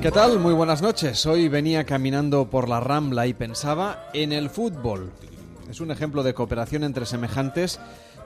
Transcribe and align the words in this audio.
¿Qué 0.00 0.12
tal? 0.12 0.38
Muy 0.38 0.54
buenas 0.54 0.80
noches. 0.80 1.26
Hoy 1.26 1.48
venía 1.48 1.82
caminando 1.82 2.48
por 2.48 2.68
la 2.68 2.78
Rambla 2.78 3.26
y 3.26 3.34
pensaba 3.34 4.08
en 4.14 4.32
el 4.32 4.48
fútbol. 4.48 5.10
Es 5.68 5.80
un 5.80 5.90
ejemplo 5.90 6.22
de 6.22 6.34
cooperación 6.34 6.84
entre 6.84 7.04
semejantes, 7.04 7.80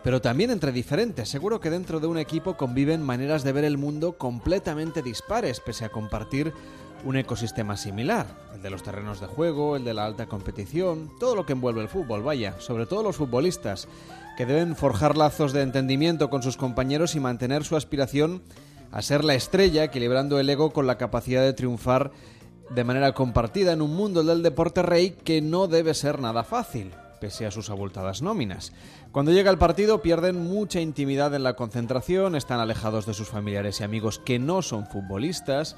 pero 0.04 0.20
también 0.20 0.50
entre 0.50 0.70
diferentes. 0.70 1.30
Seguro 1.30 1.60
que 1.60 1.70
dentro 1.70 1.98
de 1.98 2.08
un 2.08 2.18
equipo 2.18 2.58
conviven 2.58 3.02
maneras 3.02 3.42
de 3.42 3.52
ver 3.52 3.64
el 3.64 3.78
mundo 3.78 4.18
completamente 4.18 5.00
dispares, 5.00 5.60
pese 5.60 5.86
a 5.86 5.88
compartir 5.88 6.52
un 7.04 7.16
ecosistema 7.16 7.78
similar. 7.78 8.26
El 8.54 8.60
de 8.60 8.68
los 8.68 8.82
terrenos 8.82 9.18
de 9.22 9.26
juego, 9.26 9.74
el 9.74 9.84
de 9.84 9.94
la 9.94 10.04
alta 10.04 10.26
competición, 10.26 11.10
todo 11.18 11.34
lo 11.34 11.46
que 11.46 11.54
envuelve 11.54 11.80
el 11.80 11.88
fútbol, 11.88 12.22
vaya, 12.22 12.54
sobre 12.60 12.84
todo 12.84 13.02
los 13.02 13.16
futbolistas, 13.16 13.88
que 14.36 14.44
deben 14.44 14.76
forjar 14.76 15.16
lazos 15.16 15.54
de 15.54 15.62
entendimiento 15.62 16.28
con 16.28 16.42
sus 16.42 16.58
compañeros 16.58 17.14
y 17.14 17.20
mantener 17.20 17.64
su 17.64 17.76
aspiración 17.76 18.42
a 18.92 19.02
ser 19.02 19.24
la 19.24 19.34
estrella, 19.34 19.84
equilibrando 19.84 20.38
el 20.38 20.48
ego 20.48 20.70
con 20.70 20.86
la 20.86 20.98
capacidad 20.98 21.42
de 21.42 21.54
triunfar 21.54 22.12
de 22.70 22.84
manera 22.84 23.12
compartida 23.12 23.72
en 23.72 23.82
un 23.82 23.96
mundo 23.96 24.22
del 24.22 24.42
deporte 24.42 24.82
rey 24.82 25.16
que 25.24 25.40
no 25.40 25.66
debe 25.66 25.94
ser 25.94 26.20
nada 26.20 26.44
fácil, 26.44 26.92
pese 27.20 27.46
a 27.46 27.50
sus 27.50 27.70
abultadas 27.70 28.22
nóminas. 28.22 28.72
Cuando 29.10 29.32
llega 29.32 29.50
el 29.50 29.58
partido 29.58 30.02
pierden 30.02 30.42
mucha 30.42 30.80
intimidad 30.80 31.34
en 31.34 31.42
la 31.42 31.54
concentración, 31.54 32.36
están 32.36 32.60
alejados 32.60 33.06
de 33.06 33.14
sus 33.14 33.28
familiares 33.28 33.80
y 33.80 33.84
amigos 33.84 34.18
que 34.18 34.38
no 34.38 34.62
son 34.62 34.86
futbolistas, 34.86 35.76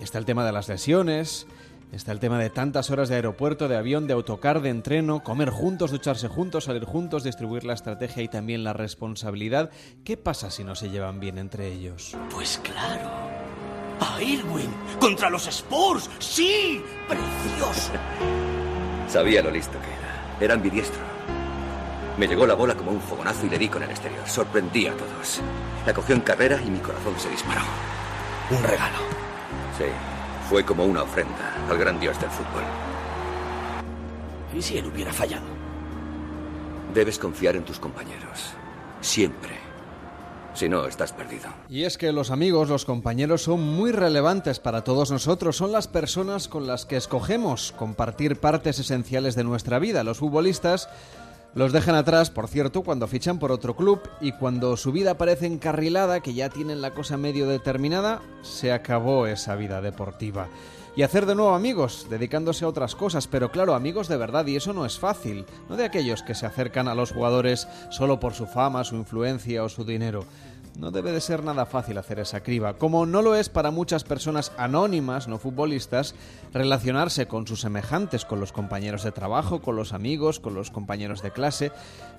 está 0.00 0.18
el 0.18 0.24
tema 0.24 0.44
de 0.44 0.52
las 0.52 0.68
lesiones, 0.68 1.46
Está 1.92 2.12
el 2.12 2.18
tema 2.18 2.38
de 2.38 2.50
tantas 2.50 2.90
horas 2.90 3.08
de 3.08 3.14
aeropuerto, 3.14 3.68
de 3.68 3.76
avión, 3.76 4.06
de 4.06 4.12
autocar, 4.12 4.60
de 4.60 4.70
entreno, 4.70 5.22
comer 5.22 5.50
juntos, 5.50 5.92
ducharse 5.92 6.28
juntos, 6.28 6.64
salir 6.64 6.84
juntos, 6.84 7.22
distribuir 7.22 7.64
la 7.64 7.74
estrategia 7.74 8.22
y 8.22 8.28
también 8.28 8.64
la 8.64 8.72
responsabilidad. 8.72 9.70
¿Qué 10.04 10.16
pasa 10.16 10.50
si 10.50 10.64
no 10.64 10.74
se 10.74 10.90
llevan 10.90 11.20
bien 11.20 11.38
entre 11.38 11.72
ellos? 11.72 12.16
Pues 12.30 12.60
claro. 12.62 13.08
A 14.00 14.20
Irwin 14.20 14.70
contra 15.00 15.30
los 15.30 15.46
Spurs. 15.46 16.10
Sí, 16.18 16.82
precioso. 17.08 17.92
Sabía 19.08 19.42
lo 19.42 19.50
listo 19.50 19.78
que 19.80 19.86
era. 19.86 20.36
Era 20.40 20.54
ambidiestro. 20.54 21.00
Me 22.18 22.26
llegó 22.26 22.46
la 22.46 22.54
bola 22.54 22.74
como 22.74 22.90
un 22.90 23.00
fogonazo 23.00 23.46
y 23.46 23.50
le 23.50 23.58
di 23.58 23.68
con 23.68 23.82
el 23.82 23.90
exterior. 23.90 24.26
Sorprendí 24.26 24.86
a 24.86 24.92
todos. 24.92 25.40
La 25.86 25.94
cogió 25.94 26.14
en 26.14 26.22
carrera 26.22 26.60
y 26.62 26.68
mi 26.68 26.80
corazón 26.80 27.14
se 27.18 27.30
disparó. 27.30 27.62
Un 28.50 28.62
regalo. 28.62 28.98
Sí, 29.78 29.84
fue 30.48 30.64
como 30.64 30.84
una 30.84 31.02
ofrenda 31.02 31.54
al 31.68 31.76
gran 31.76 31.98
dios 31.98 32.20
del 32.20 32.30
fútbol. 32.30 32.62
¿Y 34.56 34.62
si 34.62 34.78
él 34.78 34.86
hubiera 34.86 35.12
fallado? 35.12 35.46
Debes 36.94 37.18
confiar 37.18 37.56
en 37.56 37.64
tus 37.64 37.78
compañeros. 37.78 38.52
Siempre. 39.00 39.50
Si 40.54 40.68
no, 40.68 40.86
estás 40.86 41.12
perdido. 41.12 41.48
Y 41.68 41.82
es 41.82 41.98
que 41.98 42.12
los 42.12 42.30
amigos, 42.30 42.70
los 42.70 42.86
compañeros 42.86 43.42
son 43.42 43.60
muy 43.60 43.92
relevantes 43.92 44.58
para 44.58 44.84
todos 44.84 45.10
nosotros. 45.10 45.56
Son 45.56 45.72
las 45.72 45.88
personas 45.88 46.48
con 46.48 46.66
las 46.66 46.86
que 46.86 46.96
escogemos 46.96 47.74
compartir 47.76 48.40
partes 48.40 48.78
esenciales 48.78 49.34
de 49.34 49.44
nuestra 49.44 49.78
vida. 49.78 50.04
Los 50.04 50.18
futbolistas 50.18 50.88
los 51.56 51.72
dejan 51.72 51.94
atrás, 51.94 52.28
por 52.28 52.48
cierto, 52.48 52.82
cuando 52.82 53.08
fichan 53.08 53.38
por 53.38 53.50
otro 53.50 53.74
club 53.74 54.02
y 54.20 54.32
cuando 54.32 54.76
su 54.76 54.92
vida 54.92 55.16
parece 55.16 55.46
encarrilada, 55.46 56.20
que 56.20 56.34
ya 56.34 56.50
tienen 56.50 56.82
la 56.82 56.92
cosa 56.92 57.16
medio 57.16 57.48
determinada, 57.48 58.20
se 58.42 58.72
acabó 58.72 59.26
esa 59.26 59.56
vida 59.56 59.80
deportiva. 59.80 60.48
Y 60.96 61.02
hacer 61.02 61.24
de 61.24 61.34
nuevo 61.34 61.54
amigos, 61.54 62.08
dedicándose 62.10 62.66
a 62.66 62.68
otras 62.68 62.94
cosas, 62.94 63.26
pero 63.26 63.50
claro, 63.50 63.74
amigos 63.74 64.06
de 64.06 64.18
verdad, 64.18 64.46
y 64.46 64.56
eso 64.56 64.74
no 64.74 64.84
es 64.84 64.98
fácil, 64.98 65.46
no 65.70 65.76
de 65.76 65.86
aquellos 65.86 66.22
que 66.22 66.34
se 66.34 66.44
acercan 66.44 66.88
a 66.88 66.94
los 66.94 67.12
jugadores 67.12 67.66
solo 67.88 68.20
por 68.20 68.34
su 68.34 68.46
fama, 68.46 68.84
su 68.84 68.96
influencia 68.96 69.64
o 69.64 69.70
su 69.70 69.84
dinero. 69.84 70.26
No 70.78 70.90
debe 70.90 71.10
de 71.10 71.22
ser 71.22 71.42
nada 71.42 71.64
fácil 71.64 71.96
hacer 71.96 72.18
esa 72.18 72.42
criba, 72.42 72.74
como 72.74 73.06
no 73.06 73.22
lo 73.22 73.34
es 73.34 73.48
para 73.48 73.70
muchas 73.70 74.04
personas 74.04 74.52
anónimas, 74.58 75.26
no 75.26 75.38
futbolistas, 75.38 76.14
relacionarse 76.52 77.26
con 77.26 77.46
sus 77.46 77.62
semejantes, 77.62 78.26
con 78.26 78.40
los 78.40 78.52
compañeros 78.52 79.02
de 79.02 79.10
trabajo, 79.10 79.62
con 79.62 79.74
los 79.74 79.94
amigos, 79.94 80.38
con 80.38 80.54
los 80.54 80.70
compañeros 80.70 81.22
de 81.22 81.30
clase. 81.30 81.72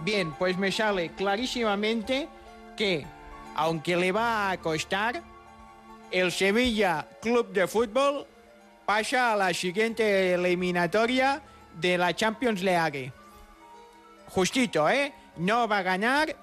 Bien, 0.01 0.31
pues 0.33 0.57
me 0.57 0.71
sale 0.71 1.09
clarísimamente 1.09 2.27
que, 2.75 3.05
aunque 3.55 3.95
le 3.95 4.11
va 4.11 4.51
a 4.51 4.57
costar, 4.57 5.21
el 6.11 6.31
Sevilla 6.31 7.07
Club 7.21 7.51
de 7.51 7.67
Fútbol 7.67 8.25
pasa 8.85 9.33
a 9.33 9.35
la 9.35 9.53
siguiente 9.53 10.33
eliminatoria 10.33 11.41
de 11.79 11.97
la 11.97 12.15
Champions 12.15 12.61
League. 12.63 13.11
Justito, 14.29 14.89
¿eh? 14.89 15.13
No 15.37 15.67
va 15.67 15.79
a 15.79 15.83
ganar, 15.83 16.35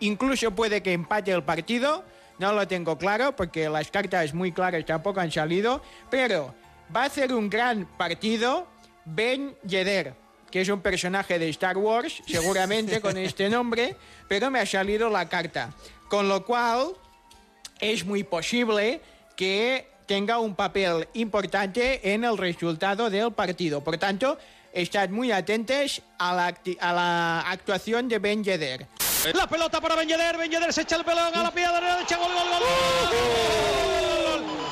incluso 0.00 0.50
puede 0.52 0.82
que 0.82 0.92
empate 0.92 1.32
el 1.32 1.42
partido, 1.42 2.04
no 2.38 2.52
lo 2.52 2.66
tengo 2.66 2.96
claro 2.96 3.36
porque 3.36 3.68
las 3.68 3.90
cartas 3.90 4.32
muy 4.32 4.52
claras 4.52 4.84
tampoco 4.86 5.20
han 5.20 5.30
salido, 5.30 5.82
pero 6.08 6.54
va 6.94 7.02
a 7.02 7.06
hacer 7.06 7.34
un 7.34 7.50
gran 7.50 7.86
partido 7.98 8.66
Ben 9.04 9.54
Yedder, 9.66 10.14
que 10.50 10.62
es 10.62 10.68
un 10.68 10.80
personaje 10.80 11.38
de 11.38 11.48
Star 11.50 11.76
Wars, 11.76 12.22
seguramente 12.26 13.00
con 13.00 13.16
este 13.18 13.50
nombre, 13.50 13.96
pero 14.28 14.50
me 14.50 14.60
ha 14.60 14.66
salido 14.66 15.10
la 15.10 15.28
carta. 15.28 15.74
Con 16.08 16.28
lo 16.28 16.44
cual, 16.44 16.94
es 17.80 18.04
muy 18.04 18.22
posible 18.24 19.00
que 19.40 19.88
tenga 20.04 20.38
un 20.38 20.54
papel 20.54 21.08
importante 21.14 22.12
en 22.12 22.24
el 22.24 22.36
resultado 22.36 23.08
del 23.08 23.32
partido. 23.32 23.80
Por 23.82 23.96
tanto, 23.96 24.36
estad 24.70 25.08
muy 25.08 25.32
atentos 25.32 26.02
a 26.18 26.34
la, 26.34 26.54
a 26.78 26.92
la 26.92 27.40
actuación 27.50 28.06
de 28.06 28.18
Ben 28.18 28.44
Yedder. 28.44 28.86
La 29.32 29.46
pelota 29.46 29.80
para 29.80 29.94
Ben 29.94 30.06
Yedder, 30.06 30.36
Ben 30.36 30.50
Yedder 30.50 30.74
se 30.74 30.82
echa 30.82 30.96
el 30.96 31.06
pelón 31.06 31.34
a 31.34 31.42
la 31.42 31.50
pierna 31.50 31.80
derecha, 31.80 32.18
gol, 32.18 32.28
gol, 32.34 32.50
gol, 32.50 32.60
gol, 32.60 32.68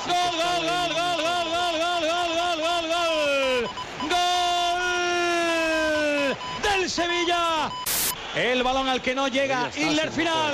gol, 0.07 0.37
gol, 0.37 0.67
gol, 0.67 0.93
gol, 0.93 0.93
gol, 0.93 1.25
gol, 1.25 1.73
gol, 1.73 2.29
gol, 2.37 2.61
gol, 2.61 2.85
gol, 2.93 3.65
gol 4.11 4.77
del 6.63 6.91
Sevilla. 6.91 7.73
El 8.37 8.63
balón 8.63 8.89
al 8.89 9.03
que 9.03 9.15
no 9.15 9.27
llega, 9.29 9.71
Isler 9.77 10.11
final. 10.11 10.53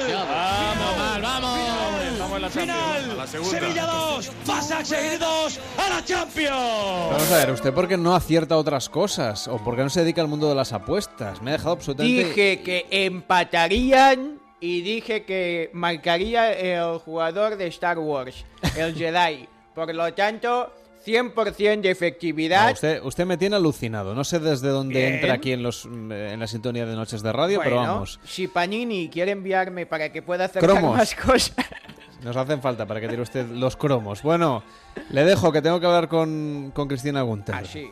final. 2.51 3.29
Sevilla 3.29 3.87
2, 3.87 4.31
Pasa 4.47 4.85
seguir 4.85 5.19
2 5.19 5.61
a 5.79 5.89
la 5.89 6.05
Champions. 6.05 7.11
Vamos 7.11 7.33
a 7.33 7.37
ver, 7.39 7.51
¿usted 7.51 7.73
por 7.75 7.89
qué 7.89 7.97
no 7.97 8.15
acierta 8.15 8.57
otras 8.57 8.89
cosas? 8.89 9.49
¿O 9.49 9.59
por 9.59 9.77
qué 9.77 9.83
no 9.83 9.91
se 9.91 10.01
dedica 10.01 10.23
al 10.23 10.29
mundo 10.29 10.49
de 10.49 10.55
las 10.55 10.73
apuestas? 10.73 11.43
Me 11.43 11.51
ha 11.51 11.55
dejado 11.55 11.73
absolutamente... 11.73 12.25
Dije 12.25 12.63
que 12.63 12.87
empatarían 12.91 14.41
y 14.61 14.81
dije 14.81 15.25
que 15.25 15.71
marcaría 15.73 16.53
el 16.53 16.99
jugador 16.99 17.57
de 17.57 17.67
Star 17.67 17.99
Wars, 17.99 18.45
el 18.77 18.95
Jedi. 18.97 19.49
Por 19.75 19.93
lo 19.95 20.15
tanto, 20.15 20.73
100% 21.07 21.81
de 21.83 21.91
efectividad. 21.91 22.67
No, 22.67 22.73
usted, 22.73 23.03
usted 23.03 23.27
me 23.27 23.37
tiene 23.37 23.57
alucinado. 23.57 24.15
No 24.15 24.25
sé 24.25 24.39
desde 24.41 24.69
dónde 24.69 25.01
Bien. 25.01 25.15
entra 25.15 25.35
aquí 25.35 25.53
en, 25.53 25.63
los, 25.63 25.85
en 25.87 26.39
la 26.41 26.47
sintonía 26.47 26.87
de 26.87 26.95
Noches 26.97 27.23
de 27.23 27.33
Radio, 27.33 27.61
pero 27.63 27.77
Bueno, 27.77 27.93
vamos. 27.93 28.21
Si 28.25 28.49
Panini 28.49 29.09
quiere 29.09 29.33
enviarme 29.33 29.87
para 29.87 30.11
que 30.13 30.23
pueda 30.23 30.47
hacer 30.47 30.63
Cromos. 30.63 30.97
más 30.97 31.15
cosas. 31.15 31.55
Nos 32.23 32.37
hacen 32.37 32.63
falta 32.63 32.87
para 32.87 33.01
que 33.03 33.09
tire 33.09 33.21
usted 33.21 33.47
los 33.51 33.77
cromos. 33.77 34.23
Bueno, 34.23 34.63
le 35.11 35.25
dejo 35.25 35.53
que 35.53 35.61
tengo 35.61 35.79
que 35.79 35.85
hablar 35.85 36.09
con, 36.09 36.71
con 36.75 36.89
Cristina 36.89 37.21
Gunter. 37.21 37.55
Así. 37.55 37.87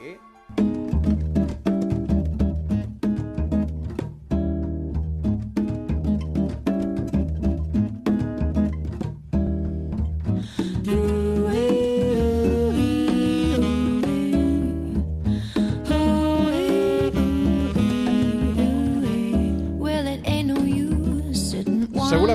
Well, 0.59 0.82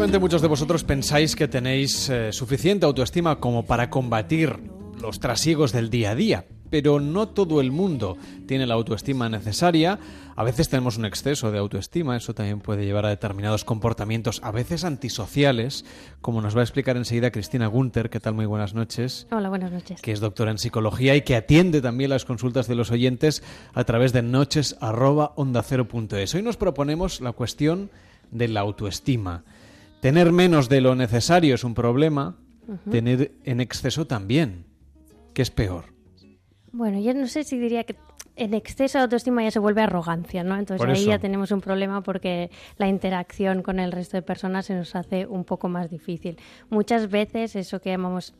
Seguramente 0.08 0.26
muchos 0.26 0.42
de 0.42 0.48
vosotros 0.48 0.86
pensáis 0.86 1.36
que 1.36 1.50
tenéis 1.50 2.08
eh, 2.08 2.32
suficiente 2.32 2.86
autoestima 2.86 3.42
como 3.42 3.66
para 3.66 3.90
combatir 3.90 4.58
los 5.02 5.20
trasiegos 5.20 5.74
del 5.74 5.90
día 5.90 6.12
a 6.12 6.16
día, 6.16 6.46
pero 6.70 7.02
no 7.02 7.28
todo 7.28 7.60
el 7.60 7.74
mundo 7.74 8.16
tiene 8.48 8.66
la 8.66 8.76
autoestima 8.76 9.28
necesaria. 9.28 10.00
A 10.38 10.46
veces 10.46 10.70
tenemos 10.70 10.98
un 10.98 11.04
exceso 11.04 11.52
de 11.52 11.60
autoestima, 11.60 12.16
eso 12.16 12.34
también 12.34 12.62
puede 12.62 12.86
llevar 12.86 13.06
a 13.06 13.10
determinados 13.10 13.66
comportamientos, 13.66 14.40
a 14.46 14.52
veces 14.52 14.86
antisociales, 14.86 15.84
como 16.22 16.42
nos 16.42 16.56
va 16.56 16.62
a 16.62 16.64
explicar 16.64 16.96
enseguida 16.96 17.32
Cristina 17.32 17.68
Gunter. 17.68 18.10
¿Qué 18.10 18.22
tal? 18.22 18.34
Muy 18.34 18.46
buenas 18.46 18.74
noches. 18.74 19.28
Hola, 19.30 19.50
buenas 19.50 19.74
noches. 19.74 20.02
que 20.02 20.14
es 20.14 20.22
doctora 20.22 20.52
en 20.52 20.58
psicología 20.58 21.18
y 21.18 21.24
que 21.24 21.36
atiende 21.36 21.82
también 21.82 22.12
las 22.12 22.24
consultas 22.24 22.70
de 22.70 22.76
los 22.76 22.92
oyentes 22.92 23.44
a 23.74 23.84
través 23.84 24.14
de 24.14 24.22
noches@ondacero.es. 24.22 26.34
Hoy 26.34 26.44
nos 26.44 26.56
proponemos 26.56 27.20
la 27.20 27.34
cuestión 27.34 27.92
de 28.32 28.48
la 28.48 28.62
autoestima. 28.62 29.44
Tener 30.00 30.32
menos 30.32 30.70
de 30.70 30.82
lo 30.82 30.96
necesario 30.96 31.56
es 31.56 31.64
un 31.64 31.74
problema, 31.74 32.38
tener 32.92 33.32
en 33.44 33.62
exceso 33.62 34.06
también. 34.06 34.66
¿Qué 35.34 35.42
es 35.42 35.52
peor? 35.52 35.86
Bueno, 36.72 37.00
yo 37.00 37.14
no 37.14 37.28
sé 37.28 37.44
si 37.44 37.58
diría 37.58 37.84
que 37.84 37.96
en 38.36 38.54
exceso 38.54 39.00
de 39.00 39.04
autoestima 39.04 39.44
ya 39.44 39.52
se 39.52 39.60
vuelve 39.60 39.82
arrogancia, 39.82 40.44
¿no? 40.44 40.58
Entonces 40.58 40.88
ahí 40.88 41.06
ya 41.06 41.18
tenemos 41.18 41.52
un 41.52 41.62
problema 41.62 42.02
porque 42.04 42.52
la 42.78 42.88
interacción 42.88 43.64
con 43.64 43.80
el 43.80 43.92
resto 43.92 44.18
de 44.18 44.22
personas 44.22 44.68
se 44.68 44.76
nos 44.76 44.96
hace 44.96 45.26
un 45.26 45.44
poco 45.44 45.70
más 45.70 45.90
difícil. 45.90 46.38
Muchas 46.70 47.10
veces 47.10 47.56
eso 47.56 47.82
que 47.82 47.90
llamamos 47.90 48.36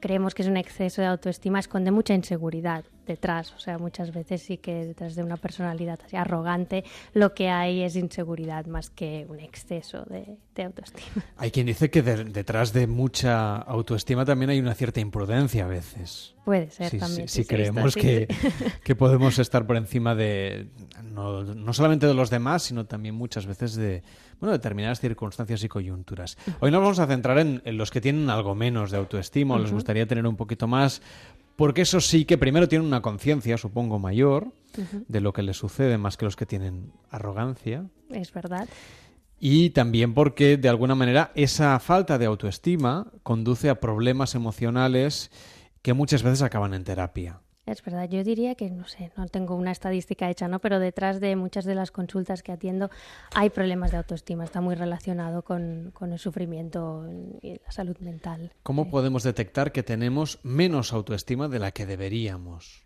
creemos 0.00 0.34
que 0.34 0.42
es 0.42 0.48
un 0.48 0.56
exceso 0.56 1.02
de 1.02 1.08
autoestima 1.08 1.58
esconde 1.58 1.90
mucha 1.90 2.14
inseguridad 2.14 2.84
detrás, 3.06 3.52
o 3.54 3.58
sea, 3.58 3.78
muchas 3.78 4.12
veces 4.12 4.42
sí 4.42 4.58
que 4.58 4.84
detrás 4.86 5.14
de 5.14 5.22
una 5.22 5.36
personalidad 5.36 5.98
así 6.04 6.16
arrogante 6.16 6.84
lo 7.14 7.34
que 7.34 7.48
hay 7.48 7.82
es 7.82 7.96
inseguridad 7.96 8.66
más 8.66 8.90
que 8.90 9.26
un 9.28 9.40
exceso 9.40 10.04
de, 10.04 10.36
de 10.54 10.62
autoestima. 10.64 11.24
Hay 11.36 11.50
quien 11.50 11.66
dice 11.66 11.90
que 11.90 12.02
de- 12.02 12.24
detrás 12.24 12.72
de 12.72 12.86
mucha 12.86 13.56
autoestima 13.56 14.24
también 14.24 14.50
hay 14.50 14.58
una 14.60 14.74
cierta 14.74 15.00
imprudencia 15.00 15.64
a 15.64 15.68
veces. 15.68 16.34
Puede 16.44 16.70
ser 16.70 16.90
Sí, 16.90 16.98
también. 16.98 17.28
sí, 17.28 17.38
sí, 17.38 17.42
sí, 17.42 17.48
creemos 17.48 17.94
que, 17.96 18.28
que 18.84 18.94
podemos 18.94 19.38
estar 19.40 19.66
por 19.66 19.76
encima 19.76 20.14
de 20.14 20.68
no, 21.02 21.42
no 21.42 21.72
solamente 21.72 22.06
de 22.06 22.14
los 22.14 22.30
demás, 22.30 22.62
sino 22.62 22.86
también 22.86 23.14
muchas 23.16 23.46
veces 23.46 23.74
de 23.74 24.02
bueno, 24.38 24.52
determinadas 24.52 25.00
circunstancias 25.00 25.64
y 25.64 25.68
coyunturas. 25.68 26.36
Hoy 26.60 26.70
nos 26.70 26.80
vamos 26.82 26.98
a 26.98 27.06
centrar 27.06 27.38
en, 27.38 27.62
en 27.64 27.76
los 27.78 27.90
que 27.90 28.00
tienen 28.00 28.28
algo 28.30 28.54
menos 28.54 28.90
de 28.90 28.98
autoestima 28.98 29.54
o 29.54 29.58
les 29.58 29.72
gustaría 29.72 30.06
tener 30.06 30.26
un 30.26 30.36
poquito 30.36 30.68
más, 30.68 31.00
porque 31.56 31.82
eso 31.82 32.00
sí 32.00 32.24
que 32.24 32.38
primero 32.38 32.68
tienen 32.68 32.86
una 32.86 33.02
conciencia, 33.02 33.56
supongo, 33.56 33.98
mayor 33.98 34.52
de 35.08 35.20
lo 35.20 35.32
que 35.32 35.42
les 35.42 35.56
sucede 35.56 35.96
más 35.96 36.16
que 36.16 36.26
los 36.26 36.36
que 36.36 36.46
tienen 36.46 36.92
arrogancia. 37.10 37.86
Es 38.10 38.32
verdad. 38.32 38.68
Y 39.38 39.70
también 39.70 40.14
porque, 40.14 40.56
de 40.56 40.68
alguna 40.68 40.94
manera, 40.94 41.32
esa 41.34 41.78
falta 41.78 42.18
de 42.18 42.26
autoestima 42.26 43.10
conduce 43.22 43.68
a 43.68 43.80
problemas 43.80 44.34
emocionales 44.34 45.30
que 45.82 45.94
muchas 45.94 46.22
veces 46.22 46.42
acaban 46.42 46.74
en 46.74 46.84
terapia. 46.84 47.40
Es 47.66 47.82
verdad, 47.82 48.08
yo 48.08 48.22
diría 48.22 48.54
que, 48.54 48.70
no 48.70 48.86
sé, 48.86 49.10
no 49.16 49.26
tengo 49.26 49.56
una 49.56 49.72
estadística 49.72 50.30
hecha, 50.30 50.46
¿no? 50.46 50.60
Pero 50.60 50.78
detrás 50.78 51.18
de 51.18 51.34
muchas 51.34 51.64
de 51.64 51.74
las 51.74 51.90
consultas 51.90 52.44
que 52.44 52.52
atiendo 52.52 52.90
hay 53.34 53.50
problemas 53.50 53.90
de 53.90 53.96
autoestima, 53.96 54.44
está 54.44 54.60
muy 54.60 54.76
relacionado 54.76 55.42
con, 55.42 55.90
con 55.92 56.12
el 56.12 56.20
sufrimiento 56.20 57.04
y 57.42 57.54
la 57.54 57.72
salud 57.72 57.98
mental. 57.98 58.52
¿Cómo 58.62 58.88
podemos 58.88 59.24
detectar 59.24 59.72
que 59.72 59.82
tenemos 59.82 60.38
menos 60.44 60.92
autoestima 60.92 61.48
de 61.48 61.58
la 61.58 61.72
que 61.72 61.86
deberíamos? 61.86 62.84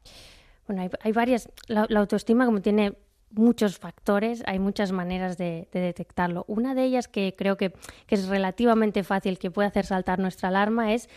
Bueno, 0.66 0.80
hay, 0.80 0.90
hay 1.02 1.12
varias. 1.12 1.50
La, 1.66 1.84
la 1.90 2.00
autoestima, 2.00 2.46
como 2.46 2.62
tiene 2.62 2.94
muchos 3.32 3.78
factores, 3.78 4.42
hay 4.46 4.58
muchas 4.58 4.92
maneras 4.92 5.36
de, 5.36 5.68
de 5.72 5.80
detectarlo. 5.80 6.46
Una 6.48 6.74
de 6.74 6.84
ellas 6.84 7.06
que 7.06 7.34
creo 7.36 7.58
que, 7.58 7.74
que 8.06 8.14
es 8.14 8.28
relativamente 8.28 9.04
fácil, 9.04 9.38
que 9.38 9.50
puede 9.50 9.68
hacer 9.68 9.84
saltar 9.84 10.18
nuestra 10.18 10.48
alarma, 10.48 10.94
es 10.94 11.10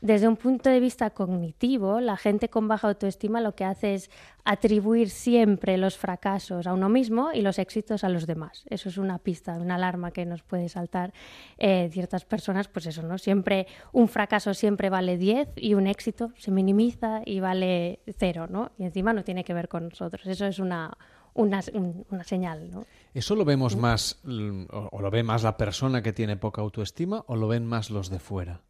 desde 0.00 0.28
un 0.28 0.36
punto 0.36 0.70
de 0.70 0.80
vista 0.80 1.10
cognitivo, 1.10 2.00
la 2.00 2.16
gente 2.16 2.48
con 2.48 2.68
baja 2.68 2.88
autoestima 2.88 3.40
lo 3.40 3.54
que 3.54 3.64
hace 3.64 3.94
es 3.94 4.10
atribuir 4.44 5.10
siempre 5.10 5.76
los 5.76 5.98
fracasos 5.98 6.66
a 6.66 6.72
uno 6.72 6.88
mismo 6.88 7.30
y 7.34 7.42
los 7.42 7.58
éxitos 7.58 8.04
a 8.04 8.08
los 8.08 8.26
demás. 8.26 8.64
Eso 8.70 8.88
es 8.88 8.96
una 8.96 9.18
pista, 9.18 9.54
una 9.58 9.74
alarma 9.74 10.10
que 10.10 10.24
nos 10.24 10.42
puede 10.42 10.68
saltar 10.68 11.12
eh, 11.58 11.88
ciertas 11.92 12.24
personas, 12.24 12.68
pues 12.68 12.86
eso, 12.86 13.02
¿no? 13.02 13.18
Siempre 13.18 13.66
un 13.92 14.08
fracaso 14.08 14.54
siempre 14.54 14.88
vale 14.88 15.18
10 15.18 15.48
y 15.56 15.74
un 15.74 15.86
éxito 15.86 16.32
se 16.36 16.50
minimiza 16.50 17.20
y 17.26 17.40
vale 17.40 18.00
cero, 18.16 18.46
¿no? 18.48 18.70
Y 18.78 18.84
encima 18.84 19.12
no 19.12 19.24
tiene 19.24 19.44
que 19.44 19.52
ver 19.54 19.68
con 19.68 19.88
nosotros. 19.88 20.26
Eso 20.26 20.46
es 20.46 20.58
una, 20.60 20.96
una, 21.34 21.60
un- 21.74 22.06
una 22.10 22.24
señal, 22.24 22.70
¿no? 22.70 22.84
¿Eso 23.14 23.34
lo 23.34 23.44
vemos 23.44 23.76
más, 23.76 24.20
l- 24.24 24.66
o, 24.70 24.88
o 24.92 25.02
lo 25.02 25.10
ve 25.10 25.22
más 25.24 25.42
la 25.42 25.56
persona 25.56 26.02
que 26.02 26.12
tiene 26.12 26.36
poca 26.36 26.62
autoestima 26.62 27.24
o 27.26 27.36
lo 27.36 27.48
ven 27.48 27.66
más 27.66 27.90
los 27.90 28.08
de 28.10 28.18
fuera? 28.20 28.60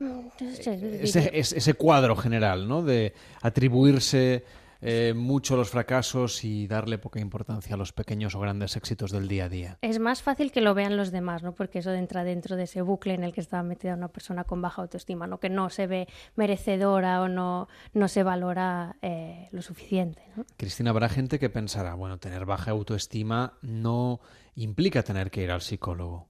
Eh, 0.00 1.00
Ese, 1.02 1.30
ese 1.32 1.74
cuadro 1.74 2.16
general, 2.16 2.68
¿no? 2.68 2.82
De 2.82 3.14
atribuirse 3.42 4.44
eh, 4.82 5.14
mucho 5.16 5.56
los 5.56 5.70
fracasos 5.70 6.44
y 6.44 6.66
darle 6.66 6.98
poca 6.98 7.18
importancia 7.18 7.74
a 7.74 7.78
los 7.78 7.92
pequeños 7.92 8.34
o 8.34 8.40
grandes 8.40 8.76
éxitos 8.76 9.10
del 9.10 9.26
día 9.26 9.46
a 9.46 9.48
día. 9.48 9.78
es 9.80 9.98
más 9.98 10.22
fácil 10.22 10.52
que 10.52 10.60
lo 10.60 10.74
vean 10.74 10.96
los 10.98 11.10
demás, 11.12 11.42
¿no? 11.42 11.54
Porque 11.54 11.78
eso 11.78 11.92
entra 11.92 12.24
dentro 12.24 12.56
de 12.56 12.64
ese 12.64 12.82
bucle 12.82 13.14
en 13.14 13.24
el 13.24 13.32
que 13.32 13.40
está 13.40 13.62
metida 13.62 13.94
una 13.94 14.08
persona 14.08 14.44
con 14.44 14.60
baja 14.60 14.82
autoestima, 14.82 15.26
¿no? 15.26 15.40
Que 15.40 15.48
no 15.48 15.70
se 15.70 15.86
ve 15.86 16.08
merecedora 16.34 17.22
o 17.22 17.28
no, 17.28 17.68
no 17.94 18.08
se 18.08 18.22
valora 18.22 18.96
eh, 19.00 19.48
lo 19.50 19.62
suficiente, 19.62 20.22
¿no? 20.36 20.44
Cristina, 20.58 20.90
habrá 20.90 21.08
gente 21.08 21.38
que 21.38 21.48
pensará, 21.48 21.94
bueno, 21.94 22.18
tener 22.18 22.44
baja 22.44 22.70
autoestima 22.72 23.54
no 23.62 24.20
implica 24.56 25.02
tener 25.02 25.30
que 25.30 25.42
ir 25.42 25.50
al 25.50 25.62
psicólogo. 25.62 26.28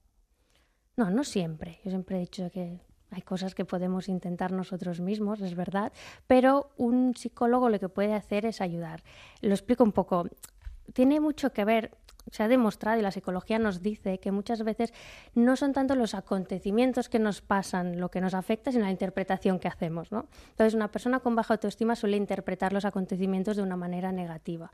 No, 0.95 1.11
no 1.11 1.23
siempre. 1.23 1.79
Yo 1.83 1.91
siempre 1.91 2.15
he 2.17 2.19
dicho 2.21 2.49
que 2.49 2.79
hay 3.11 3.21
cosas 3.21 3.55
que 3.55 3.65
podemos 3.65 4.09
intentar 4.09 4.51
nosotros 4.51 4.99
mismos, 4.99 5.41
es 5.41 5.55
verdad, 5.55 5.91
pero 6.27 6.71
un 6.77 7.15
psicólogo 7.15 7.69
lo 7.69 7.79
que 7.79 7.89
puede 7.89 8.13
hacer 8.13 8.45
es 8.45 8.61
ayudar. 8.61 9.03
Lo 9.41 9.53
explico 9.53 9.83
un 9.83 9.91
poco. 9.91 10.27
Tiene 10.93 11.19
mucho 11.19 11.53
que 11.53 11.65
ver, 11.65 11.91
se 12.31 12.43
ha 12.43 12.47
demostrado 12.47 12.99
y 12.99 13.01
la 13.01 13.11
psicología 13.11 13.59
nos 13.59 13.81
dice 13.81 14.19
que 14.19 14.31
muchas 14.31 14.63
veces 14.63 14.93
no 15.35 15.55
son 15.55 15.73
tanto 15.73 15.95
los 15.95 16.13
acontecimientos 16.13 17.09
que 17.09 17.19
nos 17.19 17.41
pasan 17.41 17.99
lo 17.99 18.09
que 18.09 18.21
nos 18.21 18.33
afecta, 18.33 18.71
sino 18.71 18.85
la 18.85 18.91
interpretación 18.91 19.59
que 19.59 19.67
hacemos, 19.67 20.11
¿no? 20.11 20.27
Entonces, 20.49 20.73
una 20.73 20.91
persona 20.91 21.19
con 21.19 21.35
baja 21.35 21.53
autoestima 21.55 21.95
suele 21.95 22.17
interpretar 22.17 22.73
los 22.73 22.85
acontecimientos 22.85 23.57
de 23.57 23.63
una 23.63 23.75
manera 23.75 24.11
negativa. 24.11 24.71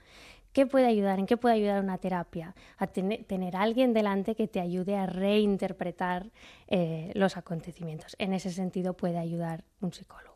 ¿Qué 0.52 0.66
puede 0.66 0.86
ayudar? 0.86 1.20
¿En 1.20 1.26
qué 1.26 1.38
puede 1.38 1.56
ayudar 1.56 1.84
una 1.84 1.98
terapia? 1.98 2.56
A 2.78 2.88
tener, 2.88 3.56
alguien 3.56 3.94
delante 3.94 4.36
que 4.36 4.48
te 4.48 4.60
ayude 4.60 4.96
a 4.96 5.06
reinterpretar 5.06 6.32
eh, 6.68 7.12
los 7.16 7.38
acontecimientos. 7.38 8.16
En 8.20 8.34
ese 8.34 8.52
sentido 8.52 8.94
puede 8.94 9.18
ayudar 9.18 9.64
un 9.82 9.94
psicólogo. 9.94 10.34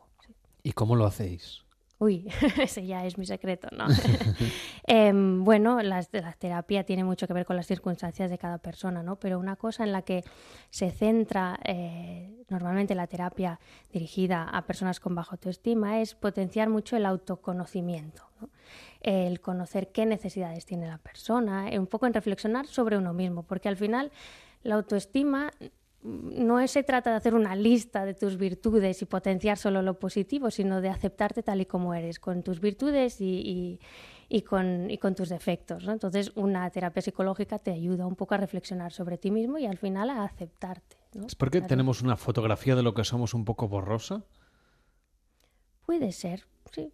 ¿Y 0.62 0.72
cómo 0.72 0.96
lo 0.96 1.06
hacéis? 1.06 1.62
Uy, 2.00 2.28
ese 2.62 2.86
ya 2.86 3.04
es 3.04 3.18
mi 3.18 3.26
secreto, 3.26 3.68
¿no? 3.72 3.86
Em, 4.90 5.44
bueno, 5.44 5.82
la, 5.82 6.02
terapia 6.02 6.82
tiene 6.84 7.04
mucho 7.04 7.26
que 7.26 7.34
ver 7.34 7.44
con 7.44 7.56
las 7.56 7.66
circunstancias 7.66 8.30
de 8.30 8.38
cada 8.38 8.56
persona, 8.56 9.02
¿no? 9.02 9.16
Pero 9.16 9.38
una 9.38 9.56
cosa 9.56 9.84
en 9.84 9.92
la 9.92 10.00
que 10.00 10.24
se 10.70 10.90
centra 10.90 11.58
eh, 11.62 12.44
normalmente 12.48 12.94
la 12.94 13.06
terapia 13.06 13.60
dirigida 13.92 14.44
a 14.44 14.64
personas 14.64 14.98
con 14.98 15.14
baja 15.14 15.32
autoestima 15.32 16.00
es 16.00 16.14
potenciar 16.14 16.70
mucho 16.70 16.96
el 16.96 17.04
autoconocimiento, 17.04 18.22
¿no? 18.40 18.48
El 19.02 19.40
conocer 19.40 19.92
qué 19.92 20.06
necesidades 20.06 20.64
tiene 20.64 20.86
la 20.86 20.98
persona, 20.98 21.70
eh, 21.70 21.78
un 21.78 21.86
poco 21.86 22.06
en 22.06 22.14
reflexionar 22.14 22.66
sobre 22.66 22.96
uno 22.96 23.12
mismo, 23.12 23.42
porque 23.42 23.68
al 23.68 23.76
final 23.76 24.10
la 24.62 24.76
autoestima 24.76 25.50
no 26.02 26.66
se 26.68 26.82
trata 26.84 27.10
de 27.10 27.16
hacer 27.16 27.34
una 27.34 27.56
lista 27.56 28.04
de 28.04 28.14
tus 28.14 28.36
virtudes 28.36 29.02
y 29.02 29.06
potenciar 29.06 29.58
solo 29.58 29.82
lo 29.82 29.98
positivo, 29.98 30.50
sino 30.50 30.80
de 30.80 30.88
aceptarte 30.88 31.42
tal 31.42 31.60
y 31.60 31.66
como 31.66 31.94
eres, 31.94 32.20
con 32.20 32.42
tus 32.42 32.60
virtudes 32.60 33.16
y, 33.20 33.80
con, 34.46 34.88
con, 35.00 35.14
tus 35.14 35.28
defectos. 35.28 35.88
Entonces, 35.88 36.32
una 36.36 36.70
terapia 36.70 37.02
psicológica 37.02 37.58
te 37.58 37.72
ayuda 37.72 38.06
un 38.06 38.14
poco 38.14 38.34
a 38.34 38.38
reflexionar 38.38 38.92
sobre 38.92 39.18
ti 39.18 39.30
mismo 39.30 39.58
y 39.58 39.66
al 39.66 39.78
final 39.78 40.10
a 40.10 40.22
aceptarte. 40.22 40.96
¿Es 41.26 41.34
porque 41.34 41.60
tenemos 41.60 42.00
una 42.00 42.16
fotografía 42.16 42.76
de 42.76 42.82
lo 42.82 42.94
que 42.94 43.04
somos 43.04 43.34
un 43.34 43.44
poco 43.44 43.66
borrosa? 43.66 44.24
Puede 45.84 46.12
ser, 46.12 46.46
sí. 46.72 46.92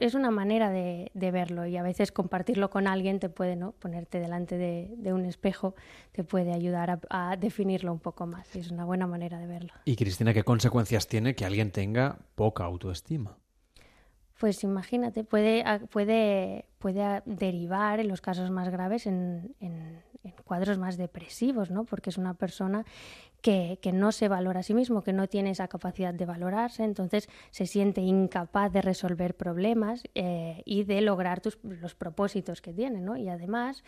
Es 0.00 0.14
una 0.14 0.30
manera 0.30 0.70
de, 0.70 1.10
verlo 1.14 1.66
y 1.66 1.76
a 1.76 1.82
veces 1.82 2.12
compartirlo 2.12 2.70
con 2.70 2.86
alguien 2.86 3.18
te 3.18 3.28
puede, 3.28 3.56
¿no? 3.56 3.72
Ponerte 3.72 4.20
delante 4.20 4.56
de, 4.56 5.12
un 5.12 5.24
espejo 5.24 5.74
te 6.12 6.24
puede 6.24 6.52
ayudar 6.52 7.00
a, 7.08 7.36
definirlo 7.36 7.92
un 7.92 8.00
poco 8.00 8.26
más. 8.26 8.54
es 8.56 8.70
una 8.70 8.84
buena 8.84 9.06
manera 9.06 9.38
de 9.38 9.46
verlo. 9.46 9.72
Y 9.84 9.96
Cristina, 9.96 10.32
¿qué 10.34 10.44
consecuencias 10.44 11.06
tiene 11.06 11.34
que 11.34 11.44
alguien 11.44 11.70
tenga 11.70 12.18
poca 12.34 12.64
autoestima? 12.64 13.36
Pues 14.40 14.64
imagínate, 14.64 15.22
puede, 15.22 15.62
puede, 15.90 16.64
puede 16.78 17.22
derivar 17.26 18.00
en 18.00 18.08
los 18.08 18.22
casos 18.22 18.50
más 18.50 18.70
graves 18.70 19.06
en, 19.06 19.54
en, 19.60 20.02
cuadros 20.44 20.78
más 20.78 20.96
depresivos, 20.96 21.70
¿no? 21.70 21.84
Porque 21.84 22.10
es 22.10 22.18
una 22.18 22.34
persona 22.34 22.84
que, 23.42 23.78
que, 23.80 23.92
no 23.92 24.12
se 24.12 24.28
valora 24.28 24.60
a 24.60 24.62
sí 24.62 24.74
mismo, 24.74 25.02
que 25.02 25.12
no 25.12 25.28
tiene 25.28 25.50
esa 25.50 25.68
capacidad 25.68 26.12
de 26.12 26.26
valorarse, 26.26 26.84
entonces 26.84 27.28
se 27.50 27.66
siente 27.66 28.00
incapaz 28.00 28.72
de 28.72 28.82
resolver 28.82 29.36
problemas 29.36 30.02
eh, 30.14 30.62
y 30.64 30.84
de 30.84 31.00
lograr 31.00 31.40
tus, 31.40 31.58
los 31.62 31.94
propósitos 31.94 32.60
que 32.60 32.72
tiene, 32.72 33.00
¿no? 33.00 33.16
Y 33.16 33.28
además 33.28 33.84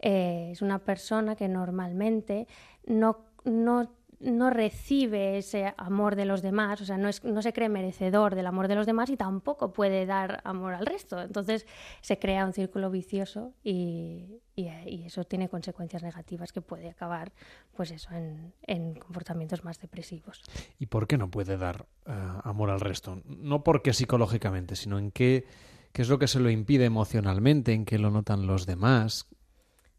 eh, 0.00 0.50
es 0.52 0.62
una 0.62 0.78
persona 0.78 1.36
que 1.36 1.48
normalmente 1.48 2.46
no, 2.86 3.18
no 3.44 3.90
no 4.20 4.50
recibe 4.50 5.38
ese 5.38 5.74
amor 5.76 6.16
de 6.16 6.24
los 6.24 6.42
demás, 6.42 6.80
o 6.80 6.84
sea, 6.84 6.98
no, 6.98 7.08
es, 7.08 7.24
no 7.24 7.42
se 7.42 7.52
cree 7.52 7.68
merecedor 7.68 8.34
del 8.34 8.46
amor 8.46 8.68
de 8.68 8.74
los 8.74 8.86
demás 8.86 9.10
y 9.10 9.16
tampoco 9.16 9.72
puede 9.72 10.06
dar 10.06 10.40
amor 10.44 10.74
al 10.74 10.86
resto. 10.86 11.20
Entonces 11.20 11.66
se 12.00 12.18
crea 12.18 12.44
un 12.44 12.52
círculo 12.52 12.90
vicioso 12.90 13.52
y, 13.62 14.40
eso 14.56 15.24
tiene 15.24 15.48
consecuencias 15.48 16.02
negativas 16.02 16.52
que 16.52 16.60
puede 16.60 16.88
acabar, 16.88 17.32
pues 17.76 17.90
eso, 17.90 18.10
en, 18.12 18.94
comportamientos 18.94 19.64
más 19.64 19.80
depresivos. 19.80 20.42
¿Y 20.78 20.86
por 20.86 21.08
qué 21.08 21.18
no 21.18 21.28
puede 21.30 21.56
dar 21.56 21.86
eh, 22.06 22.12
amor 22.44 22.70
al 22.70 22.80
resto? 22.80 23.20
No 23.26 23.64
porque 23.64 23.92
psicológicamente, 23.92 24.76
sino 24.76 24.98
en 24.98 25.10
qué, 25.10 25.44
qué 25.92 26.02
es 26.02 26.08
lo 26.08 26.20
que 26.20 26.28
se 26.28 26.38
lo 26.38 26.50
impide 26.50 26.84
emocionalmente, 26.84 27.72
en 27.72 27.84
qué 27.84 27.98
lo 27.98 28.10
notan 28.10 28.46
los 28.46 28.64
demás. 28.64 29.28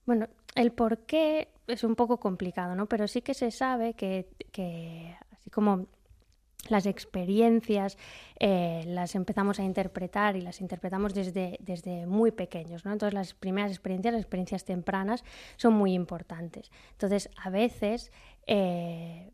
Bueno, 0.06 0.28
el 0.56 0.72
por 0.72 1.00
qué 1.00 1.50
es 1.68 1.84
un 1.84 1.96
poco 1.96 2.20
complicado, 2.20 2.76
¿no? 2.76 2.88
Pero 2.88 3.08
sí 3.08 3.22
que 3.22 3.34
se 3.34 3.52
sabe 3.52 3.94
que, 3.96 4.28
así 5.32 5.50
como 5.50 5.88
las 6.70 6.88
experiencias 6.88 7.98
eh, 8.40 8.84
las 8.88 9.14
empezamos 9.14 9.60
a 9.60 9.64
interpretar 9.64 10.36
y 10.36 10.42
las 10.42 10.62
interpretamos 10.62 11.14
desde, 11.14 11.58
desde 11.60 12.08
muy 12.08 12.32
pequeños, 12.32 12.86
¿no? 12.86 12.92
Entonces 12.92 13.14
las 13.14 13.34
primeras 13.34 13.72
experiencias, 13.72 14.14
las 14.14 14.22
experiencias 14.22 14.66
tempranas, 14.66 15.24
son 15.58 15.74
muy 15.74 15.94
importantes. 15.94 16.72
Entonces, 16.94 17.30
a 17.44 17.50
veces 17.50 18.12
eh, 18.48 19.32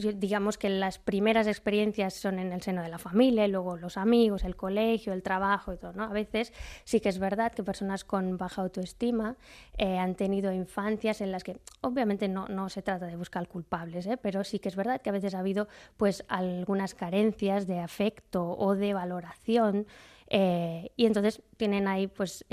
digamos 0.00 0.58
que 0.58 0.68
las 0.68 0.98
primeras 0.98 1.46
experiencias 1.46 2.14
son 2.14 2.38
en 2.38 2.52
el 2.52 2.62
seno 2.62 2.82
de 2.82 2.88
la 2.88 2.98
familia, 2.98 3.46
luego 3.48 3.76
los 3.76 3.96
amigos, 3.96 4.44
el 4.44 4.56
colegio, 4.56 5.12
el 5.12 5.22
trabajo 5.22 5.72
y 5.72 5.76
todo, 5.76 5.92
¿no? 5.92 6.04
A 6.04 6.12
veces 6.12 6.52
sí 6.84 7.00
que 7.00 7.08
es 7.08 7.18
verdad 7.18 7.52
que 7.52 7.62
personas 7.62 8.04
con 8.04 8.36
baja 8.36 8.62
autoestima 8.62 9.36
eh, 9.76 9.98
han 9.98 10.14
tenido 10.14 10.52
infancias 10.52 11.20
en 11.20 11.32
las 11.32 11.44
que, 11.44 11.58
obviamente 11.80 12.28
no, 12.28 12.48
no 12.48 12.68
se 12.68 12.82
trata 12.82 13.06
de 13.06 13.16
buscar 13.16 13.48
culpables, 13.48 14.06
¿eh? 14.06 14.16
pero 14.16 14.44
sí 14.44 14.58
que 14.58 14.68
es 14.68 14.76
verdad 14.76 15.00
que 15.00 15.10
a 15.10 15.12
veces 15.12 15.34
ha 15.34 15.40
habido 15.40 15.68
pues 15.96 16.24
algunas 16.28 16.94
carencias 16.94 17.66
de 17.66 17.80
afecto 17.80 18.56
o 18.58 18.74
de 18.74 18.94
valoración 18.94 19.86
eh, 20.30 20.90
y 20.96 21.06
entonces 21.06 21.42
tienen 21.56 21.88
ahí 21.88 22.06
pues 22.06 22.44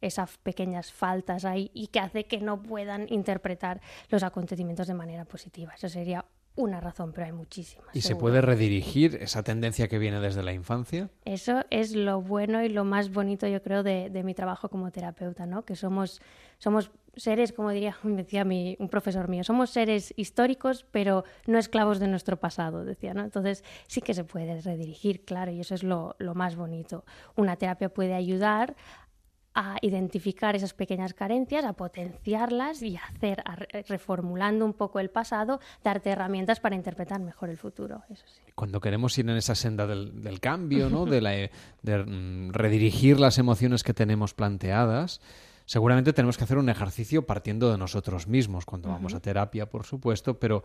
esas 0.00 0.38
pequeñas 0.38 0.92
faltas 0.92 1.44
ahí 1.44 1.70
y 1.72 1.86
que 1.86 2.00
hace 2.00 2.24
que 2.24 2.38
no 2.38 2.60
puedan 2.62 3.06
interpretar 3.12 3.80
los 4.08 4.24
acontecimientos 4.24 4.88
de 4.88 4.94
manera 4.94 5.24
positiva. 5.24 5.72
Eso 5.74 5.88
sería 5.88 6.24
una 6.54 6.80
razón, 6.80 7.12
pero 7.12 7.26
hay 7.26 7.32
muchísimas. 7.32 7.94
¿Y 7.94 8.02
se 8.02 8.14
puede 8.14 8.40
redirigir 8.42 9.16
esa 9.16 9.42
tendencia 9.42 9.88
que 9.88 9.98
viene 9.98 10.20
desde 10.20 10.42
la 10.42 10.52
infancia? 10.52 11.08
Eso 11.24 11.64
es 11.70 11.94
lo 11.94 12.20
bueno 12.20 12.62
y 12.62 12.68
lo 12.68 12.84
más 12.84 13.10
bonito, 13.10 13.46
yo 13.46 13.62
creo, 13.62 13.82
de, 13.82 14.22
mi 14.22 14.34
trabajo 14.34 14.68
como 14.68 14.90
terapeuta, 14.90 15.46
¿no? 15.46 15.64
Que 15.64 15.76
somos, 15.76 16.20
somos 16.58 16.90
seres, 17.16 17.52
como 17.52 17.70
diría, 17.70 17.96
decía 18.02 18.44
mi, 18.44 18.76
un 18.78 18.88
profesor 18.88 19.28
mío, 19.28 19.44
somos 19.44 19.70
seres 19.70 20.12
históricos, 20.16 20.84
pero 20.90 21.24
no 21.46 21.58
esclavos 21.58 21.98
de 21.98 22.08
nuestro 22.08 22.38
pasado, 22.38 22.84
decía, 22.84 23.14
¿no? 23.14 23.24
Entonces 23.24 23.64
sí 23.86 24.02
que 24.02 24.12
se 24.12 24.24
puede 24.24 24.60
redirigir, 24.60 25.24
claro, 25.24 25.52
y 25.52 25.60
eso 25.60 25.74
es 25.74 25.82
lo, 25.82 26.16
lo 26.18 26.34
más 26.34 26.56
bonito. 26.56 27.04
Una 27.34 27.56
terapia 27.56 27.88
puede 27.88 28.14
ayudar 28.14 28.76
a 29.54 29.76
identificar 29.82 30.56
esas 30.56 30.74
pequeñas 30.74 31.14
carencias, 31.14 31.64
a 31.64 31.72
potenciarlas 31.74 32.82
y 32.82 32.96
hacer, 32.96 33.42
reformulando 33.88 34.64
un 34.64 34.72
poco 34.72 35.00
el 35.00 35.10
pasado, 35.10 35.60
darte 35.84 36.10
herramientas 36.10 36.60
para 36.60 36.74
interpretar 36.74 37.20
mejor 37.20 37.50
el 37.50 37.56
futuro. 37.56 38.02
Eso 38.08 38.24
sí. 38.26 38.40
Cuando 38.54 38.80
queremos 38.80 39.16
ir 39.18 39.28
en 39.28 39.36
esa 39.36 39.54
senda 39.54 39.86
del, 39.86 40.40
cambio, 40.40 40.90
¿no? 40.90 41.06
de, 41.06 41.20
la, 41.20 41.30
de 41.30 41.98
mm, 41.98 42.52
redirigir 42.52 43.20
las 43.20 43.38
emociones 43.38 43.82
que 43.82 43.94
tenemos 43.94 44.34
planteadas, 44.34 45.20
seguramente 45.72 46.12
tenemos 46.12 46.36
que 46.36 46.44
hacer 46.44 46.58
un 46.58 46.68
ejercicio 46.68 47.24
partiendo 47.24 47.70
de 47.70 47.78
nosotros 47.78 48.26
mismos 48.26 48.66
cuando 48.66 48.90
vamos 48.90 49.14
a 49.14 49.20
terapia, 49.20 49.70
por 49.70 49.86
supuesto, 49.86 50.38
pero 50.38 50.64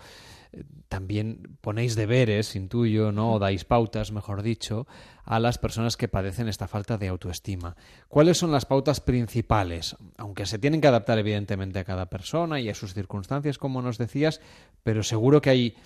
eh, 0.51 0.65
también 0.89 1.57
ponéis 1.61 1.95
deberes, 1.95 2.57
intuyo, 2.57 3.13
¿no? 3.13 3.31
O 3.31 3.39
dais 3.39 3.63
pautas, 3.63 4.11
mejor 4.11 4.43
dicho, 4.43 4.85
a 5.23 5.39
las 5.39 5.59
personas 5.59 5.95
que 5.95 6.09
padecen 6.09 6.49
esta 6.49 6.67
falta 6.67 6.97
de 6.97 7.07
autoestima. 7.07 7.77
¿Cuáles 8.09 8.37
son 8.37 8.51
las 8.51 8.65
pautas 8.65 8.99
principales? 8.99 9.95
Aunque 10.17 10.45
se 10.45 10.59
tienen 10.59 10.81
que 10.81 10.89
adaptar 10.89 11.17
evidentemente 11.19 11.79
a 11.79 11.85
cada 11.85 12.07
persona 12.09 12.59
y 12.59 12.67
a 12.67 12.75
sus 12.75 12.93
circunstancias, 12.93 13.57
como 13.57 13.81
nos 13.81 13.97
decías, 13.97 14.41
pero 14.83 15.03
seguro 15.03 15.39
que 15.39 15.51
hay 15.51 15.77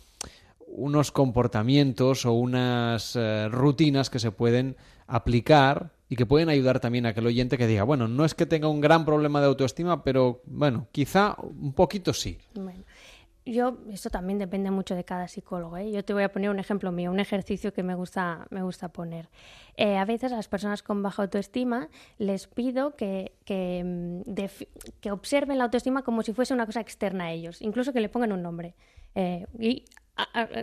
unos 0.65 1.11
comportamientos 1.11 2.25
o 2.25 2.31
unas 2.31 3.15
eh, 3.15 3.49
rutinas 3.49 4.09
que 4.09 4.17
se 4.17 4.31
pueden 4.31 4.77
aplicar 5.05 5.91
y 6.11 6.17
que 6.17 6.25
pueden 6.25 6.49
ayudar 6.49 6.81
también 6.81 7.05
a 7.05 7.09
aquel 7.09 7.25
oyente 7.25 7.57
que 7.57 7.67
diga, 7.67 7.83
bueno, 7.83 8.09
no 8.09 8.25
es 8.25 8.35
que 8.35 8.45
tenga 8.45 8.67
un 8.67 8.81
gran 8.81 9.05
problema 9.05 9.39
de 9.39 9.47
autoestima, 9.47 10.03
pero 10.03 10.41
bueno, 10.45 10.89
quizá 10.91 11.37
un 11.39 11.71
poquito 11.71 12.11
sí. 12.11 12.37
Bueno, 12.53 12.83
yo, 13.45 13.77
esto 13.89 14.09
también 14.09 14.37
depende 14.37 14.71
mucho 14.71 14.93
de 14.93 15.05
cada 15.05 15.29
psicólogo. 15.29 15.77
¿eh? 15.77 15.89
Yo 15.89 16.03
te 16.03 16.11
voy 16.11 16.23
a 16.23 16.29
poner 16.33 16.49
un 16.49 16.59
ejemplo 16.59 16.91
mío, 16.91 17.11
un 17.11 17.21
ejercicio 17.21 17.71
que 17.71 17.81
me 17.81 17.95
gusta, 17.95 18.45
me 18.49 18.61
gusta 18.61 18.89
poner. 18.89 19.29
Eh, 19.77 19.95
a 19.95 20.03
veces 20.03 20.33
a 20.33 20.35
las 20.35 20.49
personas 20.49 20.83
con 20.83 21.01
baja 21.01 21.21
autoestima 21.21 21.87
les 22.17 22.47
pido 22.47 22.97
que, 22.97 23.31
que, 23.45 23.81
mm, 23.81 24.33
que, 24.99 25.11
observen 25.11 25.59
la 25.59 25.63
autoestima 25.63 26.03
como 26.03 26.23
si 26.23 26.33
fuese 26.33 26.53
una 26.53 26.65
cosa 26.65 26.81
externa 26.81 27.27
a 27.27 27.31
ellos, 27.31 27.61
incluso 27.61 27.93
que 27.93 28.01
le 28.01 28.09
pongan 28.09 28.33
un 28.33 28.41
nombre. 28.41 28.75
Eh, 29.15 29.47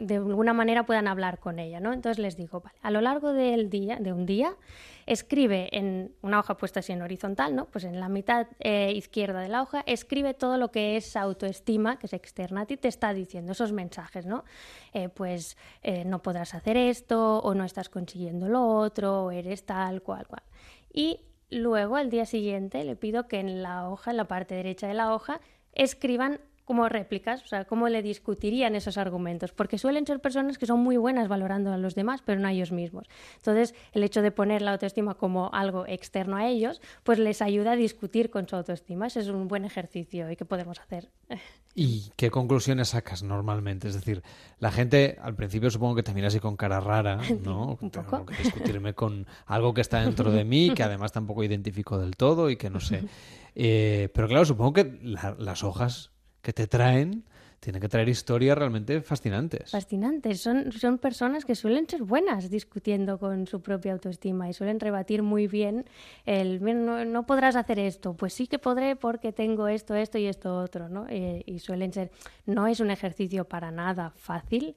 de 0.02 0.16
alguna 0.16 0.52
manera 0.52 0.84
puedan 0.84 1.08
hablar 1.08 1.38
con 1.38 1.58
ella, 1.58 1.80
¿no? 1.80 1.92
Entonces 1.92 2.18
les 2.18 2.36
digo, 2.36 2.60
vale, 2.60 2.78
a 2.82 2.90
lo 2.90 3.00
largo 3.00 3.32
del 3.32 3.70
día, 3.70 3.96
de 3.96 4.12
un 4.12 4.26
día, 4.26 4.54
escribe 5.06 5.68
en 5.72 6.14
una 6.20 6.38
hoja 6.38 6.56
puesta 6.56 6.80
así 6.80 6.92
en 6.92 7.02
horizontal, 7.02 7.56
¿no? 7.56 7.66
Pues 7.66 7.84
en 7.84 7.98
la 7.98 8.08
mitad 8.08 8.46
eh, 8.60 8.92
izquierda 8.94 9.40
de 9.40 9.48
la 9.48 9.62
hoja, 9.62 9.82
escribe 9.86 10.34
todo 10.34 10.58
lo 10.58 10.70
que 10.70 10.96
es 10.96 11.16
autoestima, 11.16 11.98
que 11.98 12.06
es 12.06 12.12
externa 12.12 12.62
a 12.62 12.66
ti, 12.66 12.76
te 12.76 12.88
está 12.88 13.14
diciendo 13.14 13.52
esos 13.52 13.72
mensajes, 13.72 14.26
¿no? 14.26 14.44
Eh, 14.92 15.08
pues 15.08 15.56
eh, 15.82 16.04
no 16.04 16.22
podrás 16.22 16.54
hacer 16.54 16.76
esto, 16.76 17.38
o 17.38 17.54
no 17.54 17.64
estás 17.64 17.88
consiguiendo 17.88 18.48
lo 18.48 18.66
otro, 18.66 19.24
o 19.24 19.30
eres 19.30 19.64
tal, 19.64 20.02
cual, 20.02 20.26
cual. 20.26 20.42
Y 20.92 21.20
luego 21.50 21.96
al 21.96 22.10
día 22.10 22.26
siguiente 22.26 22.84
le 22.84 22.96
pido 22.96 23.28
que 23.28 23.40
en 23.40 23.62
la 23.62 23.88
hoja, 23.88 24.10
en 24.10 24.18
la 24.18 24.28
parte 24.28 24.54
derecha 24.54 24.86
de 24.86 24.94
la 24.94 25.14
hoja, 25.14 25.40
escriban 25.72 26.40
como 26.68 26.86
réplicas, 26.86 27.42
o 27.44 27.46
sea, 27.46 27.64
cómo 27.64 27.88
le 27.88 28.02
discutirían 28.02 28.76
esos 28.76 28.98
argumentos, 28.98 29.52
porque 29.52 29.78
suelen 29.78 30.06
ser 30.06 30.20
personas 30.20 30.58
que 30.58 30.66
son 30.66 30.80
muy 30.80 30.98
buenas 30.98 31.26
valorando 31.26 31.72
a 31.72 31.78
los 31.78 31.94
demás, 31.94 32.20
pero 32.22 32.38
no 32.38 32.46
a 32.46 32.52
ellos 32.52 32.72
mismos. 32.72 33.06
Entonces, 33.36 33.74
el 33.94 34.04
hecho 34.04 34.20
de 34.20 34.32
poner 34.32 34.60
la 34.60 34.72
autoestima 34.72 35.14
como 35.14 35.50
algo 35.54 35.86
externo 35.86 36.36
a 36.36 36.46
ellos, 36.46 36.82
pues 37.04 37.18
les 37.18 37.40
ayuda 37.40 37.72
a 37.72 37.76
discutir 37.76 38.28
con 38.28 38.46
su 38.46 38.54
autoestima. 38.54 39.06
Ese 39.06 39.20
es 39.20 39.28
un 39.28 39.48
buen 39.48 39.64
ejercicio 39.64 40.30
y 40.30 40.36
qué 40.36 40.44
podemos 40.44 40.78
hacer. 40.78 41.08
¿Y 41.74 42.12
qué 42.16 42.30
conclusiones 42.30 42.90
sacas 42.90 43.22
normalmente? 43.22 43.88
Es 43.88 43.94
decir, 43.94 44.22
la 44.58 44.70
gente 44.70 45.16
al 45.22 45.34
principio 45.34 45.70
supongo 45.70 45.94
que 45.94 46.02
te 46.02 46.12
mira 46.12 46.28
así 46.28 46.38
con 46.38 46.58
cara 46.58 46.80
rara, 46.80 47.18
¿no? 47.42 47.78
Tengo 47.90 48.26
que 48.26 48.42
discutirme 48.42 48.92
con 48.92 49.26
algo 49.46 49.72
que 49.72 49.80
está 49.80 50.02
dentro 50.02 50.30
de 50.30 50.44
mí, 50.44 50.74
que 50.74 50.82
además 50.82 51.12
tampoco 51.12 51.44
identifico 51.44 51.96
del 51.98 52.14
todo 52.14 52.50
y 52.50 52.58
que 52.58 52.68
no 52.68 52.80
sé. 52.80 53.04
Eh, 53.60 54.08
pero 54.14 54.28
claro, 54.28 54.44
supongo 54.44 54.72
que 54.74 55.00
las 55.02 55.64
hojas 55.64 56.12
que 56.48 56.54
te 56.54 56.66
traen 56.66 57.24
tiene 57.60 57.78
que 57.78 57.88
traer 57.88 58.08
historias 58.08 58.56
realmente 58.56 59.02
fascinantes. 59.02 59.70
Fascinantes. 59.72 60.40
Son, 60.40 60.72
son 60.72 60.96
personas 60.96 61.44
que 61.44 61.54
suelen 61.54 61.86
ser 61.86 62.04
buenas 62.04 62.48
discutiendo 62.48 63.18
con 63.18 63.46
su 63.46 63.60
propia 63.60 63.92
autoestima 63.92 64.48
y 64.48 64.54
suelen 64.54 64.80
rebatir 64.80 65.22
muy 65.22 65.46
bien 65.46 65.84
el, 66.24 66.60
"Mira, 66.60 66.78
no, 66.78 67.04
no 67.04 67.26
podrás 67.26 67.54
hacer 67.56 67.78
esto. 67.80 68.14
Pues 68.14 68.32
sí 68.32 68.46
que 68.46 68.58
podré 68.58 68.96
porque 68.96 69.32
tengo 69.32 69.68
esto, 69.68 69.94
esto 69.94 70.16
y 70.16 70.26
esto 70.26 70.56
otro, 70.56 70.88
¿no? 70.88 71.04
Eh, 71.10 71.42
y 71.44 71.58
suelen 71.58 71.92
ser, 71.92 72.10
no 72.46 72.66
es 72.66 72.80
un 72.80 72.90
ejercicio 72.90 73.44
para 73.44 73.70
nada 73.70 74.10
fácil, 74.16 74.74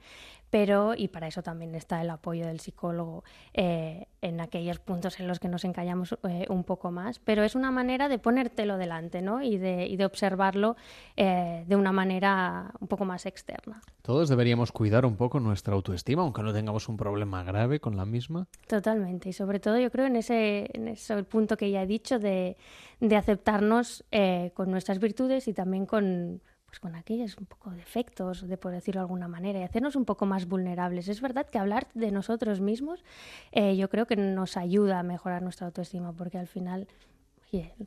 pero, 0.52 0.94
y 0.96 1.08
para 1.08 1.28
eso 1.28 1.42
también 1.42 1.74
está 1.74 2.02
el 2.02 2.10
apoyo 2.10 2.46
del 2.46 2.60
psicólogo 2.60 3.24
eh, 3.54 4.08
en 4.22 4.42
aquellos 4.42 4.80
puntos 4.80 5.20
en 5.20 5.28
los 5.28 5.40
que 5.40 5.48
nos 5.48 5.64
encallamos 5.64 6.18
eh, 6.28 6.46
un 6.50 6.66
poco 6.66 6.92
más, 6.92 7.20
pero 7.20 7.44
es 7.44 7.56
una 7.56 7.72
manera 7.72 8.10
de 8.10 8.20
ponértelo 8.20 8.78
delante, 8.78 9.22
¿no? 9.22 9.42
Y 9.42 9.58
de, 9.58 9.88
y 9.88 9.96
de 9.96 10.06
observarlo 10.06 10.76
eh, 11.16 11.64
de 11.66 11.76
una 11.76 11.94
manera 11.94 12.74
un 12.82 12.88
poco 12.90 13.06
más 13.06 13.26
externa. 13.26 13.82
Todos 14.02 14.28
deberíamos 14.28 14.74
cuidar 14.74 15.06
un 15.06 15.16
poco 15.16 15.40
nuestra 15.40 15.74
autoestima, 15.74 16.22
aunque 16.22 16.44
no 16.44 16.54
tengamos 16.54 16.90
un 16.90 16.98
problema 16.98 17.44
grave 17.44 17.80
con 17.80 17.96
la 17.96 18.06
misma. 18.06 18.46
Totalmente, 18.68 19.30
y 19.30 19.34
sobre 19.34 19.62
todo 19.62 19.80
yo 19.80 19.90
creo 19.90 20.06
en 20.06 20.18
ese, 20.18 20.70
en 20.74 20.90
ese 20.90 21.24
punto 21.24 21.56
que 21.56 21.72
ya 21.72 21.84
he 21.84 21.88
dicho 21.88 22.20
de, 22.20 22.58
de 23.00 23.16
aceptarnos 23.16 24.04
con 24.54 24.70
nuestras 24.70 25.00
virtudes 25.00 25.48
y 25.48 25.54
también 25.54 25.86
con, 25.86 26.42
pues 26.72 26.80
con 26.80 26.96
aquellos 26.96 27.38
un 27.38 27.46
poco 27.46 27.70
defectos, 27.72 28.48
de 28.48 28.56
por 28.56 28.72
decirlo 28.72 29.02
de 29.02 29.04
alguna 29.04 29.28
manera, 29.28 29.60
y 29.60 29.64
hacernos 29.64 29.98
un 29.98 30.06
poco 30.06 30.26
más 30.26 30.48
vulnerables. 30.48 31.10
Es 31.10 31.20
verdad 31.20 31.46
que 31.46 31.58
hablar 31.58 31.90
de 31.94 32.12
nosotros 32.12 32.62
mismos 32.62 33.04
eh, 33.52 33.76
yo 33.76 33.90
creo 33.90 34.08
que 34.08 34.16
nos 34.16 34.56
ayuda 34.56 35.00
a 35.00 35.04
mejorar 35.04 35.42
nuestra 35.42 35.68
autoestima, 35.68 36.14
porque 36.14 36.38
al 36.38 36.48
final 36.48 36.88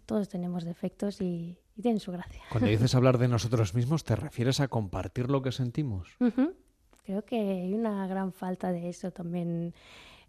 todos 0.05 0.29
tenemos 0.29 0.65
defectos 0.65 1.23
y, 1.23 1.57
y 1.75 1.81
tienen 1.81 1.99
su 1.99 2.13
gracia. 2.13 2.43
Cuando 2.51 2.69
dices 2.69 2.95
hablar 2.95 3.17
de 3.17 3.27
nosotros 3.27 3.75
mismos, 3.75 4.05
¿te 4.05 4.17
refieres 4.17 4.61
a 4.61 4.69
compartir 4.69 5.31
lo 5.31 5.41
que 5.41 5.51
sentimos? 5.51 6.19
Creo 7.05 7.25
que 7.25 7.37
hay 7.37 7.73
una 7.73 8.07
gran 8.07 8.35
falta 8.35 8.71
de 8.71 8.91
eso 8.91 9.13
también 9.13 9.73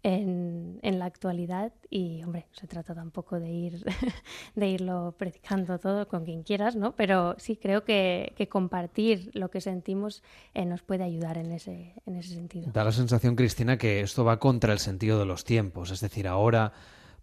en, 0.06 0.78
en 0.82 0.98
la 1.00 1.06
actualidad 1.06 1.72
y, 1.90 2.22
hombre, 2.22 2.46
se 2.52 2.68
trata 2.68 2.94
tampoco 2.94 3.40
de 3.40 3.50
ir 3.50 3.84
de 4.54 4.68
irlo 4.68 5.16
predicando 5.18 5.80
todo 5.80 6.06
con 6.06 6.24
quien 6.24 6.44
quieras, 6.44 6.76
¿no? 6.76 6.94
Pero 6.94 7.34
sí 7.38 7.56
creo 7.56 7.82
que, 7.82 8.32
que 8.36 8.48
compartir 8.48 9.30
lo 9.34 9.50
que 9.50 9.60
sentimos 9.60 10.22
eh, 10.54 10.64
nos 10.64 10.82
puede 10.82 11.02
ayudar 11.02 11.38
en 11.38 11.50
ese, 11.50 11.94
en 12.06 12.14
ese 12.14 12.34
sentido. 12.34 12.70
Da 12.72 12.84
la 12.84 12.92
sensación, 12.92 13.34
Cristina, 13.34 13.78
que 13.78 14.00
esto 14.00 14.24
va 14.24 14.38
contra 14.38 14.72
el 14.72 14.78
sentido 14.78 15.18
de 15.18 15.26
los 15.26 15.44
tiempos. 15.44 15.90
Es 15.90 16.00
decir, 16.00 16.28
ahora 16.28 16.72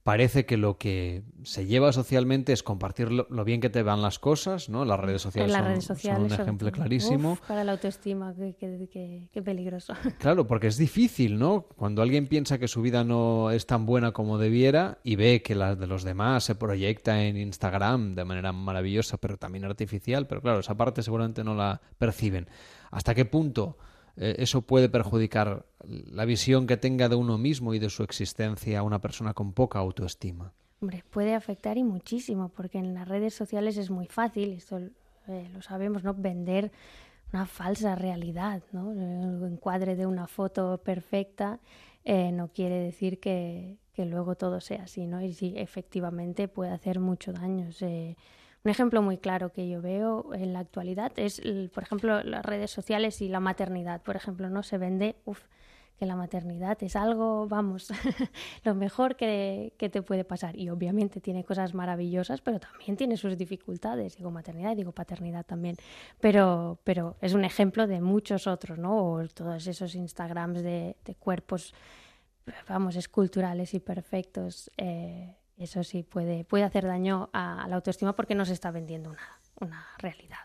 parece 0.04 0.46
que 0.46 0.58
lo 0.58 0.78
que 0.78 1.24
se 1.44 1.66
lleva 1.66 1.94
socialmente 1.94 2.52
es 2.52 2.62
compartir 2.62 3.12
lo, 3.12 3.26
lo 3.30 3.46
bien 3.46 3.62
que 3.62 3.70
te 3.70 3.84
van 3.84 4.02
las 4.02 4.20
cosas, 4.20 4.68
¿no? 4.68 4.84
Las 4.84 5.00
redes 5.00 5.22
sociales, 5.22 5.52
las 5.52 5.62
son, 5.62 5.68
redes 5.70 5.86
son 5.86 5.96
sociales, 5.96 6.34
un 6.34 6.42
ejemplo 6.42 6.72
clarísimo. 6.72 7.32
Uf, 7.34 7.40
para 7.48 7.64
la 7.64 7.72
autoestima, 7.72 8.34
qué, 8.36 8.54
qué- 8.60 8.90
qué- 8.92 9.30
qué 9.32 9.42
peligroso. 9.42 9.94
Claro, 10.20 10.46
porque 10.46 10.68
es 10.68 10.78
difícil, 10.78 11.40
¿no? 11.40 11.64
Cuando 11.76 12.02
alguien 12.02 12.28
piensa 12.28 12.58
que 12.58 12.68
su 12.68 12.82
vida 12.82 13.04
no 13.04 13.52
es 13.52 13.66
tan 13.66 13.86
buena 13.86 14.12
como 14.12 14.38
debiera 14.38 15.00
y 15.04 15.16
ve 15.16 15.42
que 15.42 15.56
la 15.56 15.76
de 15.76 15.88
los 15.88 16.04
demás 16.04 16.44
se 16.44 16.56
proyecta 16.56 17.24
en 17.24 17.38
Instagram 17.38 18.16
de 18.16 18.26
manera 18.26 18.52
maravillosa, 18.52 19.18
pero 19.18 19.38
también 19.38 19.64
artificial, 19.66 20.28
pero 20.28 20.42
claro, 20.42 20.60
esa 20.60 20.76
parte 20.76 21.02
seguramente 21.02 21.44
no 21.44 21.56
la 21.56 21.82
perciben. 21.98 22.48
¿Hasta 22.92 23.16
qué 23.16 23.26
punto 23.26 23.78
eh, 24.18 24.36
eso 24.40 24.62
puede 24.62 24.90
perjudicar 24.90 25.66
la 25.88 26.26
visión 26.26 26.68
que 26.68 26.78
tenga 26.78 27.10
de 27.10 27.16
uno 27.16 27.38
mismo 27.38 27.74
y 27.74 27.80
de 27.80 27.90
su 27.90 28.04
existencia 28.04 28.84
una 28.84 29.00
persona 29.00 29.34
con 29.34 29.54
poca 29.54 29.80
autoestima? 29.80 30.54
Hombre, 30.82 31.04
puede 31.10 31.34
afectar 31.34 31.78
y 31.78 31.84
muchísimo, 31.84 32.50
porque 32.50 32.78
en 32.78 32.94
las 32.94 33.08
redes 33.08 33.34
sociales 33.34 33.78
es 33.78 33.90
muy 33.90 34.08
fácil, 34.08 34.52
esto 34.52 34.80
eh, 35.28 35.50
lo 35.54 35.62
sabemos, 35.62 36.04
¿no? 36.04 36.14
Vender 36.14 36.72
una 37.32 37.46
falsa 37.46 37.96
realidad, 37.96 38.62
¿no? 38.72 38.92
El 38.92 39.44
encuadre 39.52 39.96
de 39.96 40.06
una 40.06 40.28
foto 40.28 40.78
perfecta 40.84 41.60
eh, 42.06 42.32
no 42.32 42.50
quiere 42.50 42.80
decir 42.80 43.20
que, 43.20 43.78
luego 43.98 44.36
todo 44.36 44.60
sea 44.60 44.84
así, 44.84 45.08
¿no? 45.08 45.22
Y 45.22 45.34
sí, 45.34 45.54
efectivamente 45.56 46.48
puede 46.48 46.72
hacer 46.72 47.00
mucho 47.00 47.32
daño. 47.32 47.70
Un 48.64 48.72
ejemplo 48.72 49.02
muy 49.02 49.18
claro 49.18 49.52
que 49.52 49.68
yo 49.68 49.82
veo 49.82 50.34
en 50.34 50.54
la 50.54 50.60
actualidad 50.60 51.12
es, 51.18 51.42
por 51.74 51.84
ejemplo, 51.84 52.24
las 52.24 52.46
redes 52.46 52.72
sociales 52.72 53.22
y 53.22 53.28
la 53.28 53.42
maternidad. 53.42 54.02
Por 54.02 54.16
ejemplo, 54.16 54.50
no 54.50 54.64
se 54.64 54.78
vende, 54.78 55.18
uf, 55.26 55.42
que 55.98 56.06
la 56.06 56.16
maternidad 56.16 56.82
es 56.82 56.96
algo, 56.96 57.48
vamos, 57.48 57.92
lo 58.64 58.74
mejor 58.74 59.18
que, 59.18 59.74
te 59.78 60.02
puede 60.02 60.24
pasar. 60.24 60.58
Y 60.58 60.70
obviamente 60.70 61.20
tiene 61.20 61.44
cosas 61.44 61.74
maravillosas, 61.74 62.40
pero 62.40 62.60
también 62.60 62.96
tiene 62.96 63.18
sus 63.18 63.38
dificultades. 63.38 64.16
Digo 64.16 64.32
maternidad, 64.32 64.78
digo 64.78 64.94
paternidad 64.94 65.46
también. 65.46 65.76
Pero, 66.22 66.80
pero 66.86 67.18
es 67.20 67.34
un 67.34 67.44
ejemplo 67.44 67.86
de 67.86 68.00
muchos 68.00 68.48
otros, 68.48 68.80
¿no? 68.80 69.14
O 69.14 69.28
todos 69.28 69.68
esos 69.68 69.94
Instagrams 69.94 70.64
de, 70.64 70.96
de 71.04 71.16
cuerpos, 71.16 71.74
vamos, 72.70 72.96
esculturales 72.96 73.74
y 73.74 73.82
perfectos. 73.82 74.72
eh, 74.78 75.36
eso 75.58 75.84
sí 75.84 76.04
puede, 76.04 76.44
puede 76.44 76.64
hacer 76.64 76.86
daño 76.86 77.30
a, 77.34 77.64
a 77.64 77.68
la 77.68 77.76
autoestima 77.76 78.14
porque 78.14 78.36
no 78.36 78.46
se 78.46 78.54
está 78.54 78.72
vendiendo 78.72 79.10
una, 79.10 79.40
una 79.60 79.86
realidad. 79.98 80.40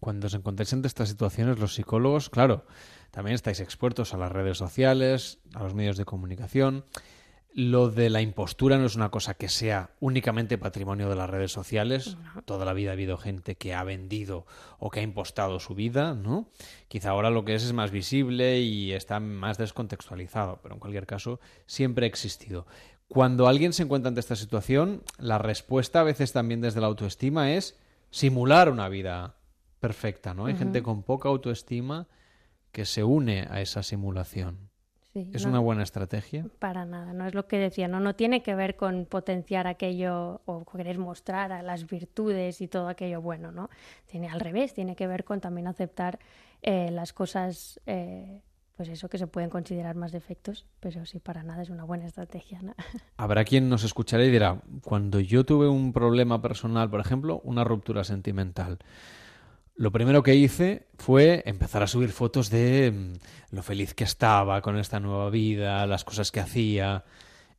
Cuando 0.00 0.26
os 0.26 0.34
encontréis 0.34 0.72
ante 0.72 0.88
estas 0.88 1.08
situaciones, 1.08 1.58
los 1.58 1.74
psicólogos, 1.74 2.30
claro, 2.30 2.66
también 3.10 3.34
estáis 3.34 3.60
expuestos 3.60 4.12
a 4.12 4.18
las 4.18 4.32
redes 4.32 4.58
sociales, 4.58 5.38
a 5.54 5.62
los 5.62 5.74
medios 5.74 5.96
de 5.96 6.04
comunicación. 6.04 6.84
Lo 7.54 7.90
de 7.90 8.08
la 8.08 8.22
impostura 8.22 8.78
no 8.78 8.86
es 8.86 8.96
una 8.96 9.10
cosa 9.10 9.34
que 9.34 9.50
sea 9.50 9.90
únicamente 10.00 10.56
patrimonio 10.56 11.10
de 11.10 11.16
las 11.16 11.28
redes 11.28 11.52
sociales. 11.52 12.16
Toda 12.46 12.64
la 12.64 12.72
vida 12.72 12.90
ha 12.90 12.92
habido 12.94 13.18
gente 13.18 13.56
que 13.56 13.74
ha 13.74 13.84
vendido 13.84 14.46
o 14.78 14.90
que 14.90 15.00
ha 15.00 15.02
impostado 15.02 15.60
su 15.60 15.74
vida, 15.74 16.14
¿no? 16.14 16.48
Quizá 16.88 17.10
ahora 17.10 17.28
lo 17.28 17.44
que 17.44 17.54
es 17.54 17.62
es 17.62 17.74
más 17.74 17.90
visible 17.90 18.60
y 18.60 18.92
está 18.92 19.20
más 19.20 19.58
descontextualizado, 19.58 20.60
pero 20.62 20.76
en 20.76 20.80
cualquier 20.80 21.06
caso 21.06 21.40
siempre 21.66 22.06
ha 22.06 22.08
existido. 22.08 22.66
Cuando 23.12 23.46
alguien 23.46 23.74
se 23.74 23.82
encuentra 23.82 24.08
ante 24.08 24.20
esta 24.20 24.36
situación, 24.36 25.02
la 25.18 25.36
respuesta 25.36 26.00
a 26.00 26.02
veces 26.02 26.32
también 26.32 26.62
desde 26.62 26.80
la 26.80 26.86
autoestima 26.86 27.52
es 27.52 27.78
simular 28.10 28.70
una 28.70 28.88
vida 28.88 29.34
perfecta, 29.80 30.32
¿no? 30.32 30.46
Hay 30.46 30.54
gente 30.54 30.82
con 30.82 31.02
poca 31.02 31.28
autoestima 31.28 32.06
que 32.70 32.86
se 32.86 33.04
une 33.04 33.46
a 33.50 33.60
esa 33.60 33.82
simulación. 33.82 34.70
Sí, 35.12 35.28
¿Es 35.34 35.44
no- 35.44 35.50
una 35.50 35.58
buena 35.58 35.82
estrategia? 35.82 36.46
Para 36.58 36.86
nada, 36.86 37.12
no 37.12 37.26
es 37.26 37.34
lo 37.34 37.46
que 37.46 37.58
decía, 37.58 37.86
no, 37.86 38.00
no 38.00 38.14
tiene 38.14 38.42
que 38.42 38.54
ver 38.54 38.76
con 38.76 39.04
potenciar 39.04 39.66
aquello 39.66 40.40
o 40.46 40.64
querer 40.64 40.98
mostrar 40.98 41.52
a 41.52 41.60
las 41.60 41.86
virtudes 41.86 42.62
y 42.62 42.66
todo 42.68 42.88
aquello 42.88 43.20
bueno, 43.20 43.52
¿no? 43.52 43.68
Tiene 44.06 44.30
al 44.30 44.40
revés, 44.40 44.72
tiene 44.72 44.96
que 44.96 45.06
ver 45.06 45.24
con 45.24 45.38
también 45.42 45.66
aceptar 45.66 46.18
eh, 46.62 46.90
las 46.90 47.12
cosas, 47.12 47.78
eh, 47.84 48.40
pues 48.76 48.88
eso, 48.88 49.08
que 49.08 49.18
se 49.18 49.26
pueden 49.26 49.50
considerar 49.50 49.96
más 49.96 50.12
defectos, 50.12 50.66
pero 50.80 51.04
sí, 51.06 51.18
para 51.18 51.42
nada 51.42 51.62
es 51.62 51.70
una 51.70 51.84
buena 51.84 52.06
estrategia. 52.06 52.60
¿no? 52.62 52.74
Habrá 53.16 53.44
quien 53.44 53.68
nos 53.68 53.84
escuchará 53.84 54.24
y 54.24 54.30
dirá, 54.30 54.60
cuando 54.82 55.20
yo 55.20 55.44
tuve 55.44 55.68
un 55.68 55.92
problema 55.92 56.40
personal, 56.40 56.90
por 56.90 57.00
ejemplo, 57.00 57.40
una 57.44 57.64
ruptura 57.64 58.04
sentimental, 58.04 58.78
lo 59.74 59.90
primero 59.90 60.22
que 60.22 60.34
hice 60.34 60.86
fue 60.98 61.42
empezar 61.46 61.82
a 61.82 61.86
subir 61.86 62.10
fotos 62.10 62.50
de 62.50 62.92
mm, 62.92 63.54
lo 63.54 63.62
feliz 63.62 63.94
que 63.94 64.04
estaba 64.04 64.60
con 64.60 64.78
esta 64.78 65.00
nueva 65.00 65.30
vida, 65.30 65.86
las 65.86 66.04
cosas 66.04 66.30
que 66.30 66.40
hacía. 66.40 67.04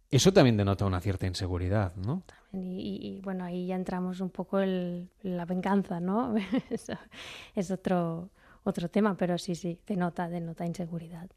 Eso 0.10 0.32
también 0.32 0.58
denota 0.58 0.86
una 0.86 1.00
cierta 1.00 1.26
inseguridad, 1.26 1.96
¿no? 1.96 2.24
Y, 2.56 3.20
bueno, 3.24 3.46
ahí 3.46 3.66
ya 3.66 3.76
entramos 3.76 4.22
un 4.22 4.30
poco 4.30 4.60
en 4.60 5.10
la 5.24 5.46
venganza, 5.46 6.00
¿no? 6.00 6.36
Es 7.56 7.72
otro, 7.72 8.30
otro 8.64 8.90
tema, 8.90 9.16
pero 9.18 9.38
sí, 9.38 9.56
sí, 9.56 9.80
denota, 9.86 10.30
denota 10.30 10.66
inseguridad. 10.66 11.30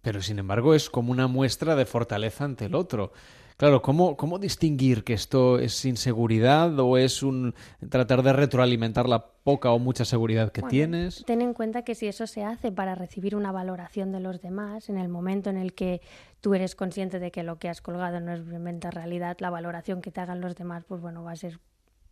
Pero 0.00 0.20
sin 0.20 0.38
embargo 0.38 0.74
es 0.74 0.90
como 0.90 1.12
una 1.12 1.28
muestra 1.28 1.76
de 1.76 1.86
fortaleza 1.86 2.44
ante 2.44 2.64
el 2.64 2.74
otro. 2.74 3.12
Claro, 3.56 3.82
¿cómo, 3.82 4.16
cómo 4.16 4.40
distinguir 4.40 5.04
que 5.04 5.12
esto 5.12 5.58
es 5.58 5.84
inseguridad 5.84 6.76
o 6.80 6.96
es 6.96 7.22
un 7.22 7.54
tratar 7.90 8.22
de 8.22 8.32
retroalimentar 8.32 9.08
la 9.08 9.26
poca 9.26 9.70
o 9.70 9.78
mucha 9.78 10.04
seguridad 10.04 10.50
que 10.50 10.62
Bueno, 10.62 10.70
tienes? 10.70 11.24
Ten 11.24 11.42
en 11.42 11.54
cuenta 11.54 11.82
que 11.82 11.94
si 11.94 12.08
eso 12.08 12.26
se 12.26 12.42
hace 12.42 12.72
para 12.72 12.96
recibir 12.96 13.36
una 13.36 13.52
valoración 13.52 14.10
de 14.10 14.18
los 14.18 14.40
demás, 14.40 14.88
en 14.88 14.98
el 14.98 15.08
momento 15.08 15.50
en 15.50 15.58
el 15.58 15.74
que 15.74 16.00
tú 16.40 16.54
eres 16.54 16.74
consciente 16.74 17.20
de 17.20 17.30
que 17.30 17.44
lo 17.44 17.58
que 17.60 17.68
has 17.68 17.80
colgado 17.80 18.18
no 18.18 18.32
es 18.32 18.44
realmente 18.44 18.90
realidad, 18.90 19.36
la 19.38 19.50
valoración 19.50 20.00
que 20.00 20.10
te 20.10 20.20
hagan 20.20 20.40
los 20.40 20.56
demás, 20.56 20.84
pues 20.84 21.00
bueno, 21.00 21.22
va 21.22 21.32
a 21.32 21.36
ser 21.36 21.60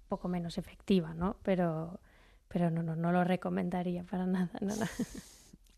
poco 0.09 0.29
menos 0.29 0.59
efectiva, 0.59 1.15
¿no? 1.15 1.37
Pero, 1.43 2.01
pero 2.53 2.71
no, 2.71 2.83
no, 2.83 2.97
no 2.97 3.13
lo 3.13 3.25
recomendaría 3.25 4.05
para 4.05 4.27
nada. 4.27 4.51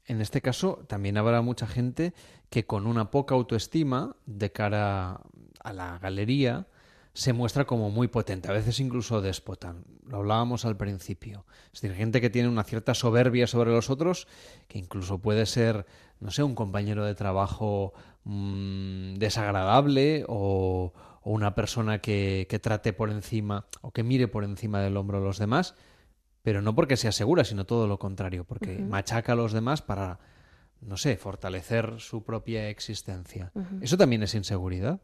En 0.06 0.20
este 0.20 0.40
caso, 0.40 0.85
también 0.88 1.16
habrá 1.16 1.42
mucha 1.42 1.66
gente 1.68 2.12
que 2.50 2.66
con 2.66 2.88
una 2.88 3.12
poca 3.12 3.37
autoestima 3.37 4.16
de 4.26 4.50
cara 4.50 5.20
a 5.62 5.72
la 5.72 5.98
galería 5.98 6.66
se 7.14 7.32
muestra 7.32 7.66
como 7.66 7.90
muy 7.90 8.08
potente, 8.08 8.48
a 8.48 8.52
veces 8.52 8.80
incluso 8.80 9.20
déspota. 9.20 9.76
Lo 10.06 10.18
hablábamos 10.18 10.64
al 10.64 10.76
principio. 10.76 11.44
Es 11.72 11.80
decir, 11.80 11.96
gente 11.96 12.20
que 12.20 12.30
tiene 12.30 12.48
una 12.48 12.64
cierta 12.64 12.94
soberbia 12.94 13.46
sobre 13.46 13.70
los 13.70 13.90
otros, 13.90 14.26
que 14.66 14.78
incluso 14.78 15.18
puede 15.18 15.46
ser, 15.46 15.87
no 16.20 16.30
sé, 16.30 16.42
un 16.42 16.54
compañero 16.54 17.04
de 17.04 17.14
trabajo 17.14 17.92
mm, 18.24 19.14
desagradable 19.14 20.24
o, 20.26 20.92
o 21.22 21.30
una 21.30 21.54
persona 21.54 22.00
que, 22.00 22.46
que 22.50 22.58
trate 22.58 22.92
por 22.92 23.11
encima 23.11 23.66
o 23.82 23.92
que 23.92 24.02
mire 24.02 24.26
por 24.26 24.42
encima 24.42 24.80
del 24.80 24.96
hombro 24.96 25.18
a 25.18 25.20
los 25.20 25.38
demás, 25.38 25.74
pero 26.42 26.62
no 26.62 26.74
porque 26.74 26.96
sea 26.96 27.12
segura, 27.12 27.44
sino 27.44 27.64
todo 27.64 27.87
lo 27.87 27.98
contrario, 27.98 28.44
porque 28.44 28.78
machaca 28.78 29.33
a 29.33 29.37
los 29.37 29.52
demás 29.52 29.83
para, 29.83 30.18
no 30.81 30.96
sé, 30.96 31.16
fortalecer 31.16 32.00
su 32.00 32.24
propia 32.24 32.68
existencia. 32.68 33.52
¿Eso 33.81 33.96
también 33.96 34.22
es 34.22 34.35
inseguridad? 34.35 35.00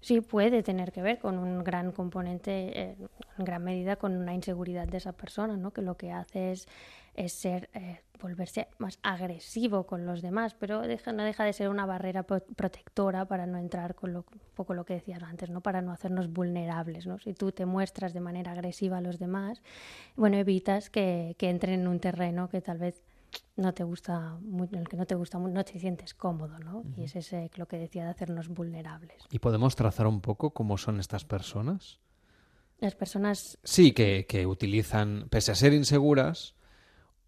Sí, 0.00 0.20
puede 0.20 0.62
tener 0.62 0.92
que 0.92 1.02
ver 1.02 1.18
con 1.18 1.38
un 1.38 1.64
gran 1.64 1.92
componente, 1.92 2.80
eh, 2.80 2.96
en 3.38 3.44
gran 3.44 3.64
medida 3.64 3.96
con 3.96 4.16
una 4.16 4.34
inseguridad 4.34 4.86
de 4.86 4.98
esa 4.98 5.12
persona, 5.12 5.56
¿no? 5.56 5.72
Que 5.72 5.82
lo 5.82 5.96
que 5.96 6.12
hace 6.12 6.52
es, 6.52 6.68
es 7.14 7.32
ser, 7.32 7.68
eh, 7.74 8.00
volverse 8.20 8.68
más 8.78 8.98
agresivo 9.02 9.84
con 9.86 10.06
los 10.06 10.22
demás, 10.22 10.54
pero 10.54 10.80
deja, 10.82 11.12
no 11.12 11.24
deja 11.24 11.44
de 11.44 11.52
ser 11.52 11.68
una 11.68 11.86
barrera 11.86 12.22
pro- 12.22 12.44
protectora 12.56 13.24
para 13.26 13.46
no 13.46 13.58
entrar 13.58 13.94
con 13.94 14.12
lo, 14.12 14.20
un 14.20 14.40
poco 14.54 14.74
lo 14.74 14.84
que 14.84 14.94
decías 14.94 15.22
antes, 15.22 15.50
¿no? 15.50 15.60
Para 15.60 15.82
no 15.82 15.92
hacernos 15.92 16.32
vulnerables, 16.32 17.06
¿no? 17.06 17.18
Si 17.18 17.34
tú 17.34 17.52
te 17.52 17.66
muestras 17.66 18.12
de 18.14 18.20
manera 18.20 18.52
agresiva 18.52 18.98
a 18.98 19.00
los 19.00 19.18
demás, 19.18 19.60
bueno, 20.16 20.36
evitas 20.36 20.88
que, 20.88 21.34
que 21.38 21.50
entren 21.50 21.80
en 21.80 21.88
un 21.88 22.00
terreno 22.00 22.48
que 22.48 22.60
tal 22.60 22.78
vez 22.78 23.02
no 23.56 23.72
te 23.72 23.82
gusta 23.82 24.38
en 24.42 24.74
el 24.78 24.88
que 24.88 24.96
no 24.96 25.06
te 25.06 25.14
gusta 25.14 25.38
no 25.38 25.64
te 25.64 25.78
sientes 25.78 26.14
cómodo, 26.14 26.58
¿no? 26.58 26.84
Y 26.96 27.04
es 27.04 27.16
ese 27.16 27.50
lo 27.56 27.66
que 27.66 27.78
decía 27.78 28.04
de 28.04 28.10
hacernos 28.10 28.48
vulnerables. 28.48 29.24
¿Y 29.30 29.38
podemos 29.38 29.74
trazar 29.74 30.06
un 30.06 30.20
poco 30.20 30.50
cómo 30.50 30.76
son 30.78 31.00
estas 31.00 31.24
personas? 31.24 31.98
Las 32.78 32.94
personas 32.94 33.58
Sí, 33.64 33.92
que, 33.92 34.26
que 34.28 34.46
utilizan, 34.46 35.28
pese 35.30 35.52
a 35.52 35.54
ser 35.54 35.72
inseguras, 35.72 36.54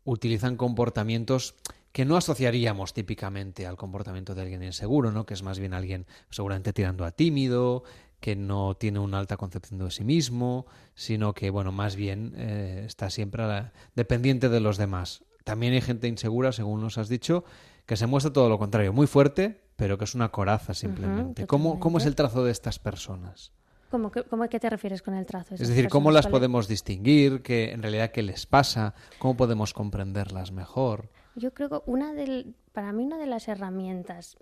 utilizan 0.05 0.57
comportamientos 0.57 1.55
que 1.93 2.05
no 2.05 2.17
asociaríamos 2.17 2.93
típicamente 2.93 3.67
al 3.67 3.77
comportamiento 3.77 4.35
de 4.35 4.43
alguien 4.43 4.63
inseguro, 4.63 5.13
¿no? 5.13 5.27
Que 5.27 5.35
es 5.35 5.43
más 5.43 5.59
bien 5.59 5.75
alguien 5.75 6.07
seguramente 6.31 6.73
tirando 6.73 7.05
a 7.05 7.13
tímido, 7.13 7.85
que 8.21 8.35
no 8.37 8.75
tiene 8.75 8.99
una 8.99 9.19
alta 9.19 9.37
concepción 9.37 9.79
de 9.79 9.91
sí 9.91 10.03
mismo, 10.03 10.67
sino 10.95 11.35
que, 11.35 11.51
bueno, 11.51 11.73
más 11.73 11.95
bien 11.95 12.33
eh, 12.37 12.83
está 12.87 13.11
siempre 13.11 13.47
la- 13.47 13.73
dependiente 13.95 14.49
de 14.49 14.61
los 14.61 14.77
demás. 14.77 15.25
También 15.45 15.75
hay 15.75 15.83
gente 15.83 16.09
insegura, 16.09 16.51
según 16.53 16.81
nos 16.81 16.97
has 16.99 17.09
dicho, 17.09 17.45
que 17.87 17.97
se 17.97 18.07
muestra 18.07 18.33
todo 18.33 18.49
lo 18.49 18.59
contrario, 18.59 18.93
muy 18.95 19.07
fuerte, 19.07 19.61
pero 19.77 19.99
que 19.99 20.05
es 20.05 20.15
una 20.15 20.31
coraza 20.31 20.73
simplemente. 20.75 21.47
¿Cómo, 21.47 21.79
¿Cómo 21.81 21.99
es 21.99 22.07
el 22.07 22.15
trazo 22.15 22.45
de 22.45 22.51
estas 22.51 22.79
personas? 22.79 23.53
¿Cómo, 23.95 24.11
cómo 24.29 24.49
qué 24.49 24.59
te 24.59 24.69
refieres 24.69 25.03
con 25.03 25.15
el 25.15 25.25
trazo? 25.25 25.55
Es 25.55 25.69
decir, 25.69 25.89
¿cómo 25.89 26.11
las 26.11 26.27
podemos 26.27 26.67
distinguir? 26.67 27.43
¿Qué, 27.43 27.71
en 27.71 27.81
realidad, 27.81 28.11
¿qué 28.11 28.25
les 28.25 28.45
pasa? 28.45 28.93
¿Cómo 29.21 29.37
podemos 29.37 29.73
comprenderlas 29.73 30.51
mejor? 30.51 31.11
Yo 31.37 31.55
creo 31.55 31.69
que 31.69 31.79
una 31.87 32.13
del, 32.13 32.57
para 32.73 32.93
mí 32.93 33.05
una 33.05 33.19
de 33.19 33.27
las 33.27 33.47
herramientas 33.47 34.37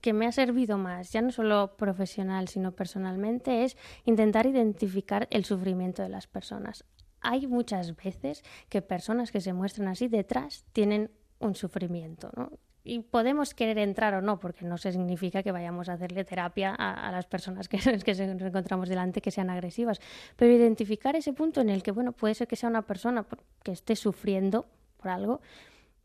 que 0.00 0.12
me 0.12 0.26
ha 0.26 0.32
servido 0.32 0.78
más, 0.78 1.12
ya 1.12 1.22
no 1.22 1.30
solo 1.30 1.76
profesional, 1.76 2.48
sino 2.48 2.72
personalmente, 2.72 3.62
es 3.62 3.76
intentar 4.04 4.46
identificar 4.46 5.28
el 5.30 5.44
sufrimiento 5.44 6.02
de 6.02 6.08
las 6.08 6.26
personas. 6.26 6.84
Hay 7.20 7.46
muchas 7.46 7.94
veces 7.94 8.42
que 8.68 8.82
personas 8.82 9.30
que 9.30 9.40
se 9.40 9.52
muestran 9.52 9.86
así 9.86 10.08
detrás 10.08 10.64
tienen 10.72 11.12
un 11.38 11.54
sufrimiento, 11.54 12.32
¿no? 12.36 12.50
Y 12.84 13.00
podemos 13.00 13.54
querer 13.54 13.78
entrar 13.78 14.14
o 14.14 14.22
no, 14.22 14.40
porque 14.40 14.64
no 14.64 14.76
se 14.76 14.90
significa 14.92 15.42
que 15.42 15.52
vayamos 15.52 15.88
a 15.88 15.92
hacerle 15.92 16.24
terapia 16.24 16.74
a, 16.74 17.12
las 17.12 17.26
personas 17.26 17.68
que, 17.68 17.78
que 18.04 18.26
nos 18.26 18.42
encontramos 18.42 18.88
delante 18.88 19.20
que 19.20 19.30
sean 19.30 19.50
agresivas. 19.50 20.00
Pero 20.36 20.52
identificar 20.52 21.14
ese 21.14 21.32
punto 21.32 21.60
en 21.60 21.68
el 21.70 21.82
que, 21.82 21.92
bueno, 21.92 22.12
puede 22.12 22.34
ser 22.34 22.48
que 22.48 22.56
sea 22.56 22.68
una 22.68 22.82
persona 22.82 23.24
que 23.62 23.72
esté 23.72 23.94
sufriendo 23.94 24.66
por 24.96 25.10
algo, 25.10 25.40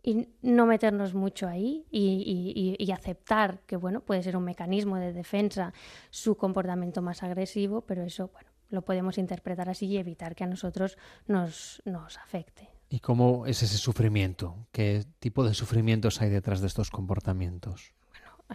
y 0.03 0.27
no 0.41 0.65
meternos 0.67 1.13
mucho 1.15 1.47
ahí 1.47 1.85
y- 1.91 2.23
y- 2.55 2.83
y 2.83 2.91
aceptar 2.91 3.59
que 3.65 3.75
bueno 3.75 3.99
puede 4.01 4.21
ser 4.23 4.37
un 4.37 4.43
mecanismo 4.43 4.95
de 4.97 5.11
defensa 5.11 5.73
su 6.11 6.37
comportamiento 6.37 7.01
más 7.01 7.23
agresivo 7.23 7.81
pero 7.81 8.03
eso 8.03 8.29
bueno 8.31 8.49
lo 8.69 8.83
podemos 8.83 9.17
interpretar 9.17 9.69
así 9.69 9.87
y 9.87 9.97
evitar 9.97 10.35
que 10.35 10.43
a 10.43 10.47
nosotros 10.47 10.97
nos, 11.27 11.81
nos 11.83 12.17
afecte 12.19 12.69
¿Y 12.89 12.99
cómo 12.99 13.45
es 13.45 13.63
ese 13.63 13.77
sufrimiento? 13.77 14.67
¿Qué 14.71 15.05
tipo 15.19 15.43
de 15.43 15.53
sufrimientos 15.53 16.21
hay 16.21 16.29
detrás 16.29 16.61
de 16.61 16.67
estos 16.67 16.89
comportamientos? 16.89 17.93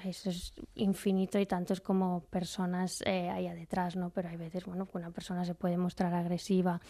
eso 0.04 0.30
es 0.30 0.54
infinito 0.74 1.38
y 1.38 1.46
tantos 1.46 1.80
como 1.80 2.20
personas 2.30 3.02
eh, 3.04 3.28
haya 3.28 3.54
detrás, 3.54 3.94
¿no? 3.94 4.10
Pero 4.10 4.30
hay 4.30 4.36
veces, 4.36 4.64
bueno, 4.64 4.86
que 4.86 4.96
una 4.96 5.10
persona 5.10 5.44
se 5.44 5.54
puede 5.54 5.76
mostrar 5.76 6.14
agresiva 6.14 6.80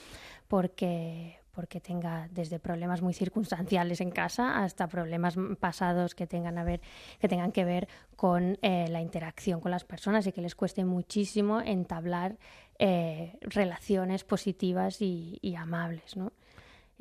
porque, 0.46 1.40
porque 1.50 1.80
tenga 1.80 2.28
desde 2.30 2.60
problemas 2.60 3.02
muy 3.02 3.12
circunstanciales 3.12 4.00
en 4.00 4.10
casa 4.10 4.62
hasta 4.62 4.86
problemas 4.86 5.34
pasados 5.58 6.14
que 6.14 6.28
tengan, 6.28 6.58
a 6.58 6.64
ver, 6.64 6.80
que, 7.18 7.28
tengan 7.28 7.50
que 7.50 7.64
ver 7.64 7.88
con 8.14 8.58
eh, 8.62 8.86
la 8.88 9.00
interacción 9.00 9.60
con 9.60 9.72
las 9.72 9.84
personas 9.84 10.26
y 10.26 10.32
que 10.32 10.40
les 10.40 10.54
cueste 10.54 10.84
muchísimo 10.84 11.60
entablar 11.60 12.38
eh, 12.78 13.36
relaciones 13.40 14.22
positivas 14.22 14.98
y 15.00 15.54
amables, 15.56 16.16
¿no? 16.16 16.32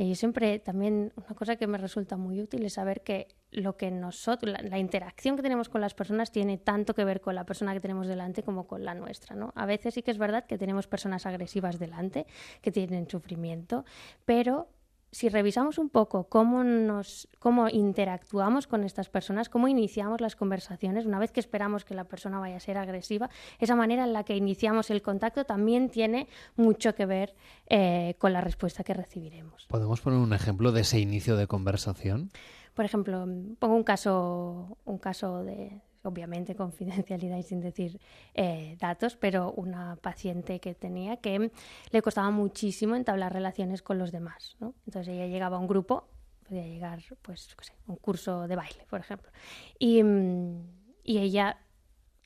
Y 0.02 0.10
yo 0.10 0.16
siempre 0.16 0.58
también 0.58 1.14
una 1.16 1.36
cosa 1.36 1.58
que 1.58 1.68
me 1.68 1.78
resulta 1.78 2.18
muy 2.18 2.42
útil 2.42 2.66
es 2.66 2.74
saber 2.74 3.02
que 3.02 3.28
lo 3.52 3.78
que 3.78 3.92
nosotros, 3.92 4.52
la, 4.52 4.60
la 4.68 4.80
interacción 4.80 5.36
que 5.36 5.44
tenemos 5.44 5.70
con 5.70 5.80
las 5.80 5.94
personas 5.94 6.32
tiene 6.32 6.58
tanto 6.58 6.96
que 6.96 7.06
ver 7.06 7.22
con 7.22 7.36
la 7.36 7.46
persona 7.46 7.72
que 7.72 7.82
tenemos 7.82 8.08
delante 8.08 8.42
como 8.42 8.66
con 8.66 8.84
la 8.84 8.96
nuestra, 8.96 9.36
¿no? 9.36 9.54
A 9.56 9.68
veces 9.68 9.94
sí 9.94 10.02
que 10.02 10.10
es 10.10 10.18
verdad 10.18 10.48
que 10.48 10.58
tenemos 10.58 10.88
personas 10.88 11.28
agresivas 11.28 11.78
delante, 11.78 12.26
que 12.64 12.72
tienen 12.72 13.08
sufrimiento, 13.08 13.86
pero 14.26 14.70
si 15.12 15.30
revisamos 15.30 15.78
un 15.78 15.89
poco 15.89 16.30
cómo 16.30 16.63
nos 16.63 17.28
cómo 17.39 17.67
interactuamos 17.69 18.67
con 18.67 18.84
estas 18.84 19.10
personas, 19.10 19.50
cómo 19.50 19.67
iniciamos 19.67 20.21
las 20.21 20.36
conversaciones, 20.36 21.06
una 21.06 21.19
vez 21.19 21.32
que 21.32 21.39
esperamos 21.39 21.84
que 21.84 21.93
la 21.93 22.06
persona 22.06 22.39
vaya 22.39 22.56
a 22.56 22.60
ser 22.60 22.78
agresiva, 22.78 23.30
esa 23.60 23.76
manera 23.76 24.06
en 24.06 24.13
la 24.13 24.24
que 24.24 24.36
iniciamos 24.36 24.89
el 24.89 25.02
contacto 25.02 25.45
también 25.45 25.89
tiene 25.89 26.28
mucho 26.56 26.95
que 26.95 27.06
ver 27.06 27.36
eh, 27.67 28.15
con 28.19 28.34
la 28.34 28.41
respuesta 28.41 28.84
que 28.84 28.93
recibiremos. 28.93 29.65
¿Podemos 29.67 30.02
poner 30.02 30.19
un 30.19 30.34
ejemplo 30.34 30.71
de 30.71 30.82
ese 30.82 31.00
inicio 31.00 31.36
de 31.36 31.47
conversación? 31.47 32.32
Por 32.74 32.86
ejemplo, 32.86 33.28
pongo 33.60 33.76
un 33.76 33.84
caso, 33.84 34.78
un 34.86 34.97
caso 34.97 35.43
de, 35.43 35.82
obviamente, 36.04 36.56
confidencialidad 36.56 37.38
y 37.38 37.44
sin 37.44 37.62
decir 37.62 38.00
eh, 38.34 38.78
datos, 38.80 39.16
pero 39.16 39.52
una 39.52 39.96
paciente 39.98 40.60
que 40.60 40.76
tenía 40.76 41.18
que 41.18 41.52
le 41.92 42.02
costaba 42.02 42.32
muchísimo 42.32 42.96
entablar 42.96 43.34
relaciones 43.34 43.82
con 43.82 43.98
los 43.98 44.12
demás. 44.12 44.56
¿no? 44.60 44.74
Entonces 44.86 45.14
ella 45.14 45.28
llegaba 45.28 45.58
a 45.58 45.60
un 45.60 45.68
grupo, 45.68 46.08
podía 46.48 46.66
llegar, 46.66 47.00
pues, 47.22 47.56
un 47.88 47.96
curso 47.98 48.48
de 48.48 48.56
baile, 48.56 48.86
por 48.90 49.00
ejemplo, 49.00 49.32
y, 49.80 50.04
mm, 50.04 50.82
y 51.04 51.20
ella 51.20 51.58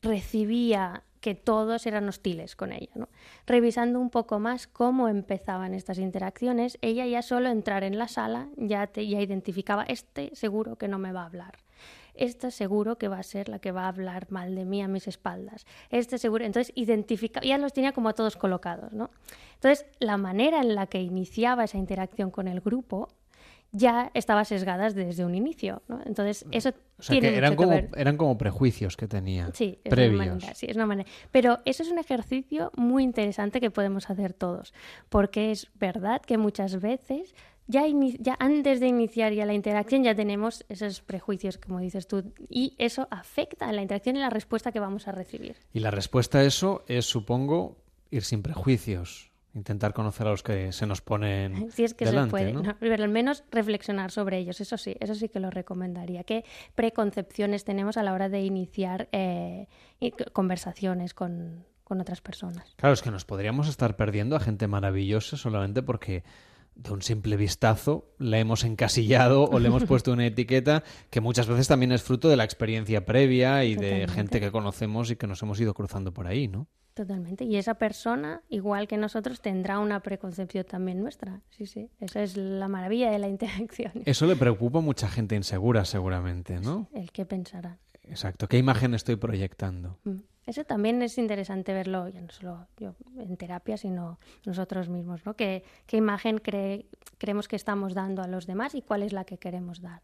recibía 0.01 1.03
que 1.25 1.33
todos 1.33 1.87
eran 1.87 2.07
hostiles 2.07 2.55
con 2.55 2.71
ella. 2.71 2.91
Revisando 3.47 3.99
un 3.99 4.11
poco 4.11 4.39
más 4.39 4.67
cómo 4.67 5.07
empezaban 5.07 5.73
estas 5.73 5.97
interacciones, 5.97 6.77
ella 6.83 7.07
ya 7.07 7.23
solo 7.23 7.49
entrar 7.49 7.83
en 7.83 7.97
la 7.97 8.07
sala 8.07 8.49
ya, 8.57 8.85
te, 8.85 9.07
ya 9.07 9.19
identificaba, 9.19 9.85
este 9.85 10.29
seguro 10.35 10.77
que 10.77 10.87
no 10.87 10.99
me 10.99 11.11
va 11.11 11.23
a 11.23 11.25
hablar. 11.25 11.64
Esta 12.17 12.51
seguro 12.51 12.97
que 12.97 13.07
va 13.07 13.19
a 13.19 13.23
ser 13.23 13.49
la 13.49 13.59
que 13.59 13.71
va 13.71 13.83
a 13.85 13.87
hablar 13.89 14.27
mal 14.31 14.55
de 14.55 14.65
mí 14.65 14.81
a 14.81 14.87
mis 14.87 15.07
espaldas. 15.07 15.65
Este 15.89 16.17
seguro, 16.17 16.45
entonces 16.45 16.71
identifica, 16.75 17.41
ya 17.41 17.57
los 17.57 17.73
tenía 17.73 17.91
como 17.91 18.09
a 18.09 18.13
todos 18.13 18.35
colocados, 18.37 18.93
¿no? 18.93 19.09
Entonces, 19.55 19.85
la 19.99 20.17
manera 20.17 20.61
en 20.61 20.75
la 20.75 20.87
que 20.87 21.01
iniciaba 21.01 21.63
esa 21.63 21.77
interacción 21.77 22.31
con 22.31 22.47
el 22.47 22.61
grupo 22.61 23.09
ya 23.71 24.09
estaba 24.13 24.45
sesgada 24.45 24.89
desde 24.89 25.25
un 25.25 25.35
inicio, 25.35 25.81
¿no? 25.89 25.99
Entonces, 26.05 26.45
eso 26.51 26.69
O 26.97 27.03
sea, 27.03 27.13
tiene 27.13 27.31
que 27.31 27.37
eran 27.37 27.53
mucho 27.53 27.63
como, 27.63 27.75
que 27.75 27.81
ver. 27.81 27.91
eran 27.99 28.15
como 28.15 28.37
prejuicios 28.37 28.95
que 28.95 29.07
tenía, 29.07 29.49
Sí, 29.53 29.79
es 29.83 29.89
previos. 29.89 30.21
una 30.21 30.31
manera, 30.35 30.53
sí, 30.55 30.65
es 30.69 30.75
una 30.77 30.85
manera. 30.85 31.09
Pero 31.31 31.59
eso 31.65 31.83
es 31.83 31.91
un 31.91 31.99
ejercicio 31.99 32.71
muy 32.77 33.03
interesante 33.03 33.59
que 33.59 33.71
podemos 33.71 34.09
hacer 34.09 34.31
todos, 34.33 34.73
porque 35.09 35.51
es 35.51 35.67
verdad 35.75 36.21
que 36.21 36.37
muchas 36.37 36.79
veces 36.79 37.35
ya, 37.67 37.85
antes 38.39 38.79
de 38.79 38.87
iniciar 38.87 39.33
ya 39.33 39.45
la 39.45 39.53
interacción 39.53 40.03
ya 40.03 40.15
tenemos 40.15 40.65
esos 40.69 41.01
prejuicios, 41.01 41.57
como 41.57 41.79
dices 41.79 42.07
tú, 42.07 42.33
y 42.49 42.75
eso 42.77 43.07
afecta 43.09 43.67
a 43.67 43.73
la 43.73 43.81
interacción 43.81 44.15
y 44.15 44.19
la 44.19 44.29
respuesta 44.29 44.71
que 44.71 44.79
vamos 44.79 45.07
a 45.07 45.11
recibir. 45.11 45.57
Y 45.73 45.79
la 45.79 45.91
respuesta 45.91 46.39
a 46.39 46.43
eso 46.43 46.83
es, 46.87 47.05
supongo, 47.05 47.77
ir 48.11 48.23
sin 48.23 48.43
prejuicios, 48.43 49.31
intentar 49.55 49.93
conocer 49.93 50.27
a 50.27 50.31
los 50.31 50.43
que 50.43 50.71
se 50.71 50.85
nos 50.85 51.01
ponen 51.01 51.71
Si 51.71 51.83
es 51.83 51.93
que 51.93 52.05
delante, 52.05 52.27
se 52.27 52.31
puede, 52.31 52.53
¿no? 52.53 52.61
¿no? 52.61 52.75
pero 52.79 53.03
al 53.03 53.09
menos 53.09 53.43
reflexionar 53.51 54.11
sobre 54.11 54.37
ellos, 54.37 54.61
eso 54.61 54.77
sí, 54.77 54.95
eso 54.99 55.15
sí 55.15 55.29
que 55.29 55.39
lo 55.39 55.49
recomendaría. 55.49 56.23
¿Qué 56.23 56.45
preconcepciones 56.75 57.63
tenemos 57.63 57.97
a 57.97 58.03
la 58.03 58.13
hora 58.13 58.29
de 58.29 58.41
iniciar 58.41 59.09
eh, 59.11 59.67
conversaciones 60.33 61.13
con, 61.13 61.65
con 61.83 61.99
otras 61.99 62.21
personas? 62.21 62.75
Claro, 62.75 62.93
es 62.93 63.01
que 63.01 63.11
nos 63.11 63.25
podríamos 63.25 63.67
estar 63.69 63.95
perdiendo 63.95 64.35
a 64.35 64.39
gente 64.39 64.67
maravillosa 64.67 65.37
solamente 65.37 65.81
porque 65.81 66.23
de 66.75 66.91
un 66.91 67.01
simple 67.01 67.37
vistazo 67.37 68.13
la 68.17 68.37
hemos 68.37 68.63
encasillado 68.63 69.45
o 69.45 69.59
le 69.59 69.67
hemos 69.67 69.83
puesto 69.85 70.11
una 70.11 70.25
etiqueta 70.25 70.83
que 71.09 71.21
muchas 71.21 71.47
veces 71.47 71.67
también 71.67 71.91
es 71.91 72.03
fruto 72.03 72.29
de 72.29 72.35
la 72.35 72.43
experiencia 72.43 73.05
previa 73.05 73.63
y 73.63 73.75
de 73.75 74.07
gente 74.07 74.39
que 74.39 74.51
conocemos 74.51 75.09
y 75.11 75.15
que 75.15 75.27
nos 75.27 75.41
hemos 75.41 75.59
ido 75.59 75.73
cruzando 75.73 76.13
por 76.13 76.27
ahí, 76.27 76.47
¿no? 76.47 76.67
Totalmente. 76.93 77.43
Y 77.43 77.57
esa 77.57 77.73
persona, 77.73 78.41
igual 78.47 78.87
que 78.87 78.95
nosotros, 78.95 79.41
tendrá 79.41 79.79
una 79.79 79.99
preconcepción 79.99 80.63
también 80.63 81.01
nuestra. 81.01 81.41
Sí, 81.49 81.65
sí. 81.65 81.89
Esa 81.99 82.23
es 82.23 82.37
la 82.37 82.69
maravilla 82.69 83.11
de 83.11 83.19
la 83.19 83.27
interacción. 83.27 83.91
Eso 84.05 84.25
le 84.25 84.37
preocupa 84.37 84.79
a 84.79 84.81
mucha 84.81 85.09
gente 85.09 85.35
insegura 85.35 85.83
seguramente, 85.83 86.61
¿no? 86.61 86.87
El 86.93 87.11
que 87.11 87.25
pensará. 87.25 87.79
Exacto. 88.03 88.47
¿Qué 88.47 88.57
imagen 88.57 88.93
estoy 88.93 89.17
proyectando? 89.17 89.99
Mm. 90.05 90.19
Eso 90.45 90.63
también 90.63 91.01
es 91.01 91.17
interesante 91.17 91.73
verlo, 91.73 92.07
ya 92.09 92.21
no 92.21 92.29
solo 92.29 92.67
yo 92.77 92.93
en 93.17 93.35
terapia, 93.35 93.77
sino 93.77 94.19
nosotros 94.45 94.89
mismos, 94.89 95.25
¿no? 95.25 95.35
¿Qué, 95.35 95.63
qué 95.87 95.97
imagen 95.97 96.37
cree- 96.37 96.85
creemos 97.17 97.47
que 97.47 97.55
estamos 97.55 97.93
dando 97.95 98.21
a 98.21 98.27
los 98.27 98.45
demás 98.45 98.75
y 98.75 98.81
cuál 98.83 99.01
es 99.03 99.11
la 99.11 99.23
que 99.25 99.37
queremos 99.39 99.81
dar? 99.81 100.01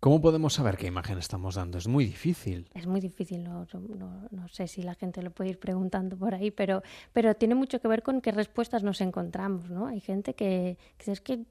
¿Cómo 0.00 0.20
podemos 0.20 0.54
saber 0.54 0.76
qué 0.76 0.88
imagen 0.88 1.16
estamos 1.18 1.54
dando? 1.54 1.78
Es 1.78 1.86
muy 1.86 2.04
difícil. 2.04 2.68
Es 2.74 2.86
muy 2.88 3.00
difícil, 3.00 3.44
no, 3.44 3.66
no- 3.72 4.28
no 4.32 4.48
sé 4.48 4.66
si 4.66 4.82
la 4.82 4.94
gente 4.96 5.22
lo 5.22 5.30
puede 5.30 5.50
ir 5.50 5.60
preguntando 5.60 6.16
por 6.16 6.34
ahí, 6.34 6.50
pero, 6.50 6.82
pero 7.12 7.34
tiene 7.36 7.54
mucho 7.54 7.80
que 7.80 7.86
ver 7.86 8.02
con 8.02 8.20
qué 8.20 8.32
respuestas 8.32 8.82
nos 8.82 9.00
encontramos, 9.00 9.70
¿no? 9.70 9.86
Hay 9.86 10.00
gente 10.00 10.34
que, 10.34 10.76
que 10.96 11.04
dice, 11.04 11.12
es 11.12 11.20
que 11.20 11.44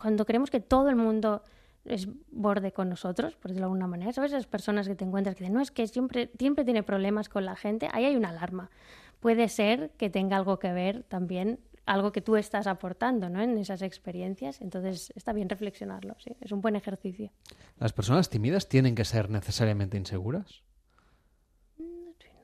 cuando 0.00 0.24
creemos 0.26 0.48
que 0.50 0.60
todo 0.60 0.88
el 0.90 0.96
mundo 0.96 1.42
es 1.88 2.08
borde 2.30 2.72
con 2.72 2.88
nosotros, 2.88 3.34
por 3.36 3.50
decirlo 3.50 3.66
de 3.66 3.72
alguna 3.72 3.86
manera, 3.86 4.12
¿sabes? 4.12 4.32
Esas 4.32 4.46
personas 4.46 4.88
que 4.88 4.94
te 4.94 5.04
encuentras 5.04 5.34
que 5.36 5.44
dicen, 5.44 5.54
no, 5.54 5.60
es 5.60 5.70
que 5.70 5.86
siempre, 5.86 6.30
siempre 6.38 6.64
tiene 6.64 6.82
problemas 6.82 7.28
con 7.28 7.44
la 7.44 7.56
gente, 7.56 7.88
ahí 7.92 8.04
hay 8.04 8.16
una 8.16 8.28
alarma. 8.30 8.70
Puede 9.20 9.48
ser 9.48 9.90
que 9.96 10.10
tenga 10.10 10.36
algo 10.36 10.58
que 10.58 10.72
ver 10.72 11.02
también 11.02 11.60
algo 11.86 12.12
que 12.12 12.20
tú 12.20 12.36
estás 12.36 12.66
aportando 12.66 13.30
¿no? 13.30 13.40
en 13.42 13.56
esas 13.56 13.80
experiencias, 13.80 14.60
entonces 14.60 15.10
está 15.16 15.32
bien 15.32 15.48
reflexionarlo, 15.48 16.16
sí, 16.18 16.36
es 16.40 16.52
un 16.52 16.60
buen 16.60 16.76
ejercicio. 16.76 17.30
¿Las 17.78 17.94
personas 17.94 18.28
tímidas 18.28 18.68
tienen 18.68 18.94
que 18.94 19.04
ser 19.06 19.30
necesariamente 19.30 19.96
inseguras? 19.96 20.62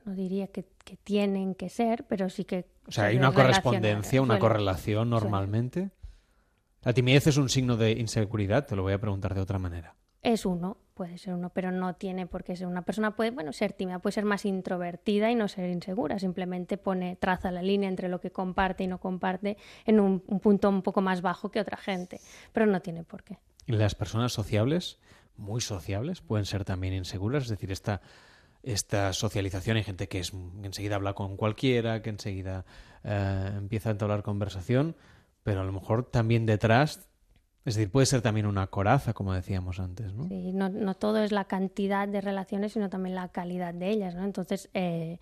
no 0.05 0.13
diría 0.13 0.47
que, 0.47 0.65
que 0.83 0.97
tienen 0.97 1.55
que 1.55 1.67
ser, 1.69 2.05
pero 2.05 2.29
sí 2.29 2.45
que... 2.45 2.67
O 2.87 2.91
sea, 2.91 3.05
hay 3.05 3.17
una 3.17 3.33
correspondencia, 3.33 4.21
una 4.21 4.35
suele- 4.35 4.39
correlación 4.39 5.09
normalmente. 5.09 5.89
¿La 6.85 6.93
timidez 6.93 7.25
es 7.25 7.37
un 7.37 7.49
signo 7.49 7.77
de 7.77 7.93
inseguridad? 7.93 8.67
Te 8.67 8.75
lo 8.75 8.83
voy 8.83 8.93
a 8.93 8.99
preguntar 8.99 9.33
de 9.33 9.41
otra 9.41 9.57
manera. 9.57 9.95
Es 10.21 10.45
uno, 10.45 10.77
puede 10.93 11.17
ser 11.17 11.33
uno, 11.33 11.49
pero 11.49 11.71
no 11.71 11.95
tiene 11.95 12.27
por 12.27 12.43
qué 12.43 12.55
ser 12.55 12.67
una 12.67 12.83
persona. 12.83 13.15
Puede, 13.15 13.31
bueno, 13.31 13.53
ser 13.53 13.73
tímida, 13.73 13.97
puede 13.97 14.13
ser 14.13 14.23
más 14.23 14.45
introvertida 14.45 15.31
y 15.31 15.35
no 15.35 15.47
ser 15.47 15.71
insegura. 15.71 16.19
Simplemente 16.19 16.77
pone, 16.77 17.15
traza 17.15 17.49
la 17.49 17.63
línea 17.63 17.89
entre 17.89 18.07
lo 18.07 18.21
que 18.21 18.29
comparte 18.29 18.83
y 18.83 18.87
no 18.87 18.99
comparte 18.99 19.57
en 19.85 19.99
un, 19.99 20.23
un 20.27 20.39
punto 20.39 20.69
un 20.69 20.83
poco 20.83 21.01
más 21.01 21.23
bajo 21.23 21.49
que 21.49 21.59
otra 21.59 21.75
gente, 21.75 22.21
pero 22.53 22.67
no 22.67 22.79
tiene 22.81 23.03
por 23.03 23.23
qué. 23.23 23.39
¿Y 23.65 23.71
las 23.71 23.95
personas 23.95 24.33
sociables, 24.33 24.99
muy 25.37 25.61
sociables, 25.61 26.21
pueden 26.21 26.45
ser 26.45 26.65
también 26.65 26.93
inseguras? 26.93 27.45
Es 27.45 27.49
decir, 27.49 27.71
esta, 27.71 28.01
esta 28.61 29.11
socialización, 29.13 29.77
hay 29.77 29.83
gente 29.83 30.07
que, 30.07 30.19
es, 30.19 30.29
que 30.29 30.67
enseguida 30.67 30.97
habla 30.97 31.13
con 31.13 31.35
cualquiera, 31.35 32.03
que 32.03 32.11
enseguida 32.11 32.63
eh, 33.03 33.53
empieza 33.57 33.89
a 33.89 33.93
entablar 33.93 34.21
conversación, 34.21 34.95
pero 35.45 35.61
a 35.61 35.63
lo 35.63 35.71
mejor 35.71 36.09
también 36.09 36.47
detrás, 36.47 37.07
es 37.65 37.75
decir, 37.75 37.91
puede 37.91 38.07
ser 38.07 38.23
también 38.23 38.47
una 38.47 38.65
coraza, 38.65 39.13
como 39.13 39.31
decíamos 39.31 39.79
antes, 39.79 40.11
¿no? 40.11 40.27
Sí, 40.27 40.51
no, 40.51 40.69
no 40.69 40.95
todo 40.95 41.23
es 41.23 41.31
la 41.31 41.45
cantidad 41.45 42.07
de 42.07 42.19
relaciones, 42.19 42.73
sino 42.73 42.89
también 42.89 43.13
la 43.13 43.27
calidad 43.27 43.71
de 43.71 43.91
ellas, 43.91 44.15
¿no? 44.15 44.23
Entonces, 44.23 44.71
eh, 44.73 45.19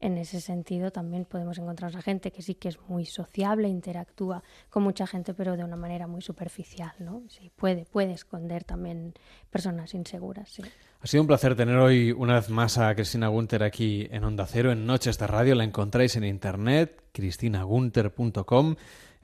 en 0.00 0.16
ese 0.16 0.40
sentido 0.40 0.92
también 0.92 1.26
podemos 1.26 1.58
encontrar 1.58 1.94
a 1.94 2.00
gente 2.00 2.32
que 2.32 2.40
sí 2.40 2.54
que 2.54 2.68
es 2.68 2.80
muy 2.88 3.04
sociable, 3.04 3.68
interactúa 3.68 4.42
con 4.70 4.82
mucha 4.82 5.06
gente, 5.06 5.34
pero 5.34 5.58
de 5.58 5.64
una 5.64 5.76
manera 5.76 6.06
muy 6.06 6.22
superficial, 6.22 6.94
¿no? 6.98 7.24
Sí, 7.28 7.52
puede, 7.54 7.84
puede 7.84 8.12
esconder 8.12 8.64
también 8.64 9.12
personas 9.50 9.92
inseguras, 9.92 10.48
sí. 10.48 10.62
Ha 11.02 11.06
sido 11.06 11.22
un 11.22 11.26
placer 11.26 11.54
tener 11.54 11.76
hoy 11.76 12.12
una 12.12 12.36
vez 12.36 12.48
más 12.48 12.78
a 12.78 12.94
Cristina 12.94 13.28
Gunter 13.28 13.62
aquí 13.62 14.08
en 14.10 14.24
Onda 14.24 14.46
Cero, 14.46 14.72
en 14.72 14.86
Noches 14.86 15.18
de 15.18 15.26
Radio. 15.26 15.54
La 15.54 15.64
encontráis 15.64 16.16
en 16.16 16.24
internet, 16.24 17.10
cristinagunter.com. 17.12 18.76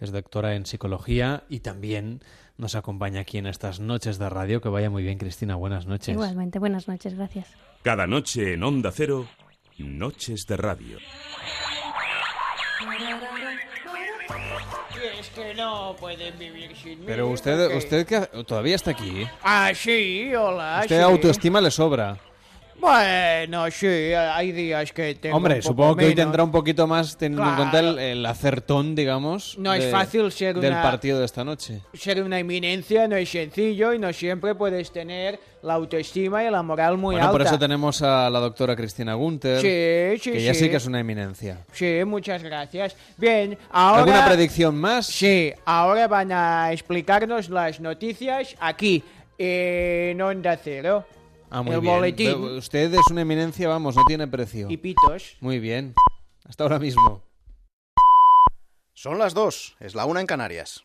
Es 0.02 0.10
doctora 0.10 0.56
en 0.56 0.66
psicología 0.66 1.44
y 1.48 1.60
también 1.60 2.22
nos 2.56 2.74
acompaña 2.74 3.20
aquí 3.20 3.38
en 3.38 3.46
estas 3.46 3.78
Noches 3.78 4.18
de 4.18 4.28
Radio. 4.28 4.60
Que 4.60 4.68
vaya 4.68 4.90
muy 4.90 5.04
bien, 5.04 5.16
Cristina. 5.16 5.54
Buenas 5.54 5.86
noches. 5.86 6.08
Igualmente, 6.08 6.58
buenas 6.58 6.88
noches, 6.88 7.14
gracias. 7.14 7.46
Cada 7.84 8.08
noche 8.08 8.54
en 8.54 8.64
Onda 8.64 8.90
Cero, 8.92 9.28
Noches 9.78 10.44
de 10.48 10.56
Radio. 10.56 10.98
Y 14.94 15.20
es 15.20 15.28
que 15.30 15.54
no 15.54 15.94
pueden 16.00 16.36
vivir 16.36 16.76
sin 16.76 16.98
mí. 16.98 17.04
Pero 17.06 17.28
usted, 17.28 17.62
porque- 17.70 17.78
usted 17.78 18.06
que 18.06 18.44
todavía 18.44 18.74
está 18.74 18.90
aquí. 18.90 19.24
Ah, 19.44 19.70
sí, 19.72 20.34
hola. 20.34 20.80
Usted 20.82 20.96
sí. 20.96 21.02
autoestima 21.02 21.60
le 21.60 21.70
sobra. 21.70 22.18
Bueno, 22.82 23.70
sí, 23.70 23.86
hay 23.86 24.50
días 24.50 24.92
que 24.92 25.14
tengo 25.14 25.36
Hombre, 25.36 25.54
un 25.54 25.60
poco 25.60 25.68
supongo 25.72 25.96
que 25.96 26.04
hoy 26.06 26.10
menos. 26.10 26.24
tendrá 26.24 26.42
un 26.42 26.50
poquito 26.50 26.88
más 26.88 27.16
teniendo 27.16 27.48
en 27.48 27.54
cuenta 27.54 27.78
el, 27.78 27.96
el 28.00 28.26
acertón, 28.26 28.96
digamos, 28.96 29.56
No 29.56 29.72
es 29.72 29.84
de- 29.84 29.90
fácil 29.92 30.32
ser 30.32 30.58
del 30.58 30.72
una- 30.72 30.82
partido 30.82 31.20
de 31.20 31.24
esta 31.24 31.44
noche. 31.44 31.80
Ser 31.94 32.20
una 32.24 32.40
eminencia 32.40 33.06
no 33.06 33.14
es 33.14 33.30
sencillo 33.30 33.94
y 33.94 34.00
no 34.00 34.12
siempre 34.12 34.56
puedes 34.56 34.90
tener 34.90 35.38
la 35.62 35.74
autoestima 35.74 36.42
y 36.42 36.50
la 36.50 36.60
moral 36.64 36.98
muy 36.98 37.14
bueno, 37.14 37.20
alta. 37.28 37.30
por 37.32 37.42
eso 37.42 37.56
tenemos 37.56 38.02
a 38.02 38.28
la 38.28 38.40
doctora 38.40 38.74
Cristina 38.74 39.14
Gunter, 39.14 39.60
Sí, 39.60 40.20
sí, 40.20 40.32
que 40.32 40.42
ya 40.42 40.52
sí 40.52 40.64
sí. 40.64 40.68
que 40.70 40.76
es 40.78 40.86
una 40.86 40.98
eminencia. 40.98 41.58
Sí, 41.72 42.00
muchas 42.04 42.42
gracias. 42.42 42.96
Bien, 43.16 43.56
ahora... 43.70 44.00
¿Alguna 44.02 44.26
predicción 44.26 44.74
más? 44.74 45.06
Sí, 45.06 45.52
ahora 45.66 46.08
van 46.08 46.32
a 46.32 46.72
explicarnos 46.72 47.48
las 47.48 47.78
noticias 47.78 48.56
aquí, 48.58 49.04
en 49.38 50.20
Onda 50.20 50.56
Cero. 50.56 51.06
Ah, 51.54 51.60
muy 51.62 51.74
el 51.74 51.82
bien. 51.82 51.94
boletín. 51.94 52.44
Usted 52.56 52.94
es 52.94 53.06
una 53.10 53.20
eminencia, 53.20 53.68
vamos, 53.68 53.94
no 53.94 54.04
tiene 54.06 54.26
precio. 54.26 54.70
Y 54.70 54.78
pitos. 54.78 55.36
Muy 55.40 55.58
bien. 55.58 55.94
Hasta 56.48 56.64
ahora 56.64 56.78
mismo. 56.78 57.22
Son 58.94 59.18
las 59.18 59.34
dos, 59.34 59.76
es 59.78 59.94
la 59.94 60.06
una 60.06 60.20
en 60.20 60.26
Canarias. 60.26 60.82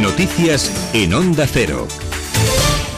Noticias 0.00 0.90
en 0.92 1.14
Onda 1.14 1.46
Cero. 1.46 1.88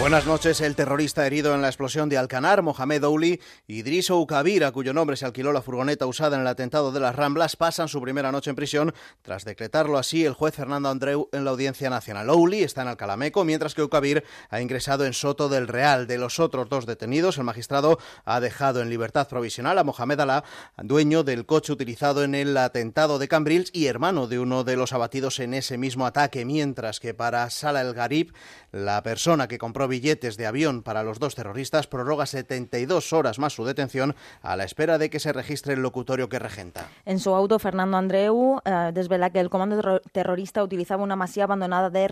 Buenas 0.07 0.25
noches. 0.25 0.61
El 0.61 0.77
terrorista 0.77 1.27
herido 1.27 1.53
en 1.53 1.63
la 1.63 1.67
explosión 1.67 2.09
de 2.09 2.17
Alcanar, 2.17 2.63
Mohamed 2.63 3.03
Ouli, 3.03 3.41
Idris 3.67 4.09
Oukabir, 4.09 4.63
a 4.63 4.71
cuyo 4.71 4.95
nombre 4.95 5.17
se 5.17 5.25
alquiló 5.25 5.53
la 5.53 5.63
furgoneta 5.63 6.07
usada 6.07 6.37
en 6.37 6.43
el 6.43 6.47
atentado 6.47 6.93
de 6.93 7.01
las 7.01 7.17
Ramblas, 7.17 7.57
pasan 7.57 7.89
su 7.89 8.01
primera 8.01 8.31
noche 8.31 8.51
en 8.51 8.55
prisión 8.55 8.95
tras 9.23 9.45
decretarlo 9.45 9.99
así 9.99 10.25
el 10.25 10.35
juez 10.35 10.55
Fernando 10.55 10.91
Andreu 10.91 11.29
en 11.33 11.45
la 11.45 11.51
Audiencia 11.51 11.91
Nacional. 11.91 12.31
Ouli 12.31 12.63
está 12.63 12.83
en 12.83 12.89
Alcalameco, 12.89 13.45
mientras 13.45 13.75
que 13.75 13.83
Oukabir 13.83 14.23
ha 14.49 14.61
ingresado 14.61 15.05
en 15.07 15.13
Soto 15.13 15.49
del 15.49 15.67
Real. 15.67 16.07
De 16.07 16.19
los 16.19 16.39
otros 16.39 16.69
dos 16.69 16.87
detenidos, 16.87 17.39
el 17.39 17.43
magistrado 17.43 17.99
ha 18.25 18.39
dejado 18.39 18.83
en 18.83 18.91
libertad 18.91 19.27
provisional 19.27 19.77
a 19.77 19.83
Mohamed 19.83 20.21
Alá, 20.21 20.45
dueño 20.85 21.25
del 21.25 21.47
coche 21.47 21.73
utilizado 21.73 22.23
en 22.23 22.37
el 22.37 22.57
atentado 22.57 23.19
de 23.19 23.27
Cambrils 23.27 23.71
y 23.73 23.87
hermano 23.87 24.29
de 24.29 24.39
uno 24.39 24.63
de 24.63 24.77
los 24.77 24.93
abatidos 24.93 25.41
en 25.41 25.53
ese 25.53 25.79
mismo 25.79 26.07
ataque, 26.07 26.45
mientras 26.45 27.01
que 27.01 27.13
para 27.13 27.51
Salah 27.51 27.81
El 27.81 27.93
Garib, 27.93 28.33
la 28.71 29.03
persona 29.03 29.49
que 29.49 29.59
compró 29.59 29.89
billetes 29.97 30.37
de 30.37 30.47
avión 30.47 30.83
para 30.83 31.03
los 31.03 31.19
dos 31.19 31.35
terroristas 31.35 31.87
prorroga 31.87 32.27
72 32.27 33.15
horas 33.15 33.39
más 33.39 33.55
su 33.55 33.65
detención 33.65 34.15
a 34.43 34.55
la 34.57 34.65
espera 34.65 34.99
de 34.99 35.09
que 35.09 35.21
se 35.21 35.33
registre 35.33 35.73
el 35.73 35.81
locutorio 35.81 36.29
que 36.29 36.39
regenta. 36.39 36.87
En 37.07 37.19
su 37.19 37.35
auto, 37.35 37.59
Fernando 37.59 37.97
Andreu 37.97 38.61
eh, 38.65 38.91
desvela 38.93 39.31
que 39.31 39.41
el 39.41 39.49
comando 39.49 39.77
terro- 39.81 40.01
terrorista 40.13 40.63
utilizaba 40.63 41.03
una 41.03 41.17
masía 41.17 41.45
abandonada 41.45 41.89
de 41.89 42.09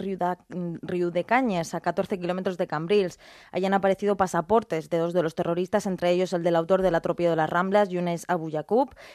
Riudecañes, 0.82 1.74
a 1.74 1.80
14 1.80 2.18
kilómetros 2.18 2.56
de 2.56 2.66
Cambrils. 2.66 3.18
Han 3.52 3.74
aparecido 3.74 4.16
pasaportes 4.16 4.88
de 4.88 4.98
dos 4.98 5.12
de 5.12 5.22
los 5.22 5.34
terroristas, 5.34 5.86
entre 5.86 6.10
ellos 6.10 6.32
el 6.32 6.42
del 6.42 6.56
autor 6.56 6.80
del 6.80 6.94
atropello 6.94 7.30
de 7.30 7.36
las 7.36 7.50
Ramblas, 7.50 7.88
Younes 7.90 8.24
Abu 8.28 8.50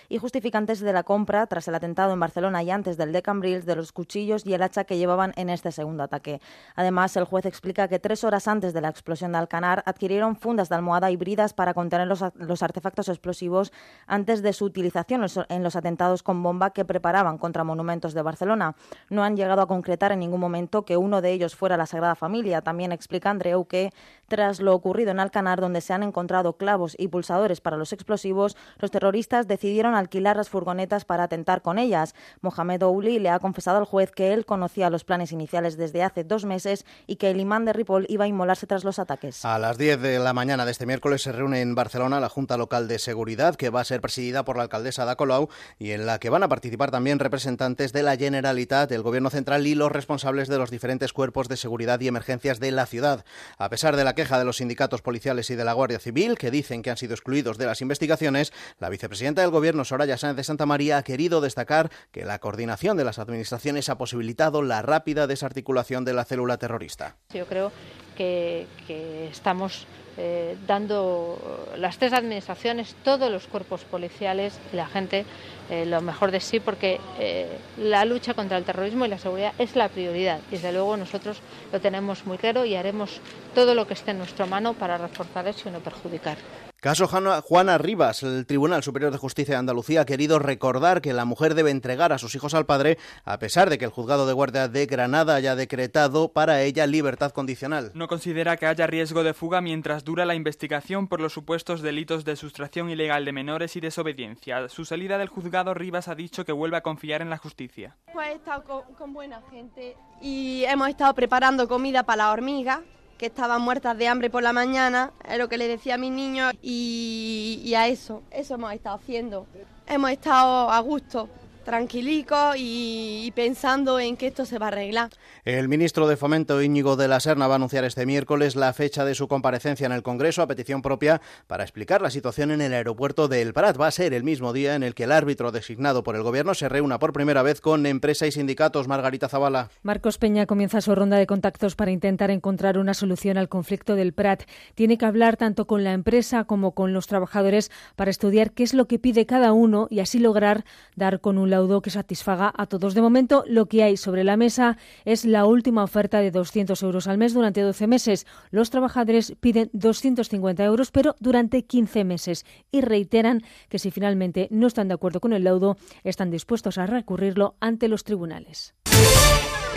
y 0.10 0.18
justificantes 0.18 0.80
de 0.80 0.94
la 0.94 1.04
compra, 1.04 1.48
tras 1.48 1.68
el 1.68 1.76
atentado 1.76 2.14
en 2.14 2.20
Barcelona 2.20 2.62
y 2.62 2.70
antes 2.70 2.98
del 2.98 3.14
de 3.14 3.22
Cambrils, 3.22 3.66
de 3.66 3.76
los 3.76 3.92
cuchillos 3.92 4.46
y 4.46 4.54
el 4.54 4.62
hacha 4.62 4.84
que 4.84 4.98
llevaban 4.98 5.34
en 5.38 5.50
este 5.50 5.72
segundo 5.72 6.04
ataque. 6.04 6.40
Además, 6.76 7.16
el 7.16 7.24
juez 7.24 7.46
explica 7.46 7.88
que 7.88 8.00
tres 8.00 8.24
horas 8.24 8.48
antes 8.52 8.74
de 8.74 8.82
la 8.82 8.90
explosión 8.90 9.32
de 9.32 9.38
Alcanar 9.38 9.84
adquirieron 9.86 10.36
fundas 10.36 10.70
de 10.70 10.76
almohada 10.76 11.12
híbridas 11.12 11.54
para 11.54 11.74
contener 11.74 12.08
los, 12.08 12.24
los 12.36 12.64
artefactos 12.64 13.10
explosivos 13.10 13.72
antes 14.08 14.42
de 14.42 14.54
su 14.54 14.66
utilización 14.66 15.20
en 15.20 15.22
los- 15.22 15.40
en 15.50 15.64
los 15.64 15.76
atentados 15.76 16.24
con 16.24 16.42
bomba 16.44 16.72
que 16.72 16.86
preparaban 16.86 17.38
contra 17.38 17.64
monumentos 17.64 18.14
de 18.14 18.22
Barcelona. 18.22 18.76
No 19.10 19.24
han 19.24 19.36
llegado 19.38 19.62
a 19.62 19.68
concretar 19.68 20.12
en 20.12 20.20
ningún 20.20 20.40
momento 20.40 20.86
que 20.86 20.98
uno 20.98 21.22
de 21.22 21.32
ellos 21.32 21.56
fuera 21.56 21.78
la 21.78 21.86
Sagrada 21.86 22.16
Familia. 22.16 22.62
También 22.62 22.92
explica 22.92 23.30
Andreu 23.30 23.66
que, 23.66 23.92
tras 24.28 24.60
lo 24.60 24.74
ocurrido 24.74 25.12
en 25.12 25.20
Alcanar, 25.20 25.62
donde 25.62 25.82
se 25.82 25.94
han 25.94 26.04
encontrado 26.04 26.54
clavos 26.58 26.96
y 26.98 27.08
pulsadores 27.08 27.62
para 27.62 27.78
los 27.78 27.94
explosivos, 27.94 28.56
los 28.80 28.92
terroristas 28.92 29.48
decidieron 29.48 29.96
alquilar 29.96 30.38
las 30.38 30.50
furgonetas 30.50 31.06
para 31.06 31.24
atentar 31.24 31.62
con 31.62 31.78
ellas. 31.80 32.16
Mohamed 32.42 32.84
Ouli 32.84 33.20
le 33.20 33.30
ha 33.30 33.40
confesado 33.40 33.78
al 33.78 33.86
juez 33.86 34.12
que 34.12 34.34
él 34.34 34.46
conocía 34.46 34.90
los 34.90 35.04
planes 35.04 35.32
iniciales 35.32 35.78
desde 35.78 36.04
hace 36.04 36.24
dos 36.24 36.46
meses 36.46 36.86
y 37.08 37.16
que 37.18 37.30
el 37.32 37.40
imán 37.40 37.66
de 37.66 37.74
Ripoll 37.74 38.06
iba 38.10 38.26
a 38.26 38.28
inmolarse 38.40 38.68
tras 38.68 38.86
los 38.86 39.00
ataques. 39.00 39.44
A 39.44 39.60
las 39.60 39.78
10 39.78 40.00
de 40.00 40.18
la 40.18 40.32
mañana 40.32 40.64
de 40.64 40.72
este 40.72 40.86
miércoles 40.86 41.22
se 41.22 41.34
reúne 41.34 41.60
en 41.60 41.76
Barcelona 41.76 42.22
la 42.22 42.30
Junta 42.30 42.56
Local 42.56 42.88
de 42.88 42.98
Seguridad, 42.98 43.58
que 43.58 43.70
va 43.70 43.82
a 43.82 43.84
ser 43.84 44.00
presidida 44.00 44.46
por 44.46 44.56
la 44.56 44.64
alcaldesa 44.64 45.04
Ada 45.04 45.18
Colau 45.18 45.50
y 45.78 45.92
en 45.92 46.06
la 46.06 46.20
que 46.20 46.30
van 46.30 46.44
a 46.44 46.48
participar 46.48 46.90
también 46.90 47.20
representantes 47.20 47.92
de 47.92 48.02
la 48.02 48.16
Generalitat, 48.16 48.90
del 48.90 49.02
Gobierno 49.02 49.30
Central 49.30 49.68
y 49.68 49.76
los 49.76 49.92
responsables 49.92 50.48
de 50.48 50.58
los 50.58 50.72
diferentes 50.72 51.12
cuerpos 51.12 51.50
de 51.50 51.58
seguridad 51.58 52.00
y 52.00 52.08
emergencias 52.08 52.62
de 52.62 52.72
la 52.72 52.86
ciudad. 52.86 53.26
A 53.58 53.68
pesar 53.68 53.98
de 53.98 54.06
la 54.06 54.16
queja 54.16 54.40
de 54.40 54.46
los 54.46 54.58
sindicatos 54.58 55.02
policiales 55.02 55.50
y 55.50 55.56
de 55.56 55.66
la 55.66 55.74
Guardia 55.74 56.00
Civil, 56.00 56.38
que 56.38 56.50
dicen 56.50 56.82
que 56.82 56.92
han 56.92 56.98
sido 56.98 57.16
excluidos 57.16 57.58
de 57.58 57.66
las 57.66 57.82
investigaciones, 57.82 58.54
la 58.80 58.88
vicepresidenta 58.88 59.42
del 59.42 59.52
Gobierno, 59.52 59.84
Soraya 59.84 60.18
Sáenz 60.18 60.38
de 60.38 60.46
Santa 60.46 60.66
María, 60.66 60.98
ha 60.98 61.04
querido 61.04 61.42
destacar 61.42 61.92
que 62.14 62.24
la 62.24 62.40
coordinación 62.40 62.96
de 62.96 63.04
las 63.04 63.20
administraciones 63.20 63.90
ha 63.90 63.98
posibilitado 63.98 64.62
la 64.62 64.82
rápida 64.82 65.28
desarticulación 65.28 66.06
de 66.06 66.14
la 66.14 66.24
célula 66.24 66.58
terrorista. 66.58 67.18
Yo 67.34 67.46
creo 67.46 67.74
que, 68.20 69.30
estamos 69.32 69.86
eh, 70.18 70.58
dando 70.68 71.38
las 71.78 71.98
tres 71.98 72.12
administraciones, 72.12 72.96
todos 73.04 73.32
los 73.32 73.48
cuerpos 73.48 73.86
policiales 73.86 74.60
y 74.74 74.76
la 74.76 74.88
gente 74.88 75.26
eh, 75.70 75.86
lo 75.86 76.02
mejor 76.02 76.32
de 76.32 76.42
sí, 76.42 76.60
porque 76.60 77.00
eh, 77.20 77.48
la 77.78 78.04
lucha 78.04 78.34
contra 78.34 78.58
el 78.58 78.66
terrorismo 78.66 79.06
y 79.06 79.10
la 79.10 79.18
seguridad 79.18 79.54
es 79.58 79.76
la 79.76 79.88
prioridad. 79.88 80.40
Y 80.50 80.56
desde 80.56 80.74
luego 80.74 80.98
nosotros 80.98 81.40
lo 81.72 81.80
tenemos 81.80 82.26
muy 82.26 82.38
claro 82.38 82.66
y 82.66 82.76
haremos 82.76 83.22
todo 83.56 83.74
lo 83.74 83.88
que 83.88 83.94
esté 83.94 84.12
en 84.12 84.18
nuestra 84.18 84.46
mano 84.46 84.74
para 84.74 84.98
reforzar 84.98 85.48
eso 85.48 85.70
y 85.70 85.72
no 85.72 85.80
perjudicar. 85.80 86.38
Caso 86.82 87.10
Juana 87.10 87.78
Rivas. 87.78 88.24
El 88.24 88.46
Tribunal 88.46 88.84
Superior 88.84 89.12
de 89.12 89.18
Justicia 89.18 89.56
de 89.56 89.60
Andalucía 89.60 90.02
ha 90.02 90.06
querido 90.06 90.40
recordar 90.40 91.02
que 91.02 91.12
la 91.12 91.26
mujer 91.26 91.54
debe 91.54 91.72
entregar 91.72 92.14
a 92.14 92.18
sus 92.18 92.36
hijos 92.36 92.54
al 92.54 92.66
padre, 92.66 92.98
a 93.26 93.38
pesar 93.38 93.70
de 93.70 93.78
que 93.78 93.84
el 93.84 93.92
juzgado 93.92 94.26
de 94.26 94.32
guardia 94.32 94.70
de 94.70 94.86
Granada 94.86 95.36
haya 95.36 95.58
decretado 95.58 96.32
para 96.32 96.62
ella 96.62 96.88
libertad 96.88 97.32
condicional. 97.32 97.92
No 97.96 98.08
considera 98.08 98.56
que 98.56 98.66
haya 98.66 98.88
riesgo 98.88 99.24
de 99.24 99.34
fuga 99.34 99.60
mientras 99.60 100.06
dura 100.06 100.24
la 100.24 100.36
investigación 100.36 101.10
por 101.10 101.20
los 101.20 101.34
supuestos 101.34 101.82
delitos 101.82 102.24
de 102.24 102.38
sustracción 102.38 102.90
ilegal 102.90 103.26
de 103.26 103.34
menores 103.34 103.76
y 103.76 103.82
desobediencia. 103.82 104.70
Su 104.70 104.86
salida 104.86 105.18
del 105.18 105.28
juzgado, 105.28 105.74
Rivas 105.74 106.08
ha 106.08 106.16
dicho 106.16 106.46
que 106.46 106.54
vuelve 106.54 106.78
a 106.78 106.82
confiar 106.82 107.22
en 107.22 107.30
la 107.30 107.38
justicia. 107.38 107.98
Pues 108.14 108.30
he 108.30 108.36
estado 108.36 108.64
con, 108.64 108.94
con 108.94 109.12
buena 109.12 109.42
gente 109.52 109.98
y 110.22 110.64
hemos 110.64 110.88
estado 110.88 111.14
preparando 111.14 111.68
comida 111.68 112.04
para 112.04 112.24
la 112.24 112.32
hormiga 112.32 112.84
que 113.20 113.26
estaban 113.26 113.62
muertas 113.62 113.98
de 113.98 114.08
hambre 114.08 114.30
por 114.30 114.42
la 114.42 114.54
mañana, 114.54 115.12
es 115.28 115.38
lo 115.38 115.50
que 115.50 115.58
le 115.58 115.68
decía 115.68 115.96
a 115.96 115.98
mis 115.98 116.12
niños 116.12 116.54
y, 116.62 117.62
y 117.64 117.76
a 117.76 117.88
eso, 117.88 118.24
eso 118.32 118.56
hemos 118.56 118.72
estado 118.72 118.96
haciendo. 118.96 119.46
Hemos 119.88 120.12
estado 120.12 120.72
a 120.72 120.80
gusto 120.80 121.28
tranquilico 121.70 122.56
y, 122.58 123.26
y, 123.28 123.32
pensando 123.36 124.00
en 124.00 124.18
que 124.18 124.26
esto 124.26 124.44
se 124.44 124.58
va 124.58 124.66
a 124.66 124.70
arreglar. 124.70 125.12
El 125.46 125.68
ministro 125.68 126.08
de 126.08 126.18
Fomento 126.18 126.64
Íñigo 126.64 126.96
de 126.96 127.08
la 127.08 127.20
Serna 127.20 127.46
va 127.46 127.54
a 127.54 127.58
anunciar 127.58 127.84
este 127.84 128.08
miércoles 128.08 128.56
la 128.56 128.74
fecha 128.74 129.06
de 129.06 129.14
su 129.14 129.28
comparecencia 129.28 129.86
en 129.86 129.92
el 129.92 130.02
Congreso 130.02 130.42
a 130.42 130.48
petición 130.48 130.82
propia 130.82 131.22
para 131.46 131.64
explicar 131.64 132.02
la 132.02 132.10
situación 132.10 132.50
en 132.50 132.62
el 132.62 132.74
aeropuerto 132.74 133.28
del 133.28 133.54
Prat. 133.54 133.80
Va 133.80 133.86
a 133.86 133.92
ser 133.92 134.16
el 134.16 134.24
mismo 134.24 134.52
día 134.52 134.74
en 134.74 134.82
el 134.82 134.96
que 134.96 135.04
el 135.04 135.12
árbitro 135.12 135.52
designado 135.52 136.02
por 136.02 136.16
el 136.16 136.24
Gobierno 136.24 136.56
se 136.56 136.70
reúna 136.70 136.98
por 136.98 137.14
primera 137.14 137.44
vez 137.44 137.62
con 137.62 137.86
empresa 137.86 138.26
y 138.26 138.32
sindicatos. 138.32 138.88
Margarita 138.88 139.30
Zavala. 139.30 139.70
Marcos 139.84 140.18
Peña 140.18 140.48
comienza 140.48 140.82
su 140.82 140.96
ronda 140.96 141.18
de 141.18 141.28
contactos 141.28 141.76
para 141.76 141.92
intentar 141.92 142.32
encontrar 142.32 142.80
una 142.80 142.96
solución 142.96 143.38
al 143.38 143.48
conflicto 143.48 143.94
del 143.94 144.14
Prat. 144.14 144.42
Tiene 144.74 144.98
que 144.98 145.06
hablar 145.06 145.38
tanto 145.38 145.68
con 145.68 145.84
la 145.84 145.94
empresa 145.94 146.46
como 146.46 146.72
con 146.72 146.94
los 146.94 147.06
trabajadores 147.06 147.70
para 147.96 148.10
estudiar 148.10 148.54
qué 148.54 148.64
es 148.64 148.74
lo 148.74 148.88
que 148.88 148.98
pide 148.98 149.28
cada 149.28 149.54
uno 149.54 149.86
y 149.92 150.00
así 150.00 150.18
lograr 150.18 150.66
dar 150.96 151.22
con 151.22 151.38
un 151.38 151.59
laudo 151.60 151.82
que 151.82 151.90
satisfaga 151.90 152.54
a 152.56 152.66
todos. 152.66 152.94
De 152.94 153.02
momento, 153.02 153.44
lo 153.48 153.68
que 153.68 153.84
hay 153.84 153.98
sobre 153.98 154.24
la 154.24 154.38
mesa 154.38 154.78
es 155.06 155.26
la 155.26 155.46
última 155.46 155.84
oferta 155.84 156.20
de 156.20 156.32
200 156.32 156.82
euros 156.84 157.08
al 157.08 157.18
mes 157.18 157.34
durante 157.34 157.62
12 157.62 157.88
meses. 157.88 158.26
Los 158.50 158.70
trabajadores 158.70 159.34
piden 159.40 159.70
250 159.74 160.64
euros, 160.64 160.92
pero 160.92 161.16
durante 161.20 161.66
15 161.66 162.04
meses. 162.06 162.46
Y 162.72 162.82
reiteran 162.82 163.44
que 163.68 163.80
si 163.80 163.92
finalmente 163.92 164.48
no 164.52 164.68
están 164.68 164.88
de 164.88 164.94
acuerdo 164.94 165.20
con 165.20 165.34
el 165.34 165.44
laudo, 165.44 165.78
están 166.04 166.32
dispuestos 166.32 166.78
a 166.78 166.86
recurrirlo 166.86 167.56
ante 167.60 167.88
los 167.88 168.04
tribunales. 168.04 168.74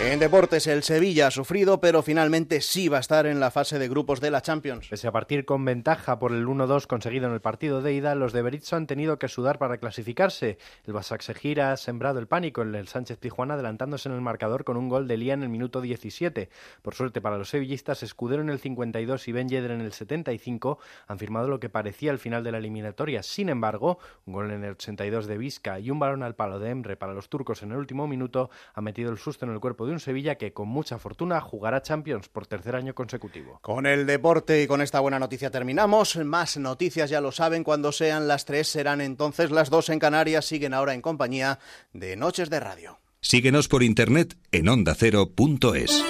En 0.01 0.19
deportes, 0.19 0.67
el 0.67 0.83
Sevilla 0.83 1.27
ha 1.27 1.31
sufrido, 1.31 1.79
pero 1.79 2.01
finalmente 2.01 2.61
sí 2.61 2.89
va 2.89 2.97
a 2.97 2.99
estar 2.99 3.25
en 3.25 3.39
la 3.39 3.51
fase 3.51 3.79
de 3.79 3.87
grupos 3.87 4.19
de 4.19 4.31
la 4.31 4.41
Champions. 4.41 4.87
Pese 4.89 5.07
a 5.07 5.11
partir 5.11 5.45
con 5.45 5.63
ventaja 5.63 6.19
por 6.19 6.33
el 6.33 6.45
1-2 6.45 6.87
conseguido 6.87 7.27
en 7.27 7.33
el 7.33 7.41
partido 7.41 7.81
de 7.81 7.93
ida, 7.93 8.13
los 8.13 8.33
de 8.33 8.41
Berizzo 8.41 8.75
han 8.75 8.85
tenido 8.85 9.17
que 9.17 9.29
sudar 9.29 9.59
para 9.59 9.77
clasificarse. 9.77 10.57
El 10.85 10.93
Basaksehir 10.93 11.61
ha 11.61 11.77
sembrado 11.77 12.19
el 12.19 12.27
pánico 12.27 12.63
en 12.63 12.75
el 12.75 12.87
Sánchez 12.89 13.17
Tijuana, 13.19 13.53
adelantándose 13.53 14.09
en 14.09 14.15
el 14.15 14.21
marcador 14.21 14.65
con 14.65 14.75
un 14.75 14.89
gol 14.89 15.07
de 15.07 15.15
Lía 15.15 15.35
en 15.35 15.43
el 15.43 15.49
minuto 15.49 15.79
17. 15.79 16.49
Por 16.81 16.95
suerte 16.95 17.21
para 17.21 17.37
los 17.37 17.49
sevillistas, 17.49 18.03
Escudero 18.03 18.41
en 18.41 18.49
el 18.49 18.59
52 18.59 19.27
y 19.27 19.31
Ben 19.31 19.47
Yedder 19.47 19.71
en 19.71 19.81
el 19.81 19.93
75 19.93 20.79
han 21.07 21.17
firmado 21.17 21.47
lo 21.47 21.61
que 21.61 21.69
parecía 21.69 22.11
el 22.11 22.19
final 22.19 22.43
de 22.43 22.51
la 22.51 22.57
eliminatoria. 22.57 23.23
Sin 23.23 23.47
embargo, 23.47 23.99
un 24.25 24.33
gol 24.33 24.51
en 24.51 24.65
el 24.65 24.71
82 24.71 25.27
de 25.27 25.37
Vizca 25.37 25.79
y 25.79 25.91
un 25.91 25.99
balón 25.99 26.23
al 26.23 26.35
palo 26.35 26.59
de 26.59 26.71
Emre 26.71 26.97
para 26.97 27.13
los 27.13 27.29
turcos 27.29 27.63
en 27.63 27.71
el 27.71 27.77
último 27.77 28.05
minuto 28.07 28.49
ha 28.73 28.81
metido 28.81 29.09
el 29.09 29.17
susto 29.17 29.45
en 29.45 29.53
el 29.53 29.61
cuerpo 29.61 29.85
de 29.85 29.92
un 29.93 29.99
Sevilla 29.99 30.35
que 30.35 30.51
con 30.51 30.67
mucha 30.67 30.99
fortuna 30.99 31.39
jugará 31.41 31.81
Champions 31.81 32.27
por 32.29 32.47
tercer 32.47 32.75
año 32.75 32.93
consecutivo. 32.93 33.59
Con 33.61 33.85
el 33.85 34.05
deporte 34.05 34.61
y 34.61 34.67
con 34.67 34.81
esta 34.81 34.99
buena 34.99 35.19
noticia 35.19 35.51
terminamos. 35.51 36.17
Más 36.17 36.57
noticias 36.57 37.09
ya 37.09 37.21
lo 37.21 37.31
saben, 37.31 37.63
cuando 37.63 37.91
sean 37.91 38.27
las 38.27 38.45
tres 38.45 38.67
serán 38.67 39.01
entonces 39.01 39.51
las 39.51 39.69
dos 39.69 39.89
en 39.89 39.99
Canarias. 39.99 40.45
Siguen 40.45 40.73
ahora 40.73 40.93
en 40.93 41.01
compañía 41.01 41.59
de 41.93 42.15
Noches 42.15 42.49
de 42.49 42.59
Radio. 42.59 42.99
Síguenos 43.21 43.69
por 43.69 43.83
internet 43.83 44.35
en 44.51 44.67
ondacero.es. 44.67 46.03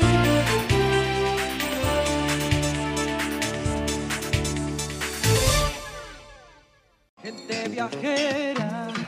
Gente 7.21 7.69
viajera. 7.69 8.52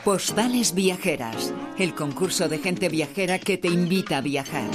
Postales 0.06 0.72
Viajeras, 0.72 1.52
el 1.80 1.92
concurso 1.92 2.48
de 2.48 2.58
gente 2.58 2.88
viajera 2.88 3.40
que 3.40 3.58
te 3.58 3.66
invita 3.66 4.18
a 4.18 4.20
viajar. 4.20 4.70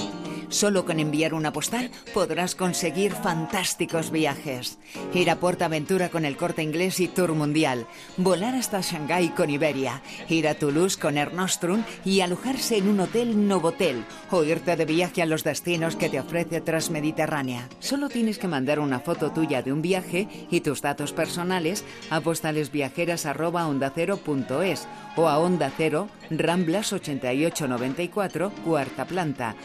Solo 0.51 0.85
con 0.85 0.99
enviar 0.99 1.33
una 1.33 1.51
postal 1.53 1.89
podrás 2.13 2.53
conseguir 2.55 3.13
fantásticos 3.13 4.11
viajes. 4.11 4.79
Ir 5.13 5.29
a 5.31 5.37
Portaventura 5.37 6.09
con 6.09 6.25
el 6.25 6.35
corte 6.35 6.61
inglés 6.61 6.99
y 6.99 7.07
Tour 7.07 7.31
Mundial. 7.33 7.87
Volar 8.17 8.55
hasta 8.55 8.81
Shanghái 8.81 9.29
con 9.29 9.49
Iberia. 9.49 10.01
Ir 10.27 10.49
a 10.49 10.55
Toulouse 10.55 10.99
con 10.99 11.17
Air 11.17 11.33
Nostrum 11.33 11.85
y 12.03 12.19
alojarse 12.19 12.75
en 12.77 12.89
un 12.89 12.99
hotel 12.99 13.47
Novotel. 13.47 14.03
O 14.29 14.43
irte 14.43 14.75
de 14.75 14.83
viaje 14.83 15.21
a 15.21 15.25
los 15.25 15.45
destinos 15.45 15.95
que 15.95 16.09
te 16.09 16.19
ofrece 16.19 16.59
Transmediterránea. 16.59 17.69
Solo 17.79 18.09
tienes 18.09 18.37
que 18.37 18.49
mandar 18.49 18.81
una 18.81 18.99
foto 18.99 19.31
tuya 19.31 19.61
de 19.61 19.71
un 19.71 19.81
viaje 19.81 20.27
y 20.51 20.59
tus 20.59 20.81
datos 20.81 21.13
personales 21.13 21.85
a 22.09 22.19
postalesviajeras.ondacero.es 22.19 24.87
o 25.15 25.27
a 25.27 25.39
Onda 25.39 25.71
Cero, 25.75 26.07
Ramblas 26.29 26.93
8894, 26.93 28.51
cuarta 28.63 29.05
planta, 29.05 29.55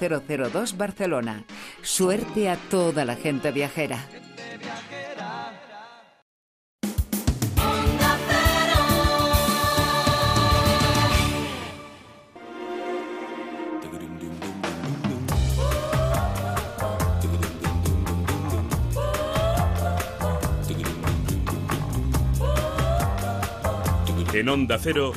08002 0.00 0.76
Barcelona. 0.76 1.44
Suerte 1.82 2.48
a 2.50 2.56
toda 2.56 3.04
la 3.04 3.16
gente 3.16 3.50
viajera. 3.52 4.06
En 24.34 24.48
Onda 24.48 24.78
Cero, 24.78 25.12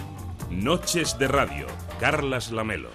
Noches 0.52 1.18
de 1.18 1.28
Radio, 1.28 1.66
Carlas 2.00 2.52
Lamelo. 2.52 2.90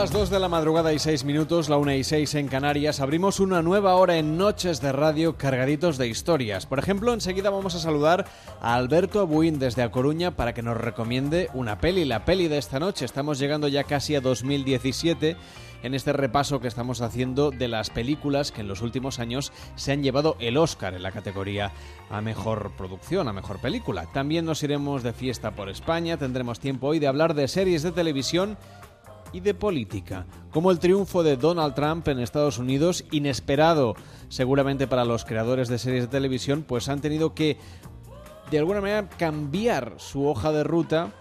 Las 0.00 0.10
2 0.10 0.28
de 0.28 0.40
la 0.40 0.48
madrugada 0.48 0.92
y 0.92 0.98
6 0.98 1.24
minutos, 1.24 1.68
la 1.68 1.76
1 1.76 1.92
y 1.92 2.02
6 2.02 2.34
en 2.34 2.48
Canarias. 2.48 2.98
Abrimos 2.98 3.38
una 3.38 3.62
nueva 3.62 3.94
hora 3.94 4.16
en 4.16 4.36
Noches 4.36 4.80
de 4.80 4.90
Radio 4.90 5.36
cargaditos 5.36 5.98
de 5.98 6.08
historias. 6.08 6.66
Por 6.66 6.80
ejemplo, 6.80 7.14
enseguida 7.14 7.48
vamos 7.48 7.76
a 7.76 7.78
saludar 7.78 8.26
a 8.60 8.74
Alberto 8.74 9.20
Abuín 9.20 9.60
desde 9.60 9.84
A 9.84 9.92
Coruña 9.92 10.32
para 10.32 10.52
que 10.52 10.62
nos 10.62 10.76
recomiende 10.76 11.48
una 11.54 11.78
peli, 11.78 12.04
la 12.04 12.24
peli 12.24 12.48
de 12.48 12.58
esta 12.58 12.80
noche. 12.80 13.04
Estamos 13.04 13.38
llegando 13.38 13.68
ya 13.68 13.84
casi 13.84 14.16
a 14.16 14.20
2017 14.20 15.36
en 15.84 15.94
este 15.94 16.12
repaso 16.12 16.60
que 16.60 16.68
estamos 16.68 17.00
haciendo 17.00 17.50
de 17.52 17.68
las 17.68 17.90
películas 17.90 18.50
que 18.50 18.62
en 18.62 18.68
los 18.68 18.82
últimos 18.82 19.20
años 19.20 19.52
se 19.76 19.92
han 19.92 20.02
llevado 20.02 20.36
el 20.40 20.56
Oscar 20.56 20.94
en 20.94 21.02
la 21.02 21.12
categoría 21.12 21.70
a 22.10 22.20
mejor 22.20 22.72
producción, 22.76 23.28
a 23.28 23.32
mejor 23.32 23.60
película. 23.60 24.06
También 24.12 24.44
nos 24.44 24.62
iremos 24.62 25.02
de 25.02 25.12
fiesta 25.12 25.52
por 25.52 25.68
España, 25.68 26.16
tendremos 26.16 26.58
tiempo 26.58 26.88
hoy 26.88 26.98
de 26.98 27.06
hablar 27.06 27.34
de 27.34 27.46
series 27.48 27.82
de 27.82 27.92
televisión 27.92 28.56
y 29.34 29.40
de 29.40 29.52
política, 29.52 30.26
como 30.52 30.70
el 30.70 30.78
triunfo 30.78 31.24
de 31.24 31.36
Donald 31.36 31.74
Trump 31.74 32.06
en 32.06 32.20
Estados 32.20 32.58
Unidos, 32.58 33.04
inesperado 33.10 33.96
seguramente 34.28 34.86
para 34.86 35.04
los 35.04 35.24
creadores 35.24 35.68
de 35.68 35.78
series 35.78 36.04
de 36.04 36.08
televisión, 36.08 36.64
pues 36.66 36.88
han 36.88 37.00
tenido 37.00 37.34
que 37.34 37.58
de 38.52 38.58
alguna 38.60 38.80
manera 38.80 39.08
cambiar 39.08 39.94
su 39.96 40.26
hoja 40.26 40.52
de 40.52 40.62
ruta 40.62 41.12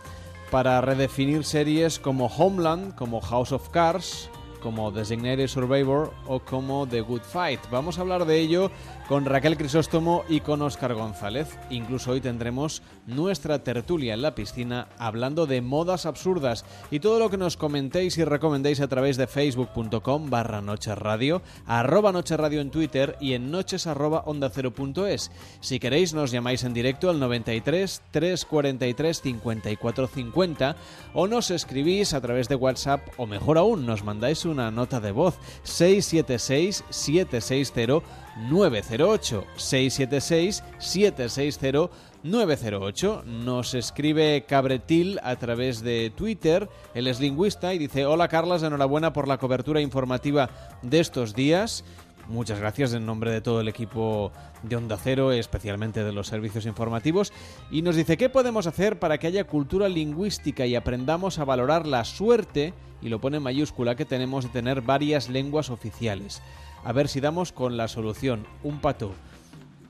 para 0.51 0.79
redefinir 0.81 1.43
series 1.43 1.97
como 1.97 2.27
Homeland, 2.27 2.93
como 2.93 3.19
House 3.19 3.51
of 3.51 3.69
Cards, 3.69 4.29
como 4.61 4.91
Designated 4.91 5.47
Survivor 5.47 6.13
o 6.27 6.39
como 6.39 6.87
The 6.87 7.01
Good 7.01 7.23
Fight. 7.23 7.59
Vamos 7.71 7.97
a 7.97 8.01
hablar 8.01 8.25
de 8.25 8.39
ello 8.39 8.69
con 9.07 9.25
Raquel 9.25 9.57
Crisóstomo 9.57 10.23
y 10.29 10.39
con 10.39 10.61
Óscar 10.61 10.93
González. 10.93 11.57
Incluso 11.69 12.11
hoy 12.11 12.21
tendremos 12.21 12.81
nuestra 13.05 13.63
tertulia 13.63 14.13
en 14.13 14.21
la 14.21 14.35
piscina 14.35 14.87
hablando 14.97 15.45
de 15.45 15.61
modas 15.61 16.05
absurdas 16.05 16.65
y 16.89 16.99
todo 16.99 17.19
lo 17.19 17.29
que 17.29 17.37
nos 17.37 17.57
comentéis 17.57 18.17
y 18.17 18.23
recomendéis 18.23 18.79
a 18.79 18.87
través 18.87 19.17
de 19.17 19.27
facebook.com 19.27 20.29
barra 20.29 20.61
noches 20.61 20.97
radio, 20.97 21.41
arroba 21.65 22.11
noches 22.11 22.37
radio 22.37 22.61
en 22.61 22.71
Twitter 22.71 23.17
y 23.19 23.33
en 23.33 23.51
noches 23.51 23.87
arroba 23.87 24.23
onda 24.25 24.49
punto 24.49 25.07
es. 25.07 25.31
Si 25.59 25.79
queréis 25.79 26.13
nos 26.13 26.31
llamáis 26.31 26.63
en 26.63 26.73
directo 26.73 27.09
al 27.09 27.19
93 27.19 28.01
343 28.11 29.21
54 29.21 30.07
50 30.07 30.75
o 31.13 31.27
nos 31.27 31.51
escribís 31.51 32.13
a 32.13 32.21
través 32.21 32.47
de 32.47 32.55
WhatsApp 32.55 33.01
o 33.17 33.25
mejor 33.25 33.57
aún 33.57 33.85
nos 33.85 34.03
mandáis 34.03 34.45
una 34.45 34.71
nota 34.71 34.99
de 34.99 35.11
voz 35.11 35.37
676 35.63 36.83
760 36.89 38.03
908 38.37 39.45
676 39.55 40.63
760 40.79 41.89
908. 42.23 43.23
Nos 43.25 43.73
escribe 43.73 44.45
Cabretil 44.47 45.19
a 45.23 45.35
través 45.35 45.81
de 45.81 46.11
Twitter. 46.15 46.69
Él 46.93 47.07
es 47.07 47.19
lingüista 47.19 47.73
y 47.73 47.77
dice: 47.77 48.05
Hola 48.05 48.27
Carlas, 48.27 48.63
enhorabuena 48.63 49.13
por 49.13 49.27
la 49.27 49.37
cobertura 49.37 49.81
informativa 49.81 50.49
de 50.81 50.99
estos 50.99 51.35
días. 51.35 51.83
Muchas 52.29 52.59
gracias 52.59 52.93
en 52.93 53.05
nombre 53.05 53.31
de 53.31 53.41
todo 53.41 53.59
el 53.59 53.67
equipo 53.67 54.31
de 54.63 54.77
Onda 54.77 54.97
Cero, 54.97 55.33
especialmente 55.33 56.05
de 56.05 56.13
los 56.13 56.27
servicios 56.27 56.65
informativos. 56.65 57.33
Y 57.69 57.81
nos 57.81 57.97
dice, 57.97 58.15
¿qué 58.15 58.29
podemos 58.29 58.65
hacer 58.65 58.97
para 58.97 59.17
que 59.17 59.27
haya 59.27 59.43
cultura 59.43 59.89
lingüística 59.89 60.65
y 60.65 60.75
aprendamos 60.75 61.37
a 61.37 61.43
valorar 61.43 61.85
la 61.85 62.05
suerte, 62.05 62.73
y 63.01 63.09
lo 63.09 63.19
pone 63.19 63.37
en 63.37 63.43
mayúscula, 63.43 63.95
que 63.95 64.05
tenemos 64.05 64.45
de 64.45 64.51
tener 64.51 64.81
varias 64.81 65.27
lenguas 65.27 65.69
oficiales? 65.69 66.41
A 66.83 66.91
ver 66.91 67.07
si 67.07 67.19
damos 67.19 67.51
con 67.51 67.77
la 67.77 67.87
solución. 67.87 68.45
Un 68.63 68.79
pato. 68.79 69.11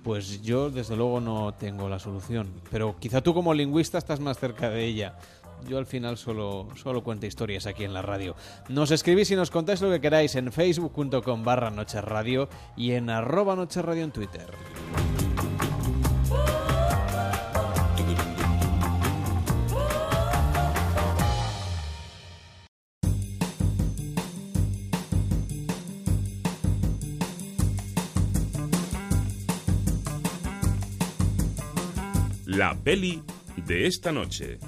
Pues 0.03 0.41
yo 0.41 0.69
desde 0.69 0.95
luego 0.95 1.21
no 1.21 1.53
tengo 1.53 1.87
la 1.87 1.97
solución, 1.97 2.51
pero 2.69 2.97
quizá 2.99 3.21
tú 3.21 3.33
como 3.33 3.53
lingüista 3.53 3.97
estás 3.97 4.19
más 4.19 4.37
cerca 4.37 4.69
de 4.69 4.83
ella. 4.83 5.15
Yo 5.67 5.77
al 5.77 5.85
final 5.85 6.17
solo, 6.17 6.67
solo 6.75 7.03
cuento 7.05 7.25
historias 7.25 7.67
aquí 7.67 7.85
en 7.85 7.93
la 7.93 8.01
radio. 8.01 8.35
Nos 8.67 8.91
escribís 8.91 9.31
y 9.31 9.37
nos 9.37 9.49
contáis 9.49 9.81
lo 9.81 9.89
que 9.89 10.01
queráis 10.01 10.35
en 10.35 10.51
facebook.com 10.51 11.43
barra 11.43 11.69
Noche 11.69 12.01
Radio 12.01 12.49
y 12.75 12.91
en 12.91 13.09
arroba 13.09 13.55
Noche 13.55 13.81
Radio 13.81 14.03
en 14.03 14.11
Twitter. 14.11 14.47
La 32.57 32.75
peli 32.75 33.23
de 33.65 33.87
esta 33.87 34.11
noche. 34.11 34.59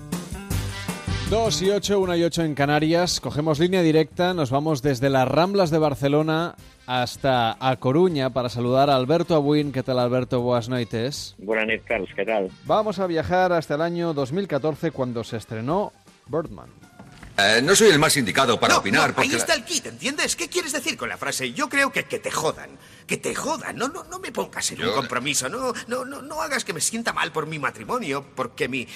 2 1.30 1.62
y 1.62 1.70
8, 1.70 2.00
1 2.00 2.16
y 2.16 2.24
8 2.24 2.44
en 2.44 2.56
Canarias. 2.56 3.20
Cogemos 3.20 3.60
línea 3.60 3.84
directa, 3.84 4.34
nos 4.34 4.50
vamos 4.50 4.82
desde 4.82 5.12
las 5.12 5.28
Ramblas 5.28 5.70
de 5.70 5.78
Barcelona 5.78 6.56
hasta 6.88 7.56
A 7.60 7.76
Coruña 7.76 8.32
para 8.32 8.50
saludar 8.50 8.90
a 8.90 8.96
Alberto 8.96 9.36
Abuin. 9.36 9.72
¿Qué 9.72 9.84
tal, 9.84 10.00
Alberto? 10.00 10.42
Buenas 10.42 10.68
noches. 10.68 11.36
Buenas 11.38 11.68
noches, 11.68 11.84
Carlos. 11.86 12.10
¿Qué 12.16 12.26
tal? 12.26 12.50
Vamos 12.66 12.98
a 12.98 13.06
viajar 13.06 13.54
hasta 13.54 13.76
el 13.76 13.82
año 13.82 14.16
2014 14.16 14.90
cuando 14.90 15.24
se 15.24 15.38
estrenó 15.38 15.92
Birdman. 16.28 16.70
Eh, 17.38 17.62
no 17.62 17.76
soy 17.76 17.90
el 17.90 18.00
más 18.00 18.16
indicado 18.16 18.58
para 18.60 18.76
No, 18.76 18.80
opinar 18.80 19.10
no, 19.10 19.16
porque... 19.16 19.30
ahí 19.30 19.36
está 19.36 19.54
el 19.56 19.66
kit, 19.66 19.86
¿entiendes? 19.88 20.36
¿Qué 20.38 20.48
quieres 20.48 20.72
decir 20.72 20.96
con 20.96 21.10
la 21.10 21.18
frase? 21.18 21.52
Yo 21.54 21.68
creo 21.68 21.92
que 21.92 22.06
que 22.06 22.20
te 22.20 22.32
jodan. 22.32 22.70
Que 23.06 23.18
te 23.18 23.36
jodan. 23.36 23.76
No, 23.76 23.90
no, 23.90 24.04
no 24.06 24.20
me 24.20 24.32
pongas 24.32 24.72
en 24.72 24.84
un 24.86 24.94
compromiso. 24.94 25.50
No, 25.50 25.74
no, 25.88 26.06
no, 26.06 26.22
no 26.22 26.42
hagas 26.42 26.64
que 26.64 26.72
me 26.74 26.80
sienta 26.82 27.12
mal 27.12 27.32
por 27.34 27.46
mi 27.46 27.60
matrimonio, 27.60 28.26
porque 28.36 28.68
mi, 28.70 28.88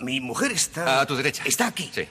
mi 0.00 0.20
mujer 0.20 0.52
está... 0.52 1.00
A 1.00 1.06
tu 1.06 1.16
derecha. 1.16 1.42
Está 1.46 1.68
aquí. 1.68 1.90
Sí. 1.94 2.06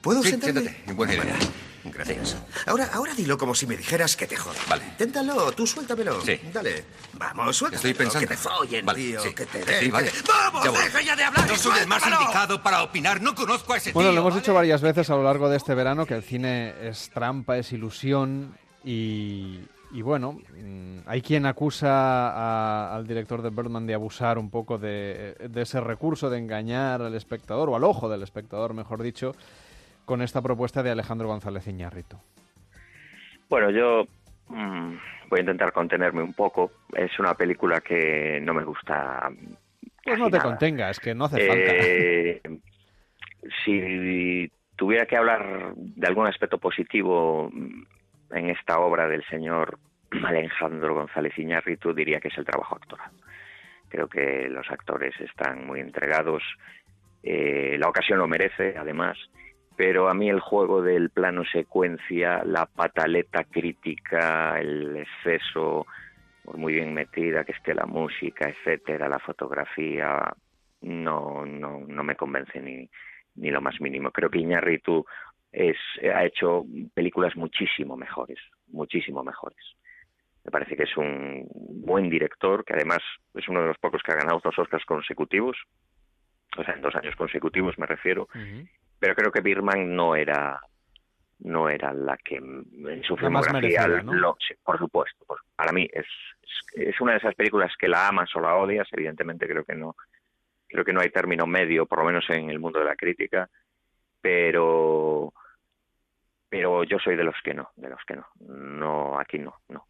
¿Puedo 0.00 0.22
Sí, 0.22 0.30
sentarme? 0.30 0.60
siéntate. 0.62 0.92
Buena 0.94 1.14
idea. 1.14 1.36
Gracias. 1.84 2.36
Ahora, 2.66 2.88
ahora 2.92 3.12
dilo 3.14 3.36
como 3.36 3.54
si 3.54 3.66
me 3.66 3.76
dijeras 3.76 4.16
que 4.16 4.26
te 4.26 4.36
jodan. 4.36 4.56
Vale. 4.68 4.84
Inténtalo, 4.86 5.52
tú 5.52 5.66
suéltamelo. 5.66 6.20
Sí. 6.22 6.40
Dale. 6.52 6.84
Vamos, 7.14 7.56
suéltamelo. 7.56 7.76
Estoy 7.88 7.94
pensando. 7.94 8.20
Que 8.28 8.34
te 8.34 8.40
follen, 8.40 8.86
Vale, 8.86 8.98
tío. 9.00 9.20
sí. 9.20 9.34
Que 9.34 9.46
te 9.46 9.58
Sí, 9.62 9.84
den. 9.84 9.92
vale. 9.92 10.10
que- 10.10 10.22
¡Vamos, 10.26 10.64
Ya 10.64 10.70
voy. 10.70 10.82
deja 10.82 11.02
ya 11.02 11.16
de 11.16 11.24
hablar! 11.24 11.46
No 11.48 11.56
soy 11.56 11.78
el 11.80 11.86
más 11.86 12.02
indicado 12.06 12.62
para 12.62 12.82
opinar. 12.82 13.20
No 13.20 13.34
conozco 13.34 13.74
a 13.74 13.76
ese 13.76 13.92
Bueno, 13.92 14.08
tío. 14.10 14.14
lo 14.14 14.20
hemos 14.22 14.32
¿vale? 14.32 14.40
dicho 14.42 14.54
varias 14.54 14.80
veces 14.80 15.10
a 15.10 15.14
lo 15.14 15.22
largo 15.24 15.48
de 15.48 15.56
este 15.58 15.74
verano 15.74 16.06
que 16.06 16.14
el 16.14 16.22
cine 16.22 16.74
es 16.88 17.10
trampa, 17.10 17.58
es 17.58 17.70
ilusión 17.72 18.56
y, 18.82 19.60
y 19.92 20.02
bueno, 20.02 20.32
mm, 20.56 21.00
hay 21.06 21.20
quien 21.22 21.46
acusa 21.46 21.88
a- 22.30 22.94
al 22.96 23.06
director 23.06 23.42
de 23.42 23.50
Birdman 23.50 23.86
de 23.86 23.94
abusar 23.94 24.38
un 24.38 24.50
poco 24.50 24.78
de, 24.78 25.36
de 25.50 25.62
ese 25.62 25.80
recurso 25.80 26.30
de 26.30 26.38
engañar 26.38 27.02
al 27.02 27.14
espectador 27.14 27.68
o 27.68 27.76
al 27.76 27.84
ojo 27.84 28.08
del 28.08 28.22
espectador, 28.22 28.72
mejor 28.74 29.02
dicho, 29.02 29.34
con 30.04 30.22
esta 30.22 30.42
propuesta 30.42 30.82
de 30.82 30.90
Alejandro 30.90 31.28
González 31.28 31.66
Iñárritu. 31.66 32.16
Bueno, 33.48 33.70
yo 33.70 34.04
mm, 34.48 34.94
voy 35.28 35.38
a 35.38 35.40
intentar 35.40 35.72
contenerme 35.72 36.22
un 36.22 36.32
poco. 36.34 36.72
Es 36.94 37.18
una 37.18 37.34
película 37.34 37.80
que 37.80 38.40
no 38.42 38.54
me 38.54 38.64
gusta. 38.64 39.30
Pues 40.02 40.18
no 40.18 40.26
te 40.26 40.38
nada. 40.38 40.48
contengas, 40.50 41.00
que 41.00 41.14
no 41.14 41.24
hace 41.26 41.36
Eh, 41.40 42.40
si 43.64 44.50
tuviera 44.76 45.06
que 45.06 45.16
hablar 45.16 45.74
de 45.76 46.06
algún 46.06 46.26
aspecto 46.26 46.58
positivo 46.58 47.50
mm, 47.52 47.84
en 48.32 48.50
esta 48.50 48.78
obra 48.80 49.06
del 49.08 49.24
señor 49.26 49.78
Alejandro 50.24 50.94
González 50.94 51.38
Iñárritu, 51.38 51.94
diría 51.94 52.20
que 52.20 52.28
es 52.28 52.38
el 52.38 52.44
trabajo 52.44 52.76
actoral. 52.76 53.10
Creo 53.88 54.08
que 54.08 54.48
los 54.48 54.68
actores 54.70 55.14
están 55.20 55.66
muy 55.66 55.80
entregados. 55.80 56.42
eh, 57.22 57.76
la 57.78 57.88
ocasión 57.88 58.18
lo 58.18 58.26
merece, 58.26 58.74
además. 58.76 59.16
Pero 59.76 60.08
a 60.08 60.14
mí 60.14 60.30
el 60.30 60.40
juego 60.40 60.82
del 60.82 61.10
plano 61.10 61.44
secuencia, 61.44 62.44
la 62.44 62.66
pataleta 62.66 63.44
crítica, 63.44 64.58
el 64.60 64.96
exceso, 64.96 65.86
por 66.44 66.58
muy 66.58 66.74
bien 66.74 66.94
metida 66.94 67.44
que 67.44 67.52
esté 67.52 67.74
la 67.74 67.86
música, 67.86 68.48
etcétera, 68.48 69.08
la 69.08 69.18
fotografía, 69.18 70.32
no, 70.82 71.44
no, 71.44 71.80
no 71.86 72.04
me 72.04 72.14
convence 72.14 72.60
ni, 72.60 72.88
ni 73.36 73.50
lo 73.50 73.60
más 73.60 73.80
mínimo. 73.80 74.10
Creo 74.10 74.30
que 74.30 74.38
Iñárritu 74.38 75.04
es, 75.50 75.76
ha 76.02 76.24
hecho 76.24 76.64
películas 76.94 77.36
muchísimo 77.36 77.96
mejores, 77.96 78.38
muchísimo 78.68 79.24
mejores. 79.24 79.64
Me 80.44 80.50
parece 80.50 80.76
que 80.76 80.82
es 80.82 80.96
un 80.96 81.48
buen 81.50 82.10
director, 82.10 82.64
que 82.64 82.74
además 82.74 83.00
es 83.34 83.48
uno 83.48 83.62
de 83.62 83.68
los 83.68 83.78
pocos 83.78 84.02
que 84.02 84.12
ha 84.12 84.16
ganado 84.16 84.40
dos 84.44 84.58
Oscars 84.58 84.84
consecutivos, 84.84 85.56
o 86.56 86.62
sea, 86.62 86.74
en 86.74 86.82
dos 86.82 86.94
años 86.94 87.16
consecutivos 87.16 87.78
me 87.78 87.86
refiero, 87.86 88.28
pero 88.98 89.14
creo 89.14 89.30
que 89.32 89.40
Birman 89.40 89.94
no 89.94 90.16
era 90.16 90.60
no 91.40 91.68
era 91.68 91.92
la 91.92 92.16
que 92.16 92.36
en 92.36 93.02
su 93.04 93.14
La 93.16 93.20
filmografía 93.22 93.60
merecida, 93.60 94.02
¿no? 94.02 94.12
lo- 94.14 94.36
sí, 94.46 94.54
por 94.62 94.78
supuesto 94.78 95.24
pues, 95.26 95.40
para 95.56 95.72
mí 95.72 95.88
es, 95.92 96.06
es 96.74 96.88
es 96.88 97.00
una 97.00 97.12
de 97.12 97.18
esas 97.18 97.34
películas 97.34 97.72
que 97.78 97.88
la 97.88 98.08
amas 98.08 98.34
o 98.36 98.40
la 98.40 98.54
odias 98.56 98.88
evidentemente 98.92 99.46
creo 99.48 99.64
que 99.64 99.74
no 99.74 99.94
creo 100.68 100.84
que 100.84 100.92
no 100.92 101.00
hay 101.00 101.10
término 101.10 101.46
medio 101.46 101.86
por 101.86 101.98
lo 101.98 102.04
menos 102.06 102.24
en 102.30 102.50
el 102.50 102.58
mundo 102.60 102.78
de 102.78 102.84
la 102.86 102.96
crítica 102.96 103.48
pero 104.20 105.32
pero 106.48 106.84
yo 106.84 106.98
soy 106.98 107.16
de 107.16 107.24
los 107.24 107.36
que 107.42 107.52
no 107.54 107.70
de 107.76 107.90
los 107.90 108.00
que 108.06 108.16
no 108.16 108.26
no 108.40 109.18
aquí 109.18 109.38
no 109.38 109.54
no 109.68 109.86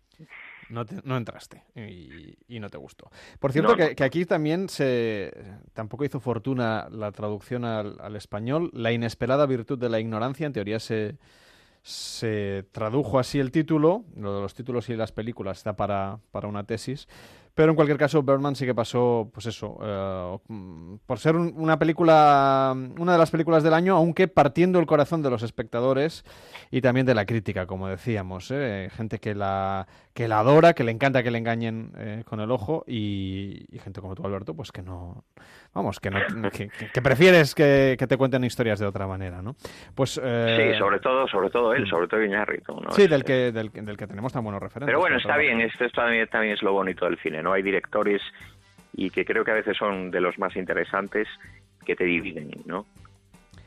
No, 0.70 0.84
te- 0.86 1.00
no 1.04 1.16
entraste 1.16 1.62
y, 1.76 2.36
y 2.48 2.60
no 2.60 2.68
te 2.70 2.78
gustó. 2.78 3.10
Por 3.38 3.52
cierto, 3.52 3.76
No, 3.76 3.94
que, 3.94 4.04
aquí 4.04 4.24
también 4.24 4.68
se 4.68 5.32
tampoco 5.72 6.04
hizo 6.04 6.20
fortuna 6.20 6.88
la 6.90 7.12
traducción 7.12 7.64
al, 7.64 7.96
al 8.00 8.16
español. 8.16 8.70
La 8.72 8.92
inesperada 8.92 9.46
virtud 9.46 9.78
de 9.78 9.88
la 9.88 10.00
ignorancia, 10.00 10.46
en 10.46 10.52
teoría 10.52 10.80
se, 10.80 11.16
se 11.82 12.64
tradujo 12.72 13.18
así 13.18 13.38
el 13.38 13.50
título. 13.50 14.04
Lo 14.16 14.34
de 14.36 14.40
los 14.42 14.54
títulos 14.54 14.88
y 14.88 14.96
las 14.96 15.12
películas 15.12 15.58
está 15.58 15.76
para, 15.76 16.18
para 16.30 16.48
una 16.48 16.64
tesis. 16.64 17.08
Pero 17.54 17.70
en 17.70 17.76
cualquier 17.76 17.98
caso, 17.98 18.22
Birdman 18.22 18.56
sí 18.56 18.66
que 18.66 18.74
pasó, 18.74 19.30
pues 19.32 19.46
eso, 19.46 19.78
eh, 19.82 20.38
por 21.06 21.18
ser 21.18 21.36
un- 21.36 21.54
una 21.56 21.78
película, 21.78 22.74
una 22.98 23.12
de 23.12 23.18
las 23.18 23.30
películas 23.30 23.62
del 23.62 23.74
año, 23.74 23.96
aunque 23.96 24.26
partiendo 24.28 24.78
el 24.80 24.86
corazón 24.86 25.22
de 25.22 25.30
los 25.30 25.42
espectadores 25.42 26.24
y 26.70 26.80
también 26.80 27.06
de 27.06 27.14
la 27.14 27.24
crítica, 27.26 27.66
como 27.66 27.88
decíamos. 27.88 28.50
¿eh? 28.50 28.88
Gente 28.96 29.18
que 29.20 29.34
la, 29.34 29.86
que 30.14 30.26
la 30.28 30.40
adora, 30.40 30.72
que 30.74 30.84
le 30.84 30.90
encanta 30.90 31.22
que 31.22 31.30
le 31.30 31.38
engañen 31.38 31.92
eh, 31.96 32.22
con 32.28 32.40
el 32.40 32.50
ojo 32.50 32.84
y, 32.86 33.64
y 33.70 33.78
gente 33.78 34.00
como 34.00 34.14
tú, 34.14 34.24
Alberto, 34.26 34.54
pues 34.54 34.72
que 34.72 34.82
no, 34.82 35.24
vamos, 35.72 36.00
que, 36.00 36.10
no, 36.10 36.18
que, 36.50 36.68
que- 36.92 37.02
prefieres 37.02 37.54
que, 37.54 37.96
que 37.98 38.06
te 38.06 38.16
cuenten 38.16 38.42
historias 38.44 38.78
de 38.80 38.86
otra 38.86 39.06
manera, 39.06 39.42
¿no? 39.42 39.54
Pues, 39.94 40.20
eh, 40.22 40.72
Sí, 40.72 40.78
sobre 40.78 40.98
todo, 40.98 41.28
sobre 41.28 41.50
todo 41.50 41.72
él, 41.74 41.86
sobre 41.88 42.08
todo 42.08 42.22
Iñárritu, 42.22 42.80
¿no? 42.80 42.90
Sí, 42.92 43.06
del 43.06 43.22
que, 43.24 43.52
del, 43.52 43.70
del 43.70 43.96
que 43.96 44.06
tenemos 44.06 44.32
tan 44.32 44.42
buenos 44.42 44.60
referentes. 44.62 44.86
Pero 44.88 44.98
bueno, 45.00 45.16
está 45.18 45.36
bien, 45.36 45.60
esto, 45.60 45.84
esto 45.84 46.00
también, 46.00 46.26
también 46.28 46.54
es 46.54 46.62
lo 46.62 46.72
bonito 46.72 47.04
del 47.04 47.18
cine, 47.18 47.42
¿no? 47.44 47.52
Hay 47.52 47.62
directores 47.62 48.20
y 48.92 49.10
que 49.10 49.24
creo 49.24 49.44
que 49.44 49.52
a 49.52 49.54
veces 49.54 49.76
son 49.76 50.10
de 50.10 50.20
los 50.20 50.38
más 50.38 50.56
interesantes 50.56 51.28
que 51.84 51.94
te 51.94 52.04
dividen, 52.04 52.50
¿no? 52.66 52.86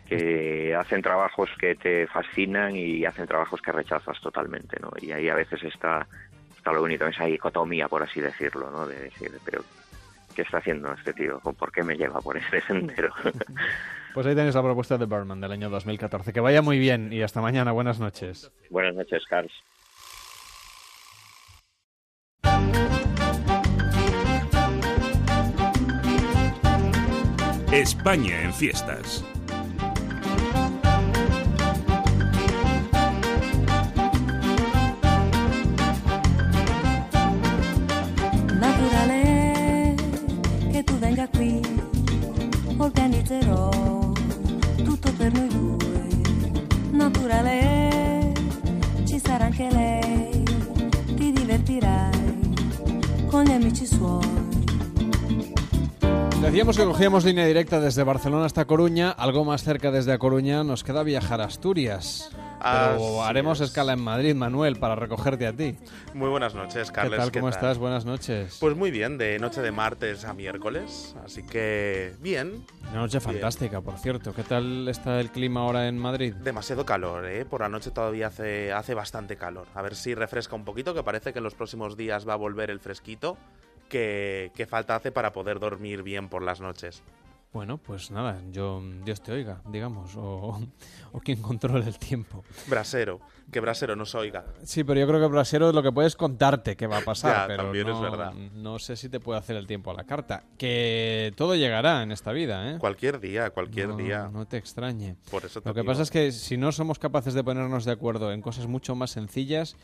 Que 0.08 0.76
hacen 0.76 1.02
trabajos 1.02 1.50
que 1.60 1.76
te 1.76 2.08
fascinan 2.08 2.76
y 2.76 3.06
hacen 3.06 3.28
trabajos 3.28 3.62
que 3.62 3.72
rechazas 3.72 4.20
totalmente, 4.22 4.78
¿no? 4.82 4.92
Y 5.02 5.12
ahí 5.12 5.30
a 5.30 5.36
veces 5.36 5.64
está, 5.64 6.08
está 6.56 6.72
lo 6.72 6.82
bonito, 6.82 7.06
esa 7.08 7.26
dicotomía, 7.26 7.88
por 7.88 8.04
así 8.04 8.20
decirlo, 8.20 8.72
¿no? 8.72 8.88
De 8.88 9.00
decir, 9.00 9.32
pero 9.46 9.64
¿qué 10.36 10.42
está 10.42 10.58
haciendo 10.58 10.92
este 10.94 11.14
tío? 11.14 11.40
¿Por 11.40 11.72
qué 11.72 11.84
me 11.84 11.96
lleva 11.96 12.20
por 12.22 12.38
ese 12.38 12.62
sendero? 12.62 13.14
Pues 14.14 14.26
ahí 14.26 14.34
tenéis 14.34 14.56
la 14.56 14.64
propuesta 14.64 14.98
de 14.98 15.06
Birdman 15.06 15.40
del 15.40 15.52
año 15.52 15.70
2014. 15.70 16.34
Que 16.34 16.40
vaya 16.40 16.64
muy 16.64 16.80
bien 16.80 17.14
y 17.14 17.22
hasta 17.22 17.40
mañana. 17.40 17.72
Buenas 17.72 18.00
noches. 18.00 18.52
Buenas 18.72 18.96
noches, 18.96 19.24
Carlos. 19.30 19.54
España 27.78 28.42
en 28.42 28.52
fiestas. 28.52 29.24
Naturale 38.60 39.96
che 40.72 40.84
tu 40.84 40.98
venga 40.98 41.28
qui, 41.28 41.62
organizzerò 42.78 43.70
tutto 44.84 45.14
per 45.16 45.32
noi 45.34 45.48
due. 45.48 46.08
Naturale 46.90 48.34
ci 49.06 49.20
sarà 49.24 49.46
anche 49.46 49.70
lei, 49.72 50.44
ti 51.16 51.32
divertirai 51.32 52.56
con 53.28 53.44
gli 53.44 53.52
amici 53.52 53.86
suoi. 53.86 54.47
Decíamos 56.48 56.78
que 56.78 56.86
cogíamos 56.86 57.26
línea 57.26 57.46
directa 57.46 57.82
desde 57.82 58.04
Barcelona 58.04 58.46
hasta 58.46 58.64
Coruña. 58.64 59.12
Algo 59.12 59.44
más 59.44 59.66
cerca 59.66 59.92
desde 59.92 60.14
A 60.14 60.18
Coruña 60.18 60.64
nos 60.64 60.86
queda 60.86 61.04
viajar 61.04 61.42
a 61.42 61.44
Asturias. 61.44 62.30
Pero 62.32 63.22
Así 63.22 63.30
haremos 63.30 63.60
es. 63.60 63.68
escala 63.68 63.92
en 63.92 64.02
Madrid, 64.02 64.34
Manuel, 64.34 64.78
para 64.78 64.96
recogerte 64.96 65.46
a 65.46 65.52
ti. 65.52 65.76
Muy 66.14 66.30
buenas 66.30 66.56
noches, 66.56 66.90
Carles. 66.90 67.12
¿Qué 67.12 67.18
tal? 67.18 67.32
¿Cómo 67.34 67.50
estás? 67.50 67.78
Buenas 67.78 68.06
noches. 68.06 68.60
Pues 68.62 68.78
muy 68.78 68.92
bien, 68.92 69.18
de 69.18 69.38
noche 69.40 69.62
de 69.62 69.74
martes 69.74 70.24
a 70.24 70.34
miércoles, 70.34 71.18
así 71.26 71.44
que 71.46 72.14
bien. 72.22 72.66
Una 72.92 73.02
noche 73.02 73.20
Bien. 73.20 73.34
fantástica, 73.34 73.82
por 73.82 73.98
cierto. 74.00 74.34
¿Qué 74.34 74.44
tal 74.44 74.88
está 74.88 75.20
el 75.20 75.32
clima 75.32 75.60
ahora 75.60 75.90
en 75.90 75.98
Madrid? 75.98 76.34
Demasiado 76.34 76.86
calor, 76.86 77.26
¿eh? 77.26 77.44
Por 77.44 77.60
la 77.60 77.68
noche 77.68 77.92
todavía 77.92 78.28
hace, 78.28 78.72
hace 78.72 78.94
bastante 78.94 79.36
calor. 79.36 79.68
A 79.76 79.82
ver 79.82 79.96
si 79.96 80.16
refresca 80.16 80.56
un 80.56 80.64
poquito, 80.64 80.94
que 80.94 81.04
parece 81.04 81.34
que 81.34 81.40
en 81.40 81.44
los 81.44 81.56
próximos 81.56 81.98
días 81.98 82.26
va 82.26 82.34
a 82.34 82.38
volver 82.38 82.70
el 82.70 82.80
fresquito 82.80 83.38
que, 83.88 84.52
que 84.56 84.66
falta 84.66 84.96
hace 84.96 85.12
para 85.12 85.32
poder 85.32 85.60
dormir 85.60 86.04
bien 86.04 86.30
por 86.30 86.44
las 86.44 86.62
noches. 86.62 87.02
Bueno, 87.54 87.78
pues 87.78 88.12
nada, 88.12 88.42
yo 88.52 88.84
Dios 89.06 89.22
te 89.24 89.32
oiga, 89.32 89.62
digamos, 89.72 90.16
o, 90.18 90.60
o 91.14 91.20
quien 91.22 91.42
controle 91.42 91.88
el 91.88 91.98
tiempo. 91.98 92.44
Brasero, 92.68 93.22
que 93.52 93.62
Brasero 93.62 93.96
nos 93.96 94.14
oiga. 94.16 94.46
Sí, 94.64 94.84
pero 94.84 95.00
yo 95.00 95.08
creo 95.08 95.22
que 95.22 95.28
Brasero 95.28 95.72
lo 95.72 95.82
que 95.82 95.92
puede 95.94 96.10
es 96.10 96.16
contarte 96.18 96.76
qué 96.76 96.86
va 96.88 96.98
a 96.98 97.02
pasar, 97.02 97.34
Ya, 97.36 97.48
pero 97.48 97.64
también 97.64 97.88
es 97.88 97.96
no, 97.96 98.02
verdad. 98.02 98.34
no 98.34 98.78
sé 98.80 98.98
si 98.98 99.08
te 99.08 99.22
puede 99.22 99.40
hacer 99.40 99.56
el 99.56 99.66
tiempo 99.66 99.90
a 99.90 99.94
la 99.94 100.04
carta. 100.04 100.44
Que 100.58 101.34
todo 101.38 101.56
llegará 101.56 102.04
en 102.04 102.12
esta 102.12 102.34
vida, 102.34 102.70
¿eh? 102.74 102.78
Cualquier 102.80 103.20
día, 103.22 103.50
cualquier 103.50 103.88
No, 103.90 103.96
día. 103.98 104.30
No 104.32 104.46
te 104.46 104.58
extrañe. 104.58 105.16
Por 105.32 105.46
eso 105.46 105.62
te 105.62 105.70
Lo 105.70 105.74
que 105.74 105.82
digo. 105.82 105.92
pasa 105.92 106.04
es 106.04 106.12
que 106.12 106.34
si 106.34 106.58
no 106.58 106.74
somos 106.74 107.00
capaces 107.00 107.34
de 107.34 107.44
ponernos 107.46 107.86
de 107.86 107.94
acuerdo 107.94 108.34
en 108.34 108.42
cosas 108.42 108.68
mucho 108.68 108.94
más 108.94 109.12
sencillas, 109.12 109.78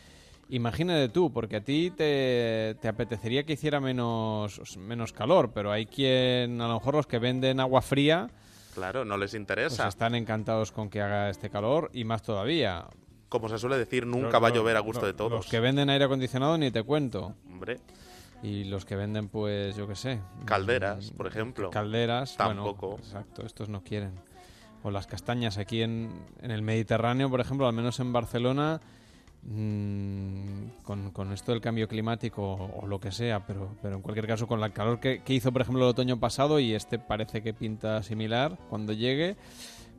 imagínate 0.49 1.09
tú, 1.09 1.31
porque 1.31 1.57
a 1.57 1.61
ti 1.63 1.91
te, 1.91 2.75
te 2.81 2.87
apetecería 2.87 3.43
que 3.43 3.53
hiciera 3.53 3.79
menos, 3.79 4.77
menos 4.77 5.13
calor, 5.13 5.51
pero 5.53 5.71
hay 5.71 5.85
quien, 5.85 6.59
a 6.61 6.67
lo 6.67 6.75
mejor 6.75 6.95
los 6.95 7.07
que 7.07 7.19
venden 7.19 7.59
agua 7.59 7.81
fría, 7.81 8.29
Claro, 8.75 9.05
no 9.05 9.17
les 9.17 9.31
pues 9.31 9.39
interesa. 9.39 9.87
están 9.87 10.15
encantados 10.15 10.71
con 10.71 10.89
que 10.89 11.01
haga 11.01 11.29
este 11.29 11.49
calor 11.49 11.91
y 11.93 12.05
más 12.05 12.23
todavía. 12.23 12.85
Como 13.29 13.47
se 13.49 13.57
suele 13.59 13.77
decir, 13.77 14.05
nunca 14.07 14.39
va 14.39 14.47
a 14.47 14.49
lo- 14.49 14.57
llover 14.57 14.77
a 14.77 14.79
gusto 14.79 15.01
lo- 15.01 15.07
de 15.07 15.13
todos. 15.13 15.31
Los 15.31 15.47
que 15.47 15.59
venden 15.59 15.89
aire 15.89 16.05
acondicionado 16.05 16.57
ni 16.57 16.71
te 16.71 16.81
cuento. 16.83 17.35
Hombre. 17.47 17.79
Y 18.41 18.65
los 18.65 18.83
que 18.83 18.95
venden, 18.95 19.29
pues, 19.29 19.75
yo 19.75 19.87
qué 19.87 19.95
sé. 19.95 20.19
Calderas, 20.45 21.11
mm, 21.13 21.15
por 21.15 21.27
ejemplo. 21.27 21.69
Calderas, 21.69 22.35
bueno, 22.37 22.65
Tampoco. 22.65 22.97
exacto, 22.97 23.45
estos 23.45 23.69
no 23.69 23.83
quieren. 23.83 24.11
O 24.83 24.91
las 24.91 25.07
castañas 25.07 25.57
aquí 25.57 25.81
en, 25.81 26.11
en 26.41 26.51
el 26.51 26.61
Mediterráneo, 26.61 27.29
por 27.29 27.39
ejemplo, 27.41 27.67
al 27.67 27.73
menos 27.73 27.99
en 27.99 28.11
Barcelona, 28.11 28.81
mm, 29.45 30.83
con, 30.83 31.11
con 31.11 31.31
esto 31.31 31.51
del 31.51 31.61
cambio 31.61 31.87
climático 31.87 32.41
o, 32.53 32.87
lo 32.87 32.99
que 32.99 33.11
sea, 33.11 33.45
pero, 33.45 33.75
pero 33.81 33.95
en 33.95 34.01
cualquier 34.01 34.27
caso 34.27 34.47
con 34.47 34.61
el 34.63 34.71
calor 34.71 34.99
que, 34.99 35.21
que 35.23 35.33
hizo, 35.33 35.51
por 35.51 35.61
ejemplo, 35.61 35.83
el 35.83 35.89
otoño 35.89 36.19
pasado, 36.19 36.59
y 36.59 36.73
este 36.73 36.99
parece 36.99 37.41
que 37.41 37.53
pinta 37.53 38.01
similar 38.03 38.57
cuando 38.69 38.93
llegue, 38.93 39.35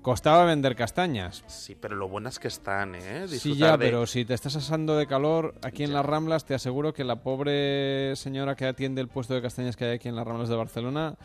costaba 0.03 0.45
vender 0.45 0.77
castañas. 0.77 1.43
Sí, 1.47 1.75
pero 1.81 1.97
lo 1.97 2.09
buenas 2.09 2.39
que 2.39 2.49
están, 2.49 2.95
¿eh? 2.95 3.27
Sí, 3.29 3.57
ya, 3.57 3.77
de- 3.79 3.87
pero 3.87 4.07
si 4.07 4.25
te 4.25 4.35
estás 4.35 4.55
asando 4.57 4.97
de 4.97 5.07
calor 5.07 5.55
aquí 5.63 5.83
en 5.85 5.93
las 5.95 6.05
Ramblas, 6.05 6.45
te 6.45 6.55
aseguro 6.55 6.93
que 6.93 7.05
la 7.05 7.17
pobre 7.23 8.15
señora 8.17 8.55
que 8.55 8.67
atiende 8.67 9.01
el 9.01 9.09
puesto 9.09 9.35
de 9.35 9.41
castañas 9.43 9.77
que 9.77 9.87
hay 9.87 9.93
aquí 9.97 10.09
en 10.09 10.17
las 10.17 10.27
Ramblas 10.27 10.49
de 10.49 10.57
Barcelona, 10.57 11.17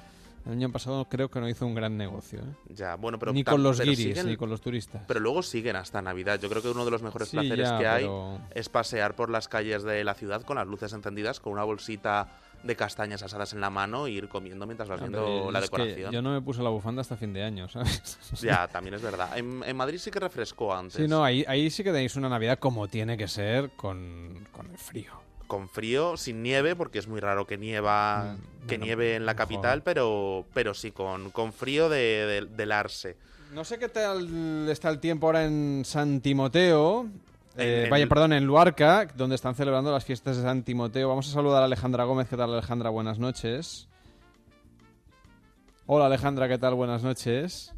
el 0.45 0.51
año 0.53 0.71
pasado 0.71 1.05
creo 1.09 1.29
que 1.29 1.39
no 1.39 1.47
hizo 1.49 1.65
un 1.65 1.75
gran 1.75 1.97
negocio. 1.97 2.39
¿eh? 2.39 2.73
Ya, 2.73 2.95
bueno, 2.95 3.19
pero 3.19 3.33
ni 3.33 3.43
con 3.43 3.61
los 3.63 3.77
pero 3.77 3.91
guiris, 3.91 4.17
siguen- 4.17 4.25
ni 4.27 4.37
con 4.37 4.49
los 4.49 4.61
turistas. 4.61 5.03
Pero 5.07 5.19
luego 5.19 5.43
siguen 5.43 5.75
hasta 5.75 6.01
Navidad. 6.01 6.39
Yo 6.39 6.49
creo 6.49 6.61
que 6.61 6.69
uno 6.69 6.85
de 6.85 6.91
los 6.91 7.01
mejores 7.03 7.29
Sí, 7.29 7.37
placeres 7.37 7.69
ya, 7.69 7.77
que 7.79 7.87
hay 7.87 8.09
es 8.55 8.69
pasear 8.69 9.15
por 9.15 9.29
las 9.29 9.47
calles 9.47 9.83
de 9.83 10.03
la 10.03 10.13
ciudad 10.13 10.41
con 10.43 10.55
las 10.57 10.67
luces 10.67 10.93
encendidas, 10.93 11.39
con 11.39 11.53
una 11.53 11.63
bolsita 11.63 12.27
de 12.63 12.75
castañas 12.75 13.23
asadas 13.23 13.53
en 13.53 13.61
la 13.61 13.69
mano 13.69 14.07
e 14.07 14.11
ir 14.11 14.27
comiendo 14.27 14.65
mientras 14.65 14.89
vas 14.89 14.99
viendo 14.99 15.49
la 15.49 15.61
decoración. 15.61 16.11
yo 16.11 16.21
no 16.21 16.33
me 16.33 16.41
puse 16.41 16.61
la 16.61 16.69
bufanda 16.69 16.99
hasta 17.01 17.15
fin 17.15 17.31
de 17.31 17.41
año, 17.43 17.69
¿sabes? 17.69 18.17
Ya, 18.41 18.67
también 18.67 18.95
es 18.95 19.01
verdad. 19.01 19.37
En, 19.37 19.63
en 19.65 19.77
Madrid 19.77 19.97
sí 19.97 20.11
que 20.11 20.19
refrescó 20.19 20.73
antes. 20.75 20.95
Sí, 21.01 21.07
no, 21.07 21.23
ahí, 21.23 21.45
ahí 21.47 21.69
sí 21.69 21.83
que 21.85 21.91
tenéis 21.93 22.17
una 22.17 22.27
Navidad 22.27 22.59
como 22.59 22.87
tiene 22.89 23.17
que 23.17 23.29
ser 23.29 23.71
con, 23.77 24.45
con 24.51 24.69
el 24.69 24.77
frío. 24.77 25.13
Con 25.49 25.67
frío, 25.67 26.15
sin 26.15 26.43
nieve, 26.43 26.75
porque 26.75 26.99
es 26.99 27.07
muy 27.07 27.19
raro 27.19 27.47
que 27.47 27.57
nieva, 27.57 28.37
que 28.67 28.77
bueno, 28.77 28.85
nieve 28.85 29.15
en 29.15 29.25
la 29.25 29.35
capital, 29.35 29.81
pero, 29.81 30.45
pero 30.53 30.75
sí, 30.75 30.91
con, 30.91 31.31
con 31.31 31.53
frío 31.53 31.89
de, 31.89 31.97
de, 31.97 32.45
del 32.45 32.71
arse. 32.71 33.17
No 33.55 33.65
sé 33.65 33.79
qué 33.79 33.89
tal 33.89 34.69
está 34.69 34.89
el 34.89 34.99
tiempo 34.99 35.25
ahora 35.25 35.45
en 35.45 35.81
San 35.85 36.21
Timoteo. 36.21 37.07
Eh, 37.57 37.87
vaya, 37.89 38.07
perdón, 38.07 38.33
en 38.33 38.45
Luarca, 38.45 39.07
donde 39.17 39.35
están 39.35 39.55
celebrando 39.55 39.91
las 39.91 40.05
fiestas 40.05 40.37
de 40.37 40.43
San 40.43 40.61
Timoteo. 40.61 41.09
Vamos 41.09 41.27
a 41.27 41.31
saludar 41.31 41.63
a 41.63 41.65
Alejandra 41.65 42.03
Gómez. 42.03 42.29
¿Qué 42.29 42.37
tal, 42.37 42.53
Alejandra? 42.53 42.91
Buenas 42.91 43.17
noches. 43.17 43.87
Hola, 45.87 46.05
Alejandra. 46.05 46.47
¿Qué 46.47 46.59
tal? 46.59 46.75
Buenas 46.75 47.01
noches. 47.01 47.73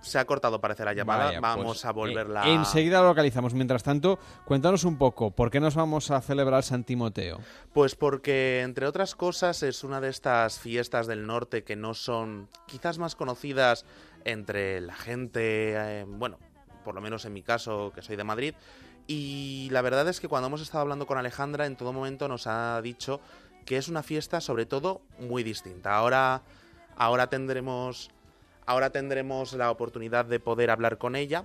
Se 0.00 0.18
ha 0.18 0.24
cortado, 0.24 0.60
parece, 0.60 0.84
la 0.84 0.92
llamada. 0.92 1.26
Vaya, 1.26 1.40
Vamos 1.40 1.66
pues, 1.66 1.84
a 1.84 1.92
volverla 1.92 2.46
eh, 2.46 2.54
enseguida 2.54 3.00
lo 3.00 3.08
localizamos. 3.08 3.54
Mientras 3.54 3.82
tanto, 3.82 4.18
cuéntanos 4.44 4.84
un 4.84 4.98
poco, 4.98 5.30
¿por 5.30 5.50
qué 5.50 5.60
nos 5.60 5.74
vamos 5.74 6.10
a 6.10 6.20
celebrar 6.20 6.62
San 6.62 6.84
Timoteo? 6.84 7.40
Pues 7.72 7.94
porque, 7.94 8.62
entre 8.62 8.86
otras 8.86 9.14
cosas, 9.14 9.62
es 9.62 9.84
una 9.84 10.00
de 10.00 10.08
estas 10.08 10.58
fiestas 10.58 11.06
del 11.06 11.26
norte 11.26 11.64
que 11.64 11.76
no 11.76 11.94
son 11.94 12.48
quizás 12.66 12.98
más 12.98 13.16
conocidas 13.16 13.84
entre 14.24 14.80
la 14.80 14.94
gente, 14.94 15.74
eh, 15.76 16.04
bueno, 16.06 16.38
por 16.84 16.94
lo 16.94 17.00
menos 17.00 17.24
en 17.24 17.32
mi 17.32 17.42
caso, 17.42 17.92
que 17.94 18.02
soy 18.02 18.16
de 18.16 18.24
Madrid. 18.24 18.54
Y 19.06 19.68
la 19.70 19.82
verdad 19.82 20.08
es 20.08 20.20
que 20.20 20.28
cuando 20.28 20.48
hemos 20.48 20.60
estado 20.60 20.82
hablando 20.82 21.06
con 21.06 21.18
Alejandra, 21.18 21.66
en 21.66 21.76
todo 21.76 21.92
momento 21.92 22.28
nos 22.28 22.46
ha 22.46 22.80
dicho 22.82 23.20
que 23.64 23.76
es 23.76 23.88
una 23.88 24.02
fiesta, 24.02 24.40
sobre 24.40 24.66
todo, 24.66 25.02
muy 25.18 25.42
distinta. 25.42 25.96
Ahora, 25.96 26.42
ahora 26.96 27.28
tendremos, 27.28 28.10
ahora 28.66 28.90
tendremos 28.90 29.52
la 29.54 29.70
oportunidad 29.70 30.24
de 30.26 30.40
poder 30.40 30.70
hablar 30.70 30.98
con 30.98 31.16
ella. 31.16 31.44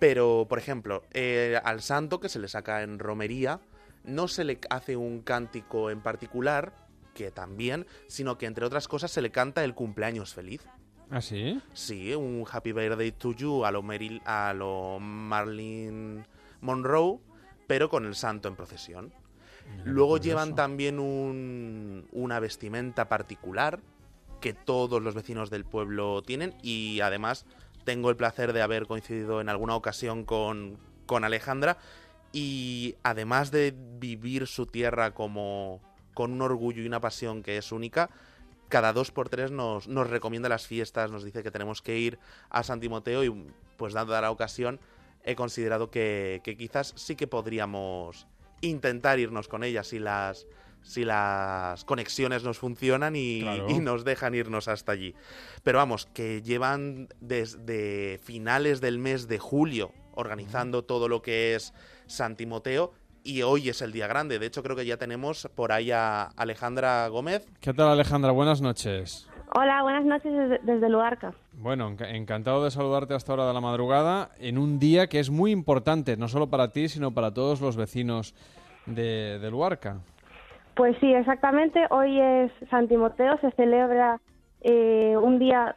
Pero, 0.00 0.46
por 0.48 0.58
ejemplo, 0.58 1.04
eh, 1.12 1.58
al 1.64 1.80
santo 1.80 2.20
que 2.20 2.28
se 2.28 2.38
le 2.38 2.48
saca 2.48 2.82
en 2.82 2.98
romería, 2.98 3.60
no 4.02 4.28
se 4.28 4.44
le 4.44 4.58
hace 4.68 4.96
un 4.96 5.20
cántico 5.22 5.90
en 5.90 6.00
particular, 6.02 6.74
que 7.14 7.30
también, 7.30 7.86
sino 8.08 8.36
que 8.36 8.46
entre 8.46 8.66
otras 8.66 8.88
cosas 8.88 9.10
se 9.12 9.22
le 9.22 9.30
canta 9.30 9.62
el 9.64 9.74
cumpleaños 9.74 10.34
feliz. 10.34 10.66
¿Ah, 11.10 11.20
sí? 11.20 11.60
Sí, 11.72 12.12
un 12.14 12.44
Happy 12.50 12.72
Birthday 12.72 13.12
to 13.12 13.32
You 13.32 13.64
a 13.64 13.70
lo, 13.70 13.82
Meryl- 13.82 14.20
a 14.26 14.52
lo 14.52 14.98
Marilyn 15.00 16.26
Monroe, 16.60 17.20
pero 17.66 17.88
con 17.88 18.04
el 18.04 18.14
santo 18.14 18.48
en 18.48 18.56
procesión. 18.56 19.12
Luego 19.84 20.18
llevan 20.18 20.54
también 20.56 20.98
un- 20.98 22.08
una 22.12 22.40
vestimenta 22.40 23.08
particular 23.08 23.80
que 24.44 24.52
todos 24.52 25.00
los 25.00 25.14
vecinos 25.14 25.48
del 25.48 25.64
pueblo 25.64 26.20
tienen 26.20 26.54
y 26.62 27.00
además 27.00 27.46
tengo 27.84 28.10
el 28.10 28.16
placer 28.16 28.52
de 28.52 28.60
haber 28.60 28.86
coincidido 28.86 29.40
en 29.40 29.48
alguna 29.48 29.74
ocasión 29.74 30.26
con, 30.26 30.76
con 31.06 31.24
Alejandra 31.24 31.78
y 32.30 32.96
además 33.02 33.50
de 33.50 33.74
vivir 33.98 34.46
su 34.46 34.66
tierra 34.66 35.14
como 35.14 35.80
con 36.12 36.30
un 36.30 36.42
orgullo 36.42 36.82
y 36.82 36.86
una 36.86 37.00
pasión 37.00 37.42
que 37.42 37.56
es 37.56 37.72
única, 37.72 38.10
cada 38.68 38.92
dos 38.92 39.10
por 39.10 39.30
tres 39.30 39.50
nos, 39.50 39.88
nos 39.88 40.10
recomienda 40.10 40.50
las 40.50 40.66
fiestas, 40.66 41.10
nos 41.10 41.24
dice 41.24 41.42
que 41.42 41.50
tenemos 41.50 41.80
que 41.80 41.96
ir 41.96 42.18
a 42.50 42.62
San 42.64 42.80
Timoteo 42.80 43.24
y 43.24 43.46
pues 43.78 43.94
dada 43.94 44.20
la 44.20 44.30
ocasión 44.30 44.78
he 45.22 45.36
considerado 45.36 45.90
que, 45.90 46.42
quizás 46.58 46.92
sí 46.96 47.16
que 47.16 47.26
podríamos 47.26 48.26
intentar 48.60 49.18
irnos 49.18 49.48
con 49.48 49.64
ella 49.64 49.84
si 49.84 50.00
las, 50.00 50.46
si 50.84 51.04
las 51.04 51.84
conexiones 51.84 52.44
nos 52.44 52.58
funcionan 52.58 53.16
y, 53.16 53.40
Claro. 53.40 53.66
y 53.70 53.80
nos 53.80 54.04
dejan 54.04 54.34
irnos 54.36 54.68
hasta 54.68 54.92
allí. 54.92 55.14
Pero 55.64 55.78
vamos, 55.78 56.06
que 56.14 56.40
llevan 56.42 57.08
desde 57.20 58.20
finales 58.22 58.80
del 58.80 58.98
mes 58.98 59.26
de 59.26 59.38
julio 59.40 59.90
organizando 60.14 60.84
todo 60.84 61.08
lo 61.08 61.22
que 61.22 61.54
es 61.56 61.74
San 62.06 62.36
Timoteo 62.36 62.92
y 63.24 63.42
hoy 63.42 63.68
es 63.70 63.82
el 63.82 63.90
día 63.90 64.06
grande. 64.06 64.38
De 64.38 64.46
hecho, 64.46 64.62
creo 64.62 64.76
que 64.76 64.86
ya 64.86 64.96
tenemos 64.98 65.48
por 65.56 65.72
ahí 65.72 65.90
a 65.90 66.24
Alejandra 66.36 67.08
Gómez. 67.08 67.44
¿Qué 67.60 67.72
tal 67.74 67.88
Alejandra? 67.88 68.30
Buenas 68.30 68.60
noches. 68.60 69.26
Hola, 69.56 69.82
buenas 69.82 70.04
noches 70.04 70.32
desde, 70.32 70.58
desde 70.64 70.88
Luarca. 70.88 71.32
Bueno, 71.54 71.88
enca- 71.90 72.10
encantado 72.14 72.62
de 72.64 72.70
saludarte 72.70 73.14
hasta 73.14 73.32
hora 73.32 73.46
de 73.46 73.54
la 73.54 73.60
madrugada 73.60 74.30
en 74.38 74.58
un 74.58 74.78
día 74.78 75.06
que 75.08 75.20
es 75.20 75.30
muy 75.30 75.50
importante, 75.52 76.16
no 76.16 76.28
solo 76.28 76.48
para 76.50 76.72
ti, 76.72 76.88
sino 76.88 77.12
para 77.12 77.32
todos 77.32 77.60
los 77.60 77.76
vecinos 77.76 78.34
de, 78.86 79.38
de 79.38 79.50
Luarca. 79.50 80.00
Pues 80.74 80.96
sí, 81.00 81.12
exactamente. 81.12 81.86
Hoy 81.90 82.20
es 82.20 82.50
San 82.70 82.88
Timoteo, 82.88 83.38
se 83.40 83.50
celebra 83.52 84.20
eh, 84.60 85.16
un 85.20 85.38
día 85.38 85.76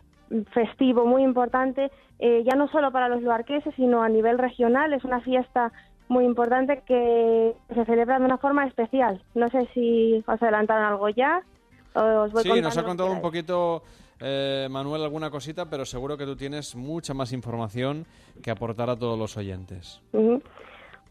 festivo 0.54 1.06
muy 1.06 1.24
importante, 1.24 1.92
eh, 2.20 2.44
ya 2.46 2.56
no 2.56 2.68
solo 2.70 2.92
para 2.92 3.08
los 3.08 3.22
luarqueses, 3.22 3.74
sino 3.76 4.02
a 4.02 4.10
nivel 4.10 4.38
regional. 4.38 4.94
Es 4.94 5.04
una 5.04 5.22
fiesta 5.22 5.72
muy 6.10 6.26
importante 6.26 6.82
que 6.86 7.54
se 7.74 7.86
celebra 7.86 8.20
de 8.20 8.26
una 8.26 8.38
forma 8.38 8.66
especial. 8.66 9.22
No 9.36 9.50
sé 9.50 9.68
si 9.74 10.24
os 10.26 10.42
adelantaron 10.42 10.86
algo 10.86 11.10
ya. 11.10 11.44
o 11.94 12.24
Os 12.24 12.32
voy 12.32 12.44
Sí, 12.44 12.62
nos 12.62 12.78
ha 12.78 12.84
contado 12.84 13.12
un 13.12 13.22
poquito 13.22 13.84
eh, 14.20 14.68
Manuel 14.70 15.04
alguna 15.04 15.30
cosita, 15.30 15.70
pero 15.70 15.86
seguro 15.86 16.18
que 16.18 16.26
tú 16.26 16.36
tienes 16.36 16.76
mucha 16.76 17.14
más 17.14 17.32
información 17.34 18.06
que 18.42 18.52
aportar 18.52 18.90
a 18.90 18.96
todos 18.96 19.18
los 19.18 19.38
oyentes. 19.38 20.02
Ujú. 20.14 20.42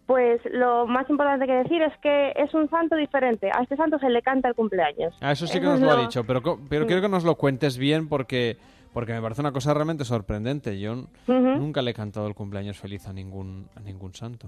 Pues 0.07 0.40
lo 0.52 0.86
más 0.86 1.09
importante 1.11 1.46
que 1.46 1.52
decir 1.52 1.82
es 1.82 1.92
que 1.98 2.32
es 2.36 2.54
un 2.54 2.70
santo 2.70 2.94
diferente. 2.94 3.50
A 3.52 3.62
este 3.62 3.76
santo 3.76 3.98
se 3.98 4.09
le 4.09 4.22
canta 4.22 4.48
el 4.48 4.54
cumpleaños. 4.54 5.16
Ah, 5.20 5.32
eso 5.32 5.46
sí 5.48 5.59
que 5.59 5.66
Eso 5.66 5.72
nos 5.72 5.80
lo 5.80 5.90
ha 5.90 6.00
dicho, 6.00 6.22
pero, 6.24 6.40
pero 6.68 6.82
Sí. 6.82 6.86
quiero 6.86 7.02
que 7.02 7.09
nos 7.09 7.24
lo 7.24 7.34
cuentes 7.34 7.76
bien 7.76 8.09
porque, 8.09 8.57
porque 8.92 9.12
me 9.12 9.20
parece 9.20 9.40
una 9.40 9.50
cosa 9.50 9.74
realmente 9.74 10.04
sorprendente. 10.04 10.78
Yo 10.78 10.94
nunca 11.26 11.82
le 11.82 11.90
he 11.90 11.94
cantado 11.94 12.28
el 12.28 12.34
cumpleaños 12.34 12.78
feliz 12.78 13.09
a 13.09 13.12
ningún, 13.12 13.68
a 13.74 13.80
ningún 13.80 14.14
santo. 14.14 14.46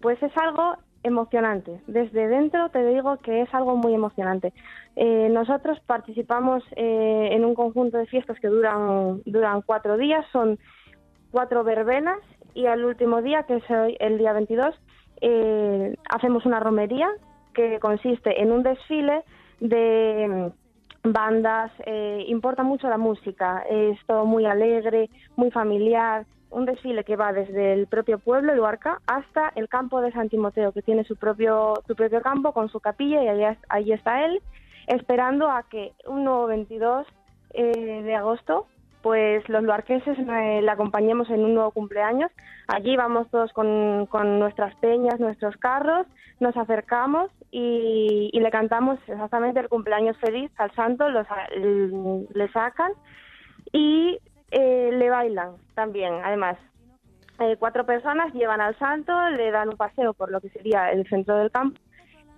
Pues 0.00 0.20
es 0.24 0.36
algo 0.36 0.74
emocionante. 1.04 1.80
Desde 1.86 2.26
dentro 2.26 2.68
te 2.70 2.84
digo 2.84 3.16
que 3.18 3.42
es 3.42 3.54
algo 3.54 3.76
muy 3.76 3.94
emocionante. 3.94 4.52
Eh, 4.96 5.28
nosotros 5.30 5.78
participamos 5.86 6.64
eh, 6.74 7.28
en 7.32 7.44
un 7.44 7.54
conjunto 7.54 7.96
de 7.96 8.06
fiestas 8.06 8.38
que 8.40 8.48
duran, 8.48 9.22
duran 9.24 9.62
cuatro 9.62 9.96
días, 9.96 10.26
son 10.32 10.58
cuatro 11.30 11.62
verbenas 11.62 12.18
y 12.54 12.66
al 12.66 12.84
último 12.84 13.22
día, 13.22 13.44
que 13.44 13.56
es 13.56 13.70
hoy, 13.70 13.96
el 14.00 14.18
día 14.18 14.32
22, 14.32 14.74
eh, 15.20 15.96
hacemos 16.08 16.46
una 16.46 16.60
romería 16.60 17.08
que 17.54 17.78
consiste 17.80 18.40
en 18.40 18.52
un 18.52 18.62
desfile 18.62 19.22
de 19.60 20.52
mm, 21.04 21.12
bandas, 21.12 21.72
eh, 21.86 22.24
importa 22.28 22.62
mucho 22.62 22.88
la 22.88 22.98
música, 22.98 23.64
es 23.68 23.98
todo 24.06 24.24
muy 24.24 24.46
alegre, 24.46 25.10
muy 25.36 25.50
familiar, 25.50 26.26
un 26.50 26.66
desfile 26.66 27.04
que 27.04 27.16
va 27.16 27.32
desde 27.32 27.72
el 27.72 27.86
propio 27.86 28.18
pueblo, 28.18 28.54
Luarca, 28.54 29.00
hasta 29.06 29.52
el 29.54 29.68
campo 29.68 30.00
de 30.00 30.12
San 30.12 30.28
Timoteo, 30.28 30.72
que 30.72 30.82
tiene 30.82 31.04
su 31.04 31.16
propio, 31.16 31.74
su 31.86 31.94
propio 31.94 32.20
campo 32.22 32.52
con 32.52 32.68
su 32.68 32.80
capilla 32.80 33.22
y 33.22 33.28
allá, 33.28 33.56
ahí 33.68 33.92
está 33.92 34.24
él, 34.24 34.42
esperando 34.86 35.48
a 35.48 35.62
que 35.62 35.92
un 36.06 36.24
nuevo 36.24 36.46
22 36.46 37.06
eh, 37.54 38.02
de 38.02 38.14
agosto, 38.14 38.66
pues 39.02 39.48
los 39.48 39.62
luarqueses 39.62 40.18
eh, 40.18 40.60
le 40.62 40.70
acompañemos 40.70 41.30
en 41.30 41.44
un 41.44 41.54
nuevo 41.54 41.70
cumpleaños. 41.70 42.30
Allí 42.68 42.96
vamos 42.96 43.30
todos 43.30 43.52
con, 43.52 44.06
con 44.06 44.38
nuestras 44.38 44.74
peñas, 44.76 45.18
nuestros 45.20 45.56
carros, 45.56 46.06
nos 46.38 46.56
acercamos 46.56 47.30
y, 47.50 48.30
y 48.32 48.40
le 48.40 48.50
cantamos 48.50 48.98
exactamente 49.06 49.60
el 49.60 49.68
cumpleaños 49.68 50.16
feliz 50.18 50.50
al 50.58 50.72
santo, 50.74 51.08
los, 51.08 51.26
le 52.34 52.48
sacan 52.52 52.92
y 53.72 54.18
eh, 54.50 54.90
le 54.92 55.10
bailan 55.10 55.56
también, 55.74 56.14
además. 56.24 56.56
Eh, 57.38 57.56
cuatro 57.58 57.86
personas 57.86 58.34
llevan 58.34 58.60
al 58.60 58.78
santo, 58.78 59.12
le 59.30 59.50
dan 59.50 59.70
un 59.70 59.76
paseo 59.76 60.12
por 60.12 60.30
lo 60.30 60.40
que 60.42 60.50
sería 60.50 60.90
el 60.92 61.08
centro 61.08 61.36
del 61.36 61.50
campo 61.50 61.80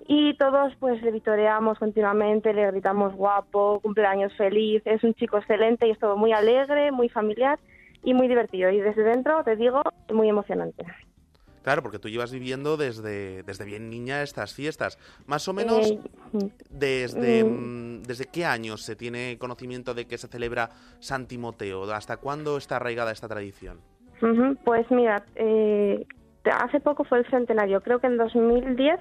y 0.07 0.35
todos 0.35 0.75
pues 0.81 1.03
le 1.03 1.11
vitoreamos 1.11 1.79
continuamente, 1.79 2.53
le 2.53 2.71
gritamos 2.71 3.15
guapo, 3.15 3.81
cumpleaños 3.81 4.33
feliz, 4.37 4.83
es 4.85 5.03
un 5.05 5.15
chico 5.15 5.39
excelente 5.39 5.87
y 5.87 5.91
es 5.91 5.99
todo 5.99 6.17
muy 6.17 6.33
alegre, 6.33 6.91
muy 6.91 7.09
familiar 7.09 7.59
y 8.03 8.15
muy 8.15 8.29
divertido 8.29 8.71
y 8.71 8.81
desde 8.81 9.03
dentro, 9.03 9.45
te 9.45 9.57
digo, 9.57 9.83
muy 10.13 10.29
emocionante. 10.29 10.85
Claro, 11.63 11.83
porque 11.83 12.01
tú 12.01 12.09
llevas 12.09 12.33
viviendo 12.33 12.77
desde, 12.77 13.45
desde 13.45 13.65
bien 13.65 13.89
niña 13.89 14.23
estas 14.23 14.53
fiestas. 14.53 14.99
Más 15.27 15.47
o 15.47 15.53
menos, 15.53 15.93
Eh, 15.93 16.01
desde, 16.71 17.45
mm. 17.45 18.01
mm, 18.01 18.03
¿desde 18.03 18.25
qué 18.27 18.45
años 18.45 18.83
se 18.83 18.97
tiene 18.97 19.39
conocimiento 19.39 19.95
de 19.95 20.07
que 20.07 20.19
se 20.19 20.27
celebra 20.27 20.71
San 20.99 21.29
Timoteo? 21.29 21.85
¿Hasta 21.93 22.17
cuándo 22.17 22.57
está 22.57 22.77
arraigada 22.77 23.13
esta 23.13 23.29
tradición? 23.29 23.79
Pues 24.65 24.91
mira, 24.91 25.25
eh, 25.37 26.05
hace 26.45 26.81
poco 26.81 27.05
fue 27.05 27.19
el 27.19 27.31
centenario, 27.31 27.81
creo 27.81 28.01
que 28.01 28.07
en 28.07 28.17
2010 28.17 28.99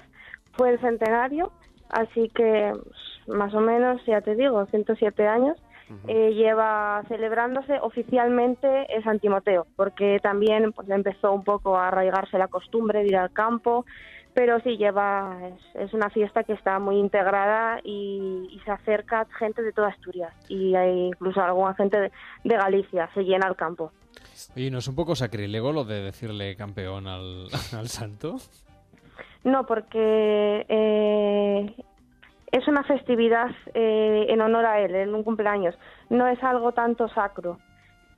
fue 0.56 0.70
el 0.70 0.80
centenario, 0.80 1.52
así 1.90 2.28
que 2.34 2.72
pues, 2.72 3.36
más 3.38 3.54
o 3.54 3.60
menos, 3.60 4.00
ya 4.06 4.20
te 4.20 4.34
digo, 4.34 4.64
107 4.66 5.26
años. 5.26 5.56
eh, 6.08 6.32
lleva 6.32 7.02
celebrándose 7.08 7.78
oficialmente 7.82 8.86
San 9.04 9.18
Timoteo, 9.20 9.66
porque 9.76 10.18
también 10.22 10.72
pues, 10.72 10.88
empezó 10.88 11.32
un 11.32 11.44
poco 11.44 11.76
a 11.76 11.88
arraigarse 11.88 12.38
la 12.38 12.48
costumbre 12.48 13.00
de 13.00 13.08
ir 13.08 13.16
al 13.16 13.30
campo, 13.32 13.84
pero 14.32 14.58
sí 14.60 14.78
lleva, 14.78 15.36
es, 15.48 15.80
es 15.82 15.92
una 15.92 16.08
fiesta 16.08 16.44
que 16.44 16.54
está 16.54 16.78
muy 16.78 16.96
integrada 16.96 17.78
y, 17.84 18.48
y 18.50 18.58
se 18.64 18.70
acerca 18.70 19.26
gente 19.38 19.60
de 19.62 19.72
toda 19.72 19.88
Asturias 19.88 20.32
y 20.48 20.74
hay 20.74 21.08
incluso 21.08 21.42
alguna 21.42 21.74
gente 21.74 22.00
de, 22.00 22.12
de 22.44 22.56
Galicia, 22.56 23.10
se 23.12 23.24
llena 23.24 23.48
el 23.48 23.56
campo. 23.56 23.92
Oye, 24.56 24.70
¿no 24.70 24.78
es 24.78 24.88
un 24.88 24.94
poco 24.94 25.14
sacrílego 25.14 25.72
lo 25.72 25.84
de 25.84 26.00
decirle 26.02 26.56
campeón 26.56 27.06
al, 27.06 27.48
al 27.76 27.88
santo? 27.88 28.36
No, 29.44 29.66
porque 29.66 30.66
eh, 30.68 31.74
es 32.52 32.68
una 32.68 32.84
festividad 32.84 33.50
eh, 33.74 34.26
en 34.28 34.40
honor 34.40 34.64
a 34.66 34.80
él, 34.80 34.94
en 34.94 35.14
un 35.14 35.22
cumpleaños. 35.24 35.74
No 36.10 36.26
es 36.28 36.42
algo 36.42 36.72
tanto 36.72 37.08
sacro. 37.08 37.58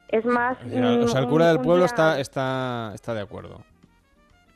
Es 0.09 0.25
más. 0.25 0.59
O 0.65 1.09
sea, 1.09 1.21
el 1.21 1.27
cura 1.29 1.49
del 1.49 1.57
pueblo 1.59 1.77
día- 1.77 1.87
está, 1.87 2.21
está, 2.21 2.93
está 2.95 3.15
de 3.15 3.23
acuerdo. 3.23 3.61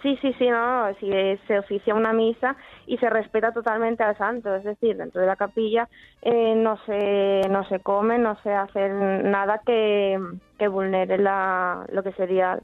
Sí, 0.02 0.16
sí, 0.22 0.32
sí, 0.38 0.48
no, 0.48 0.86
no, 0.90 0.94
sí, 1.00 1.10
se 1.48 1.58
oficia 1.58 1.92
una 1.92 2.12
misa 2.12 2.54
y 2.86 2.98
se 2.98 3.10
respeta 3.10 3.50
totalmente 3.50 4.04
al 4.04 4.16
santo, 4.16 4.54
es 4.54 4.62
decir, 4.62 4.96
dentro 4.96 5.20
de 5.20 5.26
la 5.26 5.34
capilla 5.34 5.88
eh, 6.22 6.54
no 6.54 6.78
se 6.86 7.42
no 7.50 7.64
se 7.64 7.80
come, 7.80 8.16
no 8.16 8.36
se 8.44 8.52
hace 8.54 8.88
nada 8.90 9.60
que, 9.66 10.16
que 10.56 10.68
vulnere 10.68 11.18
la, 11.18 11.84
lo 11.90 12.04
que 12.04 12.12
sería 12.12 12.60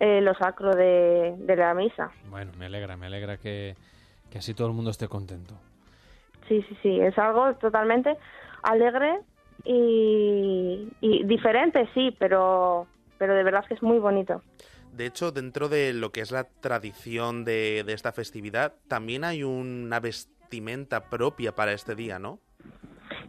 eh, 0.00 0.20
lo 0.20 0.34
sacro 0.34 0.74
de, 0.74 1.34
de 1.38 1.56
la 1.56 1.74
misa. 1.74 2.10
Bueno, 2.30 2.52
me 2.58 2.66
alegra, 2.66 2.96
me 2.96 3.06
alegra 3.06 3.36
que, 3.36 3.76
que 4.30 4.38
así 4.38 4.54
todo 4.54 4.68
el 4.68 4.74
mundo 4.74 4.90
esté 4.90 5.08
contento. 5.08 5.54
Sí, 6.48 6.62
sí, 6.68 6.78
sí, 6.82 7.00
es 7.00 7.18
algo 7.18 7.54
totalmente 7.56 8.16
alegre 8.62 9.20
y, 9.64 10.88
y 11.00 11.24
diferente, 11.24 11.88
sí, 11.94 12.16
pero, 12.18 12.86
pero 13.18 13.34
de 13.34 13.42
verdad 13.42 13.64
que 13.66 13.74
es 13.74 13.82
muy 13.82 13.98
bonito. 13.98 14.42
De 14.92 15.06
hecho, 15.06 15.30
dentro 15.30 15.68
de 15.68 15.92
lo 15.92 16.10
que 16.10 16.22
es 16.22 16.32
la 16.32 16.44
tradición 16.44 17.44
de, 17.44 17.84
de 17.84 17.92
esta 17.92 18.12
festividad, 18.12 18.74
también 18.88 19.24
hay 19.24 19.44
una 19.44 20.00
vestimenta 20.00 21.04
propia 21.10 21.54
para 21.54 21.72
este 21.72 21.94
día, 21.94 22.18
¿no? 22.18 22.40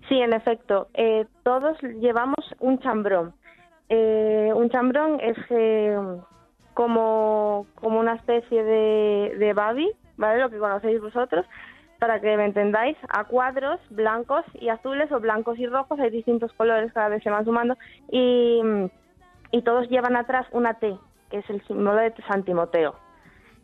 Sí, 0.07 0.15
en 0.19 0.33
efecto, 0.33 0.87
eh, 0.93 1.25
todos 1.43 1.77
llevamos 1.99 2.43
un 2.59 2.79
chambrón. 2.79 3.35
Eh, 3.89 4.51
un 4.55 4.69
chambrón 4.69 5.19
es 5.19 5.37
eh, 5.49 5.95
como, 6.79 7.65
como 7.75 7.99
una 7.99 8.13
especie 8.13 8.63
de, 8.63 9.35
de 9.37 9.51
babi, 9.51 9.91
¿vale? 10.15 10.39
Lo 10.39 10.49
que 10.49 10.59
conocéis 10.59 11.01
vosotros, 11.01 11.45
para 11.99 12.21
que 12.21 12.37
me 12.37 12.45
entendáis, 12.45 12.95
a 13.09 13.25
cuadros 13.25 13.81
blancos 13.89 14.45
y 14.53 14.69
azules 14.69 15.11
o 15.11 15.19
blancos 15.19 15.59
y 15.59 15.67
rojos, 15.67 15.99
hay 15.99 16.09
distintos 16.09 16.53
colores, 16.53 16.93
cada 16.93 17.09
vez 17.09 17.21
se 17.21 17.29
van 17.29 17.43
sumando, 17.43 17.75
y, 18.09 18.61
y 19.51 19.61
todos 19.63 19.89
llevan 19.89 20.15
atrás 20.15 20.47
una 20.53 20.75
T, 20.75 20.97
que 21.29 21.39
es 21.39 21.49
el 21.49 21.61
símbolo 21.67 21.95
de 21.97 22.13
San 22.29 22.43
Timoteo. 22.43 22.95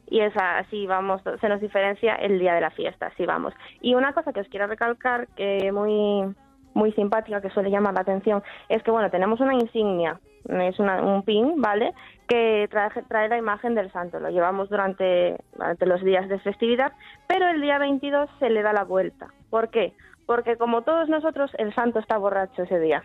y 0.07 0.19
es 0.19 0.33
así 0.35 0.85
vamos, 0.85 1.21
se 1.39 1.47
nos 1.47 1.61
diferencia 1.61 2.15
el 2.15 2.37
día 2.37 2.53
de 2.53 2.59
la 2.59 2.71
fiesta, 2.71 3.07
así 3.07 3.25
vamos. 3.25 3.53
Y 3.79 3.95
una 3.95 4.11
cosa 4.11 4.33
que 4.33 4.41
os 4.41 4.49
quiero 4.49 4.67
recalcar, 4.67 5.27
que 5.37 5.71
muy 5.71 6.35
muy 6.73 6.91
simpática 6.91 7.39
que 7.39 7.49
suele 7.51 7.69
llamar 7.69 7.93
la 7.93 8.01
atención 8.01 8.43
es 8.67 8.83
que 8.83 8.91
bueno 8.91 9.09
tenemos 9.09 9.39
una 9.39 9.53
insignia 9.53 10.19
es 10.49 10.79
una- 10.79 11.01
un 11.01 11.23
pin 11.23 11.61
vale 11.61 11.93
que 12.27 12.67
trae, 12.71 12.89
trae 13.07 13.29
la 13.29 13.37
imagen 13.37 13.75
del 13.75 13.91
santo 13.91 14.19
lo 14.19 14.29
llevamos 14.29 14.69
durante, 14.69 15.37
durante 15.53 15.85
los 15.85 16.01
días 16.03 16.27
de 16.29 16.39
festividad 16.39 16.91
pero 17.27 17.47
el 17.49 17.61
día 17.61 17.77
22 17.79 18.29
se 18.39 18.49
le 18.49 18.61
da 18.61 18.73
la 18.73 18.83
vuelta 18.83 19.27
¿por 19.49 19.69
qué? 19.69 19.93
porque 20.25 20.57
como 20.57 20.81
todos 20.83 21.07
nosotros 21.09 21.51
el 21.57 21.73
santo 21.75 21.99
está 21.99 22.17
borracho 22.17 22.63
ese 22.63 22.79
día 22.79 23.03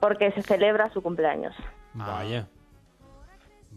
porque 0.00 0.30
se 0.32 0.42
celebra 0.42 0.90
su 0.90 1.02
cumpleaños 1.02 1.54
Vaya. 1.94 2.46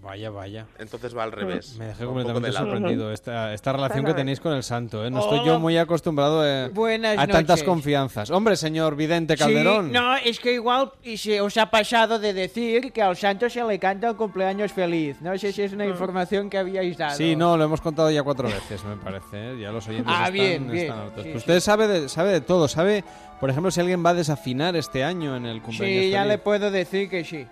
Vaya, 0.02 0.30
vaya. 0.30 0.66
Entonces 0.78 1.16
va 1.16 1.24
al 1.24 1.32
revés. 1.32 1.76
Me 1.78 1.88
dejé 1.88 2.04
un 2.06 2.14
completamente 2.14 2.48
de 2.48 2.54
sorprendido 2.54 3.12
esta, 3.12 3.54
esta 3.54 3.74
relación 3.74 4.06
que 4.06 4.14
tenéis 4.14 4.40
con 4.40 4.54
el 4.54 4.64
santo. 4.64 5.06
¿eh? 5.06 5.12
No 5.12 5.20
Hola. 5.22 5.36
estoy 5.36 5.48
yo 5.48 5.60
muy 5.60 5.78
acostumbrado 5.78 6.46
eh, 6.48 6.72
a 7.18 7.28
tantas 7.28 7.64
confianzas. 7.64 8.30
Hombre, 8.32 8.56
señor 8.56 8.96
Vidente 8.96 9.36
Calderón. 9.36 9.88
Sí, 9.88 9.92
no, 9.92 10.16
es 10.16 10.40
que 10.40 10.54
igual 10.54 10.92
y 11.04 11.18
se 11.18 11.42
os 11.42 11.58
ha 11.58 11.70
pasado 11.70 12.18
de 12.18 12.34
decir 12.34 12.94
que 12.94 13.02
al 13.02 13.18
santo 13.18 13.50
se 13.50 13.64
le 13.64 13.78
canta 13.78 14.08
el 14.10 14.16
cumpleaños 14.16 14.72
feliz. 14.72 15.18
No 15.22 15.38
sé 15.38 15.52
si 15.52 15.64
es 15.64 15.74
una 15.74 15.86
información 15.86 16.50
que 16.50 16.58
habíais 16.58 16.98
dado. 16.98 17.18
Sí, 17.18 17.36
no, 17.36 17.58
lo 17.58 17.66
hemos 17.66 17.82
contado 17.82 18.10
ya 18.10 18.24
cuatro 18.24 18.48
veces, 18.48 18.84
me 18.86 18.96
parece. 18.96 19.52
¿eh? 19.54 19.58
Ya 19.62 19.72
los 19.72 19.86
oyentes 19.88 20.08
Ah, 20.16 20.20
están, 20.28 20.34
bien, 20.34 20.68
bien. 20.72 20.84
están 20.86 21.00
hartos. 21.00 21.24
Sí, 21.24 21.30
Pues 21.32 21.44
sí. 21.44 21.50
usted 21.52 21.60
sabe 21.60 21.88
de, 21.88 22.10
sabe 22.10 22.32
de 22.32 22.42
todo. 22.42 22.68
Sabe, 22.70 23.04
por 23.42 23.50
ejemplo, 23.50 23.70
si 23.70 23.82
alguien 23.82 24.04
va 24.06 24.12
a 24.12 24.14
desafinar 24.14 24.76
este 24.78 25.04
año 25.04 25.36
en 25.36 25.46
el 25.46 25.62
cumpleaños 25.62 26.04
Sí, 26.06 26.10
ya 26.10 26.20
feliz. 26.22 26.32
le 26.34 26.38
puedo 26.38 26.72
decir 26.72 27.10
que 27.10 27.26
sí. 27.26 27.46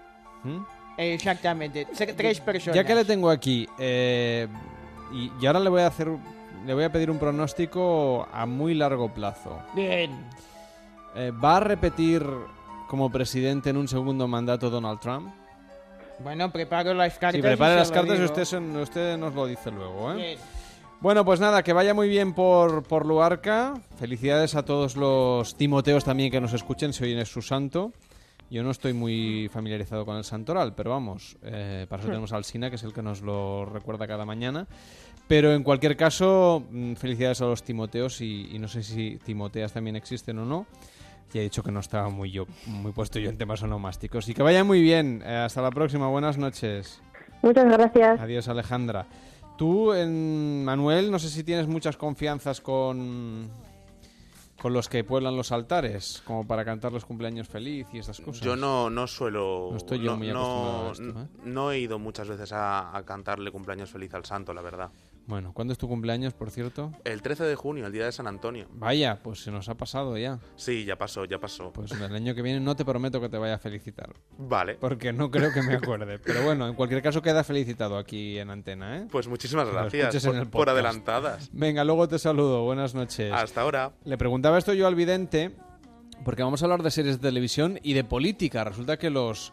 ¿Mm? 0.44 0.60
Exactamente. 0.98 1.88
Tre- 1.88 2.16
Tres 2.16 2.40
personas. 2.40 2.76
Ya 2.76 2.84
que 2.84 2.96
le 2.96 3.06
tengo 3.06 3.30
aquí, 3.30 3.68
eh, 3.78 4.48
y, 5.14 5.32
y 5.40 5.46
ahora 5.46 5.60
le 5.60 5.70
voy 5.70 5.82
a 5.82 5.88
hacer, 5.88 6.08
le 6.66 6.74
voy 6.74 6.84
a 6.84 6.92
pedir 6.92 7.12
un 7.12 7.20
pronóstico 7.20 8.28
a 8.34 8.46
muy 8.46 8.74
largo 8.74 9.14
plazo. 9.14 9.60
Bien. 9.76 10.12
Eh, 11.16 11.32
¿Va 11.32 11.58
a 11.58 11.60
repetir 11.62 12.24
como 12.88 13.12
presidente 13.12 13.70
en 13.70 13.78
un 13.78 13.88
segundo 13.88 14.28
mandato 14.28 14.70
Donald 14.70 15.00
Trump? 15.00 15.34
Bueno, 16.20 16.52
preparo 16.52 16.94
las 16.94 17.14
cartas. 17.14 17.34
Si 17.34 17.40
y 17.40 17.42
prepare 17.42 17.76
las 17.76 17.92
cartas 17.92 18.20
y 18.20 18.24
usted, 18.24 18.42
usted 18.82 19.18
nos 19.18 19.34
lo 19.36 19.46
dice 19.46 19.70
luego, 19.70 20.14
¿eh? 20.14 20.16
Bien. 20.16 20.40
Bueno, 21.00 21.24
pues 21.24 21.40
nada, 21.40 21.62
que 21.62 21.74
vaya 21.74 21.94
muy 21.94 22.10
bien 22.10 22.34
por, 22.34 22.82
por 22.82 23.06
Luarca. 23.06 23.76
Felicidades 24.00 24.56
a 24.56 24.66
todos 24.66 24.96
los 24.96 25.56
Timoteos 25.56 26.04
también 26.04 26.32
que 26.32 26.42
nos 26.42 26.54
escuchen, 26.54 26.92
si 26.92 27.04
hoy 27.04 27.14
es 27.20 27.30
su 27.30 27.44
santo. 27.44 27.92
Yo 28.50 28.64
no 28.64 28.72
estoy 28.72 28.94
muy 28.94 29.50
familiarizado 29.52 30.06
con 30.06 30.18
el 30.18 30.24
santoral, 30.24 30.74
pero 30.74 30.92
vamos, 30.92 31.38
eh, 31.44 31.86
para 31.90 32.02
eso 32.02 32.10
tenemos 32.10 32.32
al 32.32 32.46
Sina, 32.46 32.70
que 32.70 32.78
es 32.78 32.84
el 32.84 32.94
que 32.94 33.02
nos 33.02 33.22
lo 33.22 33.66
recuerda 33.66 34.08
cada 34.08 34.26
mañana. 34.26 34.68
Pero 35.28 35.54
en 35.54 35.64
cualquier 35.64 35.98
caso, 35.98 36.64
mm, 36.72 36.94
felicidades 36.94 37.42
a 37.42 37.46
los 37.46 37.64
Timoteos 37.64 38.22
y, 38.22 38.50
y 38.54 38.60
no 38.60 38.70
sé 38.70 38.84
si 38.84 39.20
Timoteas 39.26 39.74
también 39.74 39.98
existen 39.98 40.40
o 40.40 40.46
no. 40.46 40.66
Ya 41.34 41.42
he 41.42 41.44
dicho 41.44 41.62
que 41.62 41.72
no 41.72 41.82
estaba 41.82 42.10
muy 42.10 42.32
yo 42.32 42.46
muy 42.66 42.94
puesto 42.94 43.20
yo 43.20 43.30
en 43.30 43.38
temas 43.38 43.62
onomásticos. 43.62 44.30
Y 44.30 44.34
que 44.34 44.44
vaya 44.44 44.64
muy 44.64 44.82
bien. 44.82 45.22
Eh, 45.26 45.36
hasta 45.36 45.62
la 45.62 45.72
próxima. 45.72 46.08
Buenas 46.08 46.38
noches. 46.38 47.02
muchas 47.42 47.66
gracias 47.66 48.22
Adiós, 48.22 48.48
Alejandra. 48.48 49.08
Tú, 49.58 49.92
en 49.94 50.64
Manuel, 50.64 51.12
no 51.12 51.18
sé 51.20 51.30
si 51.30 51.44
tienes 51.44 51.68
muchas 51.68 51.98
confianzas 51.98 52.62
con, 52.62 53.50
con 54.62 54.74
los 54.74 54.90
que 54.90 55.04
pueblan 55.04 55.36
los 55.38 55.52
altares, 55.52 56.22
como 56.26 56.48
para 56.48 56.66
cantar 56.66 56.92
los 56.92 57.06
cumpleaños 57.06 57.48
feliz 57.48 57.88
y 57.94 58.00
esas 58.00 58.20
cosas. 58.20 58.42
Yo 58.42 58.56
no, 58.56 58.90
no 58.90 59.06
suelo. 59.08 59.70
No 59.72 59.78
estoy 59.78 60.00
yo 60.00 60.18
muy 60.18 60.30
acostumbrado 60.30 60.90
a 60.90 60.92
esto, 60.94 61.04
no- 61.04 61.22
¿eh? 61.22 61.28
no 61.46 61.72
he 61.72 61.80
ido 61.80 62.00
muchas 62.00 62.28
veces 62.28 62.52
a, 62.54 62.96
a 62.98 63.04
cantarle 63.04 63.52
cumpleaños 63.52 63.90
feliz 63.92 64.14
al 64.16 64.26
santo, 64.26 64.54
la 64.54 64.62
verdad. 64.62 64.90
Bueno, 65.28 65.52
¿cuándo 65.54 65.74
es 65.74 65.78
tu 65.78 65.90
cumpleaños, 65.90 66.34
por 66.34 66.52
cierto? 66.52 66.94
El 67.04 67.22
13 67.22 67.44
de 67.44 67.56
junio, 67.56 67.86
el 67.86 67.92
día 67.92 68.06
de 68.06 68.14
San 68.14 68.28
Antonio. 68.28 68.66
Vaya, 68.72 69.20
pues 69.22 69.44
se 69.44 69.52
nos 69.52 69.68
ha 69.68 69.76
pasado 69.76 70.18
ya. 70.18 70.40
Sí, 70.56 70.86
ya 70.86 70.98
pasó, 70.98 71.26
ya 71.26 71.38
pasó. 71.38 71.74
Pues 71.74 71.92
el 71.92 72.16
año 72.16 72.34
que 72.34 72.42
viene 72.42 72.62
no 72.62 72.78
te 72.78 72.86
prometo 72.86 73.20
que 73.20 73.28
te 73.28 73.38
vaya 73.38 73.56
a 73.56 73.60
felicitar. 73.60 74.16
Vale. 74.38 74.76
Porque 74.76 75.12
no 75.12 75.30
creo 75.30 75.52
que 75.52 75.62
me 75.62 75.76
acuerde. 75.76 76.18
Pero 76.20 76.44
bueno, 76.44 76.66
en 76.70 76.76
cualquier 76.76 77.02
caso 77.02 77.22
queda 77.22 77.44
felicitado 77.44 77.98
aquí 77.98 78.40
en 78.40 78.50
antena, 78.50 79.00
¿eh? 79.00 79.08
Pues 79.12 79.28
muchísimas 79.28 79.70
gracias 79.70 80.26
por, 80.26 80.50
por 80.50 80.70
adelantadas. 80.70 81.50
Venga, 81.52 81.84
luego 81.84 82.08
te 82.08 82.20
saludo. 82.20 82.64
Buenas 82.64 82.96
noches. 82.96 83.34
Hasta 83.34 83.62
ahora. 83.62 83.92
Le 84.06 84.18
preguntaba 84.18 84.58
esto 84.58 84.74
yo 84.74 84.88
al 84.88 84.96
vidente, 84.96 85.52
porque 86.24 86.42
vamos 86.42 86.62
a 86.62 86.66
hablar 86.66 86.84
de 86.84 86.92
series 86.92 87.18
de 87.20 87.28
televisión 87.28 87.80
y 87.84 87.94
de 87.94 88.06
política. 88.06 88.64
Resulta 88.64 88.98
que 88.98 89.10
los... 89.10 89.52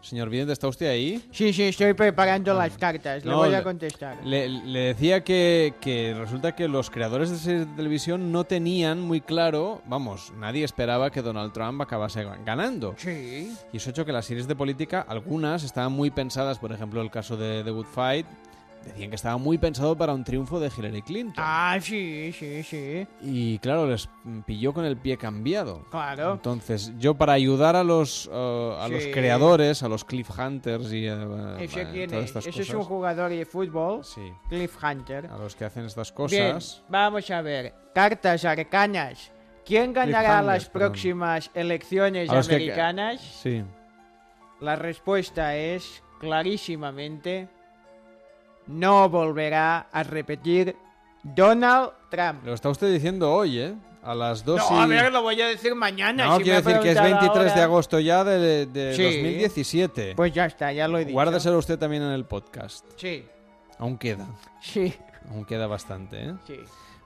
Señor 0.00 0.30
vidente, 0.30 0.52
¿está 0.52 0.68
usted 0.68 0.88
ahí? 0.88 1.22
Sí, 1.32 1.52
sí, 1.52 1.64
estoy 1.64 1.92
preparando 1.92 2.54
las 2.54 2.78
cartas. 2.78 3.24
Le 3.24 3.34
voy 3.34 3.52
a 3.52 3.62
contestar. 3.64 4.16
Le, 4.24 4.48
le 4.48 4.78
decía 4.80 5.24
que, 5.24 5.74
que 5.80 6.14
resulta 6.16 6.54
que 6.54 6.68
los 6.68 6.88
creadores 6.88 7.30
de 7.30 7.36
series 7.36 7.68
de 7.68 7.74
televisión 7.76 8.30
no 8.30 8.44
tenían 8.44 9.00
muy 9.00 9.20
claro, 9.20 9.82
vamos, 9.86 10.32
nadie 10.38 10.64
esperaba 10.64 11.10
que 11.10 11.20
Donald 11.20 11.52
Trump 11.52 11.82
acabase 11.82 12.24
ga- 12.24 12.38
ganando. 12.44 12.94
Sí. 12.96 13.52
Y 13.72 13.76
eso 13.76 13.90
ha 13.90 13.92
hecho 13.92 14.04
que 14.04 14.12
las 14.12 14.24
series 14.24 14.46
de 14.46 14.54
política, 14.54 15.04
algunas 15.06 15.64
estaban 15.64 15.92
muy 15.92 16.10
pensadas, 16.10 16.58
por 16.60 16.72
ejemplo 16.72 17.02
el 17.02 17.10
caso 17.10 17.36
de 17.36 17.64
The 17.64 17.70
Good 17.70 17.86
Fight, 17.86 18.26
decían 18.88 19.10
que 19.10 19.16
estaba 19.16 19.36
muy 19.38 19.56
pensado 19.58 19.96
para 19.96 20.12
un 20.12 20.24
triunfo 20.24 20.58
de 20.60 20.70
Hillary 20.76 21.02
Clinton. 21.02 21.34
Ah, 21.46 21.78
sí, 21.80 22.32
sí, 22.32 22.62
sí. 22.62 23.06
Y 23.22 23.58
claro, 23.60 23.86
les 23.86 24.08
pilló 24.46 24.72
con 24.74 24.84
el 24.84 24.96
pie 24.96 25.16
cambiado. 25.16 25.84
Claro. 25.90 26.32
Entonces, 26.32 26.92
yo 26.98 27.14
para 27.14 27.32
ayudar 27.34 27.76
a 27.76 27.84
los, 27.84 28.26
uh, 28.26 28.72
a 28.80 28.88
los 28.88 29.04
creadores, 29.06 29.82
a 29.82 29.88
los 29.88 30.04
Cliffhunters 30.04 30.92
y 30.92 31.08
uh, 31.08 31.56
¿Ese 31.58 31.84
uh, 31.84 31.90
quién 31.92 32.10
todas 32.10 32.24
es? 32.24 32.30
estas 32.30 32.46
Ese 32.46 32.62
es 32.62 32.70
un 32.74 32.82
jugador 32.82 33.30
de 33.30 33.44
fútbol. 33.46 34.04
Sí. 34.04 34.32
Cliff 34.48 34.76
Hunter. 34.82 35.26
a 35.26 35.38
los 35.38 35.54
que 35.54 35.64
hacen 35.64 35.84
estas 35.84 36.12
Bien, 36.28 36.54
cosas. 36.54 36.82
vamos 36.88 37.30
a 37.30 37.42
ver. 37.42 37.74
Cartas 37.94 38.44
arcanas. 38.44 39.30
¿Quién 39.64 39.92
ganará 39.92 40.40
las 40.40 40.68
perdón. 40.68 40.92
próximas 40.92 41.50
elecciones 41.54 42.30
que- 42.30 42.36
americanas? 42.36 43.20
Sí. 43.20 43.62
La 44.60 44.76
respuesta 44.76 45.54
es 45.56 46.02
clarísimamente 46.20 47.48
no 48.68 49.08
volverá 49.08 49.88
a 49.92 50.02
repetir 50.02 50.76
Donald 51.22 51.90
Trump. 52.10 52.44
Lo 52.44 52.54
está 52.54 52.68
usted 52.68 52.92
diciendo 52.92 53.32
hoy, 53.32 53.58
¿eh? 53.58 53.74
A 54.02 54.14
las 54.14 54.44
2 54.44 54.70
No, 54.70 54.76
y... 54.78 54.82
a 54.82 54.86
ver, 54.86 55.12
lo 55.12 55.22
voy 55.22 55.40
a 55.42 55.48
decir 55.48 55.74
mañana. 55.74 56.26
No, 56.26 56.36
si 56.38 56.44
quiero 56.44 56.62
decir 56.62 56.80
que 56.80 56.92
es 56.92 56.98
preguntado 56.98 57.32
23 57.32 57.54
de 57.54 57.62
agosto 57.62 58.00
ya 58.00 58.24
de, 58.24 58.66
de 58.66 58.94
Sí. 58.94 59.02
2017. 59.02 60.14
Pues 60.16 60.32
ya 60.32 60.46
está, 60.46 60.72
ya 60.72 60.86
lo 60.88 60.98
he 60.98 61.04
dicho. 61.04 61.12
Guárdeselo 61.14 61.58
usted 61.58 61.78
también 61.78 62.02
en 62.04 62.12
el 62.12 62.24
podcast. 62.24 62.86
Sí, 62.96 63.26
Aún 63.78 63.98
queda. 63.98 64.26
sí, 64.62 64.94
Aún 65.30 65.44
queda 65.44 65.66
bastante, 65.66 66.28
¿eh? 66.30 66.34
sí. 66.46 66.60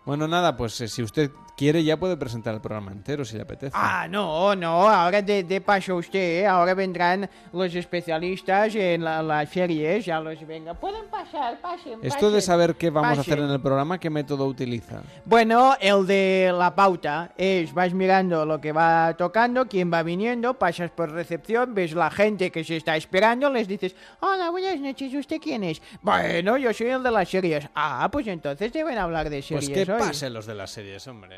Bueno, 0.05 0.27
nada, 0.27 0.57
pues 0.57 0.81
eh, 0.81 0.89
si 0.89 1.01
usted 1.03 1.31
quiere 1.57 1.85
ya 1.85 1.97
puede 1.97 2.17
presentar 2.17 2.55
el 2.55 2.61
programa 2.61 2.91
entero 2.91 3.25
si 3.25 3.37
le 3.37 3.43
apetece. 3.43 3.73
Ah, 3.79 4.09
no, 4.11 4.57
no, 4.57 4.89
ahora 4.89 5.23
de, 5.23 5.45
de 5.45 5.61
paso 5.61 5.95
usted, 5.97 6.41
¿eh? 6.43 6.47
ahora 6.47 6.75
vendrán 6.75 7.29
los 7.53 7.73
especialistas 7.75 8.75
en 8.75 9.05
la- 9.05 9.23
las 9.23 9.49
series, 9.51 10.05
ya 10.05 10.19
los 10.19 10.45
venga. 10.45 10.75
Pueden 10.75 11.07
pasar, 11.09 11.61
pasen, 11.61 12.01
Esto 12.03 12.31
de 12.33 12.41
saber 12.41 12.75
qué 12.75 12.91
vamos 12.91 13.17
a 13.19 13.21
hacer 13.21 13.39
en 13.39 13.51
el 13.51 13.61
programa, 13.61 13.99
¿qué 14.01 14.11
método 14.11 14.47
utiliza? 14.47 15.03
Bueno, 15.25 15.77
el 15.81 16.05
de 16.07 16.53
la 16.57 16.75
pauta 16.75 17.31
es 17.37 17.73
vas 17.73 17.93
mirando 17.95 18.45
lo 18.45 18.61
que 18.61 18.73
va 18.73 19.15
tocando, 19.17 19.67
quién 19.69 19.93
va 19.93 20.03
viniendo, 20.03 20.55
pasas 20.59 20.91
por 20.91 21.13
recepción, 21.13 21.75
ves 21.75 21.93
la 21.93 22.11
gente 22.11 22.51
que 22.51 22.65
se 22.65 22.77
está 22.79 22.97
esperando, 22.97 23.49
les 23.51 23.69
dices, 23.69 23.95
hola, 24.21 24.51
buenas 24.51 24.81
noches, 24.81 25.15
¿usted 25.15 25.37
quién 25.41 25.63
es? 25.63 25.81
Bueno, 26.01 26.57
yo 26.57 26.73
soy 26.73 26.89
el 26.89 27.03
de 27.05 27.11
las 27.13 27.29
series. 27.29 27.69
Ah, 27.75 28.09
pues 28.11 28.27
entonces 28.27 28.73
deben 28.73 28.99
hablar 28.99 29.31
de 29.31 29.37
Pues 29.37 29.47
series 29.67 29.69
que 29.69 29.92
hoy. 29.93 30.01
pasen 30.01 30.35
los 30.35 30.47
de 30.47 30.55
las 30.55 30.71
series, 30.71 31.07
hombre. 31.07 31.37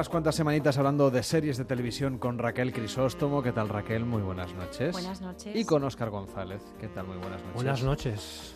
Unas 0.00 0.08
cuantas 0.08 0.34
semanitas 0.34 0.78
hablando 0.78 1.10
de 1.10 1.22
series 1.22 1.58
de 1.58 1.66
televisión 1.66 2.16
con 2.16 2.38
Raquel 2.38 2.72
Crisóstomo. 2.72 3.42
¿Qué 3.42 3.52
tal, 3.52 3.68
Raquel? 3.68 4.06
Muy 4.06 4.22
buenas 4.22 4.50
noches. 4.54 4.92
Buenas 4.92 5.20
noches. 5.20 5.54
Y 5.54 5.62
con 5.66 5.84
Óscar 5.84 6.08
González. 6.08 6.62
¿Qué 6.80 6.88
tal? 6.88 7.06
Muy 7.06 7.18
buenas 7.18 7.38
noches. 7.42 7.54
Buenas 7.54 7.82
noches. 7.82 8.54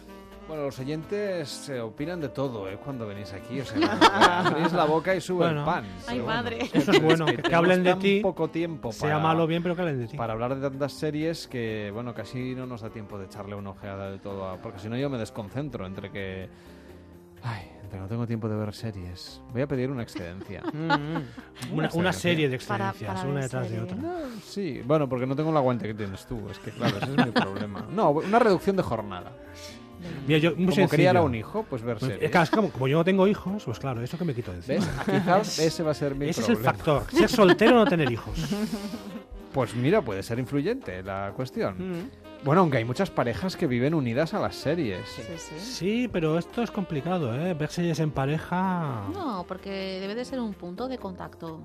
Bueno, 0.48 0.62
los 0.62 0.78
oyentes 0.78 1.50
se 1.50 1.82
opinan 1.82 2.22
de 2.22 2.30
todo, 2.30 2.66
¿eh? 2.70 2.78
Cuando 2.82 3.06
venís 3.06 3.30
aquí. 3.34 3.60
O 3.60 3.64
sea, 3.66 3.76
abrís 4.46 4.72
la 4.72 4.86
boca 4.86 5.14
y 5.14 5.20
sube 5.20 5.44
Bueno. 5.44 5.60
el 5.60 5.66
pan. 5.66 5.84
Ay, 6.06 6.14
pero 6.16 6.24
madre. 6.26 6.56
bueno. 6.60 6.70
Eso 6.72 6.92
es 6.92 7.02
bueno, 7.02 7.26
que 7.26 7.36
que 7.36 7.54
hablen 7.54 7.84
de 7.84 7.94
ti, 7.96 8.20
poco 8.22 8.48
tiempo 8.48 8.90
sea 8.90 9.10
para- 9.10 9.18
malo 9.22 9.44
o 9.44 9.46
bien, 9.46 9.62
pero 9.62 9.76
que 9.76 9.82
hablen 9.82 9.98
de 10.00 10.06
ti. 10.06 10.16
Para 10.16 10.32
hablar 10.32 10.54
de 10.54 10.62
tantas 10.66 10.94
series 10.94 11.46
que, 11.46 11.90
bueno, 11.92 12.14
casi 12.14 12.54
no 12.54 12.64
nos 12.64 12.80
da 12.80 12.88
tiempo 12.88 13.18
de 13.18 13.26
echarle 13.26 13.54
una 13.54 13.68
ojeada 13.68 14.10
de 14.10 14.18
todo. 14.18 14.48
a- 14.48 14.56
Porque 14.62 14.78
si 14.78 14.88
no, 14.88 14.96
yo 14.96 15.10
me 15.10 15.18
desconcentro 15.18 15.84
entre 15.84 16.10
que. 16.10 16.48
Ay, 17.42 17.70
que 17.94 18.00
no 18.00 18.08
tengo 18.08 18.26
tiempo 18.26 18.48
de 18.48 18.56
ver 18.56 18.74
series. 18.74 19.40
Voy 19.52 19.62
a 19.62 19.66
pedir 19.66 19.90
una 19.90 20.02
excedencia. 20.02 20.62
Mm, 20.74 21.74
Una- 21.74 21.90
una 21.94 22.12
serie 22.12 22.48
de 22.48 22.58
Para- 22.58 22.90
excedencias, 22.90 23.14
para 23.14 23.28
una 23.28 23.34
ver 23.34 23.42
detrás 23.44 23.62
de 23.70 23.76
series. 23.76 23.92
otra. 23.92 23.96
No, 23.96 24.18
sí, 24.44 24.82
bueno, 24.84 25.08
porque 25.08 25.26
no 25.26 25.34
tengo 25.36 25.50
el 25.50 25.56
aguante 25.56 25.86
que 25.86 25.94
tienes 25.94 26.26
tú. 26.26 26.40
Es 26.50 26.58
que, 26.58 26.70
claro, 26.72 26.96
ese 26.98 27.10
es 27.16 27.26
mi 27.26 27.32
problema. 27.32 27.86
No, 27.90 28.10
una 28.10 28.38
reducción 28.38 28.76
de 28.76 28.82
jornada. 28.82 29.32
Mira, 30.26 30.38
yo, 30.38 30.50
muy 30.50 30.56
como 30.66 30.72
sencillo. 30.72 30.88
criar 30.88 31.16
a 31.16 31.22
un 31.22 31.34
hijo, 31.34 31.64
pues 31.70 31.82
ver 31.82 31.96
Pues, 31.98 32.12
series. 32.12 32.30
claro, 32.30 32.44
es 32.44 32.50
como, 32.50 32.70
como 32.70 32.88
yo 32.88 32.98
no 32.98 33.04
tengo 33.04 33.26
hijos, 33.26 33.64
pues 33.64 33.78
claro, 33.78 34.02
eso 34.02 34.18
que 34.18 34.24
me 34.24 34.34
quito 34.34 34.50
de 34.52 34.58
encima. 34.58 34.84
¿Ves? 35.06 35.20
Quizás 35.20 35.58
ese 35.60 35.82
va 35.82 35.92
a 35.92 35.94
ser 35.94 36.14
mi 36.14 36.28
Ese 36.28 36.40
es 36.42 36.46
problema. 36.46 36.70
el 36.70 36.76
factor. 36.76 37.02
Ser 37.10 37.28
soltero 37.30 37.76
o 37.76 37.84
no 37.84 37.86
tener 37.86 38.10
hijos. 38.12 38.38
Pues 39.52 39.74
mira, 39.74 40.02
puede 40.02 40.22
ser 40.22 40.38
influyente 40.38 41.02
la 41.02 41.32
cuestión. 41.34 41.76
Mm. 41.78 42.10
Bueno, 42.44 42.60
aunque 42.60 42.76
hay 42.78 42.84
muchas 42.84 43.10
parejas 43.10 43.56
que 43.56 43.66
viven 43.66 43.94
unidas 43.94 44.34
a 44.34 44.38
las 44.38 44.54
series. 44.54 45.00
Sí, 45.58 46.08
pero 46.12 46.38
esto 46.38 46.62
es 46.62 46.70
complicado, 46.70 47.34
¿eh? 47.34 47.54
Ver 47.54 47.70
series 47.70 47.98
en 48.00 48.10
pareja... 48.10 49.04
No, 49.14 49.44
porque 49.48 49.98
debe 50.00 50.14
de 50.14 50.24
ser 50.26 50.40
un 50.40 50.52
punto 50.52 50.86
de 50.86 50.98
contacto. 50.98 51.60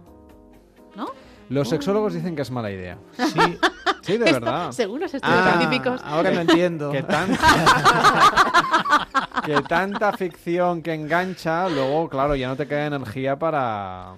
¿No? 0.95 1.07
Los 1.49 1.67
Oh. 1.67 1.71
sexólogos 1.71 2.13
dicen 2.13 2.35
que 2.35 2.43
es 2.43 2.51
mala 2.51 2.71
idea. 2.71 2.97
Sí, 3.17 3.19
sí, 4.03 4.17
de 4.17 4.25
Esto- 4.25 4.39
verdad. 4.39 4.71
según 4.71 5.01
los 5.01 5.13
estudios 5.13 5.37
Ah, 5.45 5.57
científicos. 5.57 6.01
ahora 6.03 6.31
lo 6.31 6.39
entiendo. 6.41 6.91
Que 6.91 7.03
tanta, 7.03 7.37
que 9.45 9.61
tanta 9.63 10.13
ficción 10.13 10.81
que 10.81 10.93
engancha, 10.93 11.67
luego, 11.67 12.07
claro, 12.07 12.35
ya 12.35 12.47
no 12.47 12.55
te 12.55 12.67
queda 12.67 12.85
energía 12.85 13.37
para... 13.37 14.13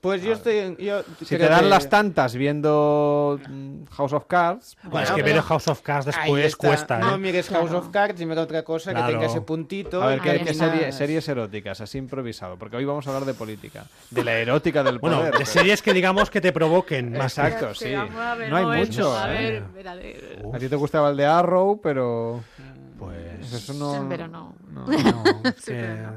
Pues 0.00 0.22
yo 0.22 0.32
estoy. 0.32 0.76
Yo 0.78 1.02
Si 1.18 1.36
te 1.36 1.46
dan 1.46 1.60
que- 1.64 1.68
las 1.68 1.88
tantas 1.90 2.34
viendo 2.34 3.38
mm, 3.48 3.84
House 3.90 4.12
of 4.14 4.24
Cards... 4.26 4.76
Bueno, 4.84 5.00
es 5.00 5.10
pues- 5.10 5.22
que 5.22 5.30
ver 5.30 5.42
House 5.42 5.68
of 5.68 5.82
Cards 5.82 6.06
después 6.06 6.56
cuesta, 6.56 6.96
¿eh? 6.98 7.00
No 7.02 7.18
mires 7.18 7.48
House 7.50 7.70
of 7.72 7.90
Cards 7.90 8.18
y 8.20 8.24
mira 8.24 8.40
otra 8.40 8.62
cosa 8.62 8.92
Claro. 8.92 9.06
que 9.06 9.12
tenga 9.12 9.26
ese 9.26 9.42
puntito. 9.42 10.02
A 10.02 10.06
ver, 10.06 10.18
y 10.18 10.20
¿qué, 10.22 10.38
que 10.38 10.52
tenga- 10.52 10.70
serie- 10.72 10.92
series 10.92 11.28
eróticas? 11.28 11.80
Así 11.82 11.98
improvisado. 11.98 12.56
Porque 12.56 12.76
hoy 12.78 12.84
vamos 12.86 13.06
a 13.06 13.10
hablar 13.10 13.26
de 13.26 13.34
política. 13.34 13.84
De 14.10 14.24
la 14.24 14.32
erótica 14.38 14.82
del 14.82 14.98
Bueno, 14.98 15.18
poder. 15.18 15.32
de 15.32 15.38
pero- 15.40 15.50
series 15.50 15.82
que 15.82 15.92
digamos 15.92 16.30
que 16.30 16.40
te 16.40 16.52
provoquen 16.52 17.12
más. 17.12 17.36
Exacto, 17.38 17.74
sí. 17.74 17.92
a 17.92 18.34
ver, 18.36 18.48
No 18.48 18.56
hay 18.56 18.64
no, 18.64 18.74
mucho, 18.86 19.18
a 19.18 19.34
¿eh? 19.34 19.50
ver, 19.52 19.62
ver, 19.74 19.88
a 19.88 19.94
ver. 19.96 20.42
A 20.54 20.58
ti 20.58 20.68
te 20.68 20.76
gustaba 20.76 21.10
el 21.10 21.16
de 21.18 21.26
Arrow, 21.26 21.78
pero... 21.82 22.42
Pues... 22.98 23.52
Eso 23.52 23.74
no... 23.74 24.06
Pero 24.08 24.28
no. 24.28 24.54
no. 24.70 24.86
Sí, 25.58 25.72
pero 25.72 25.96
no. 26.04 26.12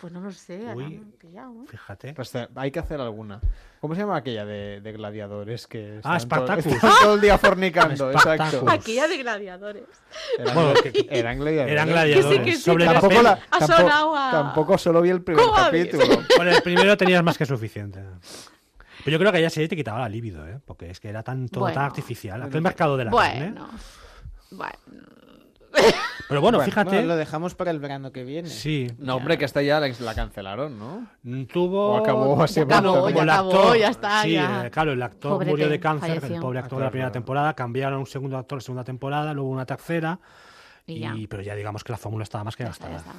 Pues 0.00 0.12
no 0.12 0.20
lo 0.20 0.32
sé. 0.32 0.62
ahora 0.66 0.74
Uy, 0.76 0.98
me 0.98 1.12
pillado, 1.18 1.52
¿eh? 1.62 1.66
Fíjate. 1.68 2.14
Pues 2.14 2.30
te- 2.30 2.48
hay 2.54 2.70
que 2.70 2.78
hacer 2.78 3.00
alguna. 3.00 3.38
¿Cómo 3.80 3.94
se 3.94 4.00
llama 4.00 4.16
aquella 4.16 4.44
de, 4.46 4.80
de 4.80 4.92
gladiadores 4.92 5.66
que 5.66 6.00
Ah, 6.04 6.16
estaban 6.16 6.46
todo- 6.62 6.80
todo 7.02 7.14
el 7.16 7.20
día 7.20 7.36
fornicando? 7.38 8.10
Spartacus. 8.10 8.46
Exacto. 8.54 8.70
Aquella 8.70 9.08
de 9.08 9.16
gladiadores. 9.18 9.82
Eran, 10.38 10.54
Bueno, 10.54 10.74
gla- 10.74 10.82
que- 10.92 11.06
eran 11.10 11.38
gladiadores. 11.38 11.72
eran 11.72 11.88
gladiadores. 11.88 12.26
Que 12.26 12.44
sí, 12.44 12.44
que 12.50 12.56
sí, 12.56 12.62
Sobre 12.62 12.84
Tampoco, 12.86 13.22
la- 13.22 13.38
tampoco, 13.50 14.16
a- 14.16 14.30
tampoco 14.30 14.78
solo 14.78 15.02
vi 15.02 15.10
el 15.10 15.22
primer 15.22 15.44
capítulo. 15.54 16.04
Con 16.36 16.48
el 16.48 16.62
primero 16.62 16.96
tenías 16.96 17.22
más 17.22 17.36
que 17.36 17.44
suficiente. 17.46 18.00
Pero 19.04 19.12
yo 19.12 19.18
creo 19.18 19.32
que 19.32 19.38
aquella 19.38 19.50
serie 19.50 19.68
te 19.68 19.76
quitaba 19.76 19.98
la 20.00 20.08
libido, 20.08 20.46
¿eh? 20.46 20.58
Porque 20.64 20.90
es 20.90 21.00
que 21.00 21.08
era 21.08 21.22
tan, 21.22 21.48
todo 21.48 21.64
tan 21.64 21.74
Bueno. 21.74 21.86
artificial. 21.86 22.42
Aquel 22.42 22.60
mercado 22.62 22.96
de 22.96 23.04
la 23.04 23.10
carne. 23.10 23.52
Bueno. 24.50 24.70
Pero 26.28 26.40
bueno, 26.40 26.60
fíjate. 26.60 26.90
Bueno, 26.90 27.08
lo 27.08 27.16
dejamos 27.16 27.54
para 27.56 27.70
el 27.72 27.80
verano 27.80 28.12
que 28.12 28.22
viene. 28.22 28.48
Sí. 28.48 28.86
No, 28.98 29.16
hombre, 29.16 29.36
que 29.36 29.44
esta 29.44 29.62
ya 29.62 29.80
la, 29.80 29.88
la 29.88 30.14
cancelaron, 30.14 30.78
¿no? 30.78 31.08
Mm, 31.24 31.44
Tuvo. 31.46 31.94
O 31.94 31.96
acabó 31.96 32.40
así 32.42 32.56
Ya 32.56 32.62
acabó, 32.78 32.94
ya 33.08 33.12
como 33.14 33.22
el 33.22 33.30
acabó, 33.30 33.50
actor. 33.62 33.78
ya 33.78 33.88
está, 33.88 34.22
Sí, 34.22 34.32
ya. 34.34 34.66
eh, 34.66 34.70
claro, 34.70 34.92
el 34.92 35.02
actor 35.02 35.32
Pobrete, 35.32 35.50
murió 35.50 35.68
de 35.68 35.80
cáncer, 35.80 36.24
el 36.24 36.40
pobre 36.40 36.60
actor 36.60 36.76
Ah, 36.76 36.80
de 36.80 36.84
la 36.84 36.90
primera 36.90 37.08
claro. 37.08 37.12
temporada. 37.12 37.54
Cambiaron 37.54 37.94
a 37.94 37.98
un 37.98 38.06
segundo 38.06 38.36
actor 38.38 38.58
en 38.58 38.60
segunda 38.62 38.84
temporada, 38.84 39.34
luego 39.34 39.50
una 39.50 39.66
tercera. 39.66 40.20
Y 40.86 40.94
Y, 40.94 41.00
ya. 41.00 41.14
pero 41.28 41.42
ya 41.42 41.54
digamos 41.56 41.82
que 41.82 41.92
la 41.92 41.98
fórmula 41.98 42.22
estaba 42.22 42.44
más 42.44 42.54
que 42.56 42.62
Ya 42.64 42.70
está, 42.70 42.86
ya 42.86 42.94
gastada. 42.94 43.14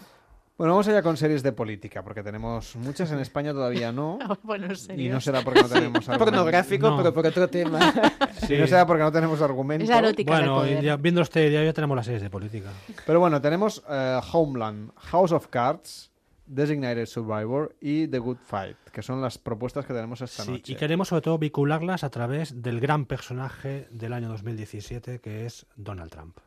Bueno, 0.58 0.74
vamos 0.74 0.88
allá 0.89 1.02
con 1.02 1.18
series 1.18 1.41
de 1.41 1.54
política, 1.54 2.04
porque 2.04 2.22
tenemos 2.22 2.76
muchas 2.76 3.12
en 3.12 3.20
España 3.20 3.52
todavía 3.52 3.91
no. 3.91 4.20
Bueno, 4.43 4.68
en 4.89 4.99
Y 4.99 5.10
no 5.10 5.20
será 5.20 5.41
porque 5.41 5.62
no 5.64 5.70
tenemos 5.70 6.08
argumentos. 6.08 6.18
Pornográfico, 6.20 6.89
No. 6.89 6.97
pero 6.97 7.14
por 7.14 7.26
otro 7.26 7.47
tema. 7.47 7.80
Y 8.49 8.58
no 8.58 8.68
será 8.68 8.86
porque 8.86 9.02
no 9.04 9.12
tenemos 9.12 9.41
argumentos. 9.41 9.89
Es 9.89 9.95
erótica 9.95 10.32
Bueno, 10.34 10.68
ya, 10.82 10.97
viendo 10.97 11.22
este 11.22 11.49
día 11.49 11.64
ya 11.64 11.74
tenemos 11.74 11.95
las 11.95 12.06
series 12.06 12.22
de 12.22 12.30
política. 12.30 12.70
Pero 13.06 13.20
bueno, 13.20 13.41
tenemos 13.41 13.82
eh, 13.89 14.20
Homeland, 14.34 14.91
House 14.97 15.32
of 15.32 15.47
Cards, 15.47 16.12
Designated 16.45 17.06
Survivor 17.06 17.74
y 17.80 18.08
The 18.08 18.20
Good 18.20 18.38
Fight, 18.45 18.78
que 18.91 19.02
son 19.02 19.22
las 19.22 19.38
propuestas 19.38 19.86
que 19.86 19.93
tenemos 19.93 20.22
esta 20.22 20.43
Sí, 20.43 20.52
noche. 20.52 20.74
y 20.74 20.76
queremos 20.76 21.08
sobre 21.08 21.22
todo 21.22 21.38
vincularlas 21.39 22.04
a 22.04 22.10
través 22.10 22.62
del 22.62 22.80
gran 22.82 23.06
personaje 23.06 23.88
del 23.89 24.12
año 24.14 24.28
2017 24.30 25.20
que 25.22 25.45
es 25.45 25.66
Donald 25.76 26.12
Trump. 26.12 26.38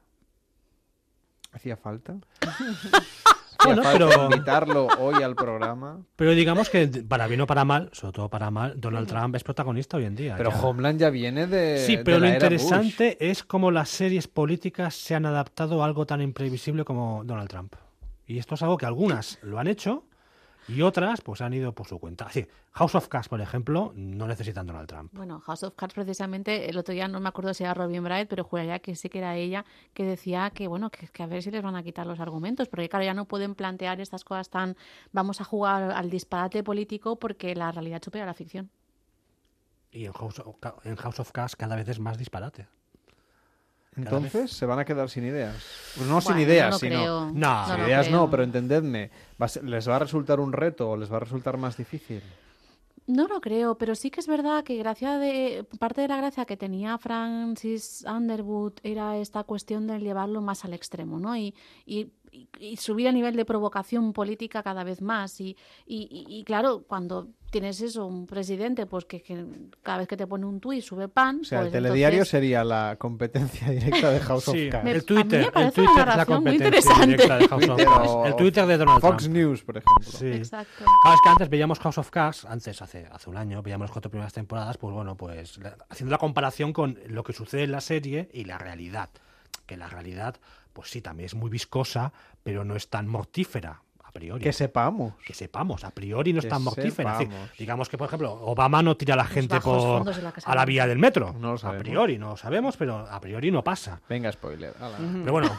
¿Hacía 1.53 1.77
falta? 1.77 2.17
Bueno, 3.65 3.83
¿Hacía 3.83 3.99
falta 3.99 4.09
pero- 4.17 4.25
invitarlo 4.25 4.87
hoy 4.99 5.23
al 5.23 5.35
programa. 5.35 6.01
Pero 6.17 6.33
digamos 6.33 6.71
que 6.71 6.87
para 6.87 7.27
bien 7.27 7.41
o 7.43 7.47
para 7.47 7.65
mal, 7.65 7.91
sobre 7.93 8.13
todo 8.13 8.29
para 8.29 8.51
mal, 8.51 8.75
Donald 8.81 9.07
Trump 9.09 9.35
es 9.37 9.45
protagonista 9.45 9.97
hoy 9.97 10.05
en 10.05 10.15
día. 10.15 10.35
Pero 10.37 10.51
ya. 10.51 10.61
Homeland 10.61 11.01
ya 11.01 11.11
viene 11.11 11.47
de. 11.47 11.79
Sí, 11.79 11.97
de 11.97 12.05
pero 12.05 12.19
lo 12.19 12.27
era 12.27 12.35
interesante 12.35 13.17
es 13.21 13.43
cómo 13.45 13.71
las 13.71 13.89
series 13.89 14.29
políticas 14.29 14.95
se 14.95 15.15
han 15.15 15.27
adaptado 15.27 15.83
a 15.83 15.87
algo 15.87 16.07
tan 16.07 16.21
imprevisible 16.21 16.85
como 16.85 17.23
Donald 17.25 17.49
Trump. 17.49 17.75
Y 18.27 18.39
esto 18.39 18.55
es 18.55 18.63
algo 18.63 18.77
que 18.77 18.87
algunas 18.87 19.39
lo 19.43 19.59
han 19.59 19.67
hecho 19.67 20.05
y 20.69 20.83
otras 20.83 21.21
pues 21.21 21.41
han 21.41 21.53
ido 21.55 21.75
por 21.75 21.87
su 21.87 21.99
cuenta. 21.99 22.29
Sí, 22.31 22.47
House 22.73 22.95
of 22.95 23.09
Cards, 23.09 23.29
por 23.29 23.41
ejemplo, 23.41 23.93
no 23.95 24.27
necesitan 24.27 24.67
Donald 24.67 24.89
Trump. 24.89 25.13
Bueno, 25.15 25.41
House 25.41 25.63
of 25.63 25.75
Cards 25.75 25.95
precisamente, 25.95 26.69
el 26.69 26.79
otro 26.79 26.95
día 26.95 27.09
no 27.09 27.21
me 27.21 27.29
acuerdo 27.29 27.55
si 27.55 27.65
era 27.65 27.75
Robin 27.75 28.03
Bright, 28.03 28.29
pero 28.29 28.45
juraría 28.45 28.79
que 28.79 28.97
sí 28.97 29.09
que 29.09 29.19
era 29.19 29.37
ella, 29.37 29.65
que 29.93 30.05
decía 30.05 30.51
que, 30.51 30.67
bueno, 30.69 30.91
que, 30.91 31.09
que 31.09 31.23
a 31.23 31.27
ver 31.27 31.43
si 31.43 31.51
les 31.51 31.63
van 31.63 31.77
a 31.77 31.83
quitar 31.83 32.07
los 32.07 32.21
argumentos, 32.21 32.69
porque 32.69 32.89
claro, 32.89 33.05
ya 33.05 33.15
no 33.15 33.27
pueden 33.27 33.55
plantear 33.55 34.01
estas 34.01 34.25
cosas 34.25 34.51
tan, 34.51 34.77
vamos 35.13 35.41
a 35.41 35.45
jugar 35.45 35.91
al 35.91 36.11
disparate 36.11 36.63
político 36.63 37.17
porque 37.17 37.55
la 37.55 37.73
realidad 37.73 38.03
supera 38.03 38.27
la 38.27 38.35
ficción. 38.35 38.71
Y 39.91 40.07
en 40.07 40.13
House 40.13 40.41
of, 40.41 40.57
en 40.85 40.97
House 40.97 41.21
of 41.21 41.31
Cards 41.31 41.55
cada 41.55 41.77
vez 41.77 41.89
es 41.89 42.01
más 42.01 42.19
disparate. 42.19 42.67
Entonces 43.97 44.51
se 44.53 44.67
van 44.67 44.79
a 44.79 44.85
quedar 44.85 45.09
sin 45.09 45.25
ideas. 45.25 45.55
Pues 45.97 46.09
no 46.09 46.21
sin 46.21 46.39
ideas, 46.39 46.71
no 46.73 46.79
sino. 46.79 46.97
creo. 46.97 47.31
No. 47.33 47.67
Sin 47.67 47.85
ideas 47.85 48.07
creo. 48.09 48.19
no, 48.21 48.31
pero 48.31 48.43
entendedme. 48.43 49.11
va 49.41 49.47
a 49.47 49.49
ser- 49.49 49.65
¿Les 49.65 49.89
va 49.89 49.97
a 49.97 49.99
resultar 50.01 50.41
un 50.41 50.53
reto 50.53 50.91
o 50.91 50.97
les 50.97 51.11
va 51.13 51.17
a 51.19 51.21
resultar 51.21 51.57
más 51.57 51.77
difícil? 51.77 52.21
No 53.07 53.29
lo 53.29 53.41
creo, 53.43 53.77
pero 53.77 53.95
sí 53.95 54.11
que 54.11 54.21
es 54.21 54.27
verdad 54.27 54.65
que 54.65 54.77
gracia 54.77 55.19
de 55.19 55.67
parte 55.79 56.01
de 56.01 56.09
la 56.09 56.17
gracia 56.17 56.47
que 56.47 56.57
tenía 56.57 56.97
Francis 56.97 58.03
Underwood 58.09 58.73
era 58.83 59.19
esta 59.19 59.45
cuestión 59.45 59.87
de 59.87 59.99
llevarlo 60.01 60.41
más 60.41 60.65
al 60.65 60.73
extremo, 60.73 61.19
¿no? 61.21 61.37
Y, 61.37 61.55
y, 61.85 62.09
y- 62.35 62.49
y 62.73 62.77
subir 62.77 63.09
a 63.09 63.13
nivel 63.13 63.37
de 63.37 63.45
provocación 63.45 64.13
política 64.13 64.63
cada 64.63 64.83
vez 64.85 65.01
más. 65.01 65.41
Y, 65.41 65.57
y, 65.87 66.09
y- 66.11 66.39
y 66.41 66.45
claro, 66.45 66.85
cuando 66.87 67.29
tienes 67.51 67.81
eso, 67.81 68.05
un 68.07 68.27
presidente, 68.27 68.85
pues 68.87 69.05
que, 69.05 69.23
que 69.23 69.47
cada 69.83 69.99
vez 69.99 70.09
que 70.09 70.17
te 70.17 70.27
pone 70.27 70.45
un 70.45 70.59
tuit 70.59 70.83
sube 70.83 71.07
pan. 71.09 71.41
O 71.43 71.45
sea, 71.45 71.61
pues 71.61 71.67
el 71.69 71.73
telediario 71.75 72.17
entonces- 72.19 72.31
sería 72.31 72.65
la 72.65 72.97
competencia 72.99 73.71
directa 73.71 74.11
de 74.11 74.19
House 74.21 74.45
Sí, 74.45 74.67
of 74.67 74.73
Cards. 74.73 74.89
El 74.89 74.97
a 74.97 74.99
mí 74.99 75.01
Twitter, 75.07 75.53
me 75.55 75.63
el 75.63 75.73
Twitter 75.73 75.91
una 76.03 76.11
es 76.11 76.17
la 76.17 76.27
competencia 76.27 76.67
interesante. 76.67 77.07
directa 77.07 77.39
de 77.39 77.49
House 77.49 77.69
of 77.69 77.85
Cards. 77.85 78.13
El 78.27 78.37
Twitter 78.37 78.67
de 78.67 78.77
Donald 78.79 79.01
Fox 79.01 79.17
Trump. 79.23 79.37
News, 79.37 79.63
por 79.63 79.77
ejemplo. 79.77 80.05
Sí. 80.19 80.27
Exacto. 80.33 80.85
Claro, 81.03 81.15
es 81.15 81.21
que 81.23 81.29
antes 81.29 81.49
veíamos 81.49 81.79
House 81.79 81.99
of 81.99 82.11
Cards, 82.11 82.45
antes, 82.45 82.83
hace, 82.83 83.07
hace 83.13 83.31
un 83.31 83.37
año, 83.37 83.63
veíamos 83.63 83.85
las 83.85 83.93
cuatro 83.93 84.11
primeras 84.11 84.33
temporadas, 84.33 84.77
pues 84.77 84.93
bueno, 84.93 85.17
pues 85.17 85.57
la- 85.59 85.77
haciendo 85.89 86.11
la 86.11 86.19
comparación 86.19 86.73
con 86.73 86.99
lo 87.07 87.23
que 87.23 87.33
sucede 87.33 87.63
en 87.63 87.71
la 87.73 87.81
serie 87.81 88.29
y 88.33 88.45
la 88.47 88.59
realidad. 88.59 89.11
Que 89.67 89.77
la 89.79 89.89
realidad, 89.89 90.37
pues 90.75 90.91
sí, 90.91 91.01
también 91.01 91.27
es 91.27 91.35
muy 91.35 91.49
viscosa, 91.49 92.13
pero 92.43 92.65
no 92.65 92.77
es 92.77 92.91
tan 92.91 93.09
mortífera. 93.09 93.81
A 94.03 94.11
priori. 94.11 94.43
Que 94.45 94.53
sepamos. 94.53 95.15
Que 95.25 95.33
sepamos, 95.35 95.83
a 95.85 95.91
priori 95.91 96.33
no 96.33 96.41
es 96.41 96.45
Que 96.45 96.51
tan 96.51 96.63
mortífera. 96.63 97.13
Es 97.13 97.19
decir, 97.19 97.33
sepamos. 97.33 97.59
digamos 97.59 97.89
que, 97.89 97.97
por 97.97 98.09
ejemplo, 98.09 98.33
Obama 98.33 98.83
no 98.83 98.97
tira 98.97 99.15
a 99.15 99.17
la 99.17 99.25
gente 99.25 99.61
por, 99.61 100.05
la 100.05 100.35
a 100.45 100.55
la 100.55 100.65
vía 100.65 100.87
del 100.87 100.99
metro. 100.99 101.35
No 101.39 101.55
lo 101.55 101.69
a 101.69 101.79
priori, 101.79 102.19
no 102.19 102.31
lo 102.31 102.37
sabemos, 102.37 102.77
pero 102.77 102.99
a 102.99 103.21
priori 103.21 103.51
no 103.51 103.65
pasa. 103.65 104.01
Venga, 104.09 104.31
spoiler. 104.31 104.75
ala. 104.79 104.99
Pero 104.99 105.33
bueno, 105.33 105.51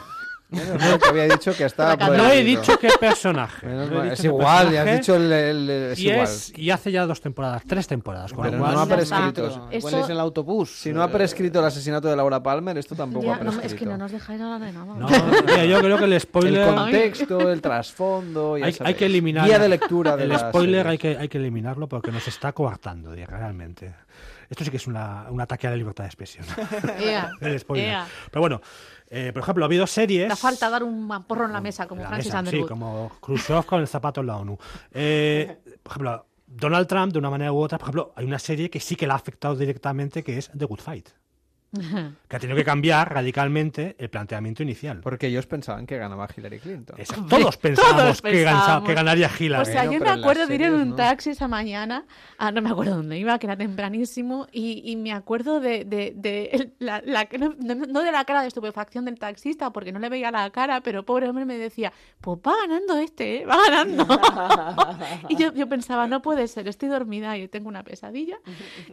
Menos 0.48 0.78
mal 0.80 0.98
que 1.00 1.08
había 1.08 1.24
dicho 1.24 1.52
que 1.56 1.64
estaba 1.64 1.96
No 1.96 2.06
no 2.08 2.14
he 2.14 2.18
prohibido. 2.28 2.60
dicho 2.62 2.78
qué 2.78 2.88
personaje. 3.00 3.66
Menos 3.66 3.90
no 3.90 3.94
he 3.94 3.98
mal. 3.98 4.02
dicho 4.10 4.14
Es 4.14 4.24
igual, 4.24 4.70
ya 4.72 4.82
has 4.82 4.86
personaje. 4.86 4.96
dicho 4.98 5.16
el, 5.16 5.32
el- 5.32 5.70
el- 5.70 5.92
es 5.92 5.98
y, 5.98 6.08
igual. 6.08 6.24
es, 6.24 6.52
y 6.56 6.70
hace 6.70 6.92
ya 6.92 7.04
dos 7.06 7.20
temporadas, 7.20 7.62
tres 7.66 7.86
temporadas. 7.88 8.32
Con 8.32 8.44
Pero 8.44 8.58
no 8.58 8.66
ha 8.80 8.86
prescrito. 8.86 9.68
Eso- 9.72 10.00
es 10.04 10.08
el 10.08 10.20
autobús. 10.20 10.70
Si 10.70 10.92
no 10.92 11.02
ha 11.02 11.10
prescrito 11.10 11.58
el 11.58 11.64
asesinato 11.64 12.06
de 12.08 12.14
Laura 12.16 12.40
Palmer, 12.42 12.78
esto 12.78 12.94
tampoco 12.94 13.26
Ya, 13.26 13.34
ha 13.34 13.36
no, 13.38 13.50
prescrito. 13.50 13.66
es 13.66 13.74
que 13.74 13.86
no 13.86 13.98
nos 13.98 14.12
dejáis 14.12 14.40
hablar 14.40 14.60
de 14.60 14.72
nada. 14.72 14.94
No, 14.94 15.08
mira, 15.46 15.64
yo 15.64 15.80
creo 15.80 15.98
que 15.98 16.04
el 16.04 16.20
spoiler. 16.20 16.68
El 16.68 16.74
contexto, 16.74 17.50
el 17.50 17.60
trasfondo, 17.60 18.56
ya 18.58 18.66
hay, 18.66 18.76
hay 18.84 18.94
que 18.94 19.06
eliminar 19.06 19.46
Guía 19.46 19.58
de 19.58 19.68
lectura 19.68 20.16
de 20.16 20.22
el 20.24 20.28
las 20.28 20.42
spoiler 20.42 20.86
hay 20.86 20.98
que, 20.98 21.16
hay 21.18 21.28
que 21.28 21.38
eliminarlo 21.38 21.88
porque 21.88 22.12
nos 22.12 22.26
está 22.28 22.52
coartando 22.52 23.14
realmente 23.14 23.92
Esto 24.48 24.62
sí 24.64 24.70
que 24.70 24.76
es 24.76 24.86
una- 24.86 25.26
un 25.28 25.40
ataque 25.40 25.66
a 25.66 25.70
la 25.70 25.76
libertad 25.76 26.04
de 26.04 26.08
expresión. 26.08 26.44
Ea, 27.00 27.30
El 27.40 27.58
spoiler. 27.58 27.88
ea. 27.88 28.06
Pero 28.30 28.40
bueno, 28.40 28.60
eh, 29.08 29.32
por 29.32 29.42
ejemplo, 29.42 29.64
ha 29.64 29.66
habido 29.66 29.86
series... 29.86 30.28
Da 30.28 30.36
falta 30.36 30.68
dar 30.68 30.82
un 30.82 31.08
porro 31.24 31.46
en 31.46 31.52
la 31.52 31.60
mesa 31.60 31.86
como 31.86 32.02
La 32.02 32.08
Francis 32.08 32.32
mesa, 32.32 32.38
Underwood. 32.40 32.64
Sí, 32.64 32.68
como 32.68 33.12
Khrushchev 33.20 33.64
con 33.64 33.80
el 33.80 33.88
zapato 33.88 34.20
en 34.20 34.26
la 34.26 34.36
ONU. 34.36 34.58
Eh, 34.92 35.58
por 35.82 35.92
ejemplo, 35.92 36.26
Donald 36.46 36.86
Trump, 36.86 37.12
de 37.12 37.18
una 37.18 37.30
manera 37.30 37.52
u 37.52 37.58
otra, 37.58 37.78
por 37.78 37.86
ejemplo, 37.86 38.12
hay 38.16 38.24
una 38.24 38.38
serie 38.38 38.70
que 38.70 38.80
sí 38.80 38.96
que 38.96 39.06
la 39.06 39.14
ha 39.14 39.16
afectado 39.16 39.56
directamente, 39.56 40.22
que 40.22 40.38
es 40.38 40.50
The 40.56 40.64
Good 40.64 40.80
Fight, 40.80 41.08
que 42.28 42.36
ha 42.36 42.38
tenido 42.38 42.56
que 42.56 42.64
cambiar 42.64 43.12
radicalmente 43.12 43.94
el 43.98 44.08
planteamiento 44.10 44.62
inicial. 44.62 45.00
Porque 45.00 45.26
ellos 45.28 45.46
pensaban 45.46 45.86
que 45.86 45.96
ganaba 45.98 46.28
Hillary 46.34 46.58
Clinton. 46.58 46.96
Todos 47.28 47.56
pensábamos 47.56 48.02
Todos 48.02 48.22
que, 48.22 48.30
pensábamos. 48.30 48.88
que 48.88 48.94
ganaría 48.94 49.30
Hillary. 49.38 49.62
O 49.62 49.64
sea, 49.64 49.84
yo 49.84 50.00
me 50.00 50.08
acuerdo 50.10 50.46
de 50.46 50.54
ir 50.54 50.62
en 50.62 50.74
un 50.74 50.90
¿no? 50.90 50.96
taxi 50.96 51.30
esa 51.30 51.48
mañana, 51.48 52.04
ah, 52.38 52.50
no 52.52 52.62
me 52.62 52.70
acuerdo 52.70 52.96
dónde 52.96 53.18
iba, 53.18 53.38
que 53.38 53.46
era 53.46 53.56
tempranísimo, 53.56 54.46
y, 54.52 54.82
y 54.90 54.96
me 54.96 55.12
acuerdo 55.12 55.60
de, 55.60 55.84
de- 55.84 56.12
de 56.16 56.72
la, 56.78 57.02
la- 57.04 57.28
no, 57.38 57.54
no- 57.58 57.74
no 57.86 58.02
de 58.02 58.12
la 58.12 58.24
cara 58.24 58.42
de 58.42 58.48
estupefacción 58.48 59.04
del 59.04 59.18
taxista, 59.18 59.72
porque 59.72 59.92
no 59.92 59.98
le 59.98 60.08
veía 60.08 60.30
la 60.30 60.48
cara, 60.50 60.80
pero 60.82 61.04
pobre 61.04 61.28
hombre 61.28 61.44
me 61.44 61.56
decía, 61.58 61.92
pues 62.20 62.38
va 62.46 62.52
ganando 62.66 62.98
este, 62.98 63.42
¿eh? 63.42 63.46
va 63.46 63.56
ganando. 63.68 64.06
y 65.28 65.36
yo, 65.36 65.52
yo 65.54 65.68
pensaba, 65.68 66.06
no 66.06 66.22
puede 66.22 66.48
ser, 66.48 66.66
estoy 66.68 66.88
dormida 66.88 67.36
y 67.38 67.48
tengo 67.48 67.68
una 67.68 67.82
pesadilla. 67.84 68.38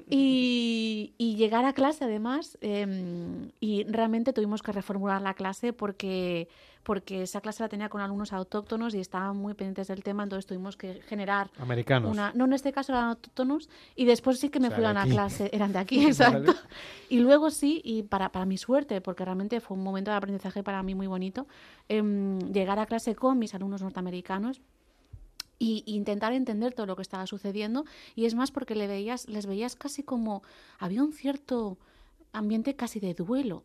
Y, 0.09 1.13
y 1.17 1.35
llegar 1.35 1.65
a 1.65 1.73
clase, 1.73 2.05
además, 2.05 2.57
eh, 2.61 2.72
y 3.59 3.83
realmente 3.85 4.33
tuvimos 4.33 4.61
que 4.61 4.71
reformular 4.71 5.21
la 5.21 5.33
clase 5.33 5.73
porque, 5.73 6.47
porque 6.83 7.23
esa 7.23 7.41
clase 7.41 7.63
la 7.63 7.69
tenía 7.69 7.89
con 7.89 8.01
alumnos 8.01 8.33
autóctonos 8.33 8.93
y 8.95 8.99
estaban 8.99 9.37
muy 9.37 9.53
pendientes 9.53 9.87
del 9.87 10.03
tema, 10.03 10.23
entonces 10.23 10.45
tuvimos 10.45 10.77
que 10.77 11.01
generar 11.01 11.49
Americanos. 11.59 12.11
una... 12.11 12.31
No, 12.33 12.45
en 12.45 12.53
este 12.53 12.71
caso 12.71 12.91
eran 12.91 13.05
autóctonos 13.09 13.69
y 13.95 14.05
después 14.05 14.39
sí 14.39 14.49
que 14.49 14.59
me 14.59 14.67
O 14.67 14.69
sea, 14.69 14.77
fui 14.77 14.85
a 14.85 14.91
una 14.91 15.05
clase, 15.05 15.49
eran 15.53 15.71
de 15.73 15.79
aquí, 15.79 16.05
exacto. 16.07 16.53
Vale. 16.53 16.67
Y 17.09 17.19
luego 17.19 17.49
sí, 17.49 17.81
y 17.83 18.03
para, 18.03 18.31
para 18.31 18.45
mi 18.45 18.57
suerte, 18.57 19.01
porque 19.01 19.25
realmente 19.25 19.59
fue 19.59 19.77
un 19.77 19.83
momento 19.83 20.11
de 20.11 20.17
aprendizaje 20.17 20.63
para 20.63 20.81
mí 20.83 20.95
muy 20.95 21.07
bonito, 21.07 21.47
em, 21.89 22.39
llegar 22.51 22.79
a 22.79 22.85
clase 22.85 23.15
con 23.15 23.39
mis 23.39 23.53
alumnos 23.53 23.81
norteamericanos 23.81 24.61
y 25.63 25.83
intentar 25.85 26.33
entender 26.33 26.73
todo 26.73 26.85
lo 26.85 26.95
que 26.95 27.01
estaba 27.01 27.25
sucediendo 27.25 27.85
y 28.15 28.25
es 28.25 28.35
más 28.35 28.51
porque 28.51 28.75
le 28.75 28.87
veías 28.87 29.29
les 29.29 29.45
veías 29.45 29.75
casi 29.75 30.03
como 30.03 30.43
había 30.77 31.01
un 31.03 31.13
cierto 31.13 31.77
ambiente 32.33 32.75
casi 32.75 32.99
de 32.99 33.13
duelo 33.13 33.63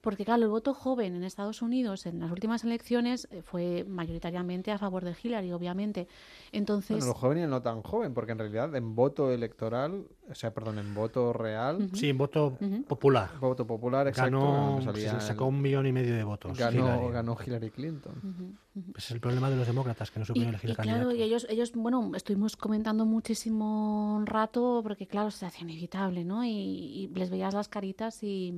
porque 0.00 0.24
claro 0.24 0.42
el 0.44 0.48
voto 0.48 0.72
joven 0.74 1.14
en 1.14 1.24
Estados 1.24 1.62
Unidos 1.62 2.06
en 2.06 2.20
las 2.20 2.30
últimas 2.30 2.64
elecciones 2.64 3.28
eh, 3.30 3.42
fue 3.42 3.84
mayoritariamente 3.86 4.70
a 4.70 4.78
favor 4.78 5.04
de 5.04 5.14
Hillary 5.22 5.52
obviamente 5.52 6.08
entonces 6.52 6.96
Bueno, 6.98 7.06
lo 7.06 7.14
joven 7.14 7.38
y 7.38 7.42
el 7.42 7.50
no 7.50 7.62
tan 7.62 7.82
joven, 7.82 8.14
porque 8.14 8.32
en 8.32 8.38
realidad 8.38 8.74
en 8.74 8.94
voto 8.94 9.30
electoral, 9.30 10.06
o 10.28 10.34
sea, 10.34 10.52
perdón, 10.54 10.78
en 10.78 10.94
voto 10.94 11.32
real, 11.32 11.88
Sí, 11.92 12.08
en 12.08 12.18
voto 12.18 12.56
Ujú. 12.60 12.82
popular. 12.84 13.30
voto 13.40 13.66
popular, 13.66 14.08
exacto, 14.08 14.40
Ganó, 14.80 14.92
se 14.94 15.20
sacó 15.20 15.44
el- 15.48 15.54
un 15.54 15.62
millón 15.62 15.86
y 15.86 15.92
medio 15.92 16.14
de 16.14 16.24
votos. 16.24 16.58
ganó, 16.58 16.78
Hillary. 16.84 17.12
ganó 17.12 17.36
Hillary 17.46 17.70
Clinton. 17.70 18.14
Ujú. 18.22 18.54
Es 18.96 19.10
el 19.10 19.20
problema 19.20 19.50
de 19.50 19.56
los 19.56 19.66
demócratas, 19.66 20.10
que 20.10 20.18
no 20.18 20.24
Y, 20.24 20.26
supieron 20.26 20.50
elegir 20.50 20.68
y 20.68 20.72
el 20.72 20.76
claro, 20.76 20.90
candidato. 21.00 21.16
y 21.16 21.22
ellos, 21.22 21.46
ellos, 21.50 21.72
bueno, 21.74 22.10
estuvimos 22.14 22.56
comentando 22.56 23.04
muchísimo 23.04 24.16
un 24.16 24.26
rato 24.26 24.80
porque, 24.82 25.06
claro, 25.06 25.30
se 25.30 25.46
hacía 25.46 25.62
inevitable, 25.62 26.24
¿no? 26.24 26.44
Y, 26.44 26.50
y 26.50 27.08
les 27.14 27.30
veías 27.30 27.52
las 27.54 27.68
caritas 27.68 28.22
y, 28.22 28.52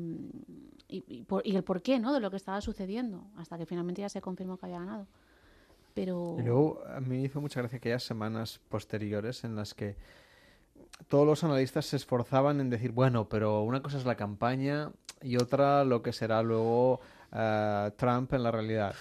y, 0.92 1.04
y 1.08 1.22
por- 1.24 1.46
y 1.46 1.56
el 1.56 1.64
porqué, 1.64 1.98
¿no? 1.98 2.12
De 2.12 2.20
lo 2.20 2.30
que 2.30 2.36
estaba 2.36 2.60
sucediendo, 2.60 3.24
hasta 3.36 3.56
que 3.58 3.66
finalmente 3.66 4.02
ya 4.02 4.08
se 4.08 4.20
confirmó 4.20 4.56
que 4.58 4.66
había 4.66 4.78
ganado. 4.80 5.06
Pero... 5.94 6.36
Y 6.38 6.42
luego 6.42 6.82
a 6.88 7.00
mí 7.00 7.08
me 7.08 7.22
hizo 7.22 7.40
mucha 7.40 7.60
gracia 7.60 7.76
aquellas 7.78 8.02
semanas 8.02 8.60
posteriores 8.68 9.44
en 9.44 9.56
las 9.56 9.74
que 9.74 9.96
todos 11.08 11.26
los 11.26 11.44
analistas 11.44 11.86
se 11.86 11.96
esforzaban 11.96 12.60
en 12.60 12.70
decir, 12.70 12.92
bueno, 12.92 13.28
pero 13.28 13.62
una 13.62 13.82
cosa 13.82 13.98
es 13.98 14.04
la 14.06 14.16
campaña 14.16 14.90
y 15.20 15.36
otra 15.36 15.84
lo 15.84 16.02
que 16.02 16.12
será 16.12 16.42
luego 16.42 17.00
eh, 17.32 17.90
Trump 17.96 18.32
en 18.32 18.42
la 18.42 18.50
realidad. 18.50 18.94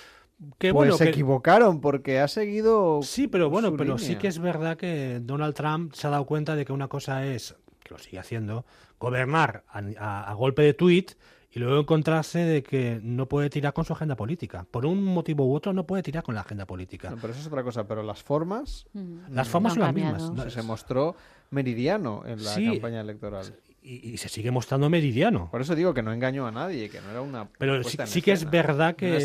Que 0.57 0.71
pues 0.71 0.73
bueno, 0.73 0.97
se 0.97 1.05
que- 1.05 1.09
equivocaron 1.11 1.79
porque 1.81 2.19
ha 2.19 2.27
seguido. 2.27 3.01
Sí, 3.03 3.27
pero 3.27 3.49
bueno, 3.49 3.69
su 3.69 3.77
pero 3.77 3.97
sí 3.97 4.15
que 4.15 4.27
es 4.27 4.39
verdad 4.39 4.75
que 4.75 5.19
Donald 5.21 5.53
Trump 5.53 5.93
se 5.93 6.07
ha 6.07 6.09
dado 6.09 6.25
cuenta 6.25 6.55
de 6.55 6.65
que 6.65 6.73
una 6.73 6.87
cosa 6.87 7.25
es, 7.25 7.55
que 7.83 7.93
lo 7.93 7.99
sigue 7.99 8.17
haciendo, 8.19 8.65
gobernar 8.99 9.63
a, 9.69 9.81
a- 9.99 10.31
a 10.31 10.33
golpe 10.33 10.63
de 10.63 10.73
tuit 10.73 11.11
y 11.53 11.59
luego 11.59 11.79
encontrarse 11.81 12.39
de 12.39 12.63
que 12.63 12.99
no 13.03 13.27
puede 13.27 13.49
tirar 13.49 13.73
con 13.73 13.83
su 13.85 13.93
agenda 13.93 14.15
política. 14.15 14.65
Por 14.71 14.85
un 14.85 15.03
motivo 15.03 15.45
u 15.45 15.53
otro 15.55 15.73
no 15.73 15.85
puede 15.85 16.01
tirar 16.03 16.23
con 16.23 16.33
la 16.35 16.41
agenda 16.41 16.65
política. 16.65 17.09
No, 17.09 17.17
pero 17.17 17.33
eso 17.33 17.41
es 17.41 17.47
otra 17.47 17.63
cosa, 17.63 17.85
pero 17.87 18.03
las 18.03 18.23
formas. 18.23 18.85
Mm. 18.93 19.17
Las 19.33 19.49
formas 19.49 19.73
son 19.73 19.81
las 19.83 19.93
mismas. 19.93 20.53
se 20.53 20.61
mostró 20.63 21.15
meridiano 21.49 22.23
en 22.25 22.43
la 22.43 22.51
Sí. 22.51 22.65
campaña 22.65 23.01
electoral. 23.01 23.53
Y, 23.83 24.11
y 24.11 24.17
se 24.17 24.29
sigue 24.29 24.51
mostrando 24.51 24.89
meridiano. 24.89 25.49
Por 25.49 25.61
eso 25.61 25.75
digo 25.75 25.93
que 25.93 26.03
no 26.03 26.13
engañó 26.13 26.45
a 26.45 26.51
nadie, 26.51 26.87
que 26.89 27.01
no 27.01 27.09
era 27.09 27.21
una. 27.21 27.49
Pero 27.57 27.83
sí, 27.83 27.97
sí 28.05 28.21
que 28.21 28.31
es 28.31 28.49
verdad 28.49 28.95
que 28.95 29.19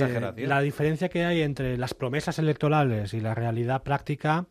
la 0.47 0.61
diferencia 0.63 1.09
que 1.11 1.25
hay 1.25 1.43
entre 1.43 1.77
las 1.77 1.93
promesas 1.95 2.39
electorales 2.39 3.13
y 3.15 3.21
la 3.21 3.35
realidad 3.35 3.83
práctica, 3.83 4.47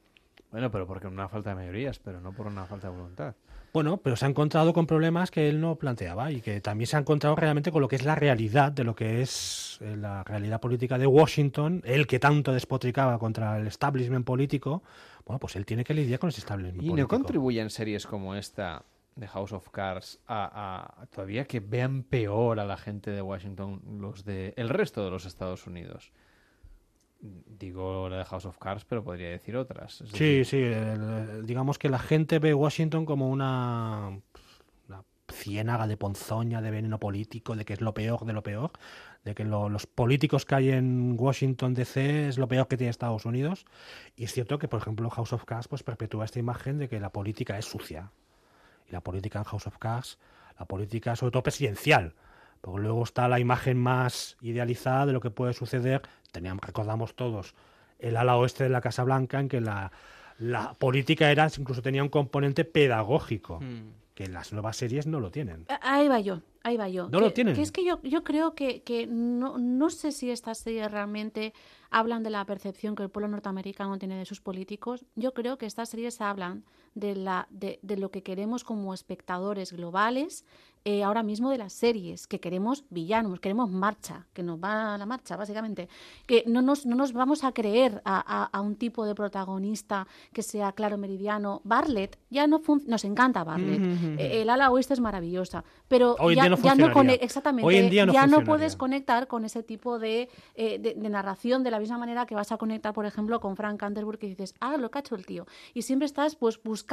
Bueno, 0.51 0.71
pero 0.71 0.85
porque 0.87 1.07
una 1.07 1.27
falta 1.27 1.49
de 1.49 1.55
mayorías, 1.55 1.99
pero 1.99 2.21
no 2.21 2.31
por 2.31 2.47
una 2.47 2.65
falta 2.65 2.87
de 2.89 2.95
voluntad. 2.95 3.35
Bueno, 3.75 3.97
pero 3.97 4.15
se 4.15 4.25
ha 4.25 4.29
encontrado 4.29 4.71
con 4.71 4.87
problemas 4.87 5.31
que 5.31 5.49
él 5.49 5.59
no 5.59 5.75
planteaba 5.75 6.31
y 6.31 6.39
que 6.39 6.61
también 6.61 6.87
se 6.87 6.95
ha 6.95 6.99
encontrado 6.99 7.35
realmente 7.35 7.73
con 7.73 7.81
lo 7.81 7.89
que 7.89 7.97
es 7.97 8.05
la 8.05 8.15
realidad 8.15 8.71
de 8.71 8.85
lo 8.85 8.95
que 8.95 9.21
es 9.21 9.79
eh, 9.81 9.97
la 9.97 10.23
realidad 10.23 10.61
política 10.61 10.97
de 10.97 11.05
Washington, 11.05 11.81
él 11.83 12.07
que 12.07 12.17
tanto 12.17 12.53
despotricaba 12.53 13.19
contra 13.19 13.59
el 13.59 13.67
establishment 13.67 14.25
político, 14.25 14.81
bueno, 15.25 15.39
pues 15.39 15.57
él 15.57 15.65
tiene 15.65 15.83
que 15.83 15.93
lidiar 15.93 16.19
con 16.19 16.29
ese 16.29 16.39
establishment 16.39 16.81
¿Y 16.81 16.85
no 16.85 16.91
político. 16.91 17.09
contribuyen 17.09 17.69
series 17.69 18.07
como 18.07 18.33
esta 18.35 18.85
de 19.17 19.27
House 19.27 19.51
of 19.51 19.69
Cards 19.71 20.19
a, 20.25 21.01
a 21.01 21.05
todavía 21.07 21.43
que 21.43 21.59
vean 21.59 22.03
peor 22.03 22.61
a 22.61 22.65
la 22.65 22.77
gente 22.77 23.11
de 23.11 23.21
Washington 23.21 23.81
los 23.99 24.23
de 24.23 24.53
el 24.55 24.69
resto 24.69 25.03
de 25.03 25.11
los 25.11 25.25
Estados 25.25 25.67
Unidos? 25.67 26.13
Digo 27.21 28.07
la 28.09 28.17
de 28.17 28.25
House 28.25 28.45
of 28.45 28.57
Cards, 28.59 28.85
pero 28.85 29.03
podría 29.03 29.29
decir 29.29 29.55
otras. 29.57 30.01
Es 30.01 30.09
Sí, 30.11 30.37
decir, 30.39 30.45
sí, 30.45 30.57
el- 30.61 31.45
digamos 31.45 31.79
que 31.79 31.89
la 31.89 31.99
gente 31.99 32.39
ve 32.39 32.53
Washington 32.53 33.05
como 33.05 33.29
una, 33.29 34.19
una 34.87 35.03
ciénaga 35.31 35.87
de 35.87 35.97
ponzoña, 35.97 36.61
de 36.61 36.69
veneno 36.71 36.99
político, 36.99 37.55
de 37.55 37.65
que 37.65 37.73
es 37.73 37.81
lo 37.81 37.93
peor 37.93 38.25
de 38.25 38.33
lo 38.33 38.43
peor, 38.43 38.71
de 39.23 39.33
que 39.33 39.43
lo- 39.43 39.69
los 39.69 39.87
políticos 39.87 40.45
que 40.45 40.55
hay 40.55 40.69
en 40.71 41.15
Washington 41.17 41.73
DC 41.73 42.27
es 42.27 42.37
lo 42.37 42.47
peor 42.47 42.67
que 42.67 42.77
tiene 42.77 42.91
Estados 42.91 43.25
Unidos. 43.25 43.65
Y 44.15 44.25
es 44.25 44.31
cierto 44.33 44.59
que, 44.59 44.67
por 44.67 44.79
ejemplo, 44.81 45.09
House 45.09 45.33
of 45.33 45.45
Cards 45.45 45.67
pues 45.67 45.81
perpetúa 45.81 46.25
esta 46.25 46.37
imagen 46.39 46.77
de 46.77 46.89
que 46.89 46.99
la 46.99 47.09
política 47.11 47.57
es 47.57 47.65
sucia. 47.65 48.11
Y 48.87 48.91
la 48.91 49.01
política 49.01 49.39
en 49.39 49.45
House 49.45 49.65
of 49.65 49.77
Cards, 49.79 50.19
la 50.59 50.65
política 50.65 51.15
sobre 51.15 51.31
todo 51.31 51.41
presidencial. 51.43 52.13
Luego 52.63 53.03
está 53.03 53.27
la 53.27 53.39
imagen 53.39 53.77
más 53.77 54.37
idealizada 54.41 55.05
de 55.05 55.13
lo 55.13 55.21
que 55.21 55.29
puede 55.29 55.53
suceder. 55.53 56.01
Teníamos, 56.35 56.61
recordamos 56.65 57.15
todos 57.15 57.55
el 57.97 58.17
ala 58.17 58.35
oeste 58.35 58.65
de 58.65 58.69
la 58.69 58.81
Casa 58.81 59.05
Blanca, 59.05 59.39
en 59.39 59.47
que 59.47 59.61
la, 59.61 59.89
la 60.37 60.73
política 60.73 61.31
era, 61.31 61.47
incluso 61.57 61.81
tenía 61.81 62.03
un 62.03 62.09
componente 62.09 62.65
pedagógico, 62.65 63.61
que 64.13 64.25
en 64.25 64.33
las 64.33 64.51
nuevas 64.51 64.75
series 64.75 65.07
no 65.07 65.21
lo 65.21 65.31
tienen. 65.31 65.65
Ah, 65.69 65.79
Ahí 65.81 66.07
va 66.09 66.19
yo, 66.19 66.41
ahí 66.63 66.75
va 66.75 66.89
yo. 66.89 67.07
No 67.09 67.21
lo 67.21 67.27
Que- 67.27 67.33
tienen. 67.35 67.55
Que 67.55 67.61
es 67.61 67.71
que 67.71 67.85
yo, 67.85 68.01
yo 68.03 68.23
creo 68.25 68.53
que, 68.53 68.81
que 68.83 69.07
no, 69.07 69.57
no 69.57 69.89
sé 69.89 70.11
si 70.11 70.29
estas 70.29 70.57
series 70.57 70.91
realmente 70.91 71.53
hablan 71.89 72.21
de 72.23 72.31
la 72.31 72.43
percepción 72.45 72.95
que 72.95 73.03
el 73.03 73.09
pueblo 73.09 73.29
norteamericano 73.29 73.97
tiene 73.97 74.17
de 74.17 74.25
sus 74.25 74.41
políticos. 74.41 75.05
Yo 75.15 75.33
creo 75.33 75.57
que 75.57 75.65
estas 75.65 75.87
series 75.89 76.19
hablan 76.19 76.63
de, 76.95 77.15
la, 77.15 77.47
de, 77.51 77.77
de 77.83 77.97
lo 77.97 78.09
que 78.09 78.23
queremos 78.23 78.63
como 78.63 78.93
espectadores 78.93 79.71
globales 79.73 80.43
eh, 80.87 81.03
ahora 81.03 81.23
mismo 81.23 81.49
de 81.49 81.57
las 81.57 81.73
series, 81.73 82.27
que 82.27 82.39
queremos 82.39 82.83
villanos, 82.91 83.39
queremos 83.39 83.71
marcha, 83.71 84.27
que 84.33 84.43
nos 84.43 84.59
va 84.63 84.93
a 84.93 84.97
la 84.99 85.07
marcha, 85.07 85.35
básicamente. 85.35 85.89
Que 86.27 86.43
no 86.45 86.61
nos, 86.61 86.85
no 86.85 86.95
nos 86.95 87.11
vamos 87.11 87.43
a 87.43 87.53
creer 87.53 88.03
a, 88.05 88.19
a- 88.19 88.45
a 88.55 88.61
un 88.61 88.75
tipo 88.75 89.03
de 89.03 89.15
protagonista 89.15 90.05
que 90.31 90.43
sea 90.43 90.73
claro 90.73 90.99
meridiano. 90.99 91.61
Bartlett 91.63 92.19
ya 92.29 92.45
no 92.45 92.61
nos 92.85 93.03
encanta 93.03 93.43
Bartlett. 93.43 93.81
Eh, 94.19 94.43
el 94.43 94.49
ala 94.51 94.69
oeste 94.69 94.93
es 94.93 94.99
maravillosa, 94.99 95.63
pero 95.87 96.17
Hoy 96.19 96.35
ya, 96.35 96.49
no 96.49 96.55
ya 96.57 96.75
exactamente, 97.15 97.65
Hoy 97.65 97.77
en 97.77 97.89
día 97.89 98.05
no 98.05 98.13
ya 98.13 98.27
no 98.27 98.43
puedes 98.43 98.75
conectar 98.75 99.27
con 99.27 99.43
ese 99.43 99.63
tipo 99.63 99.97
de, 99.97 100.29
eh, 100.53 100.77
de, 100.77 100.93
de 100.93 101.09
narración 101.09 101.63
de 101.63 101.71
la 101.71 101.79
misma 101.79 101.97
manera 101.97 102.27
que 102.27 102.35
vas 102.35 102.51
a 102.51 102.57
conectar, 102.57 102.93
por 102.93 103.07
ejemplo, 103.07 103.39
con 103.39 103.55
Frank 103.55 103.81
Underwood 103.81 104.17
que 104.17 104.27
dices, 104.27 104.53
ah, 104.59 104.77
lo 104.77 104.91
hecho 104.95 105.15
el 105.15 105.25
tío. 105.25 105.47
Y 105.73 105.81
siempre 105.81 106.05
estás 106.05 106.35
pues 106.35 106.61
buscando 106.61 106.84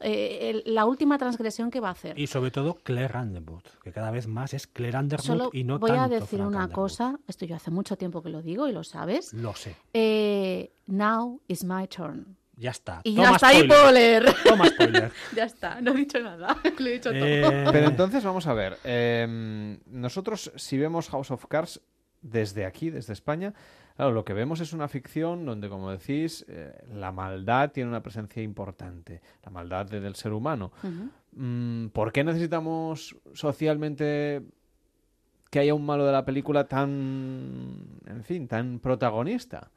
eh, 0.00 0.50
el- 0.64 0.74
la 0.74 0.84
última 0.84 1.18
transgresión 1.18 1.70
que 1.70 1.80
va 1.80 1.88
a 1.88 1.92
hacer. 1.92 2.18
Y 2.18 2.26
sobre 2.26 2.50
todo 2.50 2.74
Claire 2.82 3.18
Underwood, 3.18 3.62
que 3.82 3.92
cada 3.92 4.10
vez 4.10 4.26
más 4.26 4.54
es 4.54 4.66
Claire 4.66 4.98
Underwood 4.98 5.24
Solo 5.26 5.50
y 5.52 5.64
no 5.64 5.78
voy 5.78 5.90
a 5.90 5.94
tanto 5.94 6.14
decir 6.14 6.38
Frank 6.38 6.48
una 6.48 6.58
Underwood. 6.64 6.74
cosa, 6.74 7.18
esto 7.26 7.44
yo 7.46 7.56
hace 7.56 7.70
mucho 7.70 7.96
tiempo 7.96 8.22
que 8.22 8.28
lo 8.30 8.42
digo 8.42 8.68
y 8.68 8.72
lo 8.72 8.84
sabes. 8.84 9.32
Lo 9.32 9.54
sé. 9.54 9.74
Eh, 9.92 10.70
now 10.86 11.40
is 11.48 11.64
my 11.64 11.86
turn. 11.88 12.36
Ya 12.56 12.70
está. 12.72 13.00
Y 13.04 13.14
Toma 13.14 13.28
ya 13.30 13.34
está 13.36 13.48
ahí, 13.48 13.56
spoiler. 13.58 13.68
puedo 13.78 13.92
leer. 13.92 14.34
Toma 14.44 14.66
spoiler. 14.66 15.12
ya 15.36 15.44
está, 15.44 15.80
no 15.80 15.92
he 15.92 15.96
dicho 15.98 16.18
nada, 16.20 16.56
lo 16.78 16.86
he 16.86 16.92
dicho 16.92 17.10
Eh, 17.12 17.40
todo. 17.42 17.52
Pero 17.72 17.86
entonces 17.86 18.24
vamos 18.24 18.46
a 18.48 18.52
ver. 18.54 18.78
em, 18.82 19.78
nosotros, 19.86 20.50
si 20.56 20.76
vemos 20.76 21.08
House 21.08 21.30
of 21.30 21.46
Cards, 21.46 21.80
desde 22.20 22.66
aquí, 22.66 22.90
desde 22.90 23.12
España, 23.12 23.54
claro, 23.98 24.12
lo 24.12 24.24
que 24.24 24.32
vemos 24.32 24.60
es 24.60 24.72
una 24.72 24.86
ficción 24.86 25.44
donde, 25.44 25.68
como 25.68 25.90
decís, 25.90 26.46
eh, 26.48 26.72
la 26.94 27.10
maldad 27.10 27.72
tiene 27.72 27.90
una 27.90 28.00
presencia 28.02 28.40
importante, 28.42 29.20
la 29.44 29.50
maldad 29.50 29.86
de- 29.86 30.00
del 30.00 30.14
ser 30.14 30.32
humano. 30.32 30.70
Mm, 31.32 31.88
¿Por 31.88 32.12
qué 32.12 32.22
necesitamos 32.22 33.16
socialmente 33.34 34.42
que 35.50 35.58
haya 35.58 35.74
un 35.74 35.84
malo 35.84 36.06
de 36.06 36.12
la 36.12 36.24
película 36.24 36.68
tan, 36.68 37.74
en 38.06 38.22
fin, 38.22 38.46
tan 38.46 38.78
protagonista? 38.78 39.70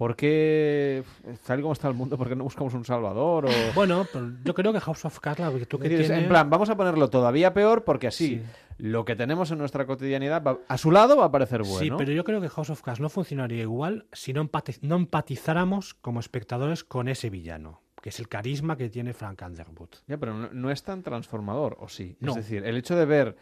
¿Por 0.00 0.16
qué, 0.16 1.02
tal 1.46 1.58
y 1.58 1.62
como 1.62 1.74
está 1.74 1.86
el 1.86 1.92
mundo, 1.92 2.16
por 2.16 2.26
qué 2.26 2.34
no 2.34 2.44
buscamos 2.44 2.72
un 2.72 2.86
salvador? 2.86 3.44
O... 3.44 3.50
Bueno, 3.74 4.06
pero 4.10 4.32
yo 4.42 4.54
creo 4.54 4.72
que 4.72 4.80
House 4.80 5.04
of 5.04 5.20
Cards, 5.20 5.40
la 5.40 5.50
virtud 5.50 5.78
que 5.78 5.90
decir, 5.90 6.06
tiene... 6.06 6.22
En 6.22 6.28
plan, 6.30 6.48
vamos 6.48 6.70
a 6.70 6.76
ponerlo 6.78 7.10
todavía 7.10 7.52
peor 7.52 7.84
porque 7.84 8.06
así 8.06 8.40
lo 8.78 9.04
que 9.04 9.14
tenemos 9.14 9.50
en 9.50 9.58
nuestra 9.58 9.84
cotidianidad 9.84 10.42
va- 10.42 10.56
a 10.68 10.78
su 10.78 10.90
lado 10.90 11.18
va 11.18 11.26
a 11.26 11.30
parecer 11.30 11.64
bueno. 11.64 11.80
Sí, 11.80 11.90
pero 11.98 12.12
yo 12.12 12.24
creo 12.24 12.40
que 12.40 12.48
House 12.48 12.70
of 12.70 12.80
Cards 12.80 12.98
no 12.98 13.10
funcionaría 13.10 13.60
igual 13.60 14.06
si 14.10 14.32
no, 14.32 14.48
no 14.80 14.96
empatizáramos 14.96 15.92
como 15.92 16.18
espectadores 16.20 16.82
con 16.82 17.06
ese 17.06 17.28
villano, 17.28 17.82
que 18.00 18.08
es 18.08 18.18
el 18.20 18.28
carisma 18.28 18.78
que 18.78 18.88
tiene 18.88 19.12
Frank 19.12 19.42
Underwood. 19.44 19.90
Ya, 20.06 20.16
pero 20.16 20.32
no, 20.32 20.48
no 20.50 20.70
es 20.70 20.82
tan 20.82 21.02
transformador, 21.02 21.76
¿o 21.78 21.88
sí? 21.90 22.16
No. 22.20 22.30
Es 22.30 22.36
decir, 22.36 22.64
el 22.64 22.78
hecho 22.78 22.96
de 22.96 23.04
ver 23.04 23.36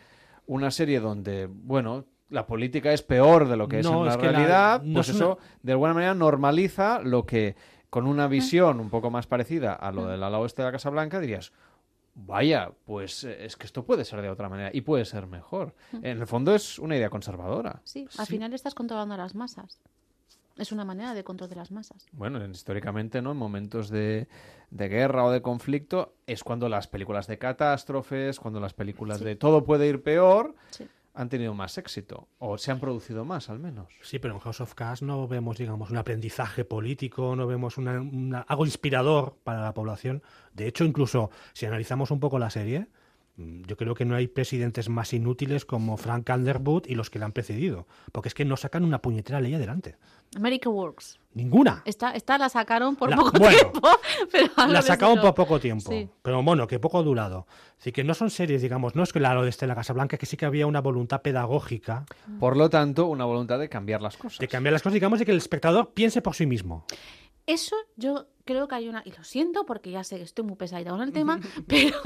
una 0.46 0.72
serie 0.72 0.98
donde, 0.98 1.46
bueno, 1.48 2.04
la 2.30 2.46
política 2.46 2.92
es 2.92 3.02
peor 3.02 3.48
de 3.48 3.56
lo 3.56 3.68
que 3.68 3.80
es 3.80 3.86
No, 3.86 4.00
en 4.00 4.04
la 4.06 4.10
es 4.12 4.16
que 4.18 4.26
la- 4.26 4.32
realidad, 4.32 4.82
no 4.82 4.94
pues 4.94 5.08
es 5.08 5.16
una- 5.16 5.24
eso 5.24 5.38
de 5.62 5.72
alguna 5.72 5.94
manera 5.94 6.14
normaliza 6.14 7.00
lo 7.00 7.24
que 7.26 7.56
con 7.90 8.06
una 8.06 8.26
visión 8.28 8.80
un 8.80 8.90
poco 8.90 9.10
más 9.10 9.26
parecida 9.26 9.72
a 9.72 9.90
lo 9.92 10.06
del 10.06 10.22
ala 10.22 10.38
oeste 10.38 10.60
de 10.62 10.66
la 10.68 10.72
Casa 10.72 10.90
Blanca 10.90 11.20
dirías, 11.20 11.52
vaya, 12.14 12.70
pues 12.84 13.24
eh, 13.24 13.44
es 13.46 13.56
que 13.56 13.64
esto 13.66 13.84
puede 13.84 14.04
ser 14.04 14.20
de 14.22 14.28
otra 14.28 14.48
manera 14.48 14.70
y 14.72 14.80
puede 14.82 15.04
ser 15.04 15.26
mejor. 15.26 15.74
En 15.92 16.18
el 16.20 16.26
fondo 16.26 16.54
es 16.54 16.78
una 16.78 16.96
idea 16.96 17.10
conservadora. 17.10 17.80
Sí, 17.84 18.06
al 18.18 18.26
final 18.26 18.52
estás 18.52 18.74
controlando 18.74 19.14
a 19.14 19.18
las 19.18 19.34
masas. 19.34 19.80
Es 20.56 20.72
una 20.72 20.84
manera 20.84 21.14
de 21.14 21.22
control 21.22 21.48
de 21.48 21.54
las 21.56 21.70
masas. 21.70 22.04
Bueno, 22.10 22.42
en- 22.44 22.50
históricamente, 22.50 23.22
¿no? 23.22 23.30
En 23.30 23.36
momentos 23.38 23.88
de, 23.90 24.26
de 24.70 24.88
guerra 24.88 25.24
o 25.24 25.30
de 25.30 25.40
conflicto 25.40 26.14
es 26.26 26.42
cuando 26.42 26.68
las 26.68 26.88
películas 26.88 27.28
de 27.28 27.38
catástrofes, 27.38 28.40
cuando 28.40 28.58
las 28.58 28.74
películas 28.74 29.18
Sí. 29.18 29.24
de 29.24 29.36
todo 29.36 29.62
puede 29.64 29.86
ir 29.86 30.02
peor, 30.02 30.56
Sí. 30.70 30.88
Han 31.14 31.28
tenido 31.28 31.54
más 31.54 31.78
éxito. 31.78 32.28
O 32.38 32.58
se 32.58 32.70
han 32.70 32.80
producido 32.80 33.24
más, 33.24 33.48
al 33.50 33.58
menos. 33.58 33.88
Sí, 34.02 34.18
pero 34.18 34.34
en 34.34 34.40
House 34.40 34.60
of 34.60 34.74
Cards 34.74 35.02
no 35.02 35.26
vemos, 35.28 35.58
digamos, 35.58 35.90
un 35.90 35.96
aprendizaje 35.96 36.64
político, 36.64 37.34
no 37.36 37.46
vemos 37.46 37.76
una- 37.78 38.00
una- 38.00 38.40
algo 38.42 38.64
inspirador 38.64 39.36
para 39.44 39.62
la 39.62 39.74
población. 39.74 40.22
De 40.54 40.66
hecho, 40.68 40.84
incluso 40.84 41.30
si 41.52 41.66
analizamos 41.66 42.10
un 42.10 42.20
poco 42.20 42.38
la 42.38 42.50
serie, 42.50 42.88
yo 43.38 43.76
creo 43.76 43.94
que 43.94 44.04
no 44.04 44.16
hay 44.16 44.26
presidentes 44.26 44.88
más 44.88 45.12
inútiles 45.14 45.64
como 45.64 45.96
Frank 45.96 46.28
Underwood 46.34 46.86
y 46.86 46.96
los 46.96 47.08
que 47.08 47.18
le 47.20 47.24
han 47.24 47.32
precedido. 47.32 47.86
Porque 48.12 48.28
es 48.28 48.34
que 48.34 48.44
no 48.44 48.56
sacan 48.56 48.84
una 48.84 49.00
puñetera 49.00 49.40
ley 49.40 49.54
adelante. 49.54 49.96
America 50.36 50.68
Works. 50.68 51.20
Ninguna. 51.34 51.82
Esta, 51.84 52.10
esta 52.12 52.36
la 52.36 52.48
sacaron 52.48 52.96
por 52.96 53.10
La- 53.10 53.16
poco 53.16 53.38
bueno, 53.38 53.56
tiempo, 53.56 53.88
pero 54.32 54.48
La 54.66 54.82
sacaron 54.82 55.20
por 55.20 55.34
poco 55.34 55.60
tiempo. 55.60 55.90
Sí. 55.92 56.08
Pero 56.22 56.42
bueno, 56.42 56.66
que 56.66 56.80
poco 56.80 56.98
ha 56.98 57.02
durado. 57.02 57.46
Así 57.78 57.92
que 57.92 58.02
no 58.02 58.12
son 58.14 58.28
series, 58.30 58.60
digamos, 58.60 58.96
no 58.96 59.04
es 59.04 59.12
que 59.12 59.20
la 59.20 59.32
lo 59.34 59.44
de 59.44 59.50
Estela 59.50 59.76
Casablanca, 59.76 60.16
que 60.18 60.26
sí 60.26 60.36
que 60.36 60.44
había 60.44 60.66
una 60.66 60.80
voluntad 60.80 61.22
pedagógica 61.22 62.06
Por 62.40 62.56
lo 62.56 62.68
tanto, 62.68 63.06
una 63.06 63.24
voluntad 63.24 63.58
de 63.60 63.68
cambiar 63.68 64.02
las 64.02 64.16
cosas. 64.16 64.40
de 64.40 64.48
cambiar 64.48 64.72
las 64.72 64.82
cosas, 64.82 64.94
digamos, 64.94 65.20
de 65.20 65.24
que 65.26 65.30
el 65.32 65.38
espectador 65.38 65.92
piense 65.94 66.20
por 66.22 66.34
sí 66.34 66.44
mismo. 66.44 66.84
Eso 67.48 67.74
yo 67.96 68.26
creo 68.44 68.68
que 68.68 68.74
hay 68.76 68.88
una, 68.88 69.02
y 69.04 69.10
lo 69.12 69.24
siento 69.24 69.64
porque 69.66 69.90
ya 69.90 70.04
sé 70.04 70.16
que 70.18 70.22
estoy 70.22 70.44
muy 70.44 70.56
pesadita 70.56 70.90
con 70.90 71.00
el 71.02 71.12
tema, 71.12 71.40
pero 71.66 71.96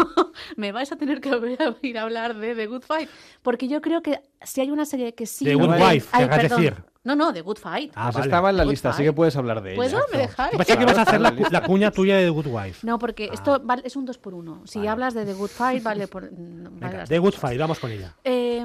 me 0.57 0.73
vais 0.73 0.91
a 0.93 0.97
tener 0.97 1.21
que 1.21 1.29
volver 1.31 1.61
a 1.63 1.71
oír 1.83 1.99
hablar 1.99 2.37
de 2.37 2.55
The 2.55 2.67
Good 2.69 2.83
Fight, 2.83 3.09
porque 3.43 3.69
yo 3.69 3.81
creo 3.81 4.03
que 4.03 4.21
si 4.41 4.61
hay 4.61 4.71
una 4.71 4.85
serie 4.87 5.15
que 5.15 5.27
sí... 5.27 5.45
The 5.45 5.55
Good 5.57 5.69
Wife, 5.81 6.09
ay, 6.13 6.25
querrás 6.25 6.41
perdón. 6.41 6.61
decir. 6.63 6.85
No, 7.05 7.17
no, 7.17 7.33
The 7.33 7.41
Good 7.41 7.57
Fight. 7.59 7.91
Ah, 7.97 8.05
Pues 8.07 8.15
vale. 8.15 8.27
estaba 8.27 8.51
en 8.51 8.57
la 8.59 8.63
Good 8.63 8.71
lista, 8.71 8.91
así 8.91 9.03
que 9.03 9.13
puedes 9.13 9.35
hablar 9.37 9.61
de 9.61 9.71
ella. 9.71 9.77
¿Puedo? 9.77 9.99
¿Me 10.13 10.19
dejáis? 10.19 10.57
Pensaba 10.57 10.77
que 10.79 10.83
ibas 10.85 10.99
a 10.99 11.03
hacer 11.03 11.21
la, 11.21 11.35
la 11.51 11.63
cuña 11.65 11.91
tuya 11.91 12.17
de 12.17 12.25
The 12.27 12.31
Good 12.31 12.47
Wife. 12.47 12.87
No, 12.87 13.01
porque 13.01 13.27
Ah. 13.29 13.35
esto 13.35 13.61
vale- 13.65 13.83
es 13.85 13.97
un 13.97 14.05
dos 14.05 14.19
por 14.19 14.35
uno. 14.35 14.63
Si 14.67 14.87
hablas 14.87 15.13
de 15.13 15.25
The 15.25 15.35
Good 15.35 15.49
Fight, 15.51 15.83
vale 15.83 16.07
por... 16.07 16.31
no, 16.33 16.71
vale 16.75 17.05
The 17.09 17.19
Good 17.19 17.31
cosas. 17.31 17.41
Fight, 17.41 17.59
vamos 17.59 17.81
con 17.81 17.91
ella. 17.91 18.15
Eh, 18.23 18.65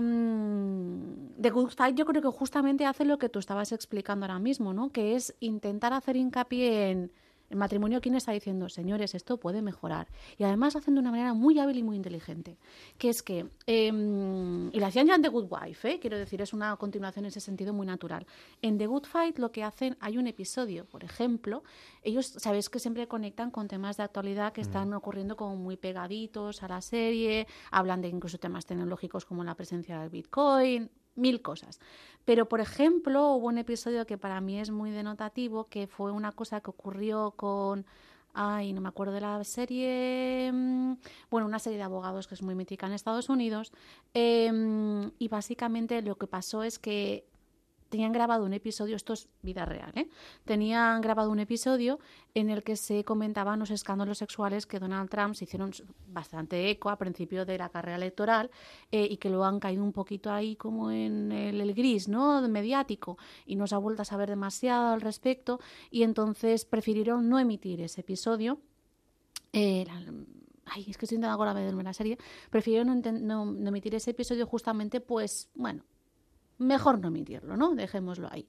The 1.40 1.52
Good 1.52 1.72
Fight 1.72 1.96
yo 1.96 2.06
creo 2.06 2.22
que 2.22 2.30
justamente 2.30 2.86
hace 2.86 3.06
lo 3.06 3.18
que 3.18 3.30
tú 3.30 3.40
estabas 3.40 3.72
explicando 3.72 4.26
ahora 4.26 4.40
mismo, 4.40 4.74
¿no? 4.74 4.90
Que 4.90 5.16
es 5.16 5.36
intentar 5.40 5.94
hacer 5.94 6.16
hincapié 6.16 6.90
en 6.90 7.12
el 7.50 7.58
matrimonio. 7.58 8.02
¿Quién 8.02 8.16
está 8.16 8.32
diciendo, 8.32 8.70
señores, 8.70 9.14
esto 9.16 9.38
puede 9.38 9.62
mejorar? 9.62 10.08
Y 10.38 10.44
además 10.44 10.74
lo 10.74 10.80
hacen 10.80 10.96
de 10.96 11.00
una 11.00 11.12
manera 11.12 11.34
muy 11.34 11.60
hábil 11.60 11.78
y 11.78 11.84
muy 11.84 11.96
inteligente. 11.96 12.58
Que 12.98 13.10
es 13.10 13.22
que, 13.22 13.48
eh, 13.68 13.88
y 13.88 14.80
lo 14.80 14.86
hacían 14.86 15.08
ya 15.08 15.16
en 15.16 15.22
The 15.22 15.30
Good 15.30 15.48
Wife, 15.50 15.92
¿eh? 15.92 16.00
quiero 16.00 16.18
decir, 16.18 16.42
es 16.42 16.54
una 16.54 16.76
continuación 16.78 17.26
en 17.26 17.30
ese 17.30 17.40
sentido 17.40 17.74
muy 17.74 17.86
natural. 17.86 18.26
En 18.62 18.78
The 18.78 18.88
Good 18.88 19.06
Fight 19.06 19.38
lo 19.38 19.52
que 19.52 19.64
hacen, 19.64 19.96
hay 20.00 20.18
un 20.18 20.28
episodio, 20.28 20.86
por 20.86 21.04
ejemplo, 21.04 21.64
ellos, 22.02 22.26
sabéis 22.26 22.70
que 22.70 22.80
siempre 22.80 23.08
conectan 23.08 23.52
con 23.52 23.68
temas 23.68 23.98
de 23.98 24.04
actualidad 24.04 24.54
que 24.54 24.62
están 24.62 24.94
ocurriendo 24.94 25.36
como 25.36 25.56
muy 25.56 25.78
pegaditos 25.78 26.64
a 26.64 26.68
la 26.68 26.82
serie, 26.82 27.48
hablan 27.72 28.02
de 28.02 28.10
incluso 28.10 28.38
temas 28.40 28.66
tecnológicos 28.66 29.26
como 29.26 29.44
la 29.44 29.56
presencia 29.56 30.00
del 30.00 30.10
Bitcoin, 30.10 30.90
mil 31.18 31.41
cosas. 31.41 31.80
Pero, 32.26 32.47
por 32.47 32.59
ejemplo, 32.61 33.32
hubo 33.34 33.47
un 33.47 33.57
episodio 33.57 34.05
que 34.05 34.18
para 34.18 34.41
mí 34.41 34.59
es 34.59 34.70
muy 34.72 34.91
denotativo, 34.91 35.65
que 35.65 35.88
fue 35.88 36.11
una 36.11 36.32
cosa 36.32 36.61
que 36.61 36.70
ocurrió 36.70 37.32
con... 37.32 37.86
Ay, 38.34 38.72
no 38.72 38.82
me 38.82 38.89
acuerdo 38.89 39.13
de 39.13 39.22
la 39.22 39.43
serie. 39.43 40.51
mm, 40.53 40.93
Bueno, 41.32 41.47
una 41.47 41.57
serie 41.59 41.78
de 41.78 41.84
abogados 41.84 42.28
que 42.28 42.36
es 42.36 42.43
muy 42.43 42.53
mítica 42.53 42.86
en 42.86 42.93
Estados 42.93 43.30
Unidos. 43.30 43.72
em, 44.13 45.11
y 45.20 45.28
básicamente 45.28 46.01
lo 46.01 46.15
que 46.18 46.28
pasó 46.28 46.63
es 46.63 46.78
que 46.80 47.26
tenían 47.90 48.12
grabado 48.12 48.46
un 48.46 48.54
episodio, 48.54 48.96
esto 48.96 49.14
es 49.14 49.28
vida 49.42 49.66
real, 49.66 49.92
¿eh? 49.96 50.10
Tenían 50.46 51.02
grabado 51.02 51.32
un 51.32 51.40
episodio 51.40 52.00
en 52.34 52.50
el 52.50 52.64
que 52.64 52.76
se 52.76 53.04
comentaban 53.04 53.60
los 53.60 53.72
escándalos 53.72 54.18
sexuales 54.18 54.66
que 54.66 54.80
Donald 54.80 55.10
Trump 55.10 55.36
se 55.36 55.46
hicieron 55.46 55.72
bastante 56.08 56.70
eco 56.70 56.90
a 56.90 56.98
principio 56.98 57.46
de 57.46 57.58
la 57.58 57.70
carrera 57.70 57.98
electoral 57.98 58.52
eh, 58.92 59.08
y 59.10 59.18
que 59.18 59.30
luego 59.30 59.46
han 59.46 59.60
caído 59.60 59.84
un 59.84 59.94
poquito 59.94 60.32
ahí 60.32 60.56
como 60.56 60.92
en 60.92 61.32
el, 61.32 61.74
gris, 61.74 62.08
¿no? 62.08 62.48
Mediático 62.48 63.18
y 63.46 63.56
no 63.56 63.68
se 63.68 63.76
ha 63.76 63.78
vuelto 63.78 64.02
a 64.02 64.06
saber 64.06 64.30
demasiado 64.30 64.94
al 64.94 65.02
respecto 65.02 65.60
y 65.92 66.04
entonces 66.04 66.66
prefirieron 66.66 67.30
no 67.30 67.40
emitir 67.40 67.82
ese 67.82 68.02
episodio. 68.02 68.60
Eh, 69.54 69.86
Ay, 70.70 70.86
es 70.90 70.98
que 70.98 71.06
estoy 71.06 71.16
intentando 71.16 71.36
acordarme 71.36 71.72
de 71.72 71.84
la 71.84 71.94
serie. 71.94 72.18
Prefirieron 72.50 73.02
no 73.26 73.70
emitir 73.70 73.96
ese 73.96 74.12
episodio 74.12 74.46
justamente, 74.46 75.00
pues, 75.00 75.50
bueno, 75.56 75.84
mejor 76.58 76.99
no 76.99 77.08
emitirlo, 77.10 77.55
¿no? 77.58 77.76
Dejémoslo 77.76 78.28
ahí. 78.32 78.47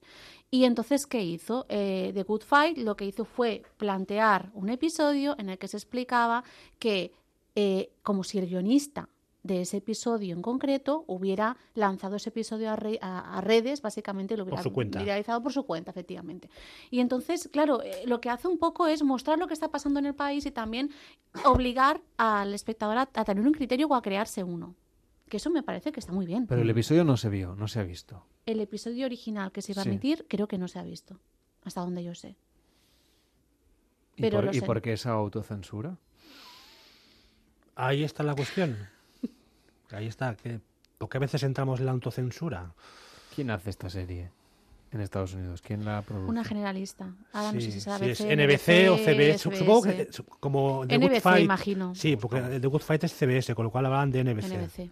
Y 0.51 0.63
entonces, 0.65 1.05
¿qué 1.05 1.23
hizo? 1.23 1.65
Eh, 1.69 2.11
The 2.13 2.23
Good 2.23 2.41
Fight 2.43 2.77
lo 2.79 2.95
que 2.95 3.05
hizo 3.05 3.25
fue 3.25 3.63
plantear 3.77 4.49
un 4.53 4.69
episodio 4.69 5.35
en 5.37 5.49
el 5.49 5.57
que 5.57 5.67
se 5.67 5.77
explicaba 5.77 6.43
que, 6.79 7.11
eh, 7.55 7.91
como 8.03 8.23
si 8.23 8.39
el 8.39 8.47
guionista 8.47 9.09
de 9.41 9.61
ese 9.61 9.77
episodio 9.77 10.35
en 10.35 10.41
concreto 10.41 11.05
hubiera 11.07 11.55
lanzado 11.73 12.17
ese 12.17 12.27
episodio 12.29 12.71
a, 12.71 12.75
re- 12.75 12.99
a- 13.01 13.37
a 13.37 13.41
redes, 13.41 13.81
básicamente 13.81 14.35
lo 14.35 14.43
hubiera 14.43 14.57
viralizado 14.99 15.41
por 15.41 15.53
su 15.53 15.63
cuenta, 15.63 15.91
efectivamente. 15.91 16.49
Y 16.91 16.99
entonces, 16.99 17.47
claro, 17.51 17.81
eh, 17.81 18.03
lo 18.05 18.19
que 18.19 18.29
hace 18.29 18.49
un 18.49 18.57
poco 18.57 18.85
es 18.87 19.01
mostrar 19.01 19.39
lo 19.39 19.47
que 19.47 19.53
está 19.53 19.69
pasando 19.69 19.97
en 19.99 20.07
el 20.07 20.13
país 20.13 20.45
y 20.45 20.51
también 20.51 20.89
obligar 21.45 22.01
al 22.17 22.53
espectador 22.53 22.97
a, 22.97 23.09
a 23.13 23.23
tener 23.23 23.45
un 23.45 23.53
criterio 23.53 23.87
o 23.87 23.95
a 23.95 24.01
crearse 24.01 24.43
uno. 24.43 24.75
Que 25.29 25.37
eso 25.37 25.49
me 25.49 25.61
parece 25.63 25.91
que 25.91 25.99
está 25.99 26.11
muy 26.11 26.25
bien. 26.25 26.47
Pero 26.47 26.61
el 26.63 26.69
episodio 26.69 27.03
no 27.03 27.15
se 27.15 27.29
vio, 27.29 27.55
no 27.55 27.67
se 27.67 27.79
ha 27.79 27.83
visto. 27.83 28.25
El 28.45 28.59
episodio 28.61 29.05
original 29.05 29.51
que 29.51 29.61
se 29.61 29.71
iba 29.73 29.83
Sí. 29.83 29.89
a 29.89 29.91
emitir 29.91 30.25
creo 30.27 30.47
que 30.47 30.57
no 30.57 30.67
se 30.67 30.79
ha 30.79 30.83
visto, 30.83 31.19
hasta 31.63 31.81
donde 31.81 32.03
yo 32.03 32.15
sé. 32.15 32.35
¿Y, 34.15 34.21
Pero 34.23 34.37
por, 34.39 34.45
lo 34.45 34.51
¿y 34.51 34.59
sé. 34.59 34.65
por 34.65 34.81
qué 34.81 34.93
esa 34.93 35.11
autocensura? 35.11 35.97
Ahí 37.75 38.03
está 38.03 38.23
la 38.23 38.35
cuestión. 38.35 38.75
Ahí 39.91 40.07
está. 40.07 40.35
Que, 40.35 40.59
porque 40.97 41.17
a 41.17 41.19
veces 41.21 41.43
entramos 41.43 41.79
en 41.79 41.85
la 41.85 41.91
autocensura. 41.93 42.73
¿Quién 43.33 43.51
hace 43.51 43.69
esta 43.69 43.89
serie 43.89 44.31
en 44.91 45.01
Estados 45.01 45.33
Unidos? 45.33 45.61
¿Quién 45.61 45.85
la 45.85 46.01
produce? 46.01 46.29
Una 46.29 46.43
generalista. 46.43 47.13
Ahora 47.31 47.53
no 47.53 47.61
sé 47.61 47.67
si 47.67 47.71
Sí, 47.73 47.81
será 47.81 47.99
sí, 47.99 48.09
es 48.09 48.21
ABC, 48.21 48.35
NBC 48.35 48.89
o 48.91 48.97
CBS. 48.97 49.37
Supongo 49.37 49.81
que 49.83 50.09
como 50.41 50.85
The 50.87 50.97
Good 50.97 51.05
NBC, 51.11 51.21
Fight. 51.21 51.45
imagino. 51.45 51.95
Sí, 51.95 52.17
porque 52.17 52.41
The 52.59 52.67
Good 52.67 52.81
Fight 52.81 53.03
es 53.05 53.13
CBS, 53.13 53.55
con 53.55 53.65
lo 53.65 53.71
cual 53.71 53.85
hablan 53.85 54.11
de 54.11 54.23
NBC. 54.23 54.51
NBC. 54.57 54.89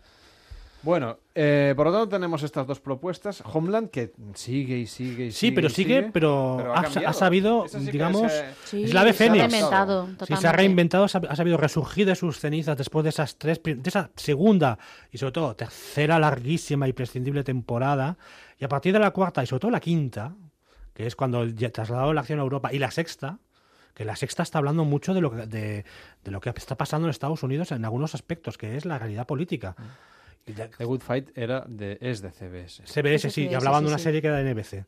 Bueno, 0.83 1.17
eh, 1.35 1.73
por 1.75 1.87
lo 1.87 1.91
tanto 1.91 2.07
tenemos 2.09 2.43
estas 2.43 2.65
dos 2.67 2.79
propuestas. 2.79 3.41
Homeland, 3.45 3.89
que 3.89 4.13
sigue 4.35 4.77
y 4.77 4.85
sigue 4.87 5.25
y 5.27 5.31
Sí, 5.31 5.37
sigue. 5.47 5.55
pero 5.55 5.67
y 5.67 5.71
sigue, 5.71 6.03
pero, 6.13 6.55
Pero 6.57 6.73
ha 6.75 6.79
ha, 6.79 6.83
cambiado. 6.83 7.07
ha 7.09 7.13
sabido, 7.13 7.67
sí 7.67 7.79
digamos, 7.91 8.31
se- 8.31 8.45
Sí, 8.65 8.83
es 8.83 8.93
la 8.93 9.03
de 9.03 9.11
se 9.13 9.23
ha 9.25 9.27
Fénix. 9.27 9.51
reinventado, 9.51 10.07
Sí, 10.25 10.35
se 10.37 10.47
ha 10.47 10.51
reinventado, 10.51 11.03
ha 11.05 11.35
sabido 11.35 11.57
resurgir 11.57 12.05
de 12.05 12.15
sus 12.15 12.39
cenizas 12.39 12.77
después 12.77 13.03
de 13.03 13.09
esas 13.09 13.37
tres, 13.37 13.59
de 13.63 13.81
esa 13.83 14.11
segunda 14.15 14.77
y 15.11 15.17
sobre 15.17 15.31
todo 15.33 15.55
tercera 15.55 16.19
larguísima 16.19 16.87
y 16.87 16.93
prescindible 16.93 17.43
temporada. 17.43 18.17
Y 18.59 18.63
a 18.63 18.69
partir 18.69 18.93
de 18.93 18.99
la 18.99 19.11
cuarta 19.11 19.43
y 19.43 19.47
sobre 19.47 19.59
todo 19.61 19.71
la 19.71 19.79
quinta, 19.79 20.35
que 20.93 21.05
es 21.07 21.15
cuando 21.15 21.45
ya 21.45 21.69
trasladó 21.71 22.13
la 22.13 22.21
acción 22.21 22.39
a 22.39 22.43
Europa, 22.43 22.71
y 22.71 22.79
la 22.79 22.91
sexta, 22.91 23.39
que 23.93 24.05
la 24.05 24.15
sexta 24.15 24.43
está 24.43 24.59
hablando 24.59 24.85
mucho 24.85 25.13
de 25.15 25.21
lo 25.21 25.31
que, 25.31 25.47
de, 25.47 25.85
de 26.23 26.31
lo 26.31 26.39
que 26.39 26.51
está 26.55 26.75
pasando 26.75 27.07
en 27.07 27.09
Estados 27.11 27.41
Unidos 27.43 27.71
en 27.71 27.83
algunos 27.83 28.13
aspectos, 28.15 28.57
que 28.57 28.77
es 28.77 28.85
la 28.85 28.99
realidad 28.99 29.25
política. 29.27 29.75
The 30.53 30.85
Good 30.85 31.01
Fight 31.01 31.29
era 31.37 31.63
de, 31.67 31.97
es 32.01 32.21
de 32.21 32.31
CBS. 32.31 32.83
CBS, 32.85 33.29
sí, 33.29 33.47
y 33.47 33.53
hablaban 33.53 33.83
de 33.83 33.89
una 33.89 33.97
serie 33.97 34.21
que 34.21 34.27
era 34.27 34.37
de 34.37 34.53
NBC. 34.53 34.85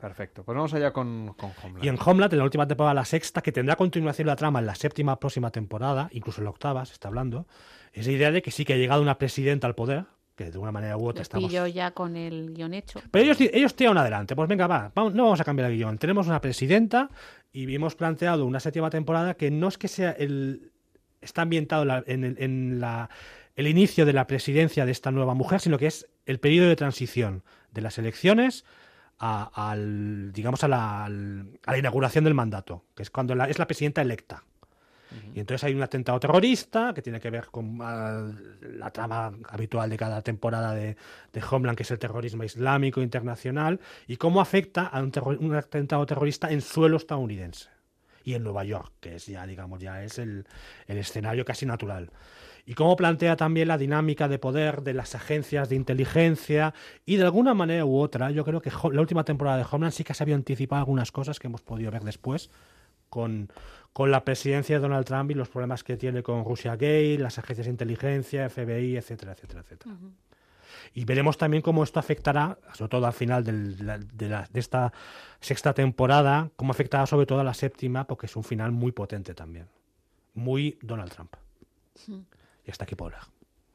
Perfecto. 0.00 0.44
Pues 0.44 0.54
vamos 0.54 0.72
allá 0.74 0.92
con, 0.92 1.34
con 1.36 1.50
Homeland. 1.62 1.84
Y 1.84 1.88
en 1.88 1.98
Homeland, 2.04 2.32
en 2.32 2.38
la 2.38 2.44
última 2.44 2.66
temporada, 2.68 2.94
la 2.94 3.04
sexta, 3.04 3.40
que 3.40 3.50
tendrá 3.50 3.74
continuación 3.76 4.28
la 4.28 4.36
trama 4.36 4.60
en 4.60 4.66
la 4.66 4.74
séptima 4.76 5.18
próxima 5.18 5.50
temporada, 5.50 6.08
incluso 6.12 6.40
en 6.40 6.44
la 6.44 6.50
octava, 6.50 6.84
se 6.84 6.92
está 6.92 7.08
hablando, 7.08 7.46
es 7.92 8.06
la 8.06 8.12
idea 8.12 8.30
de 8.30 8.40
que 8.40 8.50
sí 8.52 8.64
que 8.64 8.74
ha 8.74 8.76
llegado 8.76 9.02
una 9.02 9.18
presidenta 9.18 9.66
al 9.66 9.74
poder, 9.74 10.04
que 10.36 10.50
de 10.50 10.58
una 10.58 10.70
manera 10.70 10.96
u 10.96 11.08
otra 11.08 11.22
estamos... 11.22 11.48
pillo 11.50 11.66
ya 11.66 11.90
con 11.92 12.16
el 12.16 12.54
guion 12.54 12.72
hecho. 12.74 13.00
Pero 13.10 13.24
ellos, 13.24 13.38
ellos 13.40 13.74
tiran 13.74 13.98
adelante. 13.98 14.36
Pues 14.36 14.48
venga, 14.48 14.66
va, 14.68 14.92
vamos- 14.94 15.14
no 15.14 15.24
vamos 15.24 15.40
a 15.40 15.44
cambiar 15.44 15.70
el 15.70 15.76
guion. 15.76 15.98
Tenemos 15.98 16.26
una 16.28 16.40
presidenta 16.40 17.10
y 17.52 17.72
hemos 17.74 17.94
planteado 17.96 18.44
una 18.46 18.60
séptima 18.60 18.90
temporada 18.90 19.34
que 19.34 19.50
no 19.50 19.68
es 19.68 19.78
que 19.78 19.88
sea 19.88 20.10
el... 20.12 20.70
Está 21.20 21.42
ambientado 21.42 21.82
en, 21.82 21.88
la- 21.88 22.04
en 22.06 22.24
el, 22.24 22.36
en 22.38 22.80
la- 22.80 23.10
el 23.56 23.66
inicio 23.66 24.04
de 24.06 24.12
la 24.12 24.26
presidencia 24.26 24.84
de 24.86 24.92
esta 24.92 25.10
nueva 25.10 25.34
mujer, 25.34 25.60
sino 25.60 25.78
que 25.78 25.86
es 25.86 26.08
el 26.26 26.40
periodo 26.40 26.68
de 26.68 26.76
transición 26.76 27.42
de 27.72 27.80
las 27.82 27.98
elecciones 27.98 28.64
a, 29.18 29.50
al, 29.70 30.32
digamos, 30.32 30.64
a 30.64 30.68
la, 30.68 31.04
al- 31.04 31.58
a 31.64 31.72
la 31.72 31.78
inauguración 31.78 32.24
del 32.24 32.34
mandato, 32.34 32.84
que 32.96 33.02
es 33.02 33.10
cuando 33.10 33.34
la- 33.34 33.48
es 33.48 33.58
la 33.58 33.66
presidenta 33.66 34.02
electa. 34.02 34.42
Y 35.32 35.38
entonces 35.38 35.62
hay 35.62 35.74
un 35.74 35.82
atentado 35.82 36.18
terrorista 36.18 36.92
que 36.92 37.00
tiene 37.00 37.20
que 37.20 37.30
ver 37.30 37.46
con 37.46 37.78
ah, 37.82 38.32
la 38.62 38.90
trama 38.90 39.32
habitual 39.48 39.88
de 39.88 39.96
cada 39.96 40.22
temporada 40.22 40.74
de, 40.74 40.96
de 41.32 41.42
Homeland, 41.48 41.76
que 41.76 41.84
es 41.84 41.90
el 41.92 42.00
terrorismo 42.00 42.42
islámico 42.42 43.00
internacional, 43.00 43.78
y 44.08 44.16
cómo 44.16 44.40
afecta 44.40 44.86
a 44.86 45.00
un, 45.00 45.12
terror- 45.12 45.38
un 45.38 45.54
atentado 45.54 46.04
terrorista 46.04 46.50
en 46.50 46.60
suelo 46.60 46.96
estadounidense 46.96 47.68
y 48.24 48.34
en 48.34 48.42
Nueva 48.42 48.64
York, 48.64 48.92
que 49.00 49.14
es 49.16 49.26
ya, 49.26 49.46
digamos, 49.46 49.78
ya 49.80 50.02
es 50.02 50.18
el, 50.18 50.46
el 50.88 50.98
escenario 50.98 51.44
casi 51.44 51.64
natural. 51.64 52.10
Y 52.66 52.74
cómo 52.74 52.96
plantea 52.96 53.36
también 53.36 53.68
la 53.68 53.76
dinámica 53.76 54.26
de 54.26 54.38
poder 54.38 54.82
de 54.82 54.94
las 54.94 55.14
agencias 55.14 55.68
de 55.68 55.76
inteligencia 55.76 56.72
y 57.04 57.16
de 57.16 57.24
alguna 57.24 57.52
manera 57.52 57.84
u 57.84 57.98
otra, 57.98 58.30
yo 58.30 58.42
creo 58.44 58.62
que 58.62 58.70
la 58.92 59.00
última 59.00 59.24
temporada 59.24 59.58
de 59.58 59.66
Homeland 59.70 59.92
sí 59.92 60.02
que 60.02 60.14
se 60.14 60.22
había 60.22 60.34
anticipado 60.34 60.80
algunas 60.80 61.12
cosas 61.12 61.38
que 61.38 61.46
hemos 61.48 61.60
podido 61.60 61.90
ver 61.90 62.04
después 62.04 62.50
con, 63.10 63.50
con 63.92 64.10
la 64.10 64.24
presidencia 64.24 64.76
de 64.76 64.80
Donald 64.82 65.04
Trump 65.04 65.30
y 65.30 65.34
los 65.34 65.48
problemas 65.50 65.84
que 65.84 65.96
tiene 65.98 66.22
con 66.22 66.42
Rusia 66.44 66.74
Gay, 66.76 67.18
las 67.18 67.38
agencias 67.38 67.66
de 67.66 67.70
inteligencia, 67.72 68.46
FBI, 68.48 68.96
etcétera, 68.96 69.32
etcétera, 69.32 69.60
etcétera. 69.60 69.94
Y 70.94 71.04
veremos 71.04 71.36
también 71.36 71.62
cómo 71.62 71.84
esto 71.84 72.00
afectará, 72.00 72.58
sobre 72.72 72.88
todo 72.88 73.06
al 73.06 73.12
final 73.12 73.44
del- 73.44 73.86
la- 73.86 73.98
de, 73.98 74.28
la- 74.28 74.48
de 74.50 74.60
esta 74.60 74.92
sexta 75.40 75.74
temporada, 75.74 76.50
cómo 76.56 76.70
afectará 76.72 77.06
sobre 77.06 77.26
todo 77.26 77.40
a 77.40 77.44
la 77.44 77.54
séptima, 77.54 78.06
porque 78.06 78.24
es 78.26 78.36
un 78.36 78.42
final 78.44 78.72
muy 78.72 78.90
potente 78.92 79.34
también. 79.34 79.66
Muy 80.34 80.78
Donald 80.82 81.12
Trump. 81.12 81.34
Y 82.64 82.70
hasta 82.70 82.84
aquí 82.84 82.94
Paula. 82.94 83.20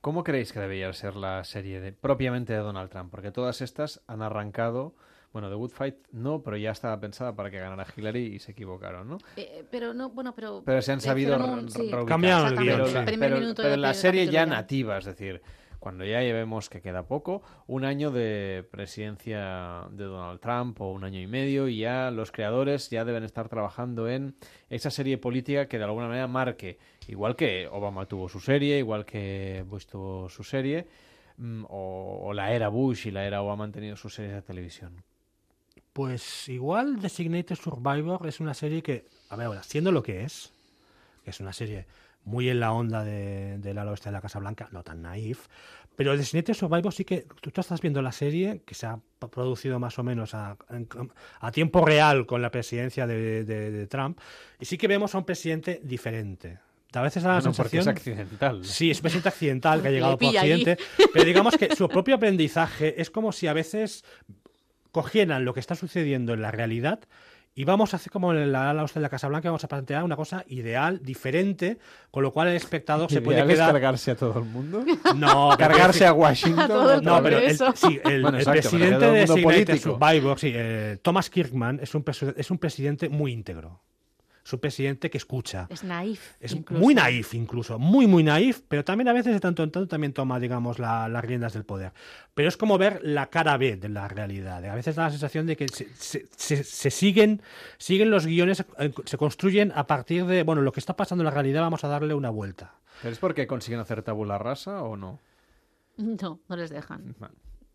¿Cómo 0.02 0.24
creéis 0.24 0.54
que 0.54 0.60
debería 0.60 0.92
ser 0.94 1.16
la 1.16 1.44
serie 1.44 1.82
de, 1.82 1.92
propiamente 1.92 2.54
de 2.54 2.60
Donald 2.60 2.90
Trump? 2.90 3.12
Porque 3.12 3.32
todas 3.32 3.62
estas 3.62 4.02
han 4.08 4.22
arrancado. 4.22 4.96
Bueno, 5.34 5.50
The 5.50 5.56
Good 5.56 5.72
Fight 5.72 5.96
no, 6.12 6.42
pero 6.42 6.58
ya 6.58 6.72
estaba 6.72 7.00
pensada 7.00 7.36
para 7.36 7.52
que 7.52 7.60
ganara 7.60 7.86
Hillary 7.96 8.36
y 8.36 8.40
se 8.40 8.54
equivocaron, 8.54 9.10
¿no? 9.10 9.18
Eh, 9.36 9.64
pero 9.70 9.94
no, 9.94 10.10
bueno, 10.10 10.34
pero. 10.34 10.64
Pero 10.66 10.82
se 10.82 10.92
han 10.92 11.02
sabido 11.02 11.38
un- 11.38 11.70
sí. 11.70 11.92
Cambiaron 12.08 12.48
el 12.48 12.58
guion, 12.58 12.88
sí. 12.88 13.16
pero, 13.20 13.78
la 13.78 13.94
serie 13.94 14.28
ya 14.28 14.48
nativa, 14.48 14.98
es 14.98 15.06
decir, 15.06 15.44
cuando 15.80 16.04
ya 16.04 16.20
vemos 16.20 16.70
que 16.70 16.82
queda 16.82 17.04
poco, 17.06 17.44
un 17.68 17.86
año 17.86 18.10
de 18.10 18.68
presidencia 18.72 19.84
de 19.92 20.06
Donald 20.06 20.40
Trump 20.40 20.82
o 20.82 20.92
un 20.92 21.04
año 21.04 21.20
y 21.20 21.28
medio, 21.28 21.68
y 21.68 21.80
ya 21.80 22.10
los 22.10 22.32
creadores 22.32 22.90
ya 22.90 23.06
deben 23.06 23.24
estar 23.24 23.50
trabajando 23.50 24.10
en 24.10 24.36
esa 24.70 24.90
serie 24.90 25.18
política 25.18 25.68
que 25.68 25.78
de 25.78 25.84
alguna 25.84 26.08
manera 26.08 26.28
marque, 26.28 26.80
igual 27.10 27.36
que 27.36 27.68
Obama 27.68 28.06
tuvo 28.06 28.30
su 28.30 28.40
serie, 28.40 28.78
igual 28.78 29.06
que 29.06 29.64
Bush 29.68 29.86
tuvo 29.86 30.30
su 30.30 30.44
serie, 30.44 30.88
mm, 31.38 31.66
o, 31.70 32.32
la 32.34 32.54
era 32.54 32.70
Bush 32.70 33.08
y 33.08 33.12
la 33.12 33.26
era 33.26 33.42
Obama 33.42 33.64
han 33.66 33.72
tenido 33.72 33.96
sus 33.96 34.14
series 34.14 34.36
de 34.36 34.42
televisión. 34.42 35.04
Pues 35.94 36.48
igual 36.48 37.02
Designated 37.02 37.56
Survivor 37.56 38.26
es 38.28 38.40
una 38.40 38.54
serie 38.54 38.82
que, 38.82 39.06
a 39.30 39.36
ver, 39.36 39.48
ahora, 39.48 39.64
siendo 39.64 39.92
lo 39.92 40.04
que 40.04 40.24
es, 40.24 40.54
que 41.24 41.32
es 41.32 41.40
una 41.40 41.52
serie 41.52 41.86
muy 42.24 42.50
en 42.50 42.60
la 42.60 42.72
onda 42.74 43.04
de, 43.04 43.60
ala 43.72 43.90
oeste 43.90 44.10
de 44.10 44.14
la 44.14 44.22
Casa 44.22 44.40
Blanca, 44.40 44.70
no 44.72 44.84
tan 44.84 45.02
naif, 45.02 45.48
pero 45.96 46.16
Designated 46.16 46.54
Survivor 46.54 46.94
sí 46.94 47.04
que 47.04 47.26
tú, 47.42 47.50
estás 47.60 47.82
viendo 47.82 48.02
la 48.02 48.12
serie 48.12 48.62
que 48.66 48.76
se 48.76 48.86
ha 48.86 49.00
producido 49.32 49.80
más 49.80 50.00
o 50.00 50.04
menos 50.04 50.34
a, 50.34 50.56
a 51.42 51.52
tiempo 51.52 51.84
real 51.84 52.26
con 52.26 52.42
la 52.42 52.52
presidencia 52.52 53.06
de, 53.08 53.44
de- 53.44 53.72
de 53.72 53.88
Trump, 53.88 54.20
y 54.60 54.66
sí 54.66 54.78
que 54.78 54.88
vemos 54.88 55.16
a 55.16 55.18
un 55.18 55.26
presidente 55.26 55.82
diferente. 55.84 56.60
A 56.94 57.02
veces 57.02 57.24
da 57.24 57.30
la 57.30 57.36
Bueno, 57.36 57.54
porque 57.56 57.82
sensación... 57.82 58.16
es 58.16 58.24
accidental. 58.26 58.66
Sí, 58.66 58.90
es 58.92 58.98
un 58.98 59.02
presidente 59.04 59.30
accidental 59.30 59.82
que 59.82 59.88
ha 59.88 59.92
Le 59.92 59.98
llegado 59.98 60.18
por 60.18 60.28
allí. 60.28 60.38
accidente, 60.38 60.78
pero 61.14 61.26
digamos 61.26 61.56
que 61.58 61.76
su 61.76 61.88
propio 61.88 62.16
aprendizaje 62.16 63.00
es 63.02 63.12
como 63.12 63.32
si 63.32 63.48
a 63.48 63.54
veces 63.54 64.04
cogieran 64.92 65.46
lo 65.46 65.54
que 65.54 65.60
está 65.60 65.76
sucediendo 65.76 66.34
en 66.34 66.42
la 66.42 66.52
realidad 66.52 67.00
y 67.56 67.66
vamos 67.66 67.94
a 67.94 67.98
hacer 67.98 68.12
como 68.12 68.32
en 68.34 68.52
la 68.52 68.70
ala 68.70 68.86
de 68.86 69.02
la 69.02 69.10
Casa 69.10 69.28
Blanca, 69.28 69.50
vamos 69.50 69.64
a 69.64 69.68
plantear 69.68 70.04
una 70.04 70.16
cosa 70.16 70.46
ideal, 70.48 71.02
diferente, 71.04 71.78
con 72.10 72.24
lo 72.24 72.32
cual 72.32 72.48
el 72.48 72.56
espectador 72.56 73.12
se 73.12 73.22
puede 73.22 73.38
¿Ideal 73.40 73.50
es 73.52 73.56
quedar... 73.58 73.72
cargarse 73.74 74.12
a 74.12 74.16
todo 74.16 74.40
el 74.40 74.46
mundo? 74.46 74.86
No, 75.16 75.50
cargarse 75.58 76.06
a 76.06 76.14
Washington. 76.14 76.72
A 76.72 77.02
no, 77.02 77.22
pero 77.22 77.38
el, 77.40 77.58
Congreso. 77.58 77.74
sí, 77.76 78.00
el, 78.06 78.22
Bueno, 78.22 78.38
el 78.38 78.44
exacto, 78.48 78.70
pero 78.70 78.80
presidente 78.80 79.06
de 79.12 79.44
político. 79.44 80.00
Survivor, 80.00 80.40
sí, 80.40 80.52
eh, 80.56 80.98
Thomas 81.02 81.30
Kirkman, 81.30 81.80
es 81.82 81.94
un, 81.96 82.06
es 82.38 82.50
un 82.52 82.58
presidente 82.60 83.10
muy 83.10 83.34
íntegro. 83.34 83.82
Es 84.50 84.54
un 84.54 84.60
presidente 84.62 85.12
que 85.12 85.20
escucha. 85.20 85.68
Es 85.70 85.84
naif. 85.84 86.36
Es 86.40 86.54
incluso. 86.54 86.82
muy 86.84 86.96
naif 86.96 87.36
incluso, 87.36 87.78
muy 87.78 88.08
muy 88.08 88.24
naif, 88.24 88.62
pero 88.68 88.84
también 88.84 89.08
a 89.08 89.14
veces 89.14 89.32
de 89.34 89.40
tanto 89.40 89.62
en 89.62 89.70
tanto 89.70 89.88
también 89.88 90.12
toma, 90.12 90.40
digamos, 90.40 90.80
la- 90.80 91.08
las 91.08 91.24
riendas 91.24 91.54
del 91.54 91.66
poder. 91.66 91.92
Pero 92.34 92.50
es 92.50 92.58
como 92.58 92.80
ver 92.80 93.00
la 93.04 93.28
cara 93.28 93.58
B 93.58 93.76
de 93.76 93.90
la 93.90 94.08
realidad. 94.08 94.66
A 94.66 94.74
veces 94.74 94.96
da 94.96 95.04
la 95.04 95.12
sensación 95.12 95.46
de 95.46 95.56
que 95.56 95.68
se, 95.68 95.88
se- 95.94 96.26
se- 96.36 96.64
se 96.64 96.90
siguen, 96.90 97.44
siguen 97.78 98.10
los 98.10 98.26
guiones, 98.26 98.66
eh, 98.80 98.92
se 99.06 99.18
construyen 99.18 99.72
a 99.76 99.86
partir 99.86 100.26
de, 100.26 100.42
bueno, 100.42 100.64
lo 100.64 100.72
que 100.72 100.80
está 100.80 100.96
pasando 100.96 101.22
en 101.22 101.26
la 101.26 101.32
realidad 101.32 101.62
vamos 101.62 101.84
a 101.84 101.88
darle 101.88 102.16
una 102.16 102.32
vuelta. 102.32 102.74
¿Pero 103.04 103.14
es 103.14 103.20
porque 103.20 103.46
consiguen 103.46 103.80
hacer 103.80 104.02
tabula 104.02 104.40
rasa 104.40 104.82
o 104.82 104.98
no? 104.98 105.20
No, 105.98 106.40
no 106.48 106.56
les 106.56 106.70
dejan. 106.72 107.14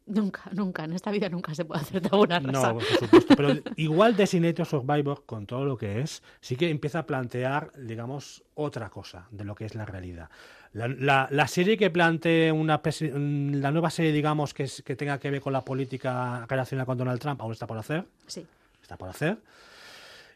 Nunca, 0.06 0.42
nunca. 0.52 0.84
En 0.84 0.92
esta 0.92 1.10
vida 1.10 1.28
nunca 1.30 1.54
se 1.54 1.64
puede 1.64 1.80
hacer 1.80 2.02
tabula 2.02 2.38
rasa. 2.38 2.68
No, 2.68 2.74
por 2.74 2.84
supuesto. 2.84 3.34
Pero 3.36 3.54
igual 3.76 4.14
Designated 4.16 4.64
Survivor, 4.64 5.24
con 5.24 5.46
todo 5.46 5.64
lo 5.64 5.78
que 5.78 6.00
es, 6.00 6.22
sí 6.40 6.56
que 6.56 6.68
empieza 6.68 6.98
a 7.00 7.06
plantear, 7.06 7.72
digamos, 7.78 8.44
otra 8.54 8.90
cosa 8.90 9.26
de 9.30 9.44
lo 9.44 9.54
que 9.54 9.64
es 9.64 9.74
la 9.74 9.86
realidad. 9.86 10.28
La, 10.74 10.88
la- 10.88 11.28
la 11.30 11.48
serie 11.48 11.78
que 11.78 11.88
plantee 11.88 12.52
una 12.52 12.78
mm, 12.78 13.54
la 13.62 13.70
nueva 13.70 13.88
serie, 13.90 14.12
digamos, 14.12 14.52
que, 14.52 14.64
es- 14.64 14.82
que 14.82 14.94
tenga 14.94 15.18
que 15.18 15.30
ver 15.30 15.40
con 15.40 15.52
la 15.54 15.62
política 15.64 16.44
relacionada 16.48 16.84
con 16.84 16.98
Donald 16.98 17.20
Trump, 17.20 17.40
aún 17.40 17.52
está 17.52 17.66
por 17.66 17.78
hacer. 17.78 18.04
Sí. 18.26 18.44
Está 18.82 18.98
por 18.98 19.08
hacer. 19.08 19.38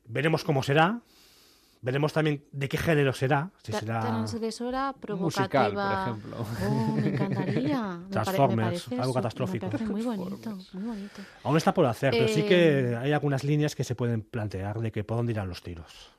Veremos 0.07 0.45
cómo 0.45 0.63
será. 0.63 0.99
Veremos 1.81 2.13
también 2.13 2.45
de 2.51 2.69
qué 2.69 2.77
género 2.77 3.13
será. 3.13 3.51
Si 3.63 3.73
será 3.73 4.01
Transgresora, 4.01 4.95
Musical, 5.17 5.73
por 5.75 5.93
ejemplo. 5.93 6.47
Oh, 6.69 6.93
me 6.97 7.09
encantaría. 7.09 8.01
Transformers, 8.11 8.57
me 8.89 8.97
parece 8.97 9.01
algo 9.01 9.15
catastrófico. 9.15 9.67
Me 9.67 9.73
parece 9.73 9.91
muy 9.91 10.03
bonito, 10.03 10.59
muy 10.73 10.83
bonito. 10.83 11.23
Aún 11.45 11.57
está 11.57 11.73
por 11.73 11.87
hacer, 11.87 12.11
pero 12.11 12.27
sí 12.29 12.43
que 12.43 12.91
Eh, 12.91 12.97
hay 12.97 13.13
algunas 13.13 13.45
líneas 13.45 13.77
que 13.77 13.85
se 13.85 13.95
pueden 13.95 14.23
plantear 14.23 14.81
de 14.81 14.91
que 14.91 15.05
por 15.05 15.19
dónde 15.19 15.33
irán 15.33 15.49
los 15.49 15.63
tiros. 15.63 16.11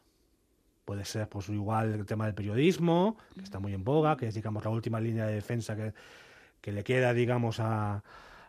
Puede 0.85 1.03
ser, 1.05 1.27
pues 1.27 1.49
igual 1.49 1.93
el 1.93 2.05
tema 2.05 2.25
del 2.25 2.33
periodismo, 2.33 3.17
que 3.35 3.41
está 3.41 3.59
muy 3.59 3.73
en 3.73 3.83
boga, 3.83 4.15
que 4.17 4.27
es, 4.27 4.33
digamos, 4.35 4.63
la 4.63 4.71
última 4.71 4.99
línea 4.99 5.25
de 5.27 5.35
defensa 5.35 5.75
que, 5.75 5.93
que 6.61 6.71
le 6.71 6.83
queda, 6.83 7.13
digamos, 7.13 7.59
a, 7.59 8.01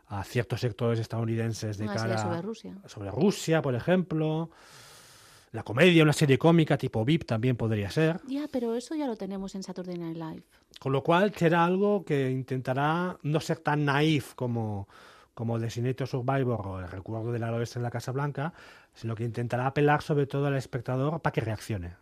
a 0.07 0.25
ciertos 0.25 0.61
sectores 0.61 0.99
estadounidenses 1.01 1.77
de 1.77 1.85
Una 1.85 1.95
cara 1.95 2.03
serie 2.17 2.23
sobre 2.23 2.43
Rusia. 2.43 2.75
sobre 2.87 3.11
Rusia, 3.11 3.63
por 3.63 3.75
ejemplo. 3.75 4.49
La 5.53 5.65
comedia, 5.65 6.05
una 6.05 6.13
serie 6.13 6.39
cómica 6.39 6.79
tipo 6.79 7.05
VIP 7.05 7.25
también 7.25 7.57
podría 7.57 7.91
ser. 7.91 8.21
Ya, 8.29 8.47
pero 8.53 8.77
eso 8.77 8.95
ya 8.95 9.07
lo 9.09 9.17
tenemos 9.17 9.57
en 9.57 9.65
Saturday 9.65 9.99
Night 9.99 10.17
Live. 10.17 10.43
Con 10.79 10.93
lo 10.93 11.03
cual 11.03 11.35
será 11.35 11.65
algo 11.65 12.05
que 12.05 12.31
intentará 12.31 13.19
no 13.23 13.41
ser 13.41 13.59
tan 13.59 13.85
naif 13.85 14.35
como, 14.35 14.89
como 15.35 15.59
Designated 15.59 16.07
Survivor 16.07 16.67
o 16.67 16.81
el 16.81 16.89
recuerdo 16.89 17.33
del 17.33 17.43
oeste 17.43 17.81
en 17.81 17.83
la 17.83 17.91
Casa 17.91 18.13
Blanca, 18.13 18.53
sino 18.95 19.17
que 19.17 19.25
intentará 19.25 19.67
apelar 19.67 20.03
sobre 20.03 20.27
todo 20.27 20.47
al 20.47 20.57
espectador 20.57 21.21
para 21.21 21.33
que 21.33 21.41
reaccione. 21.41 21.95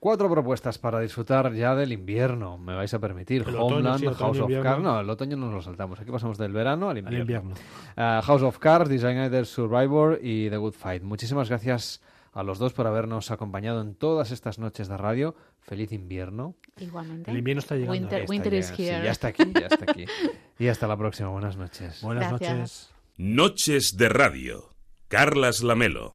Cuatro 0.00 0.30
propuestas 0.30 0.78
para 0.78 1.00
disfrutar 1.00 1.52
ya 1.52 1.74
del 1.74 1.92
invierno, 1.92 2.56
me 2.56 2.74
vais 2.74 2.92
a 2.92 2.98
permitir. 2.98 3.42
El 3.46 3.56
otoño, 3.56 3.76
Homeland, 3.76 4.00
sí, 4.00 4.06
otoño, 4.06 4.18
House 4.18 4.40
of. 4.40 4.62
Cards. 4.62 4.82
No, 4.82 5.00
el 5.00 5.10
otoño 5.10 5.36
nos 5.36 5.52
lo 5.52 5.62
saltamos. 5.62 6.00
Aquí 6.00 6.10
pasamos 6.10 6.38
del 6.38 6.52
verano 6.52 6.88
al 6.88 6.98
invierno. 6.98 7.20
invierno. 7.20 7.54
Ah, 7.96 8.22
House 8.24 8.42
of 8.42 8.58
Cards, 8.58 8.88
Designated 8.88 9.44
Survivor 9.44 10.18
y 10.22 10.48
The 10.48 10.56
Good 10.56 10.74
Fight. 10.74 11.02
Muchísimas 11.02 11.48
gracias 11.48 12.02
a 12.34 12.42
los 12.42 12.58
dos 12.58 12.72
por 12.72 12.86
habernos 12.86 13.30
acompañado 13.30 13.80
en 13.80 13.94
todas 13.94 14.30
estas 14.32 14.58
noches 14.58 14.88
de 14.88 14.96
radio. 14.96 15.34
Feliz 15.60 15.92
invierno. 15.92 16.56
Igualmente. 16.78 17.30
El 17.30 17.38
invierno 17.38 17.60
está 17.60 17.76
llegando. 17.76 17.92
Winter, 17.92 18.20
Está 18.22 18.30
winter 18.30 18.52
ya- 18.52 18.58
is 18.58 18.66
sí, 18.66 18.88
here. 18.88 19.04
ya 19.04 19.10
está 19.12 19.28
aquí, 19.28 19.44
ya 19.54 19.66
está 19.68 19.90
aquí. 19.90 20.04
y 20.58 20.68
hasta 20.68 20.86
la 20.86 20.96
próxima. 20.96 21.28
Buenas 21.30 21.56
noches. 21.56 22.02
Buenas 22.02 22.28
Gracias. 22.28 22.50
noches. 22.52 22.90
Noches 23.16 23.96
de 23.96 24.08
Radio. 24.08 24.74
Carlas 25.08 25.62
Lamelo. 25.62 26.12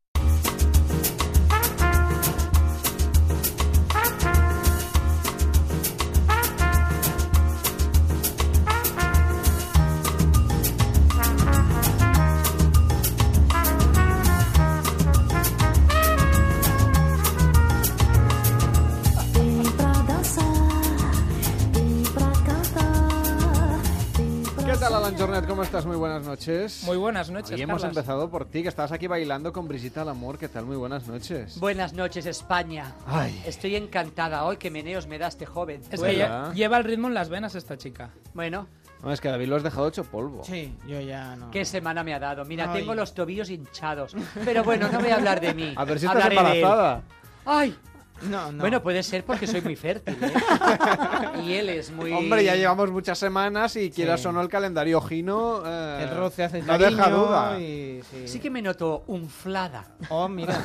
Buenas 26.00 26.26
noches. 26.26 26.84
Muy 26.86 26.98
buenas 26.98 27.30
noches, 27.30 27.60
Y 27.60 27.62
hemos 27.62 27.84
empezado 27.84 28.30
por 28.32 28.46
ti, 28.46 28.64
que 28.64 28.70
estabas 28.70 28.92
aquí 28.92 29.06
bailando 29.06 29.54
con 29.54 29.68
Brigitte 29.68 29.98
Amor. 30.00 30.40
¿Qué 30.40 30.48
tal? 30.50 30.66
Muy 30.66 30.78
buenas 30.78 31.08
noches. 31.08 31.60
Buenas 31.60 31.94
noches, 31.94 32.26
España. 32.26 32.96
Ay. 33.06 33.40
Estoy 33.46 33.76
encantada 33.76 34.44
hoy 34.46 34.58
que 34.58 34.72
meneos 34.72 35.06
me 35.06 35.20
da 35.20 35.28
este 35.28 35.46
joven. 35.46 35.82
Es 35.92 36.02
que 36.02 36.18
lle- 36.18 36.54
lleva 36.54 36.78
el 36.78 36.84
ritmo 36.86 37.08
en 37.08 37.14
las 37.14 37.30
venas 37.30 37.54
esta 37.54 37.78
chica. 37.78 38.10
Bueno, 38.34 38.68
No, 39.04 39.14
es 39.14 39.22
que 39.22 39.30
David 39.30 39.48
lo 39.48 39.56
has 39.56 39.64
dejado 39.64 39.88
hecho 39.88 40.04
polvo. 40.04 40.44
Sí, 40.44 40.76
yo 40.88 41.00
ya 41.00 41.36
no. 41.38 41.52
qué 41.52 41.64
semana 41.64 42.04
me 42.04 42.14
ha 42.14 42.20
dado. 42.20 42.44
Mira, 42.44 42.70
Ay. 42.72 42.80
tengo 42.82 42.96
los 42.96 43.14
tobillos 43.14 43.50
hinchados. 43.50 44.14
Pero 44.44 44.64
bueno, 44.64 44.90
no 44.92 45.00
voy 45.00 45.10
a 45.12 45.16
hablar 45.16 45.40
de 45.40 45.54
mí. 45.54 45.74
A 45.78 45.86
ver 45.86 46.00
si 46.00 46.06
estás 46.06 46.24
Hablaré 46.26 46.36
de 46.36 46.42
él. 46.60 46.64
embarazada. 46.64 47.04
Ay. 47.46 47.76
No, 48.24 48.52
no. 48.52 48.60
Bueno, 48.60 48.82
puede 48.82 49.02
ser 49.04 49.24
porque 49.24 49.48
soy 49.48 49.62
muy 49.62 49.76
fértil. 49.76 50.16
¿eh? 50.22 50.34
y 51.44 51.54
él 51.54 51.70
es 51.70 51.92
muy. 51.92 52.12
Hombre, 52.12 52.44
ya 52.44 52.56
llevamos 52.56 52.92
muchas 52.92 53.18
semanas 53.18 53.76
y 53.76 53.90
quieras 53.92 54.22
Sí. 54.22 54.28
o 54.28 54.32
no 54.32 54.42
el 54.42 54.50
calendario 54.50 55.00
gino. 55.02 55.64
eh, 55.66 56.00
El 56.10 56.18
roce 56.18 56.44
hace 56.44 56.62
No 56.62 56.78
deja 56.78 57.10
duda. 57.10 57.60
y- 57.60 58.02
sí. 58.12 58.28
Sí 58.28 58.40
que 58.40 58.50
me 58.50 58.62
noto 58.62 59.04
unflada. 59.08 59.86
Oh, 60.10 60.28
mira. 60.28 60.62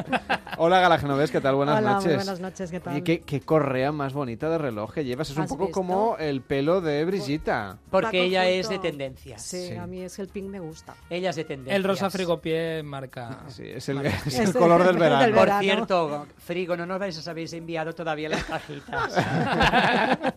Hola, 0.58 0.80
Gala 0.80 0.98
Genovés, 0.98 1.30
¿qué 1.30 1.40
tal? 1.40 1.54
Buenas 1.56 1.78
Hola, 1.78 1.94
muy 1.94 2.04
noches. 2.04 2.16
buenas 2.16 2.40
noches, 2.40 2.70
¿qué 2.70 2.80
tal? 2.80 2.96
Y 2.96 3.02
qué, 3.02 3.20
qué 3.20 3.40
correa 3.40 3.92
más 3.92 4.12
bonita 4.14 4.48
de 4.48 4.58
reloj 4.58 4.92
que 4.92 5.04
llevas. 5.04 5.30
Es 5.30 5.36
un 5.36 5.42
¿Has 5.42 5.48
poco 5.50 5.66
visto? 5.66 5.74
como 5.80 6.16
el 6.18 6.40
pelo 6.40 6.80
de 6.80 7.04
Brigitta. 7.04 7.76
Porque 7.90 8.22
ella 8.24 8.48
es 8.48 8.68
de 8.68 8.78
tendencias. 8.78 9.42
Sí, 9.42 9.68
Sí. 9.68 9.74
a 9.76 9.86
mí 9.86 10.00
es 10.02 10.16
que 10.16 10.22
el 10.22 10.28
pink 10.28 10.46
me 10.48 10.60
gusta. 10.60 10.94
Ella 11.10 11.30
es 11.30 11.36
de 11.36 11.44
tendencias. 11.44 11.76
El 11.76 11.84
rosa 11.84 12.08
frigopié 12.10 12.82
marca. 12.82 13.40
Sí, 13.48 13.64
es 13.66 13.88
el, 13.88 13.96
marca. 13.96 14.10
es 14.26 14.38
el 14.38 14.52
color 14.52 14.84
del 14.84 14.96
verano. 14.98 15.34
Por 15.36 15.50
cierto, 15.60 16.26
Frigo, 16.38 16.76
no 16.76 16.86
nos 16.86 16.95
a 17.02 17.30
habéis 17.30 17.52
enviado 17.52 17.94
todavía 17.94 18.28
las 18.28 18.44
cajitas. 18.44 19.14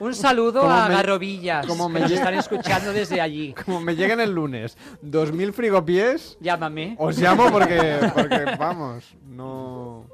Un 0.00 0.14
saludo 0.14 0.62
Como 0.62 0.72
a 0.72 0.88
me- 0.88 0.94
Garrobillas, 0.94 1.66
como 1.66 1.88
me 1.90 1.98
que 1.98 2.02
nos 2.04 2.12
están 2.12 2.34
escuchando 2.34 2.92
desde 2.92 3.20
allí. 3.20 3.52
Como 3.66 3.80
me 3.82 3.94
lleguen 3.94 4.18
el 4.20 4.30
lunes 4.32 4.78
2.000 5.04 5.52
frigopiés, 5.52 6.38
Llámame. 6.40 6.94
os 6.98 7.18
llamo 7.18 7.50
porque, 7.50 7.98
porque 8.14 8.44
vamos, 8.58 9.14
no... 9.26 10.06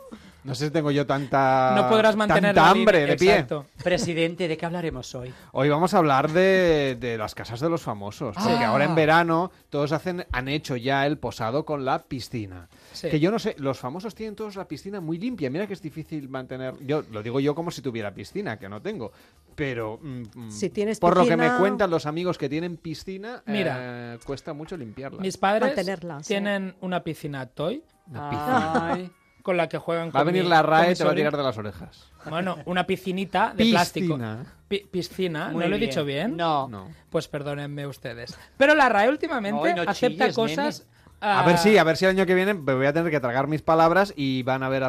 No 0.43 0.55
sé 0.55 0.66
si 0.66 0.70
tengo 0.70 0.93
yo 0.93 1.05
tanta, 1.07 1.73
No 1.74 1.89
podrás 1.89 2.15
mantener 2.15 2.55
tanta 2.55 2.70
hambre 2.70 3.05
de 3.05 3.16
pie. 3.16 3.32
Exacto. 3.32 3.66
Presidente, 3.82 4.47
¿de 4.47 4.57
qué 4.57 4.65
hablaremos 4.65 5.12
hoy? 5.16 5.35
Hoy 5.51 5.69
vamos 5.69 5.93
a 5.93 5.98
hablar 5.98 6.31
de, 6.31 6.97
de 7.01 7.19
las 7.19 7.35
casas 7.35 7.59
de 7.59 7.69
los 7.69 7.82
famosos. 7.82 8.36
Porque 8.36 8.65
Ah. 8.65 8.69
ahora 8.69 8.85
en 8.85 8.94
verano 8.94 9.51
todos 9.70 9.90
hacen, 9.90 10.24
han 10.31 10.47
hecho 10.47 10.77
ya 10.77 11.05
el 11.05 11.19
posado 11.19 11.65
con 11.65 11.85
la 11.85 12.05
piscina. 12.05 12.69
Sí. 12.97 13.09
Que 13.10 13.20
yo 13.20 13.31
no 13.31 13.39
sé, 13.39 13.55
los 13.59 13.78
famosos 13.78 14.14
tienen 14.14 14.35
todos 14.35 14.56
la 14.56 14.66
piscina 14.66 15.01
muy 15.01 15.18
limpia. 15.18 15.51
Mira 15.51 15.66
que 15.66 15.74
es 15.74 15.82
difícil 15.82 16.28
mantener. 16.28 16.74
Yo 16.86 17.02
lo 17.10 17.23
digo 17.23 17.39
yo 17.40 17.55
como 17.55 17.70
si 17.70 17.82
tuviera 17.82 18.12
piscina, 18.14 18.59
que 18.59 18.68
no 18.68 18.81
tengo. 18.81 19.12
Pero 19.55 19.98
mm, 20.02 20.23
mm, 20.35 20.51
Si 20.51 20.70
tienes 20.70 20.98
por 20.98 21.16
lo 21.16 21.27
que 21.27 21.36
me 21.36 21.51
cuentan 21.59 21.90
los 21.90 22.06
amigos 22.06 22.39
que 22.39 22.48
tienen 22.48 22.77
piscina, 22.77 23.43
Mira. 23.47 24.14
eh, 24.14 24.18
cuesta 24.24 24.52
mucho 24.52 24.77
limpiarla. 24.77 25.20
Mis 25.20 25.36
padres 25.36 25.68
Mantenerla, 25.68 26.20
sí. 26.23 26.28
tienen 26.28 26.74
una 26.81 27.02
piscina 27.05 27.47
toy 27.47 27.82
Una 28.09 28.31
piscina. 28.31 28.93
Ay, 28.94 29.10
con 29.43 29.56
la 29.56 29.68
que 29.68 29.78
juegan 29.78 30.09
Va 30.09 30.20
a 30.20 30.24
con 30.24 30.27
venir 30.27 30.43
mi- 30.44 30.48
la 30.51 30.60
con 30.62 30.70
RAE 30.70 30.93
y 30.93 30.94
te 30.97 31.05
va 31.05 31.12
a 31.12 31.14
tirar 31.14 31.36
de 31.36 31.43
las 31.43 31.56
orejas. 31.59 32.10
Bueno, 32.28 32.56
una 32.64 32.85
piscinita 32.86 33.52
de 33.56 33.66
plástico. 33.66 34.14
Piscina. 34.14 34.55
Pi- 34.66 34.86
piscina, 34.90 35.51
Muy 35.51 35.62
¿no 35.62 35.68
lo 35.68 35.77
he 35.77 35.78
bien. 35.78 35.90
dicho 35.90 36.05
bien? 36.05 36.36
No. 36.36 36.66
No. 36.68 36.89
Pues 37.10 37.28
perdónenme 37.28 37.86
ustedes. 37.86 38.36
Pero 38.56 38.74
la 38.74 38.89
RAE 38.89 39.09
últimamente 39.09 39.74
no 39.74 39.82
acepta 39.82 40.24
chilles, 40.24 40.35
cosas... 40.35 40.86
A 41.20 41.40
ah, 41.40 41.47
ver 41.47 41.56
si, 41.59 41.78
a 41.78 41.84
ver 41.84 41.97
si 41.97 42.05
el 42.05 42.10
año 42.10 42.26
que 42.26 42.34
viene 42.34 42.52
me 42.52 42.74
voy 42.74 42.86
a 42.86 42.93
tener 42.93 43.10
que 43.10 43.20
tragar 43.20 43.47
mis 43.47 43.62
palabras 43.62 44.12
y 44.16 44.43
van 44.43 44.62
a 44.62 44.68
ver 44.68 44.82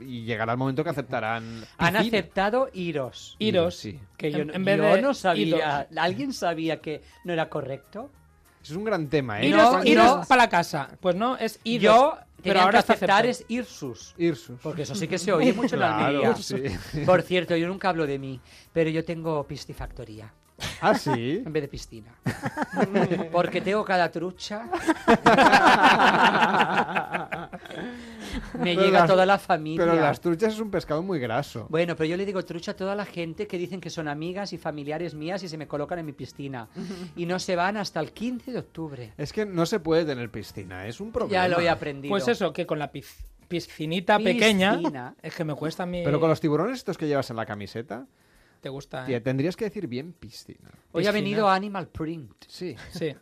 y 0.00 0.24
llegará 0.24 0.52
el 0.52 0.58
momento 0.58 0.82
que 0.82 0.90
aceptarán. 0.90 1.64
Han 1.76 1.96
aceptado 1.96 2.70
iros. 2.72 3.36
Iros. 3.38 3.76
Sí. 3.76 4.00
Que 4.16 4.32
yo, 4.32 4.38
En- 4.38 4.46
no- 4.48 4.54
en 4.54 4.64
vez 4.64 4.78
yo 4.78 4.84
de 4.84 5.02
no 5.02 5.14
sabía. 5.14 5.46
idos. 5.46 5.62
¿Alguien 5.98 6.32
sabía 6.32 6.80
que 6.80 7.02
no 7.24 7.32
era 7.32 7.48
correcto? 7.50 8.10
Es 8.62 8.70
un 8.70 8.84
gran 8.84 9.08
tema, 9.08 9.40
¿eh? 9.40 9.48
Iros, 9.48 9.72
No, 9.72 9.84
iros 9.84 10.16
no. 10.18 10.24
para 10.26 10.44
la 10.44 10.48
casa. 10.48 10.88
Pues 11.00 11.14
no, 11.14 11.36
es 11.36 11.60
iros. 11.64 11.82
Yo 11.82 12.18
pero 12.42 12.54
tenía 12.54 12.62
ahora 12.62 12.82
que 12.82 12.92
aceptar 12.92 13.26
es 13.26 13.44
Irsus. 13.48 14.14
Irsus. 14.16 14.58
Porque 14.62 14.82
eso 14.82 14.94
sí 14.94 15.06
que 15.08 15.18
se 15.18 15.32
oye 15.32 15.52
mucho 15.52 15.74
en 15.74 15.80
la 15.80 15.96
Claro, 16.10 16.36
sí. 16.36 16.62
Por 17.04 17.22
cierto, 17.22 17.54
yo 17.56 17.68
nunca 17.68 17.90
hablo 17.90 18.06
de 18.06 18.18
mí, 18.18 18.40
pero 18.72 18.88
yo 18.88 19.04
tengo 19.04 19.46
piscifactoría 19.46 20.32
Ah, 20.82 20.94
sí. 20.94 21.42
en 21.44 21.52
vez 21.52 21.62
de 21.62 21.68
piscina. 21.68 22.14
Porque 23.32 23.60
tengo 23.60 23.84
cada 23.84 24.10
trucha. 24.10 24.66
Me 28.54 28.74
Pero 28.74 28.80
llega 28.82 29.00
las- 29.00 29.08
toda 29.10 29.26
la 29.26 29.38
familia. 29.38 29.84
Pero 29.84 30.00
las 30.00 30.20
truchas 30.20 30.54
es 30.54 30.60
un 30.60 30.70
pescado 30.70 31.02
muy 31.02 31.18
graso. 31.18 31.66
Bueno, 31.68 31.96
pero 31.96 32.08
yo 32.08 32.16
le 32.16 32.24
digo 32.26 32.44
trucha 32.44 32.72
a 32.72 32.76
toda 32.76 32.94
la 32.94 33.04
gente 33.04 33.46
que 33.46 33.58
dicen 33.58 33.80
que 33.80 33.90
son 33.90 34.08
amigas 34.08 34.52
y 34.52 34.58
familiares 34.58 35.14
mías 35.14 35.42
y 35.42 35.48
se 35.48 35.56
me 35.58 35.66
colocan 35.66 35.98
en 35.98 36.06
mi 36.06 36.12
piscina. 36.12 36.68
Y 37.16 37.26
no 37.26 37.38
se 37.38 37.56
van 37.56 37.76
hasta 37.76 38.00
el 38.00 38.12
15 38.12 38.52
de 38.52 38.58
octubre. 38.58 39.12
Es 39.18 39.32
que 39.32 39.46
no 39.46 39.66
se 39.66 39.80
puede 39.80 40.04
tener 40.04 40.30
piscina, 40.30 40.86
es 40.86 41.00
un 41.00 41.10
problema. 41.12 41.32
Ya 41.32 41.48
lo 41.48 41.60
he 41.60 41.68
aprendido. 41.68 42.10
Pues 42.12 42.28
eso, 42.28 42.52
que 42.52 42.66
con 42.66 42.78
la 42.78 42.92
piz- 42.92 43.24
piscinita 43.48 44.18
Piscina. 44.18 44.76
pequeña, 44.76 45.14
es 45.22 45.34
que 45.34 45.44
me 45.44 45.54
cuesta 45.54 45.82
a 45.82 45.86
mí... 45.86 46.02
Pero 46.04 46.20
con 46.20 46.28
los 46.28 46.40
tiburones 46.40 46.76
estos 46.78 46.96
que 46.98 47.06
llevas 47.08 47.28
en 47.30 47.36
la 47.36 47.46
camiseta, 47.46 48.06
Te 48.60 48.68
gusta, 48.68 49.04
¿eh? 49.04 49.06
tía, 49.06 49.22
tendrías 49.22 49.56
que 49.56 49.64
decir 49.64 49.86
bien 49.86 50.12
piscina. 50.12 50.70
Hoy 50.92 51.06
ha 51.06 51.12
venido 51.12 51.48
Animal 51.48 51.88
Print. 51.88 52.44
Sí. 52.46 52.76
Sí. 52.92 53.14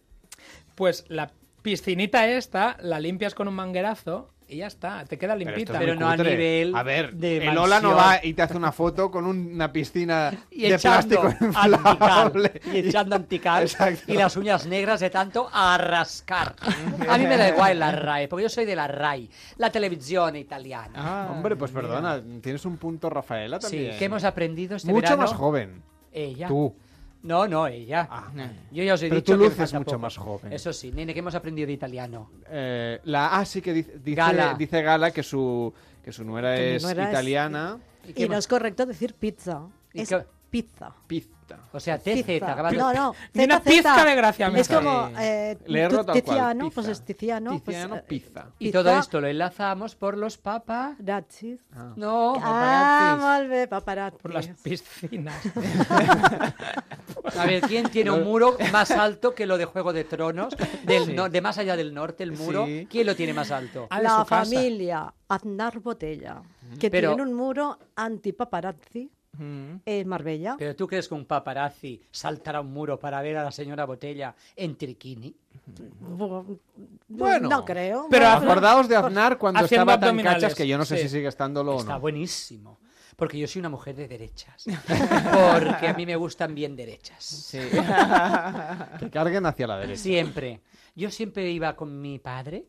Pues 0.74 1.04
la 1.08 1.32
piscinita 1.62 2.28
esta 2.28 2.76
la 2.80 3.00
limpias 3.00 3.34
con 3.34 3.48
un 3.48 3.54
manguerazo 3.54 4.32
y 4.48 4.56
ya 4.58 4.66
está, 4.66 5.04
te 5.04 5.18
queda 5.18 5.34
Pero 5.36 5.50
limpita. 5.50 5.72
es 5.74 5.78
Pero 5.78 5.92
muy 5.94 6.00
no 6.00 6.08
a 6.08 6.16
cutre. 6.16 6.30
nivel 6.30 6.74
A 6.74 6.82
ver, 6.82 7.12
de 7.14 7.46
el 7.48 7.58
Ola 7.58 7.80
no 7.80 7.94
va 7.94 8.18
y 8.24 8.32
te 8.34 8.42
hace 8.42 8.56
una 8.56 8.72
foto 8.72 9.10
con 9.10 9.26
una 9.26 9.72
piscina 9.72 10.32
Y 10.50 10.62
de 10.62 10.74
echando 10.74 11.20
plástico 11.20 11.26
antical. 11.54 11.70
inflable. 11.92 12.60
Y 12.72 12.78
echando 12.78 13.16
antical. 13.16 13.62
Exacto. 13.64 14.12
Y 14.12 14.16
las 14.16 14.36
uñas 14.36 14.66
negras 14.66 15.00
de 15.00 15.10
tanto 15.10 15.48
a 15.52 15.76
rascar. 15.78 16.54
A 17.08 17.18
mí 17.18 17.26
me 17.26 17.36
da 17.36 17.48
igual 17.48 17.78
la 17.78 17.92
RAE, 17.92 18.28
porque 18.28 18.44
yo 18.44 18.48
soy 18.48 18.64
de 18.64 18.74
la 18.76 18.86
RAI, 18.88 19.28
la 19.58 19.70
televisión 19.70 20.34
italiana. 20.36 20.92
Ah, 20.96 21.28
Hombre, 21.30 21.54
pues 21.56 21.70
perdona, 21.70 22.22
tienes 22.42 22.64
un 22.64 22.76
punto 22.78 23.10
Rafaela 23.10 23.58
también. 23.58 23.92
Sí, 23.92 23.98
¿qué 23.98 24.04
hemos 24.06 24.24
aprendido 24.24 24.76
este 24.76 24.88
Mucho 24.88 25.02
verano? 25.02 25.22
más 25.22 25.32
joven. 25.32 25.82
Ella. 26.12 26.48
Tú. 26.48 26.74
No, 27.22 27.48
no, 27.48 27.66
ella. 27.66 28.08
Yo 28.70 28.82
ya 28.84 28.94
os 28.94 29.02
he 29.02 29.08
Pero 29.08 29.20
dicho 29.20 29.32
tú 29.32 29.38
que 29.38 29.44
me 29.44 29.44
luces 29.50 29.58
falta 29.58 29.78
mucho 29.78 29.90
poco. 29.92 29.98
más 30.02 30.16
joven. 30.16 30.52
Eso 30.52 30.72
sí, 30.72 30.92
nene, 30.92 31.12
que 31.12 31.18
hemos 31.20 31.34
aprendido 31.34 31.66
de 31.66 31.72
italiano. 31.72 32.30
Eh, 32.48 33.00
la, 33.04 33.36
ah, 33.36 33.44
sí 33.44 33.60
que 33.60 33.72
dice, 33.72 33.98
dice 33.98 34.14
Gala. 34.16 34.54
dice 34.54 34.82
Gala 34.82 35.10
que 35.10 35.22
su, 35.22 35.72
que 36.04 36.12
su 36.12 36.24
nuera 36.24 36.54
Que 36.54 36.70
mi 36.70 36.76
es 36.76 36.82
nuera 36.82 37.04
es- 37.04 37.10
italiana. 37.10 37.78
Y 38.14 38.28
no 38.28 38.38
es 38.38 38.46
correcto 38.46 38.86
decir 38.86 39.14
pizza. 39.14 39.62
¿Y 39.92 40.02
Es 40.02 40.08
qué- 40.08 40.24
pizza. 40.48 40.94
Pizza. 41.06 41.34
O 41.72 41.80
sea, 41.80 41.98
TZ. 41.98 42.40
No, 42.76 42.92
no. 42.92 43.14
Ni 43.34 43.44
una 43.44 43.60
pizca 43.60 44.04
de 44.04 44.14
gracia 44.14 44.50
me 44.50 44.60
Es 44.60 44.68
como 44.68 45.10
eh, 45.18 45.56
Leerlo 45.66 46.04
tal 46.04 46.06
cual, 46.06 46.22
Tiziano, 46.22 46.70
pues 46.70 46.88
es 46.88 47.02
Tiziano. 47.04 47.50
pues, 47.50 47.64
Tiziano, 47.64 47.96
eh, 47.96 48.04
pizza. 48.06 48.46
Y 48.58 48.70
todo 48.72 48.90
esto 48.98 49.20
lo 49.20 49.26
enlazamos 49.28 49.94
por 49.94 50.16
los 50.16 50.36
papas. 50.38 50.96
Paparazzi. 50.98 51.58
No, 51.96 52.34
Ah, 52.36 52.40
paparazzis. 53.16 53.24
molt 53.24 53.48
bé, 53.50 53.68
paparazzi. 53.68 54.18
Por 54.18 54.34
las 54.34 54.46
piscinas. 54.48 55.34
A 57.38 57.46
ver, 57.46 57.60
¿quién 57.62 57.88
tiene 57.90 58.10
un 58.10 58.24
muro 58.24 58.56
más 58.72 58.90
alto 58.90 59.34
que 59.34 59.46
lo 59.46 59.58
de 59.58 59.64
Juego 59.66 59.92
de 59.92 60.04
Tronos? 60.04 60.56
Del 60.84 61.04
Sí. 61.06 61.12
no- 61.12 61.28
de 61.28 61.40
más 61.40 61.58
allá 61.58 61.76
del 61.76 61.92
norte, 61.94 62.22
el 62.24 62.32
muro. 62.32 62.66
Sí. 62.66 62.86
¿Quién 62.90 63.06
lo 63.06 63.14
tiene 63.14 63.32
más 63.34 63.50
alto? 63.50 63.86
Ah, 63.90 63.98
de 63.98 64.02
La 64.04 64.10
su 64.10 64.16
casa. 64.26 64.44
familia 64.44 65.14
Aznar 65.28 65.78
Botella, 65.80 66.42
que 66.80 66.90
Pero- 66.90 67.10
tiene 67.10 67.22
un 67.22 67.34
muro 67.34 67.78
anti-paparazzi 67.96 69.10
en 69.38 70.08
Marbella. 70.08 70.56
¿Pero 70.58 70.74
tú 70.74 70.86
crees 70.86 71.06
que 71.08 71.14
un 71.14 71.24
paparazzi 71.24 72.00
saltará 72.10 72.60
un 72.60 72.72
muro 72.72 72.98
para 72.98 73.20
ver 73.22 73.36
a 73.36 73.44
la 73.44 73.52
señora 73.52 73.84
Botella 73.84 74.34
en 74.56 74.76
triquini? 74.76 75.34
Bu- 76.02 76.58
Bueno, 77.08 77.48
no 77.48 77.64
creo. 77.64 78.06
pero 78.10 78.24
Bueno, 78.26 78.50
Acordaos 78.50 78.88
de 78.88 78.96
Aznar 78.96 79.38
cuando 79.38 79.60
Haciendo 79.64 79.92
estaba 79.92 80.06
tan 80.12 80.22
cachas 80.22 80.54
que 80.54 80.66
yo 80.66 80.76
no 80.78 80.84
sé 80.84 80.96
sí. 80.96 81.02
si 81.04 81.08
sigue 81.10 81.28
estándolo 81.28 81.76
o 81.76 81.80
Está 81.80 81.94
no. 81.94 82.00
buenísimo. 82.00 82.78
Porque 83.16 83.36
yo 83.38 83.48
soy 83.48 83.58
una 83.60 83.68
mujer 83.68 83.96
de 83.96 84.06
derechas. 84.06 84.64
Porque 84.64 85.88
a 85.88 85.94
mí 85.96 86.06
me 86.06 86.14
gustan 86.14 86.54
bien 86.54 86.76
derechas. 86.76 87.48
que 89.00 89.10
carguen 89.10 89.44
hacia 89.46 89.66
la 89.66 89.78
derecha. 89.78 90.00
Siempre. 90.02 90.60
Yo 90.94 91.10
siempre 91.10 91.50
iba 91.50 91.74
con 91.74 92.00
mi 92.00 92.18
padre. 92.20 92.66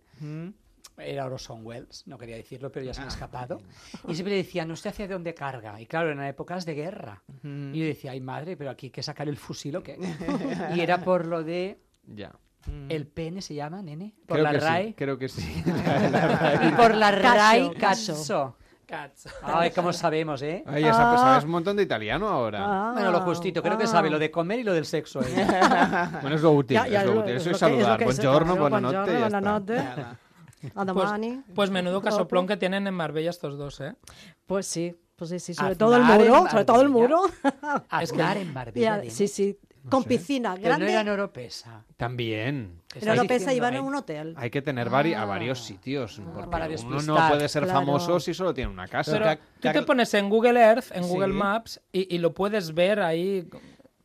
Era 1.00 1.26
Orson 1.26 1.66
Welles, 1.66 2.04
no 2.08 2.18
quería 2.18 2.36
decirlo, 2.36 2.72
pero 2.72 2.86
ya 2.86 2.94
se 2.94 3.02
me 3.02 3.06
ha 3.06 3.10
escapado. 3.10 3.62
Y 4.08 4.14
siempre 4.16 4.36
decía, 4.36 4.66
no 4.66 4.76
sé 4.76 4.90
hacia 4.90 5.08
dónde 5.08 5.34
carga. 5.34 5.80
Y 5.80 5.86
claro, 5.86 6.12
en 6.12 6.22
épocas 6.24 6.66
de 6.66 6.74
guerra. 6.76 7.22
Y 7.44 7.80
yo 7.80 7.86
decía, 7.86 8.12
ay 8.12 8.22
madre, 8.22 8.58
pero 8.58 8.70
aquí 8.70 8.88
hay 8.88 8.92
que 8.92 9.04
sacar 9.04 9.28
el 9.30 9.38
fusil 9.38 9.76
o 9.78 9.84
qué. 9.84 9.98
y 10.76 10.80
era 10.82 11.00
por 11.04 11.26
lo 11.26 11.44
de. 11.44 11.80
Ya. 12.06 12.32
El 12.90 13.08
pene 13.08 13.42
se 13.42 13.56
llama, 13.56 13.82
nene. 13.82 14.14
Por 14.28 14.36
Creo 14.38 14.44
la 14.44 14.52
que 14.52 14.60
RAE. 14.60 14.88
sí, 14.88 14.94
creo 14.94 15.18
que 15.18 15.30
sí. 15.30 15.64
Y 16.68 16.72
por 16.74 16.94
la 16.94 17.12
RAI, 17.12 17.70
cacho. 17.72 17.80
cazzo. 18.14 18.56
Cazzo. 18.86 19.30
Ay, 19.44 19.70
cómo 19.70 19.94
sabemos, 19.94 20.42
¿eh? 20.42 20.64
Ay, 20.66 20.82
ya 20.84 20.94
sabes, 20.94 21.22
sabes 21.22 21.44
un 21.44 21.52
montón 21.52 21.78
de 21.78 21.84
italiano 21.84 22.28
ahora. 22.28 22.60
Ah, 22.90 22.92
Bueno, 22.94 23.12
lo 23.12 23.22
justito. 23.22 23.62
Creo 23.62 23.78
que 23.78 23.84
ah. 23.84 23.88
sabe 23.88 24.10
lo 24.10 24.18
de 24.18 24.32
comer 24.32 24.60
y 24.60 24.64
lo 24.64 24.74
del 24.74 24.86
sexo. 24.86 25.22
ella. 25.24 26.10
Bueno, 26.22 26.36
es 26.36 26.42
lo 26.42 26.52
útil, 26.54 26.76
Ya- 26.76 26.88
ya 26.88 27.02
es 27.02 27.06
lo 27.08 27.20
útil. 27.22 27.36
es 27.36 27.42
Eso 27.42 27.42
es 27.42 27.46
que- 27.46 27.52
es 27.52 27.60
saludar. 27.60 28.00
que 28.00 28.06
Buongiorno, 28.06 28.56
claro, 28.56 28.60
buena 28.62 28.80
Pues, 30.94 31.10
pues 31.56 31.70
menudo 31.72 32.02
casoplón 32.02 32.48
que 32.48 32.58
tienen 32.58 32.86
en 32.88 32.94
Marbella 32.94 33.30
estos 33.30 33.58
dos, 33.58 33.80
¿eh? 33.82 33.94
Pues 34.46 34.66
sí, 34.68 34.96
pues 35.16 35.30
sí, 35.30 35.40
sí, 35.40 35.54
sobre 35.54 35.72
Aznar 35.72 35.78
todo 35.78 35.96
el 35.98 36.04
muro, 36.04 36.50
sobre 36.50 36.66
todo 36.66 36.82
el 36.82 36.90
muro. 36.90 37.22
Aznar 37.90 38.38
en 38.38 38.54
Marbella, 38.54 39.02
sí, 39.10 39.28
sí, 39.28 39.58
con 39.90 40.04
sé. 40.04 40.10
piscina 40.10 40.56
Pero 40.56 40.64
no 40.66 40.70
grande. 40.78 40.92
era 40.92 41.02
en 41.02 41.10
Oropesa. 41.10 41.86
También. 41.98 42.82
en 42.94 43.10
Oropesa 43.10 43.54
iban 43.54 43.76
a 43.76 43.82
un 43.82 43.96
hotel. 43.96 44.34
Hay 44.38 44.50
que 44.50 44.62
tener 44.62 44.90
vari- 44.90 45.16
a 45.16 45.22
Ah. 45.22 45.26
varios 45.26 45.64
sitios. 45.64 46.22
Porque 46.34 46.50
para 46.50 46.68
uno 46.68 47.02
no 47.02 47.28
puede 47.30 47.48
ser 47.48 47.64
claro. 47.64 47.80
famoso 47.80 48.20
si 48.20 48.34
solo 48.34 48.54
tiene 48.54 48.72
una 48.72 48.88
casa. 48.88 49.12
Pero 49.14 49.36
tú 49.74 49.80
te 49.80 49.86
pones 49.86 50.14
en 50.14 50.30
Google 50.30 50.60
Earth, 50.60 50.92
en 50.94 51.04
Google. 51.08 51.34
Maps, 51.34 51.80
y, 51.92 52.14
y 52.14 52.18
lo 52.20 52.34
puedes 52.34 52.74
ver 52.74 53.00
ahí 53.00 53.48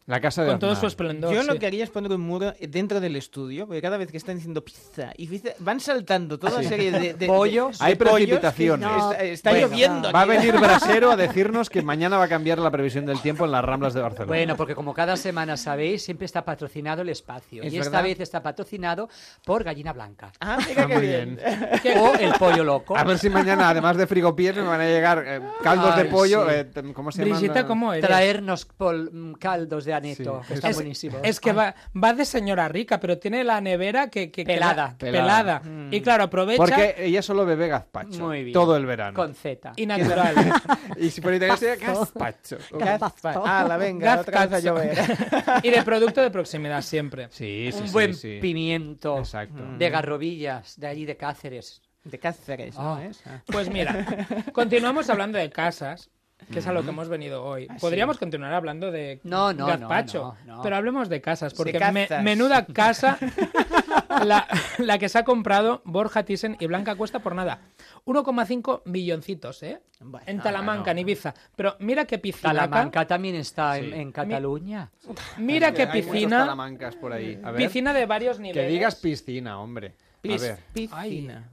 La 0.06 0.20
casa 0.20 0.42
de 0.44 0.50
con 0.50 0.58
todo 0.58 0.76
su 0.76 0.86
esplendor. 0.86 1.32
Yo 1.34 1.40
sí. 1.40 1.46
lo 1.48 1.58
que 1.58 1.64
haría 1.66 1.82
es 1.82 1.88
poner 1.88 2.12
un 2.12 2.20
muro 2.20 2.52
dentro 2.68 3.00
del 3.00 3.16
estudio, 3.16 3.66
porque 3.66 3.80
cada 3.80 3.96
vez 3.96 4.10
que 4.10 4.18
están 4.18 4.34
diciendo 4.36 4.62
pizza 4.62 5.12
y 5.16 5.26
pizza, 5.26 5.50
van 5.60 5.80
saltando 5.80 6.38
toda 6.38 6.52
Sí. 6.52 6.58
una 6.60 6.68
serie 6.68 6.90
de, 6.92 7.14
de- 7.14 7.26
Pollos. 7.26 7.78
de 7.78 7.84
Hay 7.86 7.94
precipitaciones. 7.94 8.86
está 8.90 9.22
está 9.24 9.50
Bueno, 9.50 9.68
lloviendo. 9.68 10.12
Va 10.12 10.20
a 10.20 10.24
venir 10.26 10.52
Brasero 10.60 11.10
a 11.10 11.16
decirnos 11.16 11.70
que 11.70 11.80
mañana 11.80 12.18
va 12.18 12.24
a 12.24 12.28
cambiar 12.28 12.58
la 12.58 12.70
previsión 12.70 13.06
del 13.06 13.18
tiempo 13.20 13.46
en 13.46 13.52
las 13.52 13.64
Ramblas 13.64 13.94
de 13.94 14.02
Barcelona. 14.02 14.28
Bueno, 14.28 14.56
porque 14.56 14.74
como 14.74 14.92
cada 14.92 15.16
semana 15.16 15.56
sabéis, 15.56 16.02
siempre 16.02 16.26
está 16.26 16.44
patrocinado 16.44 17.00
el 17.00 17.08
espacio. 17.08 17.62
Es 17.62 17.72
y 17.72 17.78
esta 17.78 17.90
verdad. 17.90 18.02
vez 18.04 18.20
está 18.20 18.42
patrocinado 18.42 19.08
por 19.46 19.64
Gallina 19.64 19.94
Blanca. 19.94 20.32
Ah, 20.40 20.58
mira 20.68 20.82
Ah, 20.82 20.86
qué 20.86 20.94
muy 20.98 21.06
bien. 21.06 21.36
bien. 21.82 21.98
O 21.98 22.14
el 22.14 22.32
pollo 22.34 22.62
loco. 22.62 22.94
A 22.94 23.04
ver 23.04 23.18
si 23.18 23.30
mañana, 23.30 23.70
además 23.70 23.96
de 23.96 24.06
frigopiés, 24.06 24.54
me 24.56 24.62
van 24.64 24.82
a 24.82 24.84
llegar 24.84 25.24
eh, 25.26 25.40
caldos 25.62 25.96
de 25.96 26.02
Ay, 26.02 26.08
pollo. 26.10 26.44
sí. 26.46 26.54
eh, 26.56 26.92
¿Cómo 26.92 27.10
se 27.10 27.22
Eh, 27.22 27.64
¿cómo 27.66 27.92
eres? 27.94 28.06
Traernos 28.06 28.66
pol- 28.66 29.10
mm, 29.10 29.32
caldos 29.34 29.86
de 29.86 29.93
aneto, 29.94 30.40
Sí. 30.42 30.48
que 30.48 30.54
están 30.54 30.70
es, 30.70 30.76
buenísimos. 30.76 31.20
es 31.22 31.40
que 31.40 31.52
va, 31.52 31.74
va 31.96 32.12
de 32.12 32.24
señora 32.24 32.68
rica, 32.68 33.00
pero 33.00 33.18
tiene 33.18 33.42
la 33.44 33.60
nevera 33.60 34.08
que, 34.10 34.30
que- 34.30 34.44
que 34.44 34.52
Pelada. 34.54 34.88
da- 34.88 34.98
Pelada. 34.98 35.62
Y 35.90 36.00
claro, 36.00 36.24
aprovecha 36.24 36.58
Porque 36.58 36.94
ella 36.98 37.22
solo 37.22 37.46
bebe 37.46 37.68
gazpacho. 37.68 38.20
Muy 38.26 38.42
bien. 38.44 38.52
Todo 38.52 38.76
el 38.76 38.86
verano. 38.86 39.14
Con 39.14 39.34
Z. 39.34 39.72
y 39.76 39.86
natural. 39.86 40.34
Y 40.98 41.10
si 41.10 41.20
por 41.20 41.32
italiano 41.34 41.58
sería 41.58 41.76
gazpacho. 41.76 42.58
Gazpa- 42.72 43.42
Ah, 43.44 43.64
la 43.68 43.76
venga, 43.76 44.20
otra 44.20 44.46
vez 44.46 44.52
a 44.52 44.60
Gazpacho. 44.60 44.66
llover. 44.66 45.62
y 45.64 45.70
de 45.70 45.82
producto 45.82 46.20
de 46.20 46.30
proximidad 46.30 46.82
siempre. 46.82 47.28
Sí, 47.30 47.70
sí, 47.72 47.78
un 47.80 47.86
sí, 47.88 47.92
buen 47.92 48.14
sí. 48.14 48.38
pimiento 48.40 49.18
Exacto. 49.18 49.62
de 49.78 49.90
garrobillas, 49.90 50.78
de 50.78 50.86
allí 50.86 51.04
de 51.04 51.16
Cáceres. 51.16 51.82
De 52.04 52.18
Cáceres, 52.18 52.74
¿no 52.76 52.96
Ah. 52.96 53.04
es? 53.04 53.22
Ah. 53.26 53.40
Pues 53.46 53.70
mira, 53.70 54.04
continuamos 54.52 55.08
hablando 55.10 55.38
de 55.38 55.48
casas, 55.50 56.10
que 56.52 56.58
es 56.60 56.66
a 56.66 56.72
lo 56.72 56.82
que 56.82 56.90
hemos 56.90 57.08
venido 57.08 57.44
hoy. 57.44 57.66
Ah. 57.70 57.76
Podríamos 57.80 58.18
continuar 58.18 58.52
hablando 58.54 58.90
de 58.90 59.20
No, 59.24 59.54
gazpacho, 59.54 60.36
no, 60.46 60.56
no. 60.56 60.62
pero 60.62 60.76
hablemos 60.76 61.08
de 61.08 61.20
casas, 61.20 61.52
De 61.52 61.56
porque 61.56 61.78
me- 61.92 62.08
menuda 62.22 62.66
casa 62.66 63.18
la, 64.24 64.46
la 64.78 64.98
que 64.98 65.08
se 65.08 65.18
ha 65.18 65.24
comprado 65.24 65.82
Borja 65.84 66.24
Thyssen 66.24 66.56
y 66.60 66.66
Blanca 66.66 66.94
Cuesta 66.96 67.20
por 67.20 67.34
nada. 67.34 67.60
1,5 68.06 68.82
milloncitos, 68.84 69.62
¿eh? 69.62 69.80
Bueno, 70.00 70.24
en 70.28 70.40
Talamanca, 70.40 70.90
en 70.90 70.98
Ibiza. 70.98 71.34
Pero 71.56 71.76
mira 71.80 72.04
qué 72.04 72.18
piscina. 72.18 72.52
Talamanca 72.52 73.06
también 73.06 73.34
está 73.36 73.78
en, 73.78 73.84
Sí. 73.86 73.92
en 73.94 74.12
Cataluña. 74.12 74.90
Mira 75.38 75.72
qué 75.72 75.82
Hay 75.84 76.02
piscina. 76.02 76.40
talamancas 76.40 76.96
por 76.96 77.12
ahí. 77.12 77.40
A 77.42 77.50
ver. 77.52 77.62
Piscina 77.66 77.92
de 77.94 78.04
varios 78.06 78.38
niveles. 78.38 78.64
Que 78.66 78.70
digas 78.72 78.96
piscina, 78.96 79.58
hombre. 79.58 79.88
A 79.88 80.20
Pis- 80.22 80.42
ver. 80.42 80.58
Piscina. 80.72 81.48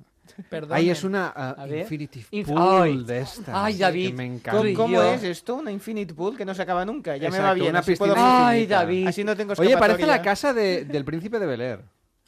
Perdón. 0.50 0.78
Ahí 0.78 0.90
es 0.90 1.04
una 1.04 1.32
ah. 1.36 1.66
Infinity 1.68 2.26
Inf- 2.32 2.46
Pool 2.48 2.82
Ay. 2.84 3.04
de 3.04 3.20
estas. 3.22 3.50
Ay, 3.54 3.78
David. 3.78 4.14
me 4.14 4.26
¿Cómo, 4.28 4.36
encanta. 4.38 4.74
cómo 4.76 4.94
yo. 4.96 5.04
es 5.14 5.24
esto? 5.24 5.56
Una 5.56 5.72
Infinite 5.72 6.14
Pool 6.14 6.38
que 6.38 6.46
no 6.46 6.54
se 6.54 6.62
acaba 6.62 6.86
nunca. 6.86 7.18
Ya 7.18 7.30
me 7.30 7.40
va 7.40 7.54
bien. 7.54 7.70
una 7.70 7.80
así 7.80 7.96
puedo- 7.96 8.14
piscina 8.14 8.48
Ay. 8.48 8.66
David. 8.68 9.08
Así 9.08 9.24
no 9.24 9.36
tengo 9.36 9.54
Oye, 9.58 9.78
parece 9.78 10.06
la 10.06 10.22
casa 10.22 10.54
de- 10.54 10.86
del 10.86 11.06
príncipe 11.06 11.40
de 11.40 11.46
Bel 11.46 11.62
Air. 11.62 11.80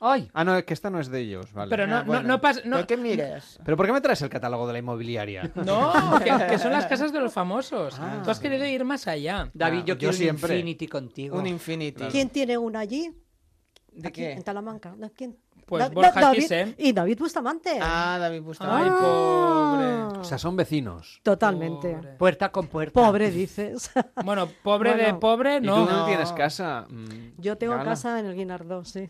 Ay, 0.05 0.29
Ah, 0.33 0.43
no, 0.43 0.61
que 0.65 0.73
esta 0.73 0.89
no 0.89 0.99
es 0.99 1.07
de 1.09 1.21
ellos, 1.21 1.53
vale. 1.53 1.69
Pero 1.69 1.87
no, 1.87 1.95
Ah, 1.95 1.99
no, 2.01 2.05
bueno. 2.07 2.27
no 2.27 2.41
pasa. 2.41 2.59
No, 2.65 2.75
¿Pero 2.75 2.87
qué 2.87 2.97
miras? 2.97 3.57
¿Pero 3.63 3.77
por 3.77 3.85
qué 3.85 3.93
me 3.93 4.01
traes 4.01 4.21
el 4.21 4.27
catálogo 4.27 4.67
de 4.67 4.73
la 4.73 4.79
inmobiliaria? 4.79 5.49
no, 5.55 6.19
que, 6.21 6.45
que 6.49 6.59
son 6.59 6.73
las 6.73 6.87
casas 6.87 7.13
de 7.13 7.21
los 7.21 7.31
famosos. 7.31 7.95
Ah. 7.97 8.19
Tú 8.21 8.29
has 8.29 8.39
querido 8.41 8.65
ir 8.65 8.83
más 8.83 9.07
allá. 9.07 9.49
David, 9.53 9.79
yo 9.79 9.85
yo 9.85 9.97
quiero 9.97 10.11
un 10.11 10.17
siempre. 10.17 10.55
Infinity 10.57 10.87
contigo. 10.89 11.37
Un 11.39 11.47
Infinity. 11.47 12.03
¿Quién 12.11 12.29
tiene 12.29 12.57
una 12.57 12.79
allí? 12.79 13.13
¿De 13.93 14.07
Aquí, 14.09 14.21
qué? 14.21 14.31
En 14.33 14.43
Talamanca. 14.43 14.93
¿Quién? 15.15 15.37
Pues 15.65 15.83
Da- 15.83 15.89
Borja 15.89 16.19
David- 16.21 16.39
Thyssen. 16.39 16.75
Y 16.77 16.91
David 16.93 17.19
Bustamante. 17.19 17.79
Ah, 17.81 18.17
David 18.19 18.41
Bustamante. 18.41 18.89
Ay, 18.89 18.95
pobre. 18.99 19.85
Ah, 19.85 20.19
O 20.19 20.23
sea, 20.23 20.37
son 20.37 20.55
vecinos. 20.55 21.19
Totalmente. 21.23 21.93
Pobre. 21.95 22.13
Puerta 22.13 22.51
con 22.51 22.67
puerta. 22.67 22.93
Pobre, 22.93 23.31
dices. 23.31 23.91
Bueno, 24.25 24.47
pobre 24.63 24.95
de 24.95 25.13
pobre, 25.15 25.57
¿Y 25.57 25.59
tú 25.61 25.65
no. 25.67 25.85
no 25.85 26.05
tienes 26.05 26.31
casa? 26.33 26.85
Mm, 26.89 27.39
Yo 27.41 27.57
tengo 27.57 27.73
Gala. 27.73 27.85
casa 27.85 28.19
en 28.19 28.25
el 28.27 28.35
Guinardó, 28.35 28.83
sí. 28.85 29.09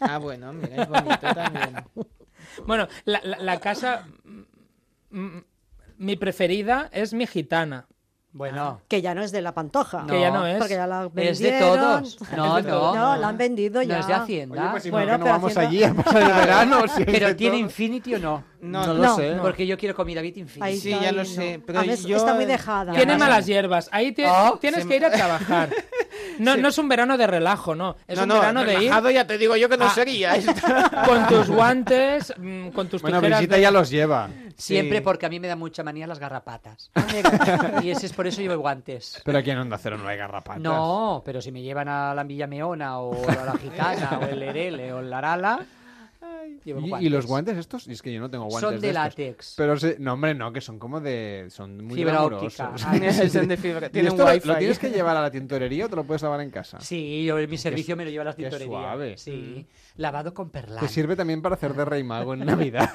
Ah, 0.00 0.18
bueno, 0.18 0.52
mira, 0.52 0.82
es 0.82 0.88
bonito 0.88 1.34
también. 1.34 1.74
Bueno, 2.66 2.86
la, 3.04 3.20
la- 3.24 3.38
la 3.38 3.58
casa. 3.58 4.06
mm, 4.24 5.18
mm, 5.18 5.44
Mi 5.98 6.16
preferida 6.16 6.88
es 6.92 7.14
mi 7.14 7.26
gitana. 7.26 7.86
Bueno, 8.36 8.80
Que 8.88 9.00
ya 9.00 9.14
no 9.14 9.22
es 9.22 9.30
de 9.30 9.40
la 9.40 9.54
Pantoja. 9.54 10.06
Que 10.08 10.20
ya 10.20 10.30
no 10.32 10.44
es. 10.44 10.58
Porque 10.58 10.74
ya 10.74 10.88
la 10.88 11.02
vendieron. 11.02 11.32
es 11.32 11.38
de 11.38 11.58
todos. 11.60 12.18
No, 12.36 12.60
no. 12.60 12.92
No, 12.92 13.16
la 13.16 13.28
han 13.28 13.38
vendido 13.38 13.80
No 13.80 13.86
ya. 13.88 14.00
es 14.00 14.06
de 14.08 14.12
Hacienda. 14.14 14.60
Oye, 14.60 14.70
pues 14.72 14.82
si 14.82 14.90
Bueno, 14.90 15.12
no, 15.12 15.18
no 15.18 15.24
pero 15.24 15.34
vamos 15.36 15.56
haciendo- 15.56 15.68
allí 15.70 15.84
a 15.84 15.94
pasar 16.02 16.22
el 16.22 16.32
verano. 16.46 16.88
si 16.88 17.04
Pero 17.04 17.36
¿tiene 17.36 17.56
todo. 17.56 17.64
Infinity 17.64 18.14
o 18.16 18.18
no? 18.18 18.44
No, 18.60 18.86
No 18.86 18.94
no, 18.94 19.02
lo 19.02 19.14
sé. 19.16 19.36
Porque 19.40 19.66
yo 19.68 19.78
quiero 19.78 19.94
comida 19.94 20.20
Bit 20.20 20.38
Infinity. 20.38 20.66
Ahí 20.72 20.78
Sí, 20.80 20.90
ya 20.90 21.12
lo 21.12 21.18
no. 21.22 21.24
sé, 21.28 21.62
pero 21.64 21.78
A 21.78 21.84
yo- 21.84 22.16
Está 22.16 22.34
muy 22.34 22.44
dejada. 22.46 22.92
Tiene 22.92 23.16
malas 23.16 23.46
hierbas. 23.46 23.88
Ahí 23.92 24.10
te- 24.10 24.26
Oh, 24.28 24.58
tienes 24.60 24.82
se 24.82 24.88
que 24.88 24.96
ir 24.96 25.04
a 25.04 25.10
trabajar. 25.12 25.68
No, 26.38 26.56
no 26.56 26.68
es 26.68 26.78
un 26.78 26.88
verano 26.88 27.16
de 27.16 27.26
relajo, 27.26 27.74
no. 27.74 27.96
Es 28.08 28.16
no, 28.16 28.22
un 28.24 28.28
no, 28.28 28.34
verano 28.40 28.64
de 28.64 28.72
ir 28.74 28.78
relajado 28.80 29.10
ya 29.10 29.26
te 29.26 29.38
digo 29.38 29.56
yo 29.56 29.68
que 29.68 29.76
no 29.76 29.86
Ah. 29.86 29.90
sería. 29.90 30.34
con 31.06 31.26
tus 31.28 31.48
guantes, 31.48 32.32
mm, 32.36 32.68
con 32.70 32.88
tus 32.88 33.02
Bueno, 33.02 33.20
tijeras. 33.20 33.48
De- 33.48 33.60
ya 33.60 33.70
los 33.70 33.90
lleva. 33.90 34.28
Siempre 34.56 34.98
Sí. 34.98 35.04
porque 35.04 35.26
a 35.26 35.28
mí 35.28 35.40
me 35.40 35.48
da 35.48 35.56
mucha 35.56 35.82
manía 35.82 36.06
las 36.06 36.18
garrapatas. 36.18 36.90
y 37.82 37.90
ese 37.90 38.06
es 38.06 38.12
por 38.12 38.26
eso 38.26 38.40
llevo 38.40 38.56
guantes. 38.58 39.20
Pero 39.24 39.38
aquí 39.38 39.50
en 39.50 39.58
Onda 39.58 39.78
Cero 39.78 39.98
no 39.98 40.08
hay 40.08 40.16
garrapatas. 40.16 40.60
No, 40.62 41.22
pero 41.24 41.40
si 41.40 41.50
me 41.52 41.62
llevan 41.62 41.88
a 41.88 42.14
la 42.14 42.22
Villa 42.24 42.46
Meona 42.46 42.98
o 42.98 43.28
a 43.28 43.44
la 43.44 43.52
Gitana 43.58 44.18
o 44.20 44.24
el 44.26 44.38
Lerele 44.40 44.92
o 44.92 45.00
el 45.00 45.10
Larala, 45.10 45.60
llevo 46.64 46.80
¿Y, 46.80 46.88
guantes. 46.88 47.06
y 47.06 47.10
los 47.10 47.26
guantes 47.26 47.56
estos? 47.58 47.86
Y 47.88 47.92
es 47.92 48.02
que 48.02 48.12
yo 48.12 48.20
no 48.20 48.30
tengo 48.30 48.44
guantes 48.46 48.60
Son 48.70 48.80
de 48.80 48.88
estos. 48.88 49.02
látex. 49.04 49.54
Pero 49.56 49.76
se- 49.78 49.96
no, 49.98 50.12
hombre, 50.14 50.34
no, 50.34 50.52
que 50.52 50.60
son 50.60 50.78
como 50.78 51.00
de... 51.00 51.46
Son 51.50 51.84
muy 51.84 51.96
Fibra 51.96 52.22
óptica. 52.24 52.76
Son 52.76 52.98
de 53.48 53.56
fibra. 53.56 53.86
¿Y 53.86 53.90
Tienen 53.90 54.12
esto 54.12 54.24
lo- 54.24 54.32
wifi. 54.32 54.48
lo 54.48 54.56
tienes 54.56 54.78
que 54.78 54.90
llevar 54.90 55.16
a 55.16 55.22
la 55.22 55.30
tintorería 55.30 55.86
o 55.86 55.88
te 55.88 55.96
lo 55.96 56.04
puedes 56.04 56.22
lavar 56.22 56.40
en 56.40 56.50
casa? 56.50 56.80
Sí, 56.80 57.24
yo 57.24 57.36
mi 57.48 57.56
servicio 57.58 57.96
me 57.96 58.04
lo 58.04 58.10
lleva 58.10 58.22
a 58.22 58.24
las 58.26 58.36
qué 58.36 58.42
tintorerías. 58.42 58.68
suave. 58.80 59.18
Sí, 59.18 59.66
lavado 59.96 60.32
con 60.34 60.50
perlán. 60.50 60.80
Te 60.80 60.88
sirve 60.88 61.16
también 61.16 61.42
para 61.42 61.54
hacer 61.56 61.74
de 61.74 61.84
rey 61.84 62.02
mago 62.04 62.34
en 62.34 62.40
Navidad. 62.46 62.90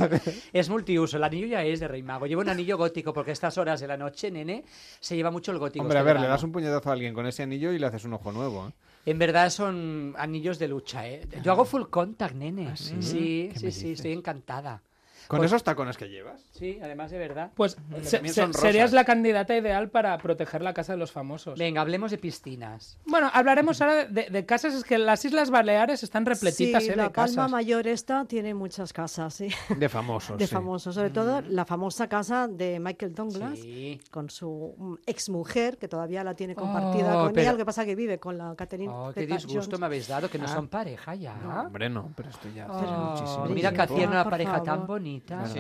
Es 0.54 0.70
multiuso, 0.70 1.18
el 1.18 1.24
anillo 1.24 1.48
ya 1.48 1.64
es 1.64 1.80
de 1.80 1.88
Rey 1.88 2.04
Mago. 2.04 2.26
Llevo 2.26 2.42
un 2.42 2.50
anillo 2.50 2.78
gótico 2.78 3.14
porque 3.14 3.32
a 3.32 3.34
estas 3.34 3.58
horas 3.58 3.80
de 3.80 3.88
la 3.88 3.98
noche, 3.98 4.32
nene, 4.32 4.64
se 5.00 5.16
lleva 5.16 5.32
mucho 5.32 5.52
el 5.52 5.58
gótico. 5.60 5.84
Hombre, 5.84 5.98
a 5.98 6.02
este 6.02 6.14
ver, 6.14 6.22
le 6.22 6.28
das 6.28 6.44
un 6.44 6.52
puñetazo 6.52 6.90
a 6.90 6.94
alguien 6.94 7.14
con 7.14 7.26
ese 7.28 7.44
anillo 7.44 7.72
y 7.72 7.80
le 7.80 7.86
haces 7.86 8.06
un 8.06 8.14
ojo 8.14 8.32
nuevo. 8.32 8.68
¿eh? 8.68 8.72
En 9.06 9.18
verdad 9.18 9.50
son 9.50 10.14
anillos 10.18 10.60
de 10.60 10.68
lucha, 10.68 11.08
¿eh? 11.08 11.28
Yo 11.44 11.52
hago 11.52 11.66
full 11.66 11.84
contact, 11.90 12.36
nene. 12.36 12.68
¿Ah, 12.68 12.76
sí? 12.76 13.02
Sí, 13.02 13.50
¿Qué 13.54 13.72
sí, 13.72 13.92
estoy 13.92 14.12
encantada. 14.14 14.84
¿Con 15.30 15.38
Pues- 15.38 15.52
esos 15.52 15.64
tacones 15.64 15.96
que 15.96 16.10
llevas? 16.10 16.42
Sí, 16.54 16.80
además 16.82 17.12
de 17.12 17.20
verdad. 17.20 17.52
Pues 17.54 17.78
se- 18.02 18.28
se- 18.28 18.52
serías 18.54 18.92
la 18.94 19.06
candidata 19.06 19.56
ideal 19.56 19.90
para 19.92 20.18
proteger 20.18 20.64
la 20.64 20.74
casa 20.74 20.94
de 20.94 20.98
los 20.98 21.12
famosos. 21.12 21.58
Venga, 21.60 21.82
hablemos 21.82 22.10
de 22.10 22.18
piscinas. 22.18 22.98
Bueno, 23.06 23.30
hablaremos 23.32 23.80
ahora 23.80 24.06
de, 24.06 24.30
de 24.32 24.46
casas. 24.48 24.74
Es 24.74 24.84
que 24.84 24.98
las 24.98 25.24
Islas 25.24 25.52
Baleares 25.52 26.02
están 26.02 26.26
repletitas 26.26 26.84
Sí, 26.84 26.90
eh, 26.90 26.96
la 26.96 27.04
de 27.04 27.10
Palma. 27.12 27.48
Mayor 27.48 27.86
esta 27.88 28.26
tiene 28.26 28.56
muchas 28.56 28.92
casas, 28.92 29.36
sí. 29.36 29.50
De 29.78 29.88
famosos. 29.88 30.36
De 30.40 30.48
sí. 30.48 30.52
famosos, 30.54 30.96
sobre 30.96 31.12
todo 31.12 31.42
la 31.42 31.64
famosa 31.64 32.08
casa 32.10 32.48
de 32.48 32.80
Michael 32.80 33.14
Douglas 33.14 33.60
Sí. 33.60 34.02
con 34.10 34.32
su 34.32 34.98
exmujer 35.06 35.78
que 35.78 35.88
todavía 35.88 36.24
la 36.24 36.34
tiene 36.34 36.56
compartida 36.56 37.18
Oh, 37.20 37.24
con 37.26 37.34
pero- 37.34 37.42
ella, 37.44 37.52
lo 37.52 37.58
que 37.60 37.66
pasa 37.66 37.86
que 37.86 37.94
vive 37.94 38.18
con 38.20 38.36
la 38.36 38.56
Catherine 38.56 38.92
Oh, 38.92 39.12
qué 39.14 39.28
disgusto 39.28 39.78
me 39.78 39.86
habéis 39.86 40.08
dado, 40.08 40.28
que 40.28 40.40
no 40.40 40.46
Ah. 40.46 40.56
son 40.56 40.68
pareja 40.70 41.14
ya. 41.14 41.36
Hombre, 41.68 41.88
no, 41.88 42.12
pero 42.16 42.30
esto 42.32 42.48
ya 42.50 42.66
hace 42.66 42.86
Oh, 42.88 43.12
muchísimo 43.12 43.46
mira 43.46 43.72
que 43.72 43.82
hacían 43.84 44.10
una 44.10 44.24
pareja 44.28 44.64
tan 44.64 44.88
favor. 44.88 45.02
Bonita. 45.20 45.46
Sí. 45.48 45.60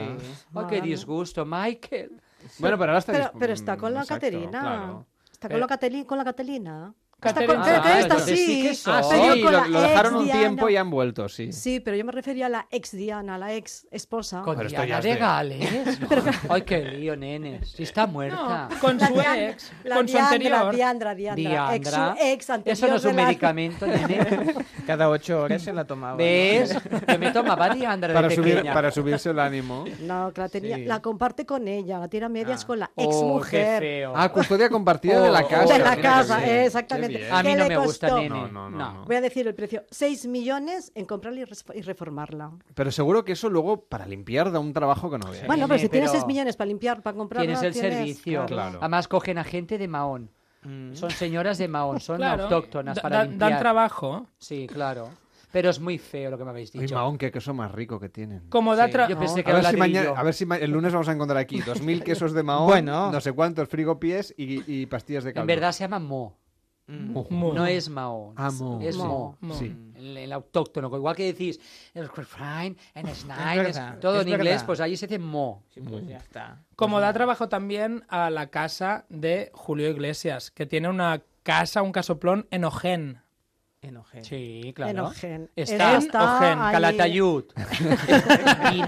Oh, 0.53 0.67
qué 0.67 0.81
disgusto, 0.81 1.45
Michael. 1.45 2.21
Bueno, 2.59 2.77
pero 2.77 2.91
ahora 2.91 2.99
está 2.99 3.11
Pero, 3.11 3.25
dispu- 3.25 3.39
pero 3.39 3.53
está 3.53 3.77
con 3.77 3.93
la 3.93 4.05
Caterina. 4.05 4.59
claro. 4.59 5.05
Está 5.31 5.49
con 5.49 5.59
la, 5.59 5.67
Cateli- 5.67 6.05
con 6.05 6.17
la 6.17 6.23
Catalina. 6.23 6.93
Caterina- 7.19 7.53
Está 7.61 7.81
con- 7.81 7.91
Ah, 7.91 7.99
entonces 8.01 8.39
sí 8.39 8.45
sí. 8.45 8.61
que 8.63 8.73
son. 8.75 8.93
Ah, 8.95 9.35
lo, 9.67 9.81
dejaron 9.81 10.15
un 10.15 10.31
tiempo 10.31 10.69
y 10.69 10.77
han 10.77 10.89
vuelto, 10.89 11.27
sí. 11.27 11.51
Sí, 11.51 11.79
pero 11.81 11.97
yo 11.97 12.05
me 12.05 12.11
refería 12.13 12.45
a 12.45 12.49
la 12.49 12.67
ex 12.71 12.91
Diana, 12.91 13.37
la 13.37 13.53
ex 13.53 13.87
esposa. 13.91 14.41
Con 14.41 14.55
Pero 14.57 14.69
Diana 14.69 15.01
de 15.01 15.15
Gales. 15.15 15.99
Ay, 16.49 16.61
qué 16.61 16.79
lío, 16.83 17.15
nenes. 17.17 17.71
Si 17.71 17.83
está 17.83 18.07
muerta. 18.07 18.69
No, 18.71 18.79
con 18.79 18.97
La 18.97 19.07
su 19.07 19.19
ex, 19.21 19.71
la 19.83 19.95
con 19.97 20.07
su 20.07 20.13
Diandra, 20.13 20.33
anterior. 20.35 20.75
Diandra, 20.75 21.15
Diandra, 21.15 21.75
ex, 21.75 21.89
su 21.89 21.95
Diandra. 21.95 22.15
ex 22.31 22.49
anterior 22.49 22.73
Eso 22.73 22.87
no 22.87 22.95
es 22.95 23.05
un 23.05 23.15
la- 23.17 23.25
medicamento, 23.25 23.85
nene. 23.87 24.55
Cada 24.87 25.09
ocho 25.09 25.41
horas 25.43 25.61
se 25.61 25.73
la 25.73 25.85
tomaba. 25.85 26.15
¿Ves? 26.15 26.73
Yo 27.07 27.19
me 27.19 27.31
tomaba 27.31 27.69
Diandra 27.75 28.13
Para, 28.13 28.27
de 28.29 28.35
subir, 28.35 28.53
pequeña. 28.55 28.73
para 28.73 28.91
subirse 28.91 29.29
el 29.29 29.39
ánimo. 29.39 29.83
No, 29.99 30.31
que 30.33 30.41
la, 30.41 30.49
tenía, 30.49 30.75
Sí. 30.77 30.85
la 30.85 31.01
comparte 31.01 31.45
con 31.45 31.67
ella, 31.67 31.99
la 31.99 32.07
tira 32.07 32.27
a 32.27 32.29
medias 32.29 32.63
Ah. 32.63 32.67
con 32.67 32.79
la 32.79 32.91
Oh, 32.95 33.03
ex 33.03 33.15
qué 33.17 33.23
mujer. 33.25 33.79
feo. 33.81 34.13
Ah, 34.15 34.29
custodia 34.31 34.69
compartida 34.69 35.19
de 35.21 35.29
la 35.31 35.41
Oh, 35.41 35.47
casa. 35.47 35.73
de 35.73 35.79
la 35.79 35.97
casa, 35.97 36.37
bien. 36.37 36.71
Exactamente. 37.15 37.31
A 37.31 37.43
mí 37.43 37.49
¿Qué 37.67 37.73
no 37.75 37.79
me 37.81 37.85
gusta, 37.87 38.15
nene. 38.15 38.29
No, 38.29 38.47
no, 38.47 38.69
no, 38.69 38.93
no. 38.93 39.05
Voy 39.05 39.15
a 39.15 39.21
decir 39.21 39.47
el 39.47 39.55
precio: 39.55 39.83
6 39.89 40.27
millones 40.27 40.91
en 40.95 41.05
comprarla 41.05 41.41
y, 41.41 41.77
y 41.77 41.81
reformarla. 41.81 42.51
Pero 42.73 42.91
seguro 42.91 43.23
que 43.25 43.33
eso 43.33 43.49
luego 43.49 43.85
para 43.85 44.05
limpiar 44.05 44.51
da 44.51 44.59
un 44.59 44.73
trabajo 44.73 45.09
que 45.11 45.17
no 45.17 45.29
veas. 45.31 45.47
Bueno, 45.47 45.67
pero 45.67 45.79
si 45.79 45.89
tienes 45.89 46.09
pero 46.11 46.21
6 46.21 46.27
millones 46.27 46.55
para 46.55 46.67
limpiar, 46.67 47.01
para 47.01 47.17
comprarla, 47.17 47.45
Tienes 47.59 47.63
el 47.63 47.73
servicio. 47.73 48.45
Claro. 48.45 48.79
Además, 48.81 49.07
cogen 49.07 49.37
a 49.37 49.43
gente 49.43 49.77
de 49.77 49.87
Mahón. 49.87 50.31
Son 50.93 51.09
señoras 51.11 51.57
de 51.57 51.67
Mahón, 51.69 51.99
son 52.01 52.17
Claro, 52.17 52.43
autóctonas 52.43 52.95
da- 52.97 53.01
para 53.01 53.17
da- 53.19 53.23
limpiar. 53.25 53.51
dan 53.51 53.59
trabajo. 53.59 54.27
Sí, 54.37 54.67
claro. 54.67 55.09
Pero 55.51 55.71
es 55.71 55.79
muy 55.79 55.97
feo 55.97 56.29
lo 56.29 56.37
que 56.37 56.43
me 56.43 56.51
habéis 56.51 56.71
dicho. 56.71 56.93
Mahón, 56.93 57.17
qué 57.17 57.31
queso 57.31 57.55
más 57.55 57.71
rico 57.71 57.99
que 57.99 58.07
tienen. 58.09 58.49
Como 58.49 58.75
da 58.75 58.85
Sí, 58.87 58.93
yo 59.09 59.17
pensé 59.17 59.43
que 59.43 59.49
a, 59.49 59.53
ver 59.55 59.63
era 59.63 59.71
si 59.71 59.77
mañana, 59.77 60.09
a 60.15 60.21
ver 60.21 60.33
si 60.35 60.45
el 60.47 60.69
lunes 60.69 60.93
vamos 60.93 61.07
a 61.09 61.13
encontrar 61.13 61.37
aquí 61.39 61.59
2.000 61.61 62.03
quesos 62.03 62.33
de 62.33 62.43
Mahón, 62.43 62.67
Bueno. 62.67 63.11
no 63.11 63.19
sé 63.21 63.31
cuántos 63.31 63.67
frigopies 63.67 64.31
y, 64.37 64.61
y 64.71 64.85
pastillas 64.85 65.23
de 65.23 65.31
En 65.31 65.35
caldo. 65.35 65.47
verdad 65.47 65.71
se 65.71 65.85
llama 65.85 65.97
Mo. 65.97 66.37
Mo. 66.89 67.53
No 67.53 67.65
es 67.65 67.87
Mao. 67.89 68.33
Ah, 68.35 68.49
Mo. 68.51 68.79
Es 68.81 68.95
Mo. 68.97 69.37
Mo. 69.39 69.53
Sí. 69.53 69.75
El, 69.95 70.17
el 70.17 70.31
autóctono. 70.33 70.87
Igual 70.95 71.15
que 71.15 71.25
decís 71.25 71.59
el 71.93 72.09
refrain, 72.09 72.75
en 72.95 73.07
Snide, 73.13 73.73
todo 74.01 74.21
es 74.21 74.21
en 74.25 74.29
inglés, 74.33 74.53
verdad. 74.53 74.65
pues 74.65 74.79
allí 74.79 74.97
se 74.97 75.07
dice 75.07 75.19
Mo. 75.19 75.63
Sí, 75.73 75.81
pues 75.81 76.07
ya 76.07 76.17
está. 76.17 76.63
Como 76.75 76.99
da 76.99 77.13
trabajo 77.13 77.47
también 77.49 78.03
a 78.09 78.29
la 78.29 78.47
casa 78.47 79.05
de 79.09 79.51
Julio 79.53 79.89
Iglesias, 79.89 80.49
que 80.51 80.65
tiene 80.65 80.89
una 80.89 81.21
casa, 81.43 81.81
un 81.81 81.91
casoplón 81.91 82.47
en 82.51 82.63
Ojén. 82.63 83.21
En 83.81 83.95
Ojén. 83.97 84.23
Sí, 84.25 84.73
claro. 84.75 84.91
En 84.91 84.99
Ojén. 84.99 85.51
Está, 85.55 85.97
Ojén, 85.97 86.59
ahí- 86.59 86.71
Calatayud. 86.73 87.45
y 88.73 88.83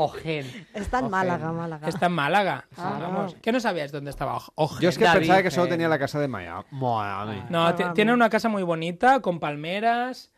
Ojén. 0.00 0.66
Está 0.74 1.00
en. 1.00 1.10
Málaga, 1.10 1.50
Málaga. 1.52 1.88
Está 1.88 2.06
en 2.06 2.12
Málaga. 2.12 2.64
Ah. 2.76 2.98
Vamos, 3.00 3.36
¿Qué 3.42 3.50
no 3.50 3.58
sabíais 3.58 3.90
dónde 3.90 4.10
estaba 4.10 4.36
Oj- 4.36 4.52
Ojén? 4.54 4.80
Yo 4.80 4.88
es 4.90 4.96
que 4.98 5.04
David, 5.04 5.18
pensaba 5.20 5.42
que 5.42 5.50
solo 5.50 5.66
eh. 5.66 5.70
tenía 5.70 5.88
la 5.88 5.98
casa 5.98 6.20
de 6.20 6.28
Miami. 6.28 7.42
No, 7.50 7.74
ti- 7.74 7.82
tiene 7.94 8.12
una 8.12 8.30
casa 8.30 8.48
muy 8.48 8.62
bonita, 8.62 9.20
con 9.20 9.40
palmeras. 9.40 10.30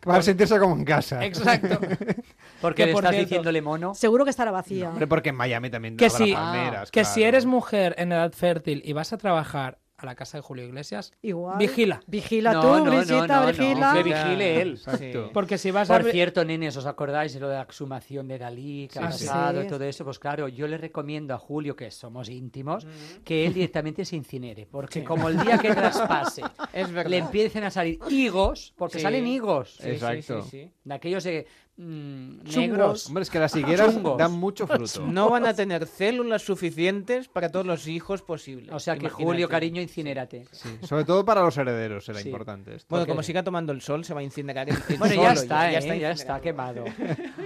Para 0.00 0.20
sentirse 0.22 0.58
como 0.58 0.76
en 0.76 0.84
casa. 0.84 1.24
Exacto. 1.24 1.80
Porque 2.60 2.82
Que, 2.82 2.86
le 2.88 2.92
por 2.92 3.02
estás 3.04 3.14
cierto, 3.14 3.28
diciéndole 3.28 3.62
mono. 3.62 3.94
Seguro 3.94 4.24
que 4.24 4.30
estará 4.30 4.50
vacía. 4.50 4.90
Hombre, 4.90 5.06
porque 5.06 5.30
en 5.30 5.36
Miami 5.36 5.70
también 5.70 5.96
Que 5.96 6.06
habrá 6.06 6.18
si, 6.18 6.32
palmeras. 6.34 6.90
que 6.90 7.00
claro. 7.00 7.14
si 7.14 7.22
eres 7.22 7.46
mujer 7.46 7.94
en 7.96 8.12
edad 8.12 8.32
fértil 8.32 8.82
y 8.84 8.92
vas 8.92 9.14
a 9.14 9.16
trabajar 9.16 9.78
a 9.98 10.06
la 10.06 10.14
casa 10.14 10.38
de 10.38 10.42
Julio 10.42 10.64
Iglesias, 10.64 11.12
Igual. 11.22 11.58
vigila. 11.58 12.00
Vigila 12.06 12.52
No, 12.52 12.60
tú, 12.62 12.68
no, 12.68 12.84
no, 12.84 12.90
Brisita, 12.96 13.26
no, 13.26 13.40
no, 13.40 13.46
vigila. 13.48 13.92
que 13.94 14.02
vigile 14.04 14.60
él. 14.62 14.70
Exacto. 14.74 15.30
Porque 15.34 15.58
si 15.58 15.70
vas 15.72 15.90
a... 15.90 15.98
Por 15.98 16.10
cierto, 16.10 16.44
nenes, 16.44 16.76
¿os 16.76 16.86
acordáis 16.86 17.34
de 17.34 17.40
lo 17.40 17.48
de 17.48 17.56
la 17.56 17.62
exhumación 17.62 18.28
de 18.28 18.38
Dalí, 18.38 18.88
que 18.92 19.00
ha 19.00 19.10
Sí, 19.10 19.18
sí. 19.20 19.26
pasado 19.26 19.60
y 19.60 19.64
Sí. 19.64 19.68
todo 19.70 19.84
eso? 19.84 20.04
Pues 20.04 20.18
claro, 20.20 20.46
yo 20.48 20.68
le 20.68 20.78
recomiendo 20.78 21.34
a 21.34 21.38
Julio, 21.38 21.74
que 21.74 21.90
somos 21.90 22.28
íntimos, 22.28 22.86
que 23.24 23.44
él 23.46 23.54
directamente 23.54 24.04
se 24.04 24.14
incinere, 24.16 24.66
porque 24.70 25.02
como 25.02 25.28
el 25.28 25.38
día 25.38 25.58
que 25.58 25.74
traspase 25.74 26.42
Es 26.72 26.90
verdad. 26.92 27.10
le 27.10 27.18
empiecen 27.18 27.64
a 27.64 27.70
salir 27.70 27.98
higos, 28.08 28.72
porque 28.76 28.98
Sí. 28.98 29.02
salen 29.02 29.26
higos, 29.26 29.74
Sí, 29.78 29.82
sí, 29.82 29.88
Exacto. 29.90 30.42
sí, 30.42 30.48
sí. 30.64 30.70
de 30.84 30.94
aquellos 30.94 31.24
de, 31.24 31.46
mm, 31.78 32.42
Chungos. 32.44 32.56
negros. 32.56 33.06
Hombre, 33.06 33.22
es 33.22 33.30
que 33.30 33.38
las 33.38 33.56
higueras 33.56 33.94
Chungos. 33.94 34.18
dan 34.18 34.32
mucho 34.32 34.66
fruto. 34.66 35.06
No 35.06 35.30
van 35.30 35.46
a 35.46 35.54
tener 35.54 35.86
células 35.86 36.42
suficientes 36.42 37.28
para 37.28 37.50
todos 37.50 37.64
los 37.66 37.86
hijos 37.86 38.22
posibles. 38.22 38.72
O 38.74 38.78
sea 38.80 38.94
que 38.94 39.06
Imagínate. 39.06 39.24
Julio, 39.24 39.48
cariño, 39.48 39.80
incinérate. 39.80 40.46
Sí, 40.52 40.68
Sobre 40.82 41.04
todo 41.04 41.24
para 41.24 41.40
los 41.42 41.56
herederos 41.56 42.08
era 42.08 42.18
Sí. 42.20 42.28
importante 42.28 42.74
esto. 42.74 42.86
Bueno, 42.90 43.02
Porque- 43.02 43.12
como 43.12 43.22
siga 43.22 43.42
tomando 43.42 43.72
el 43.72 43.80
sol, 43.80 44.04
se 44.04 44.12
va 44.12 44.20
a 44.20 44.22
incinerar 44.24 44.68
el, 44.68 44.76
el 44.88 44.98
Bueno, 44.98 45.14
solo, 45.14 45.26
ya 45.26 45.32
está, 45.32 45.68
¿eh? 45.70 45.72
ya, 45.72 45.78
incinerado. 45.78 46.14
está 46.14 46.40
quemado. 46.40 46.84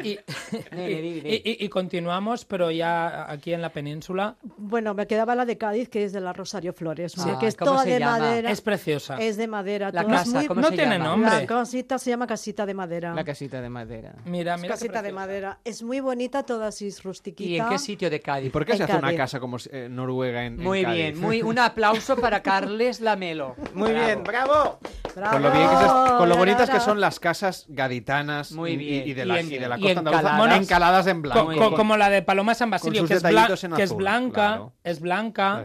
Y, 0.02 0.18
y- 0.76 1.42
y- 1.44 1.56
y 1.64 1.68
continuamos, 1.68 2.44
pero 2.44 2.70
ya 2.70 3.30
aquí 3.30 3.52
en 3.52 3.62
la 3.62 3.70
península. 3.70 4.36
Bueno, 4.56 4.94
me 4.94 5.06
quedaba 5.06 5.34
la 5.34 5.44
de 5.44 5.58
Cádiz, 5.58 5.88
que 5.88 6.04
es 6.04 6.12
de 6.12 6.20
la 6.20 6.32
Rosario 6.32 6.72
Flores, 6.72 7.12
Sí. 7.12 7.28
que 7.38 7.46
es 7.46 7.56
¿Cómo 7.56 7.72
toda 7.72 7.84
se 7.84 7.90
de 7.90 7.98
llama? 8.00 8.18
madera. 8.18 8.50
Es 8.50 8.60
preciosa. 8.60 9.16
Es 9.18 9.36
de 9.36 9.46
madera. 9.46 9.90
La 9.92 10.04
casa, 10.04 10.38
muy- 10.38 10.46
¿cómo 10.46 10.60
no 10.60 10.68
se 10.68 10.76
tiene 10.76 10.98
llama? 10.98 11.04
nombre. 11.10 11.30
La 11.30 11.46
casita 11.46 11.98
se 11.98 12.10
llama 12.10 12.26
casita 12.26 12.66
de 12.66 12.74
madera. 12.74 13.14
La 13.14 13.24
casita 13.24 13.60
de 13.60 13.68
madera. 13.68 14.14
Mira, 14.24 14.54
Es 14.54 14.60
mira. 14.62 14.74
qué 14.74 14.78
casita 14.80 15.02
de 15.02 15.12
madera. 15.12 15.58
Es 15.64 15.82
muy 15.82 16.00
bonita, 16.00 16.42
toda 16.44 16.68
así 16.68 16.90
rustiquita. 17.02 17.48
¿Y 17.50 17.58
en 17.58 17.68
qué 17.68 17.78
sitio 17.78 18.08
de 18.10 18.16
¿Y 18.16 18.20
Cádiz? 18.20 18.52
por 18.52 18.64
qué 18.64 18.72
se 18.76 18.84
En 18.84 18.90
hace 18.90 18.98
una 18.98 19.14
casa 19.16 19.40
como 19.40 19.56
eh, 19.70 19.88
Noruega 19.90 20.44
en, 20.44 20.54
en 20.54 20.62
Muy 20.62 20.82
Cádiz? 20.82 20.96
bien, 20.96 21.20
muy, 21.20 21.42
un 21.42 21.58
aplauso 21.58 22.16
para 22.16 22.42
Carles 22.42 23.00
Lamelo. 23.00 23.56
Muy 23.74 23.90
Bravo. 23.92 24.06
bien, 24.06 24.24
bravo. 24.24 24.78
Bravo, 25.14 25.32
Con 25.32 25.42
lo, 25.42 25.50
bien 25.50 25.68
que 25.68 25.76
se- 25.76 26.16
con 26.18 26.28
lo 26.28 26.36
bonitas 26.36 26.70
que 26.70 26.80
son 26.80 27.00
las 27.00 27.20
casas 27.20 27.66
gaditanas 27.68 28.52
Muy 28.52 28.72
y- 28.72 28.76
bien. 28.76 29.06
y, 29.06 29.10
y 29.10 29.14
de 29.14 29.22
Y 29.22 29.26
la, 29.26 29.40
en- 29.40 29.52
y 29.52 29.58
de 29.58 29.68
la 29.68 29.78
y 29.78 29.82
costa 29.82 29.98
andaluza, 29.98 30.20
encaladas. 30.30 30.62
encaladas 30.62 31.06
en 31.08 31.16
Co- 31.16 31.22
blanco. 31.22 31.44
Co- 31.44 31.50
bien. 31.68 31.74
como 31.74 31.96
la 31.96 32.08
de 32.10 32.22
Paloma 32.22 32.54
San 32.54 32.70
Basilio, 32.70 33.06
que, 33.06 33.14
es, 33.14 33.22
blan- 33.22 33.76
que 33.76 33.82
es 33.82 33.92
blanca, 33.94 34.32
claro. 34.32 34.72
es 34.84 35.00
blanca, 35.00 35.64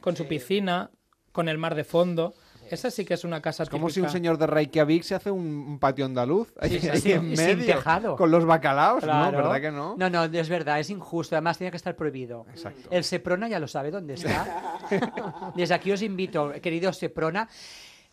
con 0.00 0.16
su 0.16 0.26
piscina, 0.28 0.90
con 1.32 1.48
el 1.48 1.58
mar 1.58 1.74
de 1.74 1.84
fondo. 1.84 2.34
Esa 2.70 2.90
sí 2.90 3.04
que 3.04 3.14
es 3.14 3.24
una 3.24 3.40
casa 3.40 3.62
Es 3.64 3.68
como 3.70 3.88
si 3.90 4.00
un 4.00 4.08
señor 4.10 4.38
de 4.38 4.46
Reykjavik 4.46 5.02
se 5.02 5.14
hace 5.14 5.30
un, 5.30 5.46
un 5.46 5.78
patio 5.78 6.04
andaluz 6.04 6.52
ahí, 6.60 6.78
Sí, 6.80 6.88
ahí 6.88 7.00
sí, 7.00 7.12
en 7.12 7.36
sin 7.36 7.46
medio 7.58 7.66
tejado. 7.76 8.16
con 8.16 8.30
los 8.30 8.44
bacalaos, 8.44 9.04
¿no? 9.04 9.30
¿Verdad 9.32 9.60
que 9.60 9.70
no? 9.70 9.94
No, 9.98 10.10
no, 10.10 10.24
es 10.24 10.48
verdad, 10.48 10.80
es 10.80 10.90
injusto. 10.90 11.34
Además, 11.36 11.58
tiene 11.58 11.70
que 11.70 11.76
estar 11.76 11.94
prohibido. 11.96 12.46
Exacto. 12.50 12.88
El 12.90 13.04
Seprona 13.04 13.48
ya 13.48 13.58
lo 13.58 13.68
sabe 13.68 13.90
dónde 13.90 14.14
está. 14.14 14.78
Desde 15.56 15.74
aquí 15.74 15.92
os 15.92 16.02
invito, 16.02 16.52
querido 16.62 16.92
Seprona. 16.92 17.48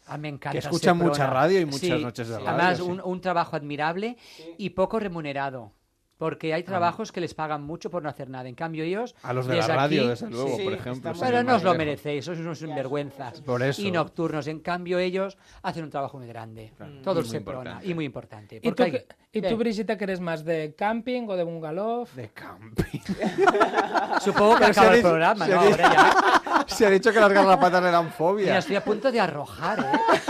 Ah, 0.07 0.17
me 0.17 0.27
encanta. 0.29 0.51
Que 0.51 0.57
escuchan 0.59 0.95
Seprona. 0.97 1.09
mucha 1.11 1.27
radio 1.27 1.59
y 1.61 1.65
muchas 1.65 1.79
Sí, 1.81 2.03
noches 2.03 2.27
de 2.27 2.35
radio, 2.35 2.49
Además, 2.49 2.77
sí. 2.77 2.83
un, 2.83 3.01
un 3.03 3.21
trabajo 3.21 3.55
admirable 3.55 4.17
y 4.57 4.71
poco 4.71 4.99
remunerado. 4.99 5.71
Porque 6.17 6.53
hay 6.53 6.63
trabajos 6.63 7.11
que 7.11 7.19
les 7.19 7.33
pagan 7.33 7.63
mucho 7.63 7.89
por 7.89 8.01
no 8.03 8.07
hacer 8.09 8.29
nada. 8.29 8.47
En 8.47 8.55
cambio, 8.55 8.83
ellos. 8.83 9.15
A 9.23 9.33
los 9.33 9.45
de 9.47 9.55
la 9.55 9.61
desde 9.61 9.75
radio, 9.75 10.01
aquí- 10.01 10.09
desde 10.09 10.29
luego, 10.29 10.55
sí, 10.57 10.63
por 10.63 10.73
ejemplo. 10.73 11.11
Pero 11.19 11.43
no 11.43 11.55
os 11.55 11.63
lo 11.63 11.73
merecéis, 11.73 12.23
sois 12.25 12.39
unos 12.39 12.59
sinvergüenzas. 12.59 13.41
Por 13.41 13.61
eso. 13.63 13.81
Y 13.81 13.91
nocturnos. 13.91 14.47
En 14.47 14.59
cambio, 14.59 14.99
ellos 14.99 15.37
hacen 15.63 15.83
un 15.83 15.89
trabajo 15.89 16.17
muy 16.19 16.27
grande. 16.27 16.71
Todo 17.03 17.15
Y 17.15 17.23
el 17.23 17.25
muy 17.25 17.31
Seprona. 17.31 17.59
importante. 17.59 17.87
Y 17.87 17.93
muy 17.93 18.05
importante. 18.05 18.59
¿Y 18.61 18.71
tú, 18.71 18.83
hay- 18.83 18.91
qué- 18.91 19.07
¿Y 19.33 19.41
tú, 19.41 19.57
Brigitte, 19.57 19.97
que 19.97 20.03
eres 20.03 20.19
más 20.19 20.45
de 20.45 20.75
camping 20.77 21.23
o 21.27 21.35
de 21.35 21.43
bungalow? 21.43 22.07
De 22.15 22.29
camping. 22.29 22.99
Supongo 24.21 24.57
que 24.57 24.65
se 24.65 24.71
acaba 24.71 24.87
ha 24.87 24.91
el 24.91 24.95
dicho- 24.97 25.07
programa, 25.09 25.45
se 25.45 25.51
¿no? 25.51 25.59
Ahora 25.61 25.77
ya. 25.77 26.13
Se 26.67 26.85
ha 26.85 26.89
dicho 26.89 27.11
que 27.11 27.19
las 27.19 27.31
garrapatas 27.33 27.83
le 27.83 27.91
dan 27.91 28.05
Mira, 28.05 28.15
fobia. 28.15 28.57
estoy 28.57 28.75
a 28.77 28.83
punto 28.83 29.11
de 29.11 29.19
arrojar, 29.19 29.79
¿eh? 29.79 30.21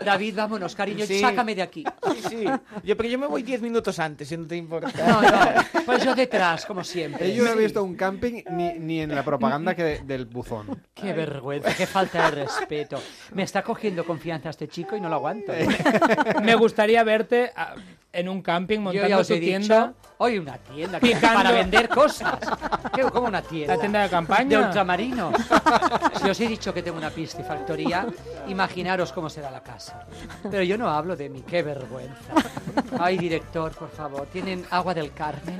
David, 0.04 0.36
vámonos, 0.36 0.74
cariño, 0.76 1.04
Sí. 1.04 1.18
sácame 1.18 1.54
de 1.54 1.62
aquí. 1.62 1.84
Sí, 2.14 2.22
sí. 2.28 2.44
Yo, 2.84 2.96
pero 2.96 3.08
yo 3.08 3.18
me 3.18 3.26
voy 3.26 3.42
10 3.42 3.60
minutos 3.60 3.98
antes, 3.98 4.28
si 4.28 4.36
no 4.36 4.46
te 4.46 4.56
importa. 4.56 4.75
No, 4.80 5.22
no, 5.22 5.82
pues 5.84 6.04
yo 6.04 6.14
detrás, 6.14 6.66
como 6.66 6.84
siempre. 6.84 7.34
Yo 7.34 7.44
no 7.44 7.50
he 7.50 7.56
visto 7.56 7.82
un 7.82 7.94
camping 7.96 8.42
ni, 8.50 8.78
ni 8.78 9.00
en 9.00 9.14
la 9.14 9.22
propaganda 9.24 9.74
que 9.74 9.82
de- 9.84 9.98
del 10.00 10.26
buzón. 10.26 10.82
Qué 10.94 11.12
vergüenza, 11.12 11.74
qué 11.74 11.86
falta 11.86 12.30
de 12.30 12.42
respeto. 12.44 13.00
Me 13.32 13.42
está 13.42 13.62
cogiendo 13.62 14.04
confianza 14.04 14.50
este 14.50 14.68
chico 14.68 14.96
y 14.96 15.00
no 15.00 15.08
lo 15.08 15.16
aguanto. 15.16 15.52
Me 16.42 16.54
gustaría 16.54 17.02
verte 17.04 17.52
ah, 17.56 17.74
en 18.16 18.28
un 18.28 18.42
camping 18.42 18.76
Yo 18.78 18.82
montando 18.82 19.08
ya 19.08 19.18
os 19.18 19.28
tu 19.28 19.34
he 19.34 19.40
tienda. 19.40 19.92
hoy 20.18 20.38
una 20.38 20.56
tienda 20.58 20.98
Picando. 20.98 21.34
para 21.34 21.52
vender 21.52 21.88
cosas. 21.88 22.38
¿Qué, 22.94 23.02
¿Cómo 23.12 23.28
una 23.28 23.42
tienda? 23.42 23.74
La 23.74 23.80
tienda 23.80 24.02
de 24.02 24.08
campaña. 24.08 24.48
De 24.58 24.64
ultramarinos. 24.64 25.34
Si 26.22 26.30
os 26.30 26.40
he 26.40 26.48
dicho 26.48 26.72
que 26.72 26.82
tengo 26.82 26.96
una 26.98 27.10
piscifactoría, 27.10 28.06
imaginaros 28.48 29.12
cómo 29.12 29.28
será 29.28 29.50
la 29.50 29.62
casa. 29.62 30.06
Pero 30.50 30.62
yo 30.62 30.78
no 30.78 30.88
hablo 30.88 31.14
de 31.16 31.28
mí, 31.28 31.42
qué 31.46 31.62
vergüenza. 31.62 32.14
Ay, 32.98 33.18
director, 33.18 33.72
por 33.72 33.90
favor, 33.90 34.26
¿tienen 34.32 34.64
agua 34.70 34.94
del 34.94 35.12
Carmen? 35.12 35.58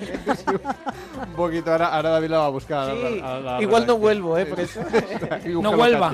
Un 1.26 1.32
poquito, 1.34 1.72
ahora, 1.72 1.88
ahora 1.94 2.10
David 2.10 2.28
la 2.30 2.38
va 2.38 2.46
a 2.46 2.50
buscar. 2.50 2.90
a 2.90 2.94
la- 2.94 3.08
Sí, 3.08 3.20
a 3.22 3.38
la 3.40 3.62
igual 3.62 3.86
no 3.86 3.98
vuelvo, 3.98 4.38
¿eh? 4.38 4.46
Por 4.46 4.60
eso. 4.60 4.80
No 5.46 5.72
vuelva. 5.76 6.12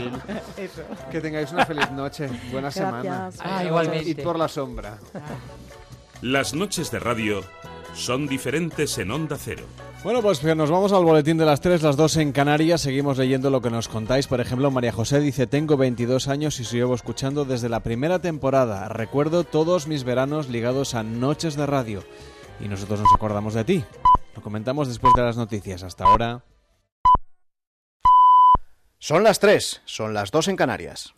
Eso. 0.56 0.82
Que 1.10 1.20
tengáis 1.20 1.50
una 1.52 1.64
feliz 1.66 1.90
noche, 1.90 2.26
buena 2.50 2.70
Gracias. 2.70 2.74
semana. 2.86 3.30
Ah, 3.40 3.64
igualmente. 3.64 4.10
Y 4.10 4.14
por 4.14 4.38
la 4.38 4.48
sombra. 4.48 4.98
Las 6.22 6.54
noches 6.54 6.92
de 6.92 7.00
radio 7.00 7.42
son 7.96 8.28
diferentes 8.28 8.96
en 8.98 9.10
Onda 9.10 9.36
Cero. 9.36 9.64
Bueno, 10.04 10.22
pues 10.22 10.40
nos 10.44 10.70
vamos 10.70 10.92
al 10.92 11.04
boletín 11.04 11.36
de 11.36 11.44
las 11.44 11.60
3, 11.60 11.82
las 11.82 11.96
2 11.96 12.18
en 12.18 12.30
Canarias. 12.30 12.80
Seguimos 12.80 13.18
leyendo 13.18 13.50
lo 13.50 13.60
que 13.60 13.70
nos 13.70 13.88
contáis. 13.88 14.28
Por 14.28 14.40
ejemplo, 14.40 14.70
María 14.70 14.92
José 14.92 15.18
dice, 15.18 15.48
tengo 15.48 15.76
22 15.76 16.28
años 16.28 16.60
y 16.60 16.62
llevo 16.62 16.94
escuchando 16.94 17.44
desde 17.44 17.68
la 17.68 17.80
primera 17.80 18.20
temporada. 18.20 18.88
Recuerdo 18.88 19.42
todos 19.42 19.88
mis 19.88 20.04
veranos 20.04 20.48
ligados 20.48 20.94
a 20.94 21.02
noches 21.02 21.56
de 21.56 21.66
radio. 21.66 22.04
Y 22.60 22.68
nosotros 22.68 23.00
nos 23.00 23.12
acordamos 23.12 23.54
de 23.54 23.64
ti. 23.64 23.84
Lo 24.36 24.42
comentamos 24.42 24.86
después 24.86 25.14
de 25.16 25.22
las 25.22 25.36
noticias. 25.36 25.82
Hasta 25.82 26.04
ahora. 26.04 26.44
Son 29.00 29.24
las 29.24 29.40
3, 29.40 29.82
son 29.84 30.14
las 30.14 30.30
2 30.30 30.46
en 30.46 30.56
Canarias. 30.56 31.12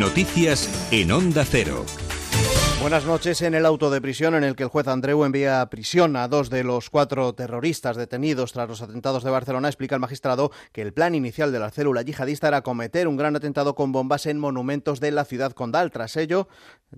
Noticias 0.00 0.88
en 0.92 1.12
Onda 1.12 1.44
Cero. 1.44 1.84
Buenas 2.80 3.04
noches. 3.04 3.42
En 3.42 3.54
el 3.54 3.66
auto 3.66 3.90
de 3.90 4.00
prisión 4.00 4.34
en 4.34 4.44
el 4.44 4.56
que 4.56 4.62
el 4.62 4.70
juez 4.70 4.88
Andreu 4.88 5.26
envía 5.26 5.60
a 5.60 5.68
prisión 5.68 6.16
a 6.16 6.26
dos 6.26 6.48
de 6.48 6.64
los 6.64 6.88
cuatro 6.88 7.34
terroristas 7.34 7.98
detenidos 7.98 8.54
tras 8.54 8.66
los 8.66 8.80
atentados 8.80 9.24
de 9.24 9.30
Barcelona, 9.30 9.68
explica 9.68 9.96
el 9.96 10.00
magistrado 10.00 10.52
que 10.72 10.80
el 10.80 10.94
plan 10.94 11.14
inicial 11.14 11.52
de 11.52 11.58
la 11.58 11.70
célula 11.70 12.00
yihadista 12.00 12.48
era 12.48 12.62
cometer 12.62 13.08
un 13.08 13.18
gran 13.18 13.36
atentado 13.36 13.74
con 13.74 13.92
bombas 13.92 14.24
en 14.24 14.38
monumentos 14.38 15.00
de 15.00 15.10
la 15.10 15.26
ciudad 15.26 15.52
condal. 15.52 15.90
Tras 15.90 16.16
ello, 16.16 16.48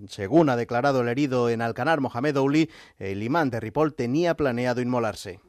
según 0.07 0.49
ha 0.49 0.55
declarado 0.55 1.01
el 1.01 1.09
herido 1.09 1.49
en 1.49 1.61
Alcanar, 1.61 1.99
Mohamed 1.99 2.37
Ouli, 2.37 2.69
el 2.99 3.21
imán 3.21 3.49
de 3.49 3.59
Ripoll 3.59 3.95
tenía 3.95 4.37
planeado 4.37 4.79
inmolarse. 4.79 5.41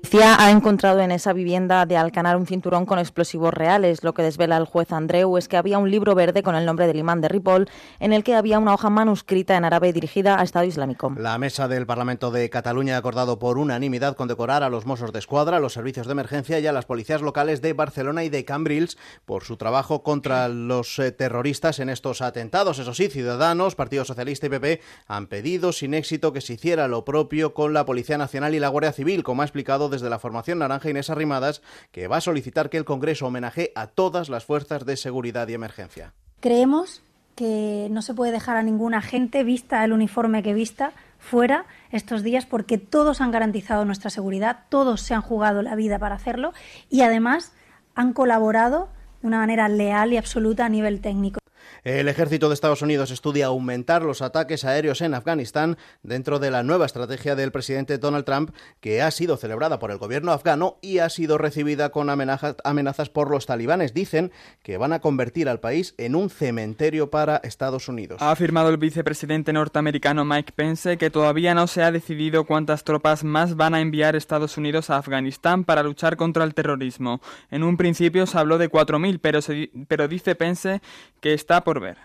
Policía 0.00 0.36
ha 0.38 0.50
encontrado 0.50 1.00
en 1.00 1.10
esa 1.10 1.32
vivienda 1.32 1.84
de 1.84 1.96
Alcanar 1.96 2.36
un 2.36 2.46
cinturón 2.46 2.86
con 2.86 2.98
explosivos 2.98 3.52
reales. 3.52 4.04
Lo 4.04 4.14
que 4.14 4.22
desvela 4.22 4.56
el 4.56 4.64
juez 4.64 4.92
Andreu 4.92 5.36
es 5.36 5.48
que 5.48 5.56
había 5.56 5.78
un 5.78 5.90
libro 5.90 6.14
verde 6.14 6.42
con 6.42 6.54
el 6.54 6.64
nombre 6.64 6.86
del 6.86 6.98
imán 6.98 7.20
de 7.20 7.28
Ripoll 7.28 7.68
en 7.98 8.12
el 8.12 8.22
que 8.22 8.34
había 8.34 8.58
una 8.58 8.74
hoja 8.74 8.90
manuscrita 8.90 9.56
en 9.56 9.64
árabe 9.64 9.92
dirigida 9.92 10.38
a 10.38 10.44
Estado 10.44 10.66
Islámico. 10.66 11.12
La 11.18 11.36
mesa 11.38 11.68
del 11.68 11.86
Parlamento 11.86 12.30
de 12.30 12.48
Cataluña 12.48 12.94
ha 12.94 12.98
acordado 12.98 13.38
por 13.38 13.58
unanimidad 13.58 14.16
condecorar 14.16 14.62
a 14.62 14.70
los 14.70 14.86
Mossos 14.86 15.12
de 15.12 15.18
Escuadra, 15.18 15.56
a 15.56 15.60
los 15.60 15.72
servicios 15.72 16.06
de 16.06 16.12
emergencia 16.12 16.60
y 16.60 16.66
a 16.66 16.72
las 16.72 16.86
policías 16.86 17.20
locales 17.20 17.60
de 17.60 17.72
Barcelona 17.72 18.24
y 18.24 18.28
de 18.28 18.44
Cambrils 18.44 18.96
por 19.24 19.44
su 19.44 19.56
trabajo 19.56 20.02
contra 20.02 20.48
los 20.48 20.98
eh, 21.00 21.10
terroristas 21.10 21.80
en 21.80 21.88
estos 21.88 22.22
atentados. 22.22 22.78
Eso 22.78 22.94
sí, 22.94 23.08
Ciudadanos, 23.08 23.74
Partido 23.74 24.04
Socialista 24.04 24.46
y 24.46 24.50
PP 24.50 24.80
han 25.08 25.26
pedido 25.26 25.72
sin 25.72 25.94
éxito 25.94 26.32
que 26.32 26.40
se 26.40 26.54
hiciera 26.54 26.88
lo 26.88 27.04
propio 27.04 27.52
con 27.52 27.72
la 27.72 27.84
Policía 27.84 28.16
Nacional 28.16 28.54
y 28.54 28.60
la 28.60 28.68
Guardia 28.68 28.92
Civil, 28.92 29.24
como 29.24 29.42
ha 29.42 29.44
explicado 29.44 29.87
desde 29.88 30.10
la 30.10 30.18
formación 30.18 30.58
naranja 30.58 30.90
Inés 30.90 31.10
Arrimadas, 31.10 31.62
que 31.92 32.08
va 32.08 32.18
a 32.18 32.20
solicitar 32.20 32.70
que 32.70 32.76
el 32.76 32.84
Congreso 32.84 33.26
homenaje 33.26 33.72
a 33.74 33.86
todas 33.86 34.28
las 34.28 34.44
fuerzas 34.44 34.84
de 34.84 34.96
seguridad 34.96 35.48
y 35.48 35.54
emergencia. 35.54 36.14
Creemos 36.40 37.02
que 37.34 37.86
no 37.90 38.02
se 38.02 38.14
puede 38.14 38.32
dejar 38.32 38.56
a 38.56 38.62
ningún 38.62 38.94
agente, 38.94 39.44
vista 39.44 39.84
el 39.84 39.92
uniforme 39.92 40.42
que 40.42 40.54
vista, 40.54 40.92
fuera 41.18 41.66
estos 41.92 42.22
días 42.22 42.46
porque 42.46 42.78
todos 42.78 43.20
han 43.20 43.30
garantizado 43.30 43.84
nuestra 43.84 44.10
seguridad, 44.10 44.64
todos 44.68 45.02
se 45.02 45.14
han 45.14 45.22
jugado 45.22 45.62
la 45.62 45.76
vida 45.76 45.98
para 45.98 46.16
hacerlo 46.16 46.52
y 46.90 47.02
además 47.02 47.52
han 47.94 48.12
colaborado 48.12 48.88
de 49.20 49.28
una 49.28 49.38
manera 49.38 49.68
leal 49.68 50.12
y 50.12 50.16
absoluta 50.16 50.66
a 50.66 50.68
nivel 50.68 51.00
técnico. 51.00 51.38
El 51.84 52.08
ejército 52.08 52.48
de 52.48 52.54
Estados 52.54 52.82
Unidos 52.82 53.10
estudia 53.10 53.46
aumentar 53.46 54.02
los 54.02 54.22
ataques 54.22 54.64
aéreos 54.64 55.00
en 55.00 55.14
Afganistán 55.14 55.76
dentro 56.02 56.38
de 56.38 56.50
la 56.50 56.62
nueva 56.62 56.86
estrategia 56.86 57.36
del 57.36 57.52
presidente 57.52 57.98
Donald 57.98 58.24
Trump, 58.24 58.50
que 58.80 59.02
ha 59.02 59.10
sido 59.10 59.36
celebrada 59.36 59.78
por 59.78 59.90
el 59.90 59.98
gobierno 59.98 60.32
afgano 60.32 60.78
y 60.80 60.98
ha 60.98 61.08
sido 61.08 61.38
recibida 61.38 61.90
con 61.90 62.10
amenazas 62.10 63.08
por 63.10 63.30
los 63.30 63.46
talibanes. 63.46 63.94
Dicen 63.94 64.32
que 64.62 64.76
van 64.76 64.92
a 64.92 65.00
convertir 65.00 65.48
al 65.48 65.60
país 65.60 65.94
en 65.98 66.14
un 66.14 66.30
cementerio 66.30 67.10
para 67.10 67.36
Estados 67.38 67.88
Unidos. 67.88 68.20
Ha 68.22 68.30
afirmado 68.30 68.70
el 68.70 68.76
vicepresidente 68.76 69.52
norteamericano 69.52 70.24
Mike 70.24 70.52
Pence 70.54 70.96
que 70.98 71.10
todavía 71.10 71.54
no 71.54 71.66
se 71.66 71.82
ha 71.82 71.92
decidido 71.92 72.44
cuántas 72.44 72.84
tropas 72.84 73.24
más 73.24 73.56
van 73.56 73.74
a 73.74 73.80
enviar 73.80 74.16
Estados 74.16 74.56
Unidos 74.56 74.90
a 74.90 74.96
Afganistán 74.96 75.64
para 75.64 75.82
luchar 75.82 76.16
contra 76.16 76.44
el 76.44 76.54
terrorismo. 76.54 77.20
En 77.50 77.62
un 77.62 77.76
principio 77.76 78.26
se 78.26 78.38
habló 78.38 78.58
de 78.58 78.70
4.000, 78.70 79.18
pero, 79.20 79.40
pero 79.86 80.08
dice 80.08 80.34
Pence 80.34 80.80
que 81.20 81.34
está 81.34 81.64
por 81.68 81.80
ver. 81.80 81.98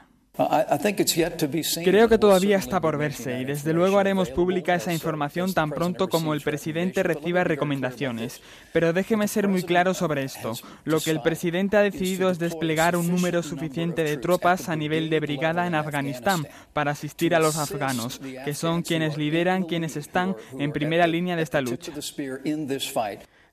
Creo 1.86 2.10
que 2.10 2.18
todavía 2.18 2.58
está 2.58 2.82
por 2.82 2.98
verse 2.98 3.40
y 3.40 3.46
desde 3.46 3.72
luego 3.72 3.98
haremos 3.98 4.30
pública 4.30 4.76
esa 4.76 4.92
información 4.92 5.54
tan 5.54 5.70
pronto 5.70 6.10
como 6.10 6.34
el 6.34 6.42
presidente 6.42 7.02
reciba 7.02 7.46
recomendaciones. 7.46 8.42
Pero 8.74 8.92
déjeme 8.92 9.30
ser 9.30 9.48
muy 9.48 9.64
claro 9.64 9.94
sobre 9.94 10.24
esto. 10.24 10.54
Lo 10.84 11.00
que 11.00 11.12
el 11.12 11.22
presidente 11.22 11.78
ha 11.78 11.82
decidido 11.82 12.30
es 12.30 12.40
desplegar 12.40 12.98
un 12.98 13.08
número 13.08 13.42
suficiente 13.42 14.04
de 14.04 14.18
tropas 14.18 14.68
a 14.68 14.76
nivel 14.76 15.10
de 15.10 15.22
brigada 15.22 15.66
en 15.66 15.76
Afganistán 15.76 16.46
para 16.74 16.92
asistir 16.92 17.36
a 17.36 17.40
los 17.40 17.56
afganos, 17.56 18.20
que 18.20 18.54
son 18.54 18.82
quienes 18.82 19.18
lideran, 19.18 19.64
quienes 19.64 19.96
están 19.96 20.36
en 20.60 20.74
primera 20.74 21.08
línea 21.08 21.38
de 21.38 21.44
esta 21.44 21.62
lucha. 21.62 21.94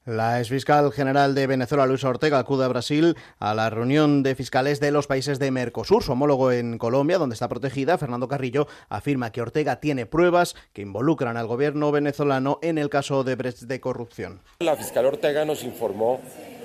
La 0.07 0.39
exfiscal 0.39 0.91
general 0.93 1.35
de 1.35 1.47
Venezuela, 1.47 1.85
Luis 1.85 2.05
Ortega, 2.05 2.39
acude 2.39 2.65
a 2.65 2.69
Brasil 2.69 3.17
a 3.39 3.55
la 3.55 3.69
reunión 3.69 4.23
de 4.23 4.35
fiscales 4.35 4.81
de 4.81 4.93
los 4.93 5.07
países 5.07 5.39
de 5.39 5.51
Mercosur. 5.51 6.03
Su 6.03 6.13
homólogo 6.13 6.53
en 6.53 6.79
Colombia, 6.79 7.19
donde 7.19 7.35
está 7.35 7.49
protegida, 7.49 7.99
Fernando 7.99 8.27
Carrillo, 8.27 8.67
afirma 8.89 9.31
que 9.31 9.43
Ortega 9.43 9.79
tiene 9.79 10.07
pruebas 10.07 10.57
que 10.73 10.81
involucran 10.81 11.37
al 11.37 11.47
gobierno 11.47 11.93
venezolano 11.93 12.59
en 12.63 12.79
el 12.79 12.89
caso 12.89 13.25
de 13.25 13.37
de 13.37 13.81
corrupción. 13.81 14.41
La 14.61 14.75
fiscal 14.75 15.05
Ortega 15.05 15.45
nos 15.45 15.65
informó 15.65 16.21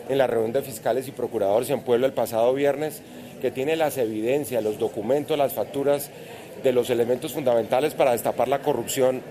en 0.08 0.18
la 0.18 0.28
reunión 0.28 0.54
de 0.54 0.62
fiscales 0.62 1.10
y 1.10 1.12
procuradores 1.12 1.70
en 1.72 1.82
Puebla 1.82 2.08
el 2.08 2.14
pasado 2.14 2.54
viernes 2.54 3.02
que 3.42 3.52
tiene 3.52 3.76
las 3.76 3.98
evidencias, 3.98 4.64
los 4.64 4.80
documentos, 4.80 5.38
las 5.38 5.54
facturas 5.54 6.10
de 6.64 6.72
los 6.72 6.90
elementos 6.90 7.34
fundamentales 7.34 7.96
para 7.96 8.14
destapar 8.14 8.48
la 8.48 8.62
corrupción 8.62 9.22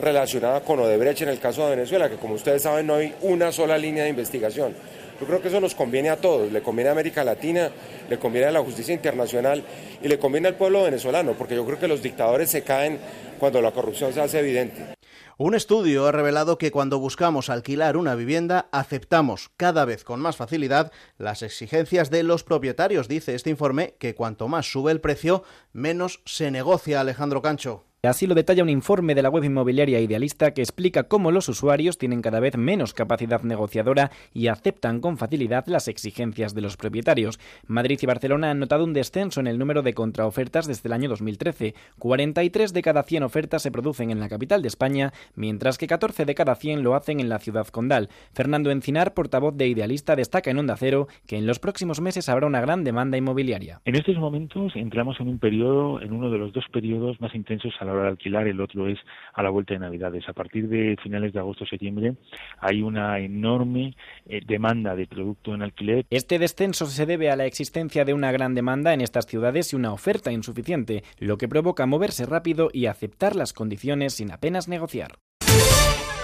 relacionada 0.00 0.60
con 0.62 0.80
Odebrecht 0.80 1.22
en 1.22 1.28
el 1.28 1.38
caso 1.38 1.64
de 1.64 1.76
Venezuela, 1.76 2.08
que 2.08 2.16
como 2.16 2.34
ustedes 2.34 2.62
saben 2.62 2.86
no 2.86 2.94
hay 2.94 3.14
una 3.22 3.52
sola 3.52 3.78
línea 3.78 4.04
de 4.04 4.10
investigación. 4.10 4.74
Yo 5.20 5.26
creo 5.26 5.42
que 5.42 5.48
eso 5.48 5.60
nos 5.60 5.74
conviene 5.74 6.08
a 6.08 6.16
todos, 6.16 6.50
le 6.50 6.62
conviene 6.62 6.88
a 6.88 6.92
América 6.92 7.22
Latina, 7.22 7.70
le 8.08 8.18
conviene 8.18 8.46
a 8.46 8.50
la 8.52 8.62
justicia 8.62 8.94
internacional 8.94 9.62
y 10.02 10.08
le 10.08 10.18
conviene 10.18 10.48
al 10.48 10.54
pueblo 10.54 10.84
venezolano, 10.84 11.34
porque 11.34 11.54
yo 11.54 11.66
creo 11.66 11.78
que 11.78 11.88
los 11.88 12.02
dictadores 12.02 12.48
se 12.48 12.62
caen 12.62 12.98
cuando 13.38 13.60
la 13.60 13.70
corrupción 13.70 14.14
se 14.14 14.20
hace 14.22 14.38
evidente. 14.38 14.94
Un 15.36 15.54
estudio 15.54 16.06
ha 16.06 16.12
revelado 16.12 16.58
que 16.58 16.70
cuando 16.70 16.98
buscamos 16.98 17.48
alquilar 17.48 17.96
una 17.96 18.14
vivienda 18.14 18.68
aceptamos 18.72 19.50
cada 19.56 19.86
vez 19.86 20.04
con 20.04 20.20
más 20.20 20.36
facilidad 20.36 20.92
las 21.16 21.42
exigencias 21.42 22.10
de 22.10 22.22
los 22.22 22.44
propietarios. 22.44 23.08
Dice 23.08 23.34
este 23.34 23.48
informe 23.48 23.94
que 23.98 24.14
cuanto 24.14 24.48
más 24.48 24.70
sube 24.70 24.92
el 24.92 25.00
precio, 25.00 25.42
menos 25.72 26.20
se 26.26 26.50
negocia 26.50 27.00
Alejandro 27.00 27.40
Cancho. 27.40 27.89
Así 28.02 28.26
lo 28.26 28.34
detalla 28.34 28.62
un 28.62 28.70
informe 28.70 29.14
de 29.14 29.20
la 29.20 29.28
web 29.28 29.44
inmobiliaria 29.44 30.00
Idealista 30.00 30.54
que 30.54 30.62
explica 30.62 31.02
cómo 31.02 31.30
los 31.30 31.50
usuarios 31.50 31.98
tienen 31.98 32.22
cada 32.22 32.40
vez 32.40 32.56
menos 32.56 32.94
capacidad 32.94 33.42
negociadora 33.42 34.10
y 34.32 34.46
aceptan 34.46 35.02
con 35.02 35.18
facilidad 35.18 35.66
las 35.66 35.86
exigencias 35.86 36.54
de 36.54 36.62
los 36.62 36.78
propietarios. 36.78 37.38
Madrid 37.66 37.98
y 38.00 38.06
Barcelona 38.06 38.52
han 38.52 38.58
notado 38.58 38.84
un 38.84 38.94
descenso 38.94 39.40
en 39.40 39.48
el 39.48 39.58
número 39.58 39.82
de 39.82 39.92
contraofertas 39.92 40.66
desde 40.66 40.88
el 40.88 40.94
año 40.94 41.10
2013. 41.10 41.74
43 41.98 42.72
de 42.72 42.80
cada 42.80 43.02
100 43.02 43.22
ofertas 43.22 43.60
se 43.60 43.70
producen 43.70 44.10
en 44.10 44.18
la 44.18 44.30
capital 44.30 44.62
de 44.62 44.68
España, 44.68 45.12
mientras 45.34 45.76
que 45.76 45.86
14 45.86 46.24
de 46.24 46.34
cada 46.34 46.54
100 46.54 46.82
lo 46.82 46.94
hacen 46.94 47.20
en 47.20 47.28
la 47.28 47.38
ciudad 47.38 47.66
condal. 47.66 48.08
Fernando 48.32 48.70
Encinar, 48.70 49.12
portavoz 49.12 49.54
de 49.58 49.68
Idealista, 49.68 50.16
destaca 50.16 50.50
en 50.50 50.58
Onda 50.58 50.78
Cero 50.78 51.08
que 51.26 51.36
en 51.36 51.46
los 51.46 51.58
próximos 51.58 52.00
meses 52.00 52.30
habrá 52.30 52.46
una 52.46 52.62
gran 52.62 52.82
demanda 52.82 53.18
inmobiliaria. 53.18 53.82
En 53.84 53.94
estos 53.94 54.16
momentos 54.16 54.72
entramos 54.74 55.20
en 55.20 55.28
un 55.28 55.38
periodo, 55.38 56.00
en 56.00 56.14
uno 56.14 56.30
de 56.30 56.38
los 56.38 56.54
dos 56.54 56.64
periodos 56.72 57.20
más 57.20 57.34
intensos 57.34 57.74
a 57.78 57.84
la 57.84 57.89
hora 57.92 58.02
de 58.04 58.08
alquilar, 58.10 58.46
el 58.46 58.60
otro 58.60 58.88
es 58.88 58.98
a 59.34 59.42
la 59.42 59.50
vuelta 59.50 59.74
de 59.74 59.80
Navidades. 59.80 60.28
A 60.28 60.32
partir 60.32 60.68
de 60.68 60.96
finales 61.02 61.32
de 61.32 61.40
agosto-septiembre 61.40 62.14
hay 62.58 62.82
una 62.82 63.18
enorme 63.18 63.94
eh, 64.26 64.40
demanda 64.46 64.94
de 64.94 65.06
producto 65.06 65.54
en 65.54 65.62
alquiler. 65.62 66.06
Este 66.10 66.38
descenso 66.38 66.86
se 66.86 67.06
debe 67.06 67.30
a 67.30 67.36
la 67.36 67.46
existencia 67.46 68.04
de 68.04 68.14
una 68.14 68.32
gran 68.32 68.54
demanda 68.54 68.94
en 68.94 69.00
estas 69.00 69.26
ciudades 69.26 69.72
y 69.72 69.76
una 69.76 69.92
oferta 69.92 70.32
insuficiente, 70.32 71.02
lo 71.18 71.38
que 71.38 71.48
provoca 71.48 71.86
moverse 71.86 72.26
rápido 72.26 72.70
y 72.72 72.86
aceptar 72.86 73.36
las 73.36 73.52
condiciones 73.52 74.14
sin 74.14 74.32
apenas 74.32 74.68
negociar. 74.68 75.18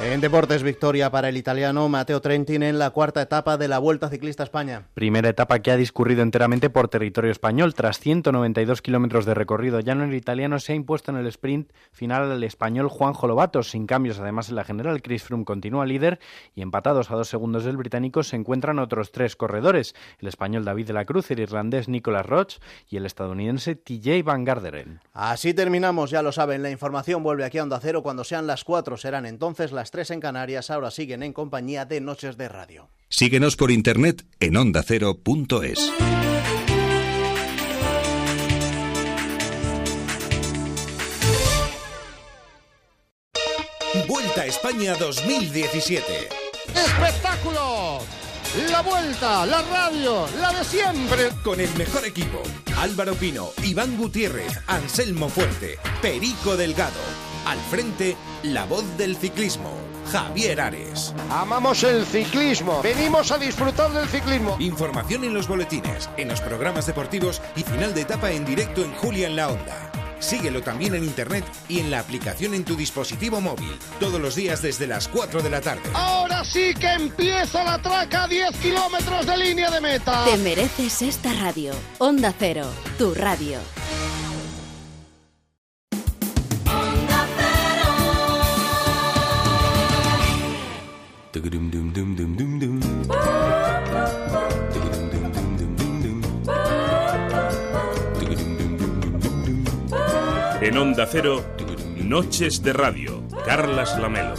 En 0.02 0.20
deportes, 0.20 0.62
victoria 0.62 1.10
para 1.10 1.30
el 1.30 1.38
italiano 1.38 1.88
Matteo 1.88 2.20
Trentin 2.20 2.62
en 2.62 2.78
la 2.78 2.90
cuarta 2.90 3.22
etapa 3.22 3.56
de 3.56 3.66
la 3.66 3.78
Vuelta 3.78 4.10
Ciclista 4.10 4.42
España. 4.42 4.88
Primera 4.92 5.30
etapa 5.30 5.60
que 5.60 5.70
ha 5.70 5.76
discurrido 5.78 6.22
enteramente 6.22 6.68
por 6.68 6.88
territorio 6.88 7.30
español. 7.30 7.72
Tras 7.72 7.98
192 7.98 8.82
kilómetros 8.82 9.24
de 9.24 9.32
recorrido 9.32 9.80
llano, 9.80 10.04
el 10.04 10.12
italiano 10.12 10.58
se 10.58 10.72
ha 10.72 10.76
impuesto 10.76 11.10
en 11.12 11.16
el 11.16 11.26
sprint 11.28 11.72
final 11.92 12.30
al 12.30 12.44
español 12.44 12.90
Juan 12.90 13.14
Jolobato. 13.14 13.62
Sin 13.62 13.86
cambios, 13.86 14.20
además, 14.20 14.50
en 14.50 14.56
la 14.56 14.64
general, 14.64 15.00
Chris 15.00 15.22
Froome 15.22 15.46
continúa 15.46 15.86
líder 15.86 16.20
y 16.54 16.60
empatados 16.60 17.10
a 17.10 17.14
dos 17.14 17.28
segundos 17.28 17.64
del 17.64 17.78
británico 17.78 18.22
se 18.22 18.36
encuentran 18.36 18.78
otros 18.78 19.12
tres 19.12 19.34
corredores. 19.34 19.94
El 20.18 20.28
español 20.28 20.66
David 20.66 20.88
de 20.88 20.92
la 20.92 21.06
Cruz, 21.06 21.30
el 21.30 21.40
irlandés 21.40 21.88
Nicolas 21.88 22.26
Roch 22.26 22.56
y 22.90 22.98
el 22.98 23.06
estadounidense 23.06 23.76
TJ 23.76 24.22
Van 24.22 24.44
Garderen. 24.44 25.00
Así 25.14 25.54
terminamos, 25.54 26.10
ya 26.10 26.20
lo 26.20 26.32
saben. 26.32 26.62
La 26.62 26.70
información 26.70 27.22
vuelve 27.22 27.46
aquí 27.46 27.56
a 27.56 27.62
Onda 27.62 27.80
Cero 27.80 28.02
cuando 28.02 28.24
sean 28.24 28.46
las 28.46 28.62
cuatro. 28.62 28.98
Serán 28.98 29.24
entonces 29.24 29.72
las 29.72 29.85
tres 29.90 30.10
en 30.10 30.20
Canarias. 30.20 30.70
Ahora 30.70 30.90
siguen 30.90 31.22
en 31.22 31.32
compañía 31.32 31.84
de 31.84 32.00
Noches 32.00 32.36
de 32.36 32.48
Radio. 32.48 32.90
Síguenos 33.08 33.56
por 33.56 33.70
internet 33.70 34.26
en 34.40 34.56
ondacero.es. 34.56 35.92
Vuelta 44.08 44.42
a 44.42 44.46
España 44.46 44.94
2017. 44.94 46.02
¡Espectáculo! 46.74 48.00
La 48.70 48.80
vuelta, 48.80 49.44
la 49.44 49.62
radio, 49.62 50.26
la 50.40 50.52
de 50.52 50.64
siempre. 50.64 51.28
Con 51.42 51.60
el 51.60 51.68
mejor 51.76 52.04
equipo. 52.06 52.42
Álvaro 52.78 53.14
Pino, 53.14 53.50
Iván 53.62 53.96
Gutiérrez, 53.96 54.60
Anselmo 54.66 55.28
Fuerte, 55.28 55.78
Perico 56.00 56.56
Delgado. 56.56 57.00
Al 57.46 57.58
frente, 57.58 58.16
la 58.42 58.64
voz 58.64 58.84
del 58.98 59.16
ciclismo. 59.16 59.70
Javier 60.10 60.60
Ares. 60.60 61.14
Amamos 61.30 61.84
el 61.84 62.04
ciclismo. 62.04 62.82
Venimos 62.82 63.30
a 63.30 63.38
disfrutar 63.38 63.92
del 63.92 64.08
ciclismo. 64.08 64.56
Información 64.58 65.22
en 65.22 65.32
los 65.32 65.46
boletines, 65.46 66.10
en 66.16 66.28
los 66.28 66.40
programas 66.40 66.86
deportivos 66.86 67.40
y 67.54 67.62
final 67.62 67.94
de 67.94 68.00
etapa 68.00 68.32
en 68.32 68.44
directo 68.44 68.82
en 68.82 68.92
Julia 68.94 69.28
en 69.28 69.36
la 69.36 69.48
Onda. 69.48 69.92
Síguelo 70.18 70.60
también 70.62 70.96
en 70.96 71.04
internet 71.04 71.44
y 71.68 71.78
en 71.78 71.90
la 71.90 72.00
aplicación 72.00 72.52
en 72.54 72.64
tu 72.64 72.74
dispositivo 72.74 73.40
móvil. 73.40 73.78
Todos 74.00 74.20
los 74.20 74.34
días 74.34 74.60
desde 74.60 74.88
las 74.88 75.06
4 75.06 75.40
de 75.40 75.50
la 75.50 75.60
tarde. 75.60 75.88
Ahora 75.94 76.44
sí 76.44 76.74
que 76.74 76.94
empieza 76.94 77.62
la 77.62 77.80
traca 77.80 78.24
a 78.24 78.28
10 78.28 78.56
kilómetros 78.60 79.24
de 79.24 79.36
línea 79.36 79.70
de 79.70 79.80
meta. 79.80 80.24
Te 80.24 80.36
mereces 80.38 81.02
esta 81.02 81.32
radio. 81.34 81.72
Onda 81.98 82.34
Cero, 82.36 82.66
tu 82.98 83.14
radio. 83.14 83.60
En 100.62 100.78
Onda 100.78 101.06
Cero, 101.06 101.44
Noches 101.98 102.62
de 102.62 102.72
Radio, 102.72 103.22
Carlas 103.44 103.98
Lamelo. 103.98 104.34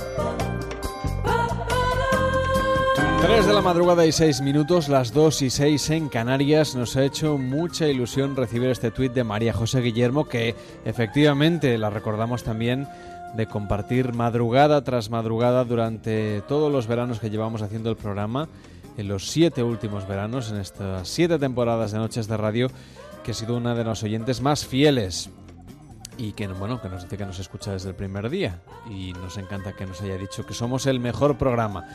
3 3.22 3.46
de 3.46 3.54
la 3.54 3.62
madrugada 3.62 4.06
y 4.06 4.12
6 4.12 4.42
minutos, 4.42 4.90
las 4.90 5.14
2 5.14 5.44
y 5.44 5.50
6 5.50 5.90
en 5.92 6.10
Canarias. 6.10 6.76
Nos 6.76 6.96
ha 6.96 7.04
hecho 7.04 7.38
mucha 7.38 7.88
ilusión 7.88 8.36
recibir 8.36 8.70
este 8.70 8.90
tuit 8.90 9.14
de 9.14 9.24
María 9.24 9.54
José 9.54 9.82
Guillermo, 9.82 10.26
que 10.26 10.56
efectivamente 10.86 11.78
la 11.78 11.90
recordamos 11.90 12.44
también 12.44 12.88
de 13.38 13.48
compartir 13.48 14.14
madrugada 14.14 14.84
tras 14.84 15.10
madrugada 15.10 15.64
durante 15.64 16.42
todos 16.48 16.72
los 16.72 16.88
veranos 16.88 17.20
que 17.20 17.30
llevamos 17.30 17.62
haciendo 17.62 17.92
el 17.92 17.96
programa, 17.96 18.50
en 18.98 19.08
los 19.08 19.30
siete 19.30 19.62
últimos 19.62 20.08
veranos, 20.08 20.52
en 20.52 20.58
estas 20.58 21.08
siete 21.08 21.38
temporadas 21.38 21.92
de 21.92 22.00
Noches 22.00 22.28
de 22.28 22.36
Radio, 22.36 22.68
que 23.24 23.32
ha 23.32 23.36
sido 23.36 23.56
una 23.56 23.76
de 23.76 23.84
los 23.84 24.02
oyentes 24.04 24.42
más 24.42 24.66
fieles 24.66 25.30
y 26.18 26.34
que 26.34 26.48
bueno 26.48 26.82
que 26.82 26.90
nos 26.90 27.04
dice 27.04 27.18
que 27.18 27.26
nos 27.26 27.40
escucha 27.40 27.72
desde 27.72 27.90
el 27.90 27.96
primer 27.96 28.30
día 28.30 28.60
y 28.90 29.14
nos 29.14 29.38
encanta 29.38 29.74
que 29.74 29.86
nos 29.86 30.02
haya 30.02 30.18
dicho 30.18 30.46
que 30.46 30.54
somos 30.54 30.86
el 30.86 31.00
mejor 31.00 31.38
programa. 31.38 31.86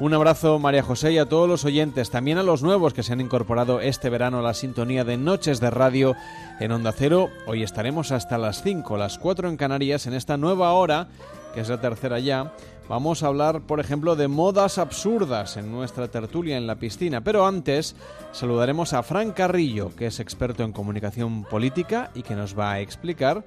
Un 0.00 0.14
abrazo 0.14 0.58
María 0.58 0.82
José 0.82 1.12
y 1.12 1.18
a 1.18 1.28
todos 1.28 1.48
los 1.48 1.64
oyentes, 1.64 2.10
también 2.10 2.38
a 2.38 2.42
los 2.42 2.62
nuevos 2.62 2.94
que 2.94 3.02
se 3.02 3.12
han 3.12 3.20
incorporado 3.20 3.80
este 3.80 4.10
verano 4.10 4.38
a 4.38 4.42
la 4.42 4.54
sintonía 4.54 5.04
de 5.04 5.16
Noches 5.16 5.60
de 5.60 5.70
Radio 5.70 6.14
en 6.58 6.72
Onda 6.72 6.92
Cero. 6.92 7.28
Hoy 7.46 7.62
estaremos 7.62 8.12
hasta 8.12 8.38
las 8.38 8.62
5, 8.62 8.96
las 8.96 9.18
4 9.18 9.48
en 9.48 9.56
Canarias 9.56 10.06
en 10.06 10.14
esta 10.14 10.36
nueva 10.36 10.72
hora, 10.72 11.08
que 11.54 11.60
es 11.60 11.68
la 11.68 11.80
tercera 11.80 12.18
ya. 12.18 12.52
Vamos 12.90 13.22
a 13.22 13.28
hablar, 13.28 13.60
por 13.60 13.78
ejemplo, 13.78 14.16
de 14.16 14.26
modas 14.26 14.78
absurdas 14.78 15.56
en 15.56 15.70
nuestra 15.70 16.08
tertulia 16.08 16.56
en 16.56 16.66
la 16.66 16.74
piscina. 16.74 17.20
Pero 17.20 17.46
antes 17.46 17.94
saludaremos 18.32 18.94
a 18.94 19.04
Fran 19.04 19.30
Carrillo, 19.30 19.94
que 19.94 20.06
es 20.06 20.18
experto 20.18 20.64
en 20.64 20.72
comunicación 20.72 21.44
política 21.44 22.10
y 22.16 22.22
que 22.22 22.34
nos 22.34 22.58
va 22.58 22.72
a 22.72 22.80
explicar 22.80 23.44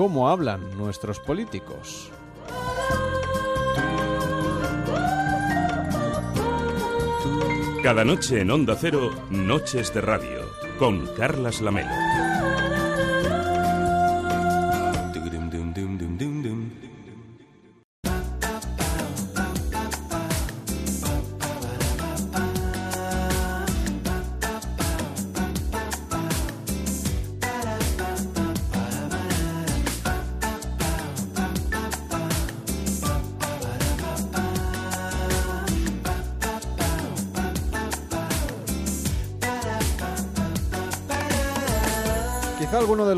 cómo 0.00 0.30
hablan 0.30 0.78
nuestros 0.78 1.20
políticos. 1.20 2.10
Cada 7.82 8.02
noche 8.02 8.40
en 8.40 8.50
Onda 8.50 8.78
Cero, 8.80 9.10
Noches 9.28 9.92
de 9.92 10.00
Radio, 10.00 10.40
con 10.78 11.06
Carlas 11.18 11.60
Lamelo. 11.60 12.39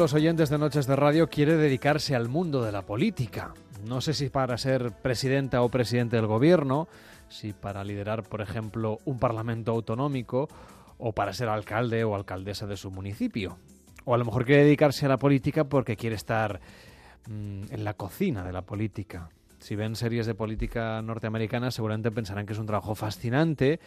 Los 0.02 0.14
oyentes 0.14 0.50
de 0.50 0.58
Noches 0.58 0.88
de 0.88 0.96
Radio 0.96 1.28
quiere 1.30 1.56
dedicarse 1.56 2.16
al 2.16 2.28
mundo 2.28 2.64
de 2.64 2.72
la 2.72 2.82
política. 2.82 3.54
No 3.86 4.00
sé 4.00 4.14
si 4.14 4.30
para 4.30 4.58
ser 4.58 4.90
presidenta 4.90 5.62
o 5.62 5.68
presidente 5.68 6.16
del 6.16 6.26
gobierno, 6.26 6.88
si 7.28 7.52
para 7.52 7.84
liderar, 7.84 8.24
por 8.24 8.40
ejemplo, 8.40 8.98
un 9.04 9.20
parlamento 9.20 9.70
autonómico 9.70 10.48
o 10.98 11.12
para 11.12 11.32
ser 11.32 11.48
alcalde 11.48 12.02
o 12.02 12.16
alcaldesa 12.16 12.66
de 12.66 12.76
su 12.76 12.90
municipio. 12.90 13.58
O 14.04 14.12
a 14.12 14.18
lo 14.18 14.24
mejor 14.24 14.44
quiere 14.44 14.64
dedicarse 14.64 15.06
a 15.06 15.08
la 15.08 15.18
política 15.18 15.62
porque 15.62 15.94
quiere 15.94 16.16
estar 16.16 16.60
mm, 17.28 17.62
en 17.70 17.84
la 17.84 17.94
cocina 17.94 18.42
de 18.42 18.52
la 18.52 18.62
política. 18.62 19.30
Si 19.60 19.76
ven 19.76 19.94
series 19.94 20.26
de 20.26 20.34
política 20.34 21.00
norteamericana, 21.00 21.70
seguramente 21.70 22.10
pensarán 22.10 22.44
que 22.44 22.54
es 22.54 22.58
un 22.58 22.66
trabajo 22.66 22.96
fascinante, 22.96 23.78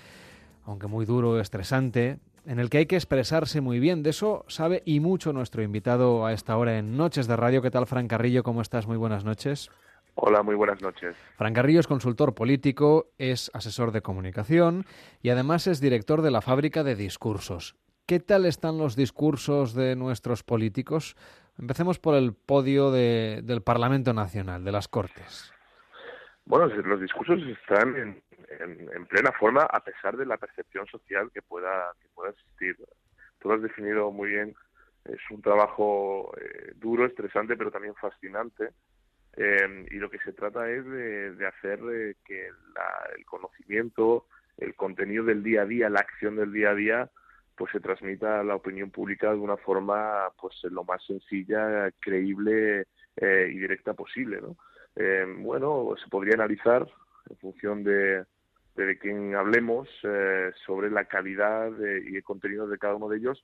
aunque 0.64 0.88
muy 0.88 1.06
duro, 1.06 1.42
estresante, 1.42 2.20
en 2.46 2.60
el 2.60 2.70
que 2.70 2.80
hay 2.80 2.86
que 2.86 2.96
expresarse 2.96 3.62
muy 3.62 3.80
bien. 3.80 4.04
De 4.04 4.12
eso 4.12 4.46
sabe 4.48 4.84
y 4.86 5.00
mucho 5.00 5.34
nuestro 5.34 5.64
invitado 5.64 6.26
a 6.26 6.34
esta 6.34 6.58
hora 6.58 6.78
en 6.78 6.98
Noches 6.98 7.28
de 7.28 7.36
Radio. 7.36 7.62
¿Qué 7.62 7.72
tal, 7.72 7.88
Fran 7.88 8.08
Carrillo? 8.08 8.44
¿Cómo 8.44 8.62
estás? 8.62 8.88
Muy 8.88 8.98
buenas 8.98 9.26
noches. 9.26 9.70
Hola, 10.16 10.44
muy 10.44 10.56
buenas 10.56 10.82
noches. 10.82 11.16
Fran 11.36 11.54
Carrillo 11.54 11.82
es 11.82 11.88
consultor 11.88 12.34
político, 12.34 13.08
es 13.18 13.52
asesor 13.54 13.92
de 13.92 14.02
comunicación 14.02 14.86
y 15.22 15.30
además 15.30 15.68
es 15.68 15.82
director 15.82 16.22
de 16.22 16.32
la 16.32 16.42
fábrica 16.42 16.84
de 16.84 16.96
discursos. 16.96 17.76
¿Qué 18.06 18.20
tal 18.20 18.46
están 18.46 18.78
los 18.78 18.96
discursos 18.96 19.74
de 19.74 19.96
nuestros 19.96 20.44
políticos? 20.44 21.16
Empecemos 21.60 22.00
por 22.00 22.16
el 22.16 22.34
podio 22.34 22.92
de, 22.92 23.42
del 23.44 23.62
Parlamento 23.62 24.14
Nacional, 24.14 24.64
de 24.64 24.72
las 24.72 24.88
Cortes. 24.88 25.52
Bueno, 26.46 26.68
los 26.68 27.02
discursos 27.02 27.40
están 27.42 27.96
en, 27.96 28.22
en, 28.60 28.90
en, 28.94 29.06
plena 29.06 29.32
forma 29.32 29.64
a 29.64 29.80
pesar 29.84 30.18
de 30.18 30.26
la 30.26 30.38
percepción 30.38 30.86
social 30.88 31.32
que 31.34 31.42
pueda 31.42 31.94
que 32.02 32.08
pueda 32.14 32.32
existir. 32.32 32.78
Tú 33.40 33.50
lo 33.50 33.56
has 33.56 33.62
definido 33.62 34.12
muy 34.12 34.30
bien. 34.30 34.56
Es 35.06 35.20
un 35.30 35.42
trabajo 35.42 36.34
eh, 36.42 36.74
duro, 36.76 37.06
estresante, 37.06 37.56
pero 37.56 37.72
también 37.72 37.96
fascinante. 37.96 38.70
Eh, 39.38 39.86
y 39.92 39.96
lo 39.98 40.10
que 40.10 40.20
se 40.20 40.34
trata 40.34 40.70
es 40.70 40.84
de, 40.86 41.36
de 41.36 41.48
hacer 41.48 41.80
eh, 41.92 42.16
que 42.26 42.50
la, 42.74 43.14
el 43.16 43.26
conocimiento, 43.26 44.26
el 44.58 44.76
contenido 44.76 45.24
del 45.26 45.44
día 45.44 45.62
a 45.62 45.66
día, 45.66 45.90
la 45.90 46.00
acción 46.00 46.38
del 46.38 46.52
día 46.52 46.72
a 46.72 46.76
día, 46.76 47.12
pues 47.56 47.72
se 47.72 47.80
transmita 47.80 48.40
a 48.40 48.44
la 48.44 48.56
opinión 48.56 48.90
pública 48.90 49.32
de 49.32 49.38
una 49.38 49.58
forma, 49.58 50.30
pues 50.40 50.56
lo 50.64 50.84
más 50.84 51.06
sencilla, 51.06 51.92
creíble 52.00 52.88
y 53.18 53.58
directa 53.58 53.94
posible, 53.94 54.42
¿no? 54.42 54.58
bueno, 55.38 55.96
se 56.04 56.10
podría 56.10 56.34
analizar 56.34 56.86
en 57.30 57.38
función 57.38 57.84
de, 57.86 58.26
de 58.84 58.98
quién 58.98 59.36
hablemos 59.36 59.88
eh, 60.04 60.52
sobre 60.66 60.90
la 60.92 61.06
calidad 61.06 61.72
de, 61.72 62.04
y 62.10 62.18
el 62.18 62.24
contenido 62.24 62.68
de 62.68 62.78
cada 62.78 62.96
uno 62.96 63.08
de 63.08 63.18
ellos, 63.18 63.44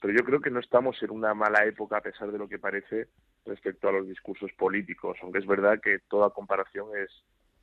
pero 0.00 0.14
yo 0.14 0.24
creo 0.24 0.40
que 0.40 0.50
no 0.50 0.60
estamos 0.60 1.02
en 1.02 1.10
una 1.10 1.34
mala 1.34 1.64
época 1.64 1.96
a 1.96 2.00
pesar 2.00 2.30
de 2.30 2.38
lo 2.38 2.48
que 2.48 2.58
parece 2.58 3.08
respecto 3.44 3.88
a 3.88 3.92
los 3.92 4.06
discursos 4.06 4.52
políticos, 4.52 5.18
aunque 5.22 5.38
es 5.38 5.46
verdad 5.46 5.80
que 5.80 5.98
toda 6.08 6.30
comparación 6.30 6.88
es 6.96 7.10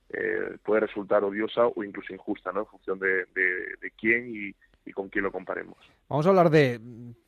eh, 0.10 0.58
puede 0.64 0.82
resultar 0.82 1.24
odiosa 1.24 1.66
o 1.66 1.84
incluso 1.84 2.14
injusta, 2.14 2.52
¿no? 2.52 2.62
En 2.62 2.66
función 2.68 3.00
de, 3.00 3.26
de, 3.34 3.76
de 3.82 3.92
quién 3.98 4.30
y, 4.30 4.56
y, 4.86 4.94
con 4.94 5.10
quién 5.10 5.24
lo 5.24 5.32
comparemos. 5.32 5.78
Vamos 6.08 6.28
a 6.28 6.30
hablar 6.30 6.52
de 6.52 6.80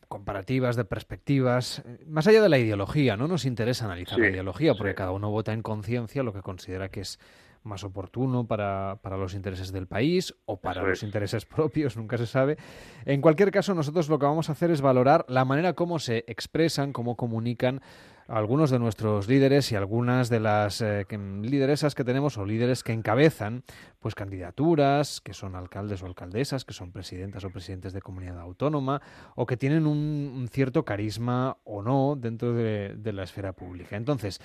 comparativas, 0.07 0.75
de 0.75 0.85
perspectivas, 0.85 1.83
más 2.05 2.27
allá 2.27 2.41
de 2.41 2.49
la 2.49 2.59
ideología, 2.59 3.17
¿no? 3.17 3.27
Nos 3.27 3.45
interesa 3.45 3.85
analizar 3.85 4.15
sí, 4.15 4.21
la 4.21 4.29
ideología 4.29 4.73
porque 4.75 4.91
sí. 4.91 4.95
cada 4.95 5.11
uno 5.11 5.31
vota 5.31 5.53
en 5.53 5.63
conciencia 5.63 6.21
lo 6.21 6.33
que 6.33 6.41
considera 6.41 6.89
que 6.89 7.01
es 7.01 7.19
más 7.67 7.83
oportuno 7.83 8.47
para, 8.47 8.99
para, 9.01 9.17
los 9.17 9.33
intereses 9.33 9.71
del 9.71 9.87
país 9.87 10.33
o 10.45 10.57
para 10.57 10.81
los 10.81 10.99
es. 10.99 11.03
intereses 11.03 11.45
propios, 11.55 11.97
nunca 11.97 12.17
se 12.17 12.25
sabe. 12.25 12.57
En 13.05 13.21
cualquier 13.21 13.51
caso, 13.51 13.73
nosotros 13.73 14.09
lo 14.09 14.17
que 14.17 14.25
vamos 14.25 14.49
a 14.49 14.53
hacer 14.53 14.71
es 14.71 14.81
valorar 14.81 15.25
la 15.27 15.45
manera 15.45 15.73
como 15.73 15.99
se 15.99 16.25
expresan, 16.27 16.93
cómo 16.93 17.15
comunican 17.15 17.81
algunos 18.27 18.69
de 18.69 18.79
nuestros 18.79 19.27
líderes 19.27 19.71
y 19.71 19.75
algunas 19.75 20.29
de 20.29 20.39
las 20.39 20.81
eh, 20.81 21.05
que, 21.07 21.17
lideresas 21.17 21.95
que 21.95 22.03
tenemos 22.03 22.37
o 22.37 22.45
líderes 22.45 22.83
que 22.83 22.91
encabezan 22.91 23.63
pues 23.99 24.15
candidaturas, 24.15 25.21
que 25.21 25.33
son 25.33 25.55
alcaldes 25.55 26.03
o 26.03 26.05
alcaldesas, 26.05 26.65
que 26.65 26.73
son 26.73 26.91
presidentas 26.91 27.43
o 27.45 27.49
presidentes 27.49 27.93
de 27.93 28.01
comunidad 28.01 28.39
autónoma 28.39 29.01
o 29.35 29.45
que 29.45 29.57
tienen 29.57 29.87
un, 29.87 30.33
un 30.35 30.47
cierto 30.49 30.83
carisma 30.83 31.57
o 31.63 31.81
no 31.81 32.15
dentro 32.17 32.53
de, 32.53 32.95
de 32.97 33.13
la 33.13 33.23
esfera 33.23 33.53
pública. 33.53 33.95
Entonces, 33.95 34.41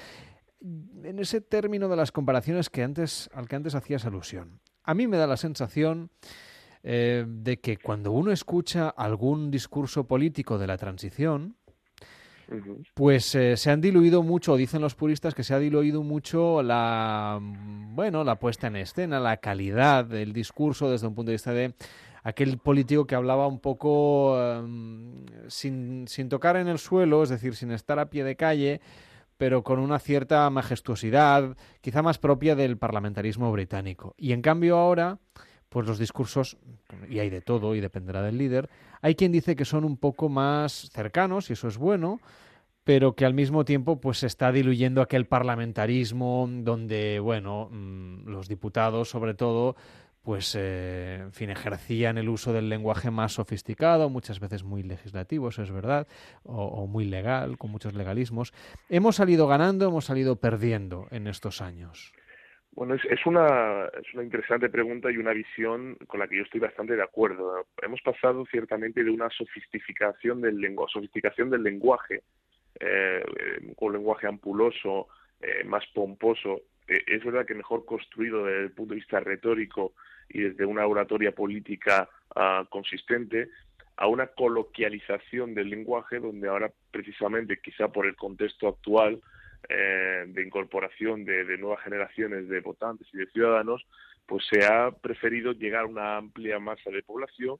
en 0.62 1.18
ese 1.18 1.40
término 1.40 1.88
de 1.88 1.96
las 1.96 2.12
comparaciones 2.12 2.70
que 2.70 2.82
antes, 2.82 3.28
al 3.34 3.48
que 3.48 3.56
antes 3.56 3.74
hacías 3.74 4.04
alusión. 4.04 4.60
A 4.84 4.94
mí 4.94 5.06
me 5.06 5.16
da 5.16 5.26
la 5.26 5.36
sensación 5.36 6.10
eh, 6.82 7.24
de 7.26 7.60
que 7.60 7.76
cuando 7.76 8.12
uno 8.12 8.32
escucha 8.32 8.88
algún 8.88 9.50
discurso 9.50 10.06
político 10.06 10.58
de 10.58 10.66
la 10.66 10.76
transición, 10.76 11.56
pues 12.94 13.34
eh, 13.34 13.56
se 13.56 13.70
han 13.70 13.80
diluido 13.80 14.22
mucho, 14.22 14.56
dicen 14.56 14.82
los 14.82 14.94
puristas 14.94 15.34
que 15.34 15.42
se 15.42 15.54
ha 15.54 15.58
diluido 15.58 16.02
mucho 16.02 16.62
la 16.62 17.38
bueno, 17.40 18.24
la 18.24 18.38
puesta 18.38 18.66
en 18.66 18.76
escena, 18.76 19.20
la 19.20 19.38
calidad 19.38 20.04
del 20.04 20.32
discurso 20.32 20.90
desde 20.90 21.06
un 21.06 21.14
punto 21.14 21.30
de 21.30 21.34
vista 21.36 21.52
de 21.52 21.74
aquel 22.22 22.58
político 22.58 23.06
que 23.06 23.14
hablaba 23.14 23.46
un 23.46 23.58
poco 23.58 24.34
um, 24.36 25.24
sin, 25.48 26.06
sin 26.08 26.28
tocar 26.28 26.56
en 26.56 26.68
el 26.68 26.78
suelo, 26.78 27.22
es 27.22 27.30
decir, 27.30 27.54
sin 27.54 27.70
estar 27.70 27.98
a 27.98 28.10
pie 28.10 28.24
de 28.24 28.36
calle, 28.36 28.80
pero 29.36 29.62
con 29.62 29.78
una 29.78 29.98
cierta 29.98 30.48
majestuosidad, 30.50 31.56
quizá 31.80 32.02
más 32.02 32.18
propia 32.18 32.54
del 32.54 32.78
parlamentarismo 32.78 33.50
británico. 33.52 34.14
Y 34.16 34.32
en 34.32 34.42
cambio 34.42 34.76
ahora, 34.76 35.18
pues 35.68 35.86
los 35.86 35.98
discursos, 35.98 36.58
y 37.08 37.18
hay 37.18 37.30
de 37.30 37.40
todo 37.40 37.74
y 37.74 37.80
dependerá 37.80 38.22
del 38.22 38.38
líder, 38.38 38.68
hay 39.00 39.14
quien 39.14 39.32
dice 39.32 39.56
que 39.56 39.64
son 39.64 39.84
un 39.84 39.96
poco 39.96 40.28
más 40.28 40.90
cercanos, 40.92 41.50
y 41.50 41.54
eso 41.54 41.68
es 41.68 41.78
bueno, 41.78 42.20
pero 42.84 43.14
que 43.14 43.24
al 43.24 43.34
mismo 43.34 43.64
tiempo 43.64 44.00
pues 44.00 44.18
se 44.18 44.26
está 44.26 44.52
diluyendo 44.52 45.02
aquel 45.02 45.26
parlamentarismo 45.26 46.48
donde, 46.50 47.20
bueno, 47.20 47.68
mm, 47.70 48.28
los 48.28 48.48
diputados 48.48 49.08
sobre 49.08 49.34
todo 49.34 49.76
pues, 50.22 50.54
eh, 50.58 51.18
en 51.20 51.32
fin, 51.32 51.50
ejercían 51.50 52.16
el 52.16 52.28
uso 52.28 52.52
del 52.52 52.68
lenguaje 52.68 53.10
más 53.10 53.32
sofisticado, 53.32 54.08
muchas 54.08 54.40
veces 54.40 54.62
muy 54.62 54.82
legislativo, 54.82 55.48
eso 55.48 55.62
es 55.62 55.72
verdad, 55.72 56.06
o, 56.44 56.86
muy 56.86 57.04
legal, 57.04 57.58
con 57.58 57.70
muchos 57.70 57.94
legalismos. 57.94 58.52
¿Hemos 58.88 59.16
salido 59.16 59.46
ganando, 59.48 59.88
hemos 59.88 60.04
salido 60.04 60.36
perdiendo 60.36 61.08
en 61.10 61.26
estos 61.26 61.60
años? 61.60 62.12
Bueno, 62.70 62.94
es, 62.94 63.04
es, 63.04 63.26
una, 63.26 63.86
es 63.86 64.14
una 64.14 64.22
interesante 64.22 64.70
pregunta 64.70 65.10
y 65.10 65.18
una 65.18 65.32
visión 65.32 65.96
con 66.06 66.20
la 66.20 66.28
que 66.28 66.36
yo 66.36 66.42
estoy 66.42 66.60
bastante 66.60 66.96
de 66.96 67.02
acuerdo. 67.02 67.66
Hemos 67.82 68.00
pasado 68.00 68.46
ciertamente 68.46 69.04
de 69.04 69.10
una 69.10 69.28
sofisticación 69.28 70.40
del, 70.40 70.58
lenguaje, 70.58 70.92
sofisticación 70.94 71.50
del 71.50 71.62
lenguaje, 71.62 72.22
eh, 72.80 73.22
un 73.78 73.92
lenguaje 73.92 74.26
ampuloso, 74.26 75.08
eh, 75.40 75.64
más 75.64 75.84
pomposo. 75.92 76.62
Eh, 76.88 77.02
es 77.06 77.24
verdad 77.24 77.46
que 77.46 77.54
mejor 77.54 77.84
construido 77.84 78.44
desde 78.44 78.64
el 78.64 78.72
punto 78.72 78.94
de 78.94 79.00
vista 79.00 79.20
retórico 79.20 79.94
y 80.28 80.40
desde 80.42 80.64
una 80.64 80.86
oratoria 80.86 81.32
política 81.32 82.08
ah, 82.34 82.66
consistente 82.70 83.48
a 83.96 84.06
una 84.06 84.26
coloquialización 84.28 85.54
del 85.54 85.70
lenguaje 85.70 86.18
donde 86.18 86.48
ahora 86.48 86.72
precisamente 86.90 87.60
quizá 87.60 87.88
por 87.88 88.06
el 88.06 88.16
contexto 88.16 88.68
actual 88.68 89.20
eh, 89.68 90.24
de 90.26 90.42
incorporación 90.42 91.24
de, 91.24 91.56
nuevas 91.58 91.84
generaciones 91.84 92.48
de 92.48 92.60
votantes 92.60 93.06
y 93.12 93.18
de 93.18 93.26
ciudadanos 93.26 93.86
pues 94.26 94.44
se 94.50 94.64
ha 94.64 94.90
preferido 94.90 95.52
llegar 95.52 95.82
a 95.82 95.86
una 95.86 96.16
amplia 96.16 96.58
masa 96.58 96.90
de 96.90 97.02
población 97.02 97.58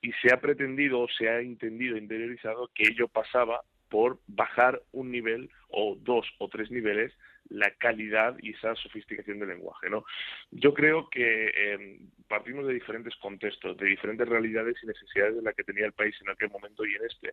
y 0.00 0.12
se 0.14 0.32
ha 0.32 0.40
pretendido 0.40 1.00
o 1.00 1.08
se 1.08 1.28
ha 1.28 1.40
entendido 1.40 1.96
interiorizado 1.96 2.70
que 2.74 2.88
ello 2.88 3.08
pasaba 3.08 3.62
por 3.88 4.18
bajar 4.26 4.82
un 4.90 5.10
nivel 5.10 5.50
o 5.68 5.96
dos 6.00 6.26
o 6.38 6.48
tres 6.48 6.70
niveles 6.70 7.12
la 7.52 7.70
calidad 7.72 8.36
y 8.40 8.50
esa 8.50 8.74
sofisticación 8.76 9.38
del 9.38 9.50
lenguaje. 9.50 9.90
¿no? 9.90 10.04
Yo 10.50 10.72
creo 10.74 11.08
que 11.10 11.52
eh, 11.54 11.98
partimos 12.28 12.66
de 12.66 12.74
diferentes 12.74 13.14
contextos, 13.16 13.76
de 13.76 13.86
diferentes 13.86 14.28
realidades 14.28 14.76
y 14.82 14.86
necesidades 14.86 15.36
de 15.36 15.42
la 15.42 15.52
que 15.52 15.64
tenía 15.64 15.86
el 15.86 15.92
país 15.92 16.14
en 16.20 16.30
aquel 16.30 16.50
momento 16.50 16.84
y 16.84 16.94
en 16.94 17.04
este, 17.04 17.30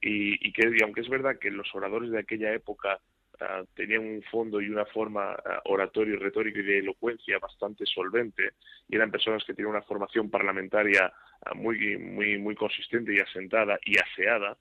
y, 0.00 0.52
que 0.52 0.70
aunque 0.82 1.00
es 1.00 1.08
verdad 1.08 1.38
que 1.38 1.50
los 1.50 1.74
oradores 1.74 2.10
de 2.10 2.20
aquella 2.20 2.52
época 2.52 3.00
ah, 3.40 3.64
tenían 3.74 4.02
un 4.02 4.22
fondo 4.30 4.60
y 4.60 4.68
una 4.68 4.84
forma 4.86 5.32
uh, 5.32 5.72
oratorio, 5.72 6.18
retórica 6.18 6.60
y 6.60 6.64
de 6.64 6.78
elocuencia 6.78 7.38
bastante 7.38 7.84
solvente 7.86 8.52
y 8.88 8.96
eran 8.96 9.10
personas 9.10 9.44
que 9.44 9.54
tenían 9.54 9.74
una 9.74 9.82
formación 9.82 10.30
parlamentaria 10.30 11.12
ah, 11.44 11.54
muy, 11.54 11.96
muy, 11.98 12.38
muy 12.38 12.54
consistente 12.54 13.14
y 13.14 13.18
asentada 13.18 13.78
y 13.84 13.98
aseada, 13.98 14.56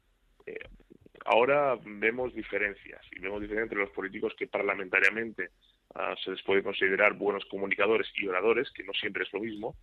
eh, 0.46 0.58
Ahora 1.28 1.78
vemos 1.84 2.34
diferencias 2.34 3.02
y 3.12 3.20
vemos 3.20 3.42
diferencias 3.42 3.66
entre 3.66 3.80
los 3.80 3.92
políticos 3.92 4.34
que 4.38 4.48
parlamentariamente 4.48 5.50
ah, 5.94 6.16
se 6.24 6.32
les 6.32 6.42
puede 6.44 6.64
considerar 6.64 7.16
buenos 7.16 7.44
comunicadores 7.46 8.08
y 8.16 8.28
oradores, 8.28 8.72
que 8.72 8.86
no 8.86 8.94
siempre 8.94 9.24
es 9.24 9.34
lo 9.34 9.42
mismo, 9.42 9.76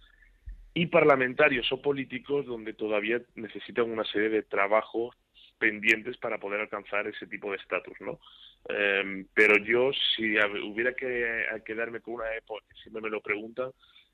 y 0.72 0.86
parlamentarios 0.86 1.70
o 1.70 1.82
políticos 1.82 2.46
donde 2.46 2.72
todavía 2.72 3.20
necesitan 3.34 3.90
una 3.90 4.04
serie 4.04 4.30
de 4.30 4.42
trabajos 4.42 5.14
pendientes 5.58 6.16
para 6.16 6.38
poder 6.38 6.62
alcanzar 6.62 7.06
ese 7.08 7.26
tipo 7.26 7.50
de 7.50 7.58
estatus, 7.58 8.00
¿no? 8.00 8.18
Em, 8.66 9.26
pero 9.34 9.58
yo, 9.58 9.90
si 10.16 10.36
hubiera 10.64 10.94
que 10.94 11.44
quedarme 11.66 12.00
con 12.00 12.14
una 12.14 12.34
época, 12.34 12.64
siempre 12.82 13.02
me 13.02 13.10
lo 13.10 13.20
preguntan, 13.20 13.70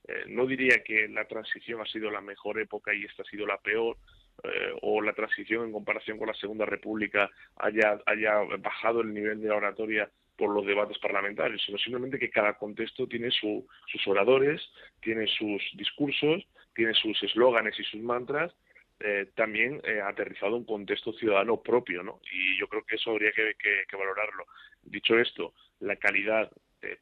eh, 0.09 0.25
no 0.27 0.47
diría 0.47 0.83
que 0.83 1.07
la 1.07 1.27
transición 1.27 1.81
ha 1.81 1.87
sido 1.87 2.11
la 2.11 2.21
mejor 2.21 2.61
época 2.61 2.93
y 2.93 3.05
esta 3.05 3.23
ha 3.23 3.27
sido 3.27 3.47
la 3.47 3.59
peor, 3.59 3.97
eh, 4.43 4.73
o 4.83 5.03
la 5.03 5.13
transición 5.13 5.65
en 5.65 5.73
comparación 5.73 6.19
con 6.19 6.29
la 6.29 6.35
Segunda 6.35 6.65
República 6.65 7.31
haya, 7.57 7.99
haya 8.07 8.39
bajado 8.59 9.03
el 9.03 9.13
nivel 9.13 9.41
de 9.41 9.51
oratoria 9.51 10.09
por 10.37 10.55
los 10.55 10.65
debates 10.65 10.99
parlamentarios, 10.99 11.63
sino 11.65 11.77
simplemente 11.77 12.19
que 12.19 12.31
cada 12.31 12.55
contexto 12.55 13.07
tiene 13.07 13.31
sus 13.31 14.07
oradores, 14.07 14.63
tiene 15.03 15.27
sus 15.27 15.63
discursos, 15.75 16.47
tiene 16.75 16.95
sus 16.95 17.23
eslóganes 17.23 17.79
y 17.79 17.85
sus 17.85 18.01
mantras, 18.01 18.55
eh, 19.01 19.27
también 19.35 19.81
eh, 19.85 20.01
aterrizado 20.01 20.57
un 20.57 20.65
contexto 20.65 21.13
ciudadano 21.13 21.61
propio, 21.61 22.03
¿no? 22.03 22.21
Y 22.33 22.59
yo 22.59 22.69
creo 22.69 22.85
que 22.85 22.97
eso 22.97 23.11
habría 23.11 23.33
que, 23.33 23.55
que 23.59 23.97
valorarlo. 23.97 24.47
Dicho 24.83 25.19
esto, 25.19 25.53
la 25.81 25.97
calidad 25.97 26.51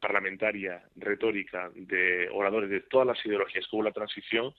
parlamentaria, 0.01 0.82
retórica 0.97 1.70
de 1.73 2.28
oradores 2.32 2.69
de 2.69 2.81
todas 2.81 3.06
las 3.06 3.24
ideologías 3.24 3.65
que 3.65 3.77
hubo 3.77 3.85
la 3.85 3.93
transición 3.93 4.52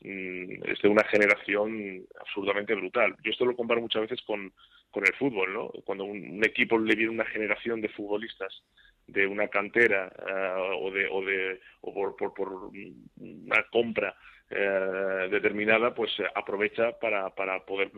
es 0.00 0.80
de 0.80 0.88
una 0.88 1.04
generación 1.04 2.06
absurdamente 2.18 2.74
brutal. 2.74 3.16
Yo 3.22 3.30
esto 3.30 3.44
lo 3.44 3.56
comparo 3.56 3.80
muchas 3.80 4.02
veces 4.02 4.22
con, 4.22 4.52
con 4.90 5.06
el 5.06 5.14
fútbol, 5.14 5.52
¿no? 5.52 5.70
Cuando 5.84 6.04
un, 6.04 6.42
equipo 6.44 6.78
le 6.78 6.94
viene 6.94 7.12
una 7.12 7.26
generación 7.26 7.80
de 7.80 7.90
futbolistas 7.90 8.62
de 9.06 9.26
una 9.26 9.48
cantera 9.48 10.06
eh, 10.06 10.76
o 10.78 10.90
de 10.90 11.08
o 11.10 11.24
de 11.24 11.60
o 11.82 12.16
por, 12.16 12.34
por, 12.34 12.70
una 13.16 13.62
compra 13.70 14.14
eh, 14.48 15.28
determinada 15.30 15.94
pues 15.94 16.10
eh, 16.20 16.24
aprovecha 16.34 16.98
para, 16.98 17.28
para 17.34 17.64
poder 17.64 17.90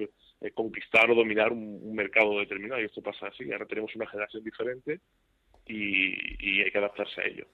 conquistar 0.55 1.11
o 1.11 1.15
dominar 1.15 1.53
un, 1.53 1.95
mercado 1.95 2.39
determinado 2.41 2.81
y 2.81 2.87
esto 2.87 3.03
pasa 3.03 3.27
así 3.27 3.53
ahora 3.53 3.67
tenemos 3.67 3.95
una 3.95 4.07
generación 4.07 4.43
diferente 4.43 5.01
y 5.67 6.61
hay 6.63 6.71
que 6.71 6.79
adaptarse 6.79 7.21
a 7.21 7.25
ello 7.25 7.47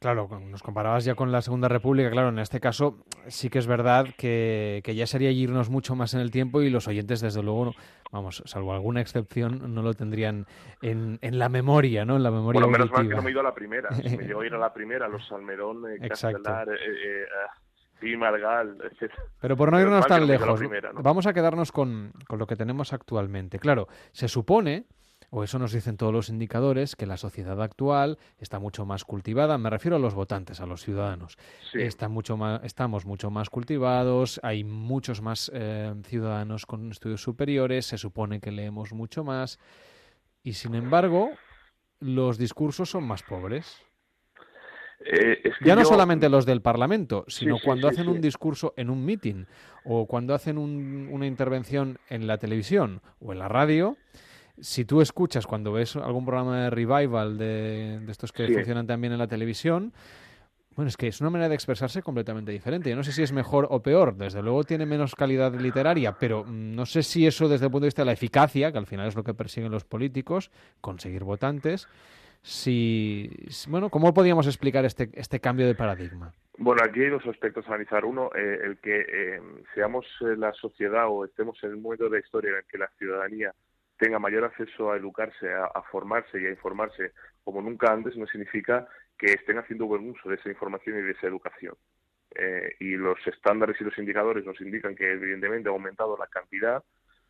Claro, 0.00 0.28
nos 0.40 0.62
comparabas 0.62 1.04
ya 1.04 1.14
con 1.14 1.32
la 1.32 1.40
Segunda 1.40 1.68
República, 1.68 2.10
claro, 2.10 2.28
en 2.28 2.38
este 2.38 2.60
caso 2.60 2.98
sí 3.28 3.48
que 3.48 3.58
es 3.58 3.66
verdad 3.66 4.06
que, 4.16 4.82
ya 4.94 5.06
sería 5.06 5.30
irnos 5.30 5.70
mucho 5.70 5.94
más 5.94 6.12
en 6.14 6.20
el 6.20 6.30
tiempo 6.30 6.60
y 6.60 6.70
los 6.70 6.88
oyentes, 6.88 7.20
desde 7.20 7.42
luego, 7.42 7.72
vamos, 8.12 8.42
salvo 8.44 8.74
alguna 8.74 9.00
excepción, 9.00 9.74
no 9.74 9.82
lo 9.82 9.94
tendrían 9.94 10.46
en, 10.82 11.18
en 11.22 11.38
la 11.38 11.48
memoria, 11.48 12.04
¿no? 12.04 12.16
En 12.16 12.22
la 12.22 12.30
memoria 12.30 12.60
Bueno, 12.60 12.72
menos 12.72 12.90
mal 12.90 13.08
que 13.08 13.14
no 13.14 13.22
me 13.22 13.28
he 13.28 13.32
ido 13.32 13.40
a 13.40 13.44
la 13.44 13.54
primera. 13.54 13.90
Si 13.92 14.16
me 14.16 14.24
llegó 14.24 14.40
a 14.40 14.46
ir 14.46 14.54
a 14.54 14.58
la 14.58 14.72
primera, 14.72 15.08
los 15.08 15.26
Salmerón, 15.26 15.84
eh, 15.90 16.08
Castelar, 16.08 16.68
eh, 16.68 16.74
eh, 16.74 17.24
eh 18.02 18.16
Margal, 18.16 18.78
etc. 18.84 19.12
Pero 19.40 19.56
por 19.56 19.72
no 19.72 19.80
irnos 19.80 20.06
tan 20.06 20.26
lejos, 20.26 20.60
vamos 21.02 21.26
a 21.26 21.32
quedarnos 21.32 21.72
con, 21.72 22.12
con 22.28 22.38
lo 22.38 22.46
que 22.46 22.56
tenemos 22.56 22.92
actualmente. 22.92 23.58
Claro, 23.58 23.88
se 24.12 24.28
supone 24.28 24.86
o 25.30 25.44
eso 25.44 25.58
nos 25.58 25.72
dicen 25.72 25.96
todos 25.96 26.12
los 26.12 26.28
indicadores, 26.28 26.96
que 26.96 27.06
la 27.06 27.16
sociedad 27.16 27.60
actual 27.62 28.18
está 28.38 28.58
mucho 28.58 28.86
más 28.86 29.04
cultivada, 29.04 29.58
me 29.58 29.70
refiero 29.70 29.96
a 29.96 30.00
los 30.00 30.14
votantes, 30.14 30.60
a 30.60 30.66
los 30.66 30.82
ciudadanos. 30.82 31.36
Está 31.74 32.08
mucho 32.08 32.36
más, 32.36 32.62
estamos 32.64 33.06
mucho 33.06 33.30
más 33.30 33.50
cultivados, 33.50 34.40
hay 34.42 34.64
muchos 34.64 35.22
más 35.22 35.50
eh, 35.54 35.94
ciudadanos 36.04 36.66
con 36.66 36.90
estudios 36.90 37.22
superiores, 37.22 37.86
se 37.86 37.98
supone 37.98 38.40
que 38.40 38.52
leemos 38.52 38.92
mucho 38.92 39.24
más, 39.24 39.58
y 40.42 40.52
sin 40.52 40.74
embargo, 40.74 41.30
los 42.00 42.38
discursos 42.38 42.90
son 42.90 43.04
más 43.04 43.22
pobres. 43.22 43.82
Eh, 45.04 45.52
ya 45.64 45.76
no 45.76 45.84
solamente 45.84 46.28
los 46.28 46.46
del 46.46 46.62
Parlamento, 46.62 47.24
sino 47.28 47.58
cuando 47.62 47.88
hacen 47.88 48.08
un 48.08 48.20
discurso 48.20 48.72
en 48.76 48.90
un 48.90 49.04
meeting 49.04 49.44
o 49.84 50.06
cuando 50.06 50.34
hacen 50.34 50.58
una 50.58 51.26
intervención 51.26 51.98
en 52.08 52.26
la 52.26 52.38
televisión 52.38 53.02
o 53.20 53.32
en 53.32 53.38
la 53.38 53.48
radio, 53.48 53.96
si 54.60 54.84
tú 54.84 55.00
escuchas 55.00 55.46
cuando 55.46 55.72
ves 55.72 55.96
algún 55.96 56.24
programa 56.24 56.64
de 56.64 56.70
revival 56.70 57.38
de, 57.38 58.00
estos 58.08 58.32
que 58.32 58.48
funcionan 58.48 58.86
también 58.86 59.12
en 59.12 59.18
la 59.18 59.26
televisión, 59.26 59.92
bueno, 60.76 60.88
es 60.90 60.96
que 60.96 61.08
es 61.08 61.20
una 61.22 61.30
manera 61.30 61.48
de 61.48 61.54
expresarse 61.54 62.02
completamente 62.02 62.52
diferente. 62.52 62.90
Yo 62.90 62.96
no 62.96 63.02
sé 63.02 63.12
si 63.12 63.22
es 63.22 63.32
mejor 63.32 63.66
o 63.70 63.80
peor. 63.80 64.14
Desde 64.14 64.42
luego 64.42 64.62
tiene 64.64 64.84
menos 64.84 65.14
calidad 65.14 65.54
literaria, 65.54 66.16
pero 66.18 66.44
no 66.44 66.84
sé 66.84 67.02
si 67.02 67.26
eso 67.26 67.48
desde 67.48 67.66
el 67.66 67.70
punto 67.70 67.84
de 67.84 67.88
vista 67.88 68.02
de 68.02 68.06
la 68.06 68.12
eficacia, 68.12 68.70
que 68.72 68.78
al 68.78 68.86
final 68.86 69.08
es 69.08 69.16
lo 69.16 69.24
que 69.24 69.32
persiguen 69.32 69.72
los 69.72 69.84
políticos, 69.84 70.50
conseguir 70.82 71.24
votantes, 71.24 71.88
si, 72.42 73.28
bueno, 73.68 73.90
¿cómo 73.90 74.14
podríamos 74.14 74.46
explicar 74.46 74.84
este, 74.84 75.10
este 75.14 75.40
cambio 75.40 75.66
de 75.66 75.74
paradigma? 75.74 76.32
Bueno, 76.58 76.82
aquí 76.84 77.00
hay 77.02 77.10
dos 77.10 77.26
aspectos 77.26 77.64
a 77.64 77.70
analizar. 77.70 78.04
Uno, 78.04 78.30
eh, 78.36 78.60
el 78.62 78.78
que 78.78 79.00
eh, 79.00 79.40
seamos 79.74 80.06
eh, 80.20 80.36
la 80.36 80.52
sociedad 80.52 81.08
o 81.08 81.24
estemos 81.24 81.58
en 81.64 81.70
el 81.70 81.76
momento 81.78 82.04
de 82.04 82.10
la 82.10 82.18
historia 82.18 82.50
en 82.50 82.56
el 82.58 82.64
que 82.64 82.78
la 82.78 82.88
ciudadanía 82.98 83.52
tenga 83.98 84.18
mayor 84.18 84.44
acceso 84.44 84.92
a 84.92 84.96
educarse, 84.96 85.52
a, 85.52 85.82
formarse 85.90 86.40
y 86.40 86.46
a 86.46 86.50
informarse 86.50 87.12
como 87.44 87.62
nunca 87.62 87.92
antes, 87.92 88.16
no 88.16 88.26
significa 88.26 88.86
que 89.16 89.32
estén 89.32 89.58
haciendo 89.58 89.86
buen 89.86 90.10
uso 90.10 90.28
de 90.28 90.34
esa 90.34 90.48
información 90.48 90.98
y 90.98 91.02
de 91.02 91.12
esa 91.12 91.26
educación. 91.26 91.74
Eh, 92.34 92.76
y 92.80 92.96
los 92.96 93.18
estándares 93.26 93.80
y 93.80 93.84
los 93.84 93.96
indicadores 93.98 94.44
nos 94.44 94.60
indican 94.60 94.94
que 94.94 95.12
evidentemente 95.12 95.68
ha 95.68 95.72
aumentado 95.72 96.16
la 96.18 96.26
cantidad, 96.26 96.82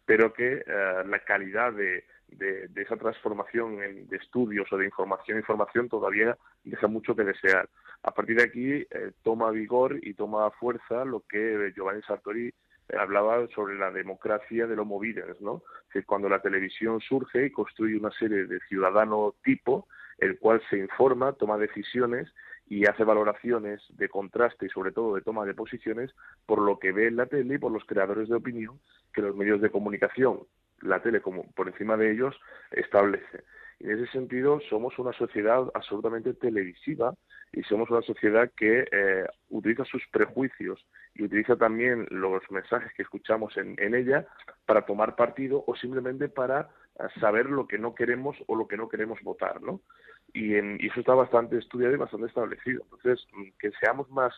pero 0.04 0.32
que 0.32 0.64
eh, 0.66 1.02
la 1.06 1.18
calidad 1.20 1.72
de, 1.72 2.04
de, 2.28 2.68
esa 2.82 2.96
transformación 2.96 3.82
en, 3.82 4.08
de 4.08 4.16
estudios 4.16 4.72
o 4.72 4.76
de 4.76 4.84
información 4.84 5.38
información 5.38 5.88
todavía 5.88 6.36
deja 6.64 6.88
mucho 6.88 7.14
que 7.14 7.24
desear. 7.24 7.68
A 8.02 8.12
partir 8.12 8.36
de 8.36 8.44
aquí 8.44 8.72
eh, 8.72 9.12
toma 9.22 9.50
vigor 9.50 9.98
y 10.02 10.14
toma 10.14 10.50
fuerza 10.52 11.04
lo 11.04 11.20
que 11.20 11.72
Giovanni 11.74 12.02
Sartori 12.02 12.52
hablaba 12.98 13.46
sobre 13.48 13.76
la 13.76 13.90
democracia 13.90 14.66
de 14.66 14.76
los 14.76 14.86
móviles, 14.86 15.40
¿no? 15.40 15.62
Que 15.90 16.04
cuando 16.04 16.28
la 16.28 16.40
televisión 16.40 17.00
surge 17.00 17.46
y 17.46 17.50
construye 17.50 17.96
una 17.96 18.10
serie 18.12 18.46
de 18.46 18.60
ciudadano 18.68 19.34
tipo, 19.44 19.88
el 20.18 20.38
cual 20.38 20.62
se 20.70 20.78
informa, 20.78 21.32
toma 21.32 21.58
decisiones 21.58 22.32
y 22.68 22.86
hace 22.86 23.04
valoraciones 23.04 23.82
de 23.90 24.08
contraste 24.08 24.66
y 24.66 24.70
sobre 24.70 24.92
todo 24.92 25.14
de 25.14 25.22
toma 25.22 25.44
de 25.44 25.54
posiciones 25.54 26.14
por 26.46 26.60
lo 26.60 26.78
que 26.78 26.92
ve 26.92 27.06
en 27.06 27.16
la 27.16 27.26
tele 27.26 27.54
y 27.54 27.58
por 27.58 27.72
los 27.72 27.84
creadores 27.84 28.28
de 28.28 28.36
opinión 28.36 28.80
que 29.12 29.22
los 29.22 29.36
medios 29.36 29.60
de 29.60 29.70
comunicación, 29.70 30.40
la 30.80 31.02
tele 31.02 31.20
como 31.20 31.50
por 31.52 31.68
encima 31.68 31.96
de 31.96 32.12
ellos, 32.12 32.38
establece. 32.70 33.44
En 33.80 33.90
ese 33.90 34.10
sentido 34.10 34.58
somos 34.70 34.98
una 34.98 35.12
sociedad 35.12 35.70
absolutamente 35.74 36.32
televisiva 36.34 37.14
y 37.52 37.62
somos 37.62 37.90
una 37.90 38.02
sociedad 38.02 38.50
que 38.56 38.86
eh, 38.90 39.26
utiliza 39.50 39.84
sus 39.84 40.02
prejuicios 40.10 40.84
y 41.14 41.24
utiliza 41.24 41.56
también 41.56 42.06
los 42.10 42.42
mensajes 42.50 42.92
que 42.94 43.02
escuchamos 43.02 43.56
en, 43.56 43.76
en 43.78 43.94
ella 43.94 44.26
para 44.64 44.86
tomar 44.86 45.14
partido 45.14 45.62
o 45.66 45.76
simplemente 45.76 46.28
para 46.28 46.70
eh, 46.98 47.04
saber 47.20 47.46
lo 47.46 47.66
que 47.66 47.78
no 47.78 47.94
queremos 47.94 48.36
o 48.46 48.56
lo 48.56 48.66
que 48.66 48.76
no 48.76 48.88
queremos 48.88 49.20
votar, 49.22 49.62
¿no? 49.62 49.80
Y, 50.32 50.54
en, 50.54 50.78
y 50.80 50.88
eso 50.88 51.00
está 51.00 51.14
bastante 51.14 51.58
estudiado 51.58 51.94
y 51.94 51.98
bastante 51.98 52.26
establecido. 52.26 52.82
Entonces, 52.84 53.26
mm, 53.32 53.48
que 53.58 53.70
seamos 53.80 54.10
más 54.10 54.34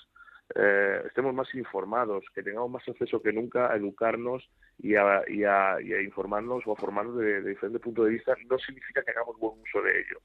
eh, 0.55 1.03
estemos 1.07 1.35
más 1.35 1.55
informados, 1.55 2.25
que 2.35 2.43
tengamos 2.43 2.71
más 2.71 2.89
acceso 2.89 3.21
que 3.21 3.33
nunca 3.33 3.71
a 3.71 3.77
educarnos 3.77 4.49
y 4.79 4.95
a, 4.95 5.23
y 5.29 5.45
a, 5.45 5.81
y 5.81 5.93
a 5.93 6.01
informarnos 6.01 6.67
o 6.67 6.73
a 6.73 6.77
formarnos 6.77 7.19
de, 7.19 7.43
diferentes 7.43 7.83
puntos 7.83 8.07
de 8.07 8.13
vista, 8.13 8.35
no 8.49 8.59
significa 8.59 9.03
que 9.03 9.11
hagamos 9.11 9.39
buen 9.39 9.61
uso 9.61 9.83
de 9.83 10.01
ello. 10.01 10.21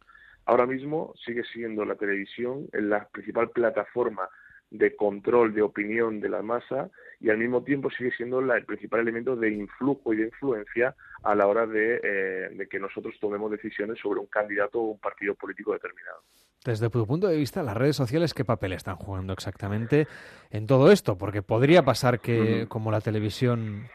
Ahora 0.46 0.66
mismo 0.66 1.14
sigue 1.26 1.44
siendo 1.44 1.86
la 1.86 1.96
televisión 1.96 2.68
la 2.74 3.08
principal 3.10 3.50
plataforma 3.50 4.28
de 4.70 4.96
control 4.96 5.54
de 5.54 5.62
opinión 5.62 6.20
de 6.20 6.30
la 6.30 6.42
masa 6.42 6.90
y 7.20 7.30
al 7.30 7.38
mismo 7.38 7.64
tiempo 7.64 7.90
sigue 7.92 8.12
siendo 8.12 8.42
la, 8.42 8.58
el 8.58 8.66
principal 8.66 9.02
elemento 9.02 9.36
de 9.36 9.52
influjo 9.52 10.14
y 10.14 10.18
de 10.18 10.24
influencia 10.24 10.96
a 11.24 11.36
la 11.36 11.48
hora 11.48 11.68
de, 11.68 12.00
eh, 12.04 12.50
de 12.54 12.68
que 12.68 12.80
nosotros 12.80 13.16
tomemos 13.20 13.52
decisiones 13.52 14.00
sobre 14.00 14.20
un 14.20 14.28
candidato 14.28 14.80
o 14.80 14.92
un 14.92 15.00
partido 15.00 15.36
político 15.36 15.74
determinado. 15.74 16.24
Desde 16.66 16.90
tu 16.90 17.06
punto 17.06 17.28
de 17.28 17.36
vista, 17.36 17.62
las 17.62 17.76
redes 17.76 17.96
sociales, 17.96 18.34
¿qué 18.34 18.46
papel 18.46 18.72
están 18.74 18.96
jugando 18.96 19.34
exactamente 19.34 20.08
en 20.50 20.66
todo 20.66 20.92
esto? 20.92 21.18
Porque 21.18 21.42
podría 21.42 21.84
pasar 21.84 22.20
que, 22.22 22.68
como 22.70 22.90
la 22.92 23.02
televisión 23.02 23.88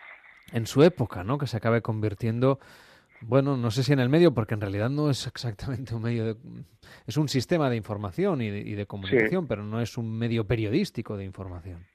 en 0.53 0.67
su 0.67 0.83
época, 0.83 1.25
¿no? 1.25 1.39
Que 1.39 1.47
se 1.47 1.57
acabe 1.57 1.81
convirtiendo, 1.81 2.59
bueno, 3.23 3.57
no 3.57 3.71
sé 3.71 3.83
si 3.83 3.93
en 3.95 4.01
el 4.01 4.11
medio, 4.11 4.35
porque 4.35 4.55
en 4.55 4.61
realidad 4.61 4.91
no 4.91 5.09
es 5.09 5.27
exactamente 5.27 5.95
un 5.95 6.03
medio 6.03 6.25
de... 6.27 6.37
Es 7.07 7.17
un 7.17 7.29
sistema 7.29 7.71
de 7.71 7.77
información 7.77 8.43
y 8.43 8.51
de, 8.51 8.59
y 8.61 8.75
de 8.75 8.87
comunicación, 8.87 9.45
Sí. 9.45 9.47
pero 9.49 9.63
no 9.63 9.81
es 9.81 9.97
un 9.97 10.19
medio 10.19 10.45
periodístico 10.47 11.17
de 11.17 11.25
información. 11.25 11.87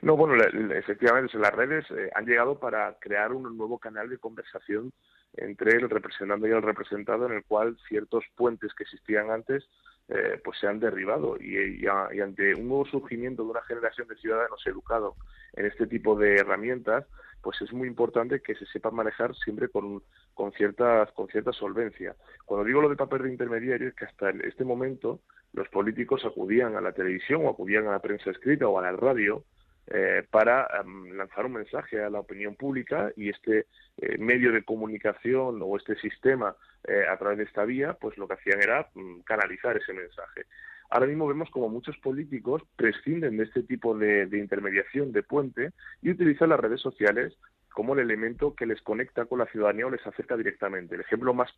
No, 0.00 0.16
bueno, 0.16 0.34
efectivamente, 0.74 1.38
las 1.38 1.52
redes 1.52 1.84
eh, 1.90 2.10
han 2.14 2.26
llegado 2.26 2.58
para 2.58 2.96
crear 2.98 3.32
un 3.32 3.56
nuevo 3.56 3.78
canal 3.78 4.08
de 4.08 4.18
conversación 4.18 4.92
entre 5.34 5.72
el 5.76 5.88
representante 5.88 6.48
y 6.48 6.52
el 6.52 6.62
representado, 6.62 7.26
en 7.26 7.32
el 7.32 7.44
cual 7.44 7.76
ciertos 7.88 8.24
puentes 8.36 8.72
que 8.74 8.84
existían 8.84 9.30
antes 9.30 9.68
eh, 10.08 10.40
pues 10.44 10.58
se 10.58 10.66
han 10.66 10.80
derribado 10.80 11.36
y, 11.40 11.86
a- 11.86 12.08
y 12.12 12.20
ante 12.20 12.54
un 12.54 12.68
nuevo 12.68 12.84
surgimiento 12.86 13.44
de 13.44 13.50
una 13.50 13.62
generación 13.62 14.08
de 14.08 14.16
ciudadanos 14.16 14.60
educados 14.66 15.14
en 15.54 15.66
este 15.66 15.86
tipo 15.86 16.16
de 16.18 16.36
herramientas, 16.36 17.06
pues 17.40 17.60
es 17.62 17.72
muy 17.72 17.86
importante 17.88 18.40
que 18.40 18.54
se 18.56 18.66
sepa 18.66 18.90
manejar 18.90 19.34
siempre 19.36 19.68
con, 19.68 20.02
con 20.34 20.52
cierta 20.52 21.06
con 21.14 21.28
cierta 21.28 21.52
solvencia. 21.52 22.14
Cuando 22.44 22.64
digo 22.64 22.82
lo 22.82 22.88
de 22.88 22.96
papel 22.96 23.22
de 23.22 23.30
intermediario 23.30 23.88
es 23.88 23.94
que 23.94 24.04
hasta 24.04 24.30
este 24.30 24.64
momento 24.64 25.20
los 25.52 25.68
políticos 25.68 26.24
acudían 26.24 26.76
a 26.76 26.80
la 26.80 26.92
televisión 26.92 27.44
o 27.46 27.50
acudían 27.50 27.86
a 27.86 27.92
la 27.92 27.98
prensa 28.00 28.30
escrita 28.30 28.66
o 28.68 28.78
a 28.78 28.82
la 28.82 28.92
radio 28.92 29.44
eh, 29.88 30.24
para 30.30 30.68
em, 30.80 31.16
lanzar 31.16 31.44
un 31.44 31.54
mensaje 31.54 32.02
a 32.02 32.08
la 32.08 32.20
opinión 32.20 32.54
pública 32.54 33.12
y 33.16 33.28
este 33.28 33.66
eh, 33.98 34.16
medio 34.16 34.52
de 34.52 34.62
comunicación 34.62 35.60
o 35.60 35.76
este 35.76 35.96
sistema 35.96 36.54
eh, 36.84 37.04
a 37.10 37.16
través 37.16 37.38
de 37.38 37.44
esta 37.44 37.64
vía, 37.64 37.94
pues 37.94 38.16
lo 38.16 38.28
que 38.28 38.34
hacían 38.34 38.62
era 38.62 38.88
mm, 38.94 39.20
canalizar 39.20 39.76
ese 39.76 39.92
mensaje. 39.92 40.46
Ahora 40.88 41.06
mismo 41.06 41.26
vemos 41.26 41.50
como 41.50 41.68
muchos 41.68 41.96
políticos 41.98 42.62
prescinden 42.76 43.36
de 43.36 43.44
este 43.44 43.64
tipo 43.64 43.96
de, 43.96 44.28
intermediación, 44.32 45.10
de 45.10 45.22
puente, 45.24 45.72
y 46.00 46.10
utilizan 46.10 46.50
las 46.50 46.60
redes 46.60 46.80
sociales 46.80 47.36
como 47.70 47.94
el 47.94 48.00
elemento 48.00 48.54
que 48.54 48.66
les 48.66 48.80
conecta 48.82 49.24
con 49.24 49.38
la 49.38 49.46
ciudadanía 49.46 49.86
o 49.86 49.90
les 49.90 50.06
acerca 50.06 50.36
directamente. 50.36 50.94
El 50.94 51.00
ejemplo 51.00 51.32
más 51.32 51.50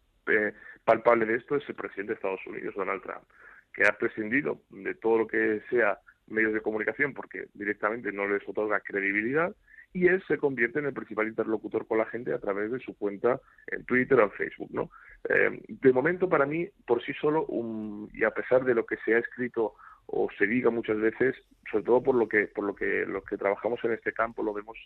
palpable 0.85 1.27
de 1.27 1.35
esto 1.35 1.57
es 1.57 1.69
el 1.69 1.75
presidente 1.75 2.13
de 2.13 2.15
Estados 2.15 2.47
Unidos, 2.47 2.77
Donald 2.77 3.03
Trump, 3.03 3.25
que 3.73 3.85
ha 3.85 3.99
prescindido 3.99 4.61
de 4.71 4.95
todo 4.95 5.19
lo 5.19 5.27
que 5.27 5.61
sea 5.69 5.99
medios 6.27 6.53
de 6.53 6.61
comunicación 6.61 7.13
porque 7.15 7.47
directamente 7.55 8.13
no 8.13 8.27
les 8.27 8.47
otorga 8.49 8.81
credibilidad 8.81 9.55
y 9.93 10.09
él 10.09 10.23
se 10.27 10.39
convierte 10.39 10.81
en 10.81 10.87
el 10.87 10.93
principal 10.93 11.29
interlocutor 11.29 11.87
con 11.87 11.99
la 11.99 12.07
gente 12.07 12.33
a 12.33 12.41
través 12.41 12.73
de 12.73 12.81
su 12.81 12.97
cuenta 12.97 13.41
en 13.69 13.85
Twitter 13.85 14.19
o 14.19 14.25
en 14.25 14.31
Facebook, 14.33 14.71
¿no? 14.73 14.91
Eh, 15.29 15.61
de 15.69 15.93
momento 15.93 16.29
para 16.29 16.47
mí 16.47 16.69
por 16.87 17.03
sí 17.05 17.13
solo 17.15 17.47
un- 17.47 18.11
y 18.13 18.25
a 18.25 18.31
pesar 18.33 18.65
de 18.65 18.75
lo 18.75 18.85
que 18.85 18.97
se 19.05 19.15
ha 19.15 19.19
escrito 19.19 19.75
o 20.07 20.29
se 20.37 20.47
diga 20.47 20.71
muchas 20.71 20.99
veces, 20.99 21.37
sobre 21.71 21.85
todo 21.85 22.03
por 22.03 22.15
lo 22.15 22.29
que 22.29 22.49
por 22.49 22.65
lo 22.65 22.75
que 22.75 23.07
los 23.07 23.25
que 23.25 23.39
trabajamos 23.39 23.83
en 23.85 23.93
este 23.93 24.13
campo 24.13 24.43
lo 24.43 24.53
vemos 24.53 24.77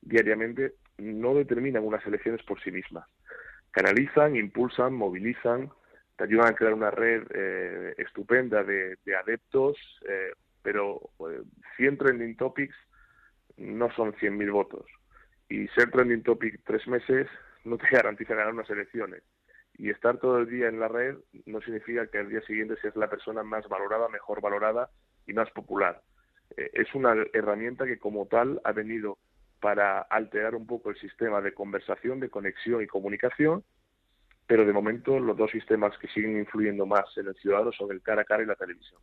diariamente, 0.00 0.74
no 0.98 1.34
determinan 1.34 1.84
unas 1.84 2.04
elecciones 2.06 2.42
por 2.42 2.60
sí 2.62 2.70
mismas. 2.70 3.06
Canalizan, 3.70 4.36
impulsan, 4.36 4.94
movilizan, 4.94 5.70
te 6.16 6.24
ayudan 6.24 6.48
a 6.48 6.54
crear 6.54 6.74
una 6.74 6.90
red 6.90 7.24
eh, 7.34 7.94
estupenda 7.98 8.62
de, 8.62 8.96
de 9.04 9.16
adeptos, 9.16 9.76
eh, 10.08 10.32
pero 10.64 11.10
eh, 11.30 11.42
100 11.76 11.98
trending 11.98 12.36
topics 12.36 12.74
no 13.58 13.92
son 13.92 14.14
100.000 14.14 14.50
votos. 14.50 14.86
Y 15.48 15.68
ser 15.68 15.90
trending 15.90 16.22
topic 16.22 16.60
tres 16.64 16.88
meses 16.88 17.28
no 17.64 17.76
te 17.78 17.86
garantiza 17.92 18.34
ganar 18.34 18.54
unas 18.54 18.68
elecciones. 18.70 19.22
Y 19.76 19.90
estar 19.90 20.18
todo 20.18 20.38
el 20.38 20.48
día 20.48 20.68
en 20.68 20.80
la 20.80 20.88
red 20.88 21.16
no 21.46 21.60
significa 21.60 22.06
que 22.06 22.18
al 22.18 22.30
día 22.30 22.40
siguiente 22.42 22.76
seas 22.80 22.96
la 22.96 23.10
persona 23.10 23.42
más 23.42 23.68
valorada, 23.68 24.08
mejor 24.08 24.40
valorada 24.40 24.88
y 25.26 25.34
más 25.34 25.50
popular. 25.50 26.00
Eh, 26.56 26.70
es 26.72 26.94
una 26.94 27.14
herramienta 27.32 27.84
que 27.84 27.98
como 27.98 28.26
tal 28.26 28.60
ha 28.64 28.72
venido 28.72 29.18
para 29.60 30.00
alterar 30.00 30.54
un 30.54 30.66
poco 30.66 30.90
el 30.90 30.96
sistema 30.96 31.40
de 31.40 31.52
conversación, 31.52 32.20
de 32.20 32.30
conexión 32.30 32.82
y 32.82 32.86
comunicación, 32.86 33.64
pero 34.46 34.64
de 34.64 34.72
momento 34.72 35.18
los 35.18 35.36
dos 35.36 35.50
sistemas 35.50 35.96
que 35.98 36.08
siguen 36.08 36.38
influyendo 36.38 36.86
más 36.86 37.06
en 37.16 37.28
el 37.28 37.34
ciudadano 37.34 37.72
son 37.72 37.90
el 37.90 38.02
cara 38.02 38.22
a 38.22 38.24
cara 38.24 38.42
y 38.42 38.46
la 38.46 38.56
televisión. 38.56 39.00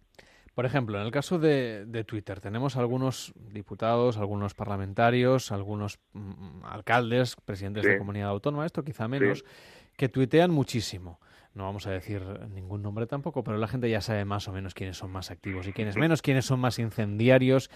Por 0.53 0.65
ejemplo, 0.65 0.99
en 0.99 1.05
el 1.05 1.11
caso 1.11 1.39
de, 1.39 1.85
de 1.85 2.03
Twitter, 2.03 2.41
tenemos 2.41 2.75
algunos 2.75 3.33
diputados, 3.35 4.17
algunos 4.17 4.53
parlamentarios, 4.53 5.51
algunos 5.51 5.99
mm, 6.13 6.65
alcaldes, 6.65 7.35
presidentes 7.45 7.85
de 7.85 7.93
Sí. 7.93 7.97
comunidad 7.97 8.29
autónoma, 8.29 8.65
esto 8.65 8.83
quizá 8.83 9.07
menos, 9.07 9.45
que 9.95 10.09
tuitean 10.09 10.51
muchísimo. 10.51 11.19
No 11.53 11.65
vamos 11.65 11.85
a 11.87 11.91
decir 11.91 12.21
ningún 12.53 12.81
nombre 12.81 13.07
tampoco, 13.07 13.43
pero 13.43 13.57
la 13.57 13.67
gente 13.67 13.89
ya 13.89 13.99
sabe 14.01 14.23
más 14.25 14.47
o 14.47 14.53
menos 14.53 14.73
quiénes 14.73 14.97
son 14.97 15.11
más 15.11 15.31
activos 15.31 15.67
y 15.67 15.73
quiénes 15.73 15.97
menos, 15.97 16.21
quiénes 16.21 16.45
son 16.45 16.59
más 16.61 16.79
incendiarios 16.79 17.69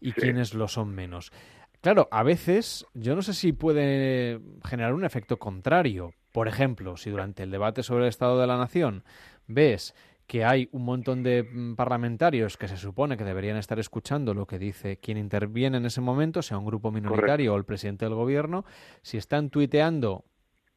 y 0.00 0.12
quiénes 0.12 0.54
lo 0.54 0.66
son 0.68 0.94
menos. 0.94 1.30
Claro, 1.82 2.08
a 2.10 2.22
veces 2.22 2.86
yo 2.94 3.14
no 3.14 3.22
sé 3.22 3.34
si 3.34 3.52
puede 3.52 4.40
generar 4.64 4.94
un 4.94 5.04
efecto 5.04 5.38
contrario. 5.38 6.12
Por 6.32 6.48
ejemplo, 6.48 6.96
si 6.96 7.10
durante 7.10 7.42
el 7.42 7.50
debate 7.50 7.82
sobre 7.82 8.04
el 8.04 8.08
Estado 8.08 8.40
de 8.40 8.46
la 8.46 8.56
Nación 8.56 9.04
ves 9.46 9.94
que 10.28 10.44
hay 10.44 10.68
un 10.72 10.84
montón 10.84 11.24
de 11.24 11.42
mm, 11.42 11.74
parlamentarios 11.74 12.56
que 12.56 12.68
se 12.68 12.76
supone 12.76 13.16
que 13.16 13.24
deberían 13.24 13.56
estar 13.56 13.80
escuchando 13.80 14.34
lo 14.34 14.46
que 14.46 14.60
dice 14.60 14.98
quien 14.98 15.18
interviene 15.18 15.78
en 15.78 15.86
ese 15.86 16.00
momento, 16.00 16.42
sea 16.42 16.58
un 16.58 16.66
grupo 16.66 16.92
minoritario 16.92 17.54
o 17.54 17.56
el 17.56 17.64
presidente 17.64 18.04
del 18.04 18.14
gobierno, 18.14 18.64
si 19.02 19.16
están 19.16 19.50
tuiteando 19.50 20.24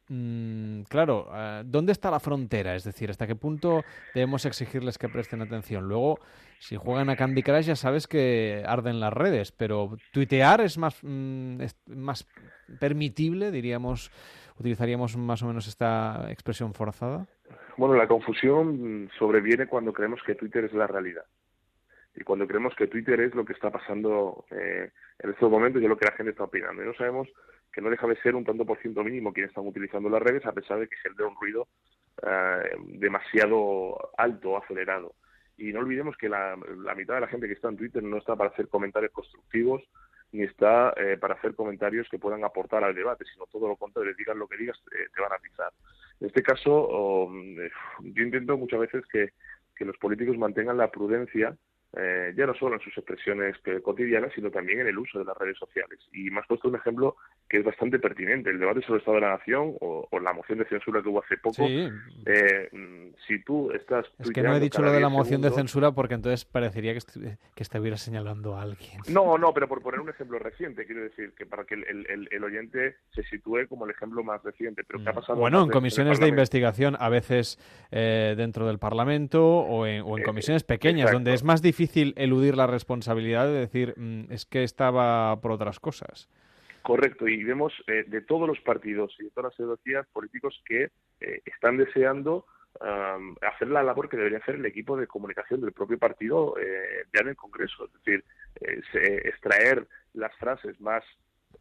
Mm, 0.08 0.82
claro, 0.82 1.30
eh, 1.32 1.62
¿dónde 1.64 1.92
está 1.92 2.10
la 2.10 2.20
frontera? 2.20 2.74
Es 2.74 2.84
decir, 2.84 3.08
¿hasta 3.08 3.26
qué 3.26 3.34
punto 3.34 3.82
debemos 4.14 4.44
exigirles 4.44 4.98
que 4.98 5.08
presten 5.08 5.40
atención? 5.40 5.88
Luego, 5.88 6.18
si 6.58 6.76
juegan 6.76 7.08
a 7.08 7.16
Candy 7.16 7.42
Crush 7.42 7.66
ya 7.66 7.76
sabes 7.76 8.06
que 8.06 8.62
arden 8.66 9.00
las 9.00 9.12
redes, 9.12 9.52
pero 9.52 9.96
tuitear 10.12 10.60
es 10.60 10.76
más, 10.76 10.98
mm, 11.02 11.62
es 11.62 11.76
más 11.86 12.26
permitible, 12.78 13.50
diríamos, 13.50 14.10
utilizaríamos 14.58 15.16
más 15.16 15.42
o 15.42 15.46
menos 15.46 15.66
esta 15.66 16.26
expresión 16.30 16.74
forzada. 16.74 17.26
Bueno, 17.76 17.94
la 17.94 18.06
confusión 18.06 19.10
sobreviene 19.18 19.66
cuando 19.66 19.92
creemos 19.92 20.20
que 20.24 20.34
Twitter 20.34 20.64
es 20.64 20.72
la 20.72 20.86
realidad. 20.86 21.24
Y 22.14 22.24
cuando 22.24 22.46
creemos 22.46 22.74
que 22.74 22.88
Twitter 22.88 23.20
es 23.20 23.34
lo 23.34 23.44
que 23.44 23.54
está 23.54 23.70
pasando 23.70 24.44
eh, 24.50 24.90
en 25.18 25.30
estos 25.30 25.50
momentos 25.50 25.80
y 25.80 25.86
es 25.86 25.88
lo 25.88 25.96
que 25.96 26.06
la 26.06 26.16
gente 26.16 26.32
está 26.32 26.44
opinando. 26.44 26.82
Y 26.82 26.86
no 26.86 26.94
sabemos 26.94 27.28
que 27.72 27.80
no 27.80 27.88
deja 27.88 28.06
de 28.06 28.16
ser 28.16 28.34
un 28.34 28.44
tanto 28.44 28.66
por 28.66 28.78
ciento 28.78 29.02
mínimo 29.02 29.32
quienes 29.32 29.50
están 29.50 29.66
utilizando 29.66 30.10
las 30.10 30.20
redes, 30.20 30.44
a 30.44 30.52
pesar 30.52 30.78
de 30.78 30.88
que 30.88 30.96
genera 30.96 31.26
un 31.26 31.36
ruido 31.40 31.68
eh, 32.22 32.76
demasiado 32.98 34.10
alto, 34.18 34.58
acelerado. 34.58 35.14
Y 35.56 35.72
no 35.72 35.80
olvidemos 35.80 36.16
que 36.16 36.28
la, 36.28 36.56
mitad 36.96 37.14
de 37.14 37.20
la 37.20 37.28
gente 37.28 37.46
que 37.46 37.54
está 37.54 37.68
en 37.68 37.76
Twitter 37.76 38.02
no 38.02 38.18
está 38.18 38.36
para 38.36 38.50
hacer 38.50 38.68
comentarios 38.68 39.12
constructivos 39.12 39.82
ni 40.32 40.42
está 40.44 40.94
eh, 40.96 41.18
para 41.18 41.34
hacer 41.34 41.54
comentarios 41.54 42.08
que 42.10 42.18
puedan 42.18 42.42
aportar 42.42 42.82
al 42.84 42.94
debate, 42.94 43.24
sino 43.32 43.46
todo 43.46 43.68
lo 43.68 43.76
contrario, 43.76 44.14
digas 44.16 44.34
lo 44.34 44.48
que 44.48 44.56
digas, 44.56 44.78
eh, 44.92 45.08
te 45.14 45.20
van 45.20 45.32
a 45.32 45.38
pisar. 45.38 45.70
En 46.22 46.26
este 46.26 46.44
caso, 46.44 46.70
oh, 46.72 47.34
eh, 47.34 47.68
yo 48.00 48.22
intento 48.22 48.56
muchas 48.56 48.78
veces 48.78 49.02
que, 49.12 49.30
que 49.74 49.84
los 49.84 49.96
políticos 49.98 50.38
mantengan 50.38 50.76
la 50.76 50.88
prudencia 50.88 51.56
eh, 51.94 52.32
ya 52.36 52.46
no 52.46 52.54
solo 52.54 52.76
en 52.76 52.80
sus 52.80 52.96
expresiones 52.96 53.56
cotidianas, 53.82 54.32
sino 54.34 54.50
también 54.50 54.80
en 54.80 54.86
el 54.86 54.96
uso 54.96 55.18
de 55.18 55.26
las 55.26 55.36
redes 55.36 55.58
sociales. 55.58 55.98
Y 56.12 56.30
me 56.30 56.40
has 56.40 56.46
puesto 56.46 56.68
un 56.68 56.76
ejemplo 56.76 57.16
que 57.48 57.58
es 57.58 57.64
bastante 57.64 57.98
pertinente, 57.98 58.48
el 58.48 58.58
debate 58.58 58.80
sobre 58.80 58.94
el 58.94 58.98
Estado 59.00 59.16
de 59.16 59.20
la 59.20 59.36
Nación 59.36 59.74
o, 59.80 60.08
la 60.22 60.32
moción 60.32 60.58
de 60.58 60.64
censura 60.66 61.02
que 61.02 61.08
hubo 61.08 61.22
hace 61.22 61.36
poco. 61.36 61.66
Eh, 61.66 62.68
mm, 62.72 63.14
si 63.26 63.42
tú 63.44 63.70
estás... 63.72 64.06
Es 64.18 64.30
que 64.30 64.42
no 64.42 64.56
he 64.56 64.60
dicho 64.60 64.80
lo 64.80 64.90
de 64.90 65.00
la 65.00 65.10
moción 65.10 65.42
de 65.42 65.50
censura 65.50 65.92
porque 65.92 66.14
entonces 66.14 66.44
parecería 66.44 66.94
que, 66.94 67.00
que 67.54 67.62
estuviera 67.62 67.96
señalando 67.96 68.56
a 68.56 68.62
alguien. 68.62 69.00
No, 69.08 69.36
no, 69.36 69.52
pero 69.52 69.68
por 69.68 69.82
poner 69.82 70.00
un 70.00 70.08
ejemplo 70.08 70.38
reciente, 70.38 70.86
quiero 70.86 71.02
decir, 71.02 71.32
que 71.36 71.44
para 71.44 71.64
que 71.64 71.74
el, 71.74 72.28
el, 72.30 72.44
oyente 72.44 72.96
se 73.14 73.22
sitúe 73.24 73.66
como 73.68 73.84
el 73.84 73.90
ejemplo 73.90 74.24
más 74.24 74.42
reciente. 74.42 74.82
Pero 74.84 75.02
¿qué 75.02 75.10
ha 75.10 75.12
mm. 75.12 75.16
pasado 75.16 75.38
bueno, 75.38 75.62
en 75.62 75.68
comisiones 75.68 76.20
de 76.20 76.28
investigación, 76.28 76.96
a 76.98 77.10
veces 77.10 77.58
eh, 77.90 78.34
dentro 78.36 78.66
del 78.66 78.78
Parlamento 78.78 79.44
o 79.44 79.86
en, 79.86 80.02
o 80.02 80.16
en 80.16 80.24
comisiones 80.24 80.64
pequeñas, 80.64 81.12
donde 81.12 81.34
es 81.34 81.42
más 81.44 81.60
difícil 81.60 81.81
difícil 81.82 82.14
eludir 82.16 82.56
la 82.56 82.68
responsabilidad 82.68 83.46
de 83.46 83.58
decir 83.66 83.94
mm, 83.96 84.32
es 84.32 84.46
que 84.46 84.62
estaba 84.62 85.40
por 85.40 85.50
otras 85.50 85.80
cosas. 85.80 86.28
Correcto, 86.82 87.26
y 87.26 87.42
vemos 87.42 87.72
eh, 87.86 88.04
de 88.06 88.20
todos 88.20 88.46
los 88.46 88.60
partidos 88.60 89.14
y 89.18 89.24
de 89.24 89.30
todas 89.30 89.52
las 89.52 89.58
ideologías 89.58 90.06
políticos 90.12 90.62
que 90.64 90.90
eh, 91.20 91.42
están 91.44 91.76
deseando 91.76 92.46
hacer 93.42 93.68
la 93.68 93.82
labor 93.82 94.08
que 94.08 94.16
debería 94.16 94.38
hacer 94.38 94.54
el 94.54 94.64
equipo 94.64 94.96
de 94.96 95.06
comunicación 95.06 95.60
del 95.60 95.72
propio 95.72 95.98
partido 95.98 96.54
eh, 96.58 97.04
ya 97.12 97.20
en 97.20 97.28
el 97.28 97.36
Congreso, 97.36 97.84
es 97.84 97.92
decir, 97.92 98.24
extraer 99.26 99.86
las 100.14 100.34
frases 100.36 100.80
más 100.80 101.04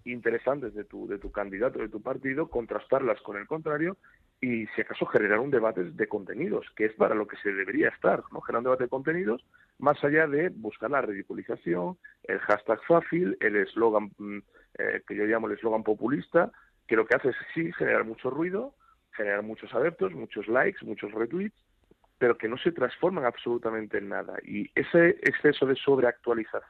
interesantes 0.06 0.74
de 0.74 0.86
tu, 0.86 1.10
de 1.10 1.20
tu 1.20 1.30
candidato, 1.30 1.80
de 1.80 1.90
tu 1.90 2.02
partido, 2.02 2.50
contrastarlas 2.50 3.20
con 3.22 3.36
el 3.36 3.46
contrario 3.46 3.98
y 4.42 4.66
si 4.68 4.82
acaso 4.82 5.06
generar 5.06 5.40
un 5.40 5.52
debate 5.52 5.84
de 5.84 6.08
contenidos, 6.08 6.66
que 6.76 6.86
es 6.86 6.94
para 6.94 7.14
lo 7.14 7.28
que 7.28 7.38
se 7.38 7.54
debería 7.54 7.90
estar, 7.90 8.24
¿no? 8.32 8.42
Generar 8.42 8.62
un 8.62 8.64
debate 8.64 8.84
de 8.86 8.90
contenidos 8.90 9.46
más 9.78 10.04
allá 10.04 10.26
de 10.28 10.50
buscar 10.50 10.90
la 10.90 11.02
ridiculización, 11.02 11.98
el 12.24 12.40
hashtag 12.40 12.80
fácil, 12.88 13.38
el 13.40 13.56
eslogan 13.56 14.12
mm, 14.18 14.38
eh, 14.80 15.04
que 15.08 15.16
yo 15.16 15.26
llamo 15.26 15.48
el 15.48 15.54
eslogan 15.54 15.84
populista, 15.84 16.52
que 16.88 16.96
lo 16.96 17.06
que 17.06 17.16
hace 17.16 17.30
es 17.30 17.36
sí 17.54 17.72
generar 17.74 18.04
mucho 18.04 18.32
ruido, 18.32 18.74
generar 19.16 19.44
muchos 19.44 19.74
adeptos, 19.76 20.14
muchos 20.14 20.48
likes, 20.48 20.84
muchos 20.86 21.12
retweets, 21.12 21.56
pero 22.18 22.38
que 22.38 22.48
no 22.48 22.58
se 22.58 22.72
transforman 22.72 23.26
absolutamente 23.26 24.00
en 24.00 24.10
nada. 24.10 24.38
Y 24.44 24.70
ese 24.74 25.10
exceso 25.22 25.68
de 25.68 25.76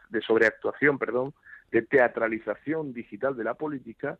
de 0.09 0.21
sobreactuación, 0.21 0.99
perdón, 0.99 1.33
de 1.71 1.83
teatralización 1.83 2.93
digital 2.93 3.35
de 3.35 3.45
la 3.45 3.53
política, 3.53 4.17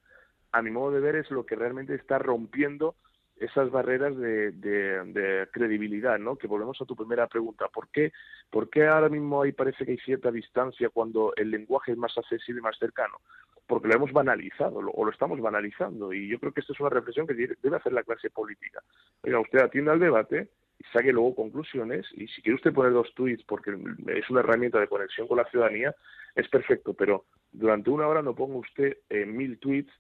a 0.53 0.61
mi 0.61 0.72
modo 0.72 0.91
de 0.91 0.99
ver, 1.02 1.15
es 1.15 1.32
lo 1.32 1.45
que 1.45 1.56
realmente 1.56 1.95
está 1.95 2.18
rompiendo 2.18 2.95
esas 3.41 3.72
barreras 3.72 4.15
de, 4.18 4.51
de, 4.51 5.47
credibilidad, 5.51 6.19
¿no? 6.19 6.35
Que 6.35 6.47
volvemos 6.47 6.80
a 6.80 6.85
tu 6.85 6.95
primera 6.95 7.27
pregunta. 7.27 7.68
¿Por 7.69 7.89
qué, 7.89 8.13
¿Por 8.51 8.69
qué 8.69 8.85
ahora 8.85 9.09
mismo 9.09 9.41
ahí 9.41 9.51
parece 9.51 9.84
que 9.84 9.91
hay 9.91 9.97
cierta 9.97 10.31
distancia 10.31 10.89
cuando 10.89 11.34
el 11.35 11.49
lenguaje 11.49 11.91
es 11.91 11.97
más 11.97 12.15
accesible 12.18 12.61
más 12.61 12.77
cercano? 12.77 13.18
Porque 13.65 13.88
lo 13.88 13.95
hemos 13.95 14.11
banalizado 14.11 14.80
o 14.80 15.05
lo 15.05 15.11
estamos 15.11 15.41
banalizando. 15.41 16.13
Y 16.13 16.27
yo 16.27 16.39
creo 16.39 16.53
que 16.53 16.61
esta 16.61 16.73
es 16.73 16.80
una 16.80 16.89
reflexión 16.89 17.26
que 17.26 17.34
debe 17.34 17.77
hacer 17.77 17.93
la 17.93 18.03
clase 18.03 18.30
política. 18.30 18.84
Oiga, 19.23 19.39
usted 19.39 19.59
atienda 19.59 19.93
al 19.93 19.99
debate 19.99 20.49
y 20.77 20.84
saque 20.93 21.11
luego 21.11 21.34
conclusiones. 21.34 22.05
Y 22.13 22.27
si 22.27 22.43
quiere 22.43 22.57
usted 22.57 22.73
poner 22.73 22.93
dos 22.93 23.11
tweets 23.15 23.43
porque 23.45 23.72
es 24.07 24.30
una 24.30 24.41
herramienta 24.41 24.80
de 24.80 24.88
conexión 24.88 25.27
con 25.27 25.38
la 25.38 25.45
ciudadanía, 25.45 25.95
es 26.35 26.47
perfecto. 26.47 26.93
Pero 26.93 27.26
durante 27.51 27.89
una 27.89 28.07
hora 28.07 28.22
no 28.22 28.35
ponga 28.35 28.57
usted 28.57 28.97
eh, 29.09 29.26
mil 29.26 29.57
tweets 29.57 29.91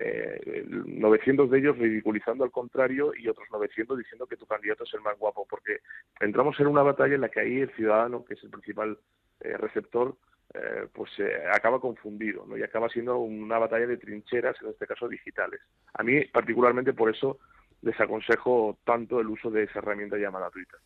eh, 0.00 0.64
900 0.68 1.50
de 1.50 1.58
ellos 1.58 1.78
ridiculizando 1.78 2.44
al 2.44 2.50
contrario 2.50 3.12
y 3.16 3.28
otros 3.28 3.48
900 3.50 3.98
diciendo 3.98 4.26
que 4.26 4.36
tu 4.36 4.46
candidato 4.46 4.84
es 4.84 4.94
el 4.94 5.00
más 5.00 5.18
guapo, 5.18 5.46
porque 5.48 5.78
entramos 6.20 6.58
en 6.60 6.68
una 6.68 6.82
batalla 6.82 7.14
en 7.14 7.22
la 7.22 7.28
que 7.28 7.40
ahí 7.40 7.60
el 7.60 7.74
ciudadano, 7.74 8.24
que 8.24 8.34
es 8.34 8.44
el 8.44 8.50
principal 8.50 8.98
eh, 9.40 9.56
receptor, 9.56 10.16
eh, 10.54 10.88
pues 10.94 11.10
eh, 11.18 11.44
acaba 11.52 11.78
confundido 11.78 12.46
¿no? 12.46 12.56
y 12.56 12.62
acaba 12.62 12.88
siendo 12.88 13.18
una 13.18 13.58
batalla 13.58 13.86
de 13.86 13.98
trincheras, 13.98 14.56
en 14.62 14.70
este 14.70 14.86
caso 14.86 15.06
digitales. 15.08 15.60
A 15.94 16.02
mí, 16.02 16.24
particularmente 16.26 16.94
por 16.94 17.10
eso, 17.10 17.38
desaconsejo 17.82 18.78
tanto 18.84 19.20
el 19.20 19.28
uso 19.28 19.50
de 19.50 19.64
esa 19.64 19.80
herramienta 19.80 20.16
llamada 20.16 20.50
Twitter. 20.50 20.78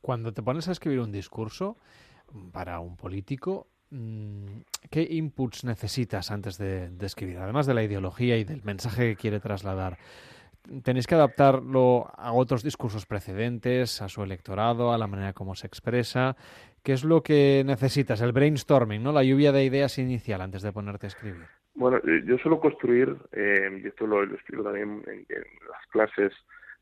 Cuando 0.00 0.32
te 0.32 0.42
pones 0.42 0.68
a 0.68 0.72
escribir 0.72 1.00
un 1.00 1.12
discurso 1.12 1.76
para 2.52 2.78
un 2.80 2.96
político, 2.96 3.68
¿Qué 4.90 5.06
inputs 5.08 5.64
necesitas 5.64 6.30
antes 6.30 6.58
de, 6.58 6.90
escribir? 7.00 7.38
Además 7.38 7.66
de 7.66 7.74
la 7.74 7.82
ideología 7.82 8.36
y 8.36 8.44
del 8.44 8.62
mensaje 8.62 9.10
que 9.10 9.16
quiere 9.16 9.40
trasladar. 9.40 9.98
¿Tenéis 10.82 11.06
que 11.06 11.14
adaptarlo 11.14 12.10
a 12.16 12.32
otros 12.32 12.62
discursos 12.62 13.04
precedentes, 13.04 14.00
a 14.00 14.08
su 14.08 14.22
electorado, 14.22 14.92
a 14.92 14.98
la 14.98 15.06
manera 15.06 15.32
como 15.32 15.54
se 15.54 15.66
expresa? 15.66 16.36
¿Qué 16.82 16.92
es 16.92 17.04
lo 17.04 17.22
que 17.22 17.62
necesitas? 17.66 18.20
El 18.22 18.32
brainstorming, 18.32 19.02
¿no? 19.02 19.12
La 19.12 19.22
lluvia 19.22 19.52
de 19.52 19.64
ideas 19.64 19.98
inicial 19.98 20.40
antes 20.40 20.62
de 20.62 20.72
ponerte 20.72 21.06
a 21.06 21.08
escribir. 21.08 21.46
Bueno, 21.74 21.98
eh, 21.98 22.22
yo 22.24 22.38
suelo 22.38 22.60
construir, 22.60 23.16
eh, 23.32 23.80
y 23.82 23.86
esto 23.86 24.06
lo, 24.06 24.22
explico 24.22 24.62
también 24.62 25.02
en, 25.06 25.26
las 25.28 25.86
clases 25.90 26.32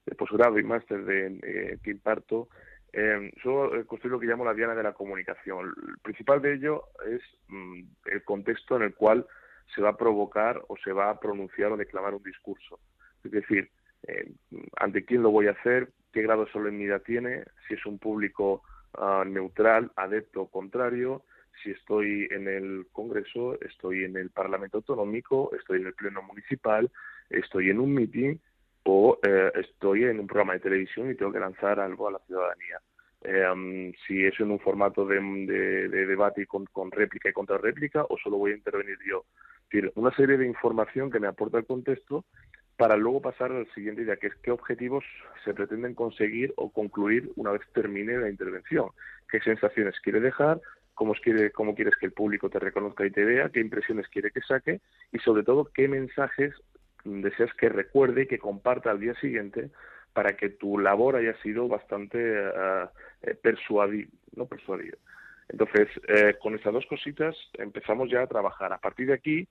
de 0.06 0.14
posgrado 0.14 0.58
y 0.58 0.64
máster 0.64 1.04
de, 1.04 1.38
eh, 1.42 1.78
que 1.82 1.90
imparto, 1.90 2.48
eh, 2.92 3.32
yo 3.42 3.74
eh, 3.74 3.84
construir 3.86 4.12
lo 4.12 4.20
que 4.20 4.26
llamo 4.26 4.44
la 4.44 4.54
diana 4.54 4.74
de 4.74 4.82
la 4.82 4.92
comunicación. 4.92 5.74
El 5.88 5.98
principal 6.02 6.42
de 6.42 6.54
ello 6.54 6.84
es 7.06 7.22
mm, 7.48 7.82
el 8.06 8.24
contexto 8.24 8.76
en 8.76 8.82
el 8.82 8.94
cual 8.94 9.26
se 9.74 9.80
va 9.80 9.90
a 9.90 9.96
provocar 9.96 10.62
o 10.68 10.76
se 10.76 10.92
va 10.92 11.10
a 11.10 11.18
pronunciar 11.18 11.72
o 11.72 11.76
declamar 11.76 12.14
un 12.14 12.22
discurso. 12.22 12.78
Es 13.24 13.30
decir, 13.30 13.70
eh, 14.06 14.30
ante 14.76 15.04
quién 15.04 15.22
lo 15.22 15.30
voy 15.30 15.46
a 15.46 15.52
hacer, 15.52 15.90
qué 16.12 16.22
grado 16.22 16.44
de 16.44 16.52
solemnidad 16.52 17.02
tiene, 17.02 17.44
si 17.66 17.74
es 17.74 17.86
un 17.86 17.98
público 17.98 18.62
ah, 18.94 19.24
neutral, 19.26 19.90
adepto 19.96 20.42
o 20.42 20.50
contrario, 20.50 21.24
si 21.62 21.70
estoy 21.70 22.28
en 22.30 22.48
el 22.48 22.86
Congreso, 22.92 23.58
estoy 23.60 24.04
en 24.04 24.16
el 24.16 24.30
Parlamento 24.30 24.78
Autonómico, 24.78 25.54
estoy 25.54 25.80
en 25.80 25.86
el 25.86 25.94
Pleno 25.94 26.22
Municipal, 26.22 26.90
estoy 27.30 27.70
en 27.70 27.78
un 27.78 27.94
meeting 27.94 28.36
o 28.84 29.18
eh, 29.22 29.52
estoy 29.54 30.04
en 30.04 30.20
un 30.20 30.26
programa 30.26 30.54
de 30.54 30.60
televisión 30.60 31.10
y 31.10 31.14
tengo 31.14 31.32
que 31.32 31.40
lanzar 31.40 31.80
algo 31.80 32.08
a 32.08 32.12
la 32.12 32.18
ciudadanía. 32.20 32.80
Eh, 33.24 33.92
si 34.06 34.24
es 34.24 34.38
en 34.40 34.50
un 34.50 34.58
formato 34.58 35.06
de, 35.06 35.20
debate 35.88 36.46
con, 36.46 36.66
con, 36.66 36.90
réplica 36.90 37.28
y 37.28 37.32
contrarréplica 37.32 38.04
o 38.08 38.18
solo 38.18 38.38
voy 38.38 38.52
a 38.52 38.56
intervenir 38.56 38.98
yo. 39.08 39.24
Es 39.64 39.70
decir, 39.70 39.92
una 39.94 40.14
serie 40.16 40.36
de 40.36 40.46
información 40.46 41.10
que 41.10 41.20
me 41.20 41.28
aporta 41.28 41.58
el 41.58 41.66
contexto 41.66 42.24
para 42.76 42.96
luego 42.96 43.22
pasar 43.22 43.52
al 43.52 43.70
siguiente 43.74 44.02
idea, 44.02 44.16
que 44.16 44.26
es 44.26 44.34
qué 44.42 44.50
objetivos 44.50 45.04
se 45.44 45.54
pretenden 45.54 45.94
conseguir 45.94 46.52
o 46.56 46.72
concluir 46.72 47.30
una 47.36 47.52
vez 47.52 47.62
termine 47.72 48.18
la 48.18 48.28
intervención, 48.28 48.88
qué 49.30 49.40
sensaciones 49.40 49.94
quiere 50.00 50.18
dejar, 50.18 50.60
cómo, 50.94 51.14
quiere, 51.14 51.52
cómo 51.52 51.74
quieres 51.74 51.94
que 51.96 52.06
el 52.06 52.12
público 52.12 52.50
te 52.50 52.58
reconozca 52.58 53.06
y 53.06 53.10
te 53.10 53.24
vea, 53.24 53.50
qué 53.50 53.60
impresiones 53.60 54.08
quiere 54.08 54.30
que 54.30 54.40
saque 54.40 54.80
y 55.12 55.18
sobre 55.18 55.44
todo 55.44 55.70
qué 55.72 55.86
mensajes 55.86 56.54
deseas 57.04 57.52
que 57.54 57.68
recuerde 57.68 58.22
y 58.22 58.26
que 58.26 58.38
comparta 58.38 58.90
al 58.90 59.00
día 59.00 59.14
siguiente 59.14 59.70
para 60.12 60.36
que 60.36 60.50
tu 60.50 60.78
labor 60.78 61.16
haya 61.16 61.34
sido 61.42 61.68
bastante 61.68 62.18
uh, 62.18 62.88
persuadido, 63.42 64.10
no 64.36 64.46
persuadido. 64.46 64.98
Entonces, 65.48 65.88
eh, 66.08 66.34
con 66.40 66.54
estas 66.54 66.72
dos 66.72 66.86
cositas 66.86 67.36
empezamos 67.54 68.10
ya 68.10 68.22
a 68.22 68.26
trabajar. 68.26 68.72
A 68.72 68.78
partir 68.78 69.08
de 69.08 69.14
aquí, 69.14 69.48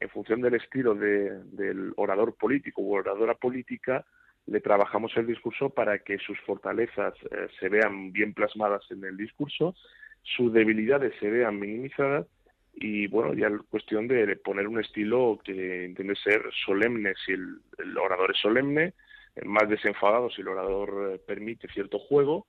en 0.00 0.08
función 0.08 0.40
del 0.40 0.54
estilo 0.54 0.94
del 0.94 1.92
orador 1.96 2.34
político 2.34 2.82
u 2.82 2.94
oradora 2.94 3.34
política, 3.34 4.04
le 4.46 4.60
trabajamos 4.60 5.16
el 5.16 5.26
discurso 5.26 5.70
para 5.70 6.00
que 6.00 6.18
sus 6.18 6.38
fortalezas 6.40 7.14
se 7.60 7.68
vean 7.68 8.12
bien 8.12 8.34
plasmadas 8.34 8.82
en 8.90 9.04
el 9.04 9.16
discurso, 9.16 9.74
sus 10.22 10.52
debilidades 10.52 11.12
se 11.20 11.30
vean 11.30 11.60
minimizadas 11.60 12.26
y 12.76 13.06
bueno, 13.06 13.34
ya 13.34 13.48
es 13.48 13.62
cuestión 13.70 14.08
de 14.08 14.36
poner 14.36 14.66
un 14.66 14.80
estilo 14.80 15.38
que 15.44 15.84
entiende 15.84 16.16
ser 16.16 16.42
solemne 16.64 17.14
si 17.24 17.32
el, 17.32 17.98
orador 17.98 18.32
es 18.32 18.40
solemne, 18.40 18.94
más 19.44 19.68
desenfadado 19.68 20.30
si 20.30 20.42
el 20.42 20.48
orador 20.48 21.12
eh, 21.12 21.18
permite 21.18 21.68
cierto 21.68 21.98
juego 21.98 22.46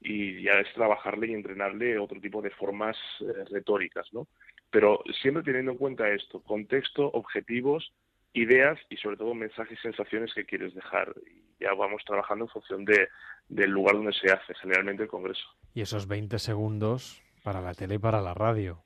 y 0.00 0.42
ya 0.42 0.52
es 0.60 0.72
trabajarle 0.74 1.28
y 1.28 1.34
entrenarle 1.34 1.98
otro 1.98 2.20
tipo 2.20 2.40
de 2.42 2.50
formas 2.50 2.96
eh, 3.20 3.44
retóricas, 3.50 4.06
¿no? 4.12 4.28
Pero 4.70 5.02
siempre 5.20 5.42
teniendo 5.42 5.72
en 5.72 5.78
cuenta 5.78 6.08
esto, 6.08 6.42
contexto, 6.42 7.10
objetivos, 7.12 7.92
ideas 8.34 8.78
y 8.90 8.96
sobre 8.96 9.16
todo 9.16 9.34
mensajes 9.34 9.78
y 9.78 9.82
sensaciones 9.82 10.32
que 10.34 10.44
quieres 10.44 10.74
dejar. 10.74 11.14
Y 11.26 11.64
ya 11.64 11.72
vamos 11.74 12.02
trabajando 12.04 12.44
en 12.44 12.50
función 12.50 12.84
de, 12.84 13.08
del 13.48 13.70
lugar 13.70 13.94
donde 13.94 14.12
se 14.12 14.30
hace, 14.30 14.54
generalmente 14.54 15.04
el 15.04 15.08
Congreso. 15.08 15.46
Y 15.74 15.80
esos 15.80 16.06
20 16.06 16.38
segundos 16.38 17.22
para 17.42 17.60
la 17.60 17.74
tele 17.74 17.94
y 17.94 17.98
para 17.98 18.20
la 18.20 18.34
radio. 18.34 18.84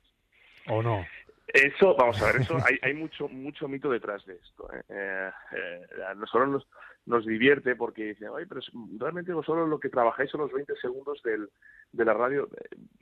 ¿O 0.67 0.81
no? 0.81 1.05
Eso, 1.47 1.95
vamos 1.95 2.21
a 2.21 2.31
ver, 2.31 2.41
eso 2.41 2.57
hay, 2.81 2.93
mucho 2.93 3.27
mucho 3.27 3.67
mito 3.67 3.89
detrás 3.89 4.25
de 4.25 4.35
esto. 4.35 4.67
¿eh? 4.73 4.81
Eh, 4.89 5.31
eh, 5.55 6.03
a 6.09 6.13
nosotros 6.15 6.65
nos, 7.05 7.25
divierte 7.25 7.75
porque 7.75 8.05
dicen, 8.05 8.29
ay, 8.35 8.45
pero 8.47 8.61
realmente 8.97 9.33
vosotros 9.33 9.69
lo 9.69 9.79
que 9.79 9.89
trabajáis 9.89 10.31
son 10.31 10.41
los 10.41 10.51
20 10.51 10.73
segundos 10.77 11.21
del, 11.23 11.49
de 11.91 12.05
la 12.05 12.13
radio. 12.13 12.47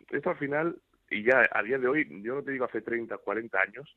Esto 0.10 0.32
al 0.32 0.38
final, 0.38 0.76
y 1.10 1.24
ya 1.24 1.48
a 1.52 1.64
día 1.64 1.78
de 1.78 1.88
hoy, 1.88 2.08
yo 2.24 2.36
no 2.36 2.44
te 2.44 2.52
digo 2.52 2.66
hace 2.66 2.82
30, 2.82 3.20
40 3.20 3.60
años, 3.60 3.96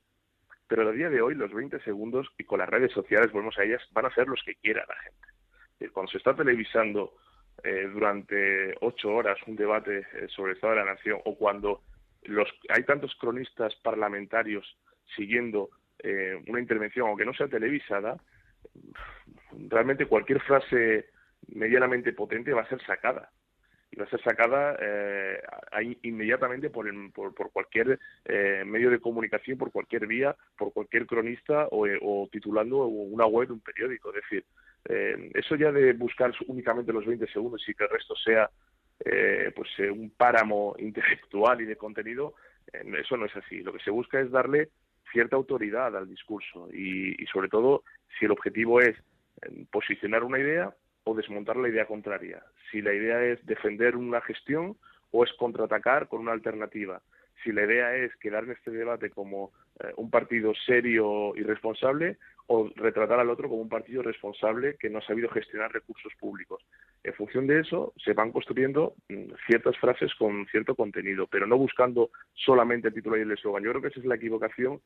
pero 0.69 0.89
a 0.89 0.93
día 0.93 1.11
de 1.11 1.21
hoy 1.21 1.35
los 1.35 1.53
20 1.53 1.81
segundos 1.81 2.29
y 2.39 2.45
con 2.45 2.59
las 2.59 2.69
redes 2.69 2.93
sociales, 2.93 3.33
volvemos 3.33 3.59
a 3.59 3.65
ellas, 3.65 3.83
van 3.93 4.07
a 4.07 4.15
ser 4.15 4.29
los 4.29 4.43
que 4.45 4.55
quiera 4.57 4.85
la 4.89 4.97
gente. 4.97 5.93
Cuando 5.93 6.13
se 6.13 6.19
está 6.19 6.35
televisando 6.35 7.15
eh, 7.63 7.89
durante 7.93 8.75
ocho 8.81 9.11
horas 9.11 9.39
un 9.47 9.57
debate 9.57 10.07
eh, 10.13 10.27
sobre 10.29 10.53
el 10.53 10.57
Estado 10.57 10.75
de 10.75 10.81
la 10.81 10.93
Nación 10.93 11.21
o 11.25 11.37
cuando 11.37 11.83
los, 12.25 12.49
hay 12.69 12.85
tantos 12.85 13.15
cronistas 13.17 13.75
parlamentarios 13.77 14.79
siguiendo 15.17 15.71
eh, 15.99 16.43
una 16.49 16.61
intervención, 16.61 17.09
aunque 17.09 17.25
no 17.25 17.35
sea 17.35 17.49
televisada, 17.49 18.17
realmente 19.69 20.07
cualquier 20.07 20.41
frase 20.43 21.07
medianamente 21.49 22.13
potente 22.13 22.53
va 22.53 22.63
a 22.63 22.69
ser 22.69 22.85
sacada 22.85 23.31
y 23.91 23.97
va 23.97 24.07
a 24.07 24.11
ser 24.11 24.23
sacada 24.23 24.77
eh, 24.81 25.41
inmediatamente 26.03 26.69
por, 26.71 26.87
cualquier 27.53 27.99
eh, 28.25 28.65
medio 28.67 28.91
de 28.91 28.99
comunicación, 28.99 29.57
por 29.57 29.71
cualquier 29.71 30.07
vía, 30.07 30.35
por 30.59 30.73
cualquier 30.73 31.07
cronista 31.07 31.69
o, 31.71 31.87
o 32.03 32.29
titulando 32.31 32.87
una 32.87 33.27
web 33.27 33.49
de 33.49 33.55
un 33.55 33.61
periódico. 33.61 34.09
Es 34.09 34.23
decir, 34.23 34.45
eh, 34.87 35.31
eso 35.35 35.57
ya 35.57 35.73
de 35.73 35.93
buscar 35.93 36.33
únicamente 36.49 36.93
los 36.93 37.07
20 37.07 37.27
segundos 37.29 37.67
y 37.69 37.75
que 37.75 37.85
el 37.85 37.91
resto 37.91 38.15
sea 38.17 38.51
eh, 39.05 39.53
pues 39.55 39.69
eh, 39.79 39.91
un 39.91 40.11
páramo 40.11 40.75
intelectual 40.79 41.61
y 41.61 41.65
de 41.65 41.77
contenido, 41.77 42.35
eso 42.73 43.17
no 43.17 43.27
es 43.27 43.37
así. 43.37 43.61
Lo 43.61 43.73
que 43.73 43.85
se 43.85 43.91
busca 43.91 44.21
es 44.21 44.31
darle 44.31 44.71
cierta 45.13 45.37
autoridad 45.37 45.97
al 45.97 46.09
discurso 46.09 46.69
y, 46.73 47.23
y 47.23 47.27
sobre 47.27 47.49
todo 47.49 47.85
si 48.19 48.25
el 48.25 48.33
objetivo 48.33 48.81
es 48.81 48.97
posicionar 49.71 50.25
una 50.25 50.39
idea 50.39 50.75
o 51.05 51.15
desmontar 51.15 51.57
la 51.57 51.69
idea 51.69 51.87
contraria. 51.87 52.43
Si 52.71 52.81
la 52.83 52.93
idea 52.93 53.23
es 53.23 53.45
defender 53.47 53.95
una 53.97 54.21
gestión 54.23 54.77
o 55.11 55.23
es 55.23 55.33
contraatacar 55.35 56.09
con 56.09 56.21
una 56.21 56.33
alternativa. 56.33 57.01
Si 57.45 57.53
la 57.53 57.65
idea 57.65 57.95
es 57.95 58.17
quedar 58.17 58.45
en 58.45 58.53
este 58.53 58.71
debate 58.71 59.11
como 59.11 59.53
un 59.97 60.11
partido 60.11 60.53
serio 60.67 61.37
y 61.37 61.43
responsable 61.43 62.17
o 62.47 62.71
retratar 62.77 63.19
al 63.19 63.31
otro 63.31 63.49
como 63.49 63.63
un 63.63 63.69
partido 63.69 64.03
responsable 64.03 64.77
que 64.79 64.91
no 64.91 64.99
ha 64.99 65.07
sabido 65.07 65.31
gestionar 65.31 65.73
recursos 65.73 66.13
públicos. 66.21 66.63
En 67.03 67.15
función 67.15 67.47
de 67.47 67.61
eso 67.61 67.95
se 67.97 68.13
van 68.13 68.33
construyendo 68.33 68.95
mm, 69.09 69.33
ciertas 69.47 69.77
frases 69.79 70.15
con 70.15 70.47
cierto 70.47 70.75
contenido, 70.75 71.27
pero 71.27 71.47
no 71.47 71.57
buscando 71.57 72.11
solamente 72.35 72.89
el 72.89 72.95
título 72.95 73.17
y 73.17 73.23
el 73.23 73.31
eslogan. 73.31 73.63
Yo 73.63 73.71
creo 73.71 73.83
que 73.83 73.89
esa 73.89 74.01
es 74.01 74.07
la 74.07 74.17
equivocación 74.17 74.81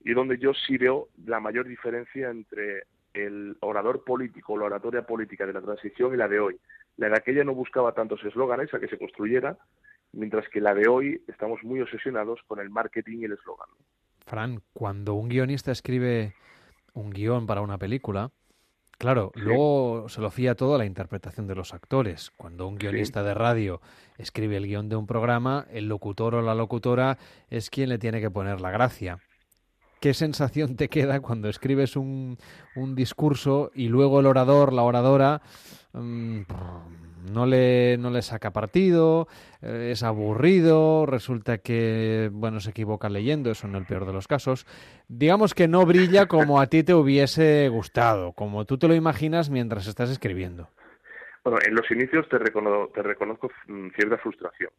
y 0.00 0.12
donde 0.12 0.38
yo 0.38 0.52
sí 0.54 0.78
veo 0.78 1.08
la 1.26 1.40
mayor 1.40 1.66
diferencia 1.68 2.30
entre 2.30 2.84
el 3.12 3.56
orador 3.60 4.04
político, 4.04 4.56
la 4.56 4.66
oratoria 4.66 5.02
política 5.02 5.46
de 5.46 5.52
la 5.52 5.60
transición 5.60 6.14
y 6.14 6.16
la 6.16 6.28
de 6.28 6.40
hoy. 6.40 6.56
La 6.96 7.08
de 7.08 7.16
aquella 7.16 7.44
no 7.44 7.54
buscaba 7.54 7.92
tantos 7.92 8.24
eslóganes 8.24 8.72
a 8.72 8.80
que 8.80 8.88
se 8.88 8.98
construyera, 8.98 9.58
mientras 10.12 10.48
que 10.48 10.60
la 10.60 10.74
de 10.74 10.88
hoy 10.88 11.22
estamos 11.28 11.62
muy 11.62 11.80
obsesionados 11.80 12.40
con 12.46 12.58
el 12.58 12.70
marketing 12.70 13.18
y 13.18 13.24
el 13.24 13.32
eslogan. 13.32 13.68
Fran, 14.26 14.62
cuando 14.72 15.14
un 15.14 15.28
guionista 15.28 15.72
escribe 15.72 16.34
un 16.94 17.10
guion 17.10 17.46
para 17.46 17.60
una 17.60 17.78
película, 17.78 18.30
claro, 18.98 19.32
luego 19.34 20.08
se 20.08 20.20
lo 20.20 20.30
fía 20.30 20.54
todo 20.54 20.74
a 20.74 20.78
la 20.78 20.86
interpretación 20.86 21.46
de 21.46 21.54
los 21.54 21.74
actores. 21.74 22.30
Cuando 22.36 22.66
un 22.66 22.76
guionista 22.76 23.22
de 23.22 23.34
radio 23.34 23.80
escribe 24.18 24.56
el 24.56 24.66
guion 24.66 24.88
de 24.88 24.96
un 24.96 25.06
programa, 25.06 25.66
el 25.70 25.88
locutor 25.88 26.34
o 26.34 26.42
la 26.42 26.54
locutora 26.54 27.18
es 27.50 27.70
quien 27.70 27.88
le 27.88 27.98
tiene 27.98 28.20
que 28.20 28.30
poner 28.30 28.60
la 28.60 28.70
gracia. 28.70 29.18
¿Qué 30.00 30.14
sensación 30.14 30.74
te 30.76 30.88
queda 30.88 31.20
cuando 31.20 31.48
escribes 31.48 31.94
un, 31.96 32.36
un 32.74 32.94
discurso 32.96 33.70
y 33.72 33.86
luego 33.88 34.18
el 34.18 34.26
orador, 34.26 34.72
la 34.72 34.82
oradora, 34.82 35.42
mm, 35.92 36.40
no 37.30 37.46
le, 37.46 37.96
no 37.98 38.10
le 38.10 38.22
saca 38.22 38.50
partido, 38.50 39.28
eh, 39.60 39.90
es 39.92 40.02
aburrido, 40.02 41.06
resulta 41.06 41.58
que, 41.58 42.30
bueno, 42.32 42.60
se 42.60 42.70
equivoca 42.70 43.08
leyendo, 43.08 43.50
eso 43.50 43.66
en 43.66 43.76
el 43.76 43.86
peor 43.86 44.06
de 44.06 44.12
los 44.12 44.26
casos. 44.26 44.66
Digamos 45.08 45.54
que 45.54 45.68
no 45.68 45.86
brilla 45.86 46.26
como 46.26 46.60
a 46.60 46.66
ti 46.66 46.82
te 46.82 46.94
hubiese 46.94 47.68
gustado, 47.68 48.32
como 48.32 48.64
tú 48.64 48.78
te 48.78 48.88
lo 48.88 48.94
imaginas 48.94 49.50
mientras 49.50 49.86
estás 49.86 50.10
escribiendo. 50.10 50.68
Bueno, 51.44 51.58
en 51.64 51.74
los 51.74 51.90
inicios 51.90 52.28
te, 52.28 52.38
te 52.38 53.02
reconozco 53.02 53.50
mm, 53.66 53.88
cierta 53.90 54.18
frustración. 54.18 54.70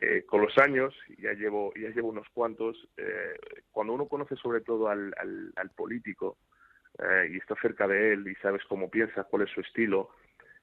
Eh, 0.00 0.24
con 0.26 0.40
los 0.40 0.56
años, 0.58 0.94
ya 1.18 1.32
llevo, 1.32 1.72
ya 1.74 1.90
llevo 1.90 2.08
unos 2.08 2.28
cuantos, 2.34 2.76
eh, 2.96 3.36
cuando 3.70 3.92
uno 3.92 4.08
conoce 4.08 4.34
sobre 4.36 4.60
todo 4.60 4.88
al, 4.88 5.14
al, 5.16 5.70
político 5.70 6.38
y 7.28 7.38
está 7.38 7.54
cerca 7.56 7.88
de 7.88 8.12
él 8.12 8.28
y 8.28 8.34
sabes 8.36 8.62
cómo 8.68 8.90
piensa, 8.90 9.24
cuál 9.24 9.42
es 9.42 9.50
su 9.50 9.60
estilo, 9.62 10.10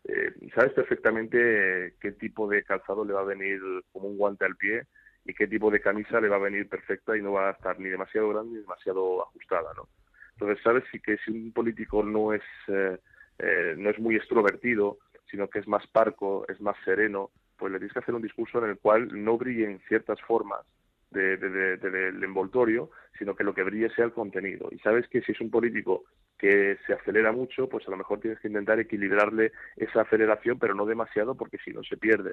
eh, 0.05 0.33
sabes 0.55 0.73
perfectamente 0.73 1.95
qué 1.99 2.11
tipo 2.13 2.47
de 2.47 2.63
calzado 2.63 3.03
le 3.05 3.13
va 3.13 3.21
a 3.21 3.25
venir 3.25 3.59
como 3.91 4.07
un 4.07 4.17
guante 4.17 4.45
al 4.45 4.55
pie 4.55 4.83
y 5.25 5.33
qué 5.33 5.47
tipo 5.47 5.69
de 5.69 5.81
camisa 5.81 6.21
le 6.21 6.29
va 6.29 6.37
a 6.37 6.39
venir 6.39 6.67
perfecta 6.69 7.17
y 7.17 7.21
no 7.21 7.33
va 7.33 7.49
a 7.49 7.51
estar 7.51 7.79
ni 7.79 7.89
demasiado 7.89 8.29
grande 8.29 8.55
ni 8.55 8.61
demasiado 8.61 9.21
ajustada, 9.23 9.73
¿no? 9.75 9.87
Entonces 10.33 10.63
sabes 10.63 10.83
sí 10.91 10.99
que 10.99 11.17
si 11.17 11.31
un 11.31 11.51
político 11.51 12.01
no 12.01 12.33
es 12.33 12.43
eh, 12.67 12.97
eh, 13.39 13.75
no 13.77 13.89
es 13.89 13.99
muy 13.99 14.15
extrovertido, 14.15 14.97
sino 15.31 15.49
que 15.49 15.59
es 15.59 15.67
más 15.67 15.85
parco, 15.87 16.45
es 16.49 16.59
más 16.59 16.75
sereno, 16.83 17.31
pues 17.57 17.71
le 17.71 17.79
tienes 17.79 17.93
que 17.93 17.99
hacer 17.99 18.15
un 18.15 18.21
discurso 18.21 18.63
en 18.63 18.71
el 18.71 18.77
cual 18.77 19.09
no 19.23 19.37
brillen 19.37 19.79
ciertas 19.87 20.19
formas 20.21 20.61
de, 21.11 21.37
del 21.37 22.23
envoltorio, 22.23 22.91
sino 23.17 23.35
que 23.35 23.43
lo 23.43 23.53
que 23.53 23.63
brille 23.63 23.89
sea 23.91 24.05
el 24.05 24.13
contenido. 24.13 24.69
Y 24.71 24.79
sabes 24.79 25.07
que 25.07 25.21
si 25.21 25.31
es 25.31 25.41
un 25.41 25.49
político 25.49 26.03
que 26.39 26.77
se 26.87 26.93
acelera 26.93 27.33
mucho, 27.33 27.67
pues 27.67 27.85
a 27.87 27.91
lo 27.91 27.97
mejor 27.97 28.21
tienes 28.21 28.39
que 28.39 28.47
intentar 28.47 28.79
equilibrarle 28.79 29.51
esa 29.75 30.01
aceleración, 30.01 30.57
pero 30.57 30.73
no 30.73 30.85
demasiado 30.85 31.35
porque 31.35 31.57
si 31.63 31.71
no 31.71 31.83
se 31.83 31.97
pierde. 31.97 32.31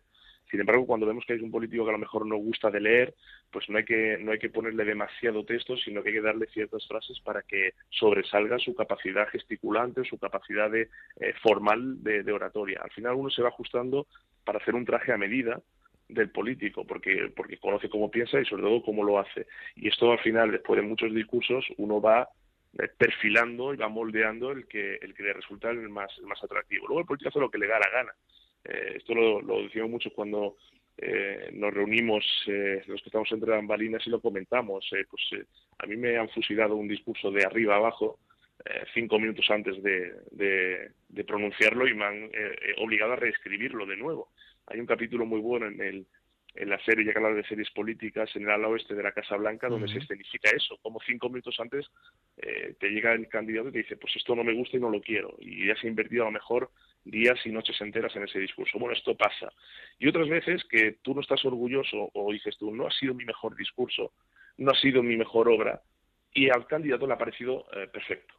Sin 0.49 0.61
embargo, 0.61 0.87
cuando 0.87 1.07
vemos 1.07 1.25
que 1.27 1.33
hay 1.33 1.41
un 1.41 1.51
político 1.51 1.85
que 1.85 1.91
a 1.91 1.93
lo 1.93 1.99
mejor 1.99 2.25
no 2.25 2.37
gusta 2.37 2.71
de 2.71 2.81
leer, 2.81 3.15
pues 3.51 3.69
no 3.69 3.79
hay 3.79 3.85
que 3.85 4.17
no 4.21 4.31
hay 4.31 4.39
que 4.39 4.49
ponerle 4.49 4.85
demasiado 4.85 5.45
texto, 5.45 5.77
sino 5.77 6.03
que 6.03 6.11
hay 6.11 6.15
que 6.15 6.21
darle 6.23 6.47
ciertas 6.47 6.87
frases 6.87 7.19
para 7.21 7.43
que 7.43 7.73
sobresalga 7.91 8.59
su 8.61 8.75
capacidad 8.77 9.29
gesticulante, 9.29 10.05
su 10.05 10.19
capacidad 10.19 10.71
de, 10.71 10.89
eh, 11.21 11.35
formal 11.43 12.03
de, 12.03 12.23
de 12.23 12.33
oratoria. 12.33 12.81
Al 12.83 12.93
final 12.93 13.15
uno 13.15 13.29
se 13.29 13.43
va 13.43 13.49
ajustando 13.49 14.07
para 14.45 14.59
hacer 14.59 14.77
un 14.77 14.85
traje 14.85 15.13
a 15.13 15.19
medida 15.19 15.61
del 16.09 16.31
político, 16.31 16.85
porque, 16.85 17.33
porque 17.35 17.59
conoce 17.59 17.89
cómo 17.89 18.11
piensa 18.11 18.41
y 18.41 18.45
sobre 18.45 18.63
todo 18.63 18.83
cómo 18.83 19.03
lo 19.03 19.19
hace. 19.19 19.47
Y 19.75 19.89
esto 19.89 20.13
al 20.13 20.21
final, 20.21 20.53
después 20.53 20.81
de 20.81 20.87
muchos 20.87 21.13
discursos, 21.13 21.67
uno 21.79 22.01
va 22.01 22.29
perfilando 22.99 23.73
y 23.73 23.77
va 23.77 23.89
moldeando 23.89 24.53
el 24.53 24.67
que, 24.67 24.97
el 24.97 25.15
que 25.15 25.23
le 25.23 25.33
resulta 25.33 25.71
el 25.71 25.89
más, 25.89 26.11
el 26.19 26.27
más 26.27 26.43
atractivo. 26.43 26.87
Luego 26.87 27.01
el 27.01 27.07
político 27.07 27.31
hace 27.31 27.41
lo 27.41 27.51
que 27.51 27.59
le 27.59 27.67
da 27.67 27.79
la 27.79 27.91
gana. 27.91 28.13
Eh, 28.65 28.95
esto 28.97 29.15
lo, 29.15 29.41
lo, 29.41 29.63
decimos 29.63 29.91
mucho 29.91 30.11
cuando 30.11 30.57
eh, 30.99 31.51
nos 31.53 31.73
reunimos 31.73 32.25
los 32.47 33.03
que 33.03 33.09
estamos 33.09 33.31
entre 33.33 33.51
bambalinas 33.51 34.07
y 34.07 34.11
lo 34.11 34.21
comentamos. 34.21 34.89
pues 35.11 35.47
a 35.79 35.87
mí 35.87 35.97
me 35.97 36.17
han 36.17 36.29
fusilado 36.31 36.77
un 36.77 36.89
discurso 36.89 37.31
de 37.31 37.45
arriba 37.45 37.77
abajo 37.77 38.19
cinco 38.95 39.21
minutos 39.21 39.49
antes 39.51 39.81
de, 39.81 40.13
de, 40.33 40.91
de, 41.09 41.25
pronunciarlo 41.25 41.87
y 41.87 41.95
me 41.95 42.05
han 42.05 42.31
obligado 42.79 43.13
a 43.13 43.17
reescribirlo 43.17 43.87
de 43.87 43.97
nuevo. 43.97 44.31
Hay 44.67 44.81
un 44.81 44.87
capítulo 44.87 45.25
muy 45.25 45.41
bueno 45.41 45.67
en, 45.67 45.81
el, 45.81 46.07
en 46.57 46.69
la 46.69 46.79
serie, 46.85 47.05
ya 47.05 47.13
que 47.13 47.19
hablar 47.19 47.35
de 47.35 47.47
series 47.47 47.71
políticas, 47.71 48.35
en 48.35 48.43
el 48.43 48.51
ala 48.51 48.69
oeste 48.69 48.95
de 48.95 49.03
la 49.03 49.13
Casa 49.13 49.37
Blanca, 49.37 49.69
donde 49.69 49.89
se 49.89 49.99
escenifica 49.99 50.51
eso. 50.51 50.79
Como 50.83 51.01
cinco 51.01 51.29
minutos 51.29 51.57
antes 51.59 51.87
eh, 52.39 52.75
te 52.79 52.89
llega 52.89 53.13
el 53.13 53.29
candidato 53.29 53.69
y 53.69 53.73
te 53.73 53.79
dice, 53.79 53.97
pues 53.97 54.15
esto 54.17 54.35
no 54.35 54.45
me 54.45 54.55
gusta 54.55 54.77
y 54.77 54.81
no 54.81 54.91
lo 54.91 55.01
quiero. 55.01 55.35
Y 55.39 55.67
ya 55.67 55.77
se 55.77 55.87
ha 55.87 55.91
invertido 55.91 56.23
a 56.23 56.27
lo 56.27 56.33
mejor 56.33 56.71
días 57.05 57.39
y 57.45 57.51
noches 57.51 57.81
enteras 57.81 58.15
en 58.17 58.25
ese 58.25 58.39
discurso. 58.39 58.79
Bueno, 58.79 58.95
esto 58.95 59.17
pasa. 59.17 59.53
Y 59.99 60.09
otras 60.09 60.29
veces 60.29 60.65
que 60.65 60.97
tú 61.03 61.15
no 61.15 61.21
estás 61.21 61.45
orgulloso 61.45 62.11
o 62.13 62.33
dices 62.33 62.57
tú, 62.59 62.75
no 62.75 62.87
ha 62.87 62.91
sido 62.91 63.15
mi 63.15 63.25
mejor 63.25 63.57
discurso, 63.57 64.13
no 64.59 64.73
ha 64.73 64.75
sido 64.75 65.03
mi 65.03 65.17
mejor 65.17 65.49
obra, 65.49 65.83
y 66.35 66.51
al 66.51 66.67
candidato 66.67 67.07
le 67.07 67.15
ha 67.15 67.19
parecido 67.19 67.67
eh, 67.73 67.87
perfecto. 67.87 68.35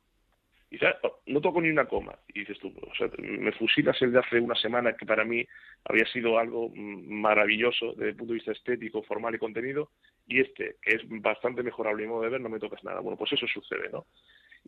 Y 0.69 0.77
oh, 1.03 1.21
no 1.27 1.39
toco 1.39 1.61
ni 1.61 1.69
una 1.69 1.85
coma. 1.85 2.13
Y 2.27 2.39
dices 2.39 2.59
tú, 2.59 2.73
o 2.81 2.95
sea, 2.95 3.09
me 3.19 3.51
fusilas 3.53 4.01
el 4.01 4.11
de 4.11 4.19
hace 4.19 4.39
una 4.39 4.55
semana 4.55 4.93
que 4.93 5.05
para 5.05 5.23
mí 5.23 5.45
había 5.85 6.05
sido 6.07 6.37
algo 6.37 6.69
mm, 6.69 7.09
maravilloso 7.09 7.93
desde 7.93 8.09
el 8.09 8.15
punto 8.15 8.33
de 8.33 8.39
vista 8.39 8.51
estético, 8.51 9.03
formal 9.03 9.35
y 9.35 9.39
contenido, 9.39 9.91
y 10.27 10.41
este, 10.41 10.75
que 10.81 10.95
es 10.95 11.01
bastante 11.05 11.63
mejorable 11.63 12.03
y 12.03 12.07
modo 12.07 12.23
de 12.23 12.29
ver, 12.29 12.41
no 12.41 12.49
me 12.49 12.59
tocas 12.59 12.83
nada. 12.83 12.99
Bueno, 12.99 13.17
pues 13.17 13.31
eso 13.31 13.47
sucede, 13.47 13.89
¿no? 13.91 14.07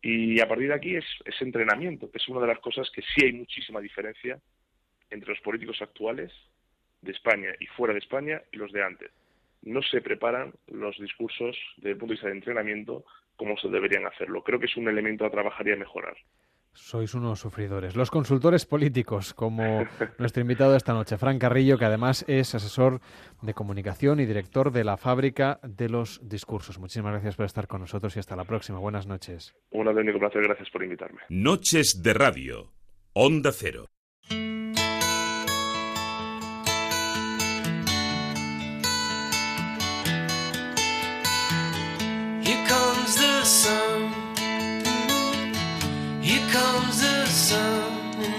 Y 0.01 0.39
a 0.39 0.47
partir 0.47 0.69
de 0.69 0.75
aquí 0.75 0.95
es, 0.95 1.05
es 1.25 1.41
entrenamiento, 1.41 2.09
que 2.09 2.17
es 2.17 2.29
una 2.29 2.41
de 2.41 2.47
las 2.47 2.59
cosas 2.59 2.89
que 2.91 3.01
sí 3.01 3.25
hay 3.25 3.33
muchísima 3.33 3.81
diferencia 3.81 4.39
entre 5.09 5.31
los 5.31 5.41
políticos 5.41 5.81
actuales 5.81 6.31
de 7.01 7.11
España 7.11 7.49
y 7.59 7.65
fuera 7.67 7.93
de 7.93 7.99
España 7.99 8.41
y 8.51 8.57
los 8.57 8.71
de 8.71 8.83
antes. 8.83 9.11
No 9.61 9.81
se 9.81 10.01
preparan 10.01 10.53
los 10.67 10.97
discursos 10.97 11.57
desde 11.77 11.91
el 11.91 11.97
punto 11.97 12.11
de 12.11 12.15
vista 12.15 12.27
de 12.27 12.33
entrenamiento 12.33 13.03
como 13.39 13.57
se 13.57 13.69
deberían 13.69 14.05
hacerlo. 14.05 14.43
Creo 14.43 14.59
que 14.59 14.65
es 14.65 14.75
un 14.75 14.89
elemento 14.89 15.25
a 15.25 15.31
trabajar 15.31 15.65
y 15.65 15.71
a 15.71 15.77
mejorar. 15.77 16.17
Sois 16.73 17.13
unos 17.15 17.39
sufridores. 17.39 17.95
Los 17.95 18.11
consultores 18.11 18.65
políticos, 18.65 19.33
como 19.33 19.85
nuestro 20.19 20.41
invitado 20.41 20.75
esta 20.75 20.93
noche, 20.93 21.17
Fran 21.17 21.39
Carrillo, 21.39 21.77
que 21.77 21.85
además 21.85 22.25
es 22.27 22.53
asesor 22.53 22.99
de 23.41 23.53
comunicación 23.53 24.19
y 24.19 24.25
director 24.25 24.71
de 24.71 24.83
la 24.83 24.97
fábrica 24.97 25.59
de 25.63 25.87
los 25.87 26.19
discursos. 26.21 26.79
Muchísimas 26.79 27.13
gracias 27.13 27.37
por 27.37 27.45
estar 27.45 27.67
con 27.67 27.79
nosotros 27.79 28.15
y 28.17 28.19
hasta 28.19 28.35
la 28.35 28.43
próxima. 28.43 28.77
Buenas 28.77 29.07
noches. 29.07 29.55
Un 29.71 29.87
auténtico 29.87 30.19
placer, 30.19 30.43
gracias 30.43 30.69
por 30.69 30.83
invitarme. 30.83 31.21
Noches 31.29 32.01
de 32.03 32.13
Radio, 32.13 32.73
Onda 33.13 33.51
Cero. 33.53 33.87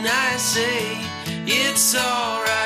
And 0.01 0.09
I 0.09 0.39
say 0.39 0.97
it's 1.45 1.95
alright. 1.95 2.60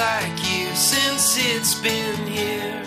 Like 0.00 0.38
years 0.50 0.78
since 0.78 1.36
it's 1.36 1.74
been 1.86 2.20
here. 2.26 2.82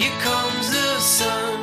Here 0.00 0.18
comes 0.28 0.66
the 0.78 0.90
sun. 1.18 1.58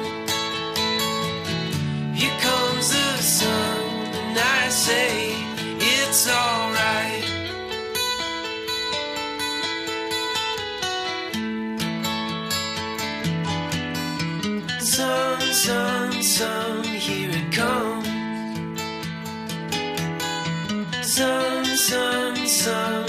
Here 2.21 2.37
comes 2.47 2.85
the 2.97 3.11
sun. 3.37 3.79
And 4.19 4.37
I 4.39 4.69
say, 4.69 5.33
it's 5.95 6.23
alright. 6.41 7.25
Sun, 14.79 15.41
sun, 15.65 16.23
sun, 16.23 16.83
here 16.85 17.31
it 17.39 17.51
comes. 17.51 18.05
Sun, 21.15 21.65
sun, 21.89 22.35
sun, 22.47 23.04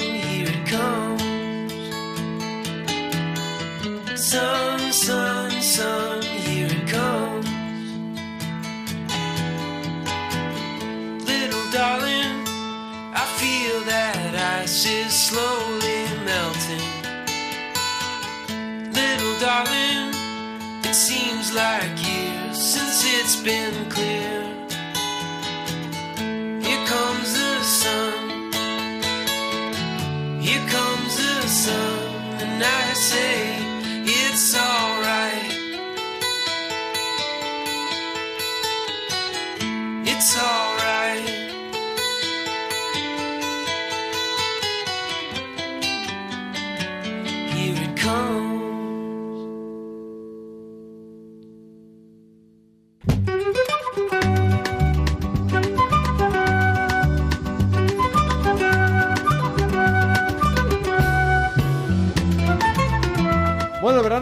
Sun, 4.29 4.93
sun, 4.93 5.51
sun, 5.63 6.21
here 6.21 6.67
it 6.69 6.89
comes. 6.89 7.47
Little 11.25 11.71
darling, 11.71 12.43
I 13.15 13.25
feel 13.39 13.81
that 13.83 14.35
ice 14.61 14.85
is 14.85 15.13
slowly 15.13 16.09
melting. 16.25 16.91
Little 18.93 19.39
darling, 19.39 20.13
it 20.83 20.97
seems 20.97 21.55
like 21.55 21.95
years 22.05 22.59
since 22.59 23.05
it's 23.07 23.37
been 23.37 23.89
clear. 23.89 24.43
Here 26.67 26.85
comes 26.89 27.33
the 27.33 27.63
sun. 27.63 28.51
Here 30.41 30.67
comes 30.69 31.17
the 31.17 31.47
sun. 31.47 31.99
And 32.43 32.65
I 32.65 32.93
say, 32.95 33.66
so. 34.37 34.86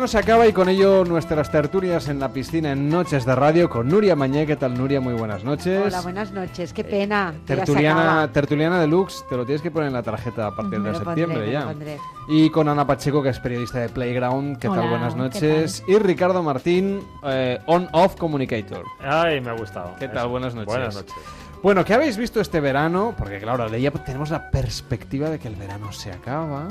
Verano 0.05 0.09
se 0.09 0.18
acaba 0.18 0.47
y 0.47 0.52
con 0.52 0.68
ello 0.68 1.02
nuestras 1.05 1.51
tertulias 1.51 2.09
en 2.09 2.20
la 2.20 2.28
piscina 2.28 2.72
en 2.72 2.90
Noches 2.90 3.24
de 3.24 3.35
Radio 3.35 3.70
con 3.70 3.89
Nuria 3.89 4.14
Mañé. 4.14 4.47
¿Qué 4.47 4.56
tal, 4.56 4.76
Nuria? 4.76 5.01
Muy 5.01 5.14
buenas 5.14 5.44
noches. 5.44 5.82
Hola, 5.86 6.02
buenas 6.02 6.31
noches. 6.31 6.74
Qué 6.74 6.85
pena. 6.85 7.32
se 7.32 7.55
Tertuliana, 7.55 8.31
tertuliana 8.31 8.81
Deluxe, 8.81 9.24
te 9.31 9.36
lo 9.36 9.47
tienes 9.47 9.62
que 9.62 9.70
poner 9.70 9.89
en 9.89 9.94
la 9.94 10.02
tarjeta 10.02 10.48
a 10.48 10.55
partir 10.55 10.78
Me 10.78 10.89
de 10.90 10.93
lo 10.93 10.98
septiembre 11.05 11.39
pondré, 11.39 11.47
me 11.47 11.52
ya. 11.52 11.60
lo 11.60 11.66
pondré. 11.68 11.98
Y 12.28 12.51
con 12.51 12.68
Ana 12.68 12.86
Pacheco, 12.86 13.22
que 13.22 13.31
es 13.31 13.39
periodista 13.40 13.78
de 13.78 13.89
Playground. 13.89 14.59
¿Qué 14.59 14.68
tal? 14.68 14.81
Hola, 14.81 14.90
Buenas 14.90 15.14
¿qué 15.14 15.20
noches. 15.20 15.82
Y 15.89 15.97
Ricardo 15.97 16.43
Martín, 16.43 17.01
eh, 17.24 17.59
On-Off 17.64 18.16
Communicator. 18.16 18.85
Ay, 19.01 19.40
me 19.40 19.51
ha 19.51 19.55
gustado. 19.55 19.94
¿Qué 19.98 20.09
tal? 20.09 20.18
Eso. 20.18 20.28
Buenas 20.28 20.55
noches. 20.55 20.66
Buenas 20.66 20.94
noches. 20.97 21.14
Bueno, 21.62 21.82
¿qué 21.82 21.94
habéis 21.94 22.18
visto 22.18 22.43
este 22.43 22.60
verano? 22.60 23.14
Porque 23.16 23.39
claro, 23.39 23.74
ya 23.74 23.90
tenemos 23.90 24.28
la 24.28 24.51
perspectiva 24.51 25.31
de 25.31 25.39
que 25.39 25.48
el 25.48 25.56
verano 25.56 25.93
se 25.93 26.12
acaba 26.12 26.68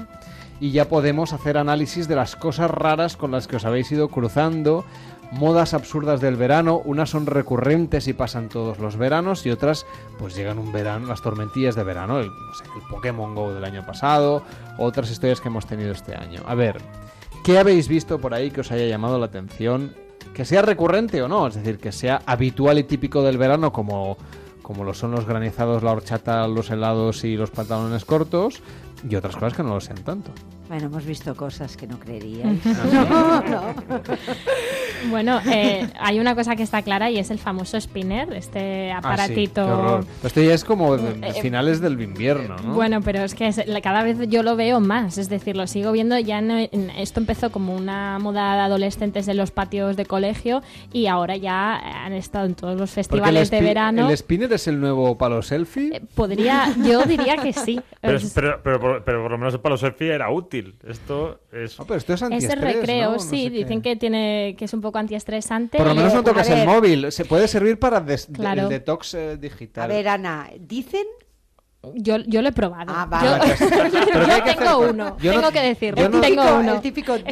y 0.63 0.71
ya 0.71 0.87
podemos 0.87 1.33
hacer 1.33 1.57
análisis 1.57 2.07
de 2.07 2.15
las 2.15 2.37
cosas 2.37 2.71
raras 2.71 3.17
con 3.17 3.31
las 3.31 3.49
que 3.49 3.57
os 3.57 3.65
habéis 3.65 3.91
ido 3.91 4.07
cruzando, 4.07 4.85
modas 5.33 5.73
absurdas 5.73 6.21
del 6.21 6.37
verano, 6.37 6.81
unas 6.85 7.09
son 7.09 7.25
recurrentes 7.25 8.07
y 8.07 8.13
pasan 8.13 8.47
todos 8.47 8.79
los 8.79 8.95
veranos 8.95 9.45
y 9.45 9.49
otras 9.49 9.85
pues 10.17 10.37
llegan 10.37 10.59
un 10.59 10.71
verano, 10.71 11.07
las 11.07 11.21
tormentillas 11.21 11.75
de 11.75 11.83
verano, 11.83 12.21
el, 12.21 12.31
Pokémon 12.89 13.35
Go 13.35 13.53
del 13.53 13.65
año 13.65 13.85
pasado, 13.85 14.41
otras 14.77 15.11
historias 15.11 15.41
que 15.41 15.49
hemos 15.49 15.65
tenido 15.65 15.91
este 15.91 16.15
año. 16.15 16.39
A 16.47 16.55
ver, 16.55 16.77
¿qué 17.43 17.59
habéis 17.59 17.89
visto 17.89 18.21
por 18.21 18.33
ahí 18.33 18.49
que 18.49 18.61
os 18.61 18.71
haya 18.71 18.87
llamado 18.87 19.19
la 19.19 19.25
atención? 19.25 19.93
Que 20.33 20.45
sea 20.45 20.61
recurrente 20.61 21.21
o 21.21 21.27
no, 21.27 21.45
es 21.45 21.55
decir, 21.55 21.77
que 21.77 21.91
sea 21.91 22.21
habitual 22.25 22.79
y 22.79 22.83
típico 22.85 23.21
del 23.21 23.37
verano 23.37 23.73
como 23.73 24.15
como 24.61 24.85
lo 24.85 24.93
son 24.93 25.11
los 25.11 25.25
granizados, 25.25 25.83
la 25.83 25.91
horchata, 25.91 26.47
los 26.47 26.71
helados 26.71 27.25
y 27.25 27.35
los 27.35 27.51
pantalones 27.51 28.05
cortos, 28.05 28.61
y 29.07 29.15
otras 29.15 29.35
cosas 29.35 29.53
que 29.53 29.61
no 29.61 29.73
lo 29.73 29.81
sean 29.81 30.03
tanto. 30.05 30.31
Bueno, 30.69 30.85
hemos 30.87 31.05
visto 31.05 31.35
cosas 31.35 31.75
que 31.77 31.85
no 31.87 31.99
creeríais. 31.99 32.59
No, 32.93 33.41
no. 33.43 33.73
Bueno, 35.09 35.41
eh, 35.51 35.89
hay 35.99 36.19
una 36.19 36.33
cosa 36.33 36.55
que 36.55 36.63
está 36.63 36.81
clara 36.81 37.11
y 37.11 37.17
es 37.19 37.29
el 37.29 37.37
famoso 37.37 37.79
spinner, 37.79 38.31
este 38.33 38.89
Ah, 38.91 38.99
sí, 39.01 39.07
aparatito. 39.07 39.65
qué 39.65 39.71
horror. 39.71 40.05
Esto 40.23 40.41
ya 40.41 40.53
es 40.53 40.63
como 40.63 40.95
de- 40.95 41.27
Eh, 41.27 41.33
finales 41.41 41.81
del 41.81 41.99
invierno, 41.99 42.55
¿no? 42.63 42.73
Bueno, 42.73 43.01
pero 43.01 43.19
es 43.23 43.35
que 43.35 43.47
es- 43.47 43.61
cada 43.83 44.03
vez 44.03 44.17
yo 44.29 44.43
lo 44.43 44.55
veo 44.55 44.79
más, 44.79 45.17
es 45.17 45.27
decir, 45.27 45.57
lo 45.57 45.67
sigo 45.67 45.91
viendo 45.91 46.17
ya 46.19 46.39
no, 46.39 46.57
esto 46.97 47.19
empezó 47.19 47.51
como 47.51 47.75
una 47.75 48.17
moda 48.19 48.55
de 48.55 48.61
adolescentes 48.61 49.27
en 49.27 49.35
los 49.35 49.51
patios 49.51 49.97
de 49.97 50.05
colegio 50.05 50.61
y 50.93 51.07
ahora 51.07 51.35
ya 51.35 51.75
han 52.05 52.13
estado 52.13 52.45
en 52.45 52.55
todos 52.55 52.79
los 52.79 52.89
el 52.91 52.95
festivales 52.95 53.51
de 53.51 53.59
verano. 53.61 54.09
¿El 54.09 54.17
spinner 54.17 54.53
es 54.53 54.67
el 54.69 54.79
nuevo 54.79 55.17
palo 55.17 55.41
selfie? 55.41 56.01
Podría, 56.15 56.73
yo 56.77 57.03
diría 57.03 57.35
que 57.37 57.51
sí. 57.51 57.81
Pero, 58.01 58.17
Es- 58.17 58.31
pero, 58.33 58.59
pero, 58.63 58.79
por- 58.79 59.03
pero 59.03 59.21
por 59.21 59.31
lo 59.31 59.37
menos 59.37 59.57
para 59.57 59.73
los 59.73 59.81
selfie 59.81 60.13
era 60.13 60.29
útil. 60.29 60.62
Esto 60.87 61.39
es. 61.51 61.75
pero 61.75 61.95
esto 61.95 62.13
es 62.13 62.21
es 62.21 62.43
el 62.49 62.61
recreo, 62.61 63.19
sí, 63.19 63.49
dicen 63.49 63.81
que 63.81 63.95
tiene 63.95 64.55
que 64.57 64.65
es 64.65 64.73
un 64.73 64.81
poco 64.81 64.97
antiestresante. 64.99 65.77
Por 65.77 65.87
lo 65.87 65.95
menos 65.95 66.13
no 66.13 66.23
tocas 66.23 66.49
el 66.49 66.65
móvil. 66.65 67.11
Se 67.11 67.25
puede 67.25 67.47
servir 67.47 67.79
para 67.79 67.99
des- 67.99 68.27
Claro. 68.33 68.63
el 68.63 68.69
detox 68.69 69.13
eh, 69.13 69.37
digital. 69.37 69.83
A 69.85 69.87
ver, 69.87 70.07
Ana, 70.07 70.49
dicen 70.59 71.05
Yo, 71.95 72.17
yo 72.19 72.41
lo 72.41 72.47
he 72.47 72.51
probado. 72.53 72.93
Ah, 72.95 73.03
Yo, 73.05 73.09
vale. 73.09 73.55
yo 73.59 74.25
¿qué 74.25 74.31
hay 74.31 74.41
que 74.41 74.53
tengo 74.55 74.69
hacer? 74.81 74.91
uno, 74.93 75.17
Yo 75.19 75.33
no- 75.33 75.39
tengo 75.41 75.51
que 75.51 75.61
decirlo. 75.61 76.01
yo 76.01 76.09
no- 76.09 76.21
tengo 76.21 76.41
típico- 76.43 76.59
uno. 76.59 76.73
el 76.75 76.81
típico 76.81 77.15
el 77.15 77.23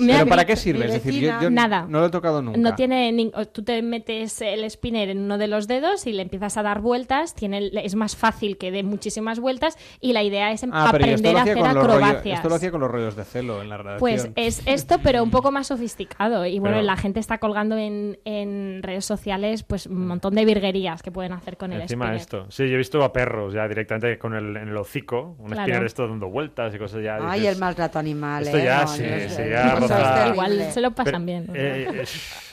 mira, 0.00 0.18
¿Pero 0.18 0.26
para 0.28 0.44
qué 0.44 0.54
sirve? 0.56 0.86
Es 0.86 0.92
decir, 0.92 1.14
yo, 1.20 1.50
Nada. 1.50 1.84
no 1.88 1.98
lo 2.00 2.06
he 2.06 2.10
tocado 2.10 2.40
nunca. 2.40 2.58
No 2.58 2.74
tiene 2.76 3.30
o 3.34 3.46
tú 3.46 3.64
te 3.64 3.82
metes 3.82 4.40
el 4.40 4.70
spinner 4.70 5.08
en 5.10 5.18
uno 5.18 5.36
de 5.36 5.48
los 5.48 5.66
dedos 5.66 6.06
y 6.06 6.12
le 6.12 6.22
empiezas 6.22 6.56
a 6.56 6.62
dar 6.62 6.80
vueltas, 6.80 7.34
tiene 7.34 7.58
el- 7.58 7.78
es 7.78 7.96
más 7.96 8.14
fácil 8.14 8.56
que 8.56 8.70
dé 8.70 8.84
muchísimas 8.84 9.40
vueltas 9.40 9.76
y 10.00 10.12
la 10.12 10.22
idea 10.22 10.52
es 10.52 10.62
em- 10.62 10.70
Ah, 10.72 10.90
aprender 10.90 11.36
a 11.36 11.42
hacer 11.42 11.58
acrobacias. 11.58 12.36
Esto 12.38 12.48
lo 12.48 12.54
hacía 12.54 12.70
con 12.70 12.80
los 12.80 12.90
rollos 12.90 13.16
de 13.16 13.24
celo 13.24 13.62
en 13.62 13.68
la 13.68 13.78
redacción. 13.78 13.98
Pues 13.98 14.30
es 14.36 14.62
esto, 14.66 14.98
pero 15.02 15.24
un 15.24 15.30
poco 15.32 15.50
más 15.50 15.66
sofisticado. 15.66 16.46
Y 16.46 16.60
bueno, 16.60 16.76
Pero- 16.76 16.86
la 16.86 16.96
gente 16.96 17.18
está 17.18 17.38
colgando 17.38 17.76
en, 17.76 18.18
en 18.24 18.80
redes 18.82 19.04
sociales 19.04 19.64
pues 19.64 19.86
un 19.86 20.06
montón 20.06 20.36
de 20.36 20.44
virguerías 20.44 21.02
que 21.02 21.10
pueden 21.10 21.32
hacer 21.32 21.56
con 21.56 21.72
el 21.72 21.80
Encima 21.80 22.04
spinner. 22.04 22.20
esto. 22.20 22.46
Sí, 22.50 22.68
yo 22.68 22.74
he 22.74 22.78
visto 22.78 23.02
a 23.02 23.12
perros 23.12 23.52
ya 23.54 23.62
directamente 23.66 23.87
con 24.18 24.34
el, 24.34 24.56
en 24.56 24.68
el 24.68 24.76
hocico, 24.76 25.36
un 25.38 25.46
Claro. 25.50 25.62
spinner 25.62 25.84
esto 25.84 26.06
dando 26.06 26.28
vueltas 26.28 26.74
y 26.74 26.78
cosas 26.78 27.02
ya. 27.02 27.16
Ay, 27.20 27.40
dices, 27.40 27.54
el 27.54 27.60
maltrato 27.60 27.98
animal. 27.98 28.44
Esto 28.44 28.58
¿eh? 28.58 28.64
ya 28.64 28.82
No, 28.82 28.88
sí, 28.88 29.02
no 29.02 29.28
sí, 29.30 29.42
ya 29.50 29.74
roza-. 29.74 30.28
Igual 30.32 30.72
se 30.72 30.80
lo 30.80 30.90
pasan 30.92 31.24
Pero, 31.26 31.42
bien. 31.42 31.50
eh, 31.54 31.88
eh, 31.92 32.04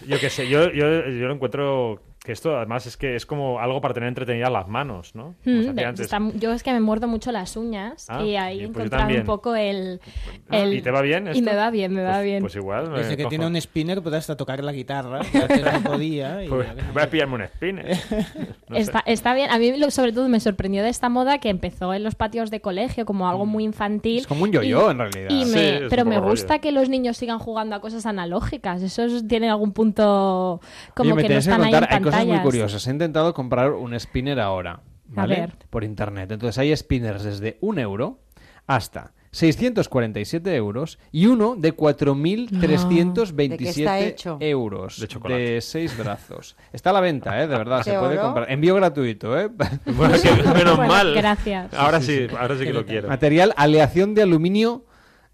yo 0.08 0.20
qué 0.20 0.30
sé, 0.30 0.48
yo, 0.48 0.72
yo, 0.72 1.08
yo 1.08 1.28
lo 1.28 1.34
encuentro 1.34 2.02
Que 2.26 2.32
esto 2.32 2.58
además 2.58 2.88
es 2.88 2.98
que 2.98 3.16
es 3.16 3.26
como 3.26 3.60
algo 3.60 3.80
para 3.82 3.94
tener 3.94 4.10
entretenidas 4.10 4.52
las 4.52 4.68
manos, 4.68 5.14
¿no? 5.14 5.36
Mm, 5.46 5.78
antes. 5.80 6.00
está- 6.02 6.20
yo 6.36 6.52
es 6.54 6.64
que 6.64 6.74
me 6.74 6.80
muerdo 6.80 7.08
mucho 7.08 7.32
las 7.32 7.56
uñas 7.56 8.08
Ah, 8.10 8.24
y 8.24 8.36
ahí 8.36 8.62
y 8.62 8.64
he 8.64 8.68
pues 8.70 8.86
encontrado 8.88 9.14
un 9.16 9.26
poco 9.26 9.56
el, 9.56 10.02
Ah, 10.50 10.58
el- 10.58 10.74
¿y 10.74 10.82
te 10.82 10.90
va 10.90 11.02
bien 11.02 11.28
Y 11.28 11.30
esto? 11.30 11.44
me 11.44 11.56
va 11.56 11.70
bien, 11.70 11.94
me 11.94 12.02
va 12.04 12.14
Pues- 12.14 12.24
bien. 12.26 12.42
Pues 12.42 12.56
igual. 12.56 12.92
Desde 12.96 13.16
que 13.16 13.24
cojo. 13.24 13.30
tiene 13.30 13.46
un 13.46 13.56
spinner 13.62 14.02
puede 14.02 14.18
hasta 14.18 14.36
tocar 14.36 14.64
la 14.64 14.72
guitarra, 14.72 15.22
que 15.32 15.38
antes 15.38 15.62
no 15.74 15.82
podía. 15.92 16.44
Y 16.44 16.50
Pues 16.50 16.68
voy 16.94 17.04
a 17.04 17.10
pillarme 17.10 17.36
un 17.36 17.44
spinner. 17.46 17.96
No 18.68 18.78
está, 18.78 19.04
está 19.06 19.36
bien. 19.36 19.52
A 19.52 19.60
mí 19.60 19.78
lo- 19.78 19.92
sobre 19.92 20.12
todo 20.12 20.28
me 20.28 20.40
sorprendió 20.40 20.82
de 20.82 20.90
esta 20.90 21.08
moda 21.08 21.38
que 21.38 21.50
empezó 21.50 21.94
en 21.94 22.04
los 22.04 22.16
patios 22.16 22.50
de 22.50 22.62
colegio 22.62 23.06
como 23.06 23.30
algo 23.30 23.46
muy 23.46 23.64
infantil. 23.64 24.22
Es 24.22 24.28
como 24.28 24.44
un 24.46 24.52
yo-yo, 24.52 24.88
y- 24.88 24.92
en 24.92 24.98
realidad. 24.98 25.30
y 25.30 25.46
me- 25.46 25.82
pero 25.90 26.04
me 26.06 26.20
gusta 26.20 26.56
rollo. 26.56 26.62
que 26.62 26.72
los 26.72 26.90
niños 26.90 27.18
sigan 27.18 27.38
jugando 27.38 27.76
a 27.76 27.82
cosas 27.82 28.08
analógicas. 28.08 28.82
Eso 28.82 29.04
es- 29.04 29.28
tiene 29.28 29.52
algún 29.52 29.72
punto 29.72 30.60
como 30.96 31.14
Oye, 31.14 31.24
que 31.28 31.30
no 31.34 31.40
están 31.40 31.64
ahí 31.64 31.74
en 31.76 31.84
cosas 32.24 32.28
muy 32.28 32.40
curiosas. 32.44 32.88
He 32.88 32.92
intentado 32.92 33.34
comprar 33.34 33.72
un 33.72 34.00
spinner 34.00 34.40
ahora, 34.40 34.82
¿vale? 35.08 35.36
ver. 35.36 35.58
Por 35.70 35.84
internet. 35.84 36.32
Entonces 36.32 36.58
hay 36.58 36.76
spinners 36.76 37.24
desde 37.24 37.58
un 37.62 37.80
euro 37.80 38.20
hasta 38.68 39.14
647 39.32 40.56
euros 40.56 40.98
y 41.12 41.26
uno 41.28 41.56
de 41.58 41.76
4.327 41.76 43.36
¿De 43.50 43.58
qué 43.58 43.70
está 43.70 44.00
hecho? 44.00 44.38
euros 44.40 45.00
De 45.00 45.08
chocolate. 45.08 45.42
de 45.42 45.62
seis 45.62 45.98
brazos. 45.98 46.56
Está 46.72 46.92
a 46.92 46.94
la 46.94 47.02
venta, 47.02 47.42
¿eh? 47.44 47.48
De 47.48 47.58
verdad, 47.58 47.84
se 47.84 47.92
¿De 47.92 48.00
puede 48.00 48.14
oro? 48.14 48.22
comprar. 48.24 48.52
Envío 48.52 48.76
gratuito, 48.76 49.38
¿eh? 49.40 49.50
Bueno, 49.86 50.16
que 50.22 50.32
menos 50.32 50.78
Bueno, 50.78 50.88
mal. 50.88 51.14
gracias. 51.14 51.74
Ahora 51.74 52.02
sí, 52.02 52.28
ahora 52.40 52.58
sí 52.58 52.64
que 52.64 52.74
lo 52.74 52.86
quiero. 52.86 53.08
Material, 53.10 53.54
aleación 53.58 54.14
de 54.16 54.22
aluminio 54.24 54.86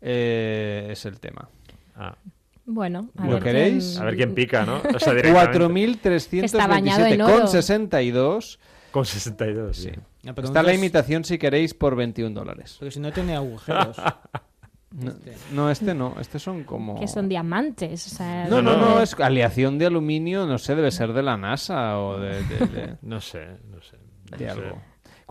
eh, 0.01 0.89
es 0.91 1.05
el 1.05 1.19
tema. 1.19 1.49
Ah. 1.95 2.15
Bueno, 2.65 3.09
a 3.17 3.25
¿Lo 3.25 3.33
ver 3.33 3.43
queréis? 3.43 3.91
quién- 3.91 4.01
A 4.01 4.05
ver 4.05 4.15
quién 4.15 4.33
pica, 4.35 4.65
¿no? 4.65 4.81
O 4.93 4.99
sea, 4.99 5.13
directamente. 5.15 5.29
Que 6.29 6.45
está 6.45 6.67
bañado 6.67 7.05
en 7.05 7.19
4.327 7.19 7.23
oro. 7.25 7.37
con 7.39 7.47
62. 7.47 8.59
Con 8.91 9.05
62, 9.05 9.77
sí. 9.77 9.89
La 10.23 10.33
pregunta 10.33 10.59
Está 10.59 10.63
la 10.63 10.73
imitación 10.73 11.23
si 11.23 11.37
queréis 11.37 11.73
por 11.73 11.95
21 11.95 12.33
dólares. 12.35 12.75
Pero 12.79 12.91
si 12.91 12.99
no 12.99 13.11
tiene 13.11 13.35
agujeros. 13.35 13.97
No, 14.93 15.13
no, 15.53 15.71
este 15.71 15.93
no. 15.93 16.17
Este 16.19 16.37
son 16.37 16.65
como... 16.65 16.99
que 16.99 17.07
son 17.07 17.29
diamantes. 17.29 18.07
o 18.07 18.09
sea, 18.09 18.45
No, 18.49 18.61
no, 18.61 18.75
no, 18.75 18.97
de- 18.97 19.05
es 19.05 19.17
aleación 19.17 19.77
de 19.77 19.85
aluminio, 19.85 20.45
no 20.45 20.57
sé, 20.57 20.75
debe 20.75 20.91
ser 20.91 21.13
de 21.13 21.23
la 21.23 21.37
NASA 21.37 21.97
o 21.97 22.19
de, 22.19 22.43
de- 22.43 22.67
de- 22.67 22.97
No 23.01 23.21
sé, 23.21 23.47
no 23.69 23.81
sé. 23.81 23.95
de 24.37 24.47
no 24.47 24.53
sé. 24.53 24.61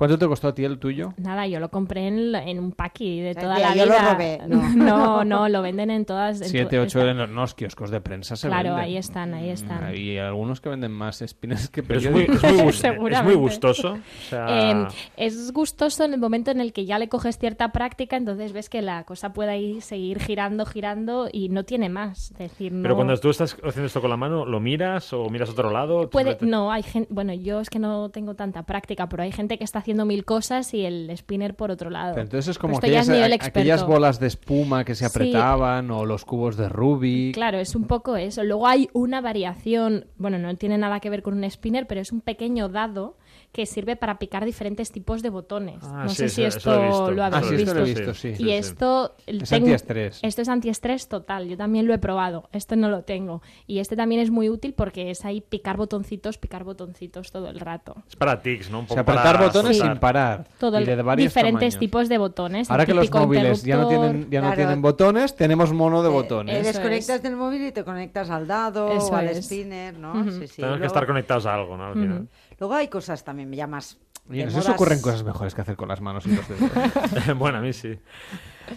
¿Cuánto 0.01 0.17
te 0.19 0.27
costó 0.27 0.49
a 0.49 0.55
ti 0.55 0.65
el 0.65 0.79
tuyo? 0.79 1.13
Nada, 1.19 1.47
yo 1.47 1.61
lo 1.61 1.69
compré 1.71 2.07
en, 2.09 2.59
un 2.59 2.73
paqui 2.73 3.21
de 3.21 3.35
toda 3.35 3.59
Ya, 3.59 3.69
la 3.69 3.77
yo 3.77 3.85
lo 3.85 3.93
vida. 3.93 4.13
robé, 4.15 4.39
No. 4.49 4.75
no. 4.75 5.25
no, 5.27 5.49
lo 5.51 5.61
venden 5.61 5.91
en 5.91 6.07
todas. 6.07 6.41
en 6.41 6.49
7, 6.49 6.77
to- 6.77 6.83
8 6.85 6.99
está- 7.01 7.11
en 7.11 7.35
los, 7.35 7.55
kioscos 7.55 7.91
de 7.91 8.01
prensa 8.01 8.35
se 8.35 8.49
Claro, 8.49 8.71
venden. 8.71 8.83
ahí 8.85 8.97
están, 8.97 9.35
ahí 9.35 9.51
están. 9.51 9.85
Hay 9.85 10.17
algunos 10.17 10.63
que 10.63 10.71
venden 10.71 10.91
más 10.91 11.23
spinners 11.27 11.69
que 11.69 11.83
Pero 11.83 12.01
es 12.01 12.11
muy, 12.11 12.23
es 12.23 12.31
muy, 12.43 12.53
gust- 12.65 13.13
es 13.13 13.23
muy 13.25 13.35
gustoso. 13.35 13.93
O 13.93 13.99
sea, 14.31 14.71
Eh, 14.71 14.87
es 15.19 15.53
gustoso 15.53 16.03
en 16.05 16.15
el 16.15 16.19
momento 16.19 16.51
en 16.51 16.63
el 16.63 16.73
que 16.73 16.87
ya 16.87 16.99
le 16.99 17.11
coges 17.11 17.37
cierta 17.37 17.71
práctica, 17.71 18.17
entonces 18.17 18.55
ves 18.55 18.71
que 18.71 18.81
la 18.81 19.05
cosa 19.05 19.35
puede 19.35 19.51
ahí 19.51 19.83
seguir 19.83 20.19
girando, 20.19 20.65
girando 20.65 21.29
y 21.31 21.51
no 21.51 21.65
tiene 21.65 21.91
más. 21.91 22.31
Es 22.31 22.39
decir, 22.39 22.73
no... 22.73 22.81
Pero 22.85 22.97
cuando 22.97 23.15
tú 23.19 23.29
estás 23.29 23.55
haciendo 23.63 23.85
esto 23.89 24.01
con 24.01 24.09
la 24.09 24.17
mano, 24.17 24.47
¿lo 24.47 24.61
miras 24.61 25.13
o 25.13 25.29
miras 25.29 25.51
a 25.51 25.53
otro 25.53 25.71
lado? 25.71 26.09
Puede, 26.09 26.39
no, 26.41 26.73
hay 26.73 26.85
gente, 26.85 27.09
bueno, 27.13 27.35
yo 27.35 27.61
es 27.61 27.69
que 27.69 27.79
no 27.79 28.09
tengo 28.09 28.35
tanta 28.35 28.63
práctica, 28.63 29.07
pero 29.07 29.23
hay 29.25 29.33
gente 29.33 29.59
que 29.59 29.65
está 29.65 29.81
haciendo 29.81 29.90
mil 29.95 30.25
cosas 30.25 30.73
y 30.75 30.85
el 30.85 31.11
spinner 31.17 31.55
por 31.55 31.71
otro 31.71 31.91
lado. 31.91 32.12
Pero 32.15 32.23
entonces 32.23 32.49
es 32.49 32.59
como 32.59 32.79
aquellas, 32.79 33.09
es 33.09 33.15
nivel 33.15 33.33
a- 33.33 33.37
aquellas 33.45 33.85
bolas 33.87 34.19
de 34.21 34.27
espuma 34.29 34.85
que 34.85 34.95
se 34.95 35.05
Sí. 35.09 35.12
apretaban 35.15 35.91
o 35.91 36.07
los 36.07 36.25
cubos 36.25 36.57
de 36.57 36.69
Rubik. 36.69 37.35
Claro, 37.35 37.59
es 37.59 37.75
un 37.75 37.85
poco 37.85 38.17
eso. 38.17 38.43
Luego 38.45 38.67
hay 38.67 38.89
una 38.93 39.21
variación, 39.21 40.07
bueno, 40.17 40.39
no 40.39 40.55
tiene 40.57 40.79
nada 40.79 41.01
que 41.01 41.11
ver 41.11 41.23
con 41.23 41.35
un 41.35 41.49
spinner, 41.51 41.87
pero 41.87 42.01
es 42.01 42.12
un 42.12 42.21
pequeño 42.21 42.69
dado 42.69 43.17
que 43.53 43.67
sirve 43.67 43.97
para 43.97 44.19
picar 44.21 44.45
diferentes 44.45 44.93
tipos 44.93 45.23
de 45.23 45.29
botones. 45.31 45.79
Ah, 45.83 46.03
no 46.05 46.09
sí, 46.11 46.17
sé 46.17 46.29
si 46.29 46.45
eso- 46.45 46.59
esto 46.59 46.85
eso 46.85 47.11
lo 47.11 47.17
lo 47.17 47.25
habéis 47.25 47.43
Ah, 47.45 47.49
sí, 47.49 47.55
esto 47.57 47.57
visto. 47.57 47.75
lo 47.75 47.81
he 47.81 47.85
visto, 47.95 48.15
sí. 48.15 48.29
Y 48.29 48.35
Sí, 48.37 48.43
sí. 48.45 48.51
esto 48.53 49.17
Es 49.27 49.49
tengo- 49.51 49.65
antiestrés. 49.67 50.21
Esto 50.23 50.43
es 50.43 50.49
antiestrés 50.49 51.09
total. 51.09 51.49
Yo 51.49 51.57
también 51.57 51.89
lo 51.89 51.95
he 51.95 51.99
probado. 51.99 52.49
Esto 52.53 52.77
no 52.77 52.89
lo 52.89 53.03
tengo. 53.03 53.43
Y 53.67 53.81
este 53.81 53.97
también 53.97 54.21
es 54.21 54.31
muy 54.31 54.49
útil 54.49 54.73
porque 54.73 55.11
es 55.11 55.25
ahí 55.25 55.41
picar 55.41 55.77
botoncitos, 55.77 56.39
picar 56.39 56.63
botoncitos 56.63 57.33
todo 57.33 57.49
el 57.49 57.59
rato. 57.59 57.97
Es 58.09 58.15
para 58.15 58.41
tics, 58.41 58.71
¿no? 58.71 58.79
Un 58.79 58.85
O 58.85 58.89
poco 58.89 58.95
sea, 58.95 59.03
apretar 59.03 59.35
para 59.37 59.47
botones 59.49 59.79
sin 59.79 59.99
parar. 59.99 60.47
Todo 60.59 60.79
y 60.79 60.83
el- 60.83 60.87
de 60.97 61.03
varios 61.03 61.29
diferentes 61.33 61.75
tamaños. 61.75 61.79
tipos 61.81 62.09
de 62.09 62.19
botones. 62.19 62.71
Ahora 62.71 62.87
que 62.87 62.95
los 62.95 63.11
móviles 63.13 63.65
ya 63.65 63.77
no 63.79 63.89
tienen, 63.89 64.31
ya 64.31 64.41
no 64.41 64.47
Claro. 64.47 64.57
tienen 64.57 64.81
botones, 64.83 65.35
tenemos 65.35 65.73
mono 65.73 66.03
de 66.03 66.09
Te 66.09 66.13
botones. 66.15 66.55
Eso 66.57 66.79
desconectas 66.79 67.17
es. 67.17 67.23
del 67.25 67.35
móvil 67.37 67.67
y 67.67 67.73
te 67.73 67.83
conectas 67.83 68.31
al 68.31 68.47
dado 68.47 68.93
Eso 68.93 69.09
o 69.09 69.17
al 69.17 69.29
es. 69.29 69.45
spinner, 69.45 69.99
¿no? 69.99 70.13
Ujú. 70.13 70.31
Sí, 70.31 70.47
sí. 70.47 70.57
Tenemos 70.63 70.79
que 70.81 70.87
estar 70.87 71.05
conectados 71.05 71.47
a 71.47 71.55
algo, 71.55 71.77
¿no? 71.77 71.87
Al 71.87 71.95
final. 71.95 72.29
Luego 72.61 72.74
hay 72.74 72.89
cosas 72.89 73.24
también 73.24 73.51
ya 73.53 73.66
más. 73.66 73.97
Y 74.31 74.45
modas- 74.45 74.69
ocurren 74.69 75.01
cosas 75.01 75.24
mejores 75.24 75.55
que 75.55 75.62
hacer 75.62 75.77
con 75.77 75.89
las 75.89 76.01
manos 76.01 76.24
y 76.27 76.37
los 76.37 76.47
dedos. 76.49 76.70
bueno, 77.39 77.59
a 77.59 77.61
mí 77.62 77.73
sí. 77.73 77.99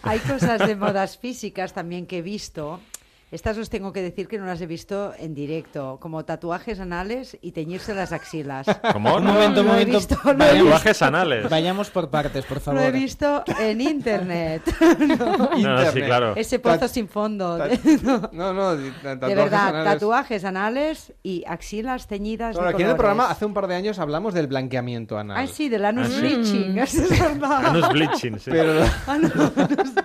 Hay 0.02 0.18
cosas 0.20 0.66
de 0.66 0.76
modas 0.76 1.18
físicas 1.18 1.74
también 1.74 2.08
que 2.08 2.20
he 2.20 2.22
visto. 2.24 2.80
Estas 3.34 3.58
os 3.58 3.70
tengo 3.70 3.92
que 3.92 4.02
decir 4.04 4.28
que 4.28 4.38
no 4.38 4.46
las 4.46 4.62
he 4.62 4.68
visto 4.68 5.12
en 5.18 5.34
directo, 5.34 5.98
como 6.00 6.24
tatuajes 6.24 6.80
anales 6.80 7.36
y 7.42 7.52
teñirse 7.52 7.96
las 7.96 8.12
axilas. 8.12 8.68
¿Cómo? 8.94 9.16
Un 9.18 9.26
momento, 9.26 9.62
un 9.62 9.68
Lo 9.68 9.74
he 9.74 9.86
momento. 9.86 9.98
visto, 9.98 10.18
lo 10.24 10.38
Tatuajes 10.38 11.02
anales. 11.02 11.50
Vayamos 11.50 11.90
por 11.90 12.10
partes, 12.12 12.46
por 12.46 12.58
Lo 12.58 12.62
favor. 12.62 12.82
he 12.84 12.92
visto 12.92 13.44
en 13.60 13.82
internet. 13.82 14.62
No, 15.04 15.48
sí, 15.56 15.60
Internet. 15.62 16.06
claro. 16.06 16.34
Ese 16.36 16.60
pozo 16.60 16.78
Tat- 16.86 16.90
sin 16.90 17.08
fondo. 17.08 17.58
No. 18.04 18.30
No, 18.32 18.54
no, 18.54 18.78
di- 18.78 18.92
ta- 19.02 19.16
De 19.16 19.18
tatuajes 19.18 19.36
verdad, 19.36 19.68
anales. 19.70 19.94
tatuajes 19.94 20.46
anales 20.46 21.14
y 21.24 21.44
axilas 21.48 22.08
teñidas. 22.08 22.56
Bueno, 22.56 22.70
de 22.70 22.74
aquí 22.76 22.84
en 22.84 22.90
el 22.90 22.96
programa 22.96 23.30
hace 23.32 23.46
un 23.46 23.54
par 23.54 23.68
de 23.68 23.76
años 23.76 23.98
hablamos 24.00 24.34
del 24.34 24.46
blanqueamiento 24.48 25.18
anal. 25.18 25.38
Ah, 25.40 25.48
sí, 25.48 25.70
del 25.70 25.86
anus 25.86 26.08
Ah, 26.08 26.12
sí. 26.14 26.22
bleaching. 26.22 26.78
Eso 26.78 27.02
es 27.04 27.20
verdad. 27.20 27.66
Anus 27.66 27.90
bleaching, 27.90 28.38
sí. 28.40 28.52
Pero 28.52 28.84
Anus 29.08 29.32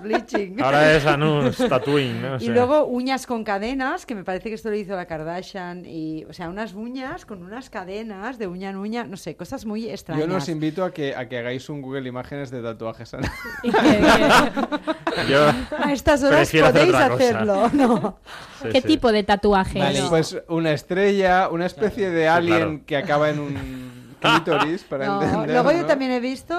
bleaching. 0.02 0.62
Ahora 0.62 0.92
es 0.96 1.04
anus 1.06 1.56
tattooing, 1.58 2.22
¿no? 2.22 2.34
O 2.36 2.38
Y 2.40 2.48
luego 2.48 2.84
uñas 2.86 3.17
con 3.26 3.44
cadenas, 3.44 4.06
que 4.06 4.14
me 4.14 4.24
parece 4.24 4.48
que 4.48 4.54
esto 4.54 4.70
lo 4.70 4.76
hizo 4.76 4.94
la 4.94 5.06
Kardashian. 5.06 5.84
Y, 5.84 6.24
o 6.24 6.32
sea, 6.32 6.48
unas 6.48 6.74
uñas 6.74 7.26
con 7.26 7.42
unas 7.42 7.70
cadenas 7.70 8.38
de 8.38 8.46
uña 8.46 8.70
en 8.70 8.76
uña, 8.76 9.04
no 9.04 9.16
sé, 9.16 9.36
cosas 9.36 9.64
muy 9.66 9.88
extrañas. 9.88 10.26
yo 10.26 10.32
los 10.32 10.48
invito 10.48 10.84
a 10.84 10.92
que, 10.92 11.14
a 11.14 11.28
que 11.28 11.38
hagáis 11.38 11.68
un 11.68 11.82
Google 11.82 12.08
Imágenes 12.08 12.50
de 12.50 12.62
tatuajes 12.62 13.12
yo 15.28 15.48
A 15.78 15.92
estas 15.92 16.22
horas 16.22 16.48
hacer 16.48 16.64
podéis 16.64 16.94
hacerlo, 16.94 17.68
¿no? 17.72 18.18
Sí, 18.62 18.68
¿Qué 18.72 18.80
sí. 18.80 18.86
tipo 18.88 19.12
de 19.12 19.22
tatuaje? 19.22 19.78
Vale. 19.78 20.02
Pues 20.08 20.40
una 20.48 20.72
estrella, 20.72 21.48
una 21.48 21.66
especie 21.66 22.10
de 22.10 22.28
alien 22.28 22.58
claro. 22.58 22.80
que 22.86 22.96
acaba 22.96 23.30
en 23.30 23.38
un 23.38 24.16
clítoris, 24.20 24.84
para 24.84 25.06
No, 25.06 25.22
entender. 25.22 25.50
luego 25.50 25.72
yo 25.72 25.86
también 25.86 26.10
he 26.10 26.20
visto 26.20 26.54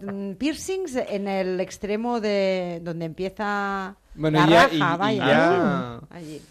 mm, 0.00 0.32
piercings 0.32 0.96
en 0.96 1.28
el 1.28 1.60
extremo 1.60 2.20
de 2.20 2.80
donde 2.82 3.06
empieza 3.06 3.96
Bueno, 4.14 4.38
la 4.40 4.46
y 4.46 4.50
ya- 4.50 4.62
raja, 4.66 4.72
y- 4.72 4.76
y 4.76 5.18
vaya. 5.20 5.26
ya- 5.26 6.00
Allí. 6.10 6.42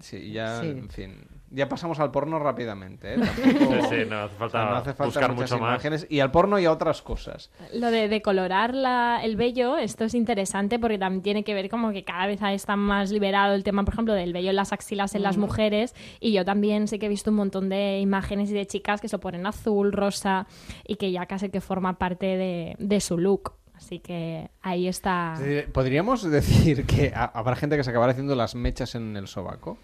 Sí, 0.00 0.32
ya, 0.32 0.60
Sí. 0.60 0.66
en 0.68 0.88
fin. 0.90 1.14
Ya 1.50 1.66
pasamos 1.66 1.98
al 1.98 2.10
porno 2.10 2.38
rápidamente, 2.38 3.14
¿eh? 3.14 3.16
Sí, 3.36 3.54
Tampoco- 3.54 3.88
sí, 3.88 3.96
no 4.10 4.18
hace 4.24 4.34
o 4.34 4.38
falta, 4.38 4.58
sea, 4.60 4.70
no 4.70 4.76
hace 4.76 4.90
falta 4.92 5.04
buscar 5.04 5.32
muchas 5.34 5.50
mucho 5.52 5.62
más. 5.62 5.70
imágenes. 5.74 6.06
Y 6.10 6.20
al 6.20 6.30
porno 6.30 6.58
y 6.58 6.66
a 6.66 6.72
otras 6.72 7.00
cosas. 7.00 7.50
Lo 7.72 7.90
de 7.90 8.08
decolorar 8.08 8.74
la, 8.74 9.20
el 9.22 9.36
vello, 9.36 9.78
esto 9.78 10.04
es 10.04 10.12
interesante 10.14 10.78
porque 10.78 10.98
también 10.98 11.22
tiene 11.22 11.44
que 11.44 11.54
ver 11.54 11.70
como 11.70 11.90
que 11.92 12.04
cada 12.04 12.26
vez 12.26 12.42
está 12.42 12.76
más 12.76 13.10
liberado 13.12 13.54
el 13.54 13.64
tema, 13.64 13.82
por 13.84 13.94
ejemplo, 13.94 14.12
del 14.12 14.34
vello 14.34 14.50
en 14.50 14.56
las 14.56 14.74
axilas 14.74 15.14
en 15.14 15.22
las 15.22 15.38
mujeres. 15.38 15.94
Y 16.20 16.32
yo 16.32 16.44
también 16.44 16.86
sé 16.86 16.98
que 16.98 17.06
he 17.06 17.08
visto 17.08 17.30
un 17.30 17.36
montón 17.36 17.70
de 17.70 17.98
imágenes 18.00 18.50
y 18.50 18.54
de 18.54 18.66
chicas 18.66 19.00
que 19.00 19.08
se 19.08 19.18
ponen 19.18 19.46
azul, 19.46 19.92
rosa 19.92 20.46
y 20.86 20.96
que 20.96 21.12
ya 21.12 21.24
casi 21.24 21.48
que 21.48 21.62
forma 21.62 21.98
parte 21.98 22.26
de, 22.36 22.76
de 22.78 23.00
su 23.00 23.16
look. 23.16 23.54
Así 23.78 24.00
que 24.00 24.50
ahí 24.60 24.88
está. 24.88 25.38
Podríamos 25.72 26.28
decir 26.28 26.84
que 26.84 27.12
ha- 27.14 27.30
habrá 27.32 27.54
gente 27.54 27.76
que 27.76 27.84
se 27.84 27.90
acabará 27.90 28.10
haciendo 28.10 28.34
las 28.34 28.56
mechas 28.56 28.96
en 28.96 29.16
el 29.16 29.28
sobaco. 29.28 29.78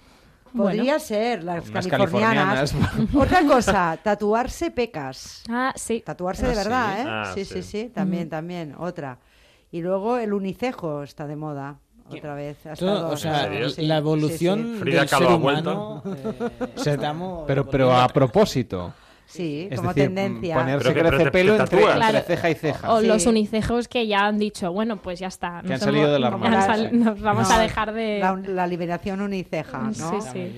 Podría 0.54 0.98
ser, 0.98 1.42
las 1.44 1.70
californianas. 1.70 2.72
californianas. 2.72 3.14
Otra 3.14 3.46
cosa, 3.46 3.96
tatuarse 4.02 4.70
pecas. 4.72 5.42
Ah, 5.48 5.72
sí. 5.76 6.02
Tatuarse 6.04 6.44
Ah, 6.46 6.48
de 6.50 6.54
verdad, 6.56 6.94
¿sí? 6.94 7.00
¿eh? 7.00 7.04
Ah, 7.08 7.30
sí, 7.34 7.44
sí, 7.44 7.54
sí. 7.54 7.82
sí, 7.84 7.88
también, 7.94 8.28
también, 8.28 8.74
otra. 8.78 9.18
Y 9.70 9.80
luego 9.80 10.16
el 10.18 10.32
unicejo 10.32 11.02
está 11.04 11.26
de 11.28 11.36
moda, 11.36 11.78
otra 12.08 12.34
vez. 12.34 12.58
ha 12.66 12.74
Todo, 12.74 12.94
estado- 12.94 13.12
o 13.12 13.16
sea, 13.16 13.48
la 13.78 13.96
evolución 13.96 14.74
sí. 14.74 14.80
Frida 14.80 15.00
del 15.00 15.08
ser 15.08 15.22
ha 15.22 15.34
humano, 15.36 16.02
eh, 16.04 17.44
pero, 17.46 17.68
pero 17.68 17.92
a 17.96 18.08
propósito. 18.08 18.92
Sí, 19.26 19.68
Es 19.70 19.76
como 19.80 19.92
decir, 19.94 20.04
tendencia. 20.14 20.54
ponerse 20.54 20.92
crece 20.94 21.24
te- 21.24 21.30
pelo 21.30 21.56
te 21.56 21.62
entre, 21.62 21.82
Claro. 21.82 22.20
ceja 22.26 22.50
y 22.50 22.54
ceja. 22.54 22.92
O 22.92 23.00
Sí. 23.00 23.06
los 23.06 23.26
unicejos 23.26 23.88
que 23.88 24.06
ya 24.06 24.26
han 24.26 24.38
dicho, 24.38 24.70
bueno, 24.72 25.00
pues 25.02 25.18
ya 25.18 25.28
está. 25.28 25.60
Que 25.62 25.66
han 25.68 25.72
nos 25.72 25.80
salido 25.80 26.04
hemos- 26.04 26.12
del 26.12 26.22
nos 26.22 26.32
armario, 26.34 26.60
sal- 26.66 26.88
sí. 26.90 26.96
Nos 26.96 27.20
vamos 27.20 27.48
No, 27.48 27.54
a 27.54 27.58
dejar 27.58 27.92
de. 27.94 28.18
La, 28.20 28.36
la 28.46 28.66
liberación 28.66 29.20
uniceja, 29.22 29.78
¿no? 29.78 29.92
Sí, 29.92 30.16
sí. 30.32 30.52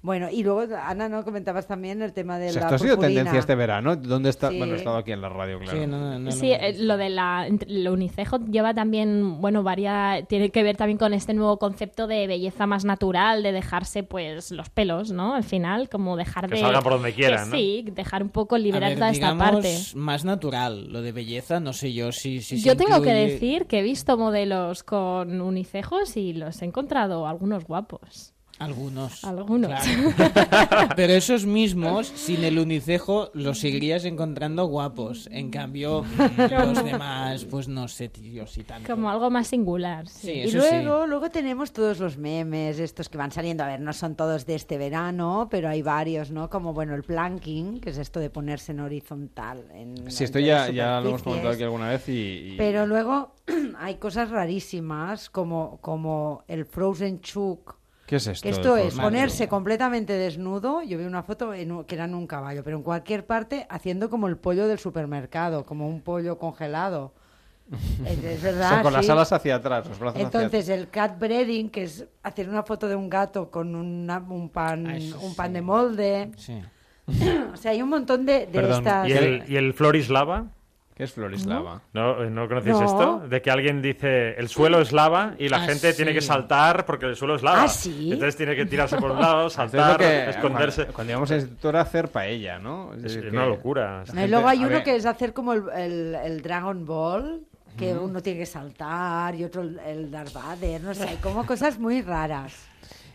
Bueno, 0.00 0.28
y 0.30 0.44
luego, 0.44 0.62
Ana, 0.76 1.08
¿no? 1.08 1.24
Comentabas 1.24 1.66
también 1.66 2.02
el 2.02 2.12
tema 2.12 2.38
de 2.38 2.50
O 2.50 2.52
sea, 2.52 2.62
la 2.62 2.66
esto 2.68 2.76
ha 2.76 2.78
sido 2.78 2.98
tendencia 2.98 3.38
este 3.40 3.56
verano. 3.56 3.96
¿Dónde 3.96 4.30
está? 4.30 4.50
Sí. 4.50 4.58
Bueno, 4.58 4.74
he 4.74 4.76
estado 4.76 4.96
aquí 4.96 5.10
en 5.10 5.20
la 5.20 5.28
radio, 5.28 5.58
claro. 5.58 6.30
Sí, 6.30 6.52
eh, 6.52 6.76
lo 6.78 6.96
de 6.96 7.10
la 7.10 7.48
lo 7.66 7.92
unicejo 7.92 8.38
lleva 8.38 8.74
también, 8.74 9.40
bueno, 9.40 9.64
varia, 9.64 10.24
tiene 10.28 10.50
que 10.50 10.62
ver 10.62 10.76
también 10.76 10.98
con 10.98 11.14
este 11.14 11.34
nuevo 11.34 11.58
concepto 11.58 12.06
de 12.06 12.28
belleza 12.28 12.66
más 12.66 12.84
natural, 12.84 13.42
de 13.42 13.50
dejarse 13.50 14.04
pues 14.04 14.52
los 14.52 14.70
pelos, 14.70 15.10
¿no? 15.10 15.34
Al 15.34 15.44
final, 15.44 15.88
como 15.88 16.16
dejar 16.16 16.48
Que 16.48 16.54
de 16.54 16.60
salgan 16.60 16.82
por 16.84 16.92
donde 16.92 17.10
que 17.10 17.16
quieran, 17.16 17.50
¿no? 17.50 17.56
Sí, 17.56 17.84
dejar 17.90 18.22
un 18.22 18.30
poco 18.30 18.56
liberar 18.56 18.90
ver, 18.90 18.98
toda 18.98 19.10
esta 19.10 19.36
parte. 19.36 19.76
más 19.96 20.24
natural. 20.24 20.92
Lo 20.92 21.02
de 21.02 21.10
belleza, 21.10 21.58
no 21.58 21.72
sé 21.72 21.92
yo 21.92 22.12
si, 22.12 22.38
Yo 22.38 22.76
tengo 22.76 23.02
que 23.02 23.12
decir 23.12 23.66
que 23.66 23.80
he 23.80 23.82
visto 23.82 24.16
modelos 24.16 24.84
con 24.84 25.40
unicejos 25.40 26.16
y 26.16 26.34
los 26.34 26.62
he 26.62 26.66
encontrado 26.66 27.26
algunos 27.26 27.64
guapos. 27.64 28.37
Algunos. 28.58 29.24
Algunos. 29.24 29.70
Claro. 29.70 30.88
Pero 30.96 31.12
esos 31.12 31.46
mismos, 31.46 32.08
sin 32.08 32.42
el 32.44 32.58
unicejo, 32.58 33.30
los 33.34 33.58
seguirías 33.60 34.04
encontrando 34.04 34.66
guapos. 34.66 35.28
En 35.32 35.50
cambio, 35.50 36.04
los 36.36 36.84
demás, 36.84 37.44
pues 37.44 37.68
no 37.68 37.88
sé, 37.88 38.08
tío, 38.08 38.46
si 38.46 38.64
tanto. 38.64 38.92
Como 38.92 39.10
algo 39.10 39.30
más 39.30 39.46
singular. 39.48 40.06
Sí, 40.08 40.28
Sí, 40.28 40.32
Y 40.32 40.40
eso 40.42 40.60
sí. 40.62 40.82
luego, 40.82 41.06
luego 41.06 41.30
tenemos 41.30 41.72
todos 41.72 41.98
los 42.00 42.18
memes, 42.18 42.78
estos 42.78 43.08
que 43.08 43.16
van 43.16 43.30
saliendo. 43.32 43.64
A 43.64 43.68
ver, 43.68 43.80
no 43.80 43.92
son 43.92 44.14
todos 44.16 44.44
de 44.44 44.56
este 44.56 44.76
verano, 44.76 45.48
pero 45.50 45.68
hay 45.68 45.82
varios, 45.82 46.30
¿no? 46.30 46.50
Como, 46.50 46.72
bueno, 46.74 46.94
el 46.94 47.02
planking, 47.04 47.80
que 47.80 47.90
es 47.90 47.98
esto 47.98 48.20
de 48.20 48.28
ponerse 48.30 48.72
en 48.72 48.80
horizontal. 48.80 49.64
En, 49.72 50.10
Sí, 50.10 50.24
esto 50.24 50.38
ya, 50.38 50.68
ya 50.70 51.00
lo 51.00 51.10
hemos 51.10 51.22
comentado 51.22 51.54
aquí 51.54 51.62
alguna 51.62 51.88
vez 51.90 52.08
y... 52.08 52.12
y- 52.12 52.54
Pero 52.58 52.86
luego 52.86 53.34
hay 53.78 53.94
cosas 53.96 54.30
rarísimas, 54.30 55.30
como, 55.30 55.78
como 55.80 56.44
el 56.48 56.64
Frozen 56.66 57.20
Chuk. 57.20 57.77
¿Qué 58.08 58.16
es 58.16 58.26
esto 58.26 58.48
esto 58.48 58.76
es 58.78 58.94
ponerse 58.94 59.48
completamente 59.48 60.14
desnudo. 60.14 60.82
Yo 60.82 60.96
vi 60.96 61.04
una 61.04 61.22
foto 61.22 61.52
en 61.52 61.84
que 61.84 61.94
era 61.94 62.06
en 62.06 62.14
un 62.14 62.26
caballo, 62.26 62.64
pero 62.64 62.78
en 62.78 62.82
cualquier 62.82 63.26
parte 63.26 63.66
haciendo 63.68 64.08
como 64.08 64.26
el 64.28 64.38
pollo 64.38 64.66
del 64.66 64.78
supermercado, 64.78 65.66
como 65.66 65.86
un 65.86 66.00
pollo 66.00 66.38
congelado. 66.38 67.12
Es, 68.06 68.16
es 68.24 68.40
O 68.40 68.42
verdad. 68.44 68.68
sea, 68.70 68.82
con 68.82 68.94
las 68.94 69.04
sí. 69.04 69.12
alas 69.12 69.30
hacia 69.30 69.56
atrás, 69.56 69.86
los 69.86 69.98
brazos 69.98 70.16
hacia 70.16 70.24
Entonces 70.24 70.70
el 70.70 70.88
cat 70.88 71.18
breeding, 71.18 71.68
que 71.68 71.82
es 71.82 72.06
hacer 72.22 72.48
una 72.48 72.62
foto 72.62 72.88
de 72.88 72.96
un 72.96 73.10
gato 73.10 73.50
con 73.50 73.74
una- 73.74 74.18
un 74.26 74.48
pan, 74.48 74.86
un 75.20 75.34
pan 75.36 75.52
de 75.52 75.60
molde. 75.60 76.30
Sí. 76.38 76.58
o 77.52 77.56
sea, 77.58 77.72
hay 77.72 77.82
un 77.82 77.90
montón 77.90 78.24
de, 78.24 78.40
de 78.40 78.46
Perdón, 78.46 78.78
estas. 78.78 79.06
¿y 79.06 79.12
el, 79.12 79.44
¿y 79.46 79.56
el 79.56 79.74
Florislava? 79.74 80.46
¿Qué 80.98 81.04
es 81.04 81.12
Florislava? 81.12 81.80
¿No, 81.94 82.28
¿no 82.28 82.48
conocéis 82.48 82.76
No. 82.80 82.84
esto? 82.84 83.28
De 83.28 83.40
que 83.40 83.50
alguien 83.52 83.80
dice 83.80 84.34
el 84.36 84.48
suelo 84.48 84.80
es 84.80 84.92
lava 84.92 85.34
y 85.38 85.48
la 85.48 85.58
Ah, 85.58 85.66
gente 85.66 85.92
tiene 85.94 86.12
que 86.12 86.20
saltar 86.20 86.84
porque 86.84 87.06
el 87.06 87.14
suelo 87.14 87.36
es 87.36 87.42
lava. 87.44 87.62
¿Ah, 87.62 87.68
sí? 87.68 88.10
Entonces 88.12 88.36
tiene 88.36 88.56
que 88.56 88.66
tirarse 88.66 88.96
por 88.96 89.12
un 89.12 89.20
lado, 89.20 89.46
es 89.46 89.52
saltar, 89.52 89.96
que- 89.96 90.28
esconderse. 90.30 90.82
Cuando, 90.82 90.94
cuando 90.94 91.10
íbamos 91.12 91.30
a 91.30 91.34
instituto 91.36 91.68
era 91.70 91.80
hacer 91.82 92.08
paella, 92.08 92.58
¿no? 92.58 92.90
Es 92.94 93.04
Es 93.04 93.14
decir, 93.14 93.30
una 93.30 93.44
que 93.44 93.48
locura. 93.50 94.04
No, 94.12 94.24
y 94.24 94.28
luego 94.28 94.48
hay 94.48 94.64
uno 94.64 94.82
que 94.82 94.96
es 94.96 95.06
hacer 95.06 95.32
como 95.32 95.52
el, 95.52 95.62
el- 95.76 96.14
el 96.16 96.42
Dragon 96.42 96.84
Ball, 96.84 97.42
que 97.76 97.92
uno 97.92 98.20
tiene 98.20 98.40
que 98.40 98.46
saltar, 98.46 99.36
y 99.36 99.44
otro 99.44 99.62
el, 99.62 99.78
el 99.78 100.10
Darth 100.10 100.32
Vader, 100.32 100.80
no 100.82 100.92
sé, 100.94 101.04
hay 101.08 101.16
como 101.18 101.46
cosas 101.46 101.78
muy 101.78 102.02
raras. 102.02 102.68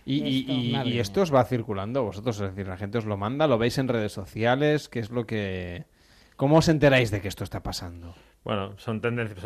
Y, 0.06 0.24
y- 0.24 0.40
Esto, 0.40 0.52
y- 0.54 0.72
madre 0.72 0.90
y 0.90 1.00
esto 1.00 1.22
os 1.22 1.34
va 1.34 1.44
circulando 1.44 2.02
vosotros, 2.04 2.40
es 2.40 2.50
decir, 2.50 2.66
la 2.68 2.78
gente 2.78 2.98
os 2.98 3.04
lo 3.06 3.18
manda, 3.18 3.46
lo 3.46 3.58
veis 3.58 3.78
en 3.78 3.90
redes 3.90 4.14
sociales, 4.14 4.88
¿qué 4.88 5.00
es 5.00 5.10
lo 5.12 5.26
que... 5.26 5.86
¿Cómo 6.36 6.58
os 6.58 6.68
enteráis 6.68 7.12
de 7.12 7.22
que 7.22 7.28
esto 7.28 7.44
está 7.44 7.62
pasando? 7.62 8.16
Bueno, 8.44 8.74
son 8.78 9.00
tendencias. 9.00 9.42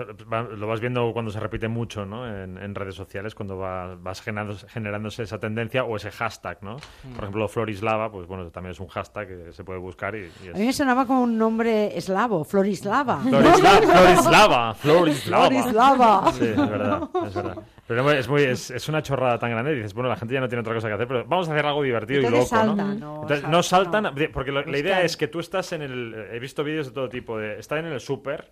Lo 0.58 0.66
vas 0.66 0.80
viendo 0.80 1.14
cuando 1.14 1.30
se 1.30 1.40
repite 1.40 1.68
mucho, 1.68 2.04
¿no? 2.06 2.28
En, 2.28 2.58
en 2.58 2.74
redes 2.74 2.96
sociales, 2.96 3.36
cuando 3.36 3.56
va- 3.58 3.94
vas 3.96 4.22
generando, 4.22 4.58
generándose 4.70 5.22
esa 5.22 5.38
tendencia 5.40 5.84
o 5.84 5.96
ese 5.98 6.10
hashtag, 6.10 6.58
¿no? 6.64 6.78
Mm. 7.04 7.14
Por 7.14 7.24
ejemplo, 7.26 7.48
Florislava, 7.48 8.12
pues 8.12 8.26
bueno, 8.28 8.50
también 8.50 8.72
es 8.72 8.80
un 8.80 8.88
hashtag 8.88 9.28
que 9.28 9.52
se 9.54 9.64
puede 9.64 9.78
buscar 9.80 10.16
y, 10.16 10.32
y 10.44 10.48
es- 10.50 10.56
A 10.56 10.58
mí 10.58 10.66
me 10.66 10.74
sonaba 10.74 11.06
como 11.06 11.22
un 11.22 11.38
nombre 11.38 11.96
eslavo, 11.96 12.44
Florislava. 12.44 13.20
Florisla- 13.22 13.82
Florislava, 13.84 14.74
Florislava. 14.74 15.48
Florislava. 15.48 16.32
Sí, 16.34 16.46
es 16.46 16.58
verdad, 16.70 17.10
es 17.28 17.34
verdad. 17.36 17.58
Pero 17.88 18.12
es, 18.12 18.28
muy, 18.28 18.42
es, 18.44 18.72
es 18.72 18.90
una 18.90 19.02
chorrada 19.04 19.38
tan 19.38 19.52
grande 19.52 19.74
y 19.74 19.76
dices, 19.76 19.94
bueno, 19.94 20.10
la 20.10 20.16
gente 20.18 20.34
ya 20.34 20.42
no 20.42 20.48
tiene 20.50 20.62
otra 20.62 20.74
cosa 20.74 20.88
que 20.88 20.96
hacer, 20.96 21.08
pero 21.08 21.24
vamos 21.26 21.48
a 21.48 21.54
hacer 21.54 21.66
algo 21.68 21.84
divertido 21.84 22.22
y 22.22 22.24
loco, 22.24 22.38
¿no? 22.40 22.46
saltan, 22.48 23.00
¿no? 23.00 23.22
Entonces, 23.22 23.48
no 23.48 23.62
Saltan, 23.64 24.14
porque 24.34 24.52
lo- 24.52 24.66
la 24.66 24.78
idea 24.78 25.04
es 25.04 25.16
que 25.16 25.28
tú 25.28 25.40
estás 25.40 25.72
en 25.72 25.84
el... 25.84 26.16
He 26.32 26.40
visto 26.40 26.64
vídeos 26.64 26.88
de 26.88 26.94
todo 26.94 27.08
tipo, 27.08 27.38
de 27.38 27.60
estar 27.60 27.78
en 27.78 27.86
el 27.86 28.00
súper 28.02 28.52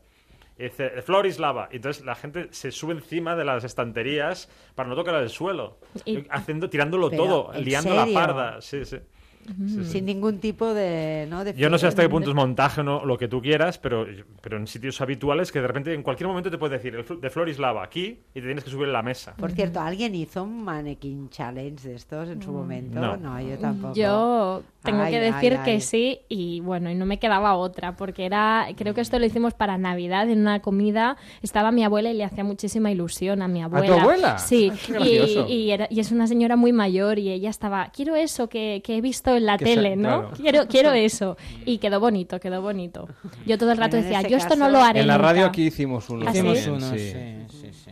y 0.57 0.63
dice, 0.63 1.01
Florislava, 1.01 1.67
y 1.71 1.77
entonces 1.77 2.05
la 2.05 2.15
gente 2.15 2.47
se 2.51 2.71
sube 2.71 2.93
encima 2.93 3.35
de 3.35 3.43
las 3.43 3.63
estanterías 3.63 4.49
para 4.73 4.87
no 4.87 4.95
tocar 4.95 5.15
el 5.15 5.29
suelo, 5.29 5.77
Y- 6.05 6.23
haciendo, 6.29 6.69
tirándolo 6.69 7.09
Pero, 7.09 7.23
todo, 7.25 7.53
¿en 7.53 7.65
liando 7.65 7.89
serio? 7.95 8.05
la 8.05 8.13
parda, 8.27 8.61
sí, 8.61 8.85
sí. 8.85 8.97
Sí, 9.45 9.53
sí. 9.67 9.83
Sin 9.85 10.05
ningún 10.05 10.39
tipo 10.39 10.73
de... 10.73 11.27
¿no? 11.29 11.43
de 11.43 11.53
Yo 11.53 11.69
no 11.69 11.77
sé 11.77 11.87
hasta 11.87 12.01
qué 12.01 12.09
punto 12.09 12.29
es 12.29 12.35
montaje 12.35 12.81
o 12.81 12.83
no, 12.83 13.05
lo 13.05 13.17
que 13.17 13.27
tú 13.27 13.41
quieras, 13.41 13.77
pero, 13.77 14.05
pero 14.41 14.57
en 14.57 14.67
sitios 14.67 14.99
habituales 15.01 15.51
que 15.51 15.61
de 15.61 15.67
repente 15.67 15.93
en 15.93 16.03
cualquier 16.03 16.27
momento 16.27 16.49
te 16.49 16.57
puede 16.57 16.77
decir 16.77 16.95
el 16.95 17.21
de 17.21 17.29
Florislava 17.29 17.83
aquí 17.83 18.19
y 18.33 18.39
te 18.41 18.45
tienes 18.45 18.63
que 18.63 18.69
subir 18.69 18.87
en 18.87 18.93
la 18.93 19.03
mesa. 19.03 19.35
Por 19.37 19.51
cierto, 19.51 19.79
¿alguien 19.79 20.15
hizo 20.15 20.43
un 20.43 20.63
mannequin 20.63 21.29
challenge 21.29 21.87
de 21.87 21.95
estos 21.95 22.29
en 22.29 22.41
su 22.41 22.51
momento? 22.51 22.99
No. 22.99 23.39
yo 23.41 23.57
tampoco. 23.57 23.93
Yo 23.93 24.63
tengo 24.83 25.01
Ay, 25.03 25.11
que 25.11 25.17
ay, 25.19 25.31
decir 25.31 25.53
ay. 25.59 25.63
que 25.65 25.81
sí 25.81 26.19
y 26.29 26.59
bueno, 26.61 26.89
y 26.91 26.95
no 26.95 27.05
me 27.05 27.17
quedaba 27.19 27.55
otra 27.55 27.95
porque 27.95 28.25
era, 28.25 28.67
creo 28.75 28.93
que 28.93 29.01
esto 29.01 29.17
lo 29.19 29.25
hicimos 29.25 29.53
para 29.53 29.77
Navidad 29.77 30.29
en 30.29 30.39
una 30.41 30.61
comida, 30.61 31.17
estaba 31.41 31.71
mi 31.71 31.83
abuela 31.83 32.11
y 32.11 32.13
le 32.15 32.23
hacía 32.23 32.43
muchísima 32.43 32.91
ilusión 32.91 33.41
a 33.41 33.47
mi 33.47 33.61
abuela. 33.63 34.01
abuela? 34.01 34.37
Sí, 34.37 34.69
Ay, 34.71 34.79
qué 34.85 34.93
gracioso. 34.93 35.45
y, 35.49 35.53
y 35.53 35.71
era- 35.71 35.87
y 35.89 35.99
es 35.99 36.11
una 36.11 36.27
señora 36.27 36.55
muy 36.55 36.71
mayor 36.73 37.19
y 37.19 37.29
ella 37.31 37.49
estaba, 37.49 37.89
quiero 37.95 38.15
eso 38.15 38.47
que, 38.49 38.81
que 38.83 38.97
he 38.97 39.01
visto 39.01 39.34
en 39.35 39.45
la 39.45 39.57
Que 39.57 39.65
tele, 39.65 39.95
¿no? 39.95 40.01
claro. 40.01 40.31
Quiero, 40.35 40.67
quiero 40.67 40.91
eso. 40.93 41.37
Y 41.65 41.77
quedó 41.79 41.99
bonito, 41.99 42.39
quedó 42.39 42.61
bonito. 42.61 43.07
Yo 43.45 43.57
todo 43.57 43.71
el 43.71 43.77
rato 43.77 43.97
decía, 43.97 44.21
yo 44.23 44.37
esto 44.37 44.55
no 44.55 44.69
lo 44.69 44.79
haré 44.79 45.01
En 45.01 45.07
la 45.07 45.15
nunca". 45.17 45.27
radio 45.29 45.45
aquí 45.47 45.67
hicimos 45.67 46.09
uno. 46.09 46.25
¿Ah, 46.27 46.31
Hicimos 46.31 46.65
uno, 46.67 46.89
sí. 46.91 46.99
sí, 46.99 47.35
sí, 47.49 47.69
sí. 47.73 47.91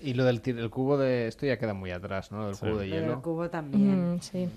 Y 0.00 0.14
lo 0.14 0.24
del 0.24 0.40
el 0.44 0.70
cubo 0.70 0.96
de... 0.96 1.26
Esto 1.26 1.44
ya 1.46 1.58
queda 1.58 1.74
muy 1.74 1.90
atrás, 1.90 2.30
¿no? 2.30 2.46
Del 2.46 2.56
cubo 2.56 2.78
de 2.78 2.86
Pero 2.88 2.96
el 2.96 3.02
hielo. 3.08 3.22
cubo 3.22 3.50
también. 3.50 4.14
Mm, 4.14 4.20
sí. 4.20 4.48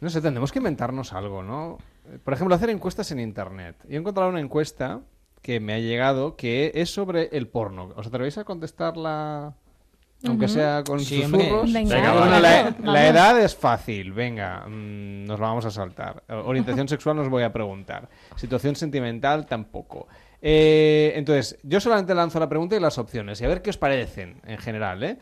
No 0.00 0.10
sé, 0.10 0.20
tendremos 0.20 0.52
que 0.52 0.58
inventarnos 0.58 1.12
algo, 1.12 1.42
¿no? 1.42 1.78
Por 2.24 2.34
ejemplo, 2.34 2.54
hacer 2.54 2.68
encuestas 2.70 3.10
en 3.12 3.20
Internet. 3.20 3.76
Yo 3.88 3.94
he 3.96 4.00
encontrado 4.00 4.28
una 4.28 4.40
encuesta 4.40 5.00
que 5.40 5.60
me 5.60 5.72
ha 5.74 5.78
llegado 5.78 6.36
que 6.36 6.72
es 6.74 6.90
sobre 6.90 7.28
el 7.32 7.48
porno. 7.48 7.92
¿Os 7.96 8.06
atrevéis 8.06 8.36
a 8.38 8.44
contestarla? 8.44 9.54
Aunque 10.26 10.48
sea 10.48 10.82
con 10.84 11.00
Sí, 11.00 11.22
susurros. 11.22 11.72
Venga, 11.72 11.94
Venga, 11.96 12.12
Bueno, 12.12 12.40
la, 12.92 13.08
edad 13.08 13.40
es 13.40 13.56
fácil, 13.56 14.12
venga, 14.12 14.64
mm, 14.66 15.24
nos 15.24 15.40
la 15.40 15.46
vamos 15.46 15.64
a 15.64 15.70
saltar. 15.70 16.22
Eh, 16.28 16.34
Orientación 16.34 16.88
sexual 16.88 17.16
nos 17.16 17.28
voy 17.28 17.42
a 17.42 17.52
preguntar. 17.52 18.08
Situación 18.36 18.76
sentimental 18.76 19.46
tampoco. 19.46 20.06
Eh, 20.40 21.12
entonces, 21.16 21.58
yo 21.62 21.80
solamente 21.80 22.14
lanzo 22.14 22.40
la 22.40 22.48
pregunta 22.48 22.76
y 22.76 22.80
las 22.80 22.98
opciones 22.98 23.40
y 23.40 23.44
a 23.44 23.48
ver 23.48 23.62
qué 23.62 23.70
os 23.70 23.78
parecen 23.78 24.40
en 24.46 24.58
general, 24.58 25.02
¿eh? 25.02 25.18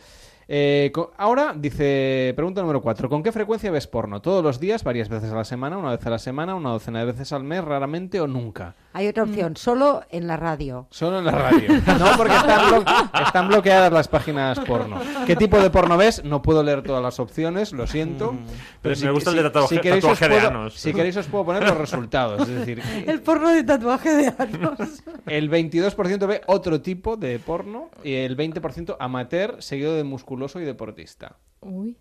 Eh, 0.53 0.91
ahora 1.17 1.55
dice, 1.57 2.33
pregunta 2.35 2.61
número 2.61 2.83
4, 2.83 3.09
¿con 3.09 3.23
qué 3.23 3.31
frecuencia 3.31 3.71
ves 3.71 3.87
porno? 3.87 4.21
¿Todos 4.21 4.43
los 4.43 4.59
días, 4.59 4.83
varias 4.83 5.09
veces 5.09 5.31
a 5.31 5.37
la 5.37 5.45
semana, 5.45 5.79
una 5.79 5.93
vez 5.93 6.05
a 6.05 6.11
la 6.11 6.19
semana, 6.19 6.57
una 6.57 6.71
docena 6.71 6.99
de 6.99 7.05
veces 7.05 7.33
al 7.33 7.45
mes, 7.45 7.63
raramente 7.63 8.21
o 8.21 8.27
nunca? 8.27 8.75
Hay 8.93 9.07
otra 9.07 9.23
opción, 9.23 9.57
solo 9.57 10.03
en 10.11 10.27
la 10.27 10.37
radio. 10.37 10.89
Solo 10.91 11.21
en 11.21 11.25
la 11.27 11.31
radio. 11.33 11.69
No, 11.99 12.17
porque 12.17 12.35
están, 12.35 12.71
blo- 12.71 13.25
están 13.27 13.49
bloqueadas 13.49 13.93
las 13.93 14.09
páginas 14.09 14.59
porno. 14.61 14.99
¿Qué 15.27 15.37
tipo 15.37 15.61
de 15.61 15.71
porno 15.71 15.97
ves? 15.97 16.25
No 16.25 16.43
puedo 16.43 16.63
leer 16.65 16.83
todas 16.83 17.01
las 17.03 17.21
opciones, 17.21 17.73
lo 17.73 17.87
siento. 17.87 18.37
Pero 18.83 18.97
me 19.01 19.11
gusta 19.13 19.31
el 19.31 19.37
de 19.37 19.43
tatuaje- 19.45 19.81
queréis 19.81 20.03
tatuaje 20.03 20.25
os 20.25 20.31
de 20.31 20.37
puedo- 20.37 20.49
anos. 20.49 20.75
Si 20.75 20.93
queréis 20.93 21.17
os 21.17 21.27
puedo 21.29 21.45
poner 21.45 21.63
los 21.63 21.77
resultados. 21.79 22.49
Es 22.49 22.49
decir, 22.49 22.83
El 23.07 23.23
porno 23.23 23.51
de 23.51 23.63
tatuaje 23.63 24.11
de 24.15 24.35
anos. 24.37 25.03
el 25.27 25.51
22% 25.51 26.27
ve 26.27 26.41
otro 26.47 26.81
tipo 26.81 27.17
de 27.17 27.39
porno 27.39 27.91
y 28.03 28.15
el 28.15 28.37
20% 28.37 28.97
amateur, 28.99 29.63
seguido 29.63 29.95
de 29.95 30.03
musculoso 30.05 30.61
y 30.61 30.65
deportista. 30.65 31.37
Uy. 31.61 31.97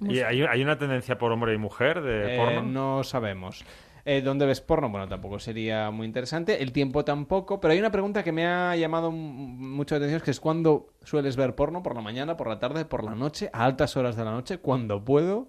¿Y 0.00 0.18
hay, 0.20 0.42
hay 0.42 0.62
una 0.62 0.78
tendencia 0.78 1.16
por 1.18 1.30
hombre 1.30 1.54
y 1.54 1.58
mujer 1.58 2.00
de 2.00 2.34
Eh, 2.34 2.38
porno? 2.38 2.62
no 2.62 3.04
sabemos. 3.04 3.64
Eh, 4.04 4.20
¿Dónde 4.20 4.46
ves 4.46 4.60
porno? 4.60 4.88
Bueno, 4.90 5.08
tampoco 5.08 5.38
sería 5.38 5.90
muy 5.90 6.06
interesante. 6.06 6.62
El 6.62 6.72
tiempo 6.72 7.04
tampoco. 7.04 7.60
Pero 7.60 7.72
hay 7.72 7.78
una 7.78 7.92
pregunta 7.92 8.24
que 8.24 8.32
me 8.32 8.46
ha 8.46 8.74
llamado 8.76 9.10
mucho 9.12 9.94
la 9.94 9.98
atención, 9.98 10.20
que 10.22 10.32
es 10.32 10.40
¿cuándo 10.40 10.88
sueles 11.04 11.36
ver 11.36 11.54
porno? 11.54 11.82
¿Por 11.82 11.94
la 11.94 12.02
mañana, 12.02 12.36
por 12.36 12.48
la 12.48 12.58
tarde, 12.58 12.84
por 12.84 13.04
la 13.04 13.14
noche, 13.14 13.50
a 13.52 13.64
altas 13.64 13.96
horas 13.96 14.16
de 14.16 14.24
la 14.24 14.32
noche? 14.32 14.58
¿Cuándo 14.58 15.04
puedo? 15.04 15.48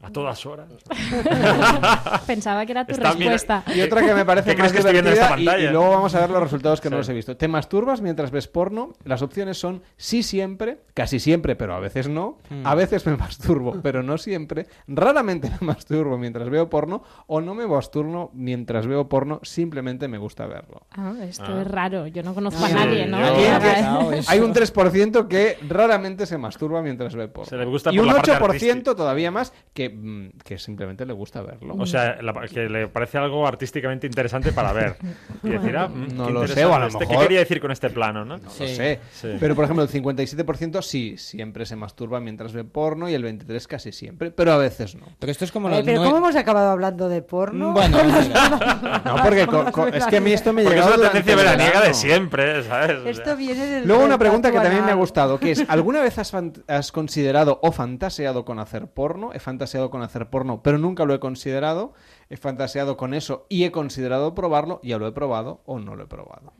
A 0.00 0.10
todas 0.10 0.46
horas. 0.46 0.68
Pensaba 2.26 2.64
que 2.66 2.72
era 2.72 2.84
tu 2.86 2.92
Está 2.92 3.14
bien. 3.14 3.32
respuesta. 3.32 3.64
Y 3.74 3.80
otra 3.80 4.00
que 4.04 4.14
me 4.14 4.24
parece 4.24 4.54
¿Qué 4.54 4.62
más 4.62 4.72
que 4.72 4.78
esta 4.78 4.90
divertida, 4.90 5.26
y- 5.26 5.28
pantalla? 5.28 5.58
y, 5.58 5.72
luego 5.72 5.90
vamos 5.90 6.14
a 6.14 6.20
ver 6.20 6.30
los 6.30 6.40
resultados 6.42 6.80
que 6.80 6.88
no 6.88 6.98
los 6.98 7.08
he 7.08 7.12
visto. 7.14 7.36
¿Te 7.36 7.48
masturbas 7.48 8.00
mientras 8.00 8.30
ves 8.30 8.46
porno? 8.46 8.92
Las 9.04 9.22
opciones 9.22 9.58
son 9.58 9.82
sí 9.96 10.22
siempre, 10.22 10.78
casi 10.94 11.18
siempre, 11.18 11.56
pero 11.56 11.74
a 11.74 11.80
veces 11.80 12.08
no. 12.08 12.38
Mm. 12.48 12.64
A 12.66 12.74
veces 12.76 13.04
me 13.06 13.16
masturbo, 13.16 13.80
pero 13.82 14.02
no 14.02 14.18
siempre. 14.18 14.66
Raramente 14.86 15.50
me 15.60 15.66
masturbo 15.66 16.16
mientras 16.16 16.48
veo 16.48 16.68
porno 16.70 17.02
o 17.26 17.40
no 17.40 17.54
me 17.54 17.66
masturbo 17.66 18.30
mientras 18.34 18.86
veo 18.86 19.08
porno, 19.08 19.40
simplemente 19.42 20.06
me 20.08 20.18
gusta 20.18 20.46
verlo. 20.46 20.86
Ah, 20.92 21.14
esto 21.22 21.44
Ah. 21.48 21.62
es 21.62 21.68
raro. 21.68 22.06
Yo 22.06 22.22
no 22.22 22.34
conozco 22.34 22.64
Sí, 22.64 22.72
a 22.72 22.74
nadie, 22.76 23.06
¿no? 23.06 23.16
hay 23.16 23.34
que- 23.34 23.48
haga- 23.48 24.10
hay 24.28 24.40
un 24.40 24.52
3% 24.54 25.26
que 25.28 25.58
raramente 25.68 26.24
se 26.26 26.38
masturba 26.38 26.82
mientras 26.82 27.16
ve 27.16 27.26
porno. 27.28 27.48
Se 27.50 27.56
le 27.56 27.64
gusta 27.64 27.92
y 27.92 27.98
un 27.98 28.06
la 28.06 28.14
parte 28.14 28.30
8% 28.32 28.44
artística. 28.44 28.94
todavía 28.94 29.30
más 29.30 29.52
que 29.74 29.87
que, 29.88 29.94
mm, 29.94 30.30
que 30.44 30.58
simplemente 30.58 31.04
le 31.06 31.12
gusta 31.12 31.42
verlo. 31.42 31.74
O 31.78 31.86
sea, 31.86 32.20
la- 32.22 32.32
que 32.48 32.68
le 32.68 32.88
parece 32.88 33.18
algo 33.18 33.46
artísticamente 33.46 34.06
interesante 34.06 34.52
para 34.52 34.72
ver. 34.72 34.96
Y 35.42 35.50
decir, 35.50 35.76
ah, 35.76 35.88
mm, 35.88 36.16
no 36.16 36.30
lo 36.30 36.46
sé, 36.48 36.64
o 36.64 36.74
a 36.74 36.78
lo 36.80 36.86
interesante. 36.86 37.06
¿Qué 37.14 37.22
quería 37.22 37.38
decir 37.40 37.60
con 37.60 37.70
este 37.70 37.90
plano, 37.90 38.24
no? 38.24 38.36
No 38.38 38.44
lo 38.44 38.50
sé. 38.50 38.98
Pero, 39.38 39.54
por 39.54 39.64
ejemplo, 39.64 39.82
el 39.84 39.88
57% 39.90 40.82
sí, 40.82 41.16
siempre 41.16 41.64
se 41.66 41.76
masturba 41.76 42.20
mientras 42.20 42.52
ve 42.52 42.64
porno 42.64 43.08
y 43.08 43.14
el 43.14 43.22
23% 43.24 43.66
casi 43.66 43.92
siempre, 43.92 44.30
pero 44.30 44.52
a 44.52 44.56
veces 44.58 44.94
no. 44.96 45.06
Pero 45.18 45.30
esto 45.32 45.44
es 45.44 45.52
como 45.52 45.68
Eh, 45.70 45.82
pero 45.84 46.02
¿cómo 46.02 46.16
hemos 46.18 46.36
acabado 46.36 46.70
hablando 46.70 47.08
de 47.08 47.22
porno? 47.22 47.72
Bueno, 47.72 47.98
mira. 48.04 48.48
bodas- 48.48 49.04
No, 49.04 49.16
porque 49.22 49.46
co- 49.46 49.70
co- 49.72 49.86
es 49.86 50.04
que 50.06 50.16
a 50.16 50.20
mí 50.20 50.32
esto 50.32 50.52
me 50.52 50.62
Porque 50.64 50.76
llegaba 50.76 50.94
es 50.96 51.00
una 51.00 51.10
tendencia 51.10 51.36
veraniega 51.36 51.80
de 51.82 51.94
siempre, 51.94 52.62
¿sabes? 52.64 52.98
Esto 53.18 53.36
viene 53.36 53.66
del 53.66 53.86
Luego 53.86 54.04
una 54.04 54.18
pregunta 54.18 54.50
que 54.50 54.58
también 54.58 54.84
me 54.84 54.90
ha 54.90 54.94
gustado, 54.94 55.38
que 55.38 55.52
es, 55.52 55.64
¿alguna 55.68 56.00
vez 56.00 56.18
has, 56.18 56.32
has 56.66 56.92
considerado 56.92 57.60
o 57.62 57.70
fantaseado 57.72 58.44
con 58.44 58.58
hacer 58.58 58.88
porno? 58.88 59.32
He 59.32 59.38
fantaseado 59.38 59.77
con 59.90 60.02
hacer 60.02 60.28
porno, 60.28 60.62
pero 60.62 60.78
nunca 60.78 61.04
lo 61.04 61.14
he 61.14 61.20
considerado. 61.20 61.92
He 62.30 62.36
fantaseado 62.36 62.98
con 62.98 63.14
eso 63.14 63.46
y 63.48 63.64
he 63.64 63.70
considerado 63.72 64.34
probarlo, 64.34 64.80
ya 64.82 64.98
lo 64.98 65.06
he 65.06 65.12
probado 65.12 65.62
o 65.64 65.78
no 65.78 65.96
lo 65.96 66.04
he 66.04 66.06
probado. 66.06 66.52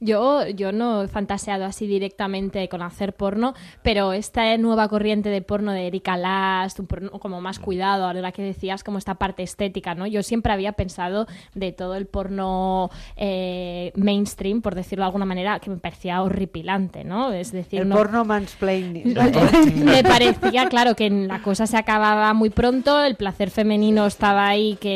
Yo, 0.00 0.46
yo 0.48 0.72
no 0.72 1.02
he 1.04 1.08
fantaseado 1.08 1.64
así 1.64 1.86
directamente 1.86 2.68
con 2.68 2.82
hacer 2.82 3.14
porno, 3.14 3.54
pero 3.82 4.12
esta 4.12 4.56
nueva 4.58 4.88
corriente 4.88 5.28
de 5.28 5.42
porno 5.42 5.70
de 5.70 5.86
Erika 5.86 6.16
Last, 6.16 6.80
un 6.80 6.86
porno 6.88 7.10
como 7.20 7.40
más 7.40 7.60
cuidado, 7.60 8.04
ahora 8.06 8.32
que 8.32 8.42
decías 8.42 8.82
como 8.82 8.98
esta 8.98 9.14
parte 9.14 9.44
estética, 9.44 9.94
¿no? 9.94 10.08
Yo 10.08 10.24
siempre 10.24 10.52
había 10.52 10.72
pensado 10.72 11.26
de 11.54 11.70
todo 11.70 11.94
el 11.94 12.06
porno 12.06 12.90
eh, 13.16 13.92
mainstream, 13.94 14.60
por 14.60 14.74
decirlo 14.74 15.02
de 15.04 15.06
alguna 15.06 15.24
manera, 15.24 15.60
que 15.60 15.70
me 15.70 15.76
parecía 15.76 16.20
horripilante, 16.22 17.04
¿no? 17.04 17.32
Es 17.32 17.52
decir, 17.52 17.82
El 17.82 17.88
no- 17.90 17.94
porno 17.96 18.24
mansplaining. 18.24 19.14
me 19.84 20.02
parecía, 20.02 20.68
claro, 20.68 20.96
que 20.96 21.08
la 21.10 21.42
cosa 21.42 21.66
se 21.68 21.76
acababa 21.76 22.34
muy 22.34 22.50
pronto, 22.50 23.00
el 23.04 23.14
placer 23.14 23.50
femenino 23.50 24.04
estaba 24.06 24.48
ahí, 24.48 24.76
que 24.80 24.95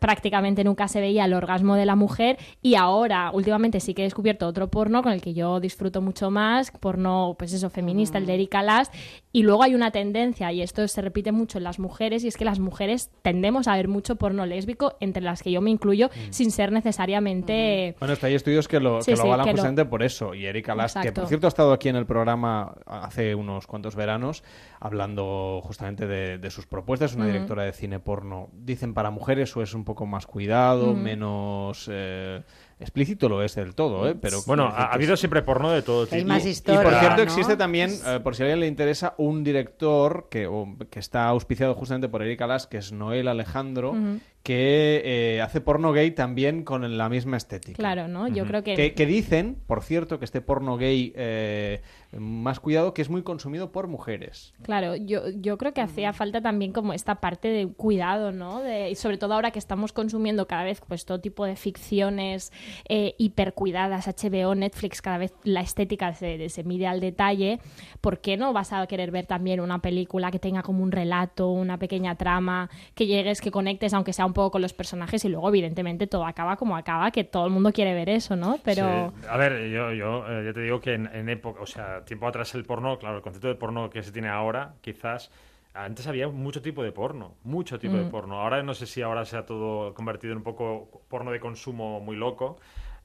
prácticamente 0.00 0.64
nunca 0.64 0.88
se 0.88 1.00
veía 1.00 1.24
el 1.24 1.34
orgasmo 1.34 1.74
de 1.76 1.86
la 1.86 1.96
mujer, 1.96 2.38
y 2.62 2.74
ahora, 2.74 3.30
últimamente 3.32 3.80
sí 3.80 3.94
que 3.94 4.02
he 4.02 4.04
descubierto 4.06 4.46
otro 4.46 4.68
porno 4.68 5.02
con 5.02 5.12
el 5.12 5.20
que 5.20 5.34
yo 5.34 5.60
disfruto 5.60 6.00
mucho 6.00 6.30
más, 6.30 6.70
porno, 6.70 7.36
pues 7.38 7.52
eso, 7.52 7.70
feminista, 7.70 8.18
el 8.18 8.26
de 8.26 8.34
Erika 8.34 8.62
Last, 8.62 8.94
y 9.32 9.42
luego 9.42 9.62
hay 9.62 9.74
una 9.74 9.90
tendencia, 9.90 10.50
y 10.52 10.62
esto 10.62 10.86
se 10.88 11.00
repite 11.02 11.32
mucho 11.32 11.58
en 11.58 11.64
las 11.64 11.78
mujeres, 11.78 12.24
y 12.24 12.28
es 12.28 12.36
que 12.36 12.44
las 12.44 12.58
mujeres 12.58 13.10
tendemos 13.22 13.68
a 13.68 13.76
ver 13.76 13.88
mucho 13.88 14.16
porno 14.16 14.46
lésbico, 14.46 14.96
entre 15.00 15.22
las 15.22 15.42
que 15.42 15.50
yo 15.52 15.60
me 15.60 15.70
incluyo, 15.70 16.10
sin 16.30 16.50
ser 16.50 16.72
necesariamente... 16.72 17.96
Bueno, 17.98 18.14
está 18.14 18.26
hay 18.26 18.34
estudios 18.34 18.68
que 18.68 18.80
lo, 18.80 19.00
Sí, 19.02 19.12
que 19.12 19.16
lo 19.16 19.22
sí, 19.22 19.28
avalan 19.28 19.44
que 19.44 19.50
lo- 19.52 19.56
justamente 19.56 19.84
por 19.84 20.02
eso. 20.02 20.34
Y 20.34 20.46
Erika 20.46 20.74
Last, 20.74 20.98
que 21.00 21.12
por 21.12 21.26
cierto 21.26 21.46
ha 21.46 21.48
estado 21.48 21.72
aquí 21.72 21.88
en 21.88 21.96
el 21.96 22.06
programa 22.06 22.74
hace 22.86 23.34
unos 23.34 23.66
cuantos 23.66 23.94
veranos, 23.96 24.42
hablando 24.80 25.60
justamente 25.64 26.06
de, 26.06 26.38
de 26.38 26.50
sus 26.50 26.66
propuestas, 26.66 27.14
una 27.14 27.26
directora 27.26 27.64
de 27.64 27.72
cine 27.72 27.98
porno. 28.00 28.48
Dicen 28.52 28.94
para 28.94 29.10
mujeres 29.10 29.56
o 29.56 29.62
es 29.62 29.74
un 29.74 29.84
poco 29.84 30.06
más 30.06 30.26
cuidado, 30.26 30.94
menos 30.94 31.88
eh, 31.92 32.42
explícito 32.78 33.28
lo 33.28 33.42
es 33.42 33.54
del 33.56 33.74
todo, 33.74 34.08
¿eh? 34.08 34.14
Pero 34.14 34.38
Bueno, 34.46 34.64
ha, 34.66 34.92
habido 34.92 35.16
siempre 35.16 35.42
porno 35.42 35.70
de 35.70 35.82
todo 35.82 36.04
tipo. 36.06 36.16
Hay 36.16 36.24
más 36.24 36.44
y 36.46 36.50
historia, 36.50 36.82
por 36.82 36.94
cierto, 36.94 37.16
¿no? 37.16 37.22
existe 37.22 37.56
también, 37.56 37.90
eh, 38.06 38.20
por 38.22 38.36
si 38.36 38.42
a 38.42 38.46
alguien 38.46 38.60
le 38.60 38.66
interesa, 38.68 39.14
un 39.18 39.42
director 39.42 40.28
que, 40.30 40.46
o- 40.46 40.76
que 40.90 41.00
está 41.00 41.26
auspiciado 41.28 41.74
justamente 41.74 42.08
por 42.08 42.22
Erika 42.22 42.46
Las, 42.46 42.66
que 42.66 42.78
es 42.78 42.92
Noel 42.92 43.28
Alejandro. 43.28 43.94
Que 44.42 45.02
eh, 45.04 45.42
hace 45.42 45.60
porno 45.60 45.92
gay 45.92 46.10
también 46.12 46.64
con 46.64 46.96
la 46.96 47.08
misma 47.08 47.36
estética. 47.36 47.76
Claro, 47.76 48.08
¿no? 48.08 48.28
Yo 48.28 48.46
creo 48.46 48.62
que... 48.62 48.74
Que, 48.74 48.94
que 48.94 49.06
dicen, 49.06 49.58
por 49.66 49.82
cierto, 49.82 50.18
que 50.18 50.24
este 50.24 50.40
porno 50.40 50.76
gay 50.76 51.12
eh, 51.16 51.82
más 52.16 52.58
cuidado, 52.60 52.94
que 52.94 53.02
es 53.02 53.10
muy 53.10 53.22
consumido 53.22 53.72
por 53.72 53.88
mujeres. 53.88 54.54
Claro, 54.62 54.96
yo, 54.96 55.28
yo 55.28 55.58
creo 55.58 55.74
que 55.74 55.82
hacía 55.82 56.12
falta 56.14 56.40
también 56.40 56.72
como 56.72 56.94
esta 56.94 57.16
parte 57.16 57.48
de 57.48 57.66
cuidado, 57.66 58.32
¿no? 58.32 58.62
De, 58.62 58.90
y 58.90 58.94
sobre 58.94 59.18
todo 59.18 59.34
ahora 59.34 59.50
que 59.50 59.58
estamos 59.58 59.92
consumiendo 59.92 60.46
cada 60.46 60.64
vez 60.64 60.80
pues 60.86 61.04
todo 61.04 61.20
tipo 61.20 61.44
de 61.44 61.56
ficciones 61.56 62.52
eh, 62.88 63.14
hipercuidadas, 63.18 64.06
HBO, 64.06 64.54
Netflix, 64.54 65.02
cada 65.02 65.18
vez 65.18 65.34
la 65.44 65.60
estética 65.60 66.14
se, 66.14 66.48
se 66.48 66.64
mide 66.64 66.86
al 66.86 67.00
detalle, 67.00 67.60
¿por 68.00 68.20
qué 68.20 68.36
no 68.36 68.54
vas 68.54 68.72
a 68.72 68.86
querer 68.86 69.10
ver 69.10 69.26
también 69.26 69.60
una 69.60 69.80
película 69.80 70.30
que 70.30 70.38
tenga 70.38 70.62
como 70.62 70.82
un 70.82 70.92
relato, 70.92 71.50
una 71.50 71.78
pequeña 71.78 72.14
trama, 72.14 72.70
que 72.94 73.06
llegues, 73.06 73.42
que 73.42 73.50
conectes, 73.50 73.92
aunque 73.92 74.14
sea 74.14 74.24
un 74.28 74.34
poco 74.34 74.52
con 74.52 74.62
los 74.62 74.72
personajes 74.72 75.24
y 75.24 75.28
luego 75.28 75.48
evidentemente 75.48 76.06
todo 76.06 76.24
acaba 76.24 76.56
como 76.56 76.76
acaba, 76.76 77.10
que 77.10 77.24
todo 77.24 77.46
el 77.46 77.52
mundo 77.52 77.72
quiere 77.72 77.94
ver 77.94 78.08
eso, 78.08 78.36
¿no? 78.36 78.58
Pero... 78.64 79.12
Sí. 79.20 79.26
A 79.28 79.36
ver, 79.36 79.68
yo, 79.68 79.92
yo 79.92 80.24
eh, 80.28 80.44
ya 80.46 80.52
te 80.52 80.60
digo 80.60 80.80
que 80.80 80.94
en, 80.94 81.06
en 81.14 81.28
época, 81.28 81.60
o 81.60 81.66
sea, 81.66 82.04
tiempo 82.04 82.26
atrás 82.28 82.54
el 82.54 82.64
porno, 82.64 82.98
claro, 82.98 83.16
el 83.16 83.22
concepto 83.22 83.48
de 83.48 83.54
porno 83.56 83.90
que 83.90 84.02
se 84.02 84.12
tiene 84.12 84.28
ahora, 84.28 84.74
quizás 84.80 85.30
antes 85.74 86.06
había 86.06 86.28
mucho 86.28 86.60
tipo 86.62 86.82
de 86.82 86.92
porno, 86.92 87.34
mucho 87.44 87.78
tipo 87.78 87.96
de 87.96 88.04
Mm. 88.04 88.10
porno. 88.10 88.40
Ahora 88.40 88.62
no 88.62 88.74
sé 88.74 88.86
si 88.86 89.02
ahora 89.02 89.24
se 89.24 89.36
ha 89.36 89.46
todo 89.46 89.94
convertido 89.94 90.32
en 90.32 90.38
un 90.38 90.44
poco 90.44 91.02
porno 91.08 91.30
de 91.30 91.38
consumo 91.40 92.00
muy 92.00 92.16
loco, 92.16 92.56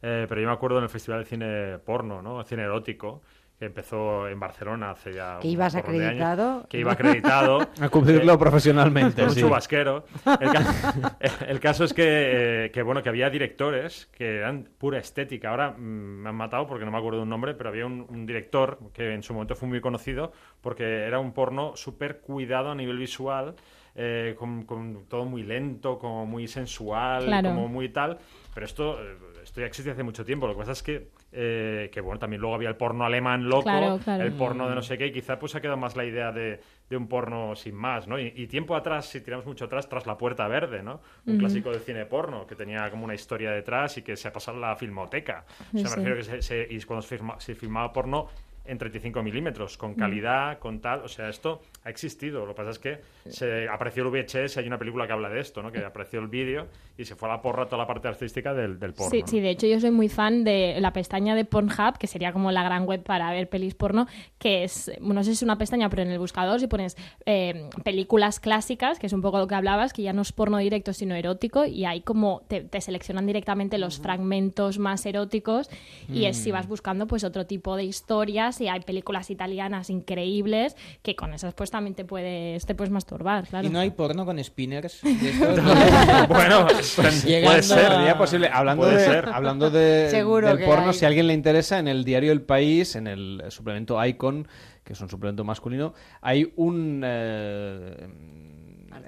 eh, 0.02 0.26
pero 0.28 0.41
yo 0.41 0.48
me 0.48 0.54
acuerdo 0.54 0.78
en 0.80 0.84
el 0.84 0.90
Festival 0.90 1.20
de 1.20 1.26
Cine 1.26 1.78
Porno, 1.80 2.22
¿no? 2.22 2.44
Cine 2.44 2.64
erótico, 2.64 3.22
que 3.64 3.68
empezó 3.68 4.27
en 4.27 4.40
Barcelona 4.40 4.91
hace 4.91 5.14
ya 5.14 5.40
Que 5.40 5.48
un 5.48 5.53
ibas 5.53 5.73
porrón 5.73 5.98
de 5.98 6.06
años, 6.06 6.22
acreditado. 6.22 6.68
que 6.68 6.77
iba 6.80 6.91
acreditado. 6.91 7.60
A 7.81 7.88
cubrirlo 7.90 8.34
Eh, 8.34 8.38
profesionalmente, 8.38 9.23
Un 9.23 9.30
sí. 9.31 9.40
chubasquero. 9.40 10.03
El, 10.41 10.52
ca- 10.52 11.18
el 11.48 11.60
caso 11.61 11.85
es 11.85 11.94
que, 11.94 12.65
eh, 12.65 12.72
que, 12.72 12.81
bueno, 12.81 13.02
que 13.02 13.07
había 13.10 13.30
directores 13.30 14.07
que 14.11 14.38
eran 14.40 14.68
pura 14.77 14.98
estética. 14.99 15.49
Ahora 15.52 15.72
mm, 15.72 15.81
me 15.81 16.30
han 16.30 16.35
matado 16.35 16.68
porque 16.68 16.84
no 16.84 16.91
me 16.91 16.98
acuerdo 16.98 17.19
de 17.19 17.23
un 17.23 17.30
nombre, 17.30 17.53
pero 17.53 17.69
había 17.69 17.85
un, 17.85 18.06
un 18.10 18.26
director 18.26 18.80
que 18.94 19.14
en 19.14 19.23
su 19.23 19.34
momento 19.34 19.56
fue 19.56 19.69
muy 19.69 19.80
conocido 19.80 20.34
porque 20.60 20.84
era 21.06 21.19
un 21.19 21.31
porno 21.31 21.76
súper 21.77 22.19
cuidado 22.19 22.72
a 22.72 22.76
nivel 22.76 22.98
visual, 22.98 23.56
eh, 23.95 24.35
con, 24.38 24.64
con 24.65 25.06
todo 25.07 25.23
muy 25.23 25.44
lento, 25.44 25.98
como 25.99 26.26
muy 26.26 26.48
sensual, 26.49 27.26
Claro. 27.27 27.49
como 27.49 27.68
muy 27.69 27.90
tal. 27.90 28.18
Pero 28.53 28.65
esto, 28.65 28.98
esto 29.41 29.61
ya 29.61 29.68
existe 29.68 29.91
hace 29.91 30.03
mucho 30.03 30.26
tiempo. 30.26 30.48
Lo 30.48 30.53
que 30.53 30.60
pasa 30.60 30.73
es 30.73 30.84
que, 30.84 31.10
eh, 31.34 31.89
que 31.91 31.99
bueno, 32.01 32.19
también 32.19 32.41
luego 32.41 32.55
había 32.55 32.69
el 32.69 32.76
porno 32.76 33.05
alemán 33.05 33.49
loco, 33.49 33.64
Claro, 33.64 33.99
claro. 34.03 34.23
el 34.23 34.34
porno 34.34 34.69
de 34.69 34.76
no 34.76 34.81
sé 34.81 34.97
qué, 34.97 35.07
y 35.07 35.11
quizá 35.11 35.39
pues 35.39 35.55
ha 35.55 35.61
quedado 35.61 35.77
más 35.77 35.95
la 35.95 36.05
idea 36.05 36.31
de, 36.31 36.60
de 36.89 36.97
un 36.97 37.07
porno 37.07 37.55
sin 37.55 37.76
más, 37.76 38.07
¿no? 38.07 38.19
Y, 38.19 38.31
y 38.35 38.47
tiempo 38.47 38.76
atrás, 38.76 39.07
si 39.07 39.22
tiramos 39.22 39.45
mucho 39.45 39.65
atrás, 39.65 39.89
tras 39.89 40.05
la 40.05 40.18
puerta 40.18 40.47
verde, 40.47 40.84
¿no? 40.84 41.01
Un 41.26 41.38
clásico 41.38 41.72
de 41.72 41.80
cine 41.80 42.05
porno 42.05 42.45
que 42.45 42.55
tenía 42.55 42.89
como 42.91 43.05
una 43.05 43.15
historia 43.15 43.51
detrás 43.51 43.97
y 43.97 44.01
que 44.03 44.15
se 44.15 44.27
ha 44.27 44.34
pasado 44.34 44.57
a 44.64 44.69
la 44.69 44.76
filmoteca. 44.76 45.45
O 45.73 45.77
sea, 45.77 45.89
Sí. 45.89 45.99
me 45.99 46.05
refiero 46.07 46.15
que 46.18 46.23
se, 46.23 46.41
se- 46.41 46.68
y 46.69 46.81
cuando 46.84 47.01
se, 47.01 47.18
firma- 47.18 47.39
se 47.39 47.55
filmaba 47.55 47.91
porno 47.91 48.27
en 48.65 48.77
35 48.77 49.22
milímetros, 49.22 49.77
con 49.77 49.93
calidad, 49.95 50.57
con 50.60 50.80
tal, 50.80 51.01
o 51.01 51.07
sea, 51.10 51.27
esto 51.27 51.61
ha 51.84 51.89
existido. 51.89 52.45
Lo 52.45 52.53
que 52.53 52.57
pasa 52.57 52.69
es 52.72 52.80
que 52.80 52.99
se 53.30 53.68
apareció 53.68 54.03
el 54.03 54.10
VHS, 54.10 54.57
hay 54.57 54.68
una 54.68 54.77
película 54.77 55.05
que 55.05 55.14
habla 55.14 55.30
de 55.30 55.39
esto, 55.39 55.61
¿no? 55.61 55.72
Que 55.72 55.80
apareció 55.80 56.19
el 56.19 56.27
vídeo 56.27 56.68
y 56.97 57.05
se 57.05 57.15
fue 57.15 57.27
a 57.27 57.34
la 57.34 57.41
porra 57.41 57.65
toda 57.65 57.80
la 57.80 57.88
parte 57.88 58.07
artística 58.07 58.53
del, 58.53 58.80
del 58.80 58.93
porno. 58.93 59.11
Sí, 59.11 59.22
¿no? 59.22 59.27
sí, 59.27 59.39
de 59.41 59.49
hecho 59.49 59.68
yo 59.68 59.80
soy 59.80 59.91
muy 59.91 60.07
fan 60.07 60.43
de 60.43 60.77
la 60.80 60.93
pestaña 60.93 61.35
de 61.35 61.43
Pornhub, 61.43 61.97
que 61.97 62.07
sería 62.07 62.31
como 62.31 62.51
la 62.51 62.64
gran 62.64 62.85
web 62.85 63.03
para 63.03 63.31
ver 63.31 63.49
pelis 63.49 63.76
porno, 63.76 64.07
que 64.38 64.64
es, 64.64 64.91
no 65.01 65.23
sé 65.23 65.31
si 65.31 65.34
es 65.34 65.41
una 65.43 65.57
pestaña, 65.57 65.89
pero 65.89 66.03
en 66.03 66.11
el 66.11 66.19
buscador 66.19 66.60
si 66.60 66.68
pones 66.68 66.95
eh, 67.26 67.69
películas 67.84 68.39
clásicas, 68.39 68.99
que 68.99 69.07
es 69.07 69.14
un 69.14 69.22
poco 69.22 69.39
lo 69.39 69.47
que 69.47 69.55
hablabas, 69.55 69.91
que 69.91 70.03
ya 70.03 70.14
no 70.14 70.22
es 70.22 70.31
porno 70.31 70.60
directo 70.60 70.93
sino 70.93 71.15
erótico, 71.15 71.65
y 71.65 71.85
ahí 71.85 72.01
como 72.01 72.43
te, 72.47 72.61
te 72.61 72.80
seleccionan 72.80 73.26
directamente 73.26 73.77
los 73.77 73.99
fragmentos 73.99 74.80
más 74.80 75.05
eróticos, 75.05 75.69
y 76.07 76.26
es 76.26 76.38
si 76.38 76.51
vas 76.51 76.68
buscando 76.68 77.07
pues 77.07 77.23
otro 77.23 77.45
tipo 77.45 77.76
de 77.76 77.84
historias, 77.84 78.61
y 78.61 78.69
hay 78.69 78.81
películas 78.81 79.30
italianas 79.30 79.89
increíbles, 79.89 80.77
que 81.01 81.15
con 81.15 81.34
esas 81.34 81.53
pues 81.53 81.73
también 81.74 81.95
te 81.95 82.06
puedes, 82.06 82.66
te 82.68 82.76
puedes 82.76 82.91
masturbar, 82.91 83.48
claro. 83.48 83.68
Y 83.68 83.72
no 83.72 83.80
hay 83.80 83.90
porno 83.90 84.26
con 84.26 84.41
spinners. 84.44 85.02
Bueno, 86.30 86.68
Llegando 87.26 87.50
puede 87.50 87.64
ser, 87.64 87.86
a- 87.86 87.95
sería 87.98 88.18
posible. 88.18 88.50
Hablando 88.54 88.84
Puede 88.84 88.98
de, 89.00 89.06
ser. 89.06 89.30
hablando 89.30 89.70
de 89.72 90.08
Seguro 90.12 90.48
del 90.50 90.60
que 90.60 90.66
porno, 90.66 90.88
hay. 90.90 90.94
si 90.94 91.06
a 91.06 91.08
alguien 91.08 91.28
le 91.28 91.34
interesa, 91.34 91.80
en 91.80 91.88
el 91.88 92.04
diario 92.06 92.32
El 92.32 92.44
País, 92.44 92.95
en 92.95 93.08
el 93.08 93.44
suplemento 93.50 94.04
Icon, 94.06 94.48
que 94.84 94.94
es 94.94 95.02
un 95.02 95.10
suplemento 95.10 95.44
masculino, 95.44 95.94
hay 96.22 96.54
un 96.58 97.02
eh, 97.04 98.08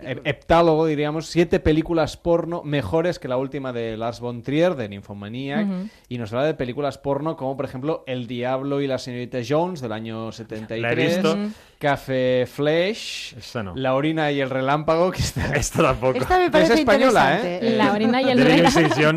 heptálogo, 0.02 0.86
diríamos, 0.86 1.28
siete 1.28 1.60
películas 1.60 2.18
porno 2.18 2.64
mejores 2.64 3.20
que 3.20 3.28
la 3.28 3.38
última 3.38 3.74
de 3.74 3.98
Lars 3.98 4.20
von 4.20 4.42
Trier, 4.44 4.76
de 4.76 4.90
Nymphomaniac, 4.90 5.68
y 6.10 6.18
nos 6.18 6.32
habla 6.34 6.46
de 6.46 6.54
películas 6.54 6.98
porno 6.98 7.36
como, 7.36 7.56
por 7.56 7.66
ejemplo, 7.66 8.04
El 8.08 8.28
Diablo 8.28 8.82
y 8.82 8.88
la 8.88 8.98
señorita 8.98 9.40
Jones, 9.48 9.82
del 9.82 9.92
año 9.92 10.32
73. 10.32 10.82
La 10.82 10.92
he 10.92 10.96
visto. 10.96 11.38
Café 11.78 12.48
Flesh, 12.52 13.36
La 13.76 13.96
orina 13.96 14.32
y 14.32 14.40
el 14.42 14.50
relámpago, 14.50 15.12
que 15.12 15.22
está... 15.22 15.46
Esto 15.56 15.84
tampoco. 15.84 16.18
Esta 16.20 16.38
me 16.38 16.46
Es 16.46 16.52
parece 16.52 16.74
española, 16.76 17.36
interesante. 17.36 17.68
¿eh? 17.68 17.78
La 17.78 17.92
orina 17.92 18.22
y 18.22 18.30
el 18.30 18.38
relámpago. 18.44 18.76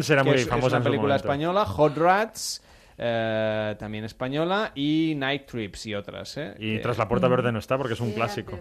Que 0.25 0.31
muy 0.31 0.35
es, 0.35 0.43
es 0.43 0.49
famosa 0.49 0.67
una 0.69 0.77
en 0.77 0.83
su 0.83 0.85
película 0.85 1.09
momento. 1.15 1.27
española, 1.27 1.65
Hot 1.65 1.97
Rats, 1.97 2.63
eh, 2.99 3.77
también 3.79 4.05
española, 4.05 4.73
y 4.75 5.15
Night 5.17 5.47
Trips 5.47 5.87
y 5.87 5.95
otras. 5.95 6.37
¿eh? 6.37 6.55
Y 6.59 6.79
tras 6.81 6.99
la 6.99 7.09
puerta 7.09 7.29
verde 7.29 7.53
no 7.53 7.59
está 7.59 7.79
porque 7.79 7.95
es 7.95 8.01
un 8.01 8.13
clásico. 8.13 8.59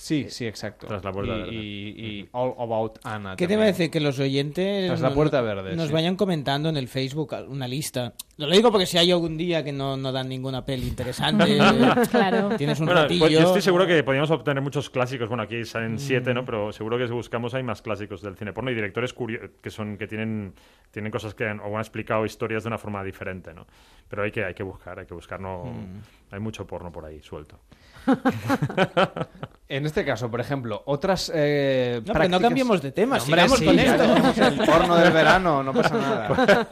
Sí, 0.00 0.26
sí, 0.30 0.46
exacto. 0.46 0.86
Tras 0.86 1.04
la 1.04 1.12
puerta 1.12 1.34
y, 1.36 1.40
verde. 1.40 1.54
y- 1.54 1.88
y 2.20 2.28
All 2.32 2.54
About 2.58 2.98
Anna. 3.04 3.36
¿Qué 3.36 3.46
te 3.46 3.56
parece? 3.58 3.90
Que 3.90 4.00
los 4.00 4.18
oyentes 4.18 4.86
Tras 4.86 5.00
la 5.02 5.12
puerta 5.12 5.42
verde, 5.42 5.76
nos 5.76 5.88
sí. 5.88 5.92
vayan 5.92 6.16
comentando 6.16 6.70
en 6.70 6.76
el 6.78 6.88
Facebook 6.88 7.34
una 7.48 7.68
lista. 7.68 8.14
Lo 8.38 8.48
digo 8.50 8.70
porque 8.72 8.86
si 8.86 8.96
hay 8.96 9.10
algún 9.12 9.36
día 9.36 9.62
que 9.62 9.72
no, 9.72 9.98
no 9.98 10.10
dan 10.12 10.28
ninguna 10.30 10.64
peli 10.64 10.88
interesante, 10.88 11.44
Claro. 12.10 12.56
tienes 12.56 12.80
un 12.80 12.86
Bueno, 12.86 13.02
ratillo. 13.02 13.20
pues 13.20 13.32
yo 13.32 13.40
estoy 13.40 13.60
seguro 13.60 13.86
que 13.86 14.02
podríamos 14.02 14.30
obtener 14.30 14.62
muchos 14.62 14.88
clásicos. 14.88 15.28
Bueno, 15.28 15.42
aquí 15.42 15.56
Mm. 15.56 15.64
salen 15.66 15.98
siete, 15.98 16.32
¿no? 16.32 16.44
Pero 16.46 16.72
seguro 16.72 16.96
que 16.96 17.06
si 17.06 17.12
buscamos 17.12 17.52
hay 17.54 17.62
más 17.62 17.82
clásicos 17.82 18.22
del 18.22 18.36
cine 18.36 18.54
porno 18.54 18.70
y 18.70 18.74
directores 18.74 19.14
que 19.60 19.70
son 19.70 19.98
que 19.98 20.06
tienen 20.06 20.54
tienen 20.90 21.12
cosas 21.12 21.34
que 21.34 21.44
han, 21.46 21.60
o 21.60 21.66
han 21.76 21.80
explicado 21.80 22.24
historias 22.24 22.64
de 22.64 22.68
una 22.68 22.78
forma 22.78 23.04
diferente, 23.04 23.52
¿no? 23.54 23.66
Pero 24.08 24.22
hay 24.24 24.32
que 24.32 24.44
hay 24.44 24.54
que 24.54 24.62
buscar, 24.64 24.98
hay 24.98 25.06
que 25.06 25.14
buscar. 25.14 25.38
No, 25.40 25.64
Mm. 25.66 26.32
hay 26.34 26.40
mucho 26.40 26.66
porno 26.66 26.90
por 26.90 27.04
ahí 27.04 27.20
suelto. 27.20 27.60
En 29.72 29.86
este 29.86 30.04
caso, 30.04 30.28
por 30.28 30.40
ejemplo, 30.40 30.82
otras. 30.86 31.30
Eh, 31.32 32.02
No, 32.04 32.12
pero 32.12 32.18
no 32.28 32.38
prácticas- 32.38 32.40
cambiemos 32.42 32.82
de 32.82 32.90
tema, 32.90 33.18
Hombre, 33.18 33.24
sigamos 33.46 33.58
sí, 33.60 33.64
con 33.66 33.76
ya 33.76 33.94
esto. 33.94 34.44
el 34.48 34.56
porno 34.66 34.96
del 34.96 35.12
verano, 35.12 35.62
no 35.62 35.72
pasa 35.72 35.94
nada. 35.96 36.68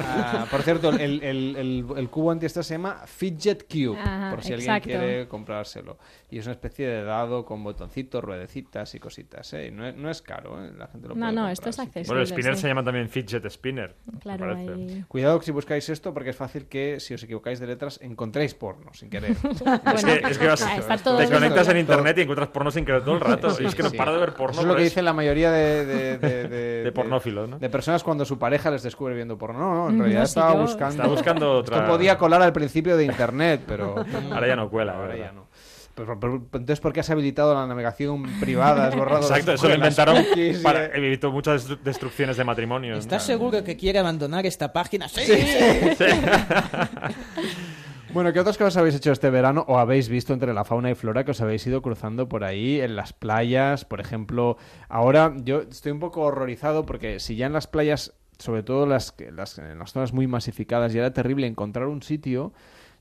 Ah, 0.00 0.46
por 0.50 0.62
cierto, 0.62 0.88
el, 0.88 1.22
el- 1.22 1.56
el- 1.56 1.86
el 1.98 2.08
cubo 2.08 2.30
antiestrés 2.30 2.66
se 2.66 2.74
llama 2.74 3.02
Fidget 3.04 3.66
Cube, 3.70 3.98
Ajá, 4.00 4.30
por 4.30 4.42
si 4.42 4.54
exacto. 4.54 4.72
alguien 4.88 4.98
quiere 5.00 5.28
comprárselo. 5.28 5.98
Y 6.30 6.38
es 6.38 6.46
una 6.46 6.52
especie 6.52 6.86
de 6.88 7.02
dado 7.04 7.44
con 7.44 7.62
botoncitos, 7.62 8.24
ruedecitas 8.24 8.94
y 8.94 9.00
cositas. 9.00 9.52
¿eh? 9.52 9.66
Y 9.66 9.70
No, 9.70 9.86
es, 9.86 9.94
no 9.96 10.08
es 10.10 10.22
caro, 10.22 10.64
¿eh? 10.64 10.72
la 10.78 10.86
gente 10.86 11.08
lo 11.08 11.14
No, 11.16 11.20
puede 11.20 11.32
no, 11.32 11.40
comprar, 11.42 11.52
esto 11.52 11.68
es 11.68 11.78
accesible. 11.78 12.06
Bueno, 12.06 12.20
el 12.22 12.26
spinner 12.26 12.54
sí. 12.56 12.62
se 12.62 12.68
llama 12.68 12.84
también 12.84 13.10
fidget 13.10 13.44
spinner. 13.50 13.96
Claro, 14.20 14.56
ahí- 14.56 15.04
Cuidado 15.08 15.42
si 15.42 15.50
buscáis 15.52 15.90
esto 15.90 16.14
porque 16.14 16.30
es 16.30 16.36
fácil 16.36 16.64
que 16.68 17.00
si 17.00 17.12
os 17.12 17.22
equivocáis 17.22 17.60
de 17.60 17.66
letras 17.66 17.98
encontréis 18.02 18.54
porno 18.54 18.94
sin 18.94 19.10
querer. 19.10 19.36
Es 19.94 20.04
que, 20.06 20.14
es 20.30 20.38
que 20.38 20.46
vas- 20.46 20.59
Ah, 20.62 20.76
está 20.76 20.96
todo 20.98 21.18
te 21.18 21.28
conectas 21.30 21.68
en 21.68 21.76
internet 21.78 22.18
y 22.18 22.20
encuentras 22.22 22.48
porno 22.48 22.70
sin 22.70 22.84
querer 22.84 23.02
todo 23.04 23.14
el 23.14 23.20
rato. 23.20 23.50
Sí, 23.50 23.62
y 23.62 23.66
es 23.66 23.74
que 23.74 23.82
no 23.82 23.90
sí. 23.90 23.96
paro 23.96 24.12
de 24.14 24.20
ver 24.20 24.34
porno. 24.34 24.52
Eso 24.52 24.60
es 24.62 24.66
lo 24.66 24.74
que 24.76 24.82
eso. 24.82 24.90
dice 24.90 25.02
la 25.02 25.12
mayoría 25.12 25.50
de, 25.50 25.84
de, 25.86 26.18
de, 26.18 26.48
de- 26.48 26.82
De 26.84 26.92
pornófilos, 26.92 27.48
¿no? 27.48 27.58
de 27.58 27.68
personas 27.70 28.02
cuando 28.02 28.24
su 28.24 28.38
pareja 28.38 28.70
les 28.70 28.82
descubre 28.82 29.14
viendo 29.14 29.36
porno. 29.38 29.58
No, 29.60 29.74
no, 29.74 29.88
en 29.90 29.98
No, 29.98 30.04
realidad 30.04 30.24
sí, 30.26 30.30
estaba 30.30 30.54
yo- 30.54 30.60
buscando. 30.62 30.90
Estaba 30.90 31.08
buscando 31.08 31.52
otra- 31.58 31.76
Esto 31.78 31.88
podía 31.88 32.18
colar 32.18 32.42
al 32.42 32.52
principio 32.52 32.96
de 32.96 33.04
internet, 33.04 33.62
pero. 33.66 33.94
Ahora 34.32 34.46
ya 34.46 34.56
no 34.56 34.68
cuela, 34.70 34.94
Ahora 34.94 35.16
ya 35.16 35.32
no. 35.32 35.48
Entonces, 36.00 36.80
¿por 36.80 36.94
qué 36.94 37.00
has 37.00 37.10
habilitado 37.10 37.52
la 37.52 37.66
navegación 37.66 38.22
privada? 38.40 38.86
Has 38.86 38.96
borrado 38.96 39.20
Exacto, 39.20 39.52
eso 39.52 39.68
lo 39.68 39.74
inventaron 39.74 40.24
para 40.62 40.86
evitar 40.96 41.28
muchas 41.30 41.68
destru- 41.68 41.78
destrucciones 41.82 42.38
de 42.38 42.44
matrimonios. 42.44 43.00
¿Estás 43.00 43.22
seguro 43.24 43.62
que 43.62 43.76
quiere 43.76 43.98
abandonar 43.98 44.46
esta 44.46 44.72
página? 44.72 45.08
Sí. 45.10 45.20
Bueno, 48.12 48.32
¿qué 48.32 48.40
otras 48.40 48.58
cosas 48.58 48.76
habéis 48.76 48.96
hecho 48.96 49.12
este 49.12 49.30
verano 49.30 49.64
o 49.68 49.78
habéis 49.78 50.08
visto 50.08 50.32
entre 50.32 50.52
la 50.52 50.64
fauna 50.64 50.90
y 50.90 50.96
flora 50.96 51.24
que 51.24 51.30
os 51.30 51.40
habéis 51.40 51.64
ido 51.68 51.80
cruzando 51.80 52.28
por 52.28 52.42
ahí 52.42 52.80
en 52.80 52.96
las 52.96 53.12
playas? 53.12 53.84
Por 53.84 54.00
ejemplo, 54.00 54.56
ahora 54.88 55.32
yo 55.44 55.60
estoy 55.60 55.92
un 55.92 56.00
poco 56.00 56.22
horrorizado 56.22 56.84
porque 56.84 57.20
si 57.20 57.36
ya 57.36 57.46
en 57.46 57.52
las 57.52 57.68
playas, 57.68 58.12
sobre 58.36 58.64
todo 58.64 58.84
las, 58.84 59.14
las, 59.32 59.58
en 59.58 59.78
las 59.78 59.92
zonas 59.92 60.12
muy 60.12 60.26
masificadas, 60.26 60.92
ya 60.92 61.00
era 61.02 61.12
terrible 61.12 61.46
encontrar 61.46 61.86
un 61.86 62.02
sitio, 62.02 62.52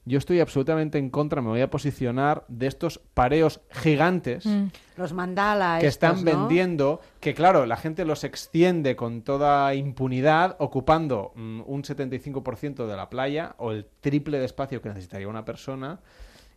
yo 0.05 0.17
estoy 0.17 0.39
absolutamente 0.39 0.97
en 0.97 1.09
contra, 1.09 1.41
me 1.41 1.49
voy 1.49 1.61
a 1.61 1.69
posicionar 1.69 2.45
de 2.47 2.67
estos 2.67 2.99
pareos 3.13 3.61
gigantes 3.69 4.39
Mm. 4.45 4.67
Los 4.97 5.13
mandala 5.13 5.79
que 5.79 5.87
estos, 5.87 6.09
están 6.09 6.25
¿no? 6.25 6.31
vendiendo, 6.39 6.99
que 7.19 7.33
claro, 7.33 7.65
la 7.65 7.77
gente 7.77 8.05
los 8.05 8.23
extiende 8.23 8.95
con 8.95 9.21
toda 9.21 9.73
impunidad, 9.75 10.55
ocupando 10.59 11.31
mm, 11.35 11.61
un 11.65 11.83
75% 11.83 12.85
de 12.85 12.97
la 12.97 13.09
playa 13.09 13.55
o 13.57 13.71
el 13.71 13.85
triple 14.01 14.39
de 14.39 14.45
espacio 14.45 14.81
que 14.81 14.89
necesitaría 14.89 15.27
una 15.27 15.45
persona. 15.45 15.99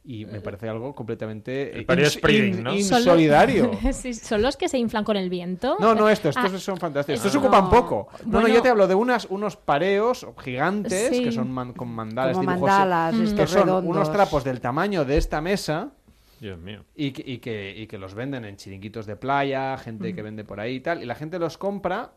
Y 0.05 0.27
me 0.27 0.41
parece 0.41 0.69
algo 0.69 0.93
completamente 0.97 1.71
El 1.79 1.87
in- 2.35 2.63
¿no? 2.65 2.75
insolidario. 2.75 3.71
Sí, 3.93 4.15
¿Son 4.15 4.43
los 4.43 4.57
que 4.57 4.69
se 4.69 4.77
inflan 4.77 5.05
con 5.05 5.17
el 5.17 5.31
viento? 5.31 5.77
No, 5.79 5.95
no, 5.95 6.09
estos, 6.09 6.37
estos 6.37 6.53
Ah, 6.55 6.59
son 6.59 6.77
fantásticos. 6.79 7.19
esto 7.25 7.29
Estos 7.29 7.41
ocupan 7.43 7.65
no. 7.65 7.71
poco. 7.71 8.09
No, 8.25 8.27
no, 8.27 8.41
Bueno. 8.41 8.49
yo 8.49 8.63
te 8.63 8.69
hablo 8.69 8.89
de 8.89 8.97
unas, 8.97 9.27
unos 9.27 9.57
pareos 9.57 10.27
gigantes 10.43 11.11
Sí. 11.17 11.23
que 11.23 11.31
son 11.33 11.51
man- 11.53 11.73
con 11.73 11.87
mandales 11.89 12.37
Como 12.37 12.51
dibujos, 12.51 12.69
mandalas, 12.69 13.15
que 13.15 13.25
estos 13.25 13.51
son 13.51 13.63
redondos. 13.67 13.91
unos 13.97 14.11
trapos 14.13 14.43
del 14.43 14.61
tamaño 14.61 15.05
de 15.05 15.17
esta 15.19 15.41
mesa 15.41 15.93
Dios 16.41 16.59
mío. 16.59 16.85
y 16.97 17.13
que, 17.13 17.23
y 17.25 17.39
que, 17.39 17.73
y 17.77 17.87
que 17.87 17.97
los 17.99 18.15
venden 18.15 18.45
en 18.45 18.57
chiringuitos 18.57 19.07
de 19.07 19.15
playa, 19.15 19.79
gente 19.79 20.13
que 20.17 20.23
vende 20.23 20.43
por 20.43 20.59
ahí 20.59 20.75
y 20.77 20.81
tal, 20.81 21.01
y 21.01 21.07
la 21.07 21.15
gente 21.15 21.39
los 21.39 21.59
compra, 21.59 22.11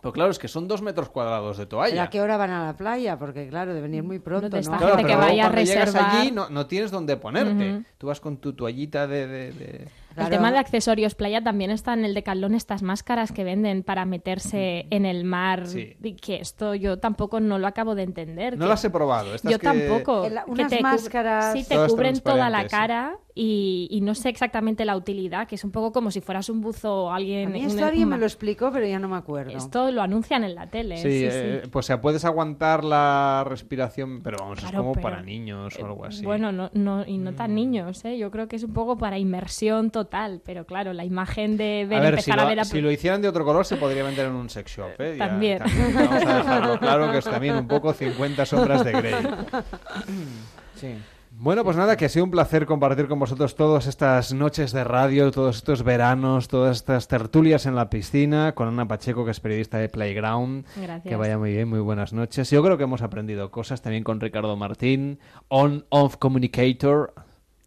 pero 0.00 0.12
claro, 0.12 0.30
es 0.30 0.38
que 0.38 0.48
son 0.48 0.68
dos 0.68 0.82
metros 0.82 1.08
cuadrados 1.08 1.56
de 1.58 1.66
¿Pero 1.66 1.82
a 1.82 1.86
toalla. 1.88 2.10
qué 2.10 2.20
hora 2.20 2.36
van 2.36 2.50
a 2.50 2.64
la 2.66 2.76
playa? 2.76 3.18
Porque 3.18 3.48
claro, 3.48 3.74
deben 3.74 3.94
ir 3.94 4.02
muy 4.02 4.18
pronto, 4.18 4.48
de 4.48 4.56
¿no? 4.56 4.60
esta 4.60 4.76
Claro, 4.78 4.96
gente 4.96 5.02
pero 5.04 5.08
que 5.08 5.14
luego 5.14 5.28
vaya 5.30 5.42
a 5.46 5.50
cuando 5.50 5.64
llegas 5.70 5.86
reservar. 5.92 6.16
allí 6.16 6.30
no, 6.30 6.48
no 6.50 6.66
tienes 6.66 6.90
dónde 6.90 7.16
ponerte. 7.16 7.72
Ujú. 7.74 7.84
Tú 7.98 8.06
vas 8.06 8.20
con 8.20 8.36
tu 8.38 8.52
toallita 8.52 9.06
de... 9.06 9.26
de- 9.26 9.52
de- 9.52 9.88
El 10.16 10.30
tema 10.30 10.50
de 10.50 10.58
accesorios 10.58 11.14
playa 11.14 11.42
también 11.44 11.70
está 11.70 11.92
en 11.92 12.04
el 12.04 12.12
decalón 12.12 12.54
estas 12.56 12.82
máscaras 12.82 13.30
que 13.30 13.44
venden 13.44 13.84
para 13.84 14.04
meterse 14.04 14.86
en 14.90 15.04
el 15.06 15.22
mar. 15.24 15.66
Sí. 15.68 15.96
Que 16.20 16.36
esto 16.40 16.74
yo 16.74 16.98
tampoco 16.98 17.38
no 17.38 17.58
lo 17.58 17.66
acabo 17.68 17.94
de 17.94 18.02
entender. 18.02 18.58
No 18.58 18.64
que- 18.64 18.68
las 18.70 18.84
he 18.84 18.90
probado. 18.90 19.34
Estas 19.34 19.52
Yo 19.52 19.58
que- 19.60 19.66
tampoco. 19.66 20.24
El- 20.24 20.34
que 20.34 20.50
unas 20.50 20.70
te 20.70 20.76
cub- 20.78 20.82
máscaras- 20.82 21.52
Sí, 21.52 21.64
te 21.64 21.74
Todas 21.76 21.92
cubren 21.92 22.18
toda 22.20 22.50
la 22.50 22.66
cara 22.66 23.16
y, 23.40 23.86
y 23.90 24.00
no 24.00 24.16
sé 24.16 24.30
exactamente 24.30 24.84
la 24.84 24.96
utilidad, 24.96 25.46
que 25.46 25.54
es 25.54 25.62
un 25.62 25.70
poco 25.70 25.92
como 25.92 26.10
si 26.10 26.20
fueras 26.20 26.48
un 26.48 26.60
buzo 26.60 27.04
o 27.04 27.10
A 27.10 27.16
alguien... 27.16 27.52
mí 27.52 27.60
un- 27.60 27.66
esto 27.70 27.84
alguien 27.84 28.04
un- 28.04 28.10
me 28.10 28.18
lo 28.18 28.24
explicó, 28.26 28.72
pero 28.72 28.84
ya 28.84 28.98
no 28.98 29.06
me 29.08 29.16
acuerdo. 29.16 29.52
Esto 29.56 29.92
lo 29.92 30.02
anuncian 30.02 30.42
en 30.42 30.56
la 30.56 30.66
tele. 30.68 30.96
Sí, 30.96 31.02
Sí, 31.02 31.18
sí. 31.20 31.26
eh, 31.30 31.62
pues 31.70 31.84
o 31.84 31.88
sea, 31.88 32.00
puedes 32.00 32.24
aguantar 32.24 32.82
la 32.82 33.44
respiración, 33.46 34.22
pero 34.24 34.38
vamos, 34.40 34.58
Claro, 34.58 34.74
es 34.76 34.80
como 34.80 34.92
pero- 34.94 35.02
para 35.04 35.22
niños 35.22 35.78
o 35.80 35.86
algo 35.86 36.04
así. 36.04 36.24
Bueno, 36.24 36.50
no, 36.50 36.70
no, 36.74 37.04
y 37.06 37.18
no 37.18 37.30
Mm. 37.32 37.36
tan 37.36 37.54
niños, 37.54 38.04
¿eh? 38.04 38.18
Yo 38.18 38.30
creo 38.32 38.48
que 38.48 38.56
es 38.56 38.64
un 38.64 38.72
poco 38.72 38.98
para 38.98 39.18
inmersión 39.18 39.90
total, 39.92 40.40
pero 40.44 40.64
claro, 40.66 40.92
la 40.92 41.04
imagen 41.04 41.56
de 41.56 41.86
ver, 41.88 41.98
a 41.98 42.10
ver, 42.10 42.14
si 42.20 42.30
empezar 42.30 42.36
lo, 42.38 42.42
a 42.42 42.48
ver 42.48 42.60
a... 42.60 42.64
si 42.64 42.80
lo 42.80 42.90
hicieran 42.90 43.22
de 43.22 43.28
otro 43.28 43.44
color 43.44 43.64
se 43.64 43.76
podría 43.76 44.02
vender 44.02 44.26
en 44.26 44.32
un 44.34 44.50
sex 44.50 44.76
shop, 44.76 45.00
¿eh? 45.00 45.14
Ya- 45.16 45.28
También. 45.28 45.58
Vamos 45.94 46.12
a 46.24 46.36
dejarlo 46.38 46.78
claro 46.80 47.12
que 47.12 47.18
es 47.18 47.24
también 47.24 47.54
un 47.54 47.68
poco 47.68 47.92
50 47.92 48.44
sombras 48.46 48.84
de 48.84 48.92
Grey. 48.92 49.14
Sí. 50.74 50.94
Bueno, 51.40 51.62
pues 51.62 51.76
nada, 51.76 51.96
que 51.96 52.04
ha 52.04 52.08
sido 52.08 52.24
un 52.24 52.32
placer 52.32 52.66
compartir 52.66 53.06
con 53.06 53.20
vosotros 53.20 53.54
todas 53.54 53.86
estas 53.86 54.32
noches 54.34 54.72
de 54.72 54.82
radio, 54.82 55.30
todos 55.30 55.58
estos 55.58 55.84
veranos, 55.84 56.48
todas 56.48 56.78
estas 56.78 57.06
tertulias 57.06 57.64
en 57.66 57.76
la 57.76 57.88
piscina, 57.88 58.56
con 58.56 58.66
Ana 58.66 58.88
Pacheco, 58.88 59.24
que 59.24 59.30
es 59.30 59.38
periodista 59.38 59.78
de 59.78 59.88
Playground. 59.88 60.66
Gracias. 60.74 61.04
Que 61.04 61.14
vaya 61.14 61.38
muy 61.38 61.52
bien, 61.52 61.68
muy 61.68 61.78
buenas 61.78 62.12
noches. 62.12 62.50
Yo 62.50 62.60
creo 62.64 62.76
que 62.76 62.82
hemos 62.82 63.02
aprendido 63.02 63.52
cosas 63.52 63.82
también 63.82 64.02
con 64.02 64.20
Ricardo 64.20 64.56
Martín, 64.56 65.20
on-off 65.46 66.16
communicator. 66.16 67.14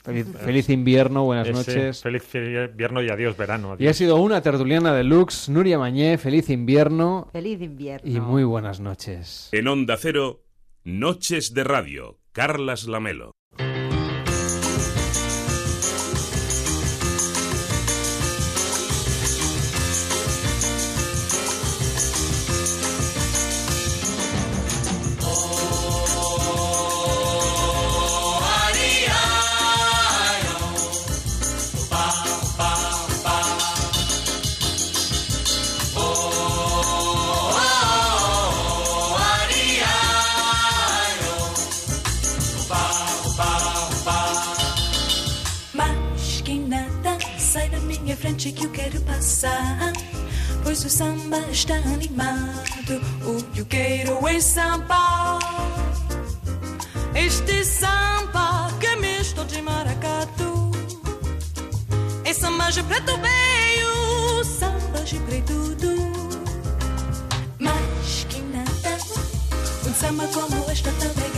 Feliz, 0.04 0.28
feliz 0.44 0.70
invierno, 0.70 1.24
buenas 1.24 1.48
Ese, 1.48 1.58
noches. 1.58 2.02
Feliz 2.02 2.24
invierno 2.36 3.02
y 3.02 3.10
adiós 3.10 3.38
verano. 3.38 3.78
Y 3.80 3.88
ha 3.88 3.94
sido 3.94 4.18
una 4.18 4.42
tertuliana 4.42 4.94
deluxe, 4.94 5.48
Nuria 5.48 5.80
Mañé, 5.80 6.18
feliz 6.18 6.50
invierno 6.50 7.30
Feliz 7.32 7.62
invierno. 7.62 8.12
y 8.12 8.20
muy 8.20 8.44
buenas 8.44 8.82
noches. 8.82 9.48
En 9.54 9.70
Onda 9.70 9.96
Cero, 9.96 10.42
Noches 10.84 11.54
de 11.54 11.64
Radio, 11.64 12.18
Carlas 12.34 12.86
Lamelo. 12.86 13.32
Frente 48.42 48.52
que 48.54 48.66
eu 48.66 48.72
quero 48.72 49.00
passar. 49.02 49.94
Pois 50.64 50.84
o 50.84 50.90
samba 50.90 51.40
está 51.52 51.76
animado, 51.76 53.02
o 53.26 53.44
que 53.52 53.60
eu 53.60 53.66
quero 53.66 54.28
é 54.28 54.40
samba. 54.40 55.40
Este 57.14 57.64
samba 57.64 58.72
que 58.80 58.88
é 58.88 58.96
misto 58.96 59.46
de 59.46 59.62
maracatu. 59.62 60.72
É 62.26 62.34
samba 62.34 62.72
de 62.72 62.84
preto 62.84 63.14
veio, 63.18 64.44
samba 64.44 65.04
de 65.04 65.20
preto 65.20 65.76
du. 65.76 65.96
Mas 67.60 68.26
quem 68.30 68.44
nada, 68.50 68.98
um 69.88 69.94
samba 69.94 70.28
como 70.28 70.72
este 70.72 70.90
é 70.90 71.31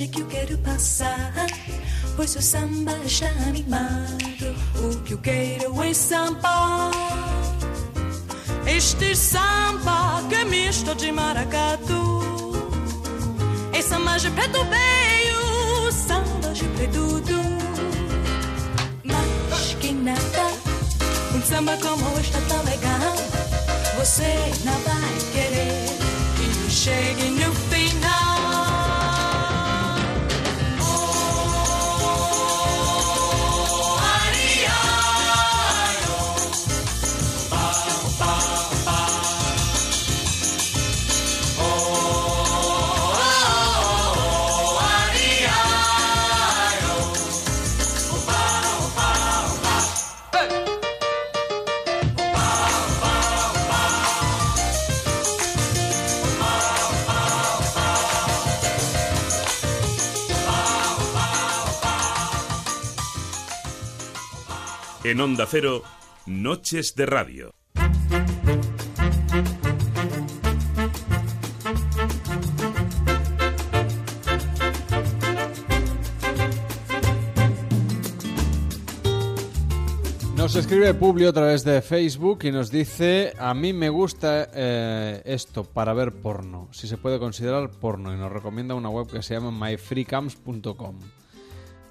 frente 0.00 0.08
que 0.08 0.20
eu 0.22 0.26
quero 0.26 0.58
passar. 0.58 1.32
Pois 2.16 2.34
o 2.34 2.40
samba 2.42 2.96
está 3.04 3.28
animado. 3.46 4.56
O 4.82 5.02
que 5.02 5.12
eu 5.12 5.18
quero 5.18 5.82
é 5.82 5.92
samba. 5.92 6.90
Este 8.66 9.14
samba 9.14 10.22
que 10.28 10.36
é 10.36 10.44
misto 10.44 10.94
de 10.94 11.12
maracatu. 11.12 12.22
É 13.72 13.82
samba 13.82 14.18
de 14.18 14.30
preto 14.30 14.64
veio, 14.64 15.92
samba 15.92 16.52
de 16.52 16.64
preto 16.64 17.20
do. 17.20 17.40
Mas 19.04 19.74
que 19.80 19.92
nada, 19.92 20.46
um 21.34 21.42
samba 21.42 21.76
como 21.76 22.18
este 22.18 22.36
é 22.36 22.40
tão 22.48 22.62
legal. 22.64 23.16
Você 23.98 24.34
não 24.64 24.78
vai 24.80 25.18
querer 25.32 25.84
que 26.36 26.70
chegue 26.70 27.30
no 27.30 27.52
final. 27.52 28.29
En 65.10 65.20
Onda 65.20 65.44
Cero, 65.44 65.82
Noches 66.26 66.94
de 66.94 67.04
Radio. 67.04 67.50
Nos 80.36 80.54
escribe 80.54 80.94
Publio 80.94 81.30
a 81.30 81.32
través 81.32 81.64
de 81.64 81.82
Facebook 81.82 82.44
y 82.44 82.52
nos 82.52 82.70
dice, 82.70 83.32
a 83.36 83.52
mí 83.52 83.72
me 83.72 83.88
gusta 83.88 84.48
eh, 84.54 85.22
esto 85.24 85.64
para 85.64 85.92
ver 85.92 86.12
porno, 86.22 86.68
si 86.70 86.86
se 86.86 86.98
puede 86.98 87.18
considerar 87.18 87.68
porno, 87.68 88.14
y 88.14 88.16
nos 88.16 88.30
recomienda 88.30 88.76
una 88.76 88.90
web 88.90 89.08
que 89.10 89.22
se 89.22 89.34
llama 89.34 89.50
myfreecams.com. 89.50 91.19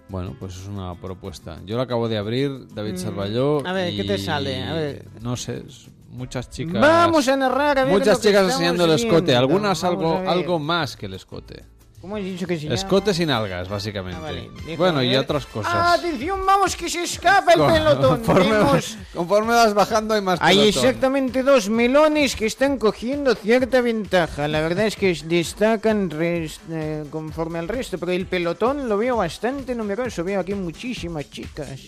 Bueno, 0.10 0.36
pues 0.40 0.56
es 0.58 0.68
una 0.68 0.96
propuesta. 0.96 1.60
Yo 1.66 1.78
la 1.78 1.84
acabo 1.84 2.10
de 2.10 2.18
abrir, 2.18 2.68
David 2.74 2.94
Mm, 2.94 2.98
Salvalló. 2.98 3.66
a 3.68 3.72
ver, 3.74 3.96
¿qué 3.96 4.04
te 4.04 4.18
sale? 4.18 4.64
A 4.64 4.74
ver. 4.74 5.06
No 5.22 5.36
sé, 5.38 5.64
muchas 6.10 6.50
chicas... 6.50 6.82
Vamos 6.82 7.28
a 7.28 7.38
narrar 7.38 7.78
a 7.78 7.84
ver 7.86 7.94
Muchas 7.94 8.20
chicas 8.22 8.44
enseñando 8.46 8.86
el 8.86 8.92
escote, 8.92 9.36
algunas 9.36 9.84
algo, 9.84 10.18
algo 10.18 10.58
más 10.60 10.96
que 10.98 11.06
el 11.06 11.14
escote. 11.14 11.64
¿Cómo 12.02 12.16
has 12.16 12.24
dicho 12.24 12.48
que 12.48 12.56
se 12.56 12.64
llama? 12.64 12.76
Escote 12.76 13.14
sin 13.14 13.30
algas, 13.30 13.68
básicamente. 13.68 14.18
Ah, 14.18 14.24
vale, 14.24 14.50
bueno, 14.78 15.04
y 15.04 15.10
ver. 15.10 15.20
otras 15.20 15.46
cosas. 15.46 16.00
Atención, 16.00 16.46
vamos 16.46 16.76
que 16.78 16.90
se 16.90 17.04
escapa 17.04 17.52
el 17.54 17.62
pelotón. 17.62 18.10
Conforme, 18.24 18.52
Vemos- 18.52 18.98
conforme 19.14 19.54
vas 19.54 19.74
bajando 19.74 20.14
hay 20.14 20.22
más 20.22 20.40
Hay 20.42 20.58
pelotón. 20.60 20.86
exactamente 20.86 21.44
dos 21.44 21.70
melones 21.70 22.38
que 22.38 22.46
están 22.46 22.78
cogiendo 22.78 23.36
cierta 23.36 23.82
ventaja. 23.82 24.48
La 24.48 24.62
verdad 24.62 24.86
es 24.86 24.96
que 24.96 25.14
destacan 25.26 26.10
res- 26.10 26.62
eh, 26.72 27.04
conforme 27.12 27.60
al 27.60 27.68
resto, 27.68 27.98
pero 27.98 28.14
el 28.14 28.26
pelotón 28.28 28.88
lo 28.88 28.98
veo 28.98 29.18
bastante 29.18 29.76
numeroso. 29.76 30.24
Veo 30.24 30.40
aquí 30.40 30.54
muchísimas 30.54 31.30
chicas. 31.30 31.82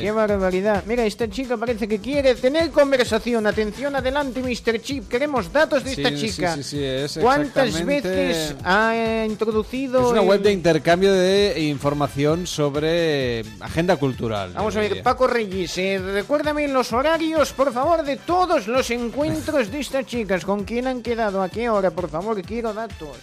¡Qué 0.00 0.10
barbaridad! 0.12 0.84
Mira, 0.86 1.04
esta 1.04 1.28
chica 1.28 1.56
parece 1.56 1.86
que 1.88 1.98
quiere 1.98 2.34
tener 2.34 2.70
conversación. 2.70 3.46
Atención, 3.46 3.94
adelante, 3.96 4.40
Mr. 4.42 4.80
Chip. 4.80 5.08
Queremos 5.08 5.52
datos 5.52 5.84
de 5.84 5.94
Sí, 5.94 6.02
esta 6.02 6.16
sí, 6.16 6.30
chica. 6.30 6.54
sí, 6.56 6.62
sí, 6.62 6.84
es 6.84 7.18
¿Cuántas 7.20 7.84
veces 7.84 8.54
ha 8.64 9.24
introducido 9.28 10.00
Es 10.00 10.06
una 10.12 10.22
el- 10.22 10.28
web 10.28 10.42
de 10.42 10.52
intercambio 10.52 11.12
de 11.12 11.60
información 11.60 12.46
sobre 12.46 13.40
agenda 13.60 13.96
cultural. 13.96 14.52
Vamos 14.54 14.76
a 14.76 14.80
ver. 14.80 15.02
Paco 15.02 15.26
Reyes, 15.26 15.76
eh, 15.78 15.98
recuérdame 15.98 16.68
los 16.68 16.92
horarios, 16.92 17.52
por 17.52 17.72
favor, 17.72 18.02
de 18.04 18.16
todos 18.16 18.66
los 18.66 18.90
encuentros 18.90 19.70
de 19.70 19.80
estas 19.80 20.06
chicas. 20.06 20.44
¿Con 20.44 20.64
quién 20.64 20.86
han 20.86 21.02
quedado? 21.02 21.42
¿A 21.42 21.48
qué 21.48 21.68
hora? 21.68 21.90
Por 21.90 22.08
favor, 22.08 22.40
quiero 22.42 22.72
datos. 22.74 23.16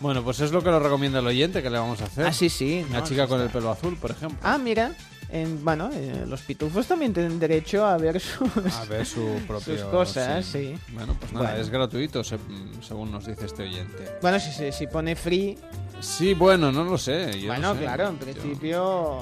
Bueno, 0.00 0.22
pues 0.22 0.38
es 0.40 0.52
lo 0.52 0.62
que 0.62 0.70
nos 0.70 0.80
recomienda 0.80 1.18
el 1.18 1.26
oyente 1.26 1.60
que 1.62 1.70
le 1.70 1.78
vamos 1.78 2.00
a 2.00 2.04
hacer. 2.04 2.24
Ah, 2.26 2.32
sí, 2.32 2.48
sí, 2.48 2.84
Una 2.88 3.00
no, 3.00 3.04
chica 3.06 3.24
sí 3.24 3.28
con 3.28 3.40
el 3.40 3.48
pelo 3.48 3.70
azul, 3.70 3.96
por 3.96 4.12
ejemplo. 4.12 4.38
Ah, 4.42 4.56
mira, 4.56 4.92
en- 5.30 5.64
bueno, 5.64 5.90
eh, 5.92 6.24
los 6.26 6.40
pitufos 6.42 6.86
también 6.86 7.12
tienen 7.12 7.38
derecho 7.38 7.84
a 7.86 7.96
ver 7.98 8.18
sus, 8.20 8.48
A 8.74 8.84
ver 8.86 9.04
su 9.06 9.24
propio... 9.46 9.74
sus 9.78 9.82
cosas, 9.84 10.44
sí. 10.46 10.74
Bueno, 10.92 11.14
pues 11.18 11.32
nada, 11.32 11.46
Bueno. 11.50 11.62
es 11.62 11.70
gratuito, 11.70 12.24
se- 12.24 12.38
según 12.80 13.10
nos 13.12 13.26
dice 13.26 13.46
este 13.46 13.62
oyente. 13.64 14.16
Bueno, 14.22 14.38
si, 14.40 14.50
si, 14.52 14.72
si 14.72 14.86
pone 14.86 15.14
free, 15.16 15.56
Sí, 16.00 16.32
bueno, 16.34 16.70
no 16.72 16.84
lo 16.84 16.96
sé. 16.96 17.40
yo 17.40 17.48
bueno, 17.48 17.68
no 17.68 17.74
sé. 17.74 17.80
claro, 17.80 18.08
en 18.08 18.18
Yo- 18.18 18.24
principio... 18.24 19.18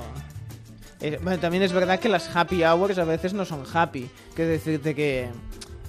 eh, 1.00 1.18
bueno, 1.22 1.38
también 1.38 1.62
es 1.62 1.72
verdad 1.72 1.98
que 1.98 2.08
las 2.08 2.34
happy 2.34 2.62
hours 2.64 2.98
a 2.98 3.04
veces 3.04 3.32
no 3.32 3.44
son 3.44 3.64
happy. 3.72 4.08
Quiero 4.34 4.50
decirte 4.50 4.94
que... 4.94 5.28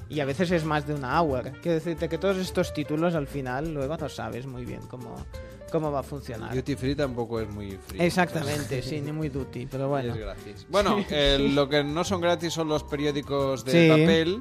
Y 0.10 0.22
a 0.22 0.26
veces 0.26 0.50
es 0.52 0.64
más 0.64 0.88
de 0.88 0.94
una 0.94 1.22
hour. 1.22 1.52
Quiero 1.62 1.74
decirte 1.74 2.08
que 2.08 2.18
todos 2.18 2.38
estos 2.38 2.74
títulos 2.74 3.14
al 3.16 3.28
final 3.28 3.74
luego 3.74 3.98
no 3.98 4.08
sabes 4.08 4.46
muy 4.46 4.64
bien 4.64 4.80
cómo, 4.88 5.18
cómo 5.72 5.92
va 5.92 6.00
a 6.00 6.04
funcionar. 6.04 6.54
Duty 6.56 6.76
Free 6.76 6.96
tampoco 6.96 7.40
es 7.40 7.50
muy 7.50 7.78
free. 7.88 8.02
Exactamente, 8.02 8.82
sí, 8.84 9.02
ni 9.02 9.12
muy 9.12 9.30
duty, 9.30 9.68
pero 9.68 9.90
bueno. 9.90 10.14
Es 10.14 10.20
gratis. 10.20 10.68
Bueno, 10.70 11.04
eh, 11.10 11.38
lo 11.54 11.68
que 11.70 11.84
no 11.84 12.04
son 12.04 12.22
gratis 12.22 12.54
son 12.54 12.68
los 12.68 12.84
periódicos 12.84 13.64
de 13.66 13.72
Sí. 13.72 13.90
papel. 13.90 14.40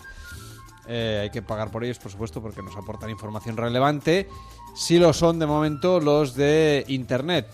Eh, 0.88 1.20
hay 1.22 1.30
que 1.30 1.42
pagar 1.42 1.70
por 1.70 1.82
ellos, 1.84 1.98
por 1.98 2.12
supuesto, 2.12 2.40
porque 2.40 2.62
nos 2.62 2.76
aportan 2.76 3.10
información 3.10 3.56
relevante. 3.56 4.28
Sí 4.76 4.98
lo 4.98 5.12
son 5.12 5.38
de 5.38 5.46
momento 5.46 5.98
los 6.00 6.34
de 6.34 6.84
Internet. 6.88 7.48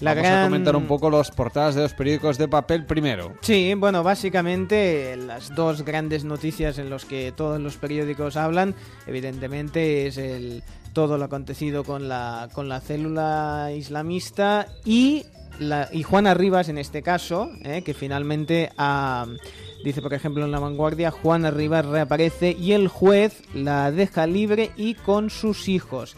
La 0.00 0.12
Vamos 0.12 0.26
a 0.26 0.30
gran- 0.30 0.44
comentar 0.48 0.76
un 0.76 0.86
poco 0.86 1.08
las 1.08 1.30
portadas 1.30 1.74
de 1.74 1.80
los 1.82 1.94
periódicos 1.94 2.36
de 2.36 2.48
papel 2.48 2.84
primero. 2.84 3.32
Sí, 3.40 3.72
bueno, 3.74 4.02
básicamente 4.02 5.16
las 5.16 5.54
dos 5.54 5.82
grandes 5.86 6.24
noticias 6.24 6.76
en 6.78 6.90
las 6.90 7.06
que 7.06 7.32
todos 7.34 7.58
los 7.60 7.76
periódicos 7.78 8.36
hablan, 8.36 8.74
evidentemente, 9.06 10.06
es 10.08 10.18
el 10.18 10.62
todo 10.96 11.18
lo 11.18 11.26
acontecido 11.26 11.84
con 11.84 12.08
la, 12.08 12.48
con 12.54 12.70
la 12.70 12.80
célula 12.80 13.70
islamista 13.76 14.66
y, 14.82 15.26
la, 15.58 15.90
y 15.92 16.02
Juana 16.02 16.32
Rivas 16.32 16.70
en 16.70 16.78
este 16.78 17.02
caso, 17.02 17.50
eh, 17.64 17.82
que 17.84 17.92
finalmente 17.92 18.72
ha, 18.78 19.26
dice 19.84 20.00
por 20.00 20.14
ejemplo 20.14 20.46
en 20.46 20.52
La 20.52 20.58
Vanguardia, 20.58 21.10
Juana 21.10 21.50
Rivas 21.50 21.84
reaparece 21.84 22.56
y 22.58 22.72
el 22.72 22.88
juez 22.88 23.42
la 23.52 23.92
deja 23.92 24.26
libre 24.26 24.70
y 24.74 24.94
con 24.94 25.28
sus 25.28 25.68
hijos. 25.68 26.16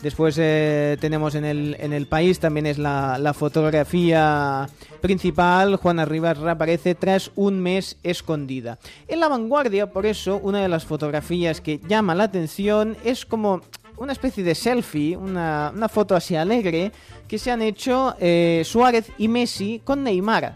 Después 0.00 0.36
eh, 0.38 0.96
tenemos 1.00 1.34
en 1.34 1.44
el, 1.44 1.76
en 1.80 1.92
el 1.92 2.06
país 2.06 2.38
también 2.38 2.66
es 2.66 2.78
la, 2.78 3.18
la 3.18 3.34
fotografía 3.34 4.68
principal. 5.00 5.74
Juana 5.74 6.04
Rivas 6.04 6.38
reaparece 6.38 6.94
tras 6.94 7.32
un 7.34 7.60
mes 7.60 7.98
escondida. 8.04 8.78
En 9.08 9.18
la 9.18 9.26
vanguardia, 9.26 9.90
por 9.90 10.06
eso, 10.06 10.38
una 10.38 10.62
de 10.62 10.68
las 10.68 10.86
fotografías 10.86 11.60
que 11.60 11.80
llama 11.86 12.14
la 12.14 12.24
atención 12.24 12.96
es 13.04 13.26
como 13.26 13.60
una 14.00 14.12
especie 14.12 14.42
de 14.42 14.54
selfie, 14.54 15.16
una, 15.16 15.72
una 15.74 15.88
foto 15.88 16.16
así 16.16 16.34
alegre 16.34 16.90
que 17.28 17.38
se 17.38 17.50
han 17.50 17.62
hecho 17.62 18.16
eh, 18.18 18.62
Suárez 18.64 19.12
y 19.18 19.28
Messi 19.28 19.80
con 19.84 20.02
Neymar 20.02 20.54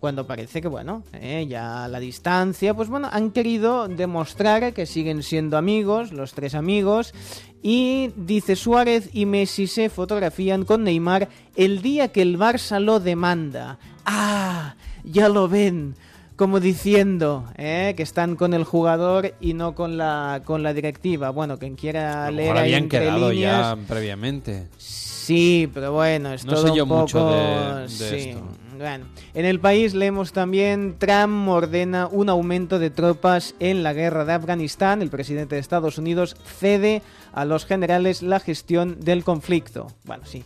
cuando 0.00 0.26
parece 0.26 0.60
que, 0.60 0.66
bueno, 0.66 1.04
eh, 1.12 1.46
ya 1.48 1.86
la 1.86 2.00
distancia, 2.00 2.74
pues 2.74 2.88
bueno, 2.88 3.08
han 3.12 3.30
querido 3.30 3.86
demostrar 3.86 4.74
que 4.74 4.84
siguen 4.84 5.22
siendo 5.22 5.56
amigos, 5.56 6.10
los 6.10 6.32
tres 6.32 6.56
amigos, 6.56 7.14
y 7.62 8.10
dice 8.16 8.56
Suárez 8.56 9.10
y 9.12 9.26
Messi 9.26 9.68
se 9.68 9.88
fotografían 9.90 10.64
con 10.64 10.82
Neymar 10.82 11.28
el 11.54 11.82
día 11.82 12.08
que 12.08 12.20
el 12.20 12.36
Barça 12.36 12.80
lo 12.80 12.98
demanda. 12.98 13.78
¡Ah! 14.04 14.74
Ya 15.04 15.28
lo 15.28 15.46
ven. 15.46 15.94
Como 16.36 16.60
diciendo 16.60 17.44
eh, 17.56 17.94
que 17.96 18.02
están 18.02 18.36
con 18.36 18.54
el 18.54 18.64
jugador 18.64 19.34
y 19.40 19.54
no 19.54 19.74
con 19.74 19.96
la, 19.96 20.42
con 20.44 20.62
la 20.62 20.72
directiva. 20.74 21.30
Bueno, 21.30 21.58
quien 21.58 21.76
quiera 21.76 22.30
leer 22.30 22.56
habían 22.56 22.84
entre 22.84 23.00
quedado 23.00 23.30
líneas, 23.30 23.76
ya 23.76 23.86
previamente. 23.86 24.68
Sí, 24.78 25.70
pero 25.72 25.92
bueno, 25.92 26.32
es 26.32 26.44
No 26.44 26.54
todo 26.54 26.68
sé 26.68 26.76
yo 26.76 26.82
un 26.84 26.88
poco... 26.88 27.00
mucho 27.02 27.30
de- 27.30 27.82
de 27.82 27.88
sí. 27.88 28.28
esto. 28.30 28.42
Bueno, 28.76 29.04
en 29.34 29.44
el 29.44 29.60
país 29.60 29.94
leemos 29.94 30.32
también 30.32 30.96
Trump 30.98 31.46
ordena 31.48 32.08
un 32.10 32.28
aumento 32.28 32.80
de 32.80 32.90
tropas 32.90 33.54
en 33.60 33.84
la 33.84 33.92
guerra 33.92 34.24
de 34.24 34.32
Afganistán. 34.32 35.02
El 35.02 35.10
presidente 35.10 35.54
de 35.54 35.60
Estados 35.60 35.98
Unidos 35.98 36.34
cede 36.58 37.02
a 37.32 37.44
los 37.44 37.64
generales 37.66 38.22
la 38.22 38.40
gestión 38.40 38.98
del 39.00 39.22
conflicto. 39.22 39.86
Bueno, 40.04 40.24
sí, 40.26 40.42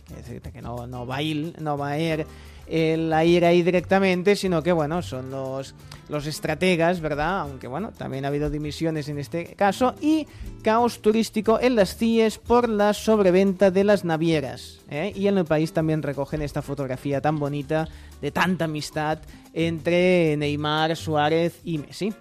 que 0.53 0.61
no, 0.61 0.85
no 0.85 1.07
va 1.07 1.15
a 1.15 1.21
ir, 1.23 1.55
no 1.59 1.77
va 1.77 1.89
a 1.91 1.99
ir 1.99 2.27
el, 2.69 3.13
ir 3.25 3.45
ahí 3.45 3.61
directamente, 3.63 4.35
sino 4.35 4.61
que, 4.61 4.71
bueno, 4.71 5.01
son 5.01 5.31
los, 5.31 5.75
los 6.09 6.25
estrategas, 6.27 7.01
¿verdad? 7.01 7.41
Aunque, 7.41 7.67
bueno, 7.67 7.91
también 7.91 8.25
ha 8.25 8.29
habido 8.29 8.49
dimisiones 8.49 9.09
en 9.09 9.19
este 9.19 9.55
caso. 9.55 9.95
Y 10.01 10.27
caos 10.61 11.01
turístico 11.01 11.59
en 11.59 11.75
las 11.75 11.95
CIES 11.95 12.37
por 12.37 12.69
la 12.69 12.93
sobreventa 12.93 13.71
de 13.71 13.83
las 13.83 14.05
navieras. 14.05 14.79
¿eh? 14.89 15.13
Y 15.15 15.27
en 15.27 15.37
el 15.37 15.45
país 15.45 15.73
también 15.73 16.03
recogen 16.03 16.41
esta 16.41 16.61
fotografía 16.61 17.21
tan 17.21 17.39
bonita 17.39 17.87
de 18.21 18.31
tanta 18.31 18.65
amistad 18.65 19.19
entre 19.53 20.35
Neymar, 20.37 20.95
Suárez 20.95 21.59
y 21.63 21.77
Messi. 21.77 22.13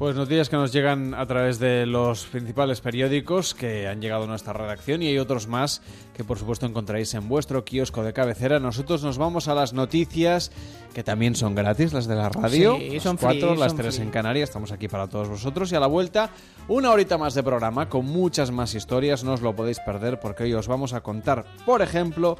Pues 0.00 0.16
noticias 0.16 0.48
que 0.48 0.56
nos 0.56 0.72
llegan 0.72 1.12
a 1.12 1.26
través 1.26 1.58
de 1.58 1.84
los 1.84 2.24
principales 2.24 2.80
periódicos 2.80 3.54
que 3.54 3.86
han 3.86 4.00
llegado 4.00 4.24
a 4.24 4.26
nuestra 4.26 4.54
redacción 4.54 5.02
y 5.02 5.08
hay 5.08 5.18
otros 5.18 5.46
más 5.46 5.82
que 6.16 6.24
por 6.24 6.38
supuesto 6.38 6.64
encontraréis 6.64 7.12
en 7.12 7.28
vuestro 7.28 7.66
kiosco 7.66 8.02
de 8.02 8.14
cabecera. 8.14 8.58
Nosotros 8.60 9.04
nos 9.04 9.18
vamos 9.18 9.46
a 9.48 9.54
las 9.54 9.74
noticias 9.74 10.52
que 10.94 11.04
también 11.04 11.34
son 11.34 11.54
gratis, 11.54 11.92
las 11.92 12.06
de 12.06 12.14
la 12.14 12.30
radio. 12.30 12.78
Sí, 12.78 12.94
las 12.94 13.02
son 13.02 13.18
cuatro, 13.18 13.50
free, 13.50 13.60
las 13.60 13.72
son 13.72 13.76
tres 13.76 13.96
free. 13.96 14.06
en 14.06 14.10
Canarias. 14.10 14.48
Estamos 14.48 14.72
aquí 14.72 14.88
para 14.88 15.06
todos 15.06 15.28
vosotros 15.28 15.70
y 15.70 15.74
a 15.74 15.80
la 15.80 15.86
vuelta 15.86 16.30
una 16.66 16.92
horita 16.92 17.18
más 17.18 17.34
de 17.34 17.42
programa 17.42 17.90
con 17.90 18.06
muchas 18.06 18.50
más 18.50 18.74
historias. 18.74 19.22
No 19.22 19.34
os 19.34 19.42
lo 19.42 19.54
podéis 19.54 19.80
perder 19.80 20.18
porque 20.18 20.44
hoy 20.44 20.54
os 20.54 20.66
vamos 20.66 20.94
a 20.94 21.02
contar, 21.02 21.44
por 21.66 21.82
ejemplo, 21.82 22.38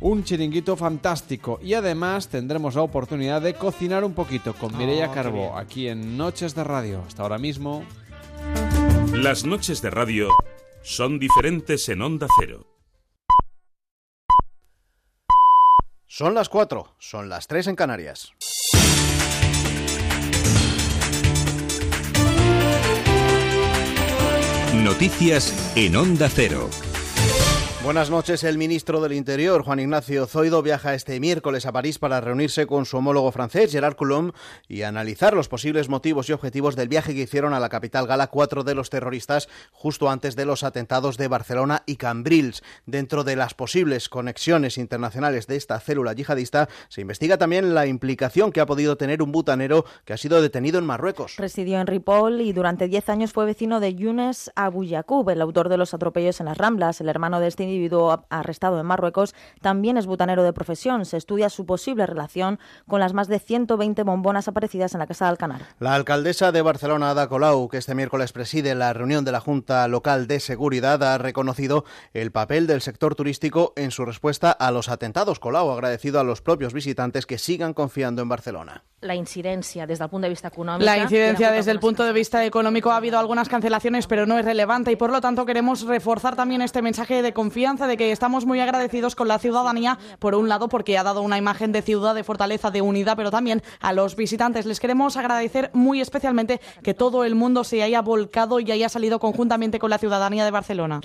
un 0.00 0.24
chiringuito 0.24 0.76
fantástico 0.76 1.58
y 1.62 1.74
además 1.74 2.28
tendremos 2.28 2.74
la 2.74 2.82
oportunidad 2.82 3.42
de 3.42 3.54
cocinar 3.54 4.04
un 4.04 4.14
poquito 4.14 4.54
con 4.54 4.76
Mireia 4.76 5.08
Oh, 5.10 5.14
Carbó 5.14 5.56
aquí 5.56 5.88
en 5.88 6.16
Noches 6.16 6.54
de 6.54 6.64
Radio. 6.64 7.02
Hasta 7.06 7.22
ahora 7.22 7.38
mismo. 7.38 7.84
Las 9.12 9.44
noches 9.44 9.82
de 9.82 9.90
radio 9.90 10.28
son 10.82 11.18
diferentes 11.18 11.88
en 11.88 12.02
Onda 12.02 12.26
Cero. 12.38 12.66
Son 16.06 16.34
las 16.34 16.48
4, 16.48 16.96
son 16.98 17.28
las 17.28 17.46
3 17.46 17.68
en 17.68 17.76
Canarias. 17.76 18.32
Noticias 24.74 25.72
en 25.76 25.96
Onda 25.96 26.28
Cero. 26.32 26.68
Buenas 27.88 28.10
noches. 28.10 28.44
El 28.44 28.58
ministro 28.58 29.00
del 29.00 29.14
Interior, 29.14 29.62
Juan 29.62 29.80
Ignacio 29.80 30.26
Zoido, 30.26 30.62
viaja 30.62 30.92
este 30.92 31.18
miércoles 31.20 31.64
a 31.64 31.72
París 31.72 31.98
para 31.98 32.20
reunirse 32.20 32.66
con 32.66 32.84
su 32.84 32.98
homólogo 32.98 33.32
francés, 33.32 33.72
Gerard 33.72 33.96
Coulomb, 33.96 34.34
y 34.68 34.82
analizar 34.82 35.32
los 35.32 35.48
posibles 35.48 35.88
motivos 35.88 36.28
y 36.28 36.34
objetivos 36.34 36.76
del 36.76 36.88
viaje 36.88 37.14
que 37.14 37.22
hicieron 37.22 37.54
a 37.54 37.60
la 37.60 37.70
capital 37.70 38.06
gala 38.06 38.26
cuatro 38.26 38.62
de 38.62 38.74
los 38.74 38.90
terroristas 38.90 39.48
justo 39.72 40.10
antes 40.10 40.36
de 40.36 40.44
los 40.44 40.64
atentados 40.64 41.16
de 41.16 41.28
Barcelona 41.28 41.82
y 41.86 41.96
Cambrils. 41.96 42.62
Dentro 42.84 43.24
de 43.24 43.36
las 43.36 43.54
posibles 43.54 44.10
conexiones 44.10 44.76
internacionales 44.76 45.46
de 45.46 45.56
esta 45.56 45.80
célula 45.80 46.12
yihadista, 46.12 46.68
se 46.90 47.00
investiga 47.00 47.38
también 47.38 47.74
la 47.74 47.86
implicación 47.86 48.52
que 48.52 48.60
ha 48.60 48.66
podido 48.66 48.98
tener 48.98 49.22
un 49.22 49.32
butanero 49.32 49.86
que 50.04 50.12
ha 50.12 50.18
sido 50.18 50.42
detenido 50.42 50.78
en 50.78 50.84
Marruecos. 50.84 51.36
Residió 51.38 51.80
en 51.80 51.86
Ripoll 51.86 52.42
y 52.42 52.52
durante 52.52 52.86
10 52.86 53.08
años 53.08 53.32
fue 53.32 53.46
vecino 53.46 53.80
de 53.80 53.94
Younes 53.94 54.52
Abu 54.56 54.84
Yaqub, 54.84 55.30
el 55.30 55.40
autor 55.40 55.70
de 55.70 55.78
los 55.78 55.94
atropellos 55.94 56.38
en 56.40 56.46
las 56.46 56.58
Ramblas. 56.58 57.00
El 57.00 57.08
hermano 57.08 57.40
de 57.40 57.46
este 57.46 57.77
individuo 57.78 58.26
arrestado 58.28 58.80
en 58.80 58.86
Marruecos 58.86 59.34
también 59.60 59.96
es 59.96 60.06
butanero 60.06 60.42
de 60.42 60.52
profesión. 60.52 61.04
Se 61.04 61.16
estudia 61.16 61.48
su 61.48 61.64
posible 61.64 62.06
relación 62.06 62.58
con 62.86 63.00
las 63.00 63.12
más 63.14 63.28
de 63.28 63.38
120 63.38 64.02
bombonas 64.02 64.48
aparecidas 64.48 64.92
en 64.94 65.00
la 65.00 65.06
Casa 65.06 65.26
de 65.26 65.30
Alcanar. 65.30 65.62
La 65.78 65.94
alcaldesa 65.94 66.52
de 66.52 66.62
Barcelona, 66.62 67.10
Ada 67.10 67.28
Colau, 67.28 67.68
que 67.68 67.78
este 67.78 67.94
miércoles 67.94 68.32
preside 68.32 68.74
la 68.74 68.92
reunión 68.92 69.24
de 69.24 69.32
la 69.32 69.40
Junta 69.40 69.86
Local 69.88 70.26
de 70.26 70.40
Seguridad, 70.40 71.02
ha 71.02 71.18
reconocido 71.18 71.84
el 72.12 72.32
papel 72.32 72.66
del 72.66 72.80
sector 72.80 73.14
turístico 73.14 73.72
en 73.76 73.90
su 73.90 74.04
respuesta 74.04 74.50
a 74.50 74.70
los 74.70 74.88
atentados. 74.88 75.38
Colau 75.38 75.70
ha 75.70 75.74
agradecido 75.74 76.20
a 76.20 76.24
los 76.24 76.42
propios 76.42 76.72
visitantes 76.72 77.26
que 77.26 77.38
sigan 77.38 77.74
confiando 77.74 78.22
en 78.22 78.28
Barcelona. 78.28 78.84
La 79.00 79.14
incidencia 79.14 79.86
desde 79.86 80.04
el 80.04 80.10
punto 80.10 80.24
de 80.24 80.30
vista 80.30 80.48
económico. 80.48 80.84
La 80.84 80.98
incidencia 80.98 81.52
desde 81.52 81.70
el 81.70 81.78
punto 81.78 82.04
de 82.04 82.12
vista 82.12 82.44
económico 82.44 82.90
ha 82.90 82.96
habido 82.96 83.18
algunas 83.18 83.48
cancelaciones, 83.48 84.08
pero 84.08 84.26
no 84.26 84.36
es 84.36 84.44
relevante 84.44 84.90
y 84.90 84.96
por 84.96 85.12
lo 85.12 85.20
tanto 85.20 85.46
queremos 85.46 85.82
reforzar 85.86 86.34
también 86.34 86.62
este 86.62 86.82
mensaje 86.82 87.22
de 87.22 87.32
confianza 87.32 87.57
de 87.58 87.96
que 87.96 88.12
estamos 88.12 88.46
muy 88.46 88.60
agradecidos 88.60 89.16
con 89.16 89.26
la 89.26 89.40
ciudadanía, 89.40 89.98
por 90.20 90.36
un 90.36 90.48
lado 90.48 90.68
porque 90.68 90.96
ha 90.96 91.02
dado 91.02 91.22
una 91.22 91.38
imagen 91.38 91.72
de 91.72 91.82
ciudad, 91.82 92.14
de 92.14 92.22
fortaleza, 92.22 92.70
de 92.70 92.82
unidad, 92.82 93.16
pero 93.16 93.32
también 93.32 93.62
a 93.80 93.92
los 93.92 94.14
visitantes. 94.14 94.64
Les 94.64 94.78
queremos 94.78 95.16
agradecer 95.16 95.70
muy 95.72 96.00
especialmente 96.00 96.60
que 96.84 96.94
todo 96.94 97.24
el 97.24 97.34
mundo 97.34 97.64
se 97.64 97.82
haya 97.82 98.00
volcado 98.00 98.60
y 98.60 98.70
haya 98.70 98.88
salido 98.88 99.18
conjuntamente 99.18 99.80
con 99.80 99.90
la 99.90 99.98
ciudadanía 99.98 100.44
de 100.44 100.52
Barcelona. 100.52 101.00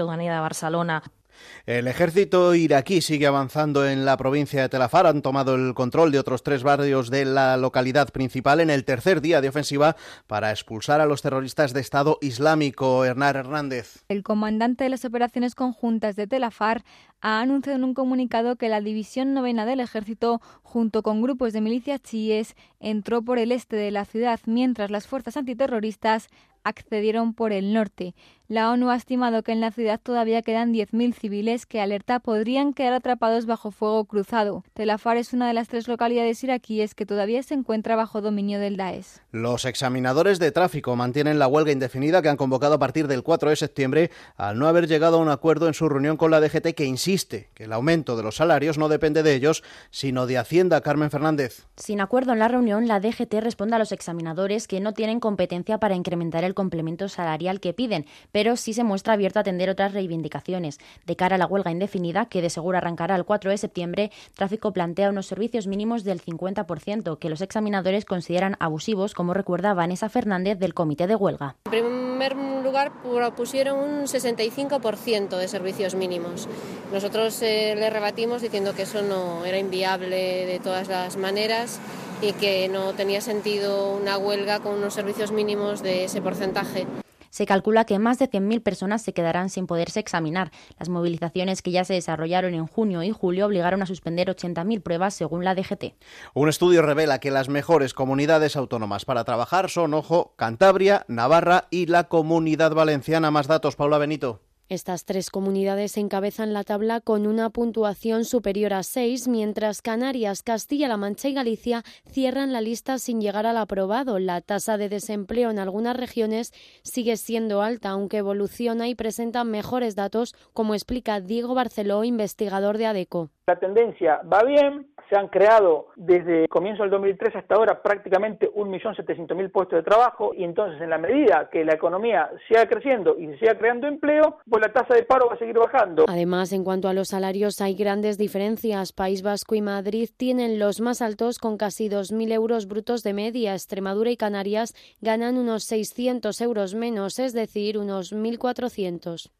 El 1.65 1.87
ejército 1.87 2.55
iraquí 2.55 3.01
sigue 3.01 3.27
avanzando 3.27 3.87
en 3.87 4.05
la 4.05 4.17
provincia 4.17 4.61
de 4.61 4.69
Telafar. 4.69 5.07
Han 5.07 5.21
tomado 5.21 5.55
el 5.55 5.73
control 5.73 6.11
de 6.11 6.19
otros 6.19 6.43
tres 6.43 6.63
barrios 6.63 7.09
de 7.09 7.25
la 7.25 7.57
localidad 7.57 8.09
principal 8.09 8.59
en 8.59 8.69
el 8.69 8.85
tercer 8.85 9.21
día 9.21 9.41
de 9.41 9.49
ofensiva 9.49 9.95
para 10.27 10.51
expulsar 10.51 11.01
a 11.01 11.05
los 11.05 11.21
terroristas 11.21 11.73
de 11.73 11.81
Estado 11.81 12.17
Islámico. 12.21 13.05
Hernán 13.05 13.35
Hernández. 13.35 14.03
El 14.09 14.23
comandante 14.23 14.83
de 14.83 14.89
las 14.89 15.05
operaciones 15.05 15.55
conjuntas 15.55 16.15
de 16.15 16.27
Telafar 16.27 16.83
ha 17.21 17.39
anunciado 17.39 17.77
en 17.77 17.85
un 17.85 17.93
comunicado 17.93 18.57
que 18.57 18.69
la 18.69 18.81
División 18.81 19.33
Novena 19.33 19.65
del 19.65 19.79
Ejército, 19.79 20.41
junto 20.61 21.03
con 21.03 21.21
grupos 21.21 21.53
de 21.53 21.61
milicias 21.61 22.01
chiíes, 22.01 22.55
entró 22.79 23.21
por 23.21 23.39
el 23.39 23.51
este 23.51 23.77
de 23.77 23.91
la 23.91 24.05
ciudad 24.05 24.39
mientras 24.45 24.91
las 24.91 25.07
fuerzas 25.07 25.37
antiterroristas 25.37 26.27
accedieron 26.63 27.33
por 27.33 27.51
el 27.51 27.73
norte. 27.73 28.15
La 28.49 28.69
ONU 28.71 28.89
ha 28.89 28.95
estimado 28.97 29.41
que 29.41 29.53
en 29.53 29.61
la 29.61 29.71
ciudad 29.71 30.01
todavía 30.03 30.41
quedan 30.41 30.73
10.000 30.73 31.13
civiles 31.13 31.65
que 31.65 31.79
alerta 31.79 32.19
podrían 32.19 32.73
quedar 32.73 32.91
atrapados 32.91 33.45
bajo 33.45 33.71
fuego 33.71 34.03
cruzado. 34.03 34.65
Telafar 34.73 35.15
es 35.15 35.31
una 35.31 35.47
de 35.47 35.53
las 35.53 35.69
tres 35.69 35.87
localidades 35.87 36.43
iraquíes 36.43 36.93
que 36.93 37.05
todavía 37.05 37.41
se 37.41 37.53
encuentra 37.53 37.95
bajo 37.95 38.19
dominio 38.19 38.59
del 38.59 38.75
Daesh. 38.75 39.21
Los 39.31 39.63
examinadores 39.63 40.39
de 40.39 40.51
tráfico 40.51 40.95
mantienen 40.97 41.39
la 41.39 41.47
huelga 41.47 41.71
indefinida 41.71 42.21
que 42.21 42.27
han 42.27 42.35
convocado 42.35 42.75
a 42.75 42.79
partir 42.79 43.07
del 43.07 43.23
4 43.23 43.49
de 43.49 43.55
septiembre 43.55 44.11
al 44.35 44.59
no 44.59 44.67
haber 44.67 44.87
llegado 44.87 45.17
a 45.17 45.21
un 45.21 45.29
acuerdo 45.29 45.67
en 45.69 45.73
su 45.73 45.87
reunión 45.87 46.17
con 46.17 46.29
la 46.29 46.41
DGT 46.41 46.73
que 46.75 46.85
insiste 46.85 47.49
que 47.53 47.63
el 47.63 47.71
aumento 47.71 48.17
de 48.17 48.23
los 48.23 48.35
salarios 48.35 48.77
no 48.77 48.89
depende 48.89 49.23
de 49.23 49.35
ellos, 49.35 49.63
sino 49.89 50.27
de 50.27 50.37
Hacienda. 50.37 50.81
Carmen 50.81 51.11
Fernández. 51.11 51.65
Sin 51.77 52.01
acuerdo 52.01 52.33
en 52.33 52.39
la 52.39 52.49
reunión, 52.49 52.87
la 52.87 52.99
DGT 52.99 53.35
responde 53.41 53.75
a 53.75 53.79
los 53.79 53.91
examinadores 53.91 54.67
que 54.67 54.81
no 54.81 54.93
tienen 54.93 55.19
competencia 55.19 55.77
para 55.77 55.95
incrementar 55.95 56.43
el 56.43 56.53
complemento 56.53 57.07
salarial 57.07 57.59
que 57.59 57.73
piden, 57.73 58.05
pero 58.43 58.57
sí 58.57 58.73
se 58.73 58.83
muestra 58.83 59.13
abierto 59.13 59.39
a 59.39 59.41
atender 59.41 59.69
otras 59.69 59.93
reivindicaciones. 59.93 60.77
De 61.05 61.15
cara 61.15 61.35
a 61.35 61.37
la 61.37 61.45
huelga 61.45 61.71
indefinida, 61.71 62.25
que 62.25 62.41
de 62.41 62.49
seguro 62.49 62.77
arrancará 62.77 63.15
el 63.15 63.23
4 63.23 63.51
de 63.51 63.57
septiembre, 63.57 64.11
Tráfico 64.35 64.73
plantea 64.73 65.11
unos 65.11 65.27
servicios 65.27 65.65
mínimos 65.65 66.03
del 66.03 66.21
50%, 66.21 67.17
que 67.19 67.29
los 67.29 67.39
examinadores 67.39 68.03
consideran 68.03 68.57
abusivos, 68.59 69.13
como 69.13 69.33
recuerda 69.33 69.73
Vanessa 69.73 70.09
Fernández 70.09 70.59
del 70.59 70.73
Comité 70.73 71.07
de 71.07 71.15
Huelga. 71.15 71.55
En 71.67 71.71
primer 71.71 72.35
lugar, 72.35 72.91
propusieron 73.01 73.79
un 73.79 74.07
65% 74.07 75.37
de 75.37 75.47
servicios 75.47 75.95
mínimos. 75.95 76.49
Nosotros 76.91 77.41
eh, 77.43 77.75
le 77.77 77.89
rebatimos 77.89 78.41
diciendo 78.41 78.73
que 78.75 78.81
eso 78.81 79.01
no 79.03 79.45
era 79.45 79.57
inviable 79.57 80.45
de 80.45 80.59
todas 80.59 80.89
las 80.89 81.15
maneras 81.15 81.79
y 82.21 82.33
que 82.33 82.67
no 82.67 82.91
tenía 82.91 83.21
sentido 83.21 83.95
una 83.95 84.17
huelga 84.17 84.59
con 84.59 84.73
unos 84.73 84.93
servicios 84.93 85.31
mínimos 85.31 85.81
de 85.81 86.03
ese 86.03 86.21
porcentaje. 86.21 86.85
Se 87.33 87.47
calcula 87.47 87.85
que 87.85 87.97
más 87.97 88.19
de 88.19 88.29
100.000 88.29 88.61
personas 88.61 89.01
se 89.01 89.11
quedarán 89.11 89.49
sin 89.49 89.65
poderse 89.65 89.99
examinar. 89.99 90.51
Las 90.77 90.89
movilizaciones 90.89 91.63
que 91.63 91.71
ya 91.71 91.83
se 91.83 91.95
desarrollaron 91.95 92.53
en 92.53 92.67
junio 92.67 93.01
y 93.01 93.09
julio 93.09 93.47
obligaron 93.47 93.81
a 93.81 93.87
suspender 93.87 94.27
80.000 94.27 94.83
pruebas 94.83 95.15
según 95.15 95.43
la 95.43 95.55
DGT. 95.55 95.95
Un 96.35 96.47
estudio 96.47 96.83
revela 96.83 97.17
que 97.17 97.31
las 97.31 97.49
mejores 97.49 97.95
comunidades 97.95 98.55
autónomas 98.55 99.05
para 99.05 99.23
trabajar 99.23 99.71
son, 99.71 99.95
ojo, 99.95 100.35
Cantabria, 100.35 101.05
Navarra 101.07 101.69
y 101.71 101.87
la 101.87 102.03
Comunidad 102.03 102.75
Valenciana. 102.75 103.31
Más 103.31 103.47
datos, 103.47 103.75
Paula 103.75 103.97
Benito. 103.97 104.52
Estas 104.69 105.03
tres 105.03 105.29
comunidades 105.29 105.97
encabezan 105.97 106.53
la 106.53 106.63
tabla 106.63 107.01
con 107.01 107.27
una 107.27 107.49
puntuación 107.49 108.23
superior 108.23 108.73
a 108.73 108.83
6, 108.83 109.27
mientras 109.27 109.81
Canarias, 109.81 110.41
Castilla-La 110.41 110.95
Mancha 110.95 111.27
y 111.27 111.33
Galicia 111.33 111.83
cierran 112.09 112.53
la 112.53 112.61
lista 112.61 112.97
sin 112.97 113.19
llegar 113.19 113.45
al 113.45 113.57
aprobado. 113.57 114.19
La 114.19 114.39
tasa 114.39 114.77
de 114.77 114.87
desempleo 114.87 115.51
en 115.51 115.59
algunas 115.59 115.97
regiones 115.97 116.53
sigue 116.81 117.17
siendo 117.17 117.61
alta, 117.61 117.89
aunque 117.89 118.17
evoluciona 118.17 118.87
y 118.87 118.95
presenta 118.95 119.43
mejores 119.43 119.95
datos, 119.95 120.33
como 120.53 120.75
explica 120.75 121.19
Diego 121.19 121.53
Barceló, 121.53 122.03
investigador 122.05 122.77
de 122.77 122.85
ADECO. 122.85 123.29
La 123.45 123.57
tendencia 123.57 124.21
va 124.21 124.41
bien, 124.45 124.87
se 125.09 125.17
han 125.17 125.27
creado 125.27 125.87
desde 125.97 126.43
el 126.43 126.47
comienzo 126.47 126.83
del 126.83 126.91
2003 126.91 127.35
hasta 127.35 127.55
ahora 127.55 127.81
prácticamente 127.81 128.49
1.700.000 128.49 129.51
puestos 129.51 129.79
de 129.79 129.83
trabajo 129.83 130.33
y 130.33 130.45
entonces 130.45 130.81
en 130.81 130.89
la 130.89 130.97
medida 130.97 131.49
que 131.51 131.65
la 131.65 131.73
economía 131.73 132.31
siga 132.47 132.65
creciendo 132.69 133.19
y 133.19 133.27
se 133.27 133.39
siga 133.39 133.57
creando 133.57 133.87
empleo, 133.87 134.37
pues 134.49 134.61
la 134.61 134.71
tasa 134.71 134.93
de 134.93 135.03
paro 135.03 135.27
va 135.27 135.35
a 135.35 135.37
seguir 135.37 135.59
bajando. 135.59 136.05
Además, 136.07 136.53
en 136.53 136.63
cuanto 136.63 136.87
a 136.87 136.93
los 136.93 137.09
salarios 137.09 137.59
hay 137.59 137.75
grandes 137.75 138.17
diferencias. 138.17 138.93
País 138.93 139.23
Vasco 139.23 139.55
y 139.55 139.61
Madrid 139.61 140.09
tienen 140.15 140.57
los 140.57 140.79
más 140.79 141.01
altos 141.01 141.37
con 141.37 141.57
casi 141.57 141.89
2.000 141.89 142.31
euros 142.31 142.69
brutos 142.69 143.03
de 143.03 143.11
media. 143.11 143.55
Extremadura 143.55 144.09
y 144.09 144.15
Canarias 144.15 144.73
ganan 145.01 145.37
unos 145.37 145.65
600 145.65 146.39
euros 146.39 146.75
menos, 146.75 147.19
es 147.19 147.33
decir, 147.33 147.77
unos 147.77 148.13
1.400. 148.13 149.33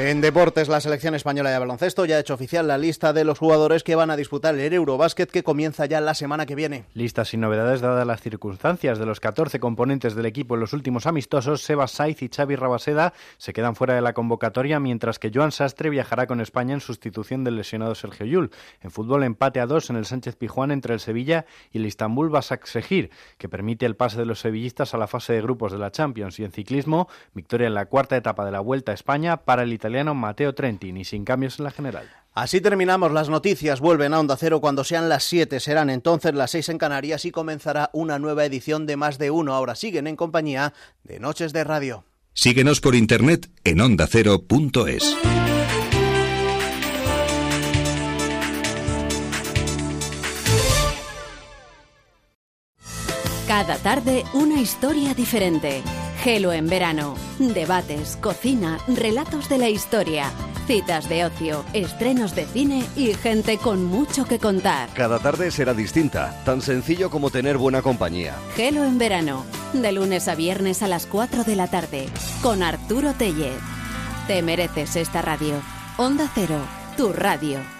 En 0.00 0.20
deportes, 0.20 0.68
la 0.68 0.80
selección 0.80 1.16
española 1.16 1.50
de 1.50 1.58
baloncesto 1.58 2.04
ya 2.04 2.16
ha 2.16 2.20
hecho 2.20 2.32
oficial 2.32 2.68
la 2.68 2.78
lista 2.78 3.12
de 3.12 3.24
los 3.24 3.40
jugadores 3.40 3.82
que 3.82 3.96
van 3.96 4.12
a 4.12 4.16
disputar 4.16 4.54
el 4.54 4.72
Eurobásquet 4.72 5.28
que 5.28 5.42
comienza 5.42 5.86
ya 5.86 6.00
la 6.00 6.14
semana 6.14 6.46
que 6.46 6.54
viene. 6.54 6.84
Lista 6.94 7.24
sin 7.24 7.40
novedades 7.40 7.80
dadas 7.80 8.06
las 8.06 8.20
circunstancias 8.20 9.00
de 9.00 9.06
los 9.06 9.18
14 9.18 9.58
componentes 9.58 10.14
del 10.14 10.26
equipo 10.26 10.54
en 10.54 10.60
los 10.60 10.72
últimos 10.72 11.06
amistosos. 11.06 11.62
Sebas 11.62 11.90
Saiz 11.90 12.22
y 12.22 12.28
Xavi 12.28 12.54
Rabaseda 12.54 13.12
se 13.38 13.52
quedan 13.52 13.74
fuera 13.74 13.94
de 13.94 14.00
la 14.00 14.12
convocatoria, 14.12 14.78
mientras 14.78 15.18
que 15.18 15.32
Joan 15.34 15.50
Sastre 15.50 15.90
viajará 15.90 16.28
con 16.28 16.40
España 16.40 16.74
en 16.74 16.80
sustitución 16.80 17.42
del 17.42 17.56
lesionado 17.56 17.96
Sergio 17.96 18.24
Yul. 18.24 18.50
En 18.80 18.92
fútbol, 18.92 19.24
empate 19.24 19.58
a 19.58 19.66
dos 19.66 19.90
en 19.90 19.96
el 19.96 20.06
Sánchez 20.06 20.36
Pijuán 20.36 20.70
entre 20.70 20.94
el 20.94 21.00
Sevilla 21.00 21.44
y 21.72 21.78
el 21.78 21.86
Istanbul 21.86 22.30
Basaksehir, 22.30 23.10
que 23.36 23.48
permite 23.48 23.84
el 23.84 23.96
pase 23.96 24.16
de 24.18 24.26
los 24.26 24.38
sevillistas 24.38 24.94
a 24.94 24.98
la 24.98 25.08
fase 25.08 25.32
de 25.32 25.42
grupos 25.42 25.72
de 25.72 25.78
la 25.78 25.90
Champions. 25.90 26.38
Y 26.38 26.44
en 26.44 26.52
ciclismo, 26.52 27.08
victoria 27.34 27.66
en 27.66 27.74
la 27.74 27.86
cuarta 27.86 28.16
etapa 28.16 28.44
de 28.44 28.52
la 28.52 28.60
Vuelta 28.60 28.92
a 28.92 28.94
España 28.94 29.38
para 29.38 29.64
el 29.64 29.72
italiano 29.72 29.87
Matteo 29.88 30.54
Trentin 30.54 30.96
y 30.96 31.04
sin 31.04 31.24
cambios 31.24 31.58
en 31.58 31.64
la 31.64 31.70
general. 31.70 32.08
Así 32.34 32.60
terminamos 32.60 33.10
las 33.10 33.28
noticias. 33.28 33.80
Vuelven 33.80 34.14
a 34.14 34.20
Onda 34.20 34.36
Cero 34.36 34.60
cuando 34.60 34.84
sean 34.84 35.08
las 35.08 35.24
7. 35.24 35.58
Serán 35.58 35.90
entonces 35.90 36.34
las 36.34 36.52
6 36.52 36.68
en 36.68 36.78
Canarias 36.78 37.24
y 37.24 37.32
comenzará 37.32 37.90
una 37.92 38.18
nueva 38.18 38.44
edición 38.44 38.86
de 38.86 38.96
Más 38.96 39.18
de 39.18 39.30
Uno. 39.30 39.54
Ahora 39.54 39.74
siguen 39.74 40.06
en 40.06 40.16
compañía 40.16 40.72
de 41.02 41.18
Noches 41.18 41.52
de 41.52 41.64
Radio. 41.64 42.04
Síguenos 42.34 42.80
por 42.80 42.94
internet 42.94 43.50
en 43.64 43.80
ondacero.es. 43.80 45.16
Cada 53.48 53.76
tarde 53.78 54.24
una 54.34 54.60
historia 54.60 55.14
diferente. 55.14 55.82
Gelo 56.28 56.52
en 56.52 56.66
verano. 56.66 57.14
Debates, 57.38 58.18
cocina, 58.20 58.78
relatos 58.86 59.48
de 59.48 59.56
la 59.56 59.70
historia. 59.70 60.30
Citas 60.66 61.08
de 61.08 61.24
ocio, 61.24 61.64
estrenos 61.72 62.34
de 62.34 62.44
cine 62.44 62.84
y 62.96 63.14
gente 63.14 63.56
con 63.56 63.86
mucho 63.86 64.26
que 64.26 64.38
contar. 64.38 64.90
Cada 64.92 65.20
tarde 65.20 65.50
será 65.50 65.72
distinta, 65.72 66.38
tan 66.44 66.60
sencillo 66.60 67.08
como 67.08 67.30
tener 67.30 67.56
buena 67.56 67.80
compañía. 67.80 68.34
Gelo 68.56 68.84
en 68.84 68.98
verano. 68.98 69.46
De 69.72 69.90
lunes 69.90 70.28
a 70.28 70.34
viernes 70.34 70.82
a 70.82 70.88
las 70.88 71.06
4 71.06 71.44
de 71.44 71.56
la 71.56 71.66
tarde. 71.66 72.10
Con 72.42 72.62
Arturo 72.62 73.14
Tellez. 73.14 73.58
Te 74.26 74.42
mereces 74.42 74.96
esta 74.96 75.22
radio. 75.22 75.54
Onda 75.96 76.30
Cero, 76.34 76.60
tu 76.98 77.10
radio. 77.14 77.77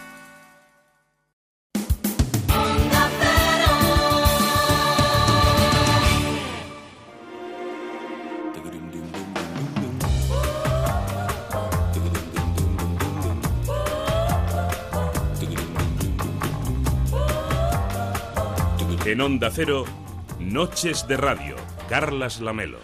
En 19.09 19.23
Onda 19.23 19.51
Cero, 19.51 19.87
Noches 20.39 21.09
de 21.09 21.17
Radio, 21.17 21.57
Carlas 21.89 22.43
Lamelo. 22.43 22.77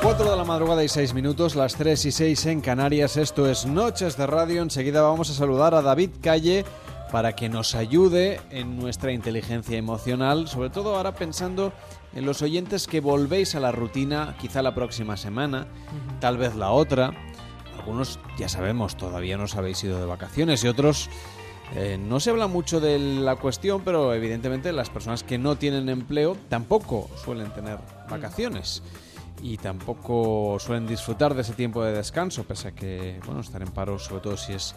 Cuatro 0.00 0.30
de 0.30 0.36
la 0.36 0.44
madrugada 0.44 0.84
y 0.84 0.88
seis 0.88 1.14
minutos, 1.14 1.56
las 1.56 1.74
3 1.74 2.04
y 2.04 2.12
6 2.12 2.46
en 2.46 2.60
Canarias. 2.60 3.16
Esto 3.16 3.50
es 3.50 3.66
Noches 3.66 4.16
de 4.16 4.28
Radio. 4.28 4.62
Enseguida 4.62 5.02
vamos 5.02 5.30
a 5.30 5.34
saludar 5.34 5.74
a 5.74 5.82
David 5.82 6.10
Calle 6.22 6.64
para 7.12 7.36
que 7.36 7.50
nos 7.50 7.74
ayude 7.74 8.40
en 8.50 8.78
nuestra 8.78 9.12
inteligencia 9.12 9.76
emocional, 9.76 10.48
sobre 10.48 10.70
todo 10.70 10.96
ahora 10.96 11.14
pensando 11.14 11.74
en 12.14 12.24
los 12.24 12.40
oyentes 12.40 12.86
que 12.86 13.00
volvéis 13.00 13.54
a 13.54 13.60
la 13.60 13.70
rutina, 13.70 14.34
quizá 14.40 14.62
la 14.62 14.74
próxima 14.74 15.18
semana, 15.18 15.66
tal 16.20 16.38
vez 16.38 16.56
la 16.56 16.70
otra. 16.70 17.12
Algunos 17.78 18.18
ya 18.38 18.48
sabemos, 18.48 18.96
todavía 18.96 19.36
no 19.36 19.44
os 19.44 19.56
habéis 19.56 19.84
ido 19.84 20.00
de 20.00 20.06
vacaciones 20.06 20.64
y 20.64 20.68
otros 20.68 21.10
eh, 21.74 21.98
no 21.98 22.18
se 22.18 22.30
habla 22.30 22.46
mucho 22.46 22.80
de 22.80 22.98
la 22.98 23.36
cuestión, 23.36 23.82
pero 23.84 24.14
evidentemente 24.14 24.72
las 24.72 24.88
personas 24.88 25.22
que 25.22 25.36
no 25.36 25.56
tienen 25.56 25.90
empleo 25.90 26.36
tampoco 26.48 27.10
suelen 27.22 27.52
tener 27.52 27.78
vacaciones 28.08 28.82
y 29.42 29.58
tampoco 29.58 30.58
suelen 30.60 30.86
disfrutar 30.86 31.34
de 31.34 31.42
ese 31.42 31.52
tiempo 31.52 31.82
de 31.84 31.92
descanso, 31.92 32.44
pese 32.44 32.68
a 32.68 32.72
que, 32.72 33.20
bueno, 33.26 33.40
estar 33.40 33.60
en 33.60 33.70
paro, 33.70 33.98
sobre 33.98 34.22
todo 34.22 34.36
si 34.36 34.52
es 34.52 34.74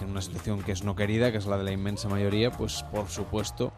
en 0.00 0.10
una 0.10 0.20
situación 0.20 0.62
que 0.62 0.72
es 0.72 0.84
no 0.84 0.94
querida, 0.96 1.32
que 1.32 1.38
es 1.38 1.46
la 1.46 1.58
de 1.58 1.64
la 1.64 1.72
inmensa 1.72 2.08
mayoría, 2.08 2.50
pues 2.50 2.84
por 2.92 3.08
supuesto 3.08 3.72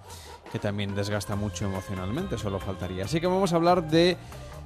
que 0.51 0.59
también 0.59 0.95
desgasta 0.95 1.37
mucho 1.37 1.65
emocionalmente, 1.65 2.39
solo 2.39 2.59
faltaría. 2.59 3.05
Así 3.05 3.21
que 3.21 3.27
vamos 3.27 3.53
a 3.53 3.57
hablar 3.57 3.89
de 3.89 4.17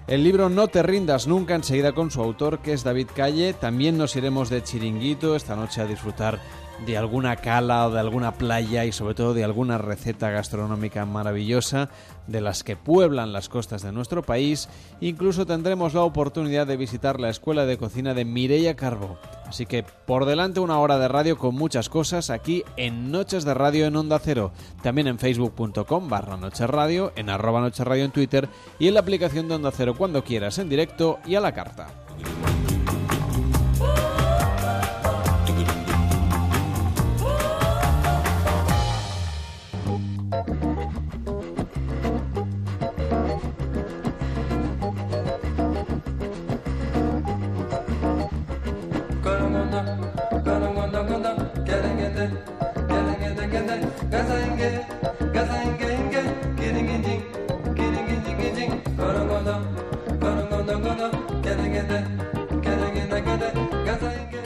el 0.07 0.23
libro 0.23 0.49
No 0.49 0.69
te 0.69 0.83
rindas 0.83 1.27
nunca, 1.27 1.55
enseguida 1.55 1.93
con 1.93 2.11
su 2.11 2.23
autor, 2.23 2.61
que 2.61 2.73
es 2.73 2.85
David 2.85 3.09
Calle. 3.15 3.55
También 3.55 3.99
nos 3.99 4.15
iremos 4.15 4.51
de 4.51 4.63
chiringuito 4.63 5.35
esta 5.35 5.57
noche 5.57 5.81
a 5.81 5.87
disfrutar 5.87 6.41
de 6.87 6.97
alguna 6.97 7.37
cala 7.37 7.87
o 7.87 7.91
de 7.91 8.01
alguna 8.01 8.33
playa 8.33 8.85
y 8.85 8.93
sobre 8.93 9.15
todo 9.15 9.35
de 9.35 9.43
alguna 9.43 9.79
receta 9.79 10.31
gastronómica 10.31 11.07
maravillosa 11.07 11.89
de 12.27 12.41
las 12.41 12.65
que 12.65 12.77
pueblan 12.77 13.33
las 13.33 13.49
costas 13.49 13.83
de 13.83 13.93
nuestro 13.93 14.23
país. 14.23 14.69
Incluso 15.01 15.47
tendremos 15.47 15.95
la 15.95 16.03
oportunidad 16.03 16.67
de 16.67 16.77
visitar 16.77 17.21
la 17.21 17.31
escuela 17.31 17.67
de 17.67 17.79
cocina 17.79 18.15
de 18.15 18.25
Mireia 18.25 18.77
Carbo. 18.77 19.19
Así 19.47 19.67
que 19.67 19.85
por 19.85 20.27
delante 20.27 20.61
una 20.61 20.79
hora 20.79 20.99
de 20.99 21.09
radio 21.09 21.39
con 21.39 21.55
muchas 21.55 21.89
cosas 21.89 22.31
aquí 22.31 22.65
en 22.77 23.11
Noches 23.11 23.45
de 23.45 23.55
Radio 23.55 23.87
en 23.87 23.97
Onda 23.97 24.19
Cero. 24.19 24.53
También 24.83 25.07
en 25.07 25.19
facebook.com 25.19 26.09
barra 26.09 26.37
Noches 26.37 26.69
Radio, 26.69 27.13
en 27.17 27.31
arroba 27.31 27.61
Noches 27.61 27.87
Radio 27.87 28.05
en 28.05 28.11
Twitter 28.11 28.49
y 28.79 28.89
en 28.89 28.95
la 28.95 29.01
aplicación 29.01 29.49
de 29.49 29.55
Onda 29.55 29.71
Cero 29.71 29.95
cuando 29.97 30.25
quieras 30.25 30.59
en 30.59 30.69
directo 30.69 31.19
y 31.27 31.37
a 31.37 31.41
la 31.41 31.53
carta. 31.53 31.89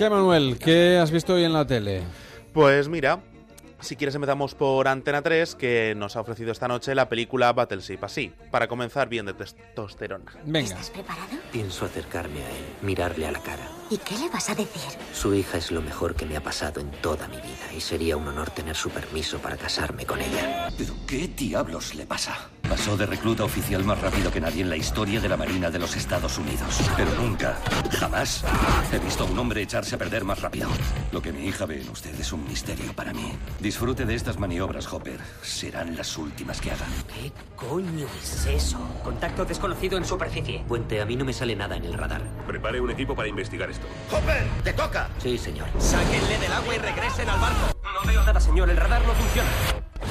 ¿Qué, 0.00 0.08
Manuel? 0.08 0.56
¿Qué 0.58 0.96
has 0.96 1.10
visto 1.10 1.34
hoy 1.34 1.44
en 1.44 1.52
la 1.52 1.66
tele? 1.66 2.00
Pues 2.54 2.88
mira, 2.88 3.20
si 3.80 3.96
quieres 3.96 4.14
empezamos 4.14 4.54
por 4.54 4.88
Antena 4.88 5.22
3, 5.22 5.54
que 5.54 5.94
nos 5.96 6.16
ha 6.16 6.20
ofrecido 6.20 6.52
esta 6.52 6.68
noche 6.68 6.94
la 6.94 7.08
película 7.08 7.52
Battleship. 7.52 7.98
Así, 8.02 8.32
para 8.50 8.68
comenzar 8.68 9.08
bien 9.08 9.26
de 9.26 9.34
testosterona. 9.34 10.32
Venga. 10.44 10.68
¿Estás 10.68 10.90
preparado? 10.90 11.36
Pienso 11.52 11.84
acercarme 11.84 12.42
a 12.42 12.48
él, 12.48 12.64
mirarle 12.82 13.26
a 13.26 13.32
la 13.32 13.40
cara. 13.40 13.66
¿Y 13.90 13.98
qué 13.98 14.16
le 14.18 14.28
vas 14.28 14.50
a 14.50 14.54
decir? 14.54 14.98
Su 15.12 15.34
hija 15.34 15.58
es 15.58 15.70
lo 15.70 15.82
mejor 15.82 16.14
que 16.14 16.26
me 16.26 16.36
ha 16.36 16.42
pasado 16.42 16.80
en 16.80 16.90
toda 17.02 17.26
mi 17.28 17.36
vida 17.36 17.72
y 17.76 17.80
sería 17.80 18.16
un 18.16 18.28
honor 18.28 18.50
tener 18.50 18.76
su 18.76 18.90
permiso 18.90 19.38
para 19.38 19.56
casarme 19.56 20.06
con 20.06 20.20
ella. 20.20 20.68
¿Pero 20.78 20.94
qué 21.06 21.26
diablos 21.28 21.94
le 21.94 22.06
pasa? 22.06 22.50
Pasó 22.68 22.96
de 22.96 23.04
recluta 23.04 23.42
oficial 23.42 23.82
más 23.82 24.00
rápido 24.00 24.30
que 24.30 24.40
nadie 24.40 24.62
en 24.62 24.70
la 24.70 24.76
historia 24.76 25.20
de 25.20 25.28
la 25.28 25.36
Marina 25.36 25.70
de 25.70 25.80
los 25.80 25.96
Estados 25.96 26.38
Unidos. 26.38 26.78
Pero 26.96 27.12
nunca, 27.16 27.58
jamás, 27.90 28.44
he 28.92 28.98
visto 29.00 29.24
a 29.24 29.26
un 29.26 29.36
hombre 29.40 29.62
echarse 29.62 29.96
a 29.96 29.98
perder 29.98 30.24
más 30.24 30.40
rápido. 30.40 30.68
Lo 31.10 31.20
que 31.20 31.32
mi 31.32 31.46
hija 31.46 31.66
ve 31.66 31.80
en 31.80 31.88
usted 31.88 32.14
es 32.20 32.32
un 32.32 32.46
misterio 32.46 32.92
para 32.92 33.12
mí. 33.12 33.32
Disfrute 33.70 34.04
de 34.04 34.16
estas 34.16 34.36
maniobras, 34.36 34.92
Hopper. 34.92 35.20
Serán 35.42 35.96
las 35.96 36.18
últimas 36.18 36.60
que 36.60 36.72
haga. 36.72 36.84
¿Qué 37.06 37.30
coño 37.54 38.08
es 38.20 38.46
eso? 38.46 38.80
Contacto 39.04 39.44
desconocido 39.44 39.96
en 39.96 40.04
superficie. 40.04 40.64
Puente, 40.66 41.00
a 41.00 41.06
mí 41.06 41.14
no 41.14 41.24
me 41.24 41.32
sale 41.32 41.54
nada 41.54 41.76
en 41.76 41.84
el 41.84 41.92
radar. 41.92 42.20
Prepare 42.48 42.80
un 42.80 42.90
equipo 42.90 43.14
para 43.14 43.28
investigar 43.28 43.70
esto. 43.70 43.86
¡Hopper! 44.10 44.44
¡Te 44.64 44.72
toca! 44.72 45.08
Sí, 45.18 45.38
señor. 45.38 45.68
Sáquenle 45.78 46.38
del 46.40 46.52
agua 46.52 46.74
y 46.74 46.78
regresen 46.78 47.28
al 47.28 47.38
barco. 47.38 47.80
No 47.94 48.08
veo 48.08 48.24
nada, 48.24 48.40
señor. 48.40 48.68
El 48.70 48.76
radar 48.76 49.06
no 49.06 49.12
funciona. 49.12 49.48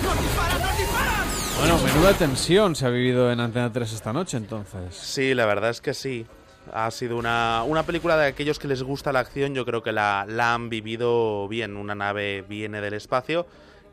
¡Nos 0.03 0.21
disparan! 0.21 0.61
¡Nos 0.61 0.77
disparan! 0.77 1.27
Bueno, 1.59 1.77
menuda 1.79 2.13
tensión 2.13 2.77
se 2.77 2.85
ha 2.85 2.89
vivido 2.89 3.29
en 3.29 3.41
Antena 3.41 3.73
3 3.73 3.91
esta 3.91 4.13
noche, 4.13 4.37
entonces. 4.37 4.95
Sí, 4.95 5.33
la 5.33 5.45
verdad 5.45 5.71
es 5.71 5.81
que 5.81 5.93
sí. 5.93 6.25
Ha 6.73 6.89
sido 6.91 7.17
una, 7.17 7.63
una 7.65 7.83
película 7.83 8.17
de 8.17 8.27
aquellos 8.27 8.59
que 8.59 8.67
les 8.67 8.83
gusta 8.83 9.11
la 9.11 9.19
acción, 9.19 9.53
yo 9.53 9.65
creo 9.65 9.81
que 9.83 9.91
la, 9.91 10.25
la 10.27 10.53
han 10.53 10.69
vivido 10.69 11.47
bien. 11.47 11.77
Una 11.77 11.95
nave 11.95 12.41
viene 12.41 12.81
del 12.81 12.93
espacio 12.93 13.45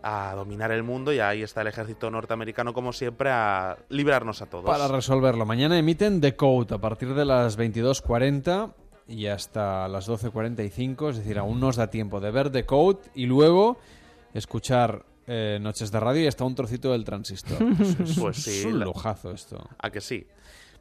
a 0.02 0.34
dominar 0.36 0.70
el 0.70 0.82
mundo 0.82 1.12
y 1.12 1.18
ahí 1.18 1.42
está 1.42 1.62
el 1.62 1.66
ejército 1.66 2.10
norteamericano 2.10 2.72
como 2.72 2.92
siempre 2.92 3.30
a 3.30 3.76
librarnos 3.88 4.40
a 4.40 4.46
todos. 4.46 4.64
Para 4.64 4.88
resolverlo, 4.88 5.44
mañana 5.44 5.78
emiten 5.78 6.20
The 6.20 6.36
Code 6.36 6.74
a 6.74 6.78
partir 6.78 7.14
de 7.14 7.24
las 7.24 7.58
22.40 7.58 8.72
y 9.08 9.26
hasta 9.26 9.88
las 9.88 10.08
12.45, 10.08 11.10
es 11.10 11.16
decir, 11.18 11.38
aún 11.38 11.60
nos 11.60 11.76
da 11.76 11.90
tiempo 11.90 12.20
de 12.20 12.30
ver 12.30 12.50
The 12.50 12.64
Code 12.64 13.00
y 13.14 13.26
luego 13.26 13.78
escuchar 14.32 15.04
eh, 15.26 15.58
Noches 15.60 15.90
de 15.90 15.98
Radio 15.98 16.22
y 16.22 16.26
hasta 16.28 16.44
un 16.44 16.54
trocito 16.54 16.92
del 16.92 17.04
transistor. 17.04 17.58
Es, 17.80 18.18
Pues 18.18 18.36
sí, 18.36 18.60
es 18.60 18.64
un 18.64 18.78
lujazo 18.80 19.32
esto. 19.32 19.68
¿A 19.78 19.90
que 19.90 20.00
sí? 20.00 20.26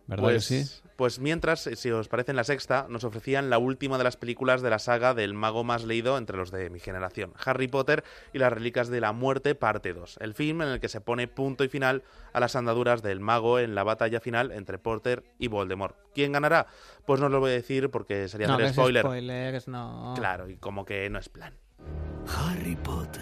¿Verdad 0.07 0.23
pues, 0.23 0.47
que 0.47 0.63
sí? 0.63 0.81
Pues 0.95 1.19
mientras, 1.19 1.61
si 1.61 1.91
os 1.91 2.07
parece, 2.07 2.31
en 2.31 2.37
la 2.37 2.43
sexta 2.45 2.85
nos 2.89 3.03
ofrecían 3.03 3.49
la 3.49 3.57
última 3.57 3.97
de 3.97 4.05
las 4.05 4.15
películas 4.15 4.61
de 4.61 4.69
la 4.69 4.79
saga 4.79 5.13
del 5.13 5.33
mago 5.33 5.63
más 5.65 5.83
leído 5.83 6.17
entre 6.17 6.37
los 6.37 6.51
de 6.51 6.69
mi 6.69 6.79
generación, 6.79 7.33
Harry 7.43 7.67
Potter 7.67 8.03
y 8.31 8.39
las 8.39 8.53
Reliquias 8.53 8.87
de 8.87 9.01
la 9.01 9.11
Muerte, 9.11 9.55
parte 9.55 9.93
2, 9.93 10.19
el 10.21 10.33
film 10.35 10.61
en 10.61 10.69
el 10.69 10.79
que 10.79 10.87
se 10.87 11.01
pone 11.01 11.27
punto 11.27 11.65
y 11.65 11.67
final 11.67 12.03
a 12.31 12.39
las 12.39 12.55
andaduras 12.55 13.01
del 13.01 13.19
mago 13.19 13.59
en 13.59 13.75
la 13.75 13.83
batalla 13.83 14.21
final 14.21 14.51
entre 14.51 14.77
Potter 14.77 15.23
y 15.37 15.49
Voldemort. 15.49 15.97
¿Quién 16.13 16.31
ganará? 16.31 16.67
Pues 17.05 17.19
no 17.19 17.25
os 17.25 17.31
lo 17.33 17.41
voy 17.41 17.51
a 17.51 17.55
decir 17.55 17.89
porque 17.89 18.29
sería 18.29 18.47
No, 18.47 18.53
hacer 18.55 18.69
spoiler. 18.71 19.03
spoilers, 19.03 19.67
no. 19.67 20.13
Claro, 20.15 20.49
y 20.49 20.55
como 20.55 20.85
que 20.85 21.09
no 21.09 21.19
es 21.19 21.27
plan. 21.27 21.53
Harry 22.27 22.77
Potter, 22.77 23.21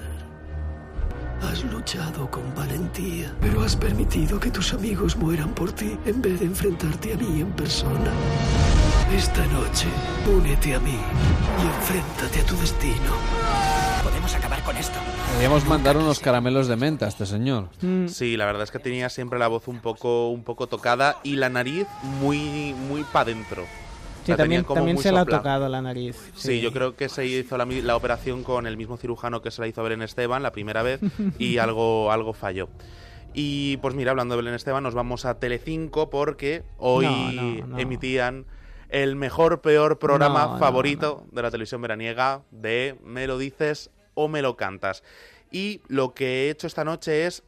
has 1.43 1.63
luchado 1.65 2.29
con 2.29 2.53
valentía, 2.55 3.33
pero 3.41 3.61
has 3.63 3.75
permitido 3.75 4.39
que 4.39 4.49
tus 4.49 4.73
amigos 4.73 5.15
mueran 5.15 5.53
por 5.53 5.71
ti 5.71 5.97
en 6.05 6.21
vez 6.21 6.39
de 6.39 6.45
enfrentarte 6.45 7.13
a 7.13 7.17
mí 7.17 7.41
en 7.41 7.51
persona. 7.51 8.11
Esta 9.15 9.45
noche, 9.47 9.87
únete 10.27 10.73
a 10.73 10.79
mí 10.79 10.97
y 10.97 11.65
enfréntate 11.65 12.41
a 12.41 12.45
tu 12.45 12.55
destino. 12.57 13.13
Podemos 14.03 14.33
acabar 14.35 14.63
con 14.63 14.75
esto. 14.77 14.97
Podríamos 15.31 15.65
mandar 15.65 15.97
unos 15.97 16.19
caramelos 16.19 16.67
de 16.67 16.75
menta 16.75 17.05
a 17.05 17.09
este 17.09 17.25
señor. 17.25 17.69
Sí, 18.07 18.37
la 18.37 18.45
verdad 18.45 18.63
es 18.63 18.71
que 18.71 18.79
tenía 18.79 19.09
siempre 19.09 19.39
la 19.39 19.47
voz 19.47 19.67
un 19.67 19.79
poco, 19.79 20.29
un 20.29 20.43
poco 20.43 20.67
tocada 20.67 21.19
y 21.23 21.35
la 21.35 21.49
nariz 21.49 21.87
muy, 22.21 22.73
muy 22.73 23.03
para 23.03 23.31
adentro. 23.31 23.65
Sí, 24.25 24.33
también, 24.35 24.63
también 24.63 24.97
se 24.97 25.11
le 25.11 25.19
ha 25.19 25.25
tocado 25.25 25.67
la 25.69 25.81
nariz. 25.81 26.31
Sí, 26.35 26.61
yo 26.61 26.71
creo 26.71 26.95
que 26.95 27.09
se 27.09 27.25
hizo 27.25 27.57
la, 27.57 27.65
la 27.65 27.95
operación 27.95 28.43
con 28.43 28.67
el 28.67 28.77
mismo 28.77 28.97
cirujano 28.97 29.41
que 29.41 29.51
se 29.51 29.61
la 29.61 29.67
hizo 29.67 29.81
a 29.81 29.83
Belén 29.83 30.01
Esteban 30.01 30.43
la 30.43 30.51
primera 30.51 30.83
vez 30.83 30.99
y 31.39 31.57
algo, 31.57 32.11
algo 32.11 32.33
falló. 32.33 32.69
Y 33.33 33.77
pues 33.77 33.95
mira, 33.95 34.11
hablando 34.11 34.35
de 34.35 34.41
Belén 34.41 34.53
Esteban, 34.53 34.83
nos 34.83 34.93
vamos 34.93 35.25
a 35.25 35.39
Telecinco 35.39 36.09
porque 36.09 36.63
hoy 36.77 37.05
No, 37.05 37.31
no, 37.31 37.67
no. 37.67 37.79
emitían 37.79 38.45
el 38.89 39.15
mejor, 39.15 39.61
peor 39.61 39.97
programa 39.97 40.59
favorito 40.59 41.25
de 41.31 41.41
la 41.41 41.49
televisión 41.49 41.81
veraniega 41.81 42.43
de 42.51 42.95
Me 43.03 43.25
lo 43.25 43.39
dices 43.39 43.89
o 44.13 44.27
me 44.27 44.43
lo 44.43 44.55
cantas. 44.55 45.03
Y 45.51 45.81
lo 45.87 46.13
que 46.13 46.45
he 46.47 46.49
hecho 46.51 46.67
esta 46.67 46.83
noche 46.83 47.25
es 47.25 47.43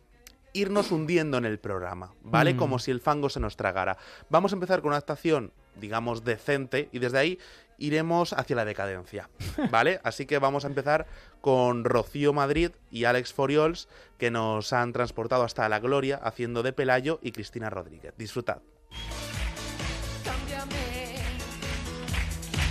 irnos 0.54 0.92
hundiendo 0.92 1.38
en 1.38 1.46
el 1.46 1.60
programa, 1.60 2.14
¿vale? 2.24 2.54
Mm. 2.56 2.58
Como 2.58 2.80
si 2.80 2.90
el 2.90 3.00
fango 3.00 3.30
se 3.30 3.40
nos 3.40 3.58
tragara. 3.58 3.98
Vamos 4.30 4.54
a 4.54 4.56
empezar 4.56 4.82
con 4.82 4.90
una 4.90 4.98
actuación, 4.98 5.52
digamos, 5.80 6.24
decente 6.24 6.90
y 6.92 7.00
desde 7.00 7.18
ahí 7.18 7.40
iremos 7.78 8.34
hacia 8.34 8.56
la 8.56 8.66
decadencia, 8.66 9.30
¿vale? 9.72 10.00
Así 10.04 10.26
que 10.26 10.40
vamos 10.40 10.66
a 10.66 10.68
empezar 10.68 11.08
con 11.42 11.86
Rocío 11.86 12.34
Madrid 12.34 12.72
y 12.90 13.06
Alex 13.06 13.34
Foriols, 13.34 13.88
que 14.18 14.32
nos 14.32 14.74
han 14.74 14.94
transportado 14.94 15.44
hasta 15.44 15.68
la 15.70 15.80
gloria 15.80 16.18
haciendo 16.18 16.64
de 16.64 16.74
Pelayo 16.74 17.20
y 17.22 17.32
Cristina 17.32 17.70
Rodríguez. 17.70 18.14
Disfrutad. 18.18 18.62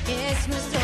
Es 0.06 0.48
nuestro 0.48 0.80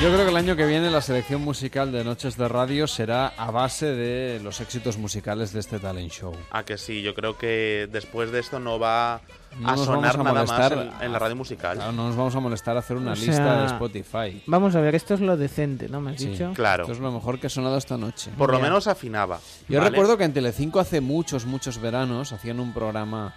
Yo 0.00 0.12
creo 0.12 0.24
que 0.24 0.30
el 0.30 0.36
año 0.36 0.54
que 0.54 0.64
viene 0.64 0.90
la 0.90 1.00
selección 1.00 1.42
musical 1.42 1.90
de 1.90 2.04
Noches 2.04 2.36
de 2.36 2.46
Radio 2.46 2.86
será 2.86 3.28
a 3.36 3.50
base 3.50 3.86
de 3.86 4.38
los 4.44 4.60
éxitos 4.60 4.96
musicales 4.96 5.52
de 5.52 5.58
este 5.58 5.80
talent 5.80 6.12
show. 6.12 6.32
A 6.52 6.62
que 6.62 6.78
sí, 6.78 7.02
yo 7.02 7.14
creo 7.16 7.36
que 7.36 7.88
después 7.90 8.30
de 8.30 8.38
esto 8.38 8.60
no 8.60 8.78
va 8.78 9.20
No 9.58 9.68
a 9.70 9.72
nos 9.76 9.86
sonar 9.86 10.16
vamos 10.16 10.30
a 10.30 10.34
nada 10.34 10.46
más 10.46 10.72
en, 11.00 11.04
en 11.04 11.12
la 11.12 11.18
radio 11.18 11.34
musical. 11.34 11.78
Claro, 11.78 11.90
no 11.92 12.06
nos 12.06 12.14
vamos 12.16 12.32
a 12.36 12.38
molestar 12.40 12.76
a 12.76 12.78
hacer 12.78 12.96
una 12.96 13.10
O 13.10 13.14
lista 13.16 13.32
sea, 13.34 13.54
de 13.62 13.66
Spotify. 13.66 14.42
Vamos 14.46 14.76
a 14.76 14.80
ver, 14.80 14.94
esto 14.94 15.14
es 15.14 15.20
lo 15.20 15.36
decente, 15.36 15.88
¿no 15.88 16.00
me 16.00 16.12
has 16.12 16.20
Sí, 16.20 16.28
dicho? 16.28 16.52
Claro. 16.54 16.84
Esto 16.84 16.92
es 16.92 17.00
lo 17.00 17.10
mejor 17.10 17.40
que 17.40 17.48
ha 17.48 17.50
sonado 17.50 17.76
esta 17.76 17.96
noche. 17.98 18.30
Por 18.38 18.52
lo 18.52 18.60
menos 18.60 18.86
afinaba. 18.86 19.40
Yo 19.68 19.78
¿vale? 19.80 19.90
recuerdo 19.90 20.16
que 20.16 20.22
en 20.24 20.32
Telecinco 20.32 20.78
hace 20.78 21.00
muchos, 21.00 21.44
muchos 21.44 21.78
veranos 21.80 22.30
hacían 22.32 22.60
un 22.60 22.72
programa 22.72 23.34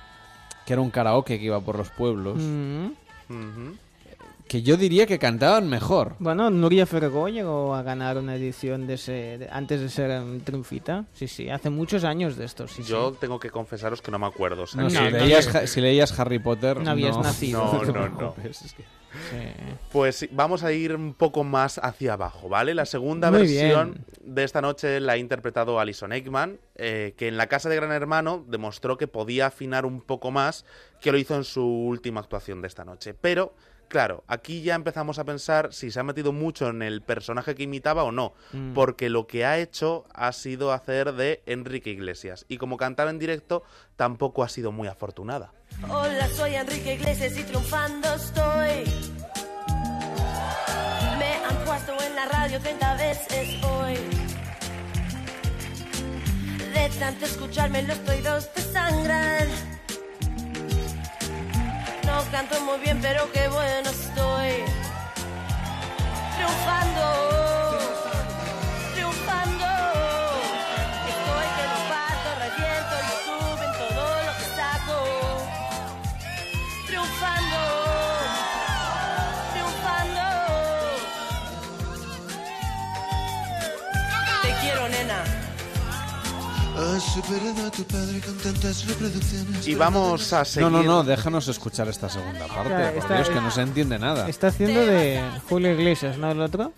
que 0.67 0.73
era 0.73 0.81
un 0.83 0.91
karaoke 0.91 1.40
que 1.40 1.45
iba 1.45 1.59
por 1.59 1.75
los 1.75 1.90
pueblos, 1.90 2.38
Mm. 2.38 2.85
Ujú. 3.30 3.77
Que 4.51 4.61
yo 4.63 4.75
diría 4.75 5.05
que 5.07 5.17
cantaban 5.17 5.69
mejor. 5.69 6.15
Bueno, 6.19 6.49
Nuria 6.49 6.85
Fergó 6.85 7.30
llegó 7.30 7.73
a 7.73 7.83
ganar 7.83 8.17
una 8.17 8.35
edición 8.35 8.85
de 8.85 8.95
ese, 8.95 9.38
de- 9.38 9.47
antes 9.49 9.80
de 9.80 9.88
ser 9.88 10.21
um, 10.21 10.41
triunfita. 10.41 11.05
Sí, 11.13 11.30
sí, 11.30 11.49
hace 11.49 11.69
muchos 11.69 12.03
años 12.03 12.35
de 12.35 12.43
esto, 12.43 12.67
sí, 12.67 12.83
Yo 12.83 13.11
sí. 13.11 13.17
tengo 13.21 13.39
que 13.39 13.49
confesaros 13.49 14.01
que 14.01 14.11
no 14.11 14.19
me 14.19 14.25
acuerdo. 14.25 14.63
o 14.63 14.67
sea 14.67 14.81
No, 14.81 14.89
que- 14.89 14.93
si, 14.95 14.99
no, 15.01 15.09
leías, 15.09 15.53
no. 15.53 15.59
Ha- 15.61 15.67
si 15.67 15.80
leías 15.80 16.19
Harry 16.19 16.39
Potter, 16.39 16.81
No 16.81 16.91
habías 16.91 17.17
nacido. 17.17 17.63
No, 17.63 17.81
no, 17.85 18.09
no. 18.09 18.15
preocupes, 18.17 18.61
es 18.63 18.73
que- 18.73 18.83
Sí. 19.30 19.75
Pues 19.91 20.27
vamos 20.31 20.63
a 20.63 20.71
ir 20.71 20.95
un 20.95 21.13
poco 21.13 21.43
más 21.45 21.80
hacia 21.83 22.13
abajo, 22.13 22.47
¿vale? 22.49 22.73
La 22.73 22.85
segunda 22.85 23.30
Muy 23.30 23.41
versión 23.41 24.05
de 24.23 24.43
esta 24.45 24.61
noche 24.61 24.99
la 25.01 25.13
ha 25.13 25.17
interpretado 25.17 25.80
Alison 25.81 26.11
Aikman, 26.13 26.59
eh, 26.75 27.13
que 27.17 27.27
en 27.27 27.35
la 27.35 27.47
casa 27.47 27.67
de 27.67 27.75
Gran 27.77 27.91
Hermano 27.91 28.45
demostró 28.47 28.97
que 28.97 29.07
podía 29.07 29.47
afinar 29.47 29.85
un 29.85 30.01
poco 30.01 30.31
más 30.31 30.65
que 31.01 31.11
lo 31.11 31.17
hizo 31.17 31.35
en 31.35 31.43
su 31.43 31.61
última 31.65 32.21
actuación 32.21 32.61
de 32.61 32.67
esta 32.69 32.85
noche. 32.85 33.13
Pero, 33.13 33.53
claro, 33.91 34.23
aquí 34.27 34.61
ya 34.61 34.73
empezamos 34.75 35.19
a 35.19 35.25
pensar 35.25 35.73
si 35.73 35.91
se 35.91 35.99
ha 35.99 36.03
metido 36.03 36.31
mucho 36.31 36.69
en 36.69 36.81
el 36.81 37.01
personaje 37.01 37.53
que 37.55 37.63
imitaba 37.63 38.03
o 38.05 38.11
no, 38.13 38.33
Mm. 38.53 38.73
porque 38.73 39.09
lo 39.09 39.27
que 39.27 39.43
ha 39.45 39.57
hecho 39.59 40.05
ha 40.13 40.31
sido 40.31 40.71
hacer 40.71 41.11
de 41.13 41.43
Enrique 41.45 41.89
Iglesias. 41.89 42.45
Y 42.47 42.57
como 42.57 42.77
cantaba 42.77 43.09
en 43.11 43.19
directo, 43.19 43.63
tampoco 43.97 44.43
ha 44.43 44.49
sido 44.49 44.71
muy 44.71 44.87
afortunada. 44.87 45.51
Hola, 45.89 46.27
soy 46.29 46.55
Enrique 46.55 46.93
Iglesias 46.95 47.37
y 47.37 47.43
triunfando 47.43 48.07
estoy. 48.13 48.85
Me 51.19 51.35
han 51.45 51.57
puesto 51.65 51.91
en 52.01 52.15
la 52.15 52.25
radio 52.27 52.59
30 52.61 52.95
veces 52.95 53.63
hoy. 53.65 53.95
De 56.73 56.89
tanto 56.97 57.25
escucharme 57.25 57.83
los 57.83 57.99
oídos 58.09 58.51
te 58.53 58.61
sangran. 58.61 59.49
No 62.11 62.30
canto 62.30 62.59
muy 62.65 62.77
bien, 62.80 62.99
pero 63.01 63.31
qué 63.31 63.48
bueno 63.48 63.90
estoy. 63.90 64.65
Triunfando. 66.35 68.10
Y 89.65 89.75
vamos 89.75 90.33
a 90.33 90.45
seguir... 90.45 90.69
No, 90.69 90.77
no, 90.81 90.83
no, 90.83 91.03
déjanos 91.03 91.47
escuchar 91.47 91.88
esta 91.88 92.09
segunda 92.09 92.47
parte. 92.47 92.69
Claro, 92.69 92.93
por 92.93 93.03
esta- 93.03 93.15
Dios, 93.15 93.30
que 93.30 93.41
no 93.41 93.51
se 93.51 93.61
entiende 93.61 93.99
nada. 93.99 94.27
Está 94.30 94.47
haciendo 94.47 94.85
de 94.85 95.21
Julio 95.49 95.71
Iglesias, 95.73 96.17
¿no? 96.17 96.31
El 96.31 96.41
otro. 96.41 96.73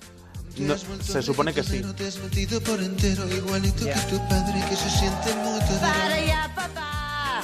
No, 0.57 0.75
se 1.01 1.21
supone 1.23 1.53
que 1.53 1.63
sí. 1.63 1.81
Te 1.95 2.07
has 2.07 2.17
metido 2.19 2.61
por 2.61 2.81
entero, 2.81 3.27
igualito 3.27 3.85
que 3.85 3.93
tu 4.09 4.17
padre, 4.27 4.63
que 4.69 4.75
se 4.75 4.89
siente 4.89 5.33
muy 5.35 5.59
Para 5.59 5.67
todero. 5.67 6.15
allá, 6.15 6.51
papá. 6.55 7.41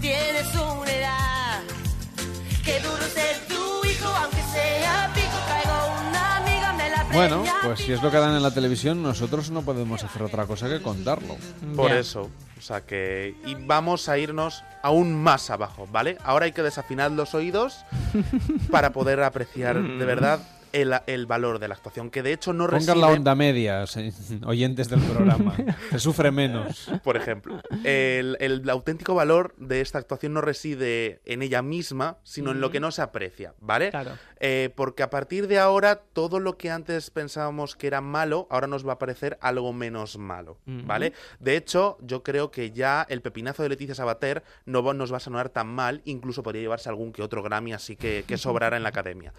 Tienes 0.00 0.54
una 0.54 0.90
edad. 0.92 1.60
Qué 2.64 2.80
duro 2.80 3.02
ser 3.14 3.45
Bueno, 7.16 7.44
pues 7.62 7.80
si 7.80 7.92
es 7.92 8.02
lo 8.02 8.10
que 8.10 8.18
dan 8.18 8.36
en 8.36 8.42
la 8.42 8.50
televisión, 8.50 9.02
nosotros 9.02 9.50
no 9.50 9.62
podemos 9.62 10.04
hacer 10.04 10.20
otra 10.22 10.44
cosa 10.46 10.68
que 10.68 10.82
contarlo. 10.82 11.38
Por 11.74 11.90
eso, 11.90 12.28
o 12.58 12.60
sea 12.60 12.82
que... 12.82 13.34
Y 13.46 13.54
vamos 13.54 14.10
a 14.10 14.18
irnos 14.18 14.62
aún 14.82 15.14
más 15.14 15.48
abajo, 15.48 15.88
¿vale? 15.90 16.18
Ahora 16.22 16.44
hay 16.44 16.52
que 16.52 16.62
desafinar 16.62 17.10
los 17.12 17.34
oídos 17.34 17.86
para 18.70 18.92
poder 18.92 19.22
apreciar 19.22 19.82
de 19.82 20.04
verdad 20.04 20.40
el, 20.82 20.94
el 21.06 21.26
valor 21.26 21.58
de 21.58 21.68
la 21.68 21.74
actuación, 21.74 22.10
que 22.10 22.22
de 22.22 22.32
hecho 22.32 22.52
no 22.52 22.68
Pongan 22.68 23.00
la 23.00 23.08
onda 23.08 23.34
media, 23.34 23.84
oyentes 24.44 24.88
del 24.88 25.00
programa. 25.00 25.56
Se 25.90 25.98
sufre 25.98 26.30
menos. 26.30 26.90
Por 27.02 27.16
ejemplo, 27.16 27.60
el, 27.84 28.36
el 28.40 28.68
auténtico 28.68 29.14
valor 29.14 29.54
de 29.56 29.80
esta 29.80 29.98
actuación 29.98 30.34
no 30.34 30.40
reside 30.40 31.20
en 31.24 31.42
ella 31.42 31.62
misma, 31.62 32.18
sino 32.24 32.50
en 32.50 32.60
lo 32.60 32.70
que 32.70 32.80
no 32.80 32.90
se 32.90 33.02
aprecia, 33.02 33.54
¿vale? 33.60 33.90
Claro. 33.90 34.12
Eh, 34.38 34.70
porque 34.74 35.02
a 35.02 35.08
partir 35.08 35.48
de 35.48 35.58
ahora, 35.58 35.96
todo 35.96 36.40
lo 36.40 36.58
que 36.58 36.70
antes 36.70 37.10
pensábamos 37.10 37.74
que 37.74 37.86
era 37.86 38.00
malo, 38.00 38.46
ahora 38.50 38.66
nos 38.66 38.86
va 38.86 38.94
a 38.94 38.98
parecer 38.98 39.38
algo 39.40 39.72
menos 39.72 40.18
malo. 40.18 40.58
¿vale? 40.66 41.12
De 41.40 41.56
hecho, 41.56 41.96
yo 42.02 42.22
creo 42.22 42.50
que 42.50 42.70
ya 42.70 43.06
el 43.08 43.22
pepinazo 43.22 43.62
de 43.62 43.70
Leticia 43.70 43.94
Sabater 43.94 44.42
no 44.66 44.82
nos 44.92 45.12
va 45.12 45.16
a 45.16 45.20
sonar 45.20 45.48
tan 45.48 45.68
mal, 45.68 46.02
incluso 46.04 46.42
podría 46.42 46.62
llevarse 46.62 46.88
algún 46.88 47.12
que 47.12 47.22
otro 47.22 47.42
Grammy, 47.42 47.72
así 47.72 47.96
que, 47.96 48.24
que 48.26 48.36
sobrará 48.36 48.76
en 48.76 48.82
la 48.82 48.90
academia. 48.90 49.32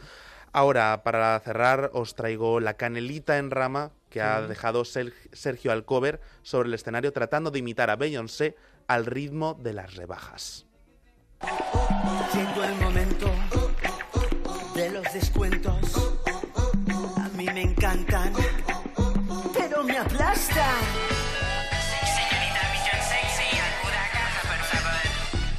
Ahora, 0.54 1.04
para 1.04 1.40
cerrar, 1.40 1.92
os 1.94 2.16
traigo 2.16 2.60
la 2.60 2.76
canelita 2.76 3.38
en 3.38 3.52
rama 3.52 3.92
que 4.10 4.22
ha 4.22 4.42
Sí. 4.42 4.48
dejado 4.48 4.86
Ser- 4.86 5.14
Sergio 5.34 5.72
Alcover 5.72 6.20
sobre 6.42 6.70
el 6.70 6.74
escenario 6.74 7.12
tratando 7.14 7.52
de 7.52 7.60
imitar 7.60 7.90
a 7.90 7.96
Beyoncé 7.96 8.56
al 8.88 9.06
ritmo 9.06 9.54
de 9.56 9.74
las 9.74 9.96
rebajas. 9.96 10.66
Llegó 12.34 12.64
el 12.64 12.76
momento 12.76 13.30
de 14.74 14.90
los 14.92 15.14
descuentos. 15.14 16.14
A 17.18 17.30
mí 17.36 17.46
me 17.46 17.62
encantan, 17.62 18.34
pero 19.54 19.84
me 19.84 19.98
aplastan. 19.98 20.76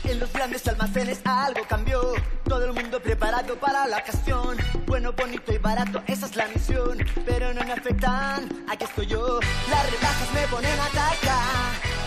En 0.04 0.18
los 0.20 0.32
grandes 0.32 0.66
almacenes 0.66 1.20
algo 1.24 1.60
cambió. 1.68 2.00
Todo 2.48 2.64
el 2.64 2.72
mundo 2.72 2.98
preparado 3.00 3.56
para 3.56 3.86
la 3.86 3.98
ocasión. 3.98 4.56
Bueno, 4.86 5.12
bonito 5.12 5.52
y 5.52 5.58
barato, 5.58 6.02
esa 6.06 6.24
es 6.24 6.34
la 6.34 6.46
misión. 6.48 6.96
Pero 7.26 7.52
no 7.52 7.62
me 7.62 7.72
afectan, 7.72 8.48
aquí 8.66 8.84
estoy 8.84 9.06
yo. 9.06 9.38
Las 9.68 9.90
rebajas 9.90 10.32
me 10.32 10.46
ponen 10.48 10.80
a. 10.80 10.88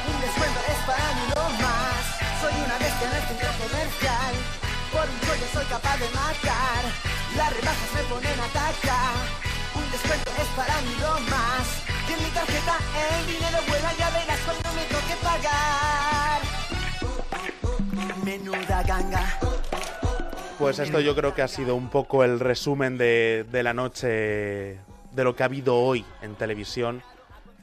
Un 0.10 0.18
descuento 0.20 0.60
es 0.68 0.80
para 0.90 1.08
mí 1.14 1.26
lo 1.36 1.44
más. 1.62 2.02
Soy 2.42 2.54
una 2.58 2.78
bestia 2.80 3.06
en 3.08 3.14
el 3.18 3.24
centro 3.30 3.50
comercial. 3.62 4.34
Por 4.92 5.06
un 5.14 5.20
rollo 5.30 5.48
soy 5.54 5.66
capaz 5.66 5.98
de 5.98 6.10
matar. 6.10 6.82
Las 7.38 7.54
rebajas 7.54 7.90
me 7.94 8.04
ponen 8.10 8.40
a 8.40 8.46
atacar. 8.46 9.14
Un 9.76 9.92
descuento 9.92 10.32
es 10.42 10.50
para 10.58 10.82
mí 10.82 10.94
lo 11.00 11.14
más. 11.30 11.66
Y 12.10 12.14
en 12.14 12.24
mi 12.24 12.30
tarjeta 12.32 12.76
el 12.98 13.28
dinero 13.28 13.60
vuela, 13.70 13.94
ya 13.94 14.10
verás 14.10 14.40
cuando 14.44 14.74
me 14.74 14.84
toque 14.90 15.16
pagar. 15.22 16.42
Menuda 18.26 18.84
ganga. 18.84 19.61
Pues 20.62 20.80
esto 20.80 21.00
yo 21.00 21.16
creo 21.16 21.34
que 21.34 21.42
ha 21.42 21.48
sido 21.48 21.76
un 21.76 21.90
poco 21.90 22.24
el 22.24 22.40
resumen 22.40 22.98
de, 22.98 23.46
de 23.52 23.64
la 23.64 23.74
noche, 23.74 24.08
de 24.08 25.24
lo 25.24 25.36
que 25.36 25.44
ha 25.44 25.48
habido 25.48 25.76
hoy 25.78 26.06
en 26.22 26.36
televisión. 26.36 27.02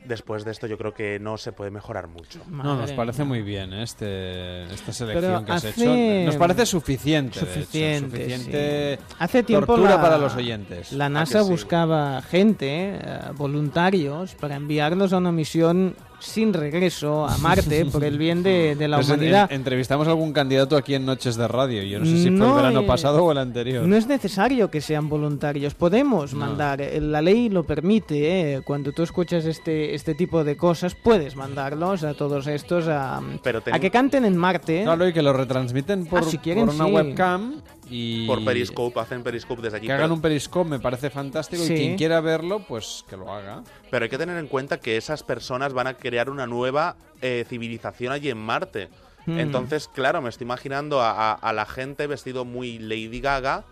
Después 0.04 0.44
de 0.44 0.52
esto 0.52 0.66
yo 0.66 0.78
creo 0.78 0.94
que 0.94 1.18
no 1.18 1.36
se 1.38 1.52
puede 1.52 1.70
mejorar 1.70 2.06
mucho. 2.08 2.40
No, 2.48 2.76
nos 2.76 2.92
parece 2.92 3.22
mía. 3.24 3.28
muy 3.28 3.42
bien 3.42 3.72
¿eh? 3.74 3.82
este, 3.82 4.62
esta 4.72 4.92
selección 4.92 5.32
Pero 5.34 5.44
que 5.44 5.52
has 5.52 5.64
hace- 5.64 5.80
hecho. 6.22 6.26
Nos 6.26 6.36
parece 6.36 6.64
suficiente. 6.66 7.40
de 7.40 7.44
hecho, 7.46 7.54
Suficiente, 7.60 8.96
sí. 8.98 9.04
Hace 9.18 9.42
tiempo 9.42 9.66
tortura 9.66 9.96
la- 9.96 10.00
para 10.02 10.16
los 10.18 10.34
oyentes. 10.34 10.92
La 10.92 11.06
¿A 11.06 11.08
NASA 11.10 11.42
sí? 11.44 11.50
buscaba 11.50 12.22
gente, 12.22 12.94
eh, 13.02 13.18
voluntarios, 13.34 14.34
para 14.36 14.54
enviarlos 14.56 15.12
a 15.12 15.18
una 15.18 15.32
misión 15.32 15.94
sin 16.20 16.52
regreso 16.52 17.26
a 17.26 17.38
Marte 17.38 17.84
por 17.92 18.02
el 18.04 18.18
bien 18.18 18.42
de, 18.42 18.74
de 18.74 18.88
la 18.88 18.96
Pues 18.98 19.08
humanidad. 19.08 19.48
en- 19.50 19.56
entrevistamos 19.58 20.06
a 20.08 20.10
algún 20.10 20.32
candidato 20.32 20.76
aquí 20.76 20.94
en 20.94 21.06
Noches 21.06 21.36
de 21.36 21.46
Radio. 21.48 21.82
Yo 21.82 21.98
no 22.00 22.06
sé 22.06 22.16
si 22.16 22.22
fue 22.24 22.30
No, 22.30 22.48
el 22.50 22.54
verano 22.56 22.80
eh, 22.80 22.86
pasado 22.86 23.24
o 23.24 23.32
el 23.32 23.38
anterior. 23.38 23.86
No 23.86 23.96
es 23.96 24.06
necesario 24.06 24.70
que 24.70 24.80
sean 24.80 25.08
voluntarios, 25.08 25.74
podemos 25.74 26.34
mandar, 26.34 26.80
eh, 26.80 27.00
la 27.00 27.22
ley 27.22 27.48
lo 27.48 27.64
permite, 27.64 28.54
eh, 28.54 28.60
cuando 28.62 28.92
tú 28.92 29.02
escuchas 29.02 29.44
este, 29.44 29.94
este 29.94 30.14
tipo 30.14 30.42
de 30.44 30.56
cosas, 30.56 30.94
puedes 30.94 31.36
mandarlos 31.36 32.02
a 32.04 32.14
todos 32.14 32.46
estos 32.46 32.88
a, 32.88 33.20
Pero 33.42 33.60
ten- 33.60 33.74
a 33.74 33.78
que 33.78 33.90
canten 33.90 34.24
en 34.24 34.36
Marte. 34.36 34.82
Claro, 34.84 35.06
y 35.08 35.12
que 35.12 35.22
lo 35.22 35.32
retransmiten 35.32 36.06
por, 36.06 36.20
Ah, 36.20 36.22
si 36.24 36.38
quieren, 36.38 36.66
por 36.66 36.74
una 36.74 36.86
sí. 36.86 36.92
webcam 36.92 37.54
y 37.90 38.26
Por 38.26 38.44
Periscope, 38.44 38.98
hacen 39.00 39.22
Periscope 39.22 39.62
desde 39.62 39.76
allí. 39.78 39.86
que 39.86 39.92
pero- 39.92 40.04
hagan 40.04 40.12
un 40.12 40.20
Periscope 40.20 40.68
me 40.70 40.78
parece 40.80 41.10
fantástico 41.10 41.62
Sí. 41.64 41.74
y 41.74 41.76
quien 41.76 41.96
quiera 41.96 42.20
verlo, 42.20 42.60
pues 42.66 43.04
que 43.08 43.16
lo 43.16 43.32
haga. 43.32 43.62
Pero 43.90 44.04
hay 44.04 44.08
que 44.08 44.18
tener 44.18 44.36
en 44.38 44.46
cuenta 44.48 44.78
que 44.80 44.96
esas 44.96 45.22
personas 45.22 45.72
van 45.72 45.86
a 45.86 45.94
crear 45.94 46.30
una 46.30 46.46
nueva 46.46 46.96
eh, 47.20 47.44
civilización 47.48 48.12
allí 48.12 48.30
en 48.30 48.38
Marte. 48.38 48.88
Mm. 49.26 49.40
Entonces, 49.40 49.88
claro, 49.88 50.22
me 50.22 50.28
estoy 50.28 50.44
imaginando 50.44 51.00
a, 51.02 51.10
a- 51.10 51.34
a 51.34 51.52
la 51.52 51.66
gente 51.66 52.06
vestido 52.06 52.44
muy 52.44 52.78
Lady 52.78 53.20
Gaga 53.20 53.64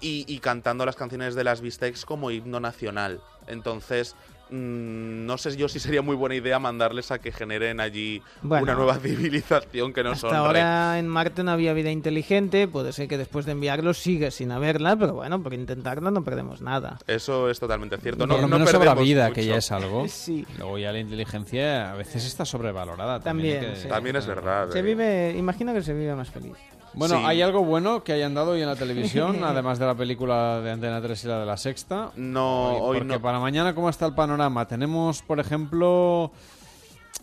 y, 0.00 0.24
y 0.28 0.38
cantando 0.40 0.84
las 0.84 0.96
canciones 0.96 1.34
de 1.34 1.44
las 1.44 1.60
Bistecs 1.60 2.04
como 2.04 2.30
himno 2.30 2.60
nacional. 2.60 3.20
Entonces, 3.46 4.14
mm, 4.50 5.26
no 5.26 5.38
sé 5.38 5.56
yo 5.56 5.68
si 5.68 5.78
sería 5.80 6.02
muy 6.02 6.16
buena 6.16 6.34
idea 6.34 6.58
mandarles 6.58 7.10
a 7.10 7.18
que 7.18 7.32
generen 7.32 7.80
allí 7.80 8.22
Bueno. 8.42 8.64
una 8.64 8.74
nueva 8.74 8.94
civilización 9.00 9.92
que 9.92 10.02
no 10.04 10.10
Hasta 10.12 10.28
son 10.28 10.36
ahora 10.36 10.98
en 10.98 11.08
Marte 11.08 11.42
no 11.44 11.50
había 11.50 11.72
vida 11.72 11.90
inteligente, 11.90 12.68
puede 12.68 12.92
ser 12.92 13.08
que 13.08 13.18
después 13.18 13.46
de 13.46 13.52
enviarlos 13.52 13.98
siga 13.98 14.30
sin 14.30 14.50
haberla, 14.52 14.96
pero 14.96 15.14
bueno, 15.14 15.42
por 15.42 15.54
intentarlo 15.54 16.10
no 16.10 16.22
perdemos 16.24 16.60
nada. 16.60 16.98
Eso 17.06 17.50
es 17.50 17.58
totalmente 17.58 17.96
cierto. 17.98 18.20
Por 18.20 18.28
No, 18.28 18.36
lo 18.36 18.42
no 18.48 18.58
menos 18.58 18.72
habrá 18.74 18.94
vida, 18.94 19.24
mucho. 19.24 19.34
que 19.34 19.46
ya 19.46 19.56
es 19.56 19.70
algo. 19.72 20.06
Sí. 20.26 20.46
Luego 20.58 20.78
ya 20.78 20.92
la 20.92 20.98
inteligencia 20.98 21.92
a 21.92 21.94
veces 21.94 22.24
está 22.24 22.44
sobrevalorada. 22.44 23.20
También, 23.20 23.54
También, 23.56 23.70
hay 23.70 23.76
que- 23.76 23.82
sí. 23.82 23.88
También 23.88 24.16
es 24.16 24.26
verdad. 24.26 24.70
Se 24.70 24.78
eh. 24.78 24.82
vive, 24.82 25.34
imagino 25.36 25.72
que 25.74 25.82
se 25.82 25.92
vive 25.94 26.14
más 26.14 26.30
feliz. 26.30 26.54
Bueno, 26.96 27.18
Sí. 27.18 27.22
¿hay 27.26 27.42
algo 27.42 27.62
bueno 27.64 28.02
que 28.02 28.12
hayan 28.12 28.34
dado 28.34 28.52
hoy 28.52 28.62
en 28.62 28.66
la 28.66 28.74
televisión, 28.76 29.38
además 29.44 29.78
de 29.78 29.86
la 29.86 29.94
película 29.94 30.60
de 30.60 30.70
Antena 30.72 31.00
3 31.00 31.24
y 31.24 31.28
la 31.28 31.38
de 31.40 31.46
la 31.46 31.56
Sexta? 31.56 32.10
No, 32.16 32.78
hoy 32.78 32.98
porque 32.98 33.14
no. 33.14 33.22
para 33.22 33.38
mañana, 33.38 33.74
¿cómo 33.74 33.88
está 33.90 34.06
el 34.06 34.14
panorama? 34.14 34.66
Tenemos, 34.66 35.22
por 35.22 35.38
ejemplo, 35.38 36.32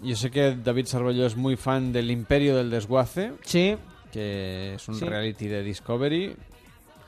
yo 0.01 0.15
sé 0.15 0.29
que 0.31 0.55
David 0.55 0.85
Sarbollo 0.85 1.25
es 1.25 1.35
muy 1.35 1.55
fan 1.57 1.91
del 1.91 2.11
Imperio 2.11 2.55
del 2.55 2.69
Desguace, 2.69 3.33
Sí, 3.43 3.75
que 4.11 4.75
es 4.75 4.87
un 4.87 4.95
Sí. 4.95 5.05
reality 5.05 5.47
de 5.47 5.63
Discovery 5.63 6.35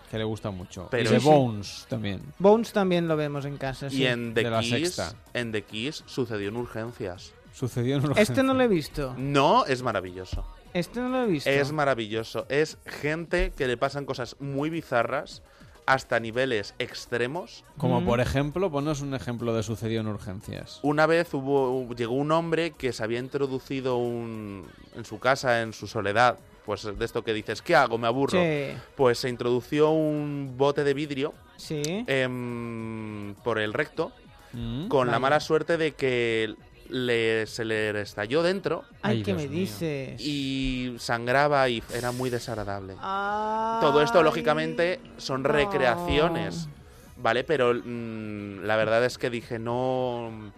que 0.10 0.18
le 0.18 0.24
gusta 0.24 0.50
mucho. 0.50 0.88
Pero 0.90 1.10
y 1.10 1.14
de 1.14 1.20
sí, 1.20 1.26
sí. 1.26 1.32
Bones 1.32 1.86
también. 1.90 2.22
Bones 2.40 2.72
también 2.74 3.08
lo 3.08 3.16
vemos 3.16 3.46
en 3.46 3.58
casa. 3.58 3.90
sí. 3.92 4.02
Y 4.04 4.08
en 4.08 4.34
The 4.34 4.44
de 4.44 4.50
la 4.50 4.60
Kiss, 4.62 4.70
Sexta. 4.96 5.14
en 5.34 5.52
The 5.52 5.62
Kiss 5.64 6.04
sucedió 6.08 6.50
en 6.50 6.58
urgencias. 6.58 7.32
Sucedió 7.54 7.98
en 7.98 8.12
Este 8.18 8.42
no 8.44 8.54
lo 8.54 8.64
he 8.64 8.68
visto. 8.68 9.14
No, 9.18 9.66
es 9.66 9.82
maravilloso. 9.84 10.44
Este 10.76 11.00
no 11.00 11.10
lo 11.10 11.24
he 11.24 11.28
visto. 11.28 11.50
Es 11.50 11.72
maravilloso. 11.72 12.46
Es 12.50 12.78
gente 12.86 13.52
que 13.58 13.66
le 13.68 13.78
pasan 13.78 14.06
cosas 14.06 14.36
muy 14.40 14.70
bizarras 14.70 15.42
hasta 15.86 16.20
niveles 16.20 16.74
extremos. 16.80 17.64
Como 17.78 18.02
Mm. 18.02 18.06
por 18.06 18.20
ejemplo, 18.20 18.70
ponos 18.72 19.02
un 19.02 19.14
ejemplo 19.14 19.54
de 19.54 19.64
sucedió 19.64 20.02
en 20.02 20.08
urgencias. 20.08 20.80
Una 20.82 21.06
vez 21.06 21.34
hubo, 21.34 21.88
llegó 21.96 22.16
un 22.16 22.32
hombre 22.32 22.72
que 22.72 22.92
se 22.92 23.04
había 23.04 23.20
introducido 23.20 23.98
un, 23.98 24.68
en 24.96 25.06
su 25.06 25.20
casa, 25.20 25.62
en 25.62 25.74
su 25.74 25.86
soledad, 25.88 26.40
pues 26.66 26.84
de 26.84 27.06
esto 27.06 27.24
que 27.24 27.34
dices, 27.34 27.62
¿qué 27.62 27.76
hago? 27.76 27.98
Me 28.00 28.08
aburro. 28.08 28.40
Sí. 28.42 28.76
Pues 28.96 29.20
se 29.20 29.30
introdució 29.30 29.92
un 29.92 30.56
bote 30.58 30.84
de 30.84 30.94
vidrio 30.96 31.34
Sí. 31.58 31.82
em, 32.08 33.36
por 33.44 33.60
el 33.60 33.72
recto, 33.74 34.12
Mm. 34.54 34.88
con 34.88 35.12
la 35.12 35.20
mala 35.20 35.40
suerte 35.40 35.78
de 35.78 35.92
que 35.94 36.56
le, 36.90 37.46
se 37.48 37.66
le 37.66 38.02
estalló 38.02 38.44
dentro 38.44 38.84
Ay, 39.02 39.24
¿qué 39.24 39.34
Dios 39.34 39.38
me 39.44 39.48
mío. 39.50 39.60
dices? 39.60 40.22
y 40.22 40.96
sangraba 41.00 41.68
y 41.70 41.82
era 41.94 42.12
muy 42.12 42.30
desagradable. 42.30 42.96
Ay, 43.00 43.82
Todo 43.82 44.02
esto, 44.02 44.22
lógicamente, 44.24 45.00
son 45.18 45.44
recreaciones, 45.44 46.68
¿vale? 47.18 47.44
Pero 47.44 47.74
mm, 47.74 48.64
la 48.64 48.76
verdad 48.76 49.04
es 49.06 49.18
que 49.18 49.30
dije, 49.30 49.60
no, 49.60 50.52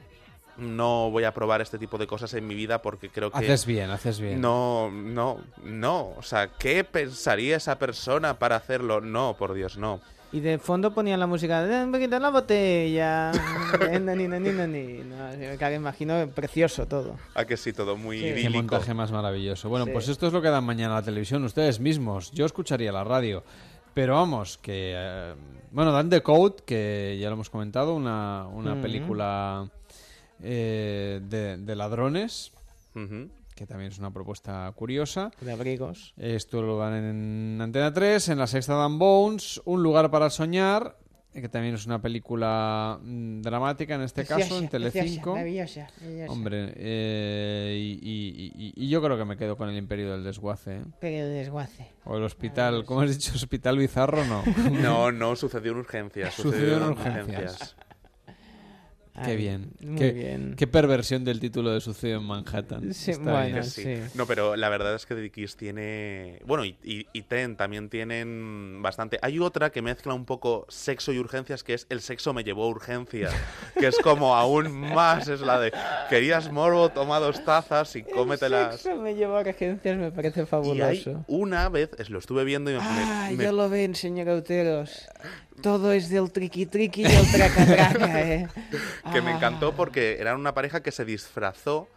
no 0.57 1.09
voy 1.11 1.23
a 1.23 1.33
probar 1.33 1.61
este 1.61 1.77
tipo 1.77 1.97
de 1.97 2.07
cosas 2.07 2.33
en 2.33 2.47
mi 2.47 2.55
vida 2.55 2.81
porque 2.81 3.09
creo 3.09 3.31
que... 3.31 3.37
Haces 3.37 3.65
bien, 3.65 3.89
haces 3.91 4.19
bien. 4.19 4.41
No, 4.41 4.89
no, 4.91 5.39
no. 5.63 6.13
O 6.17 6.23
sea, 6.23 6.47
¿qué 6.47 6.83
pensaría 6.83 7.57
esa 7.57 7.77
persona 7.79 8.39
para 8.39 8.55
hacerlo? 8.55 9.01
No, 9.01 9.35
por 9.37 9.53
Dios, 9.53 9.77
no. 9.77 10.01
Y 10.33 10.41
de 10.41 10.57
fondo 10.59 10.93
ponían 10.93 11.19
la 11.21 11.27
música 11.27 11.63
de 11.63 11.83
un 11.85 11.91
poquito 11.91 12.17
en 12.17 12.21
la 12.21 12.29
botella. 12.29 13.31
No, 13.77 15.37
me 15.37 15.57
cago, 15.57 15.75
imagino 15.75 16.27
precioso 16.33 16.85
todo. 16.87 17.15
A 17.35 17.45
que 17.45 17.57
sí, 17.57 17.73
todo 17.73 17.95
muy 17.97 18.19
Sí. 18.19 18.33
Qué 18.43 18.49
montaje 18.49 18.93
más 18.93 19.11
maravilloso. 19.11 19.69
Bueno, 19.69 19.85
Sí. 19.85 19.91
pues 19.91 20.07
esto 20.09 20.27
es 20.27 20.33
lo 20.33 20.41
que 20.41 20.49
dan 20.49 20.63
mañana 20.65 20.93
a 20.93 20.99
la 20.99 21.05
televisión 21.05 21.43
ustedes 21.43 21.79
mismos. 21.79 22.31
Yo 22.31 22.45
escucharía 22.45 22.91
la 22.91 23.03
radio. 23.03 23.43
Pero 23.93 24.13
vamos, 24.15 24.57
que... 24.59 24.93
eh, 24.95 25.33
bueno, 25.71 25.91
dan 25.91 26.09
The 26.09 26.21
Code, 26.21 26.57
que 26.65 27.17
ya 27.19 27.27
lo 27.29 27.33
hemos 27.33 27.49
comentado, 27.49 27.95
una, 27.95 28.47
una 28.47 28.75
Mm. 28.75 28.81
película 28.81 29.69
eh, 30.43 31.19
de, 31.23 31.57
de 31.57 31.75
ladrones, 31.75 32.51
Ujú. 32.95 33.29
Que 33.57 33.65
también 33.65 33.91
es 33.91 33.97
una 33.99 34.11
propuesta 34.13 34.71
curiosa. 34.75 35.31
De 35.41 35.51
abrigos. 35.51 36.13
Esto 36.15 36.61
lo 36.61 36.77
dan 36.77 36.93
en 36.93 37.59
Antena 37.59 37.91
3, 37.91 38.29
en 38.29 38.37
la 38.37 38.47
sexta 38.47 38.75
dan 38.75 38.99
Bones, 38.99 39.59
Un 39.65 39.81
lugar 39.83 40.09
para 40.11 40.29
soñar, 40.29 40.95
que 41.33 41.49
también 41.49 41.75
es 41.75 41.85
una 41.85 42.01
película 42.01 42.99
mm, 43.03 43.41
dramática 43.41 43.95
en 43.95 44.01
este 44.01 44.25
caso, 44.25 44.57
en 44.59 44.69
Telecinco. 44.69 45.33
Maravillosa, 45.33 45.87
maravillosa. 45.99 46.31
Hombre, 46.31 46.73
eh, 46.77 47.75
y, 47.77 48.09
y- 48.09 48.51
y- 48.67 48.73
y 48.75 48.89
yo 48.89 49.01
creo 49.03 49.17
que 49.17 49.25
me 49.25 49.37
quedo 49.37 49.57
con 49.57 49.69
el 49.69 49.77
Imperio 49.77 50.11
del 50.11 50.23
Desguace. 50.23 50.77
¿eh? 50.77 50.81
Pero 50.99 51.27
desguace. 51.27 51.91
O 52.05 52.17
el 52.17 52.23
hospital, 52.23 52.85
¿cómo 52.85 53.01
has 53.01 53.09
dicho? 53.11 53.33
¿Hospital 53.35 53.77
Bizarro? 53.77 54.23
No. 54.25 54.43
No, 54.81 55.11
no, 55.11 55.35
sucedió 55.35 55.71
en 55.73 55.79
urgencias. 55.79 56.33
Sucedió 56.35 56.77
en 56.77 56.83
urgencias. 56.83 57.75
Qué 59.25 59.35
bien. 59.35 59.71
muy 59.81 59.97
qué, 59.97 60.11
bien. 60.11 60.55
qué 60.57 60.67
perversión 60.67 61.23
del 61.25 61.39
título 61.39 61.71
de 61.71 61.81
Sucedió 61.81 62.17
en 62.17 62.23
Manhattan. 62.23 62.93
Sí, 62.93 63.11
Está 63.11 63.31
bueno, 63.31 63.47
bien. 63.47 63.63
Sí. 63.63 63.95
No, 64.15 64.25
pero 64.25 64.55
la 64.55 64.69
verdad 64.69 64.93
es 64.95 65.05
que 65.05 65.15
The 65.15 65.29
Kiss 65.31 65.55
tiene. 65.57 66.39
Bueno, 66.45 66.65
y, 66.65 66.77
y, 66.83 67.07
y 67.13 67.21
Ten 67.23 67.55
también 67.55 67.89
tienen 67.89 68.81
bastante. 68.81 69.17
Hay 69.21 69.39
otra 69.39 69.71
que 69.71 69.81
mezcla 69.81 70.13
un 70.13 70.25
poco 70.25 70.65
sexo 70.69 71.11
y 71.13 71.19
urgencias, 71.19 71.63
que 71.63 71.73
es 71.73 71.87
El 71.89 72.01
sexo 72.01 72.33
me 72.33 72.43
llevó 72.43 72.65
a 72.65 72.67
urgencias. 72.67 73.33
que 73.79 73.87
es 73.87 73.97
como 73.99 74.35
aún 74.35 74.71
más. 74.93 75.27
Es 75.27 75.41
la 75.41 75.59
de. 75.59 75.71
Querías 76.09 76.51
morbo, 76.51 76.89
toma 76.89 77.19
dos 77.19 77.43
tazas 77.43 77.95
y 77.95 78.03
cómetelas. 78.03 78.81
Sexo 78.81 79.01
me 79.01 79.15
lleva 79.15 79.39
a 79.39 79.41
urgencias, 79.41 79.97
me 79.97 80.11
parece 80.11 80.39
Y 80.39 80.43
hay 80.43 80.47
fabuloso. 80.47 81.25
una 81.27 81.69
vez, 81.69 81.89
es- 81.97 82.09
lo 82.09 82.19
estuve 82.19 82.43
viendo 82.43 82.69
y 82.71 82.75
me. 82.75 82.79
Ah, 82.81 83.29
me- 83.35 83.43
ya 83.43 83.51
lo 83.51 83.69
ven, 83.69 83.95
señor 83.95 84.29
Auteros. 84.29 85.07
Todo 85.61 85.91
es 85.91 86.09
del 86.09 86.31
triqui 86.31 86.65
triqui 86.67 87.01
y 87.01 87.05
el 87.05 87.31
traca 87.31 87.65
traca, 87.65 88.21
eh. 88.33 88.47
que 89.11 89.21
me 89.21 89.31
Ah. 89.31 89.35
encantó 89.35 89.73
porque 89.75 90.17
eran 90.19 90.39
una 90.39 90.53
pareja 90.53 90.81
que 90.83 90.91
se 90.91 91.03
disfrazó 91.05 91.87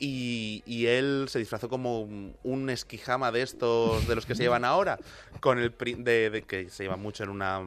y, 0.00 0.64
y 0.66 0.86
él 0.86 1.26
se 1.28 1.38
disfrazó 1.38 1.68
como 1.68 2.00
un, 2.00 2.34
un 2.42 2.68
esquijama 2.68 3.30
de 3.30 3.42
estos 3.42 4.08
de 4.08 4.16
los 4.16 4.26
que 4.26 4.34
se 4.34 4.42
llevan 4.42 4.64
ahora 4.64 4.98
con 5.38 5.60
el 5.60 5.72
de, 5.98 6.30
de 6.30 6.42
que 6.42 6.68
se 6.68 6.82
llevan 6.82 7.00
mucho 7.00 7.22
en 7.22 7.30
una 7.30 7.60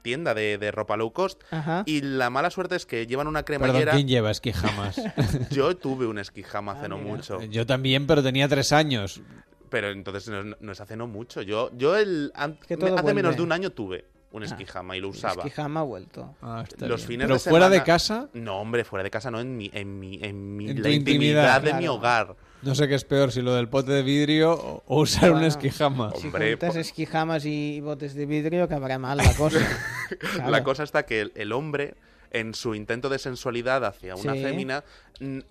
tienda 0.00 0.32
de, 0.32 0.56
de 0.56 0.70
ropa 0.70 0.96
low 0.96 1.12
cost 1.12 1.42
Ajá. 1.50 1.82
y 1.84 2.00
la 2.00 2.30
mala 2.30 2.48
suerte 2.50 2.74
es 2.76 2.86
que 2.86 3.06
llevan 3.06 3.26
una 3.26 3.42
Perdón, 3.44 3.66
cremallera 3.66 3.92
¿quién 3.92 4.08
lleva 4.08 4.30
esquijamas? 4.30 4.96
yo 5.50 5.76
tuve 5.76 6.06
un 6.06 6.18
esquijama 6.18 6.72
hace 6.72 6.88
no 6.88 6.96
mucho 6.96 7.42
Yo 7.42 7.66
también, 7.66 8.06
pero 8.06 8.22
tenía 8.22 8.48
tres 8.48 8.72
años. 8.72 9.20
pero 9.68 9.90
entonces 9.90 10.28
no, 10.30 10.56
no 10.58 10.72
es 10.72 10.80
hace 10.80 10.96
no 10.96 11.06
mucho 11.06 11.42
yo 11.42 11.70
yo 11.76 11.96
el 11.98 12.32
an- 12.34 12.58
hace 12.62 12.76
vuelve. 12.76 13.12
menos 13.14 13.36
de 13.36 13.42
un 13.42 13.52
año 13.52 13.70
tuve 13.70 14.06
un 14.34 14.42
Ah, 14.42 14.46
esquijama 14.46 14.96
y 14.96 15.00
lo 15.00 15.08
usaba 15.08 15.42
esquijama 15.42 15.80
ha 15.80 15.84
vuelto. 15.84 16.34
Ah, 16.42 16.64
los 16.80 17.06
bien. 17.06 17.08
fines 17.08 17.26
¿Pero 17.26 17.34
de 17.34 17.40
fuera 17.50 17.68
de 17.70 17.82
casa? 17.82 18.28
No, 18.34 18.58
hombre, 18.60 18.84
fuera 18.84 19.02
de 19.02 19.10
casa 19.10 19.30
no, 19.30 19.40
en 19.40 19.56
mi, 19.56 19.70
en 19.72 19.98
mi, 19.98 20.18
en 20.22 20.56
mi 20.56 20.70
En 20.70 20.82
la 20.82 20.90
intimidad, 20.90 21.60
de 21.62 21.72
mi 21.72 21.78
claro. 21.80 21.94
hogar. 21.94 22.36
No 22.62 22.74
sé 22.74 22.88
qué 22.88 22.94
es 22.94 23.04
peor, 23.04 23.30
si 23.30 23.42
lo 23.42 23.54
del 23.54 23.68
pote 23.68 23.92
de 23.92 24.02
vidrio 24.02 24.52
o, 24.86 25.00
usar 25.00 25.24
un 25.30 25.32
Bueno, 25.36 25.46
esquijama. 25.46 26.10
Si 26.16 26.26
Hombre, 26.26 26.50
juntas 26.52 26.74
po- 26.74 26.80
esquijamas 26.80 27.44
y 27.44 27.80
botes 27.80 28.14
de 28.14 28.26
vidrio, 28.26 28.64
acabará 28.64 28.98
mal 28.98 29.18
la 29.18 29.34
cosa. 29.34 29.58
Claro. 30.34 30.50
La 30.50 30.64
cosa 30.64 30.82
está 30.82 31.06
que 31.06 31.20
el, 31.22 31.32
el 31.34 31.52
hombre, 31.52 31.94
en 32.30 32.54
su 32.54 32.74
intento 32.74 33.08
de 33.08 33.18
sensualidad 33.18 33.84
hacia 33.84 34.14
una 34.16 34.32
Sí. 34.34 34.42
fémina, 34.42 34.82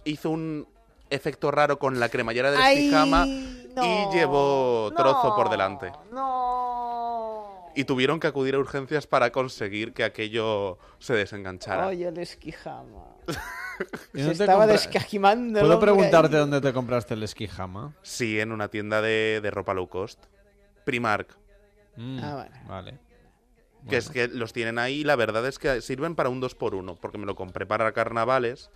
hizo 0.05 0.29
un 0.29 0.67
efecto 1.09 1.51
raro 1.51 1.79
con 1.79 1.99
la 1.99 2.09
cremallera 2.09 2.51
del 2.51 2.59
Ay, 2.61 2.77
esquijama 2.85 3.25
no, 3.25 3.83
y 4.11 4.15
llevó 4.15 4.91
trozo 4.95 5.35
por 5.35 5.49
delante. 5.49 5.91
No. 6.11 7.02
Y 7.75 7.85
tuvieron 7.85 8.19
que 8.19 8.27
acudir 8.27 8.55
a 8.55 8.59
urgencias 8.59 9.07
para 9.07 9.31
conseguir 9.31 9.93
que 9.93 10.03
aquello 10.03 10.77
se 10.99 11.13
desenganchara. 11.13 11.87
Oye, 11.87 12.07
el 12.07 12.17
esquijama. 12.19 13.05
¿Y 14.13 14.19
Se 14.19 14.25
no 14.25 14.31
estaba 14.31 14.65
compra- 14.65 14.73
descajimando. 14.73 15.59
¿Puedo 15.59 15.79
preguntarte 15.79 16.35
ahí. 16.35 16.41
dónde 16.41 16.61
te 16.61 16.71
compraste 16.73 17.15
el 17.15 17.23
esquijama? 17.23 17.95
Sí, 18.03 18.39
en 18.39 18.51
una 18.51 18.67
tienda 18.67 19.01
de, 19.01 19.39
de 19.41 19.51
ropa 19.51 19.73
low 19.73 19.87
cost. 19.89 20.23
Primark. 20.85 21.35
Mm, 21.95 22.19
Ah, 22.23 22.35
vale. 22.35 22.61
Vale. 22.67 22.99
Que 23.89 23.97
es 23.97 24.09
que 24.09 24.27
los 24.29 24.53
tienen 24.53 24.79
ahí 24.79 25.01
y 25.01 25.03
la 25.03 25.15
verdad 25.17 25.45
es 25.45 25.59
que 25.59 25.81
sirven 25.81 26.15
para 26.15 26.29
un 26.29 26.39
2 26.39 26.55
por 26.55 26.73
1 26.75 26.95
porque 27.01 27.17
me 27.17 27.25
lo 27.25 27.35
compré 27.35 27.65
para 27.65 27.91
carnavales 27.91 28.69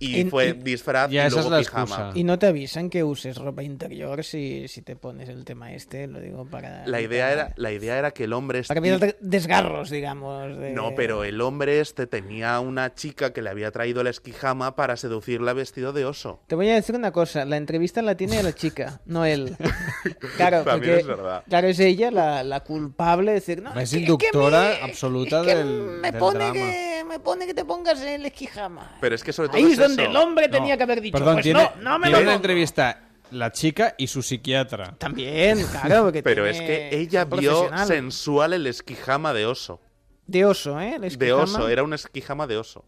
y 0.00 0.20
En- 0.22 0.30
fue 0.30 0.48
y- 0.48 0.52
disfraz 0.54 1.10
Ya, 1.10 1.26
y 1.26 1.30
luego 1.30 1.54
es 1.56 1.68
pijama. 1.68 2.10
Y 2.14 2.24
no 2.24 2.38
te 2.38 2.46
avisan 2.46 2.90
que 2.90 3.04
uses 3.04 3.36
ropa 3.36 3.62
interior 3.62 4.24
si, 4.24 4.66
si 4.66 4.82
te 4.82 4.96
pones 4.96 5.28
el 5.28 5.44
tema 5.44 5.72
este, 5.72 6.06
lo 6.08 6.18
digo 6.20 6.46
para... 6.46 6.86
La 6.86 7.00
idea 7.00 7.30
era 7.32 7.52
la 7.56 7.70
idea 7.70 7.98
era 7.98 8.10
que 8.10 8.24
el 8.24 8.32
hombre 8.32 8.62
Para 8.66 8.80
este- 8.80 8.88
evitar 8.90 9.16
desgarros, 9.20 9.90
digamos. 9.90 10.58
de- 10.58 10.72
No, 10.72 10.94
pero 10.96 11.22
el 11.24 11.40
hombre 11.40 11.80
este 11.80 12.06
tenía 12.06 12.58
una 12.60 12.94
chica 12.94 13.32
que 13.32 13.42
le 13.42 13.50
había 13.50 13.70
traído 13.70 14.02
la 14.02 14.10
esquijama 14.10 14.74
para 14.74 14.96
seducirla 14.96 15.52
vestido 15.52 15.92
de 15.92 16.04
oso. 16.06 16.40
Te 16.46 16.54
voy 16.54 16.68
a 16.70 16.74
decir 16.74 16.94
una 16.96 17.12
cosa, 17.12 17.44
la 17.44 17.58
entrevista 17.58 18.02
la 18.02 18.16
tiene 18.16 18.42
la 18.42 18.54
chica, 18.54 19.00
no 19.04 19.24
él. 19.24 19.54
Claro, 20.36 20.62
También 20.64 20.94
porque, 20.94 21.00
es 21.00 21.06
verdad. 21.06 21.44
claro, 21.48 21.68
es 21.68 21.78
ella 21.78 22.10
la, 22.10 22.42
la 22.42 22.60
culpable 22.60 23.32
de 23.32 23.34
decir, 23.34 23.62
no, 23.62 23.78
Es 23.78 23.90
que- 23.90 23.96
que 23.96 24.02
inductora 24.02 24.60
me- 24.80 24.90
absoluta 24.90 25.42
que 25.44 25.54
del, 25.54 25.66
me 26.00 26.10
del 26.10 26.18
pone 26.18 26.38
drama. 26.38 26.52
que 26.54 26.89
me 27.04 27.18
pone 27.20 27.46
que 27.46 27.54
te 27.54 27.64
pongas 27.64 28.00
el 28.02 28.24
esquijama. 28.26 28.96
Pero 29.00 29.14
es 29.14 29.22
que 29.24 29.32
sobre 29.32 29.48
todo 29.48 29.58
Ahí 29.58 29.64
es 29.64 29.72
es 29.72 29.78
donde 29.78 30.02
eso. 30.02 30.10
el 30.10 30.16
hombre 30.16 30.48
No, 30.48 30.52
tenía 30.52 30.76
que 30.76 30.82
haber 30.82 31.00
dicho, 31.00 31.16
Perdón, 31.18 31.34
pues 31.34 31.44
tiene, 31.44 31.62
no, 31.62 31.82
no 31.82 31.98
me 31.98 32.06
tiene 32.06 32.18
lo 32.20 32.24
una 32.26 32.34
entrevista 32.34 33.02
la 33.32 33.52
chica 33.52 33.94
y 33.98 34.06
su 34.08 34.22
psiquiatra. 34.22 34.94
También, 34.98 35.64
claro, 35.82 36.04
porque 36.04 36.22
Pero 36.22 36.44
tiene- 36.44 36.58
es 36.58 36.62
que 36.90 36.98
ella 36.98 37.24
vio 37.24 37.70
sensual 37.86 38.52
el 38.54 38.66
esquijama 38.66 39.32
de 39.32 39.46
oso. 39.46 39.80
De 40.26 40.44
oso, 40.44 40.80
¿eh? 40.80 40.96
El 41.00 41.16
De 41.18 41.32
oso, 41.32 41.68
era 41.68 41.82
un 41.82 41.92
esquijama 41.92 42.46
de 42.46 42.56
oso. 42.56 42.84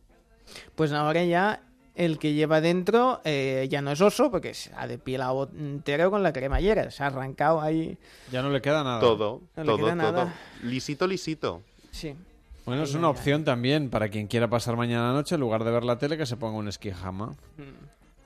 Pues 0.75 0.93
ahora 0.93 1.25
ya 1.25 1.63
el 1.95 2.19
que 2.19 2.33
lleva 2.35 2.61
dentro 2.61 3.21
eh, 3.25 3.67
ya 3.71 3.83
no 3.83 3.93
es 3.93 4.01
oso, 4.01 4.31
porque 4.31 4.55
se 4.55 4.71
ha 4.77 4.87
depilado 4.87 5.51
entero 5.57 6.11
con 6.11 6.23
la 6.23 6.33
cremallera. 6.33 6.91
Se 6.91 7.03
ha 7.03 7.07
arrancado 7.09 7.61
ahí. 7.61 7.99
Ya 8.31 8.43
no 8.43 8.51
le 8.51 8.61
queda 8.63 8.83
nada. 8.85 9.01
Todo, 9.01 9.43
No 9.57 9.63
le 9.63 9.67
todo, 9.67 9.77
queda 9.79 9.89
todo. 9.91 10.13
nada. 10.13 10.35
Lisito, 10.63 11.07
lisito. 11.07 11.63
Sí. 11.91 12.15
Bueno, 12.65 12.85
es 12.85 12.95
una 12.95 13.09
opción 13.09 13.45
también 13.45 13.91
para 13.91 14.09
quien 14.09 14.29
quiera 14.29 14.49
pasar 14.49 14.77
mañana 14.77 15.13
noche, 15.13 15.35
en 15.35 15.41
lugar 15.41 15.65
de 15.65 15.73
ver 15.73 15.83
la 15.85 15.99
tele, 15.99 16.17
que 16.17 16.27
se 16.27 16.37
ponga 16.37 16.59
un 16.59 16.69
esquijama. 16.69 17.35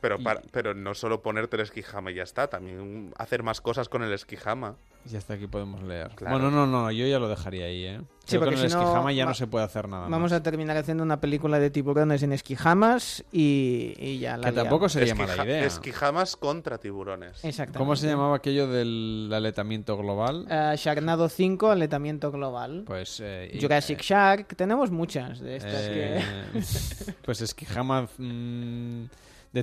Pero, 0.01 0.19
para- 0.19 0.43
pero 0.53 0.75
no 0.75 0.95
solo 0.95 1.23
ponerte 1.23 1.57
el 1.57 1.63
esquijama 1.63 2.11
y 2.11 2.17
ya 2.17 2.23
está, 2.23 2.49
también 2.49 3.13
hacer 3.17 3.43
más 3.43 3.61
cosas 3.61 3.89
con 3.89 4.03
el 4.03 4.13
esquijama. 4.13 4.77
Y 5.11 5.17
hasta 5.17 5.35
aquí 5.35 5.47
podemos 5.47 5.83
leer. 5.83 6.11
Claro. 6.17 6.37
Bueno, 6.39 6.51
no, 6.51 6.67
no, 6.67 6.91
yo 6.91 7.07
ya 7.07 7.19
lo 7.19 7.29
dejaría 7.29 7.67
ahí, 7.67 7.85
¿eh? 7.85 8.01
Sí, 8.25 8.31
Creo 8.39 8.41
que 8.41 8.45
porque 8.47 8.55
con 8.57 8.65
el 8.65 8.71
si 8.71 8.77
no, 8.77 8.83
esquijama 8.83 9.13
ya 9.13 9.25
no 9.25 9.35
se 9.35 9.47
puede 9.47 9.65
hacer 9.65 9.89
nada 9.89 10.09
Vamos 10.09 10.33
más. 10.33 10.41
a 10.41 10.43
terminar 10.43 10.77
haciendo 10.77 11.05
una 11.05 11.21
película 11.21 11.61
de 11.61 11.71
tiburones 11.71 12.25
en 12.25 12.33
esquijamas 12.33 13.25
y, 13.31 13.95
y 13.99 14.19
ya 14.19 14.37
la 14.37 14.49
Que 14.49 14.53
tampoco 14.57 14.89
sería 14.89 15.13
Esquija- 15.15 15.29
mala 15.37 15.45
idea. 15.45 15.65
Esquijamas 15.65 16.35
contra 16.37 16.79
tiburones. 16.79 17.45
Exactamente. 17.45 17.79
¿Cómo 17.79 17.95
se 17.95 18.09
llamaba 18.09 18.35
aquello 18.37 18.67
del 18.67 19.31
aletamiento 19.33 19.97
global? 19.97 20.45
Eh, 20.51 20.75
Sharknado 20.77 21.29
5, 21.29 21.71
aletamiento 21.71 22.33
global. 22.33 22.83
Pues... 22.85 23.21
eh, 23.23 23.49
y- 23.55 23.61
Jurassic 23.61 24.01
Shark, 24.03 24.57
tenemos 24.57 24.91
muchas 24.91 25.39
de 25.39 25.57
estas 25.57 25.83
eh, 25.85 26.21
pues 27.25 27.41
esquijama 27.43 28.09
mm, 28.19 29.05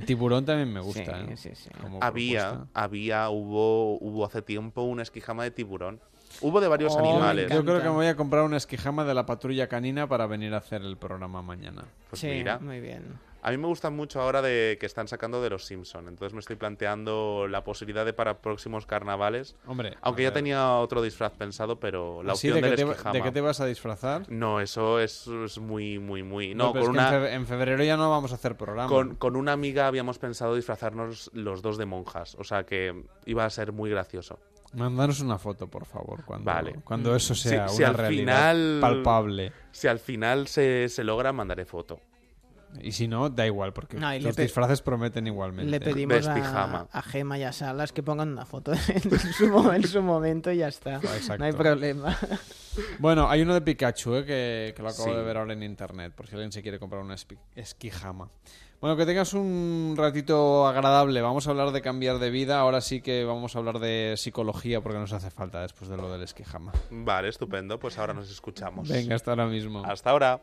tiburón 0.06 0.44
también 0.44 0.72
me 0.72 0.80
gusta. 0.80 1.04
Sí, 1.04 1.32
¿eh? 1.32 1.36
sí, 1.36 1.50
sí. 1.54 1.70
Como 1.80 1.98
Había, 2.02 2.48
propuesta. 2.50 2.80
había, 2.82 3.30
hubo, 3.30 3.96
hubo 3.98 4.24
hace 4.26 4.42
tiempo 4.42 4.82
un 4.82 4.98
esquijama 5.00 5.44
de 5.44 5.52
tiburón. 5.52 6.00
Hubo 6.46 6.60
de 6.60 6.68
varios 6.68 6.94
Oh, 6.94 6.98
animales. 6.98 7.50
Yo 7.50 7.64
creo 7.64 7.78
que 7.78 7.88
me 7.88 7.94
voy 7.94 8.06
a 8.06 8.16
comprar 8.16 8.42
una 8.44 8.58
esquijama 8.58 9.04
de 9.04 9.14
la 9.14 9.24
patrulla 9.24 9.66
canina 9.66 10.06
para 10.06 10.26
venir 10.26 10.52
a 10.52 10.58
hacer 10.58 10.82
el 10.82 10.96
programa 10.98 11.40
mañana. 11.40 11.84
Pues 12.10 12.20
Sí, 12.20 12.26
mira, 12.28 12.58
muy 12.58 12.80
bien. 12.80 13.18
a 13.42 13.50
mí 13.50 13.56
me 13.56 13.66
gustan 13.66 13.96
mucho 13.96 14.20
ahora 14.20 14.42
de 14.42 14.76
que 14.78 14.84
están 14.86 15.08
sacando 15.08 15.40
de 15.42 15.48
los 15.50 15.64
Simpson. 15.64 16.06
Entonces 16.08 16.34
me 16.34 16.40
estoy 16.40 16.56
planteando 16.56 17.46
la 17.48 17.64
posibilidad 17.64 18.04
de 18.04 18.12
para 18.12 18.38
próximos 18.42 18.84
carnavales. 18.84 19.56
Hombre, 19.66 19.96
Aunque 20.02 20.22
ya 20.22 20.28
ver. 20.30 20.34
tenía 20.34 20.76
otro 20.76 21.00
disfraz 21.02 21.32
pensado, 21.32 21.80
pero 21.80 22.22
la 22.22 22.32
¿Así 22.34 22.48
opción 22.50 22.62
de, 22.62 22.68
del 22.68 22.78
qué 22.78 22.84
te, 22.84 22.90
esquijama. 22.90 23.12
de 23.14 23.22
qué 23.22 23.30
te 23.32 23.40
vas 23.40 23.60
a 23.60 23.66
disfrazar? 23.66 24.30
No, 24.30 24.60
eso 24.60 25.00
es, 25.00 25.26
es 25.26 25.58
muy, 25.58 25.98
muy, 25.98 26.22
muy. 26.22 26.54
No, 26.54 26.72
pero 26.74 26.86
con 26.86 26.96
es 26.96 27.02
que 27.02 27.08
una. 27.08 27.16
en, 27.16 27.22
fe- 27.22 27.32
en 27.34 27.46
febrero 27.46 27.84
ya 27.84 27.96
no 27.96 28.10
vamos 28.10 28.32
a 28.32 28.34
hacer 28.34 28.54
programa. 28.56 28.88
Con, 28.90 29.14
con 29.16 29.36
una 29.36 29.52
amiga 29.52 29.86
habíamos 29.86 30.18
pensado 30.18 30.54
disfrazarnos 30.54 31.30
los 31.32 31.62
dos 31.62 31.78
de 31.78 31.86
monjas. 31.86 32.34
O 32.38 32.44
sea 32.44 32.64
que 32.64 33.04
iba 33.26 33.44
a 33.46 33.50
ser 33.50 33.72
muy 33.72 33.88
gracioso. 33.90 34.38
Mándanos 34.74 35.20
una 35.20 35.38
foto, 35.38 35.68
por 35.68 35.86
favor, 35.86 36.24
cuando, 36.24 36.44
Vale. 36.46 36.74
cuando 36.84 37.14
eso 37.14 37.34
Si- 37.34 37.48
sea 37.48 37.68
si 37.68 37.78
una 37.82 37.88
al 37.88 37.94
realidad 37.94 38.52
final- 38.52 38.78
palpable. 38.80 39.52
Si 39.72 39.86
al 39.88 39.98
final 39.98 40.46
se, 40.48 40.88
se 40.88 41.04
logra, 41.04 41.32
mandaré 41.32 41.64
foto. 41.64 42.00
Y 42.82 42.90
si 42.90 43.06
no, 43.06 43.30
da 43.30 43.46
igual, 43.46 43.72
porque 43.72 43.96
No, 43.96 44.12
los 44.18 44.34
disfraces 44.34 44.82
prometen 44.82 45.28
igualmente. 45.28 45.70
Le 45.70 45.78
pedimos 45.80 46.26
a, 46.26 46.88
a 46.90 47.02
Gema 47.02 47.38
y 47.38 47.44
a 47.44 47.52
Salas 47.52 47.92
que 47.92 48.02
pongan 48.02 48.30
una 48.32 48.46
foto 48.46 48.72
en 48.88 49.18
su, 49.32 49.46
mo- 49.48 49.72
en 49.72 49.86
su 49.86 50.02
momento 50.02 50.50
y 50.50 50.56
ya 50.56 50.66
está. 50.68 50.96
Exacto. 51.14 51.38
No 51.38 51.44
hay 51.44 51.52
problema. 51.52 52.16
Bueno, 52.98 53.30
hay 53.30 53.40
uno 53.42 53.54
de 53.54 53.60
Pikachu, 53.60 54.16
¿eh? 54.16 54.24
que, 54.24 54.72
que 54.74 54.82
lo 54.82 54.88
acabo 54.88 55.04
Sí. 55.08 55.14
de 55.14 55.22
ver 55.22 55.36
ahora 55.36 55.52
en 55.52 55.62
internet, 55.62 56.12
por 56.12 56.26
si 56.26 56.34
alguien 56.34 56.50
se 56.50 56.60
quiere 56.60 56.80
comprar 56.80 57.02
una 57.02 57.14
esquijama. 57.54 58.28
Bueno, 58.84 58.98
que 58.98 59.06
tengas 59.06 59.32
un 59.32 59.94
ratito 59.96 60.66
agradable. 60.66 61.22
Vamos 61.22 61.46
a 61.46 61.52
hablar 61.52 61.70
de 61.72 61.80
cambiar 61.80 62.18
de 62.18 62.28
vida. 62.28 62.60
Ahora 62.60 62.82
sí 62.82 63.00
que 63.00 63.24
vamos 63.24 63.56
a 63.56 63.58
hablar 63.58 63.78
de 63.78 64.12
psicología 64.18 64.82
porque 64.82 64.98
nos 64.98 65.10
hace 65.14 65.30
falta 65.30 65.62
después 65.62 65.88
de 65.88 65.96
lo 65.96 66.12
del 66.12 66.22
esquijama. 66.22 66.70
Vale, 66.90 67.30
estupendo. 67.30 67.78
Pues 67.78 67.96
ahora 67.96 68.12
nos 68.12 68.30
escuchamos. 68.30 68.86
Venga, 68.86 69.14
hasta 69.14 69.30
ahora 69.30 69.46
mismo. 69.46 69.82
Hasta 69.86 70.10
ahora. 70.10 70.42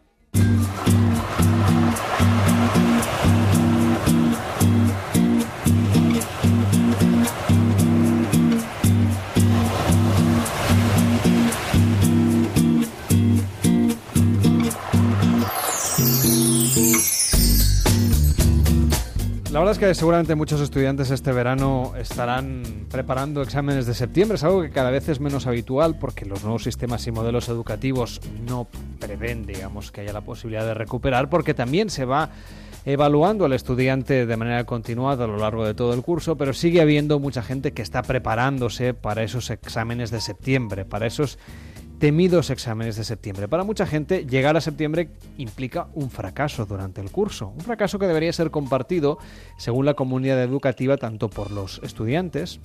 La 19.52 19.60
verdad 19.60 19.74
es 19.74 19.80
que 19.80 19.94
seguramente 19.94 20.34
muchos 20.36 20.62
estudiantes 20.62 21.12
este 21.12 21.34
verano 21.34 21.92
estarán 22.00 22.64
preparando 22.90 23.42
exámenes 23.42 23.86
de 23.86 23.94
septiembre. 23.94 24.38
Es 24.38 24.46
algo 24.46 24.62
que 24.62 24.70
cada 24.70 24.92
vez 24.92 25.10
es 25.10 25.20
menos 25.20 25.46
habitual 25.46 26.00
porque 26.00 26.26
los 26.26 26.44
nuevos 26.44 26.64
sistemas 26.64 27.06
y 27.06 27.12
modelos 27.12 27.50
educativos 27.50 28.22
no 28.48 28.66
prevén, 28.98 29.46
digamos, 29.46 29.92
que 29.92 30.00
haya 30.02 30.14
la 30.14 30.22
posibilidad 30.22 30.66
de 30.66 30.74
recuperar 30.74 31.30
porque 31.30 31.54
también 31.54 31.90
se 31.90 32.06
va 32.06 32.30
evaluando 32.86 33.44
al 33.44 33.52
estudiante 33.52 34.26
de 34.26 34.38
manera 34.38 34.64
continuada 34.64 35.26
a 35.26 35.28
lo 35.28 35.36
largo 35.36 35.66
de 35.66 35.74
todo 35.74 35.94
el 35.94 36.02
curso, 36.02 36.38
pero 36.38 36.54
sigue 36.54 36.80
habiendo 36.80 37.20
mucha 37.20 37.44
gente 37.44 37.74
que 37.74 37.82
está 37.82 38.04
preparándose 38.04 38.94
para 38.94 39.22
esos 39.22 39.50
exámenes 39.50 40.12
de 40.12 40.22
septiembre, 40.22 40.86
para 40.86 41.08
esos 41.08 41.38
temidos 42.02 42.50
exámenes 42.50 42.96
de 42.96 43.04
septiembre. 43.04 43.48
Para 43.48 43.64
mucha 43.64 43.86
gente, 43.86 44.26
llegar 44.26 44.58
a 44.58 44.62
septiembre 44.62 45.10
implica 45.38 45.86
un 45.94 46.10
fracaso 46.10 46.66
durante 46.66 47.00
el 47.00 47.12
curso, 47.12 47.50
un 47.50 47.62
fracaso 47.62 48.00
que 48.00 48.08
debería 48.08 48.34
ser 48.34 48.50
compartido, 48.50 49.20
según 49.58 49.86
la 49.86 49.94
comunidad 49.94 50.42
educativa, 50.42 50.98
tanto 50.98 51.30
por 51.30 51.52
los 51.52 51.80
estudiantes, 51.84 52.60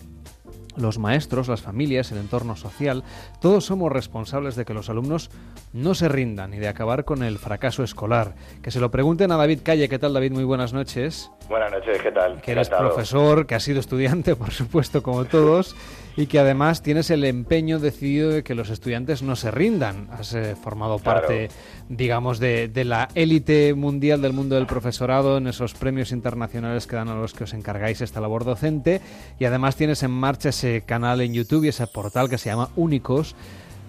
los 0.79 0.99
maestros, 0.99 1.49
las 1.49 1.61
familias, 1.61 2.13
el 2.13 2.19
entorno 2.19 2.57
social, 2.57 3.05
todos 3.39 3.67
somos 3.67 3.93
responsables 3.93 4.57
de 4.57 4.65
que 4.65 4.73
los 4.73 4.89
alumnos 4.89 5.31
no 5.75 5.95
se 5.95 6.09
rindan 6.09 6.55
y 6.55 6.59
de 6.59 6.69
acabar 6.69 7.05
con 7.05 7.23
el 7.23 7.37
fracaso 7.37 7.83
escolar. 7.83 8.37
Que 8.63 8.71
se 8.71 8.81
lo 8.81 8.91
pregunten 8.91 9.33
a 9.33 9.37
David 9.37 9.61
Calle. 9.63 9.91
¿Qué 9.91 9.99
tal, 9.99 10.15
David? 10.15 10.33
Muy 10.33 10.45
buenas 10.45 10.73
noches. 10.73 11.31
Buenas 11.51 11.73
noches, 11.73 12.01
¿qué 12.01 12.11
tal? 12.11 12.41
Que 12.41 12.53
eres 12.53 12.71
profesor, 12.71 13.47
que 13.47 13.55
has 13.55 13.63
sido 13.63 13.81
estudiante, 13.81 14.35
por 14.37 14.53
supuesto, 14.53 15.03
como 15.03 15.27
todos, 15.27 15.77
y 16.17 16.27
que 16.27 16.39
además 16.39 16.83
tienes 16.83 17.11
el 17.11 17.25
empeño 17.25 17.79
decidido 17.79 18.31
de 18.31 18.43
que 18.43 18.55
los 18.55 18.71
estudiantes 18.71 19.23
no 19.23 19.37
se 19.37 19.51
rindan. 19.51 20.09
Has 20.11 20.35
eh, 20.35 20.57
formado 20.57 20.99
parte, 20.99 21.51
digamos, 21.89 22.39
de, 22.39 22.69
de 22.69 22.85
la 22.85 23.09
élite 23.15 23.75
mundial 23.75 24.23
del 24.23 24.33
mundo 24.33 24.55
del 24.55 24.67
profesorado 24.67 25.37
en 25.37 25.47
esos 25.47 25.75
premios 25.75 26.13
internacionales 26.13 26.87
que 26.87 26.97
dan 26.97 27.09
a 27.09 27.15
los 27.15 27.35
que 27.35 27.45
os 27.45 27.53
encargáis 27.53 28.01
esta 28.01 28.21
labor 28.21 28.45
docente, 28.45 29.01
y 29.39 29.45
además 29.45 29.77
tienes 29.77 30.03
en 30.03 30.11
marcha 30.11 30.49
ese 30.49 30.83
canal 30.87 31.21
en 31.21 31.35
YouTube 31.35 31.65
y 31.65 31.69
ese 31.69 31.87
portal 31.87 32.31
que 32.31 32.39
se 32.39 32.49
llama 32.49 32.71
Únicos, 32.77 33.37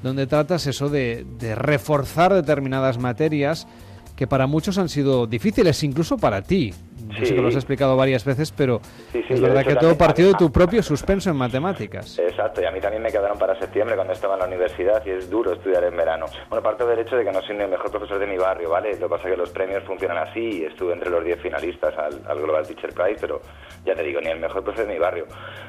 donde 0.03 0.27
tratas 0.27 0.67
eso 0.67 0.89
de, 0.89 1.25
de 1.39 1.56
reforzar 1.56 2.33
determinadas 2.33 2.97
materias 2.97 3.67
que 4.17 4.25
para 4.27 4.47
muchos 4.47 4.77
han 4.79 4.89
sido 4.89 5.27
difíciles, 5.27 5.83
incluso 5.83 6.17
para 6.17 6.41
ti. 6.41 6.73
Yo 7.17 7.25
sé 7.25 7.35
que 7.35 7.41
lo 7.41 7.47
has 7.47 7.55
explicado 7.55 7.95
varias 7.95 8.25
veces, 8.25 8.51
pero 8.51 8.81
Sí, 9.13 9.23
sí, 9.27 9.33
es 9.35 9.39
verdad 9.39 9.61
hecho 9.61 9.69
que 9.69 9.75
todo 9.77 9.97
partió 9.97 10.27
de 10.27 10.33
tu 10.33 10.51
propio 10.51 10.83
suspenso 10.83 11.29
en 11.29 11.37
matemáticas. 11.37 12.19
Exacto, 12.19 12.61
y 12.61 12.65
a 12.65 12.71
mí 12.71 12.81
también 12.81 13.01
me 13.01 13.11
quedaron 13.11 13.37
para 13.37 13.57
septiembre 13.59 13.95
cuando 13.95 14.13
estaba 14.13 14.33
en 14.33 14.39
la 14.41 14.47
universidad 14.47 15.01
y 15.05 15.11
es 15.11 15.29
duro 15.29 15.53
estudiar 15.53 15.83
en 15.83 15.95
verano. 15.95 16.25
Bueno, 16.49 16.61
parto 16.63 16.85
del 16.85 16.99
hecho 16.99 17.15
de 17.15 17.23
que 17.23 17.31
no 17.31 17.41
soy 17.43 17.55
ni 17.55 17.63
el 17.63 17.69
mejor 17.69 17.91
profesor 17.91 18.19
de 18.19 18.27
mi 18.27 18.37
barrio, 18.37 18.71
¿vale? 18.71 18.91
Lo 18.99 19.07
que 19.07 19.15
pasa 19.15 19.27
es 19.29 19.35
que 19.35 19.37
los 19.37 19.49
premios 19.51 19.83
funcionan 19.83 20.17
así 20.17 20.61
y 20.61 20.65
estuve 20.65 20.93
entre 20.93 21.09
los 21.11 21.23
10 21.23 21.39
finalistas 21.39 21.95
al, 21.97 22.19
al 22.27 22.41
Global 22.41 22.67
Teacher 22.67 22.93
Prize, 22.93 23.17
pero 23.21 23.39
ya 23.88 23.95
te 23.95 24.03
digo, 24.03 24.22
ni 24.22 24.30
el 24.30 24.40
mejor 24.40 24.64
profesor 24.64 24.88
de 24.88 24.93
mi 24.93 24.99
barrio. 24.99 25.25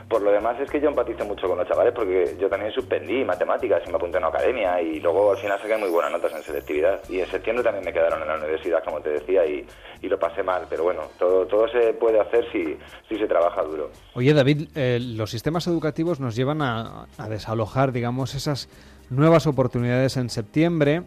Por 0.09 0.23
lo 0.23 0.31
demás 0.31 0.59
es 0.61 0.71
que 0.71 0.81
yo 0.81 0.89
empatizo 0.89 1.25
mucho 1.25 1.47
con 1.49 1.59
los 1.59 1.69
chavales 1.69 1.93
porque 1.95 2.37
yo 2.41 2.49
también 2.49 2.73
suspendí 2.73 3.25
matemáticas 3.25 3.83
y 3.87 3.91
me 3.91 3.97
apunté 3.97 4.17
a 4.17 4.21
una 4.21 4.29
academia 4.29 4.81
y 4.81 5.01
luego 5.01 5.33
al 5.33 5.39
final 5.39 5.61
saqué 5.61 5.77
muy 5.77 5.91
buenas 5.91 6.13
notas 6.13 6.33
en 6.35 6.43
selectividad. 6.43 7.01
Y 7.09 7.21
en 7.21 7.27
septiembre 7.27 7.63
también 7.63 7.85
me 7.85 7.93
quedaron 7.93 8.21
en 8.23 8.29
la 8.29 8.37
universidad, 8.37 8.83
como 8.85 9.01
te 9.01 9.11
decía, 9.11 9.47
y, 9.47 9.67
y 10.03 10.09
lo 10.09 10.19
pasé 10.19 10.43
mal. 10.43 10.67
Pero 10.69 10.85
bueno, 10.85 11.03
todo, 11.19 11.47
todo 11.47 11.69
se 11.69 11.93
puede 11.95 12.21
hacer 12.21 12.51
si, 12.51 12.77
si 13.09 13.17
se 13.19 13.27
trabaja 13.27 13.63
duro. 13.63 13.91
Oye, 14.15 14.33
David, 14.35 14.69
eh, 14.75 14.99
los 15.01 15.31
sistemas 15.31 15.67
educativos 15.67 16.21
nos 16.21 16.35
llevan 16.35 16.63
a, 16.63 17.07
a 17.17 17.29
desalojar, 17.29 17.93
digamos, 17.93 18.35
esas 18.35 18.69
nuevas 19.11 19.47
oportunidades 19.47 20.17
en 20.17 20.31
septiembre. 20.31 21.03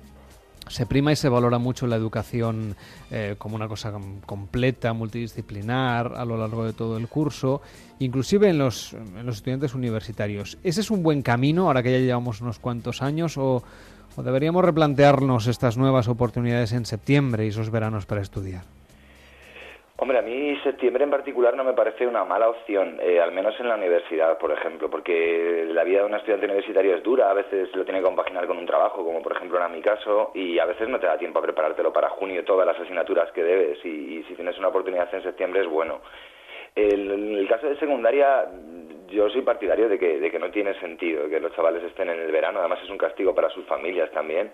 Se 0.71 0.85
prima 0.85 1.11
y 1.11 1.15
se 1.17 1.27
valora 1.27 1.57
mucho 1.57 1.85
la 1.85 1.97
educación 1.97 2.75
eh, 3.11 3.35
como 3.37 3.55
una 3.55 3.67
cosa 3.67 3.91
com- 3.91 4.21
completa, 4.25 4.93
multidisciplinar, 4.93 6.13
a 6.15 6.23
lo 6.23 6.37
largo 6.37 6.63
de 6.63 6.71
todo 6.73 6.97
el 6.97 7.07
curso, 7.09 7.61
inclusive 7.99 8.49
en 8.49 8.57
los, 8.57 8.93
en 8.93 9.25
los 9.25 9.35
estudiantes 9.37 9.75
universitarios. 9.75 10.57
¿Ese 10.63 10.79
es 10.79 10.89
un 10.89 11.03
buen 11.03 11.21
camino, 11.21 11.67
ahora 11.67 11.83
que 11.83 11.91
ya 11.91 11.97
llevamos 11.97 12.39
unos 12.39 12.57
cuantos 12.57 13.01
años, 13.01 13.37
o, 13.37 13.63
o 14.15 14.23
deberíamos 14.23 14.63
replantearnos 14.63 15.47
estas 15.47 15.77
nuevas 15.77 16.07
oportunidades 16.07 16.71
en 16.71 16.85
septiembre 16.85 17.45
y 17.45 17.49
esos 17.49 17.69
veranos 17.69 18.05
para 18.05 18.21
estudiar? 18.21 18.63
Hombre, 20.01 20.17
a 20.17 20.23
mí 20.23 20.57
septiembre 20.63 21.03
en 21.03 21.11
particular 21.11 21.55
no 21.55 21.63
me 21.63 21.73
parece 21.73 22.07
una 22.07 22.25
mala 22.25 22.49
opción, 22.49 22.97
eh, 23.03 23.21
al 23.21 23.31
menos 23.31 23.53
en 23.59 23.69
la 23.69 23.75
universidad, 23.75 24.35
por 24.39 24.51
ejemplo, 24.51 24.89
porque 24.89 25.67
la 25.67 25.83
vida 25.83 25.99
de 25.99 26.05
un 26.05 26.15
estudiante 26.15 26.47
universitario 26.47 26.95
es 26.95 27.03
dura, 27.03 27.29
a 27.29 27.35
veces 27.35 27.69
lo 27.75 27.83
tiene 27.83 27.99
que 27.99 28.05
compaginar 28.05 28.47
con 28.47 28.57
un 28.57 28.65
trabajo, 28.65 29.05
como 29.05 29.21
por 29.21 29.33
ejemplo 29.33 29.59
era 29.59 29.69
mi 29.69 29.79
caso, 29.79 30.31
y 30.33 30.57
a 30.57 30.65
veces 30.65 30.89
no 30.89 30.99
te 30.99 31.05
da 31.05 31.19
tiempo 31.19 31.37
a 31.37 31.43
preparártelo 31.43 31.93
para 31.93 32.09
junio 32.09 32.43
todas 32.43 32.65
las 32.65 32.79
asignaturas 32.79 33.31
que 33.31 33.43
debes, 33.43 33.85
y, 33.85 34.23
si 34.23 34.33
tienes 34.33 34.57
una 34.57 34.69
oportunidad 34.69 35.07
en 35.13 35.21
septiembre 35.21 35.61
es 35.61 35.67
bueno. 35.67 36.01
En 36.75 37.35
el 37.35 37.47
caso 37.47 37.67
de 37.67 37.77
secundaria, 37.77 38.49
yo 39.07 39.29
soy 39.29 39.43
partidario 39.43 39.87
de 39.87 39.99
que, 39.99 40.19
de 40.19 40.31
que 40.31 40.39
no 40.39 40.49
tiene 40.49 40.73
sentido 40.79 41.29
que 41.29 41.39
los 41.39 41.53
chavales 41.55 41.83
estén 41.83 42.09
en 42.09 42.21
el 42.21 42.31
verano, 42.31 42.59
además 42.59 42.79
es 42.83 42.89
un 42.89 42.97
castigo 42.97 43.35
para 43.35 43.51
sus 43.51 43.65
familias 43.65 44.09
también, 44.09 44.51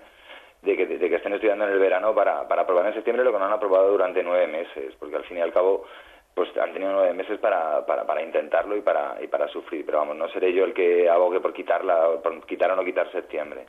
de 0.62 0.76
que, 0.76 0.86
de 0.86 1.10
que 1.10 1.16
estén 1.16 1.34
estudiando 1.34 1.66
en 1.66 1.72
el 1.72 1.80
verano 1.80 2.14
para, 2.14 2.48
para 2.48 2.64
aprobar 2.64 2.88
en 2.88 2.94
septiembre 2.94 3.24
lo 3.24 3.32
que 3.32 3.40
no 3.40 3.46
han 3.46 3.54
aprobado 3.54 3.90
durante 3.92 4.24
nueve 4.24 4.48
meses, 4.48 4.96
porque 5.00 5.16
al 5.16 5.24
fin 5.24 5.38
y 5.38 5.42
al 5.42 5.54
cabo 5.54 5.86
pues 6.34 6.56
han 6.58 6.72
tenido 6.72 6.92
nueve 6.92 7.14
meses 7.14 7.40
para, 7.40 7.84
para, 7.86 8.06
para 8.06 8.22
intentarlo 8.22 8.76
y 8.76 8.82
para, 8.82 9.18
y 9.22 9.28
para 9.28 9.48
sufrir, 9.48 9.84
pero 9.86 9.98
vamos, 9.98 10.16
no 10.16 10.30
seré 10.30 10.54
yo 10.54 10.66
el 10.66 10.74
que 10.74 11.10
abogue 11.10 11.40
por 11.40 11.52
quitarla, 11.52 12.20
por 12.22 12.46
quitar 12.46 12.72
o 12.72 12.76
no 12.76 12.86
quitar 12.86 13.12
septiembre. 13.12 13.66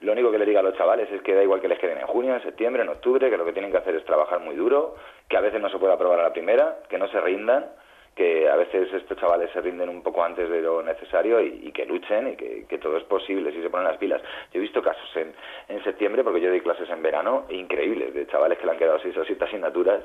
Lo 0.00 0.10
único 0.10 0.32
que 0.32 0.38
le 0.38 0.44
digo 0.44 0.58
a 0.58 0.62
los 0.62 0.76
chavales 0.76 1.08
es 1.12 1.22
que 1.22 1.32
da 1.32 1.44
igual 1.44 1.60
que 1.60 1.68
les 1.68 1.78
queden 1.78 1.98
en 1.98 2.08
junio, 2.08 2.34
en 2.34 2.42
septiembre, 2.42 2.82
en 2.82 2.88
octubre, 2.88 3.30
que 3.30 3.36
lo 3.36 3.44
que 3.44 3.52
tienen 3.52 3.70
que 3.70 3.78
hacer 3.78 3.94
es 3.94 4.04
trabajar 4.04 4.40
muy 4.40 4.56
duro, 4.56 4.96
que 5.28 5.36
a 5.36 5.40
veces 5.40 5.60
no 5.60 5.70
se 5.70 5.78
puede 5.78 5.92
aprobar 5.92 6.18
a 6.18 6.24
la 6.24 6.32
primera, 6.32 6.78
que 6.88 6.98
no 6.98 7.06
se 7.06 7.20
rindan, 7.20 7.66
que 8.14 8.48
a 8.48 8.56
veces 8.56 8.92
estos 8.92 9.16
chavales 9.18 9.50
se 9.52 9.60
rinden 9.60 9.88
un 9.88 10.02
poco 10.02 10.22
antes 10.22 10.48
de 10.48 10.60
lo 10.60 10.82
necesario 10.82 11.40
y, 11.40 11.68
y 11.68 11.72
que 11.72 11.86
luchen 11.86 12.28
y 12.28 12.36
que, 12.36 12.66
que 12.68 12.78
todo 12.78 12.96
es 12.98 13.04
posible 13.04 13.52
si 13.52 13.62
se 13.62 13.70
ponen 13.70 13.86
las 13.88 13.96
pilas. 13.96 14.20
Yo 14.52 14.58
he 14.58 14.62
visto 14.62 14.82
casos 14.82 15.08
en, 15.16 15.32
en 15.68 15.82
septiembre, 15.82 16.22
porque 16.22 16.40
yo 16.40 16.50
doy 16.50 16.60
clases 16.60 16.90
en 16.90 17.02
verano, 17.02 17.46
increíbles, 17.48 18.12
de 18.12 18.26
chavales 18.26 18.58
que 18.58 18.66
le 18.66 18.72
han 18.72 18.78
quedado 18.78 18.98
seis 19.00 19.16
o 19.16 19.24
siete 19.24 19.44
asignaturas, 19.44 20.02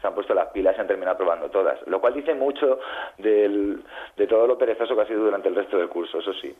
se 0.00 0.08
han 0.08 0.14
puesto 0.14 0.34
las 0.34 0.48
pilas 0.48 0.74
y 0.76 0.80
han 0.80 0.86
terminado 0.86 1.14
aprobando 1.14 1.48
todas, 1.48 1.78
lo 1.86 1.98
cual 1.98 2.12
dice 2.12 2.34
mucho 2.34 2.78
del, 3.16 3.82
de 4.16 4.26
todo 4.26 4.46
lo 4.46 4.58
perezoso 4.58 4.94
que 4.94 5.00
ha 5.00 5.06
sido 5.06 5.24
durante 5.24 5.48
el 5.48 5.54
resto 5.54 5.78
del 5.78 5.88
curso, 5.88 6.18
eso 6.18 6.32
sí. 6.34 6.54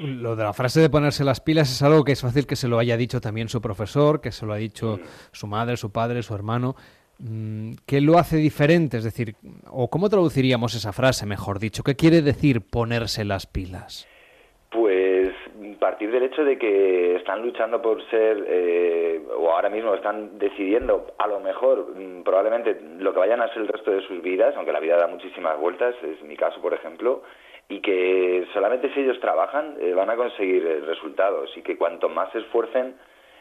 Lo 0.00 0.36
de 0.36 0.44
la 0.44 0.52
frase 0.52 0.80
de 0.80 0.90
ponerse 0.90 1.24
las 1.24 1.40
pilas 1.40 1.70
es 1.70 1.80
algo 1.82 2.04
que 2.04 2.12
es 2.12 2.20
fácil 2.20 2.46
que 2.46 2.56
se 2.56 2.68
lo 2.68 2.78
haya 2.78 2.98
dicho 2.98 3.20
también 3.20 3.48
su 3.48 3.62
profesor, 3.62 4.20
que 4.20 4.32
se 4.32 4.44
lo 4.44 4.52
ha 4.52 4.56
dicho 4.56 4.98
su 5.32 5.46
madre, 5.46 5.78
su 5.78 5.90
padre, 5.90 6.22
su 6.22 6.34
hermano. 6.34 6.74
Mm, 7.20 7.72
¿Qué 7.86 8.00
lo 8.00 8.18
hace 8.18 8.36
diferente? 8.36 8.96
Es 8.96 9.04
decir, 9.04 9.34
o 9.70 9.88
cómo 9.88 10.08
traduciríamos 10.08 10.74
esa 10.74 10.92
frase, 10.92 11.26
mejor 11.26 11.58
dicho, 11.58 11.82
¿qué 11.82 11.94
quiere 11.94 12.22
decir 12.22 12.62
ponerse 12.62 13.24
las 13.24 13.46
pilas? 13.46 14.08
Pues 14.70 15.34
partir 15.80 16.12
del 16.12 16.22
hecho 16.22 16.44
de 16.44 16.56
que 16.58 17.16
están 17.16 17.42
luchando 17.42 17.82
por 17.82 18.00
ser, 18.10 18.44
eh, 18.46 19.20
o 19.36 19.50
ahora 19.50 19.70
mismo 19.70 19.94
están 19.94 20.38
decidiendo, 20.38 21.06
a 21.18 21.26
lo 21.26 21.40
mejor, 21.40 21.96
mm, 21.96 22.22
probablemente 22.22 22.78
lo 22.98 23.12
que 23.12 23.18
vayan 23.18 23.40
a 23.40 23.48
ser 23.48 23.62
el 23.62 23.68
resto 23.68 23.90
de 23.90 24.02
sus 24.02 24.22
vidas, 24.22 24.54
aunque 24.56 24.72
la 24.72 24.78
vida 24.78 24.96
da 24.96 25.08
muchísimas 25.08 25.58
vueltas, 25.58 25.96
es 26.02 26.22
mi 26.22 26.36
caso, 26.36 26.60
por 26.60 26.74
ejemplo, 26.74 27.22
y 27.68 27.80
que 27.80 28.46
solamente 28.52 28.92
si 28.92 29.00
ellos 29.00 29.18
trabajan 29.20 29.76
eh, 29.80 29.94
van 29.94 30.10
a 30.10 30.16
conseguir 30.16 30.64
eh, 30.66 30.80
resultados 30.80 31.50
y 31.56 31.62
que 31.62 31.76
cuanto 31.76 32.08
más 32.08 32.30
se 32.32 32.38
esfuercen, 32.38 32.94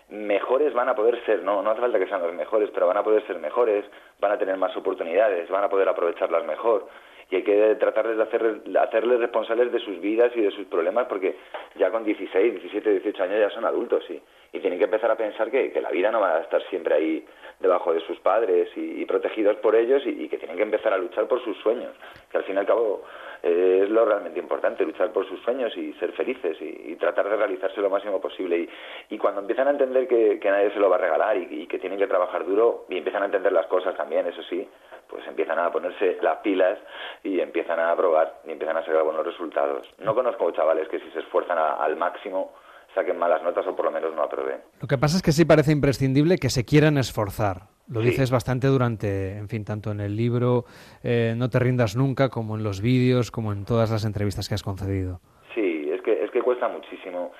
mejores 0.10 0.74
van 0.74 0.90
a 0.90 0.96
poder 0.96 1.24
ser, 1.26 1.44
no, 1.44 1.62
no 1.62 1.72
hace 1.72 1.82
falta 1.82 2.00
que 2.00 2.08
sean 2.08 2.22
los 2.22 2.34
mejores, 2.34 2.70
pero 2.74 2.88
van 2.88 2.98
a 2.98 3.04
poder 3.04 3.26
ser 3.28 3.38
mejores, 3.40 3.86
van 4.20 4.32
a 4.32 4.38
tener 4.38 4.58
más 4.58 4.76
oportunidades, 4.76 5.50
van 5.50 5.64
a 5.64 5.70
poder 5.70 5.88
aprovecharlas 5.88 6.46
mejor. 6.46 6.88
Y 7.32 7.36
hay 7.36 7.44
que 7.44 7.76
tratar 7.76 8.08
de 8.08 8.24
hacer, 8.24 8.62
hacerles 8.80 9.20
responsables 9.20 9.72
de 9.72 9.80
sus 9.80 10.02
vidas 10.02 10.32
y 10.36 10.42
de 10.42 10.50
sus 10.50 10.66
problemas 10.66 11.06
porque 11.06 11.38
ya 11.76 11.92
con 11.92 12.04
16, 12.04 12.54
17, 12.54 12.90
18 12.90 13.24
años 13.24 13.40
ya 13.40 13.50
son 13.52 13.66
adultos 13.66 14.04
sí, 14.08 14.20
y 14.52 14.60
tienen 14.60 14.80
que 14.80 14.86
empezar 14.86 15.12
a 15.12 15.16
pensar 15.16 15.52
que, 15.52 15.72
que 15.72 15.80
la 15.80 15.92
vida 15.92 16.12
no 16.12 16.22
va 16.22 16.38
a 16.38 16.42
estar 16.42 16.60
siempre 16.70 16.96
ahí 16.96 17.26
debajo 17.60 17.94
de 17.94 18.00
sus 18.02 18.20
padres 18.20 18.70
y, 18.76 19.02
y 19.02 19.06
protegidos 19.06 19.58
por 19.58 19.76
ellos 19.76 20.02
y, 20.08 20.24
y 20.24 20.28
que 20.28 20.40
tienen 20.40 20.58
que 20.58 20.64
empezar 20.64 20.92
a 20.92 20.98
luchar 20.98 21.28
por 21.28 21.44
sus 21.44 21.56
sueños, 21.58 21.94
que 22.32 22.38
al 22.38 22.44
fin 22.46 22.56
y 22.56 22.60
al 22.60 22.66
cabo 22.66 23.04
es 23.42 23.90
lo 23.90 24.06
realmente 24.06 24.40
importante, 24.40 24.86
luchar 24.86 25.12
por 25.12 25.28
sus 25.28 25.42
sueños 25.42 25.76
y 25.78 25.94
ser 25.94 26.12
felices 26.14 26.58
y, 26.62 26.96
tratar 27.00 27.30
de 27.30 27.38
realizarse 27.38 27.80
lo 27.80 27.90
máximo 27.90 28.20
posible. 28.20 28.58
Y, 28.58 28.70
y 29.16 29.18
cuando 29.18 29.40
empiezan 29.40 29.68
a 29.68 29.72
entender 29.72 30.08
que, 30.08 30.40
nadie 30.44 30.72
se 30.72 30.80
lo 30.80 30.90
va 30.90 30.98
a 30.98 31.00
regalar 31.00 31.38
y, 31.38 31.66
que 31.68 31.80
tienen 31.80 31.98
que 31.98 32.08
trabajar 32.08 32.46
duro 32.46 32.86
y 32.90 32.98
empiezan 32.98 33.24
a 33.24 33.28
entender 33.28 33.54
las 33.54 33.68
cosas 33.68 33.96
también, 33.96 34.28
eso 34.28 34.44
sí, 34.44 34.68
pues 35.08 35.26
empiezan 35.28 35.60
a 35.60 35.72
ponerse 35.72 36.18
las 36.22 36.40
pilas 36.40 36.78
y 37.24 37.40
empiezan 37.40 37.80
a 37.80 37.96
probar 37.96 38.42
y 38.46 38.52
empiezan 38.52 38.78
a 38.78 38.86
sacar 38.86 39.04
buenos 39.04 39.26
resultados. 39.26 39.88
No 40.00 40.14
conozco 40.14 40.52
chavales 40.52 40.90
que 40.90 41.00
si 41.00 41.10
se 41.12 41.20
esfuerzan 41.20 41.58
al 41.58 41.96
máximo 41.96 42.52
saquen 42.94 43.18
malas 43.18 43.42
notas 43.44 43.66
o 43.68 43.76
por 43.76 43.86
lo 43.86 43.92
menos 43.92 44.14
no 44.14 44.24
aprueben. 44.24 44.62
Lo 44.82 44.88
que 44.88 44.98
pasa 44.98 45.16
es 45.18 45.24
que 45.24 45.32
sí 45.32 45.46
parece 45.46 45.72
imprescindible 45.72 46.38
que 46.38 46.50
se 46.50 46.66
quieran 46.66 46.98
esforzar. 46.98 47.79
Lo 47.90 48.02
Sí. 48.02 48.08
dices 48.10 48.30
bastante 48.32 48.68
durante, 48.68 49.38
en 49.38 49.48
fin, 49.50 49.66
tanto 49.66 49.92
en 49.92 50.00
el 50.00 50.16
libro 50.16 50.66
eh, 51.04 51.34
No 51.36 51.50
te 51.50 51.58
rindas 51.60 51.96
nunca, 51.96 52.30
como 52.30 52.56
en 52.56 52.64
los 52.64 52.82
vídeos, 52.82 53.32
como 53.32 53.52
en 53.52 53.66
todas 53.66 53.90
las 53.92 54.06
entrevistas 54.06 54.48
que 54.48 54.56
has 54.56 54.64
concedido. 54.64 55.20
Sí, 55.56 55.90
es 55.92 56.02
que, 56.02 56.24
es 56.24 56.30
que 56.32 56.42
cuesta 56.42 56.68
muchísimo. 56.68 57.32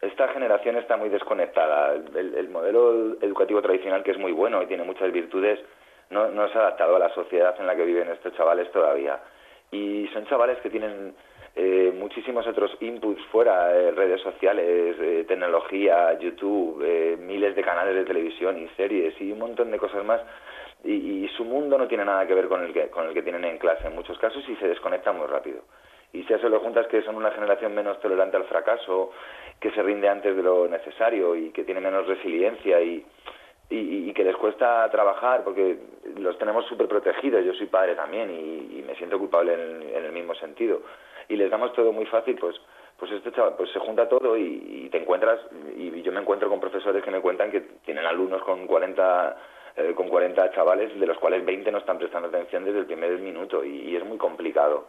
esta 0.00 0.28
generación 0.28 0.76
está 0.76 0.96
muy 0.96 1.08
desconectada. 1.08 1.94
El, 1.94 2.34
el 2.36 2.48
modelo 2.48 3.16
educativo 3.20 3.60
tradicional, 3.60 4.02
que 4.02 4.12
es 4.12 4.18
muy 4.18 4.32
bueno 4.32 4.62
y 4.62 4.66
tiene 4.66 4.84
muchas 4.84 5.12
virtudes, 5.12 5.58
no, 6.10 6.30
no 6.30 6.48
se 6.48 6.56
ha 6.56 6.62
adaptado 6.62 6.96
a 6.96 6.98
la 7.00 7.12
sociedad 7.14 7.54
en 7.58 7.66
la 7.66 7.74
que 7.76 7.84
viven 7.84 8.08
estos 8.08 8.32
chavales 8.36 8.70
todavía. 8.72 9.20
Y 9.70 10.08
son 10.14 10.24
chavales 10.26 10.58
que 10.62 10.70
tienen 10.70 11.14
eh, 11.56 11.92
muchísimos 11.92 12.46
otros 12.46 12.76
inputs 12.80 13.20
fuera, 13.32 13.74
eh, 13.74 13.90
redes 13.90 14.20
sociales, 14.20 14.96
eh, 15.00 15.24
tecnología, 15.26 16.18
YouTube, 16.18 16.82
eh, 16.84 17.16
miles 17.18 17.56
de 17.56 17.62
canales 17.62 17.94
de 17.94 18.04
televisión 18.04 18.58
y 18.58 18.68
series 18.76 19.20
y 19.20 19.32
un 19.32 19.40
montón 19.40 19.70
de 19.70 19.78
cosas 19.78 20.04
más. 20.04 20.20
Y, 20.84 20.92
y, 21.24 21.28
su 21.36 21.44
mundo 21.44 21.76
no 21.76 21.88
tiene 21.88 22.04
nada 22.04 22.26
que 22.26 22.34
ver 22.34 22.46
con 22.46 22.62
el 22.64 22.72
que, 22.72 22.88
con 22.88 23.08
el 23.08 23.14
que 23.14 23.22
tienen 23.22 23.44
en 23.44 23.58
clase 23.58 23.88
en 23.88 23.96
muchos 23.96 24.16
casos 24.18 24.48
y 24.48 24.54
se 24.56 24.68
desconecta 24.68 25.10
muy 25.10 25.26
rápido. 25.26 25.62
Y 26.12 26.22
si 26.22 26.32
a 26.32 26.36
eso 26.36 26.48
lo 26.48 26.60
juntas 26.60 26.86
que 26.86 27.02
son 27.02 27.16
una 27.16 27.32
generación 27.32 27.74
menos 27.74 27.98
tolerante 28.00 28.36
al 28.36 28.44
fracaso, 28.44 29.10
que 29.58 29.72
se 29.72 29.82
rinde 29.82 30.08
antes 30.08 30.36
de 30.36 30.42
lo 30.42 30.68
necesario 30.68 31.34
y 31.34 31.50
que 31.50 31.64
tiene 31.64 31.80
menos 31.80 32.06
resiliencia 32.06 32.80
y, 32.80 33.04
y, 33.70 34.12
que 34.12 34.24
les 34.24 34.36
cuesta 34.36 34.88
trabajar 34.90 35.42
porque 35.44 35.76
los 36.16 36.38
tenemos 36.38 36.64
súper 36.66 36.86
protegidos. 36.86 37.44
Yo 37.44 37.52
soy 37.54 37.66
padre 37.66 37.96
también 37.96 38.30
y, 38.30 38.78
y 38.78 38.84
me 38.86 38.94
siento 38.94 39.18
culpable 39.18 39.54
en 39.54 40.04
el 40.04 40.12
mismo 40.12 40.34
sentido 40.36 40.80
y 41.28 41.36
les 41.36 41.50
damos 41.50 41.72
todo 41.72 41.92
muy 41.92 42.06
fácil, 42.06 42.36
pues 42.36 42.56
pues 42.98 43.12
este 43.12 43.30
chaval 43.30 43.54
pues 43.56 43.70
se 43.70 43.78
junta 43.78 44.08
todo 44.08 44.36
y, 44.36 44.84
y 44.86 44.88
te 44.90 44.98
encuentras 44.98 45.38
y 45.76 46.02
yo 46.02 46.10
me 46.10 46.20
encuentro 46.20 46.48
con 46.48 46.58
profesores 46.58 47.02
que 47.04 47.10
me 47.12 47.20
cuentan 47.20 47.50
que 47.50 47.60
tienen 47.84 48.04
alumnos 48.04 48.42
con 48.42 48.66
40 48.66 49.36
eh, 49.76 49.94
con 49.94 50.08
40 50.08 50.50
chavales 50.50 50.98
de 50.98 51.06
los 51.06 51.16
cuales 51.18 51.44
20 51.44 51.70
no 51.70 51.78
están 51.78 51.98
prestando 51.98 52.26
atención 52.26 52.64
desde 52.64 52.80
el 52.80 52.86
primer 52.86 53.16
minuto 53.20 53.64
y, 53.64 53.90
y 53.90 53.96
es 53.96 54.04
muy 54.04 54.18
complicado 54.18 54.88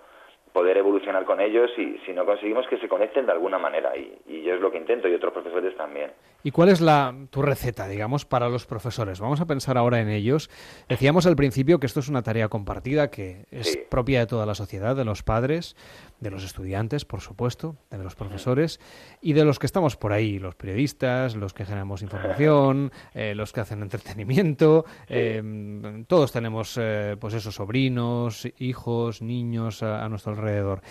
poder 0.52 0.78
evolucionar 0.78 1.26
con 1.26 1.40
ellos 1.40 1.70
y 1.78 2.00
si 2.06 2.14
no 2.14 2.26
conseguimos 2.26 2.68
que 2.68 2.80
se 2.80 2.90
conecten 2.90 3.28
de 3.28 3.34
alguna 3.34 3.60
manera 3.60 3.96
y, 3.96 4.18
y 4.26 4.42
yo 4.42 4.56
es 4.56 4.62
lo 4.62 4.72
que 4.72 4.80
intento 4.80 5.08
y 5.08 5.14
otros 5.14 5.32
profesores 5.32 5.76
también. 5.78 6.12
¿Y 6.42 6.52
cuál 6.52 6.70
es 6.70 6.80
la 6.80 7.14
tu 7.32 7.42
receta, 7.42 7.88
digamos, 7.90 8.24
para 8.26 8.48
los 8.48 8.66
profesores? 8.66 9.20
Vamos 9.20 9.42
a 9.42 9.46
pensar 9.46 9.78
ahora 9.78 10.00
en 10.00 10.08
ellos. 10.08 10.50
Decíamos 10.88 11.26
al 11.26 11.36
principio 11.36 11.82
que 11.82 11.86
esto 11.86 12.00
es 12.00 12.08
una 12.08 12.22
tarea 12.24 12.48
compartida 12.48 13.10
que 13.12 13.46
es 13.52 13.74
Sí. 13.74 13.80
propia 13.90 14.20
de 14.22 14.28
toda 14.28 14.46
la 14.46 14.56
sociedad, 14.56 14.96
de 14.96 15.04
los 15.04 15.22
padres, 15.22 15.76
de 16.22 16.32
los 16.32 16.46
estudiantes, 16.46 17.04
por 17.04 17.20
supuesto, 17.20 17.76
de 17.92 17.98
los 17.98 18.16
profesores 18.16 18.80
y 19.22 19.34
de 19.34 19.44
los 19.44 19.60
que 19.60 19.66
estamos 19.66 19.98
por 19.98 20.14
ahí, 20.14 20.40
los 20.40 20.56
periodistas, 20.56 21.36
los 21.36 21.54
que 21.54 21.66
generamos 21.66 22.02
información, 22.04 22.92
eh, 23.14 23.36
los 23.36 23.52
que 23.52 23.60
hacen 23.60 23.82
entretenimiento. 23.82 24.86
eh, 25.10 26.04
todos 26.08 26.32
tenemos, 26.32 26.78
eh, 26.80 27.18
pues 27.20 27.34
esos 27.34 27.56
sobrinos, 27.56 28.48
hijos, 28.60 29.22
niños 29.22 29.84
a, 29.84 30.06
a 30.06 30.10
nuestro 30.10 30.32
alrededor. 30.32 30.82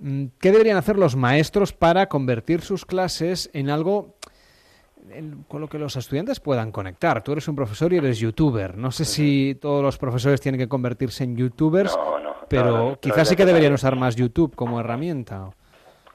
Mm, 0.00 0.26
¿Qué 0.38 0.52
deberían 0.52 0.76
hacer 0.76 0.96
los 0.96 1.16
maestros 1.16 1.72
para 1.72 2.08
convertir 2.08 2.60
sus 2.60 2.86
clases 2.86 3.50
en 3.52 3.68
algo 3.68 4.14
en- 5.12 5.42
con 5.48 5.60
lo 5.60 5.68
que 5.68 5.78
los 5.78 5.96
estudiantes 5.96 6.40
puedan 6.40 6.72
conectar? 6.72 7.22
Tú 7.22 7.32
eres 7.32 7.46
un 7.48 7.56
profesor 7.56 7.92
y 7.92 7.96
eres 7.98 8.18
youtuber. 8.18 8.76
No 8.76 8.90
sé 8.90 9.04
si 9.04 9.54
todos 9.60 9.82
los 9.82 9.98
profesores 9.98 10.40
tienen 10.40 10.60
que 10.60 10.68
convertirse 10.68 11.24
en 11.24 11.36
youtubers, 11.36 11.98
pero 12.48 12.64
no, 12.64 12.70
no, 12.78 12.88
no 12.90 13.00
quizás 13.00 13.28
sí 13.28 13.36
que 13.36 13.44
deberían 13.46 13.72
usar 13.72 13.96
más 13.96 14.16
YouTube 14.16 14.54
como 14.54 14.80
herramienta. 14.80 15.50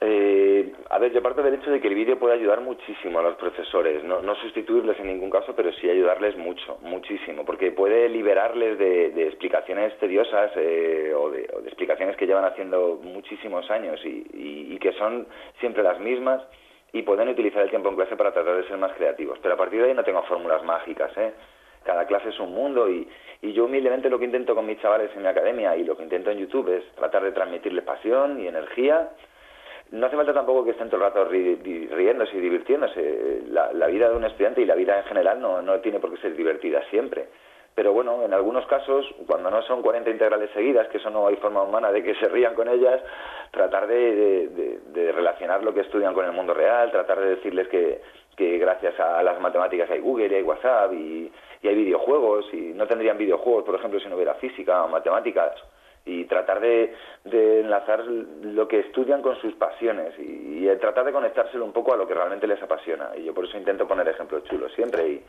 Eh, 0.00 0.72
a 0.90 0.98
ver, 0.98 1.12
yo 1.12 1.22
parto 1.22 1.42
del 1.42 1.54
hecho 1.54 1.70
de 1.70 1.80
que 1.80 1.88
el 1.88 1.94
vídeo 1.94 2.18
puede 2.18 2.34
ayudar 2.34 2.60
muchísimo 2.60 3.18
a 3.18 3.22
los 3.22 3.36
profesores, 3.36 4.04
no, 4.04 4.20
no 4.20 4.34
sustituirles 4.36 4.98
en 5.00 5.06
ningún 5.06 5.30
caso, 5.30 5.54
pero 5.56 5.72
sí 5.72 5.88
ayudarles 5.88 6.36
mucho, 6.36 6.78
muchísimo, 6.82 7.44
porque 7.44 7.72
puede 7.72 8.08
liberarles 8.08 8.78
de, 8.78 9.10
de 9.10 9.26
explicaciones 9.28 9.96
tediosas 9.98 10.50
eh, 10.56 11.12
o, 11.16 11.30
de, 11.30 11.48
o 11.56 11.60
de 11.62 11.68
explicaciones 11.68 12.16
que 12.16 12.26
llevan 12.26 12.44
haciendo 12.44 13.00
muchísimos 13.02 13.70
años 13.70 13.98
y, 14.04 14.26
y- 14.34 14.74
y 14.74 14.78
que 14.78 14.92
son 14.94 15.26
siempre 15.60 15.82
las 15.82 15.98
mismas 16.00 16.42
y 16.94 17.02
pueden 17.02 17.28
utilizar 17.28 17.60
el 17.62 17.68
tiempo 17.68 17.90
en 17.90 17.96
clase 17.96 18.16
para 18.16 18.32
tratar 18.32 18.56
de 18.56 18.66
ser 18.66 18.78
más 18.78 18.92
creativos. 18.94 19.38
Pero 19.42 19.54
a 19.54 19.58
partir 19.58 19.82
de 19.82 19.88
ahí 19.88 19.94
no 19.94 20.02
tengo 20.04 20.22
fórmulas 20.22 20.64
mágicas, 20.64 21.12
¿eh? 21.18 21.32
Cada 21.84 22.06
clase 22.06 22.30
es 22.30 22.40
un 22.40 22.54
mundo 22.54 22.88
y, 22.88 23.06
y 23.42 23.52
yo 23.52 23.66
humildemente 23.66 24.08
lo 24.08 24.18
que 24.18 24.24
intento 24.24 24.54
con 24.54 24.64
mis 24.64 24.80
chavales 24.80 25.10
en 25.14 25.20
mi 25.20 25.28
academia 25.28 25.76
y 25.76 25.84
lo 25.84 25.94
que 25.98 26.02
intento 26.04 26.30
en 26.30 26.38
YouTube 26.38 26.70
es 26.70 26.82
tratar 26.94 27.22
de 27.22 27.32
transmitirles 27.32 27.84
pasión 27.84 28.40
y 28.40 28.46
energía 28.48 29.10
no 29.90 30.06
hace 30.06 30.16
falta 30.16 30.32
tampoco 30.32 30.64
que 30.64 30.70
estén 30.70 30.88
todo 30.88 30.96
el 30.96 31.12
rato 31.12 31.30
ri- 31.30 31.88
riéndose 31.90 32.36
y 32.36 32.40
divirtiéndose. 32.40 33.42
La, 33.50 33.70
la 33.72 33.86
vida 33.88 34.08
de 34.08 34.16
un 34.16 34.24
estudiante 34.24 34.62
y 34.62 34.64
la 34.64 34.74
vida 34.74 34.96
en 34.98 35.04
general 35.04 35.40
no, 35.40 35.60
no 35.60 35.78
tiene 35.80 36.00
por 36.00 36.10
qué 36.10 36.16
ser 36.22 36.34
divertida 36.34 36.82
siempre. 36.88 37.26
Pero 37.74 37.92
bueno, 37.92 38.22
en 38.24 38.32
algunos 38.32 38.64
casos, 38.66 39.04
cuando 39.26 39.50
no 39.50 39.60
son 39.62 39.82
40 39.82 40.08
integrales 40.10 40.50
seguidas, 40.54 40.86
que 40.88 40.98
eso 40.98 41.10
no 41.10 41.26
hay 41.26 41.36
forma 41.36 41.62
humana 41.62 41.90
de 41.90 42.02
que 42.04 42.14
se 42.14 42.28
rían 42.28 42.54
con 42.54 42.68
ellas, 42.68 43.00
tratar 43.50 43.86
de, 43.88 44.14
de- 44.14 44.48
de- 44.48 44.78
de 44.92 45.12
relacionar 45.12 45.62
lo 45.64 45.74
que 45.74 45.80
estudian 45.80 46.14
con 46.14 46.24
el 46.24 46.32
mundo 46.32 46.54
real, 46.54 46.92
tratar 46.92 47.18
de 47.20 47.30
decirles 47.36 47.66
que, 47.68 48.00
que 48.36 48.58
gracias 48.58 48.98
a 49.00 49.22
las 49.24 49.40
matemáticas 49.40 49.90
hay 49.90 49.98
Google 50.00 50.28
y 50.28 50.34
hay 50.34 50.42
WhatsApp 50.42 50.92
y, 50.92 51.32
y 51.62 51.68
hay 51.68 51.74
videojuegos 51.74 52.46
y 52.52 52.72
no 52.74 52.86
tendrían 52.86 53.18
videojuegos, 53.18 53.64
por 53.64 53.74
ejemplo, 53.74 53.98
si 53.98 54.08
no 54.08 54.14
hubiera 54.14 54.34
física 54.34 54.84
o 54.84 54.88
matemáticas 54.88 55.52
y 56.06 56.26
tratar 56.26 56.60
de, 56.60 56.94
enlazar 57.24 58.04
lo 58.04 58.68
que 58.68 58.80
estudian 58.80 59.22
con 59.22 59.36
sus 59.40 59.54
pasiones 59.54 60.12
y, 60.18 60.68
y 60.68 60.76
tratar 60.76 61.04
de 61.06 61.12
conectárselo 61.12 61.64
un 61.64 61.72
poco 61.72 61.92
a 61.94 61.96
lo 61.96 62.06
que 62.06 62.14
realmente 62.14 62.46
les 62.46 62.62
apasiona. 62.62 63.10
Y 63.16 63.24
yo 63.24 63.32
por 63.34 63.46
eso 63.46 63.56
intento 63.56 63.88
poner 63.88 64.06
ejemplos 64.08 64.44
chulos 64.44 64.70
siempre 64.74 65.08
y, 65.08 65.22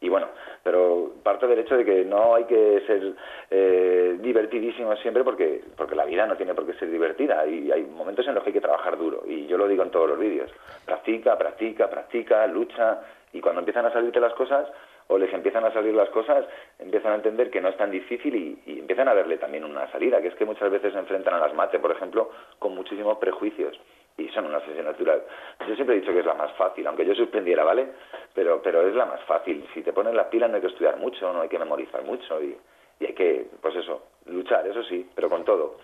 y 0.00 0.08
bueno, 0.08 0.28
pero 0.62 1.12
parto 1.22 1.48
del 1.48 1.58
hecho 1.58 1.76
de 1.76 1.84
que 1.84 2.04
no 2.04 2.34
hay 2.34 2.44
que 2.44 2.82
ser 2.86 3.14
eh, 3.50 4.16
divertidísimos 4.20 4.98
siempre 5.00 5.24
porque, 5.24 5.62
porque 5.76 5.96
la 5.96 6.04
vida 6.04 6.26
no 6.26 6.36
tiene 6.36 6.54
por 6.54 6.66
qué 6.66 6.74
ser 6.74 6.90
divertida 6.90 7.46
y 7.46 7.70
hay 7.72 7.82
momentos 7.84 8.26
en 8.28 8.34
los 8.34 8.44
que 8.44 8.50
hay 8.50 8.54
que 8.54 8.60
trabajar 8.60 8.96
duro 8.96 9.24
y 9.26 9.46
yo 9.46 9.58
lo 9.58 9.66
digo 9.66 9.82
en 9.82 9.90
todos 9.90 10.08
los 10.08 10.18
vídeos. 10.18 10.50
Practica, 10.84 11.36
practica, 11.36 11.90
practica, 11.90 12.46
lucha 12.46 13.00
y 13.32 13.40
cuando 13.40 13.60
empiezan 13.60 13.86
a 13.86 13.92
salirte 13.92 14.20
las 14.20 14.34
cosas 14.34 14.68
o 15.08 15.18
les 15.18 15.32
empiezan 15.32 15.64
a 15.64 15.72
salir 15.72 15.94
las 15.94 16.10
cosas, 16.10 16.44
empiezan 16.78 17.12
a 17.12 17.16
entender 17.16 17.50
que 17.50 17.60
no 17.60 17.70
es 17.70 17.76
tan 17.76 17.90
difícil 17.90 18.36
y, 18.36 18.62
y 18.66 18.78
empiezan 18.78 19.08
a 19.08 19.14
verle 19.14 19.38
también 19.38 19.64
una 19.64 19.90
salida, 19.90 20.20
que 20.20 20.28
es 20.28 20.34
que 20.34 20.44
muchas 20.44 20.70
veces 20.70 20.92
se 20.92 20.98
enfrentan 20.98 21.34
a 21.34 21.38
las 21.40 21.54
mates, 21.54 21.80
por 21.80 21.90
ejemplo, 21.90 22.30
con 22.58 22.74
muchísimos 22.74 23.16
prejuicios 23.18 23.78
y 24.18 24.28
son 24.28 24.46
una 24.46 24.58
asignatura. 24.58 25.18
Yo 25.66 25.74
siempre 25.74 25.96
he 25.96 26.00
dicho 26.00 26.12
que 26.12 26.20
es 26.20 26.26
la 26.26 26.34
más 26.34 26.52
fácil, 26.52 26.86
aunque 26.86 27.06
yo 27.06 27.14
suspendiera, 27.14 27.64
¿vale? 27.64 27.86
Pero, 28.34 28.60
pero 28.60 28.86
es 28.86 28.94
la 28.94 29.06
más 29.06 29.22
fácil. 29.22 29.66
Si 29.72 29.82
te 29.82 29.92
pones 29.92 30.14
las 30.14 30.26
pilas 30.26 30.50
no 30.50 30.56
hay 30.56 30.60
que 30.60 30.68
estudiar 30.68 30.98
mucho, 30.98 31.32
no 31.32 31.40
hay 31.40 31.48
que 31.48 31.58
memorizar 31.58 32.02
mucho 32.02 32.42
y, 32.42 32.56
y 33.00 33.06
hay 33.06 33.14
que, 33.14 33.46
pues 33.62 33.76
eso, 33.76 34.02
luchar, 34.26 34.66
eso 34.66 34.82
sí, 34.82 35.08
pero 35.14 35.30
con 35.30 35.44
todo. 35.44 35.76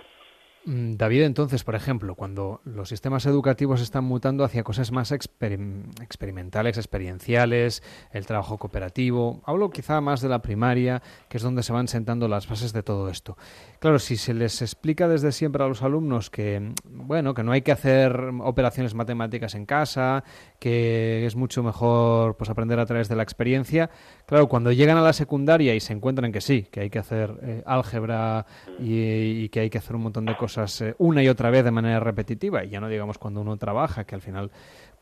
Mm, 0.67 0.95
David, 0.97 1.25
entonces, 1.25 1.63
por 1.63 1.75
ejemplo, 1.75 2.15
cuando 2.15 2.63
los 2.65 2.89
sistemas 2.89 3.27
educativos 3.27 3.83
están 3.83 4.05
mutando 4.05 4.45
hacia 4.45 4.65
cosas 4.65 4.93
más 4.93 5.13
experim- 5.13 5.91
experimentales, 6.03 6.79
experienciales, 6.79 7.83
el 8.13 8.25
trabajo 8.25 8.57
cooperativo, 8.57 9.43
hablo 9.45 9.69
quizá 9.69 10.01
más 10.01 10.23
de 10.23 10.31
la 10.31 10.41
primaria, 10.41 11.03
que 11.29 11.37
es 11.37 11.43
donde 11.43 11.63
se 11.63 11.75
van 11.75 11.87
sentando 11.87 12.29
las 12.29 12.49
bases 12.49 12.73
de 12.73 12.83
todo 12.83 13.11
esto. 13.11 13.37
Claro, 13.79 13.99
si 13.99 14.17
se 14.17 14.33
les 14.33 14.63
explica 14.63 15.07
desde 15.07 15.33
siempre 15.33 15.63
a 15.63 15.69
los 15.69 15.83
alumnos 15.83 16.31
que, 16.31 16.61
mm, 16.61 16.73
bueno, 17.07 17.35
que 17.35 17.43
no 17.43 17.53
hay 17.53 17.61
que 17.61 17.73
hacer 17.73 18.19
operaciones 18.41 18.95
matemáticas 18.95 19.55
en 19.55 19.67
casa, 19.67 20.25
que 20.65 21.27
es 21.27 21.37
mucho 21.37 21.63
mejor 21.63 22.39
pues 22.39 22.49
aprender 22.49 22.79
a 22.81 22.87
través 22.87 23.07
de 23.11 23.17
la 23.17 23.23
experiencia, 23.23 23.91
claro, 24.25 24.49
cuando 24.49 24.73
llegan 24.73 24.97
a 24.97 25.03
la 25.03 25.13
secundaria 25.13 25.75
y 25.75 25.81
se 25.81 25.93
encuentran 25.93 26.33
que 26.33 26.41
sí, 26.41 26.63
que 26.71 26.81
hay 26.81 26.89
que 26.89 26.99
hacer 26.99 27.35
eh, 27.43 27.63
álgebra 27.67 28.47
y, 28.81 29.43
y 29.45 29.49
que 29.51 29.61
hay 29.61 29.69
que 29.69 29.77
hacer 29.77 29.95
un 29.95 30.05
montón 30.05 30.25
de 30.25 30.35
cosas 30.37 30.81
eh, 30.81 30.95
una 30.97 31.23
y 31.23 31.29
otra 31.29 31.51
vez 31.51 31.65
de 31.65 31.71
manera 31.71 32.01
repetitiva, 32.01 32.65
y 32.65 32.71
ya 32.71 32.81
no 32.81 32.89
digamos 32.89 33.19
cuando 33.19 33.43
uno 33.43 33.59
trabaja, 33.59 34.05
que 34.05 34.15
al 34.15 34.23
final, 34.23 34.51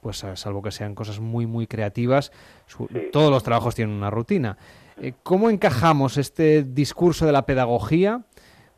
pues 0.00 0.24
eh, 0.24 0.34
salvo 0.34 0.62
que 0.62 0.72
sean 0.72 0.96
cosas 0.96 1.20
muy, 1.20 1.46
muy 1.46 1.68
creativas, 1.68 2.32
su- 2.66 2.88
todos 3.12 3.30
los 3.30 3.44
trabajos 3.44 3.76
tienen 3.76 3.94
una 3.94 4.10
rutina. 4.10 4.58
Eh, 5.00 5.12
¿Cómo 5.22 5.48
encajamos 5.48 6.16
este 6.18 6.64
discurso 6.64 7.24
de 7.24 7.30
la 7.32 7.46
pedagogía 7.46 8.22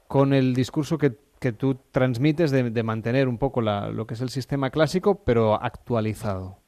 con 0.06 0.34
el 0.34 0.54
discurso 0.54 0.98
que, 0.98 1.14
que 1.40 1.52
tú 1.52 1.78
transmites 1.92 2.50
de, 2.50 2.68
de 2.70 2.82
mantener 2.82 3.26
un 3.26 3.38
poco 3.38 3.62
la- 3.62 3.88
lo 3.88 4.06
que 4.06 4.12
es 4.14 4.20
el 4.20 4.28
sistema 4.28 4.68
clásico, 4.68 5.24
pero 5.24 5.54
actualizado? 5.54 6.58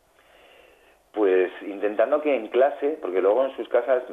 Intentando 2.07 2.23
que 2.23 2.37
en 2.37 2.47
clase, 2.47 2.99
porque 3.03 3.21
luego 3.21 3.47
en 3.47 3.57
sus 3.57 3.69
casas, 3.69 4.05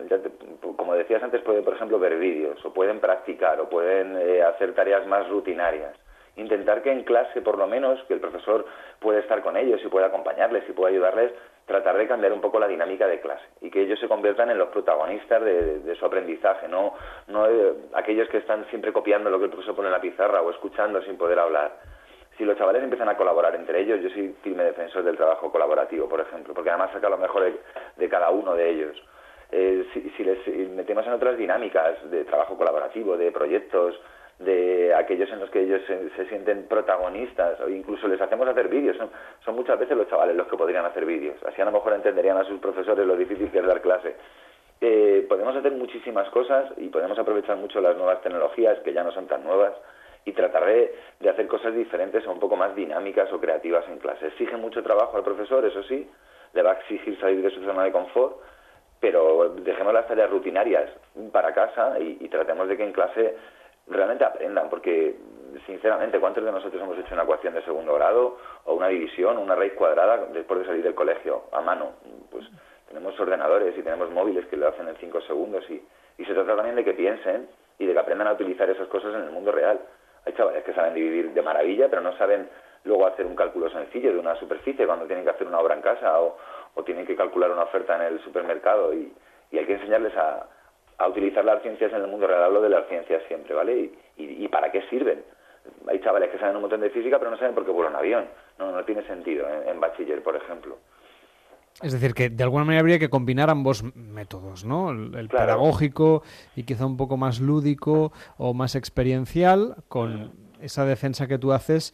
como 0.77 0.95
decías 0.95 1.21
antes, 1.21 1.43
pueden, 1.43 1.63
por 1.63 1.75
ejemplo, 1.75 1.99
ver 1.99 2.17
vídeos, 2.17 2.57
o 2.65 2.73
pueden 2.73 2.99
practicar, 2.99 3.61
o 3.61 3.69
pueden 3.69 4.17
eh, 4.17 4.41
hacer 4.41 4.73
tareas 4.73 5.05
más 5.05 5.29
rutinarias. 5.29 5.95
Intentar 6.35 6.81
que 6.81 6.91
en 6.91 7.03
clase, 7.03 7.43
por 7.43 7.59
lo 7.59 7.67
menos, 7.67 8.03
que 8.07 8.15
el 8.15 8.19
profesor 8.19 8.65
pueda 8.99 9.19
estar 9.19 9.43
con 9.43 9.57
ellos 9.57 9.79
y 9.85 9.89
pueda 9.89 10.07
acompañarles 10.07 10.67
y 10.67 10.71
pueda 10.71 10.89
ayudarles, 10.89 11.33
tratar 11.67 11.95
de 11.95 12.07
cambiar 12.07 12.33
un 12.33 12.41
poco 12.41 12.59
la 12.59 12.67
dinámica 12.67 13.05
de 13.05 13.21
clase 13.21 13.45
y 13.61 13.69
que 13.69 13.83
ellos 13.83 13.99
se 13.99 14.07
conviertan 14.07 14.49
en 14.49 14.57
los 14.57 14.69
protagonistas 14.69 15.43
de 15.43 15.95
su 15.99 16.03
aprendizaje, 16.03 16.67
no, 16.67 16.95
no 17.27 17.45
eh, 17.45 17.75
aquellos 17.93 18.27
que 18.29 18.37
están 18.37 18.65
siempre 18.71 18.91
copiando 18.91 19.29
lo 19.29 19.37
que 19.37 19.45
el 19.45 19.51
profesor 19.51 19.75
pone 19.75 19.89
en 19.89 19.93
la 19.93 20.01
pizarra 20.01 20.41
o 20.41 20.49
escuchando 20.49 20.99
sin 21.03 21.15
poder 21.15 21.37
hablar 21.37 21.92
si 22.37 22.45
los 22.45 22.57
chavales 22.57 22.83
empiezan 22.83 23.09
a 23.09 23.17
colaborar 23.17 23.55
entre 23.55 23.81
ellos, 23.81 24.01
yo 24.01 24.09
soy 24.09 24.35
firme 24.41 24.63
defensor 24.63 25.03
del 25.03 25.17
trabajo 25.17 25.51
colaborativo, 25.51 26.09
por 26.09 26.21
ejemplo, 26.21 26.53
porque 26.53 26.69
además 26.69 26.91
saca 26.91 27.09
lo 27.09 27.17
mejor 27.17 27.51
de, 27.97 28.09
cada 28.09 28.29
uno 28.31 28.55
de 28.55 28.69
ellos. 28.69 29.03
Eh, 29.51 29.85
si, 29.93 30.23
les 30.23 30.69
metemos 30.69 31.05
en 31.05 31.13
otras 31.13 31.37
dinámicas 31.37 32.09
de 32.09 32.25
trabajo 32.25 32.57
colaborativo, 32.57 33.17
de 33.17 33.31
proyectos, 33.31 33.99
de 34.39 34.93
aquellos 34.95 35.29
en 35.29 35.39
los 35.39 35.49
que 35.51 35.61
ellos 35.61 35.81
se, 35.85 36.09
se 36.11 36.25
sienten 36.25 36.67
protagonistas 36.67 37.59
o 37.61 37.69
incluso 37.69 38.07
les 38.07 38.19
hacemos 38.19 38.47
hacer 38.47 38.67
vídeos. 38.67 38.97
Son, 38.97 39.11
son 39.45 39.55
muchas 39.55 39.77
veces 39.77 39.95
los 39.95 40.09
chavales 40.09 40.35
los 40.35 40.47
que 40.47 40.57
podrían 40.57 40.85
hacer 40.85 41.05
vídeos. 41.05 41.37
Así 41.45 41.61
a 41.61 41.65
lo 41.65 41.71
mejor 41.71 41.93
entenderían 41.93 42.37
a 42.37 42.43
sus 42.45 42.59
profesores 42.59 43.05
lo 43.05 43.15
difícil 43.15 43.51
que 43.51 43.59
es 43.59 43.65
dar 43.65 43.81
clase. 43.81 44.15
Eh, 44.81 45.25
podemos 45.29 45.55
hacer 45.55 45.71
muchísimas 45.71 46.27
cosas 46.29 46.71
y 46.77 46.89
podemos 46.89 47.17
aprovechar 47.17 47.57
mucho 47.57 47.79
las 47.79 47.95
nuevas 47.95 48.21
tecnologías 48.21 48.79
que 48.79 48.91
ya 48.91 49.03
no 49.03 49.11
son 49.11 49.27
tan 49.27 49.43
nuevas 49.43 49.73
y 50.25 50.31
tratar 50.31 50.65
de, 50.65 50.95
de 51.19 51.29
hacer 51.29 51.47
cosas 51.47 51.73
diferentes 51.73 52.25
o 52.25 52.31
un 52.31 52.39
poco 52.39 52.55
más 52.55 52.75
dinámicas 52.75 53.31
o 53.33 53.39
creativas 53.39 53.85
en 53.89 53.97
clase. 53.97 54.27
Exige 54.27 54.57
mucho 54.57 54.83
trabajo 54.83 55.17
al 55.17 55.23
profesor, 55.23 55.65
eso 55.65 55.83
sí, 55.83 56.09
le 56.53 56.61
va 56.61 56.71
a 56.71 56.75
exigir 56.75 57.19
salir 57.19 57.41
de 57.41 57.49
su 57.49 57.63
zona 57.63 57.83
de 57.83 57.91
confort, 57.91 58.37
pero 58.99 59.49
dejemos 59.49 59.93
las 59.93 60.07
tareas 60.07 60.29
rutinarias 60.29 60.89
para 61.31 61.53
casa 61.53 61.99
y, 61.99 62.27
tratemos 62.29 62.69
de 62.69 62.77
que 62.77 62.83
en 62.83 62.93
clase 62.93 63.35
realmente 63.87 64.23
aprendan, 64.23 64.69
porque 64.69 65.15
sinceramente, 65.65 66.19
¿cuántos 66.19 66.43
de 66.43 66.51
nosotros 66.51 66.81
hemos 66.81 66.97
hecho 66.97 67.13
una 67.13 67.23
ecuación 67.23 67.53
de 67.53 67.63
segundo 67.63 67.93
grado 67.95 68.37
o 68.63 68.75
una 68.75 68.87
división, 68.87 69.37
una 69.37 69.55
raíz 69.55 69.73
cuadrada 69.73 70.25
después 70.31 70.61
de 70.61 70.67
salir 70.67 70.83
del 70.83 70.95
colegio 70.95 71.43
a 71.51 71.59
mano? 71.59 71.91
Pues 72.31 72.45
tenemos 72.87 73.19
ordenadores 73.19 73.77
y 73.77 73.81
tenemos 73.81 74.09
móviles 74.09 74.45
que 74.45 74.55
lo 74.55 74.69
hacen 74.69 74.87
en 74.87 74.95
cinco 74.95 75.19
segundos 75.21 75.69
y, 75.69 75.83
y 76.17 76.25
se 76.25 76.33
trata 76.33 76.55
también 76.55 76.77
de 76.77 76.85
que 76.85 76.93
piensen 76.93 77.49
y 77.79 77.85
de 77.85 77.91
que 77.93 77.99
aprendan 77.99 78.27
a 78.27 78.33
utilizar 78.33 78.69
esas 78.69 78.87
cosas 78.87 79.15
en 79.15 79.23
el 79.23 79.31
mundo 79.31 79.51
real. 79.51 79.81
Hay 80.25 80.33
chavales 80.33 80.63
que 80.63 80.73
saben 80.73 80.93
dividir 80.93 81.33
de 81.33 81.41
maravilla, 81.41 81.89
pero 81.89 82.01
no 82.01 82.15
saben 82.17 82.49
luego 82.85 83.07
hacer 83.07 83.25
un 83.25 83.35
cálculo 83.35 83.69
sencillo 83.69 84.11
de 84.13 84.19
una 84.19 84.35
superficie 84.35 84.85
cuando 84.85 85.05
tienen 85.05 85.23
que 85.23 85.31
hacer 85.31 85.47
una 85.47 85.59
obra 85.59 85.75
en 85.75 85.81
casa 85.81 86.19
o, 86.19 86.37
tienen 86.85 87.05
que 87.05 87.15
calcular 87.15 87.51
una 87.51 87.63
oferta 87.63 87.95
en 87.95 88.13
el 88.13 88.19
supermercado 88.23 88.93
y, 88.93 89.13
hay 89.53 89.65
que 89.65 89.73
enseñarles 89.73 90.15
a, 90.17 90.47
utilizar 91.07 91.43
las 91.45 91.61
ciencias 91.61 91.91
en 91.91 92.01
el 92.01 92.07
mundo 92.07 92.27
real, 92.27 92.43
hablo 92.43 92.61
de 92.61 92.69
las 92.69 92.87
ciencias 92.87 93.21
siempre, 93.27 93.53
¿vale? 93.53 93.75
Y, 93.75 93.99
y, 94.17 94.45
y, 94.45 94.47
para 94.47 94.71
qué 94.71 94.81
sirven. 94.83 95.23
Hay 95.87 95.99
chavales 95.99 96.29
que 96.29 96.39
saben 96.39 96.55
un 96.55 96.61
montón 96.61 96.81
de 96.81 96.89
física, 96.89 97.19
pero 97.19 97.29
no 97.29 97.37
saben 97.37 97.53
por 97.53 97.65
qué 97.65 97.71
vuelan 97.71 97.95
avión. 97.95 98.25
No, 98.57 98.71
no 98.71 98.83
tiene 98.85 99.03
sentido 99.03 99.47
en, 99.47 99.67
en 99.67 99.79
bachiller, 99.79 100.23
por 100.23 100.35
ejemplo. 100.35 100.77
Es 101.81 101.91
decir, 101.91 102.13
que 102.13 102.29
de 102.29 102.43
alguna 102.43 102.63
manera 102.65 102.79
habría 102.81 102.99
que 102.99 103.09
combinar 103.09 103.49
ambos 103.49 103.83
métodos, 103.95 104.63
¿no? 104.63 104.91
El, 104.91 105.15
el 105.15 105.27
Claro. 105.27 105.45
pedagógico 105.47 106.23
y 106.55 106.63
quizá 106.63 106.85
un 106.85 106.97
poco 106.97 107.17
más 107.17 107.39
lúdico 107.41 108.11
o 108.37 108.53
más 108.53 108.75
experiencial 108.75 109.75
con 109.89 110.31
esa 110.61 110.85
defensa 110.85 111.27
que 111.27 111.37
tú 111.39 111.51
haces, 111.51 111.93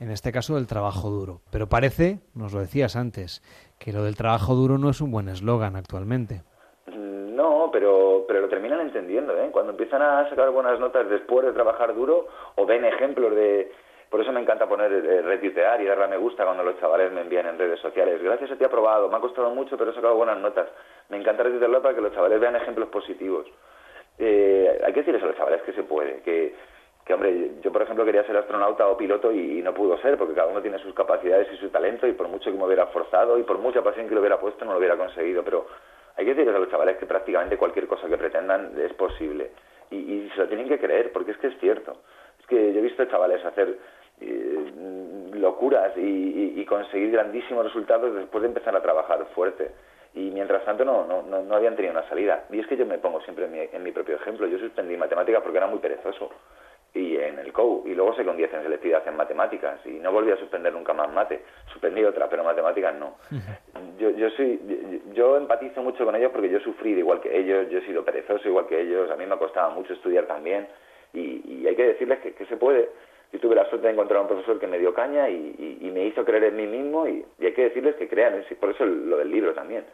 en 0.00 0.10
este 0.10 0.32
caso 0.32 0.56
del 0.56 0.66
trabajo 0.66 1.08
duro. 1.10 1.40
Pero 1.50 1.68
parece, 1.68 2.18
nos 2.34 2.52
lo 2.52 2.60
decías 2.60 2.96
antes, 2.96 3.42
que 3.78 3.92
lo 3.92 4.02
del 4.04 4.16
trabajo 4.16 4.54
duro 4.54 4.78
no 4.78 4.90
es 4.90 5.00
un 5.00 5.10
buen 5.10 5.28
eslogan 5.28 5.76
actualmente. 5.76 6.42
Mm, 6.86 7.34
No, 7.36 7.70
pero, 7.72 8.24
pero 8.28 8.42
lo 8.42 8.48
terminan 8.48 8.80
entendiendo, 8.80 9.34
¿eh? 9.38 9.48
Cuando 9.52 9.70
empiezan 9.72 10.02
a 10.02 10.28
sacar 10.28 10.50
buenas 10.50 10.78
notas 10.80 11.08
después 11.08 11.46
de 11.46 11.52
trabajar 11.52 11.94
duro 11.94 12.26
o 12.56 12.66
ven 12.66 12.84
ejemplos 12.84 13.34
de... 13.34 13.70
Por 14.10 14.20
eso 14.20 14.32
me 14.32 14.40
encanta 14.40 14.68
poner, 14.68 14.92
eh, 14.92 15.22
retuitear 15.22 15.80
y 15.80 15.86
darle 15.86 16.04
a 16.04 16.08
me 16.08 16.16
gusta 16.16 16.44
cuando 16.44 16.64
los 16.64 16.78
chavales 16.80 17.12
me 17.12 17.20
envían 17.20 17.46
en 17.46 17.58
redes 17.58 17.78
sociales. 17.78 18.20
Gracias 18.20 18.50
a 18.50 18.56
ti 18.56 18.64
aprobado, 18.64 19.08
me 19.08 19.16
ha 19.16 19.20
costado 19.20 19.50
mucho, 19.50 19.78
pero 19.78 19.92
he 19.92 19.94
sacado 19.94 20.16
buenas 20.16 20.36
notas. 20.38 20.68
Me 21.08 21.16
encanta 21.16 21.44
retuitearlo 21.44 21.80
para 21.80 21.94
que 21.94 22.00
los 22.00 22.12
chavales 22.12 22.40
vean 22.40 22.56
ejemplos 22.56 22.88
positivos. 22.88 23.46
Eh, 24.18 24.80
hay 24.84 24.92
que 24.92 25.00
decirles 25.00 25.22
a 25.22 25.26
los 25.26 25.36
chavales 25.36 25.62
que 25.62 25.72
se 25.72 25.84
puede, 25.84 26.22
que, 26.22 26.54
que 27.06 27.14
hombre, 27.14 27.52
yo 27.62 27.70
por 27.72 27.82
ejemplo 27.82 28.04
quería 28.04 28.24
ser 28.24 28.36
astronauta 28.36 28.88
o 28.88 28.96
piloto 28.96 29.30
y, 29.30 29.60
y 29.60 29.62
no 29.62 29.72
pudo 29.72 29.96
ser, 29.98 30.18
porque 30.18 30.34
cada 30.34 30.48
uno 30.48 30.60
tiene 30.60 30.78
sus 30.80 30.92
capacidades 30.92 31.46
y 31.52 31.56
su 31.56 31.70
talento 31.70 32.06
y 32.08 32.12
por 32.12 32.26
mucho 32.26 32.50
que 32.50 32.58
me 32.58 32.64
hubiera 32.64 32.86
forzado 32.88 33.38
y 33.38 33.44
por 33.44 33.58
mucha 33.58 33.80
pasión 33.82 34.08
que 34.08 34.14
lo 34.14 34.20
hubiera 34.20 34.40
puesto 34.40 34.64
no 34.64 34.72
lo 34.72 34.78
hubiera 34.78 34.96
conseguido, 34.96 35.44
pero 35.44 35.68
hay 36.16 36.24
que 36.24 36.34
decirles 36.34 36.54
a 36.54 36.58
los 36.58 36.68
chavales 36.68 36.96
que 36.98 37.06
prácticamente 37.06 37.56
cualquier 37.56 37.86
cosa 37.86 38.08
que 38.08 38.18
pretendan 38.18 38.72
es 38.76 38.92
posible 38.94 39.52
y, 39.90 39.96
y 39.96 40.30
se 40.34 40.40
lo 40.40 40.48
tienen 40.48 40.68
que 40.68 40.78
creer, 40.78 41.12
porque 41.12 41.30
es 41.30 41.38
que 41.38 41.46
es 41.46 41.58
cierto. 41.60 41.96
Es 42.40 42.46
que 42.46 42.72
yo 42.72 42.78
he 42.80 42.82
visto 42.82 43.04
chavales 43.06 43.42
hacer 43.44 43.78
eh, 44.20 44.72
locuras 45.34 45.96
y, 45.96 46.00
y- 46.00 46.60
y 46.60 46.64
conseguir 46.66 47.10
grandísimos 47.12 47.64
resultados 47.64 48.14
después 48.14 48.42
de 48.42 48.48
empezar 48.48 48.74
a 48.76 48.82
trabajar 48.82 49.24
fuerte. 49.34 49.70
Y 50.14 50.30
mientras 50.30 50.64
tanto 50.64 50.84
no, 50.84 51.06
no, 51.06 51.22
no, 51.22 51.42
no 51.42 51.54
habían 51.54 51.76
tenido 51.76 51.92
una 51.92 52.08
salida. 52.08 52.44
Y 52.50 52.58
es 52.58 52.66
que 52.66 52.76
yo 52.76 52.84
me 52.84 52.98
pongo 52.98 53.20
siempre 53.22 53.44
en 53.44 53.52
mi, 53.52 53.60
en 53.72 53.82
mi 53.82 53.92
propio 53.92 54.16
ejemplo. 54.16 54.46
Yo 54.48 54.58
suspendí 54.58 54.96
matemáticas 54.96 55.40
porque 55.42 55.58
era 55.58 55.68
muy 55.68 55.78
perezoso. 55.78 56.30
Y 56.92 57.16
en 57.16 57.38
el 57.38 57.52
COU. 57.52 57.84
Y 57.86 57.94
luego 57.94 58.14
se 58.16 58.24
con 58.24 58.36
10 58.36 58.52
en 58.52 58.62
selectividad 58.64 59.06
en 59.06 59.16
matemáticas. 59.16 59.78
Y 59.86 59.90
no 60.00 60.10
volví 60.10 60.32
a 60.32 60.36
suspender 60.36 60.72
nunca 60.72 60.92
más 60.92 61.12
mate. 61.12 61.42
Suspendí 61.72 62.02
otra, 62.04 62.28
pero 62.28 62.42
matemáticas 62.42 62.92
no. 62.96 63.14
Yo, 64.00 64.10
yo, 64.10 64.28
soy, 64.30 64.60
yo, 64.66 65.12
yo 65.14 65.36
empatizo 65.36 65.80
mucho 65.82 66.04
con 66.04 66.16
ellos 66.16 66.32
porque 66.32 66.48
yo 66.50 66.58
he 66.58 66.62
sufrido 66.64 66.98
igual 66.98 67.20
que 67.20 67.38
ellos. 67.38 67.68
Yo 67.70 67.78
he 67.78 67.86
sido 67.86 68.04
perezoso 68.04 68.48
igual 68.48 68.66
que 68.66 68.80
ellos. 68.80 69.08
A 69.12 69.16
mí 69.16 69.24
me 69.26 69.36
costaba 69.38 69.70
mucho 69.70 69.92
estudiar 69.92 70.24
también. 70.26 70.66
Y, 71.14 71.42
y 71.62 71.66
hay 71.68 71.76
que 71.76 71.86
decirles 71.86 72.18
que, 72.18 72.34
que 72.34 72.46
se 72.46 72.56
puede. 72.56 72.88
Yo 73.32 73.38
tuve 73.38 73.54
la 73.54 73.68
suerte 73.68 73.86
de 73.86 73.92
encontrar 73.92 74.20
un 74.22 74.28
profesor 74.28 74.58
que 74.58 74.66
me 74.66 74.78
dio 74.78 74.92
caña 74.92 75.28
y, 75.28 75.54
y- 75.58 75.86
y 75.86 75.90
me 75.90 76.04
hizo 76.06 76.24
creer 76.24 76.44
en 76.44 76.56
mí 76.56 76.66
mismo 76.66 77.06
y, 77.06 77.24
y 77.38 77.46
hay 77.46 77.52
que 77.52 77.62
decirles 77.64 77.94
que 77.96 78.08
crean 78.08 78.34
en 78.34 78.44
sí, 78.48 78.54
por 78.56 78.70
eso 78.70 78.84
lo 78.84 79.18
del 79.18 79.30
libro 79.30 79.54
también, 79.54 79.84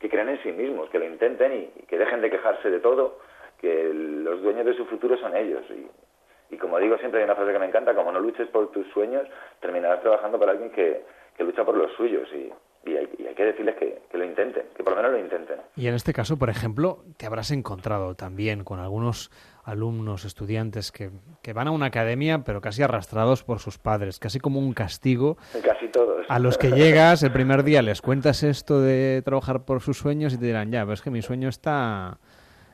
que 0.00 0.08
crean 0.08 0.28
en 0.28 0.40
sí 0.42 0.52
mismos, 0.52 0.88
que 0.90 0.98
lo 1.00 1.06
intenten 1.06 1.52
y, 1.52 1.82
que 1.86 1.98
dejen 1.98 2.20
de 2.20 2.30
quejarse 2.30 2.70
de 2.70 2.78
todo, 2.80 3.18
que 3.60 3.90
los 3.92 4.42
dueños 4.42 4.64
de 4.66 4.74
su 4.74 4.84
futuro 4.86 5.16
son 5.16 5.36
ellos. 5.36 5.62
Y, 5.70 6.54
y 6.54 6.58
como 6.58 6.78
digo 6.78 6.96
siempre 6.98 7.18
hay 7.20 7.24
una 7.24 7.34
frase 7.34 7.52
que 7.52 7.58
me 7.58 7.66
encanta, 7.66 7.94
como 7.94 8.12
no 8.12 8.20
luches 8.20 8.46
por 8.48 8.70
tus 8.70 8.86
sueños, 8.92 9.26
terminarás 9.60 10.00
trabajando 10.02 10.38
para 10.38 10.52
alguien 10.52 10.70
que, 10.70 11.02
que 11.36 11.42
lucha 11.44 11.64
por 11.64 11.76
los 11.76 11.90
suyos 11.94 12.28
y, 12.32 12.52
y 12.86 12.96
hay, 12.96 13.08
y 13.18 13.26
hay 13.26 13.34
que 13.34 13.44
decirles 13.44 13.76
que, 13.76 14.02
que 14.10 14.18
lo 14.18 14.24
intenten, 14.24 14.64
que 14.76 14.82
por 14.82 14.92
lo 14.92 14.96
menos 14.96 15.12
lo 15.12 15.18
intenten. 15.18 15.56
Y 15.76 15.86
en 15.86 15.94
este 15.94 16.12
caso, 16.12 16.36
por 16.36 16.50
ejemplo, 16.50 17.04
te 17.16 17.26
habrás 17.26 17.50
encontrado 17.50 18.14
también 18.14 18.64
con 18.64 18.78
algunos 18.78 19.30
alumnos, 19.64 20.24
estudiantes 20.24 20.92
que, 20.92 21.10
que 21.42 21.52
van 21.52 21.68
a 21.68 21.70
una 21.70 21.86
academia 21.86 22.44
pero 22.44 22.60
casi 22.60 22.82
arrastrados 22.82 23.42
por 23.42 23.58
sus 23.60 23.78
padres, 23.78 24.18
casi 24.18 24.38
como 24.38 24.60
un 24.60 24.74
castigo. 24.74 25.36
Casi 25.64 25.88
todos. 25.88 26.26
A 26.28 26.38
los 26.38 26.58
que 26.58 26.70
llegas 26.70 27.22
el 27.22 27.32
primer 27.32 27.64
día 27.64 27.82
les 27.82 28.00
cuentas 28.00 28.42
esto 28.42 28.80
de 28.80 29.22
trabajar 29.24 29.64
por 29.64 29.80
sus 29.80 29.98
sueños 29.98 30.32
y 30.34 30.38
te 30.38 30.46
dirán, 30.46 30.70
ya, 30.70 30.82
pero 30.82 30.94
es 30.94 31.02
que 31.02 31.10
mi 31.10 31.22
sueño 31.22 31.48
está 31.48 32.18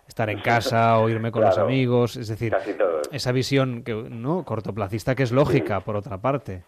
estar 0.07 0.29
en 0.29 0.41
casa 0.41 0.99
o 0.99 1.09
irme 1.09 1.31
con 1.31 1.43
los 1.43 1.57
amigos, 1.57 2.17
es 2.17 2.27
decir, 2.27 2.55
esa 3.13 3.33
visión 3.33 3.83
que 3.85 3.95
no 3.95 4.45
cortoplacista 4.45 5.15
que 5.15 5.23
es 5.23 5.31
lógica 5.31 5.81
por 5.81 5.97
otra 5.97 6.19
parte. 6.19 6.65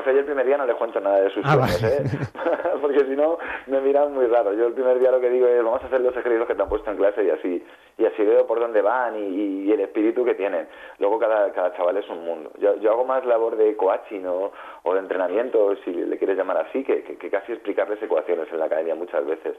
Pasa 0.00 0.10
es 0.10 0.14
que 0.14 0.14
yo 0.14 0.20
el 0.20 0.26
primer 0.26 0.46
día 0.46 0.56
no 0.56 0.66
les 0.66 0.76
cuento 0.76 0.98
nada 1.00 1.20
de 1.20 1.30
sus 1.30 1.44
Ah, 1.44 1.52
sueños. 1.68 1.82
¿eh? 1.82 2.04
Porque 2.80 3.00
si 3.04 3.16
no, 3.16 3.38
me 3.66 3.80
miran 3.80 4.14
muy 4.14 4.26
raro. 4.26 4.52
Yo 4.54 4.66
el 4.68 4.72
primer 4.72 4.98
día 4.98 5.10
lo 5.10 5.20
que 5.20 5.28
digo 5.30 5.46
es, 5.46 5.62
vamos 5.62 5.82
a 5.82 5.86
hacer 5.86 6.00
los 6.00 6.16
ejercicios 6.16 6.46
que 6.46 6.54
te 6.54 6.62
han 6.62 6.68
puesto 6.68 6.90
en 6.90 6.96
clase 6.96 7.22
y 7.24 7.30
así 7.30 7.64
y 7.98 8.06
así 8.06 8.24
veo 8.24 8.46
por 8.46 8.58
dónde 8.58 8.80
van 8.80 9.14
y, 9.16 9.64
y 9.64 9.72
el 9.72 9.80
espíritu 9.80 10.24
que 10.24 10.34
tienen. 10.34 10.66
Luego 10.98 11.18
cada, 11.18 11.52
cada 11.52 11.74
chaval 11.76 11.98
es 11.98 12.08
un 12.08 12.24
mundo. 12.24 12.50
Yo, 12.58 12.76
yo 12.76 12.92
hago 12.92 13.04
más 13.04 13.24
labor 13.26 13.56
de 13.56 13.76
coaching 13.76 14.24
o, 14.24 14.52
o 14.84 14.94
de 14.94 15.00
entrenamiento, 15.00 15.76
si 15.84 15.92
le 15.92 16.16
quieres 16.16 16.38
llamar 16.38 16.56
así, 16.56 16.82
que, 16.82 17.02
que, 17.02 17.16
que 17.18 17.28
casi 17.30 17.52
explicarles 17.52 18.02
ecuaciones 18.02 18.50
en 18.50 18.58
la 18.58 18.64
academia 18.64 18.94
muchas 18.94 19.26
veces. 19.26 19.56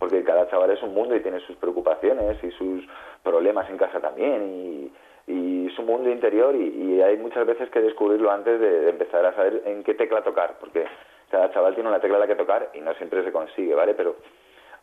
Porque 0.00 0.24
cada 0.24 0.48
chaval 0.50 0.70
es 0.70 0.82
un 0.82 0.92
mundo 0.92 1.14
y 1.14 1.20
tiene 1.20 1.38
sus 1.40 1.56
preocupaciones 1.56 2.42
y 2.42 2.50
sus 2.50 2.84
problemas 3.22 3.70
en 3.70 3.76
casa 3.78 4.00
también 4.00 4.42
y, 4.52 4.92
y 5.26 5.70
su 5.74 5.82
mundo 5.82 6.10
interior 6.10 6.54
y, 6.54 6.68
y 6.68 7.02
hay 7.02 7.16
muchas 7.16 7.46
veces 7.46 7.70
que 7.70 7.80
descubrirlo 7.80 8.30
antes 8.30 8.60
de, 8.60 8.90
empezar 8.90 9.24
a 9.24 9.34
saber 9.34 9.62
en 9.64 9.82
qué 9.82 9.94
tecla 9.94 10.22
tocar, 10.22 10.56
porque 10.60 10.86
cada 11.30 11.50
chaval 11.52 11.74
tiene 11.74 11.88
una 11.88 12.00
tecla 12.00 12.16
a 12.16 12.20
la 12.20 12.26
que 12.26 12.36
tocar 12.36 12.70
y 12.74 12.80
no 12.80 12.94
siempre 12.94 13.24
se 13.24 13.32
consigue, 13.32 13.74
¿vale? 13.74 13.94
Pero 13.94 14.16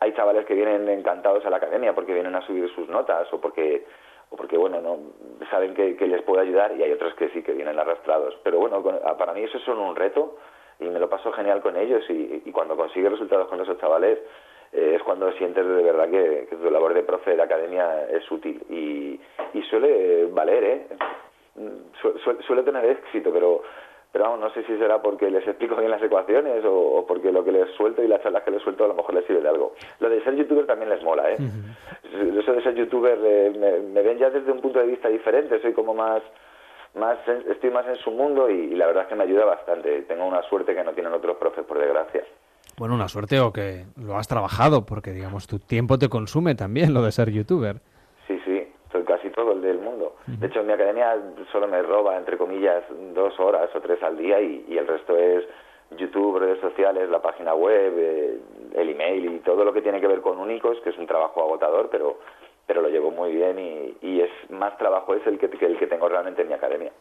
hay 0.00 0.12
chavales 0.14 0.44
que 0.46 0.54
vienen 0.54 0.88
encantados 0.88 1.46
a 1.46 1.50
la 1.50 1.58
academia 1.58 1.94
porque 1.94 2.12
vienen 2.12 2.34
a 2.34 2.44
subir 2.46 2.68
sus 2.74 2.88
notas 2.88 3.32
o 3.32 3.40
porque 3.40 3.86
o 4.30 4.36
porque 4.36 4.56
bueno 4.56 4.80
no 4.80 4.98
saben 5.50 5.74
que, 5.74 5.94
les 6.06 6.22
puede 6.22 6.42
ayudar 6.42 6.74
y 6.76 6.82
hay 6.82 6.90
otros 6.90 7.14
que 7.14 7.28
sí 7.28 7.42
que 7.42 7.52
vienen 7.52 7.78
arrastrados 7.78 8.36
pero 8.42 8.58
bueno 8.58 8.82
para 9.16 9.32
mí 9.32 9.42
eso 9.42 9.58
es 9.58 9.64
solo 9.64 9.82
un 9.82 9.94
reto 9.94 10.38
y 10.80 10.84
me 10.84 10.98
lo 10.98 11.08
paso 11.08 11.30
genial 11.32 11.60
con 11.60 11.76
ellos 11.76 12.02
y, 12.08 12.42
y 12.44 12.50
cuando 12.50 12.76
consigues 12.76 13.12
resultados 13.12 13.46
con 13.48 13.60
esos 13.60 13.78
chavales 13.78 14.18
eh, 14.72 14.94
es 14.96 15.02
cuando 15.02 15.30
sientes 15.32 15.66
de 15.66 15.82
verdad 15.82 16.08
que, 16.10 16.46
que 16.48 16.56
tu 16.56 16.70
labor 16.70 16.94
de 16.94 17.02
profe 17.02 17.36
de 17.36 17.42
academia 17.42 18.06
es 18.10 18.30
útil 18.30 18.62
y, 18.70 19.20
y 19.58 19.62
suele 19.70 20.26
valer 20.26 20.64
eh 20.64 20.86
Su- 22.00 22.18
su- 22.18 22.42
suele 22.46 22.62
tener 22.62 22.84
éxito 22.86 23.30
pero 23.32 23.62
pero 24.10 24.24
vamos, 24.24 24.40
no 24.40 24.50
sé 24.50 24.62
si 24.64 24.76
será 24.76 25.00
porque 25.00 25.30
les 25.30 25.46
explico 25.46 25.74
bien 25.76 25.90
las 25.90 26.02
ecuaciones 26.02 26.62
o, 26.66 26.72
o 26.98 27.06
porque 27.06 27.32
lo 27.32 27.42
que 27.44 27.50
les 27.52 27.70
suelto 27.76 28.02
y 28.02 28.08
las 28.08 28.22
charlas 28.22 28.42
que 28.42 28.50
les 28.50 28.60
suelto 28.62 28.84
a 28.84 28.88
lo 28.88 28.94
mejor 28.94 29.14
les 29.14 29.24
sirve 29.24 29.40
de 29.40 29.48
algo. 29.48 29.72
Lo 30.00 30.10
de 30.10 30.22
ser 30.22 30.34
youtuber 30.34 30.66
también 30.66 30.90
les 30.90 31.02
mola, 31.02 31.30
¿eh? 31.30 31.36
Eso 32.38 32.52
de 32.52 32.62
ser 32.62 32.74
youtuber 32.74 33.18
eh, 33.24 33.52
me, 33.58 33.78
me 33.80 34.02
ven 34.02 34.18
ya 34.18 34.28
desde 34.28 34.52
un 34.52 34.60
punto 34.60 34.80
de 34.80 34.86
vista 34.86 35.08
diferente, 35.08 35.58
soy 35.62 35.72
como 35.72 35.94
más, 35.94 36.22
más 36.94 37.16
estoy 37.48 37.70
más 37.70 37.86
en 37.86 37.96
su 37.96 38.10
mundo 38.10 38.50
y, 38.50 38.54
y 38.72 38.74
la 38.74 38.86
verdad 38.86 39.04
es 39.04 39.08
que 39.08 39.14
me 39.14 39.24
ayuda 39.24 39.46
bastante. 39.46 40.02
Tengo 40.02 40.26
una 40.26 40.42
suerte 40.42 40.74
que 40.74 40.84
no 40.84 40.92
tienen 40.92 41.14
otros 41.14 41.38
profes, 41.38 41.64
por 41.64 41.78
desgracia. 41.78 42.22
Bueno, 42.78 42.94
una 42.94 43.08
suerte 43.08 43.38
o 43.40 43.52
que 43.52 43.84
lo 43.96 44.16
has 44.16 44.28
trabajado, 44.28 44.84
porque 44.86 45.12
digamos 45.12 45.46
tu 45.46 45.58
tiempo 45.58 45.98
te 45.98 46.08
consume 46.08 46.54
también 46.54 46.94
lo 46.94 47.02
de 47.02 47.12
ser 47.12 47.30
youtuber. 47.30 47.76
Sí, 48.26 48.40
sí, 48.44 48.66
soy 48.90 49.04
casi 49.04 49.30
todo 49.30 49.52
el 49.52 49.62
del 49.62 49.78
mundo. 49.78 50.16
De 50.26 50.46
hecho, 50.46 50.60
en 50.60 50.66
mi 50.66 50.72
academia 50.72 51.16
solo 51.50 51.68
me 51.68 51.82
roba, 51.82 52.16
entre 52.16 52.38
comillas, 52.38 52.82
dos 53.14 53.38
horas 53.38 53.68
o 53.74 53.80
tres 53.80 54.02
al 54.02 54.16
día 54.16 54.40
y, 54.40 54.64
y 54.68 54.78
el 54.78 54.86
resto 54.86 55.16
es 55.16 55.44
YouTube, 55.96 56.38
redes 56.38 56.60
sociales, 56.60 57.10
la 57.10 57.20
página 57.20 57.54
web, 57.54 57.92
eh, 57.96 58.38
el 58.74 58.88
email 58.88 59.26
y 59.26 59.38
todo 59.40 59.64
lo 59.64 59.72
que 59.72 59.82
tiene 59.82 60.00
que 60.00 60.06
ver 60.06 60.20
con 60.20 60.38
únicos, 60.38 60.78
que 60.82 60.90
es 60.90 60.98
un 60.98 61.06
trabajo 61.06 61.42
agotador, 61.42 61.88
pero 61.90 62.18
pero 62.66 62.80
lo 62.80 62.88
llevo 62.88 63.10
muy 63.10 63.32
bien 63.32 63.58
y, 63.58 63.96
y 64.00 64.20
es 64.20 64.30
más 64.50 64.78
trabajo 64.78 65.14
es 65.14 65.26
el 65.26 65.38
que, 65.38 65.50
que 65.50 65.66
el 65.66 65.78
que 65.78 65.86
tengo 65.86 66.08
realmente 66.08 66.42
en 66.42 66.48
mi 66.48 66.54
academia. 66.54 66.92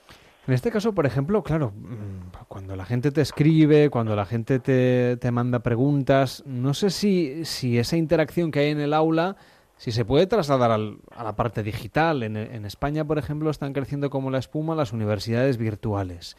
En 0.48 0.54
este 0.56 0.72
caso, 0.72 0.94
por 0.94 1.06
ejemplo, 1.06 1.44
claro, 1.44 1.72
mm, 1.76 2.46
cuando 2.48 2.76
la 2.76 2.86
gente 2.86 3.12
te 3.12 3.22
escribe, 3.22 3.90
cuando 3.90 4.16
la 4.16 4.26
gente 4.26 4.60
te, 4.60 5.18
te 5.18 5.32
manda 5.32 5.60
preguntas, 5.60 6.44
no 6.48 6.74
sé 6.74 6.90
si, 6.90 7.46
si 7.46 7.78
esa 7.78 7.96
interacción 7.96 8.50
que 8.52 8.60
hay 8.62 8.70
en 8.72 8.80
el 8.80 8.94
aula 8.94 9.36
si 9.78 9.92
se 9.92 10.06
puede 10.06 10.28
trasladar 10.28 10.70
al- 10.70 11.00
a 11.10 11.24
la 11.24 11.36
parte 11.36 11.64
digital. 11.64 12.22
En, 12.22 12.38
en 12.38 12.66
España, 12.66 13.04
por 13.04 13.18
ejemplo, 13.18 13.50
están 13.50 13.74
creciendo 13.74 14.12
como 14.12 14.30
la 14.30 14.38
espuma 14.38 14.76
las 14.76 14.94
universidades 14.94 15.58
virtuales. 15.58 16.38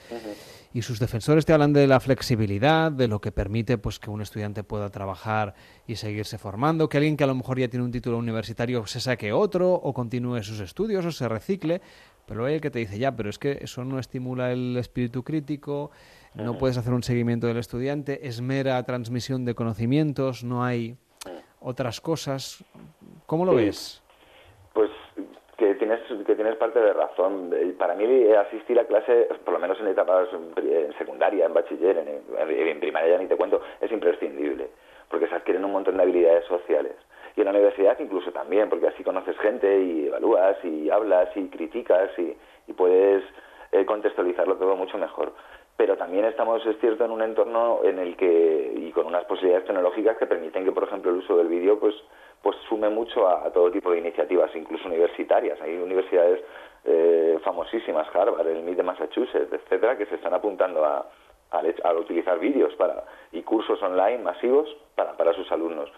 Y 0.73 0.83
sus 0.83 1.01
defensores 1.01 1.45
te 1.45 1.53
hablan 1.53 1.73
de 1.73 1.89
la 1.89 1.99
flexibilidad, 1.99 2.93
de 2.93 3.09
lo 3.09 3.21
que 3.21 3.33
permite 3.33 3.79
pues 3.79 3.99
que 3.99 4.11
un 4.11 4.23
estudiante 4.23 4.63
pueda 4.63 4.91
trabajar 4.91 5.55
y 5.89 5.97
seguirse 5.97 6.39
formando, 6.39 6.89
que 6.89 6.99
alguien 6.99 7.17
que 7.17 7.25
a 7.25 7.27
lo 7.27 7.35
mejor 7.35 7.59
ya 7.59 7.67
tiene 7.69 7.85
un 7.85 7.91
título 7.91 8.17
universitario 8.17 8.87
se 8.87 9.01
saque 9.01 9.33
otro 9.33 9.73
o 9.75 9.93
continúe 9.93 10.41
sus 10.45 10.61
estudios 10.61 11.05
o 11.05 11.11
se 11.11 11.29
recicle. 11.29 11.83
Pero 12.27 12.45
hay 12.45 12.55
el 12.55 12.61
que 12.61 12.71
te 12.71 12.79
dice, 12.79 12.99
ya, 12.99 13.13
pero 13.17 13.29
es 13.31 13.39
que 13.39 13.59
eso 13.61 13.85
no 13.85 13.99
estimula 13.99 14.53
el 14.53 14.77
espíritu 14.77 15.23
crítico, 15.23 15.91
no 16.35 16.57
puedes 16.57 16.79
hacer 16.79 16.93
un 16.95 17.03
seguimiento 17.03 17.47
del 17.47 17.59
estudiante, 17.59 18.27
es 18.27 18.41
mera 18.41 18.83
transmisión 18.85 19.45
de 19.45 19.55
conocimientos, 19.55 20.45
no 20.45 20.65
hay 20.65 20.97
otras 21.61 22.01
cosas. 22.01 22.65
¿Cómo 23.27 23.45
lo 23.45 23.53
Sí. 23.53 23.65
ves? 23.65 24.03
Pues 24.73 24.91
que 25.59 25.75
tienes 25.75 26.01
que 26.27 26.35
tienes 26.35 26.57
parte 26.57 26.81
de 26.81 26.93
razón. 26.93 27.55
Para 27.79 27.95
mí 27.95 28.05
asistir 28.33 28.79
a 28.81 28.87
clase, 28.87 29.29
por 29.45 29.55
lo 29.55 29.61
menos 29.61 29.79
en 29.81 29.89
etapas 29.89 30.29
en 30.57 30.93
secundaria, 30.99 31.47
en 31.47 31.53
bachiller, 31.55 31.99
en, 31.99 32.09
en- 32.09 32.69
en 32.69 32.81
primaria 32.81 33.17
ya 33.17 33.19
ni 33.19 33.27
te 33.27 33.37
cuento, 33.37 33.61
es 33.81 33.93
imprescindible, 33.93 34.69
porque 35.11 35.27
se 35.29 35.35
adquieren 35.35 35.65
un 35.65 35.73
montón 35.73 35.97
de 35.99 36.03
habilidades 36.05 36.47
sociales. 36.47 36.93
Y 37.37 37.41
en 37.41 37.45
la 37.47 37.51
universidad 37.53 37.99
incluso 37.99 38.31
también, 38.33 38.69
porque 38.69 38.89
así 38.89 39.03
conoces 39.03 39.37
gente 39.39 39.81
y 39.81 40.07
evalúas 40.09 40.57
y 40.65 40.91
hablas 40.91 41.29
y 41.37 41.49
criticas 41.49 42.11
y, 42.19 42.37
puedes 42.75 43.23
eh, 43.73 43.85
contextualizarlo 43.85 44.57
todo 44.57 44.77
mucho 44.77 44.97
mejor. 44.99 45.33
Pero 45.77 45.97
también 45.97 46.25
estamos, 46.27 46.65
es 46.67 46.79
cierto, 46.81 47.05
en 47.05 47.11
un 47.11 47.23
entorno 47.23 47.81
en 47.85 47.99
el 47.99 48.17
que, 48.17 48.73
y 48.77 48.91
con 48.93 49.07
unas 49.07 49.25
posibilidades 49.25 49.67
tecnológicas 49.67 50.17
que 50.17 50.27
permiten 50.27 50.65
que, 50.65 50.73
por 50.73 50.85
ejemplo, 50.85 51.11
el 51.11 51.19
uso 51.19 51.37
del 51.37 51.49
vídeo, 51.49 51.79
pues, 51.79 51.95
pues 52.43 52.57
sume 52.69 52.89
mucho 52.89 53.27
a, 53.29 53.47
a 53.47 53.51
todo 53.53 53.71
tipo 53.71 53.91
de 53.91 53.99
iniciativas, 53.99 54.55
incluso 54.55 54.87
universitarias. 54.89 55.61
Hay 55.61 55.77
universidades 55.77 56.41
eh, 56.85 57.39
famosísimas, 57.43 58.07
Harvard, 58.15 58.47
el 58.49 58.63
MIT 58.63 58.77
de 58.79 58.83
Massachusetts, 58.83 59.53
etcétera, 59.53 59.97
que 59.97 60.07
se 60.07 60.15
están 60.17 60.35
apuntando 60.35 60.85
a, 60.85 61.07
hecho- 61.65 61.87
a 61.87 61.93
utilizar 61.95 62.39
vídeos 62.39 62.75
para, 62.77 63.05
y 63.33 63.43
cursos 63.43 63.83
online 63.83 64.19
masivos 64.19 64.69
para, 64.95 65.17
para 65.17 65.33
sus 65.35 65.51
alumnos. 65.53 65.91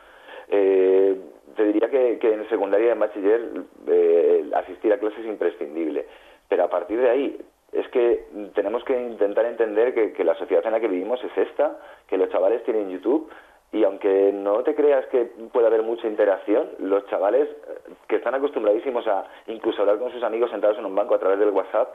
Eh, 0.48 1.16
te 1.56 1.64
diría 1.64 1.89
que, 1.89 2.18
que 2.18 2.32
en 2.34 2.48
secundaria 2.48 2.89
y 2.89 2.90
en 2.90 2.98
bachiller 2.98 3.40
eh, 3.86 4.50
asistir 4.55 4.92
a 4.92 4.98
clases 4.98 5.20
es 5.20 5.26
imprescindible, 5.26 6.06
pero 6.48 6.64
a 6.64 6.68
partir 6.70 7.00
de 7.00 7.10
ahí 7.10 7.39
es 7.73 7.89
que 7.89 8.24
tenemos 8.55 8.84
que 8.84 9.00
intentar 9.00 9.44
entender 9.47 9.94
que, 9.94 10.12
que 10.12 10.24
la 10.24 10.34
sociedad 10.36 10.64
en 10.66 10.73
la 10.73 10.81
que 10.81 10.89
vivimos 10.89 11.23
es 11.24 11.36
esta, 11.36 11.78
que 12.08 12.16
los 12.18 12.28
chavales 12.31 12.62
tienen 12.64 12.90
YouTube 12.90 13.31
y 13.73 13.82
aunque 13.82 14.31
no 14.32 14.62
te 14.62 14.74
creas 14.76 15.05
que 15.06 15.24
pueda 15.52 15.66
haber 15.66 15.82
mucha 15.82 16.06
interacción, 16.06 16.68
los 16.78 17.06
chavales 17.06 17.48
eh, 17.48 17.92
que 18.08 18.16
están 18.16 18.34
acostumbradísimos 18.34 19.06
a 19.08 19.24
incluso 19.48 19.81
hablar 19.82 19.98
con 19.98 20.12
sus 20.12 20.23
amigos 20.23 20.50
sentados 20.50 20.78
en 20.78 20.86
un 20.86 20.94
banco 20.94 21.14
a 21.14 21.18
través 21.18 21.39
del 21.39 21.50
WhatsApp, 21.50 21.94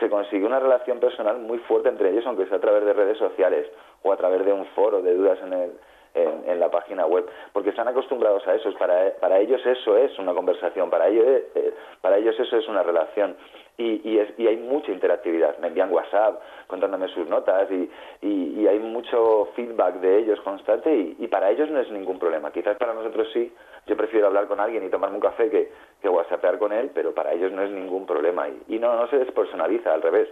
se 0.00 0.08
consigue 0.08 0.44
una 0.44 0.58
relación 0.58 0.98
personal 0.98 1.38
muy 1.38 1.58
fuerte 1.58 1.88
entre 1.88 2.10
ellos, 2.10 2.26
aunque 2.26 2.46
sea 2.46 2.56
a 2.56 2.60
través 2.60 2.84
de 2.84 2.92
redes 2.92 3.18
sociales 3.18 3.68
o 4.02 4.12
a 4.12 4.16
través 4.16 4.44
de 4.44 4.52
un 4.52 4.64
foro 4.74 5.02
de 5.02 5.14
dudas 5.14 5.38
en, 5.44 5.52
el- 5.52 5.72
en, 6.14 6.44
en 6.46 6.60
la 6.60 6.70
página 6.70 7.06
web, 7.06 7.26
porque 7.52 7.70
están 7.70 7.88
acostumbrados 7.88 8.46
a 8.46 8.54
eso. 8.54 8.72
Para, 8.78 9.12
para 9.20 9.38
ellos 9.40 9.64
eso 9.66 9.96
es 9.96 10.18
una 10.18 10.34
conversación, 10.34 10.90
para 10.90 11.08
ellos, 11.08 11.24
eh, 11.54 11.74
para 12.00 12.18
ellos 12.18 12.38
eso 12.38 12.56
es 12.56 12.68
una 12.68 12.82
relación. 12.82 13.36
Y, 13.78 14.02
y, 14.08 14.18
es- 14.18 14.38
y 14.38 14.46
hay 14.46 14.56
mucha 14.58 14.92
interactividad. 14.92 15.56
Me 15.58 15.68
envían 15.68 15.90
WhatsApp 15.92 16.40
contándome 16.66 17.08
sus 17.08 17.26
notas 17.26 17.70
y, 17.70 17.90
y- 18.20 18.60
y 18.60 18.66
hay 18.68 18.78
mucho 18.78 19.48
feedback 19.56 19.94
de 19.96 20.18
ellos 20.18 20.40
constante 20.42 20.94
y, 21.18 21.26
para 21.28 21.50
ellos 21.50 21.70
no 21.70 21.80
es 21.80 21.90
ningún 21.90 22.18
problema. 22.18 22.50
Quizás 22.52 22.76
para 22.76 22.92
nosotros 22.94 23.28
sí. 23.32 23.52
Yo 23.86 23.96
prefiero 23.96 24.26
hablar 24.28 24.46
con 24.46 24.60
alguien 24.60 24.84
y 24.84 24.90
tomarme 24.90 25.16
un 25.16 25.22
café 25.22 25.50
que, 25.50 25.72
que 26.00 26.08
whatsappear 26.08 26.58
con 26.58 26.72
él, 26.72 26.90
pero 26.94 27.12
para 27.14 27.32
ellos 27.32 27.50
no 27.50 27.62
es 27.62 27.70
ningún 27.70 28.06
problema. 28.06 28.48
Y, 28.48 28.76
y 28.76 28.78
no, 28.78 28.94
no 28.94 29.08
se 29.08 29.18
despersonaliza, 29.18 29.92
al 29.92 30.02
revés. 30.02 30.28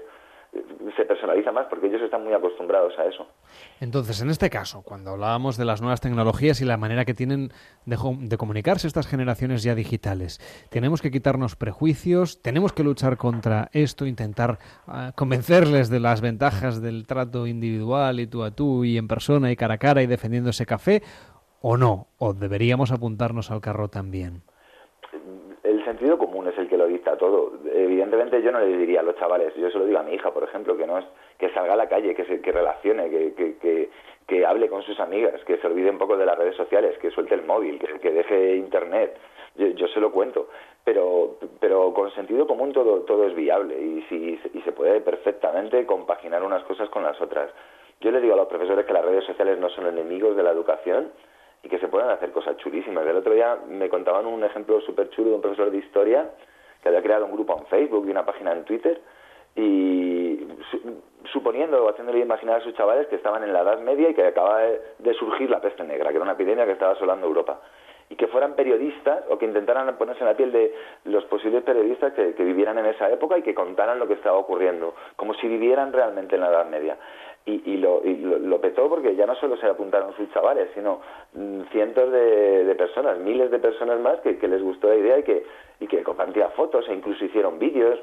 Se 0.97 1.05
personaliza 1.05 1.53
más 1.53 1.67
porque 1.69 1.87
ellos 1.87 2.03
están 2.03 2.25
muy 2.25 2.33
acostumbrados 2.33 2.99
a 2.99 3.05
eso. 3.05 3.27
Entonces, 3.81 4.21
en 4.21 4.31
este 4.31 4.51
caso, 4.51 4.83
cuando 4.83 5.13
hablábamos 5.13 5.57
de 5.57 5.65
las 5.65 5.81
nuevas 5.81 6.01
tecnologías 6.01 6.61
y 6.61 6.65
la 6.65 6.77
manera 6.77 7.05
que 7.05 7.15
tienen 7.15 7.53
de, 7.87 8.37
comunicarse 8.37 8.89
estas 8.89 9.07
generaciones 9.07 9.63
ya 9.63 9.75
digitales, 9.75 10.41
tenemos 10.69 11.01
que 11.01 11.11
quitarnos 11.11 11.55
prejuicios, 11.55 12.43
tenemos 12.43 12.73
que 12.73 12.83
luchar 12.83 13.17
contra 13.17 13.69
esto, 13.73 14.07
intentar 14.07 14.59
ah, 14.87 15.13
convencerles 15.15 15.89
de 15.89 16.01
las 16.01 16.21
ventajas 16.21 16.83
del 16.83 17.07
trato 17.07 17.47
individual 17.47 18.19
y 18.19 18.27
tú 18.27 18.43
a 18.43 18.51
tú 18.51 18.85
y 18.85 18.99
en 18.99 19.07
persona 19.07 19.53
y 19.53 19.57
cara 19.57 19.75
a 19.75 19.79
cara 19.79 20.03
y 20.03 20.07
defendiendo 20.07 20.51
ese 20.51 20.67
café, 20.67 21.03
o 21.63 21.77
no, 21.77 22.09
o 22.19 22.35
deberíamos 22.35 22.91
apuntarnos 22.91 23.51
al 23.51 23.61
carro 23.61 23.89
también. 23.89 24.43
el 25.63 25.85
sentido 25.85 26.19
común 26.19 26.40
el 26.61 26.69
que 26.69 26.77
lo 26.77 26.87
dicta 26.87 27.17
todo. 27.17 27.53
Evidentemente 27.73 28.41
yo 28.43 28.53
no 28.53 28.61
le 28.61 28.77
diría 28.77 29.01
a 29.01 29.03
los 29.03 29.17
chavales, 29.17 29.55
yo 29.57 29.71
se 29.71 29.79
lo 29.79 29.87
digo 29.87 29.99
a 29.99 30.03
mi 30.03 30.15
hija, 30.15 30.33
por 30.33 30.45
ejemplo, 30.45 30.77
que 30.77 30.87
no 30.87 30.99
es 30.99 31.05
que 31.39 31.51
salga 31.51 31.73
a 31.73 31.77
la 31.77 31.89
calle, 31.89 32.15
que 32.15 32.25
se 32.25 32.41
que 32.41 32.53
relacione, 32.53 33.11
que, 33.11 33.35
que, 33.35 33.57
que, 33.59 33.91
que 34.27 34.47
hable 34.47 34.69
con 34.69 34.83
sus 34.83 35.01
amigas, 35.01 35.43
que 35.45 35.57
se 35.57 35.67
olvide 35.67 35.91
un 35.91 35.99
poco 35.99 36.17
de 36.17 36.27
las 36.27 36.39
redes 36.39 36.55
sociales, 36.57 36.97
que 36.99 37.11
suelte 37.11 37.35
el 37.35 37.43
móvil, 37.43 37.79
que, 37.79 37.99
que 37.99 38.13
deje 38.13 38.57
internet. 38.57 39.17
Yo, 39.57 39.67
yo 39.69 39.89
se 39.89 40.01
lo 40.01 40.13
cuento, 40.13 40.49
pero 40.85 41.37
pero 41.59 41.93
con 41.93 42.11
sentido 42.13 42.47
común 42.47 42.73
todo 42.73 43.01
todo 43.01 43.27
es 43.27 43.35
viable 43.35 43.81
y 43.81 44.03
si 44.09 44.41
y 44.55 44.63
se 44.63 44.73
puede 44.73 45.01
perfectamente 45.01 45.85
compaginar 45.87 46.45
unas 46.45 46.63
cosas 46.65 46.89
con 46.91 47.03
las 47.03 47.21
otras. 47.21 47.51
Yo 48.01 48.11
le 48.11 48.21
digo 48.21 48.35
a 48.35 48.37
los 48.37 48.47
profesores 48.47 48.87
que 48.87 48.93
las 48.93 49.05
redes 49.05 49.25
sociales 49.25 49.59
no 49.59 49.69
son 49.71 49.87
enemigos 49.87 50.37
de 50.37 50.43
la 50.43 50.53
educación 50.53 51.11
y 51.63 51.69
que 51.69 51.79
se 51.79 51.89
pueden 51.89 52.09
hacer 52.11 52.31
cosas 52.31 52.57
chulísimas. 52.59 53.07
El 53.07 53.17
otro 53.17 53.35
día 53.35 53.59
me 53.69 53.89
contaban 53.89 54.27
un 54.27 54.43
ejemplo 54.45 54.81
súper 54.81 55.11
chulo 55.11 55.31
de 55.31 55.35
un 55.37 55.43
profesor 55.43 55.71
de 55.71 55.79
historia 55.79 56.31
que 56.83 56.89
había 56.89 57.03
creado 57.03 57.27
un 57.27 57.33
grupo 57.33 57.57
en 57.59 57.67
Facebook 57.67 58.07
y 58.07 58.11
una 58.11 58.25
página 58.25 58.53
en 58.53 58.65
Twitter 58.65 59.01
y 59.57 60.47
su- 60.71 61.03
suponiendo 61.33 61.85
o 61.85 61.89
haciéndole 61.91 62.21
imaginar 62.21 62.61
a 62.61 62.65
sus 62.65 62.75
chavales 62.75 63.07
que 63.09 63.17
estaban 63.17 63.43
en 63.43 63.53
la 63.53 63.61
Edad 63.61 63.81
Media 63.81 64.11
y 64.11 64.15
que 64.15 64.25
acababa 64.25 64.61
de, 64.61 64.81
de 64.99 65.15
surgir 65.15 65.51
la 65.51 65.61
peste 65.61 65.83
negra, 65.85 66.11
que 66.11 66.17
era 66.17 66.23
una 66.25 66.33
epidemia 66.33 66.65
que 66.67 66.73
estaba 66.73 66.93
asolando 66.93 67.27
Europa. 67.27 67.61
Y 68.09 68.17
que 68.17 68.27
fueran 68.27 68.55
periodistas 68.55 69.23
o 69.29 69.39
que 69.39 69.45
intentaran 69.47 69.97
ponerse 69.97 70.23
en 70.23 70.27
la 70.27 70.37
piel 70.37 70.51
de 70.51 70.75
los 71.05 71.25
posibles 71.27 71.63
periodistas 71.63 72.13
que, 72.15 72.35
que 72.35 72.43
vivieran 72.43 72.77
en 72.79 72.87
esa 72.87 73.09
época 73.09 73.39
y 73.39 73.43
que 73.43 73.55
contaran 73.55 74.01
lo 74.01 74.09
que 74.09 74.15
estaba 74.15 74.37
ocurriendo, 74.37 74.95
como 75.15 75.33
si 75.35 75.47
vivieran 75.47 75.93
realmente 75.93 76.35
en 76.35 76.41
la 76.41 76.49
Edad 76.49 76.67
Media. 76.67 76.97
Y, 77.47 77.63
y, 77.73 77.77
lo, 77.79 78.03
y 78.05 78.17
lo, 78.17 78.39
lo 78.39 78.61
petó 78.61 78.89
porque 78.91 79.17
ya 79.17 79.25
no 79.27 79.35
solo 79.35 79.57
se 79.57 79.67
apuntaron 79.67 80.15
sus 80.15 80.31
chavales, 80.33 80.69
sino 80.75 81.01
mm, 81.33 81.63
cientos 81.73 82.13
de, 82.13 82.75
personas, 82.77 83.19
miles 83.19 83.51
de 83.51 83.59
personas 83.59 83.99
más 83.99 84.21
que, 84.21 84.37
que 84.39 84.47
les 84.47 84.63
gustó 84.63 84.89
la 84.89 84.97
idea 84.97 85.19
y 85.19 85.23
que, 85.23 85.45
y 85.81 85.87
que 85.87 86.03
compartían 86.03 86.51
fotos 86.53 86.87
e 86.89 86.93
incluso 86.95 87.25
hicieron 87.25 87.59
vídeos 87.59 87.99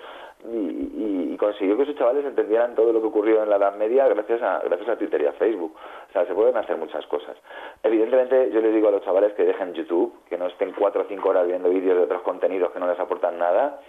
y, 0.51 0.57
y- 0.57 1.29
y 1.33 1.37
consiguió 1.37 1.77
que 1.77 1.85
sus 1.85 1.95
chavales 1.95 2.25
entendieran 2.25 2.73
todo 2.73 2.91
lo 2.91 2.99
que 2.99 3.07
ocurrió 3.07 3.43
en 3.43 3.49
la 3.51 3.57
Edad 3.57 3.75
Media 3.77 4.07
gracias 4.07 4.41
a, 4.41 4.59
gracias 4.65 4.89
a 4.89 4.95
Twitter 4.97 5.21
y 5.21 5.25
a 5.27 5.33
Facebook. 5.33 5.75
O 6.09 6.11
sea, 6.13 6.25
se 6.25 6.33
pueden 6.33 6.57
hacer 6.57 6.75
muchas 6.77 7.05
cosas. 7.05 7.37
Evidentemente, 7.83 8.49
yo 8.51 8.59
les 8.59 8.73
digo 8.73 8.87
a 8.87 8.91
los 8.91 9.03
chavales 9.03 9.33
que 9.33 9.45
dejen 9.45 9.73
YouTube, 9.75 10.13
que 10.29 10.37
no 10.39 10.47
estén 10.47 10.71
cuatro 10.73 11.03
o 11.03 11.05
cinco 11.07 11.29
horas 11.29 11.45
viendo 11.47 11.69
vídeos 11.69 11.95
de 11.95 12.03
otros 12.05 12.23
contenidos 12.23 12.71
que 12.71 12.79
no 12.79 12.87
les 12.87 12.99
aportan 12.99 13.37
nada 13.37 13.79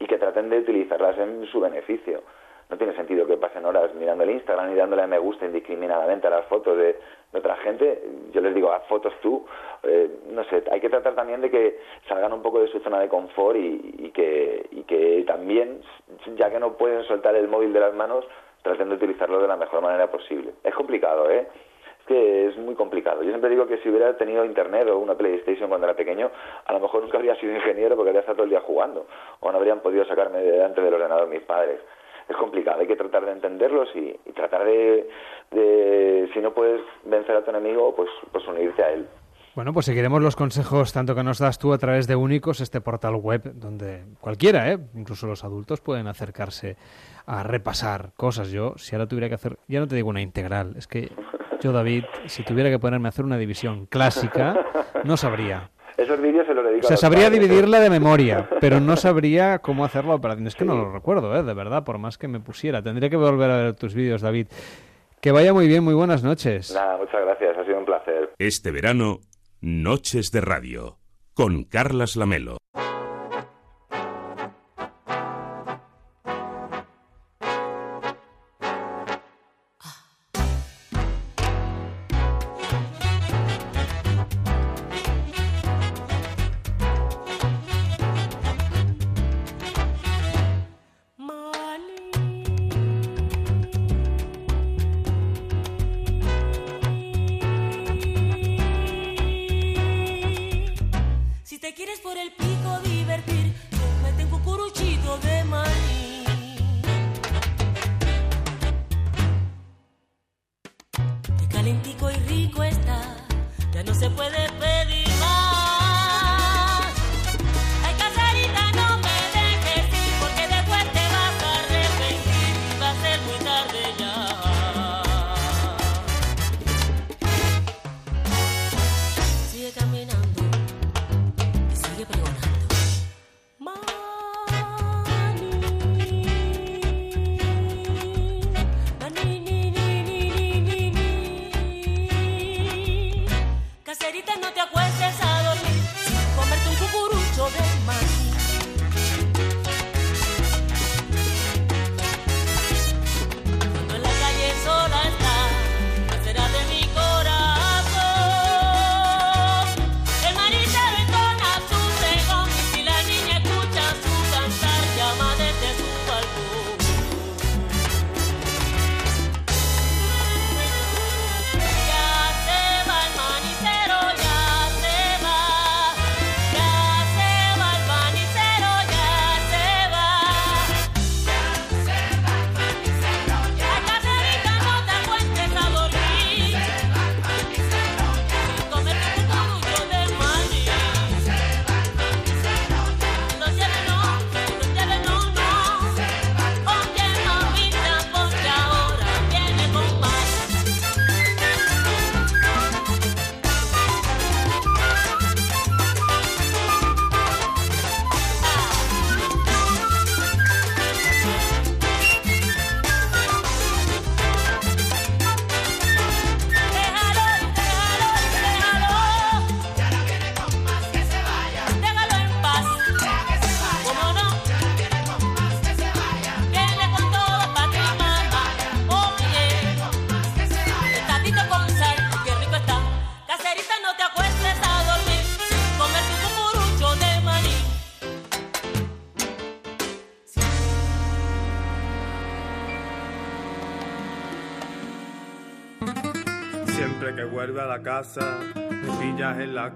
y 0.00 0.06
que 0.06 0.16
traten 0.18 0.48
de 0.48 0.58
utilizarlas 0.60 1.18
en 1.18 1.44
su 1.46 1.60
beneficio. 1.60 2.22
No 2.74 2.78
tiene 2.78 2.96
sentido 2.96 3.24
que 3.24 3.36
pasen 3.36 3.64
horas 3.64 3.94
mirando 3.94 4.24
el 4.24 4.30
Instagram 4.30 4.72
y 4.72 4.74
dándole 4.74 5.06
me 5.06 5.20
gusta 5.20 5.46
indiscriminadamente 5.46 6.26
a 6.26 6.30
las 6.30 6.44
fotos 6.46 6.76
de, 6.76 6.98
de 7.32 7.38
otra 7.38 7.54
gente. 7.58 8.02
Yo 8.32 8.40
les 8.40 8.52
digo, 8.52 8.72
haz 8.72 8.84
fotos 8.88 9.14
tú. 9.22 9.46
Eh, 9.84 10.10
no 10.32 10.42
sé, 10.42 10.64
hay 10.72 10.80
que 10.80 10.88
tratar 10.88 11.14
también 11.14 11.40
de 11.40 11.52
que 11.52 11.78
salgan 12.08 12.32
un 12.32 12.42
poco 12.42 12.58
de 12.60 12.66
su 12.66 12.80
zona 12.80 12.98
de 12.98 13.08
confort 13.08 13.56
y, 13.56 13.94
y 13.96 14.10
que, 14.10 14.66
y 14.72 14.82
que 14.82 15.22
también, 15.24 15.82
ya 16.34 16.50
que 16.50 16.58
no 16.58 16.72
pueden 16.72 17.04
soltar 17.04 17.36
el 17.36 17.46
móvil 17.46 17.72
de 17.72 17.78
las 17.78 17.94
manos, 17.94 18.26
traten 18.62 18.88
de 18.88 18.96
utilizarlo 18.96 19.40
de 19.40 19.46
la 19.46 19.56
mejor 19.56 19.80
manera 19.80 20.10
posible. 20.10 20.54
Es 20.64 20.74
complicado, 20.74 21.30
¿eh? 21.30 21.46
Es 22.00 22.06
que 22.08 22.46
es 22.48 22.56
muy 22.56 22.74
complicado. 22.74 23.22
Yo 23.22 23.28
siempre 23.28 23.50
digo 23.50 23.68
que 23.68 23.78
si 23.78 23.88
hubiera 23.88 24.16
tenido 24.16 24.44
internet 24.44 24.88
o 24.88 24.98
una 24.98 25.14
PlayStation 25.14 25.68
cuando 25.68 25.86
era 25.86 25.94
pequeño, 25.94 26.28
a 26.64 26.72
lo 26.72 26.80
mejor 26.80 27.02
nunca 27.02 27.18
habría 27.18 27.36
sido 27.36 27.54
ingeniero 27.54 27.94
porque 27.94 28.08
habría 28.08 28.20
estado 28.22 28.38
todo 28.38 28.44
el 28.44 28.50
día 28.50 28.62
jugando. 28.62 29.06
O 29.38 29.52
no 29.52 29.58
habrían 29.58 29.78
podido 29.78 30.04
sacarme 30.06 30.38
de 30.38 30.50
delante 30.50 30.80
del 30.80 30.94
ordenador 30.94 31.28
mis 31.28 31.42
padres. 31.42 31.78
Es 32.28 32.36
complicado, 32.36 32.80
hay 32.80 32.86
que 32.86 32.96
tratar 32.96 33.24
de 33.26 33.32
entenderlos 33.32 33.88
y, 33.94 34.12
tratar 34.32 34.64
de, 34.64 35.08
de, 35.50 36.30
si 36.32 36.40
no 36.40 36.52
puedes 36.52 36.80
vencer 37.04 37.36
a 37.36 37.44
tu 37.44 37.50
enemigo, 37.50 37.94
pues, 37.94 38.10
pues 38.32 38.46
unirte 38.46 38.82
a 38.82 38.92
él. 38.92 39.06
Bueno, 39.54 39.72
pues 39.72 39.86
seguiremos 39.86 40.20
los 40.20 40.34
consejos 40.34 40.92
tanto 40.92 41.14
que 41.14 41.22
nos 41.22 41.38
das 41.38 41.60
tú 41.60 41.72
a 41.72 41.78
través 41.78 42.08
de 42.08 42.16
Únicos, 42.16 42.60
este 42.60 42.80
portal 42.80 43.14
web 43.14 43.52
donde 43.54 44.02
cualquiera, 44.20 44.72
¿eh? 44.72 44.78
incluso 44.96 45.28
los 45.28 45.44
adultos, 45.44 45.80
pueden 45.80 46.08
acercarse 46.08 46.76
a 47.24 47.44
repasar 47.44 48.10
cosas. 48.16 48.50
Yo, 48.50 48.74
si 48.76 48.96
ahora 48.96 49.06
tuviera 49.06 49.28
que 49.28 49.36
hacer, 49.36 49.58
ya 49.68 49.78
no 49.78 49.86
te 49.86 49.94
digo 49.94 50.08
una 50.08 50.22
integral, 50.22 50.74
es 50.76 50.88
que 50.88 51.12
yo, 51.60 51.70
David, 51.72 52.04
si 52.26 52.42
tuviera 52.42 52.68
que 52.68 52.80
ponerme 52.80 53.06
a 53.06 53.10
hacer 53.10 53.24
una 53.24 53.38
división 53.38 53.86
clásica, 53.86 54.66
no 55.04 55.16
sabría. 55.16 55.70
Esos 55.96 56.20
vídeos 56.20 56.46
se 56.46 56.54
los 56.54 56.64
dedico 56.64 56.86
O 56.86 56.86
a 56.86 56.88
sea, 56.88 56.94
los 56.94 57.00
sabría 57.00 57.24
padres. 57.26 57.40
dividirla 57.40 57.80
de 57.80 57.90
memoria, 57.90 58.48
pero 58.60 58.80
no 58.80 58.96
sabría 58.96 59.58
cómo 59.60 59.84
hacer 59.84 60.04
la 60.04 60.14
operación. 60.14 60.46
Es 60.46 60.54
que 60.56 60.64
no 60.64 60.74
lo 60.76 60.92
recuerdo, 60.92 61.36
¿eh? 61.36 61.42
De 61.42 61.54
verdad, 61.54 61.84
por 61.84 61.98
más 61.98 62.18
que 62.18 62.26
me 62.28 62.40
pusiera. 62.40 62.82
Tendría 62.82 63.08
que 63.10 63.16
volver 63.16 63.50
a 63.50 63.56
ver 63.58 63.74
tus 63.74 63.94
vídeos, 63.94 64.22
David. 64.22 64.48
Que 65.20 65.30
vaya 65.32 65.52
muy 65.54 65.66
bien, 65.68 65.84
muy 65.84 65.94
buenas 65.94 66.22
noches. 66.22 66.74
Nada, 66.74 66.96
muchas 66.98 67.20
gracias, 67.24 67.56
ha 67.56 67.64
sido 67.64 67.78
un 67.78 67.84
placer. 67.84 68.30
Este 68.38 68.70
verano, 68.70 69.20
Noches 69.60 70.30
de 70.32 70.40
Radio, 70.40 70.98
con 71.32 71.64
Carlas 71.64 72.16
Lamelo. 72.16 72.58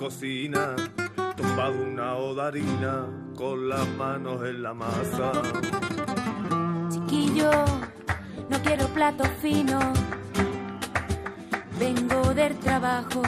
Cocina, 0.09 0.75
tumbado 1.37 1.83
una 1.83 2.17
oda 2.17 2.47
harina, 2.47 3.05
con 3.37 3.69
las 3.69 3.87
manos 3.89 4.41
en 4.43 4.63
la 4.63 4.73
masa. 4.73 5.33
Chiquillo, 6.91 7.51
no 8.49 8.59
quiero 8.63 8.87
plato 8.95 9.25
fino. 9.43 9.79
Vengo 11.79 12.33
del 12.33 12.57
trabajo 12.57 13.21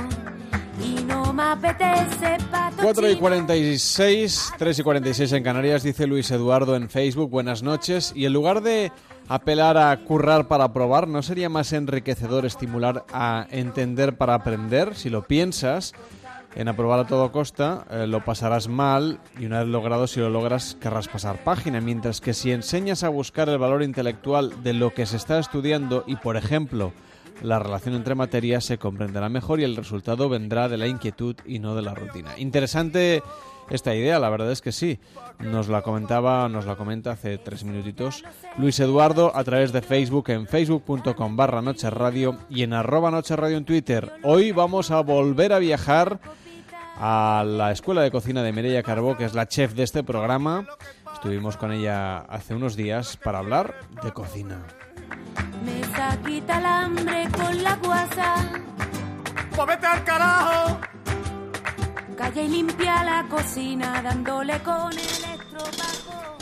y 0.82 1.04
no 1.04 1.34
me 1.34 1.42
apetece 1.42 2.38
pato 2.50 2.82
4 2.82 3.08
y 3.08 3.10
chino. 3.10 3.20
46, 3.20 4.52
3 4.56 4.78
y 4.78 4.82
46 4.82 5.32
en 5.32 5.44
Canarias, 5.44 5.82
dice 5.82 6.06
Luis 6.06 6.30
Eduardo 6.30 6.76
en 6.76 6.88
Facebook, 6.88 7.28
buenas 7.28 7.62
noches. 7.62 8.14
Y 8.16 8.24
en 8.24 8.32
lugar 8.32 8.62
de 8.62 8.90
apelar 9.28 9.76
a 9.76 9.94
currar 10.02 10.48
para 10.48 10.72
probar, 10.72 11.08
¿no 11.08 11.20
sería 11.20 11.50
más 11.50 11.74
enriquecedor 11.74 12.46
estimular 12.46 13.04
a 13.12 13.46
entender 13.50 14.16
para 14.16 14.32
aprender? 14.32 14.94
Si 14.94 15.10
lo 15.10 15.24
piensas, 15.24 15.92
en 16.54 16.68
aprobar 16.68 17.00
a 17.00 17.06
todo 17.06 17.30
costa, 17.32 17.86
eh, 17.90 18.06
lo 18.06 18.24
pasarás 18.24 18.68
mal 18.68 19.20
y 19.38 19.46
una 19.46 19.60
vez 19.60 19.68
logrado, 19.68 20.06
si 20.06 20.20
lo 20.20 20.30
logras, 20.30 20.76
querrás 20.80 21.08
pasar 21.08 21.44
página. 21.44 21.80
Mientras 21.80 22.20
que 22.20 22.34
si 22.34 22.50
enseñas 22.52 23.04
a 23.04 23.08
buscar 23.08 23.48
el 23.48 23.58
valor 23.58 23.82
intelectual 23.82 24.62
de 24.62 24.72
lo 24.72 24.92
que 24.92 25.06
se 25.06 25.16
está 25.16 25.38
estudiando 25.38 26.04
y, 26.06 26.16
por 26.16 26.36
ejemplo, 26.36 26.92
la 27.42 27.58
relación 27.58 27.94
entre 27.94 28.14
materias 28.14 28.64
se 28.64 28.78
comprenderá 28.78 29.28
mejor 29.28 29.60
y 29.60 29.64
el 29.64 29.76
resultado 29.76 30.28
vendrá 30.28 30.68
de 30.68 30.76
la 30.76 30.88
inquietud 30.88 31.36
y 31.46 31.58
no 31.58 31.74
de 31.74 31.82
la 31.82 31.94
rutina. 31.94 32.38
Interesante 32.38 33.22
esta 33.70 33.94
idea, 33.94 34.18
la 34.18 34.28
verdad 34.28 34.50
es 34.50 34.60
que 34.60 34.72
sí. 34.72 35.00
Nos 35.38 35.68
la 35.68 35.82
comentaba, 35.82 36.48
nos 36.48 36.66
la 36.66 36.76
comenta 36.76 37.12
hace 37.12 37.38
tres 37.38 37.64
minutitos 37.64 38.24
Luis 38.58 38.78
Eduardo 38.80 39.34
a 39.34 39.42
través 39.44 39.72
de 39.72 39.80
Facebook 39.80 40.30
en 40.30 40.46
facebook.com 40.46 41.36
barra 41.36 41.62
Noche 41.62 41.88
Radio 41.88 42.36
y 42.50 42.62
en 42.62 42.72
arroba 42.72 43.10
Noche 43.10 43.36
Radio 43.36 43.56
en 43.56 43.64
Twitter. 43.64 44.12
Hoy 44.22 44.52
vamos 44.52 44.90
a 44.90 45.00
volver 45.00 45.52
a 45.52 45.58
viajar 45.58 46.20
a 46.98 47.44
la 47.46 47.72
Escuela 47.72 48.02
de 48.02 48.10
Cocina 48.10 48.42
de 48.42 48.52
Mireia 48.52 48.82
Carbó, 48.82 49.16
que 49.16 49.24
es 49.24 49.34
la 49.34 49.48
chef 49.48 49.72
de 49.72 49.84
este 49.84 50.02
programa. 50.02 50.66
Estuvimos 51.14 51.56
con 51.56 51.72
ella 51.72 52.18
hace 52.18 52.54
unos 52.54 52.76
días 52.76 53.16
para 53.16 53.38
hablar 53.38 53.74
de 54.02 54.12
cocina. 54.12 54.58
Me 55.64 55.80
quita 56.28 56.58
el 56.58 56.66
hambre 56.66 57.28
con 57.36 57.62
la 57.62 57.76
guasa. 57.76 58.34
¡Pues 59.54 59.66
vete 59.66 59.86
al 59.86 60.04
carajo! 60.04 60.80
Calla 62.20 62.42
y 62.42 62.48
limpia 62.48 63.02
la 63.02 63.26
cocina 63.30 64.02
dándole 64.02 64.58
con 64.62 64.92
el 64.92 64.98
estropajo. 64.98 66.36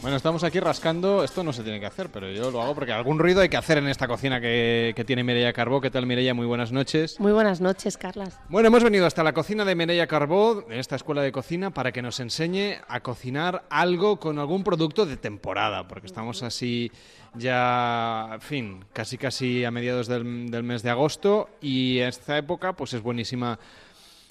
Bueno, 0.00 0.16
estamos 0.16 0.42
aquí 0.42 0.58
rascando. 0.58 1.22
Esto 1.22 1.44
no 1.44 1.52
se 1.52 1.62
tiene 1.62 1.78
que 1.78 1.84
hacer, 1.84 2.08
pero 2.10 2.30
yo 2.30 2.50
lo 2.50 2.62
hago 2.62 2.74
porque 2.74 2.92
algún 2.92 3.18
ruido 3.18 3.42
hay 3.42 3.50
que 3.50 3.58
hacer 3.58 3.76
en 3.76 3.88
esta 3.88 4.08
cocina 4.08 4.40
que, 4.40 4.94
que 4.96 5.04
tiene 5.04 5.22
Mireia 5.22 5.52
Carbó. 5.52 5.82
¿Qué 5.82 5.90
tal, 5.90 6.06
Mireia? 6.06 6.32
Muy 6.32 6.46
buenas 6.46 6.72
noches. 6.72 7.20
Muy 7.20 7.32
buenas 7.32 7.60
noches, 7.60 7.98
Carlas. 7.98 8.40
Bueno, 8.48 8.68
hemos 8.68 8.82
venido 8.82 9.04
hasta 9.04 9.22
la 9.22 9.34
cocina 9.34 9.66
de 9.66 9.74
Mireia 9.74 10.06
Carbó, 10.06 10.64
en 10.70 10.78
esta 10.78 10.96
escuela 10.96 11.20
de 11.20 11.30
cocina, 11.30 11.68
para 11.68 11.92
que 11.92 12.00
nos 12.00 12.20
enseñe 12.20 12.80
a 12.88 13.00
cocinar 13.00 13.64
algo 13.68 14.18
con 14.18 14.38
algún 14.38 14.64
producto 14.64 15.04
de 15.04 15.18
temporada, 15.18 15.86
porque 15.86 16.06
estamos 16.06 16.42
así 16.42 16.90
ya, 17.34 18.30
en 18.32 18.40
fin, 18.40 18.84
casi 18.94 19.18
casi 19.18 19.64
a 19.66 19.70
mediados 19.70 20.08
del, 20.08 20.50
del 20.50 20.62
mes 20.62 20.82
de 20.82 20.88
agosto 20.88 21.50
y 21.60 21.98
esta 21.98 22.38
época 22.38 22.72
pues 22.72 22.94
es 22.94 23.02
buenísima 23.02 23.58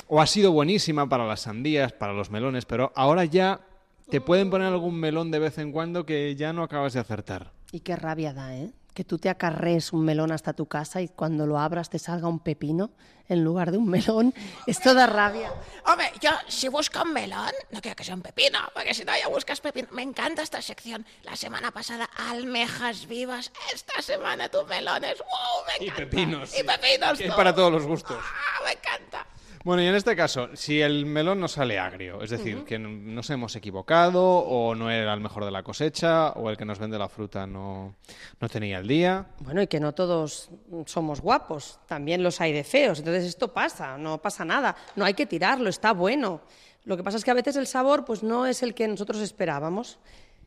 o 0.09 0.19
ha 0.21 0.27
sido 0.27 0.51
buenísima 0.51 1.07
para 1.07 1.25
las 1.25 1.41
sandías, 1.41 1.93
para 1.93 2.11
los 2.13 2.29
melones, 2.31 2.65
pero 2.65 2.91
ahora 2.95 3.23
ya 3.25 3.61
te 4.09 4.19
pueden 4.19 4.49
poner 4.49 4.67
algún 4.67 4.99
melón 4.99 5.31
de 5.31 5.39
vez 5.39 5.57
en 5.59 5.71
cuando 5.71 6.05
que 6.05 6.35
ya 6.35 6.51
no 6.51 6.63
acabas 6.63 6.93
de 6.93 6.99
acertar. 6.99 7.51
Y 7.71 7.79
qué 7.81 7.95
rabia 7.95 8.33
da, 8.33 8.55
¿eh? 8.55 8.71
Que 8.95 9.03
tú 9.03 9.17
te 9.19 9.29
acarrees 9.29 9.93
un 9.93 10.03
melón 10.03 10.31
hasta 10.31 10.53
tu 10.53 10.65
casa 10.65 10.99
y 11.01 11.07
cuando 11.07 11.45
lo 11.45 11.57
abras 11.59 11.89
te 11.91 11.99
salga 11.99 12.27
un 12.27 12.39
pepino 12.39 12.89
en 13.29 13.43
lugar 13.43 13.69
de 13.71 13.77
un 13.77 13.87
melón. 13.87 14.33
Esto 14.67 14.95
da 14.95 15.05
rabia. 15.05 15.53
Hombre, 15.85 16.11
yo 16.19 16.31
si 16.47 16.67
busco 16.67 17.03
un 17.03 17.13
melón, 17.13 17.51
no 17.69 17.79
quiero 17.79 17.95
que 17.95 18.03
sea 18.03 18.15
un 18.15 18.23
pepino, 18.23 18.57
porque 18.73 18.95
si 18.95 19.05
no 19.05 19.13
ya 19.15 19.29
buscas 19.29 19.61
pepino. 19.61 19.87
Me 19.91 20.01
encanta 20.01 20.41
esta 20.41 20.61
sección. 20.63 21.05
La 21.23 21.35
semana 21.35 21.69
pasada, 21.71 22.09
almejas 22.29 23.07
vivas. 23.07 23.51
Esta 23.73 24.01
semana, 24.01 24.49
tus 24.49 24.65
melones. 24.67 25.19
¡Wow! 25.19 25.65
Me 25.67 25.85
Y 25.85 25.89
encanta. 25.89 26.03
pepinos. 26.09 26.59
Y 26.59 26.63
pepinos. 26.63 27.17
Que 27.19 27.23
es 27.25 27.29
todo. 27.29 27.37
para 27.37 27.53
todos 27.55 27.71
los 27.71 27.85
gustos. 27.85 28.17
Ah, 28.19 28.63
me 28.65 28.71
encanta. 28.71 29.25
Bueno, 29.69 29.83
y 29.83 29.85
en 29.85 29.93
este 29.93 30.15
caso, 30.15 30.49
si 30.55 30.81
el 30.81 31.05
melón 31.05 31.39
no 31.39 31.47
sale 31.47 31.77
agrio, 31.77 32.23
es 32.23 32.31
decir, 32.31 32.63
que 32.63 32.79
nos 32.79 33.29
hemos 33.29 33.55
equivocado 33.55 34.23
o 34.25 34.73
no 34.73 34.89
era 34.89 35.13
el 35.13 35.19
mejor 35.19 35.45
de 35.45 35.51
la 35.51 35.61
cosecha 35.61 36.31
o 36.31 36.49
el 36.49 36.57
que 36.57 36.65
nos 36.65 36.79
vende 36.79 36.97
la 36.97 37.07
fruta 37.07 37.45
no, 37.45 37.93
no 38.41 38.49
tenía 38.49 38.79
el 38.79 38.87
día. 38.87 39.27
Bueno, 39.37 39.61
y 39.61 39.67
que 39.67 39.79
no 39.79 39.93
todos 39.93 40.49
somos 40.87 41.21
guapos, 41.21 41.79
también 41.85 42.23
los 42.23 42.41
hay 42.41 42.51
de 42.51 42.63
feos. 42.63 42.97
Entonces 42.97 43.25
esto 43.25 43.53
pasa, 43.53 43.95
no 43.95 44.17
pasa 44.19 44.43
nada. 44.43 44.75
No 44.95 45.05
hay 45.05 45.13
que 45.13 45.27
tirarlo, 45.27 45.69
está 45.69 45.93
bueno. 45.93 46.41
Lo 46.85 46.97
que 46.97 47.03
pasa 47.03 47.17
es 47.17 47.23
que 47.23 47.29
a 47.29 47.35
veces 47.35 47.55
el 47.55 47.67
sabor 47.67 48.05
pues 48.05 48.23
no 48.23 48.47
es 48.47 48.63
el 48.63 48.73
que 48.73 48.87
nosotros 48.87 49.21
esperábamos. 49.21 49.99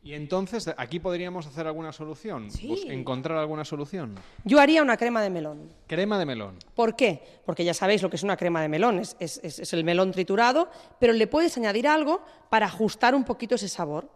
Y 0.05 0.15
entonces, 0.15 0.69
aquí 0.77 0.99
podríamos 0.99 1.47
hacer 1.47 1.65
alguna 1.69 1.93
solución, 1.93 2.49
encontrar 2.89 3.39
alguna 3.39 3.65
solución. 3.65 4.17
Yo 4.45 4.59
haría 4.61 4.83
una 4.83 4.97
crema 4.97 5.23
de 5.23 5.31
melón. 5.31 5.71
Crema 5.87 6.19
de 6.19 6.27
melón. 6.27 6.59
¿Por 6.75 6.97
qué? 6.97 7.23
Porque 7.47 7.65
ya 7.65 7.73
sabéis 7.73 8.03
lo 8.03 8.11
que 8.11 8.17
es 8.17 8.25
una 8.25 8.37
crema 8.37 8.61
de 8.63 8.69
melón, 8.69 8.99
es, 8.99 9.15
es- 9.21 9.41
es- 9.45 9.61
es 9.61 9.73
el 9.73 9.85
melón 9.85 10.11
triturado, 10.11 10.69
pero 10.99 11.13
le 11.13 11.29
puedes 11.29 11.57
añadir 11.57 11.87
algo 11.87 12.21
para 12.51 12.67
ajustar 12.67 13.15
un 13.15 13.23
poquito 13.23 13.55
ese 13.55 13.69
sabor. 13.69 14.11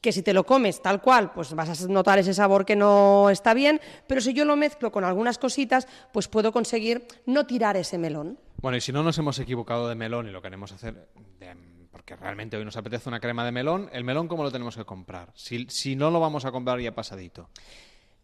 Que 0.00 0.10
si 0.12 0.22
te 0.22 0.32
lo 0.32 0.44
comes 0.46 0.80
tal 0.80 1.02
cual, 1.02 1.32
pues 1.32 1.52
vas 1.54 1.84
a 1.84 1.88
notar 1.88 2.18
ese 2.18 2.32
sabor 2.32 2.64
que 2.64 2.76
no 2.76 3.28
está 3.28 3.52
bien, 3.52 3.80
pero 4.06 4.22
si 4.22 4.32
yo 4.32 4.46
lo 4.46 4.56
mezclo 4.56 4.90
con 4.90 5.04
algunas 5.04 5.36
cositas, 5.36 5.86
pues 6.12 6.28
puedo 6.28 6.50
conseguir 6.50 7.06
no 7.26 7.44
tirar 7.46 7.76
ese 7.76 7.98
melón. 7.98 8.38
Bueno, 8.62 8.78
y 8.78 8.80
si 8.80 8.92
no 8.92 9.02
nos 9.02 9.18
hemos 9.18 9.38
equivocado 9.38 9.86
de 9.88 9.96
melón 9.96 10.28
y 10.28 10.30
lo 10.30 10.40
queremos 10.40 10.72
hacer, 10.72 11.08
de- 11.40 11.67
porque 12.08 12.22
realmente 12.22 12.56
hoy 12.56 12.64
nos 12.64 12.76
apetece 12.76 13.08
una 13.08 13.20
crema 13.20 13.44
de 13.44 13.52
melón, 13.52 13.90
¿el 13.92 14.02
melón 14.02 14.28
cómo 14.28 14.42
lo 14.42 14.50
tenemos 14.50 14.74
que 14.74 14.84
comprar? 14.84 15.30
Si, 15.34 15.66
si 15.68 15.94
no 15.94 16.10
lo 16.10 16.20
vamos 16.20 16.46
a 16.46 16.50
comprar 16.50 16.80
ya 16.80 16.94
pasadito. 16.94 17.50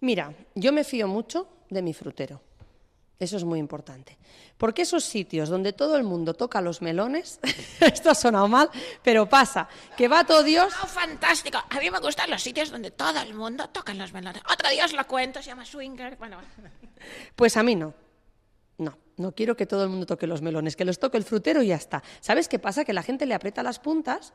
Mira, 0.00 0.32
yo 0.54 0.72
me 0.72 0.84
fío 0.84 1.06
mucho 1.06 1.48
de 1.68 1.82
mi 1.82 1.92
frutero. 1.92 2.40
Eso 3.18 3.36
es 3.36 3.44
muy 3.44 3.58
importante. 3.58 4.16
Porque 4.56 4.82
esos 4.82 5.04
sitios 5.04 5.50
donde 5.50 5.74
todo 5.74 5.96
el 5.98 6.02
mundo 6.02 6.32
toca 6.32 6.62
los 6.62 6.80
melones, 6.80 7.40
esto 7.80 8.10
ha 8.10 8.14
sonado 8.14 8.48
mal, 8.48 8.70
pero 9.02 9.28
pasa, 9.28 9.68
que 9.98 10.08
va 10.08 10.24
todo 10.24 10.42
Dios. 10.42 10.72
Oh, 10.82 10.86
fantástico. 10.86 11.58
A 11.68 11.78
mí 11.78 11.90
me 11.90 12.00
gustan 12.00 12.30
los 12.30 12.42
sitios 12.42 12.70
donde 12.70 12.90
todo 12.90 13.20
el 13.20 13.34
mundo 13.34 13.68
toca 13.68 13.92
los 13.92 14.14
melones. 14.14 14.42
Otro 14.50 14.70
día 14.70 14.86
os 14.86 14.94
lo 14.94 15.06
cuento, 15.06 15.42
se 15.42 15.48
llama 15.50 15.66
Swinger. 15.66 16.16
Bueno, 16.16 16.38
Pues 17.36 17.56
a 17.58 17.62
mí 17.62 17.74
no. 17.74 17.92
No, 19.16 19.32
quiero 19.32 19.56
que 19.56 19.66
todo 19.66 19.84
el 19.84 19.90
mundo 19.90 20.06
toque 20.06 20.26
los 20.26 20.42
melones, 20.42 20.74
que 20.76 20.84
los 20.84 20.98
toque 20.98 21.16
el 21.18 21.24
frutero 21.24 21.62
y 21.62 21.68
ya 21.68 21.76
está. 21.76 22.02
¿Sabes 22.20 22.48
qué 22.48 22.58
pasa? 22.58 22.84
Que 22.84 22.92
la 22.92 23.02
gente 23.02 23.26
le 23.26 23.34
aprieta 23.34 23.62
las 23.62 23.78
puntas 23.78 24.32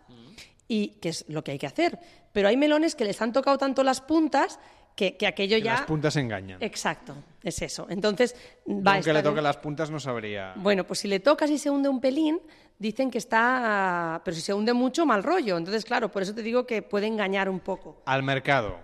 y 0.67 0.89
que 1.01 1.09
es 1.09 1.25
lo 1.27 1.43
que 1.43 1.51
hay 1.51 1.59
que 1.59 1.67
hacer. 1.67 1.99
Pero 2.31 2.47
hay 2.47 2.55
melones 2.57 2.95
que 2.95 3.03
les 3.05 3.21
han 3.21 3.33
tocado 3.33 3.57
tanto 3.57 3.83
las 3.83 3.99
puntas 4.01 4.59
que, 4.95 5.17
que 5.17 5.27
aquello 5.27 5.57
Que 5.57 5.61
ya... 5.63 5.73
Las 5.73 5.81
puntas 5.83 6.15
engañan. 6.15 6.61
Exacto, 6.61 7.15
es 7.43 7.61
eso. 7.61 7.87
Entonces, 7.89 8.35
va 8.67 8.91
a 8.91 8.95
aunque 8.95 9.13
le 9.13 9.23
toque 9.23 9.41
las 9.41 9.57
puntas 9.57 9.89
no 9.91 9.99
sabría. 9.99 10.53
Bueno, 10.57 10.85
pues 10.85 10.99
si 10.99 11.07
le 11.07 11.19
tocas 11.19 11.49
y 11.49 11.57
se 11.57 11.69
hunde 11.69 11.89
un 11.89 11.99
pelín, 12.01 12.39
dicen 12.77 13.09
que 13.11 13.17
está... 13.17 14.21
Pero 14.23 14.35
si 14.35 14.41
se 14.41 14.53
hunde 14.53 14.73
mucho, 14.73 15.05
mal 15.05 15.23
rollo. 15.23 15.57
Entonces, 15.57 15.85
claro, 15.85 16.11
por 16.11 16.21
eso 16.21 16.33
te 16.35 16.41
digo 16.41 16.65
que 16.65 16.81
puede 16.81 17.07
engañar 17.07 17.49
un 17.49 17.59
poco. 17.59 18.01
Al 18.05 18.23
mercado. 18.23 18.77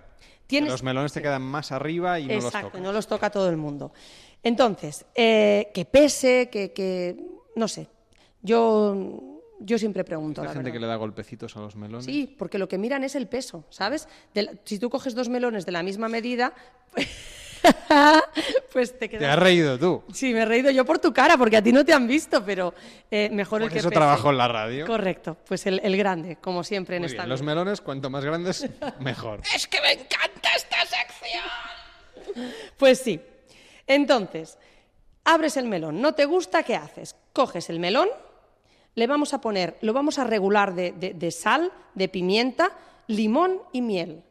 Tienes- 0.47 0.69
Los 0.71 0.83
melones 0.83 1.11
te 1.11 1.21
quedan 1.21 1.41
más 1.41 1.71
arriba 1.71 2.19
y 2.19 2.27
no 2.27 2.35
los 2.35 2.45
Exacto, 2.45 2.67
tocas. 2.67 2.81
no 2.81 2.91
los 2.93 3.07
toca 3.07 3.29
todo 3.31 3.49
el 3.49 3.57
mundo. 3.57 3.91
Entonces, 4.45 5.05
eh, 5.15 5.71
que 5.73 5.83
pese, 5.85 6.49
que, 6.51 6.71
que- 6.71 7.17
no 7.55 7.67
sé. 7.67 7.87
Yo, 8.43 9.41
yo 9.59 9.77
siempre 9.79 10.03
pregunto. 10.03 10.41
Hay 10.41 10.47
la 10.47 10.53
gente 10.53 10.65
verdad. 10.65 10.73
que 10.75 10.79
le 10.81 10.87
da 10.87 10.95
golpecitos 10.97 11.57
a 11.57 11.61
los 11.61 11.75
melones. 11.75 12.05
Sí, 12.05 12.33
porque 12.37 12.59
lo 12.59 12.67
que 12.67 12.77
miran 12.77 13.03
es 13.03 13.15
el 13.15 13.27
peso, 13.27 13.65
¿sabes? 13.71 14.07
La- 14.35 14.51
si 14.63 14.77
tú 14.77 14.89
coges 14.89 15.15
dos 15.15 15.29
melones 15.29 15.65
de 15.65 15.71
la 15.71 15.81
misma 15.81 16.07
medida, 16.09 16.53
pues, 16.93 17.07
pues 18.71 18.99
te 18.99 19.09
quedas... 19.09 19.21
Te 19.21 19.27
has 19.27 19.39
reído 19.39 19.79
tú. 19.79 20.03
Sí, 20.13 20.31
me 20.31 20.41
he 20.41 20.45
reído 20.45 20.69
yo 20.69 20.85
por 20.85 20.99
tu 20.99 21.11
cara, 21.11 21.37
porque 21.37 21.57
a 21.57 21.63
ti 21.63 21.71
no 21.73 21.83
te 21.83 21.93
han 21.93 22.07
visto, 22.07 22.45
pero 22.45 22.75
eh, 23.09 23.29
mejor 23.31 23.61
el 23.63 23.67
Por 23.69 23.73
que 23.73 23.79
eso 23.79 23.89
pese. 23.89 23.99
trabajo 23.99 24.29
en 24.29 24.37
la 24.37 24.47
radio. 24.47 24.85
Correcto, 24.85 25.37
pues 25.47 25.65
el, 25.65 25.79
el 25.83 25.97
grande, 25.97 26.35
como 26.35 26.63
siempre 26.63 26.97
en 26.97 27.01
Muy 27.01 27.07
esta 27.09 27.23
bien, 27.23 27.29
Los 27.29 27.41
melones, 27.41 27.81
cuanto 27.81 28.11
más 28.11 28.23
grandes, 28.23 28.69
mejor. 28.99 29.41
es 29.55 29.65
que 29.65 29.81
me 29.81 29.93
encanta 29.93 30.49
esta 30.55 30.77
sección. 30.85 32.45
Pues 32.77 32.99
sí. 32.99 33.19
Entonces, 33.87 34.57
abres 35.23 35.57
el 35.57 35.67
melón, 35.67 36.01
¿no 36.01 36.13
te 36.13 36.25
gusta? 36.25 36.63
¿Qué 36.63 36.75
haces? 36.75 37.15
Coges 37.33 37.69
el 37.69 37.79
melón, 37.79 38.09
le 38.95 39.07
vamos 39.07 39.33
a 39.33 39.41
poner, 39.41 39.77
lo 39.81 39.93
vamos 39.93 40.19
a 40.19 40.23
regular 40.23 40.73
de, 40.73 40.91
de- 40.93 41.13
de 41.13 41.31
sal, 41.31 41.71
de 41.93 42.07
pimienta, 42.09 42.71
limón 43.07 43.59
y 43.71 43.81
miel. 43.81 44.23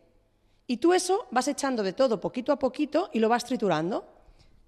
Y 0.67 0.79
tú 0.79 0.93
eso 0.95 1.27
vas 1.31 1.47
echando 1.49 1.83
de 1.83 1.93
todo 1.93 2.21
poquito 2.21 2.51
a 2.53 2.59
poquito 2.59 3.11
y 3.13 3.19
lo 3.19 3.29
vas 3.29 3.45
triturando. 3.45 4.05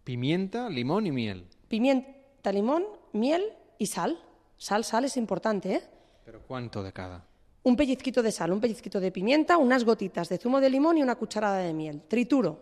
Pimienta, 0.04 0.68
limón 0.68 1.06
y 1.06 1.12
miel. 1.12 1.46
Pimienta, 1.68 2.52
limón, 2.52 2.84
miel 3.12 3.52
y 3.78 3.86
sal. 3.86 4.18
Sal, 4.58 4.84
sal 4.84 5.04
es 5.06 5.16
importante, 5.16 5.74
¿eh? 5.74 5.82
¿Pero 6.24 6.40
cuánto 6.46 6.82
de 6.82 6.92
cada? 6.92 7.24
Un 7.62 7.76
pellizquito 7.76 8.22
de 8.22 8.30
sal, 8.30 8.52
un 8.52 8.60
pellizquito 8.60 9.00
de 9.00 9.10
pimienta, 9.10 9.56
unas 9.56 9.84
gotitas 9.84 10.28
de 10.28 10.38
zumo 10.38 10.60
de 10.60 10.70
limón 10.70 10.98
y 10.98 11.02
una 11.02 11.16
cucharada 11.16 11.58
de 11.58 11.72
miel. 11.72 12.02
Trituro, 12.06 12.60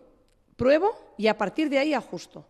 pruebo 0.55 0.95
y 1.17 1.27
a 1.27 1.37
partir 1.37 1.69
de 1.69 1.79
ahí 1.79 1.93
ajusto. 1.93 2.45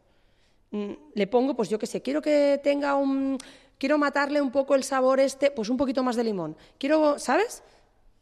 Mm, 0.72 0.92
Le 1.14 1.28
pongo, 1.28 1.56
pues 1.56 1.70
yo 1.70 1.80
qué 1.80 1.88
sé, 1.88 2.02
quiero 2.02 2.22
que 2.22 2.60
tenga 2.64 2.96
un... 2.96 3.38
Quiero 3.78 3.98
matarle 3.98 4.42
un 4.42 4.52
poco 4.52 4.74
el 4.74 4.86
sabor 4.86 5.20
este, 5.20 5.52
pues 5.52 5.70
un 5.70 5.76
poquito 5.76 6.02
más 6.02 6.16
de 6.16 6.24
limón. 6.24 6.56
Quiero, 6.78 7.20
¿sabes? 7.20 7.62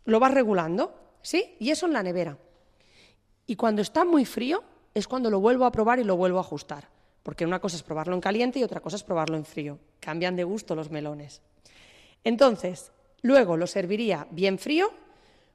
Lo 0.05 0.19
vas 0.19 0.33
regulando, 0.33 0.95
¿sí? 1.21 1.55
Y 1.59 1.69
eso 1.69 1.85
en 1.85 1.93
la 1.93 2.01
nevera. 2.01 2.37
Y 3.45 3.55
cuando 3.55 3.81
está 3.83 4.03
muy 4.03 4.25
frío 4.25 4.63
es 4.95 5.07
cuando 5.07 5.29
lo 5.29 5.39
vuelvo 5.39 5.65
a 5.65 5.71
probar 5.71 5.99
y 5.99 6.03
lo 6.03 6.17
vuelvo 6.17 6.39
a 6.39 6.41
ajustar. 6.41 6.89
Porque 7.21 7.45
una 7.45 7.59
cosa 7.59 7.75
es 7.75 7.83
probarlo 7.83 8.15
en 8.15 8.21
caliente 8.21 8.59
y 8.59 8.63
otra 8.63 8.79
cosa 8.79 8.95
es 8.95 9.03
probarlo 9.03 9.37
en 9.37 9.45
frío. 9.45 9.77
Cambian 9.99 10.35
de 10.35 10.43
gusto 10.43 10.75
los 10.75 10.89
melones. 10.89 11.41
Entonces, 12.23 12.91
luego 13.21 13.55
lo 13.55 13.67
serviría 13.67 14.27
bien 14.31 14.57
frío, 14.57 14.91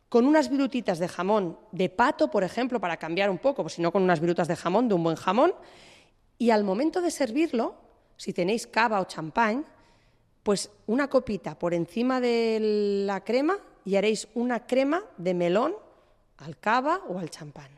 con 0.09 0.27
unas 0.27 0.49
virutitas 0.49 0.99
de 0.99 1.09
jamón 1.09 1.59
de 1.73 1.91
pato, 1.91 2.31
por 2.31 2.43
ejemplo, 2.45 2.81
para 2.81 2.97
cambiar 2.97 3.31
un 3.31 3.39
poco, 3.39 3.63
pues 3.63 3.75
si 3.75 3.83
no 3.83 3.93
con 3.93 4.03
unas 4.03 4.21
virutas 4.21 4.49
de 4.49 4.57
jamón, 4.57 4.89
de 4.89 4.95
un 4.95 5.03
buen 5.03 5.17
jamón. 5.17 5.53
Y 6.39 6.51
al 6.51 6.65
momento 6.65 7.01
de 7.01 7.11
servirlo, 7.11 7.75
si 8.17 8.33
tenéis 8.33 8.67
cava 8.67 9.01
o 9.01 9.05
champán, 9.05 9.67
pues 10.43 10.71
una 10.87 11.09
copita 11.09 11.59
por 11.59 11.75
encima 11.75 12.21
de 12.21 13.05
la 13.07 13.23
crema 13.23 13.59
y 13.85 13.97
haréis 13.97 14.29
una 14.35 14.67
crema 14.67 15.03
de 15.19 15.35
melón 15.35 15.75
al 16.39 16.57
cava 16.59 17.03
o 17.09 17.19
al 17.19 17.29
champán. 17.29 17.71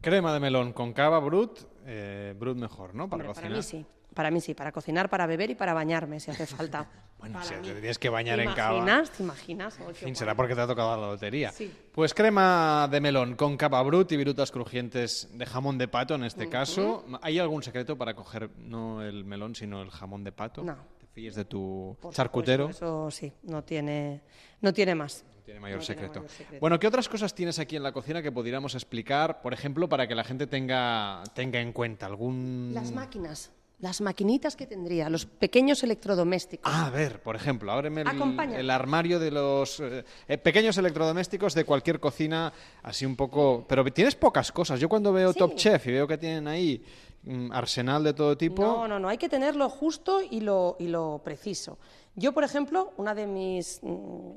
Crema 0.00 0.32
de 0.32 0.40
melón 0.40 0.72
con 0.72 0.92
cava 0.92 1.18
brut, 1.18 1.60
eh, 1.86 2.34
brut 2.38 2.56
mejor, 2.56 2.94
¿no? 2.94 3.08
Para 3.08 3.22
Hombre, 3.24 3.34
para 3.34 3.34
cocinar. 3.34 3.56
mí 3.58 3.62
sí, 3.62 3.86
para 4.18 4.32
mí 4.32 4.40
sí, 4.40 4.52
para 4.52 4.72
cocinar, 4.72 5.08
para 5.08 5.26
beber 5.26 5.48
y 5.50 5.54
para 5.54 5.72
bañarme 5.74 6.18
si 6.18 6.32
hace 6.32 6.44
falta. 6.46 6.88
Bueno, 7.18 7.34
Para 7.40 7.46
si 7.46 7.54
mí. 7.56 7.62
te 7.62 7.72
tienes 7.74 7.98
que 7.98 8.08
bañar 8.10 8.36
¿Te 8.38 8.44
en 8.44 8.52
cava. 8.52 8.76
imaginas? 8.76 9.10
¿Te 9.10 9.22
imaginas? 9.24 9.78
Oh, 9.84 9.88
En 9.88 9.94
fin, 9.96 10.06
guay. 10.10 10.14
será 10.14 10.36
porque 10.36 10.54
te 10.54 10.60
ha 10.60 10.68
tocado 10.68 11.00
la 11.00 11.08
lotería. 11.08 11.50
Sí. 11.50 11.72
Pues 11.92 12.14
crema 12.14 12.86
de 12.88 13.00
melón 13.00 13.34
con 13.34 13.56
cava 13.56 13.82
brut 13.82 14.12
y 14.12 14.16
virutas 14.16 14.52
crujientes 14.52 15.28
de 15.32 15.44
jamón 15.44 15.78
de 15.78 15.88
pato 15.88 16.14
en 16.14 16.22
este 16.22 16.48
caso. 16.48 17.04
¿Hay 17.20 17.40
algún 17.40 17.64
secreto 17.64 17.98
para 17.98 18.14
coger 18.14 18.50
no 18.58 19.02
el 19.02 19.24
melón, 19.24 19.56
sino 19.56 19.82
el 19.82 19.90
jamón 19.90 20.22
de 20.22 20.30
pato? 20.30 20.62
No. 20.62 20.76
¿Te 21.00 21.06
fíes 21.08 21.34
de 21.34 21.44
tu 21.44 21.96
Por 22.00 22.14
charcutero? 22.14 22.66
supuesto, 22.72 23.08
Eso 23.08 23.10
sí, 23.10 23.32
no 23.42 23.64
tiene, 23.64 24.20
no 24.60 24.72
tiene 24.72 24.94
más. 24.94 25.24
Tiene 25.44 25.58
mayor 25.58 25.80
No 25.80 25.84
tiene 25.86 26.00
secreto. 26.02 26.20
mayor 26.20 26.30
secreto. 26.30 26.60
Bueno, 26.60 26.78
¿qué 26.78 26.86
otras 26.86 27.08
cosas 27.08 27.34
tienes 27.34 27.58
aquí 27.58 27.74
en 27.74 27.82
la 27.82 27.90
cocina 27.90 28.22
que 28.22 28.30
pudiéramos 28.30 28.76
explicar, 28.76 29.42
por 29.42 29.52
ejemplo, 29.54 29.88
para 29.88 30.06
que 30.06 30.14
la 30.14 30.22
gente 30.22 30.46
tenga, 30.46 31.24
tenga 31.34 31.58
en 31.60 31.72
cuenta 31.72 32.06
algún... 32.06 32.70
Las 32.74 32.92
máquinas, 32.92 33.50
las 33.80 34.00
maquinitas 34.00 34.56
que 34.56 34.66
tendría, 34.66 35.08
los 35.08 35.24
pequeños 35.26 35.84
electrodomésticos. 35.84 36.72
Ah, 36.72 36.86
a 36.86 36.90
ver, 36.90 37.22
por 37.22 37.36
ejemplo, 37.36 37.70
ábreme 37.70 38.00
el, 38.02 38.54
el 38.54 38.70
armario 38.70 39.20
de 39.20 39.30
los 39.30 39.78
eh, 39.78 40.04
eh, 40.26 40.38
pequeños 40.38 40.76
electrodomésticos 40.78 41.54
de 41.54 41.64
cualquier 41.64 42.00
cocina, 42.00 42.52
así 42.82 43.06
un 43.06 43.14
poco... 43.14 43.64
Pero 43.68 43.84
tienes 43.92 44.16
pocas 44.16 44.50
cosas. 44.50 44.80
Yo 44.80 44.88
cuando 44.88 45.12
veo 45.12 45.32
Sí. 45.32 45.38
Top 45.38 45.54
Chef 45.54 45.86
y 45.86 45.92
veo 45.92 46.08
que 46.08 46.18
tienen 46.18 46.48
ahí 46.48 46.84
mm, 47.22 47.52
arsenal 47.52 48.02
de 48.02 48.14
todo 48.14 48.36
tipo... 48.36 48.62
No, 48.62 48.88
no, 48.88 48.98
no, 48.98 49.08
hay 49.08 49.16
que 49.18 49.28
tenerlo 49.28 49.68
justo 49.68 50.22
y 50.28 50.40
lo, 50.40 50.74
y 50.80 50.88
lo 50.88 51.20
preciso. 51.22 51.78
Yo, 52.16 52.32
por 52.32 52.42
ejemplo, 52.42 52.92
una 52.96 53.14
de 53.14 53.28
mis... 53.28 53.78
mm, 53.82 54.30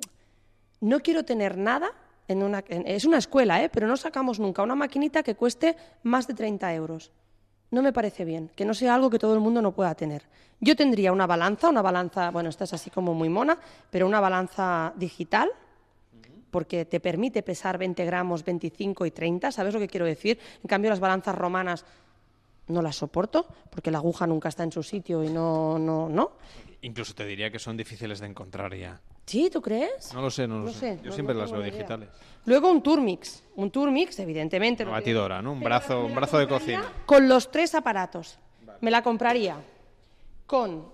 No 0.82 1.00
quiero 1.00 1.26
tener 1.26 1.58
nada 1.58 1.90
en 2.28 2.44
una... 2.44 2.64
en- 2.68 2.86
es 2.86 3.06
una 3.06 3.18
escuela, 3.18 3.64
¿eh? 3.64 3.70
pero 3.74 3.88
no 3.88 3.98
sacamos 3.98 4.40
nunca 4.40 4.62
una 4.62 4.76
maquinita 4.76 5.24
que 5.24 5.34
cueste 5.34 5.76
más 6.04 6.28
de 6.28 6.36
30 6.36 6.72
euros. 6.76 7.12
No 7.72 7.82
me 7.82 7.94
parece 7.94 8.26
bien, 8.26 8.52
que 8.56 8.66
no 8.66 8.74
sea 8.74 8.96
algo 8.96 9.10
que 9.10 9.18
todo 9.18 9.34
el 9.34 9.40
mundo 9.40 9.62
no 9.62 9.72
pueda 9.72 9.96
tener. 9.96 10.24
Yo 10.60 10.76
tendría 10.76 11.12
una 11.12 11.26
balanza, 11.26 11.70
una 11.70 11.82
balanza, 11.82 12.30
bueno, 12.30 12.50
esta 12.50 12.66
es 12.66 12.74
así 12.74 12.90
como 12.90 13.14
muy 13.14 13.30
mona, 13.30 13.58
pero 13.90 14.06
una 14.06 14.20
balanza 14.20 14.94
digital, 14.96 15.50
porque 16.52 16.84
te 16.86 17.00
permite 17.00 17.42
pesar 17.44 17.78
20 17.78 18.04
gramos, 18.06 18.44
25 18.44 19.06
y 19.06 19.12
30, 19.12 19.52
¿sabes 19.52 19.74
lo 19.74 19.80
que 19.80 19.88
quiero 19.88 20.06
decir? 20.06 20.38
En 20.62 20.68
cambio, 20.68 20.90
las 20.90 21.00
balanzas 21.00 21.36
romanas 21.36 21.86
no 22.68 22.82
las 22.82 22.96
soporto, 22.96 23.48
porque 23.70 23.92
la 23.92 23.98
aguja 23.98 24.28
nunca 24.28 24.50
está 24.50 24.64
en 24.64 24.72
su 24.72 24.84
sitio 24.84 25.24
y 25.24 25.30
no, 25.30 25.78
no, 25.80 26.08
no. 26.10 26.32
Incluso 26.82 27.14
te 27.14 27.26
diría 27.26 27.52
que 27.52 27.60
son 27.60 27.78
difíciles 27.78 28.20
de 28.20 28.28
encontrar 28.28 28.74
ya. 28.76 29.00
¿Sí, 29.26 29.50
tú 29.50 29.62
crees? 29.62 30.14
No 30.14 30.22
lo 30.22 30.32
sé, 30.32 30.48
no 30.48 30.60
lo 30.60 30.66
No 30.66 30.72
sé. 30.72 30.80
sé, 30.80 31.00
Yo 31.04 31.10
no- 31.10 31.14
siempre 31.14 31.36
no 31.36 31.42
las 31.42 31.52
veo 31.52 31.62
digitales. 31.62 32.10
Luego 32.46 32.72
un 32.72 32.82
Turmix, 32.82 33.44
un 33.56 33.70
Turmix, 33.72 34.18
evidentemente. 34.20 34.84
Una 34.84 34.94
batidora, 34.94 35.42
¿no? 35.42 35.52
Un 35.54 35.60
brazo, 35.62 36.06
un 36.06 36.16
brazo 36.16 36.38
de 36.40 36.48
cocina. 36.48 36.84
Con 37.06 37.30
los 37.30 37.52
tres 37.52 37.76
aparatos. 37.76 38.40
Me 38.82 38.90
la 38.90 39.04
compraría 39.04 39.58
con, 40.48 40.86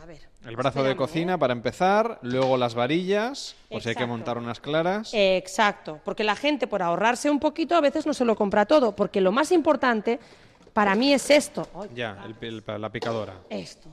a 0.00 0.04
ver, 0.06 0.28
El 0.44 0.54
brazo 0.54 0.82
de 0.82 0.90
Espérame, 0.90 0.96
cocina 0.96 1.38
para 1.38 1.54
empezar, 1.54 2.18
luego 2.22 2.56
las 2.58 2.74
varillas, 2.74 3.56
por 3.70 3.80
si 3.82 3.88
hay 3.88 3.94
que 3.94 4.06
montar 4.06 4.36
unas 4.38 4.60
claras. 4.60 5.10
Exacto, 5.14 5.98
porque 6.04 6.22
la 6.24 6.36
gente 6.36 6.66
por 6.66 6.82
ahorrarse 6.82 7.30
un 7.30 7.40
poquito 7.40 7.74
a 7.74 7.80
veces 7.80 8.06
no 8.06 8.12
se 8.12 8.24
lo 8.26 8.36
compra 8.36 8.66
todo, 8.66 8.94
porque 8.94 9.20
lo 9.22 9.32
más 9.32 9.50
importante 9.50 10.20
para 10.76 10.94
mí 10.94 11.10
es 11.14 11.30
esto, 11.30 11.66
Ay, 11.74 11.88
Ya, 11.94 12.22
el- 12.26 12.62
el- 12.68 12.80
la 12.82 12.90
picadora. 12.92 13.40
esto, 13.48 13.88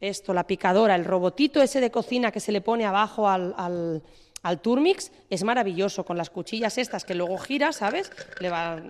esto, 0.00 0.34
la 0.34 0.44
picadora, 0.44 0.96
el 0.96 1.04
robotito 1.04 1.62
ese 1.62 1.80
de 1.80 1.92
cocina 1.92 2.32
que 2.32 2.40
se 2.40 2.50
le 2.50 2.60
pone 2.60 2.84
abajo 2.84 3.28
al, 3.28 3.54
al, 3.56 4.02
al 4.42 4.60
Turmix 4.60 5.12
es 5.30 5.44
maravilloso, 5.44 6.04
con 6.04 6.16
las 6.16 6.28
cuchillas 6.30 6.78
estas 6.78 7.04
que 7.04 7.14
luego 7.14 7.38
gira, 7.38 7.72
¿sabes? 7.72 8.10
Le 8.40 8.50
va... 8.50 8.82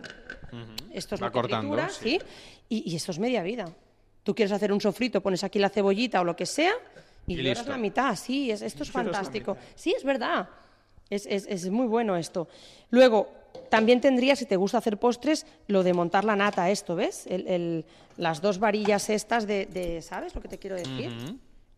Esto 0.92 1.14
es 1.16 1.20
Va 1.22 1.26
lo 1.26 1.32
que 1.32 1.40
cortando, 1.40 1.76
sí. 1.90 2.18
¿sí? 2.18 2.20
Y, 2.70 2.90
y 2.92 2.96
eso 2.96 3.12
es 3.12 3.18
media 3.18 3.42
vida. 3.42 3.66
Tú 4.22 4.34
quieres 4.34 4.52
hacer 4.52 4.72
un 4.72 4.80
sofrito, 4.80 5.20
pones 5.20 5.44
aquí 5.44 5.58
la 5.58 5.68
cebollita 5.68 6.22
o 6.22 6.24
lo 6.24 6.34
que 6.34 6.46
sea 6.46 6.72
y, 7.26 7.34
Y 7.38 7.42
la 7.42 7.76
mitad, 7.76 8.16
sí, 8.16 8.50
es, 8.50 8.62
esto 8.62 8.82
es 8.82 8.90
fantástico. 8.90 9.58
Sí, 9.74 9.92
es 9.94 10.04
verdad. 10.04 10.48
Es, 11.10 11.26
es- 11.26 11.46
es 11.48 11.68
muy 11.68 11.86
bueno 11.86 12.16
esto. 12.16 12.48
Luego, 12.90 13.28
también 13.68 14.00
tendría, 14.00 14.36
si 14.36 14.44
te 14.46 14.56
gusta 14.56 14.78
hacer 14.78 14.98
postres, 14.98 15.46
lo 15.66 15.82
de 15.82 15.92
montar 15.94 16.24
la 16.24 16.36
nata, 16.36 16.70
esto, 16.70 16.96
¿ves? 16.96 17.26
El- 17.26 17.46
el- 17.46 17.84
las 18.16 18.40
dos 18.40 18.58
varillas 18.58 19.10
estas 19.10 19.46
de, 19.46 19.66
de- 19.66 20.00
¿sabes 20.02 20.34
lo 20.34 20.40
que 20.40 20.48
te 20.48 20.58
quiero 20.58 20.76
decir? 20.76 21.10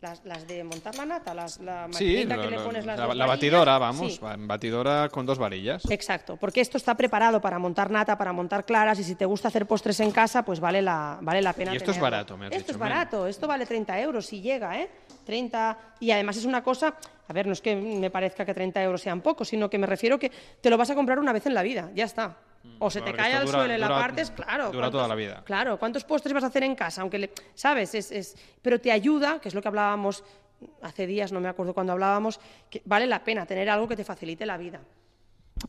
Las, 0.01 0.23
las 0.23 0.47
de 0.47 0.63
montar 0.63 0.95
la 0.95 1.05
nata, 1.05 1.33
las, 1.33 1.59
la 1.59 1.87
Sí, 1.91 2.05
maquinita 2.05 2.41
que 2.41 2.47
le 2.49 2.59
pones 2.59 2.85
las 2.85 2.97
la, 2.97 3.05
dos 3.05 3.15
la 3.17 3.25
batidora, 3.25 3.77
vamos, 3.77 4.13
Sí. 4.13 4.19
batidora 4.37 5.09
con 5.09 5.25
dos 5.25 5.37
varillas. 5.37 5.83
Exacto, 5.89 6.37
porque 6.37 6.61
esto 6.61 6.77
está 6.77 6.95
preparado 6.95 7.41
para 7.41 7.59
montar 7.59 7.91
nata, 7.91 8.17
para 8.17 8.31
montar 8.31 8.65
claras 8.65 8.97
y 8.99 9.03
si 9.03 9.15
te 9.15 9.25
gusta 9.25 9.49
hacer 9.49 9.65
postres 9.65 9.99
en 9.99 10.11
casa, 10.11 10.43
pues 10.43 10.59
vale 10.61 10.81
la, 10.81 11.17
vale 11.21 11.41
la 11.41 11.51
pena. 11.53 11.73
Y 11.73 11.77
esto 11.77 11.91
es 11.91 11.99
barato, 11.99 12.37
me 12.37 12.45
has 12.45 12.51
Esto 12.53 12.59
dicho, 12.63 12.71
es 12.71 12.77
barato, 12.77 13.27
esto 13.27 13.45
vale 13.47 13.65
30 13.65 13.99
euros 13.99 14.25
si 14.25 14.41
llega, 14.41 14.79
¿eh? 14.79 14.89
30 15.25 15.77
y 15.99 16.11
además 16.11 16.37
es 16.37 16.45
una 16.45 16.63
cosa, 16.63 16.95
a 17.27 17.33
ver, 17.33 17.45
no 17.45 17.53
es 17.53 17.59
que 17.61 17.75
me 17.75 18.09
parezca 18.09 18.45
que 18.45 18.53
30 18.53 18.81
euros 18.81 19.01
sean 19.01 19.19
pocos, 19.21 19.49
sino 19.49 19.69
que 19.69 19.77
me 19.77 19.85
refiero 19.85 20.17
que 20.17 20.31
te 20.61 20.69
lo 20.69 20.77
vas 20.77 20.89
a 20.89 20.95
comprar 20.95 21.19
una 21.19 21.33
vez 21.33 21.45
en 21.45 21.53
la 21.53 21.61
vida, 21.61 21.91
ya 21.93 22.05
está. 22.05 22.37
O 22.79 22.89
se 22.89 23.01
te 23.01 23.13
cae 23.13 23.33
al 23.33 23.45
dura- 23.45 23.57
suelo 23.59 23.73
y 23.75 23.77
la 23.77 23.87
dura- 23.87 23.99
partes, 23.99 24.31
claro. 24.31 24.65
dura 24.65 24.71
¿cuántos- 24.73 24.91
toda 24.91 25.07
la 25.07 25.15
vida. 25.15 25.43
Claro, 25.45 25.77
¿cuántos 25.79 26.03
postres 26.03 26.33
vas 26.33 26.43
a 26.43 26.47
hacer 26.47 26.63
en 26.63 26.75
casa? 26.75 27.01
Aunque, 27.01 27.19
le- 27.19 27.31
¿sabes? 27.55 27.93
Es, 27.95 28.11
es- 28.11 28.35
pero 28.61 28.79
te 28.79 28.91
ayuda, 28.91 29.39
que 29.41 29.49
es 29.49 29.55
lo 29.55 29.61
que 29.61 29.67
hablábamos 29.67 30.23
hace 30.81 31.07
días, 31.07 31.31
no 31.31 31.39
me 31.39 31.47
acuerdo 31.49 31.73
cuando 31.73 31.93
hablábamos, 31.93 32.39
que 32.69 32.81
vale 32.85 33.05
la 33.07 33.23
pena 33.23 33.45
tener 33.45 33.69
algo 33.69 33.87
que 33.87 33.95
te 33.95 34.03
facilite 34.03 34.45
la 34.45 34.57
vida 34.57 34.81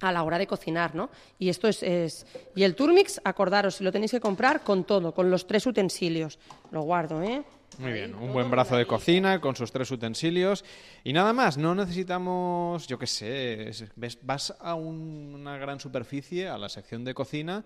a 0.01 0.13
la 0.13 0.23
hora 0.23 0.39
de 0.39 0.47
cocinar, 0.47 0.95
¿no? 0.95 1.11
Y 1.39 1.49
esto 1.49 1.67
es, 1.69 1.83
es- 1.83 2.27
y 2.55 2.63
el 2.63 2.75
Turmix, 2.77 3.21
acordaros, 3.25 3.77
si 3.77 3.85
lo 3.85 3.91
tenéis 3.93 4.11
que 4.13 4.21
comprar 4.21 4.63
con 4.63 4.85
todo, 4.85 5.13
con 5.15 5.31
los 5.31 5.47
tres 5.47 5.67
utensilios. 5.67 6.39
Lo 6.71 6.83
guardo, 6.83 7.23
¿eh? 7.23 7.43
Muy 7.79 7.93
bien, 7.93 8.15
un 8.15 8.33
buen 8.33 8.51
brazo 8.51 8.77
de 8.77 8.87
cocina 8.87 9.41
con 9.41 9.57
sus 9.57 9.73
tres 9.73 9.91
utensilios 9.91 10.65
y 11.03 11.13
nada 11.15 11.33
más, 11.33 11.57
no 11.57 11.75
necesitamos, 11.75 12.87
yo 12.87 12.99
qué 12.99 13.07
sé, 13.07 13.69
es- 13.71 13.85
ves- 13.97 14.19
vas 14.23 14.55
a 14.61 14.75
un- 14.75 15.33
una 15.35 15.57
gran 15.57 15.81
superficie, 15.81 16.49
a 16.49 16.59
la 16.59 16.69
sección 16.69 17.05
de 17.05 17.15
cocina 17.15 17.65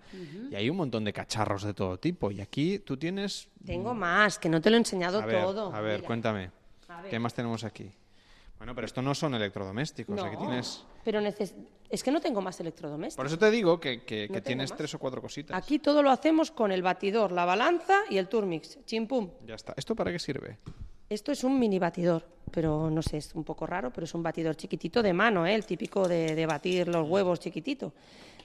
y 0.51 0.55
hay 0.55 0.69
un 0.69 0.77
montón 0.77 1.03
de 1.03 1.11
cacharros 1.11 1.63
de 1.63 1.73
todo 1.73 1.97
tipo 1.97 2.31
y 2.31 2.39
aquí 2.39 2.79
tú 2.79 2.95
tienes... 2.97 3.49
Tengo 3.65 3.93
más, 3.93 4.39
que 4.39 4.47
no 4.47 4.61
te 4.61 4.69
lo 4.69 4.77
he 4.77 4.79
enseñado 4.79 5.19
A 5.21 5.25
ver, 5.25 5.41
todo. 5.43 5.73
a 5.73 5.81
ver, 5.81 5.97
Mira. 5.97 6.07
cuéntame, 6.07 6.51
A 6.87 7.01
ver. 7.01 7.11
¿qué 7.11 7.19
más 7.19 7.33
tenemos 7.33 7.63
aquí? 7.63 7.91
Bueno, 8.57 8.73
pero 8.73 8.85
esto 8.85 9.01
no 9.01 9.13
son 9.15 9.33
electrodomésticos, 9.35 10.21
aquí 10.23 10.35
No, 10.35 10.39
tienes... 10.47 10.85
Pero 11.03 11.19
es 11.89 12.03
que 12.03 12.11
no 12.11 12.19
tengo 12.21 12.41
más 12.41 12.59
electrodomésticos. 12.59 13.17
Por 13.17 13.25
eso 13.27 13.37
te 13.37 13.51
digo 13.51 13.79
que, 13.79 14.03
que- 14.03 14.27
No 14.27 14.33
que 14.33 14.41
tengo 14.41 14.45
tienes 14.47 14.69
más. 14.71 14.77
tres 14.77 14.93
o 14.95 14.99
cuatro 14.99 15.21
cositas. 15.21 15.55
Aquí 15.57 15.79
todo 15.79 16.01
lo 16.03 16.09
hacemos 16.11 16.51
con 16.51 16.71
el 16.71 16.81
batidor, 16.81 17.31
la 17.31 17.45
balanza 17.45 17.99
y 18.09 18.17
el 18.17 18.27
Turmix. 18.27 18.79
Chimpum. 18.85 19.29
Ya 19.45 19.55
está. 19.55 19.73
¿Esto 19.77 19.95
para 19.95 20.11
qué 20.11 20.19
sirve? 20.19 20.57
Esto 21.09 21.31
es 21.31 21.43
un 21.43 21.59
mini 21.59 21.77
batidor, 21.77 22.25
pero 22.51 22.89
no 22.89 23.01
sé, 23.03 23.17
es 23.17 23.35
un 23.35 23.43
poco 23.43 23.67
raro, 23.67 23.91
pero 23.93 24.05
es 24.05 24.13
un 24.15 24.23
batidor 24.23 24.55
chiquitito 24.55 25.03
de 25.03 25.13
mano, 25.13 25.45
¿eh? 25.45 25.53
el 25.53 25.63
típico 25.65 26.07
de, 26.07 26.33
de 26.33 26.45
batir 26.47 26.87
los 26.87 27.07
huevos 27.07 27.39
chiquitito. 27.39 27.93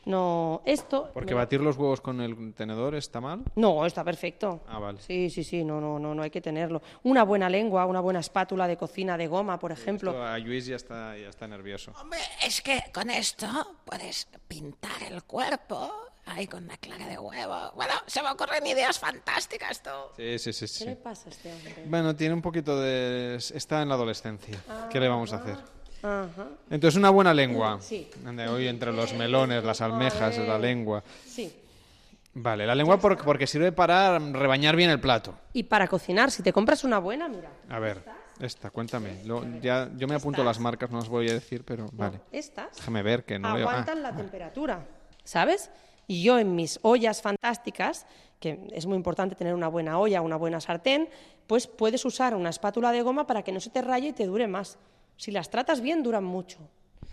No, 0.05 0.63
esto... 0.65 1.11
Porque 1.13 1.35
batir 1.35 1.61
los 1.61 1.77
huevos 1.77 2.01
con 2.01 2.21
el 2.21 2.55
tenedor 2.55 2.95
está 2.95 3.21
mal. 3.21 3.43
No, 3.55 3.85
está 3.85 4.03
perfecto. 4.03 4.63
Ah, 4.67 4.79
vale. 4.79 5.01
Sí, 5.01 5.31
sí, 5.31 5.45
sí, 5.45 5.65
no, 5.65 5.81
no, 5.81 5.99
no, 5.99 6.15
no 6.15 6.23
hay 6.23 6.31
que 6.31 6.41
tenerlo. 6.41 6.83
Una 7.03 7.23
buena 7.23 7.49
lengua, 7.51 7.85
una 7.87 8.01
buena 8.01 8.21
espátula 8.21 8.67
de 8.67 8.77
cocina 8.77 9.17
de 9.17 9.27
goma, 9.27 9.59
por 9.59 9.73
ejemplo. 9.73 10.11
Esto 10.11 10.25
a 10.25 10.39
Luis 10.39 10.67
ya 10.67 10.77
está, 10.77 11.17
ya 11.17 11.29
está 11.29 11.47
nervioso. 11.47 11.93
Es 12.45 12.63
que 12.63 12.83
con 12.93 13.11
esto 13.11 13.47
puedes 13.85 14.29
pintar 14.49 15.03
el 15.09 15.23
cuerpo 15.25 15.93
ahí 16.27 16.47
con 16.47 16.65
una 16.65 16.77
clara 16.77 17.07
de 17.07 17.19
huevo. 17.19 17.73
Bueno, 17.75 17.95
se 18.07 18.23
me 18.23 18.31
ocurren 18.31 18.67
ideas 18.67 18.99
fantásticas, 18.99 19.83
tú. 19.83 19.91
Sí, 20.17 20.39
sí, 20.39 20.53
sí, 20.53 20.69
sí. 20.69 20.85
¿Qué 20.85 20.91
le 20.91 20.97
pasa 20.97 21.29
a 21.29 21.33
este 21.33 21.53
hombre? 21.53 21.75
Bueno, 21.87 22.15
tiene 22.15 22.35
un 22.35 22.43
poquito 22.43 22.81
de... 22.81 23.35
Está 23.37 23.83
en 23.83 23.89
la 23.89 23.97
adolescencia. 23.97 24.59
¿Qué 24.91 25.01
le 25.01 25.09
vamos 25.09 25.33
a 25.33 25.37
hacer? 25.37 25.57
Ajá. 26.03 26.49
Entonces, 26.71 26.97
una 26.99 27.11
buena 27.11 27.33
lengua. 27.35 27.79
Sí. 27.91 28.09
Hoy 28.51 28.69
entre 28.69 28.93
los 28.93 29.13
melones, 29.15 29.63
las 29.65 29.81
almejas, 29.81 30.37
la 30.39 30.59
lengua. 30.59 31.03
Sí. 31.27 31.55
Vale, 32.33 32.65
la 32.67 32.75
lengua 32.77 32.99
por- 32.99 33.19
porque 33.25 33.47
sirve 33.47 33.73
para 33.73 34.19
rebañar 34.19 34.77
bien 34.77 34.91
el 34.91 35.01
plato. 35.01 35.35
Y 35.53 35.65
para 35.65 35.89
cocinar, 35.89 36.31
si 36.31 36.43
te 36.45 36.53
compras 36.53 36.85
una 36.85 36.99
buena, 37.01 37.29
mira, 37.29 37.51
A 37.69 37.79
ver, 37.81 38.05
esta, 38.39 38.71
cuéntame. 38.71 39.25
Lo- 39.25 39.45
ya, 39.61 39.91
yo 39.97 40.07
me 40.07 40.15
apunto 40.15 40.45
las 40.45 40.61
marcas, 40.61 40.91
no 40.91 40.99
las 40.99 41.09
voy 41.09 41.29
a 41.29 41.33
decir, 41.35 41.65
pero 41.65 41.89
vale. 41.93 42.21
estas 42.31 42.77
Déjame 42.77 43.03
ver 43.03 43.25
que 43.25 43.39
no 43.39 43.53
veo. 43.55 43.69
Ah, 43.69 43.71
aguantan 43.73 44.03
la 44.03 44.15
temperatura, 44.15 44.87
¿sabes? 45.25 45.71
Y 46.07 46.23
yo 46.23 46.39
en 46.39 46.55
mis 46.55 46.79
ollas 46.83 47.21
fantásticas, 47.21 48.07
que 48.39 48.69
es 48.73 48.87
muy 48.87 48.97
importante 48.97 49.35
tener 49.35 49.55
una 49.55 49.69
buena 49.69 49.99
olla, 49.99 50.23
una 50.23 50.37
buena 50.37 50.61
sartén, 50.61 51.09
pues 51.49 51.67
puedes 51.67 52.05
usar 52.05 52.35
una 52.37 52.51
espátula 52.51 52.93
de 52.93 53.03
goma 53.03 53.27
para 53.27 53.43
que 53.43 53.51
no 53.53 53.59
se 53.59 53.71
te 53.71 53.83
raye 53.83 54.09
y 54.09 54.13
te 54.13 54.27
dure 54.27 54.47
más. 54.47 54.79
Si 55.21 55.31
las 55.31 55.51
tratas 55.51 55.83
bien, 55.83 56.03
duran 56.03 56.25
mucho. 56.25 56.57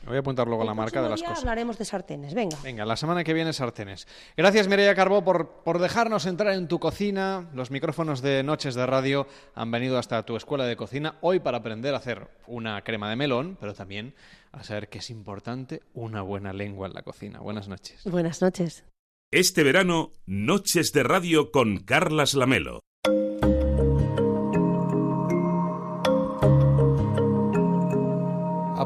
voy 0.06 0.16
a 0.16 0.20
apuntar 0.22 0.48
luego 0.48 0.62
El 0.64 0.68
la 0.68 0.74
marca 0.74 1.02
de 1.02 1.10
las 1.10 1.20
día 1.20 1.28
cosas. 1.28 1.44
hablaremos 1.44 1.78
de 1.78 1.84
sartenes, 1.84 2.34
venga. 2.34 2.56
Venga, 2.64 2.86
la 2.86 2.96
semana 2.96 3.26
que 3.26 3.34
viene 3.34 3.52
sartenes. 3.52 4.08
Gracias 4.38 4.70
Mireia 4.70 4.96
Carbó 4.96 5.26
por, 5.26 5.50
por 5.66 5.80
dejarnos 5.80 6.26
entrar 6.26 6.54
en 6.54 6.70
tu 6.70 6.80
cocina. 6.80 7.50
Los 7.54 7.70
micrófonos 7.70 8.22
de 8.22 8.44
Noches 8.44 8.76
de 8.76 8.86
Radio 8.86 9.28
han 9.56 9.72
venido 9.72 9.98
hasta 9.98 10.24
tu 10.24 10.38
escuela 10.38 10.64
de 10.64 10.78
cocina 10.78 11.16
hoy 11.20 11.42
para 11.42 11.58
aprender 11.58 11.94
a 11.94 11.98
hacer 11.98 12.30
una 12.48 12.82
crema 12.86 13.10
de 13.10 13.18
melón, 13.18 13.58
pero 13.60 13.74
también 13.74 14.16
a 14.54 14.64
saber 14.64 14.88
que 14.88 15.00
es 15.00 15.10
importante 15.10 15.82
una 15.94 16.22
buena 16.22 16.54
lengua 16.54 16.88
en 16.88 16.94
la 16.94 17.02
cocina. 17.02 17.40
Buenas 17.42 17.68
noches. 17.68 18.02
Buenas 18.06 18.42
noches. 18.42 18.86
Este 19.32 19.64
verano, 19.64 20.14
Noches 20.26 20.94
de 20.94 21.04
Radio 21.04 21.52
con 21.52 21.80
Carlas 21.80 22.36
Lamelo. 22.36 22.80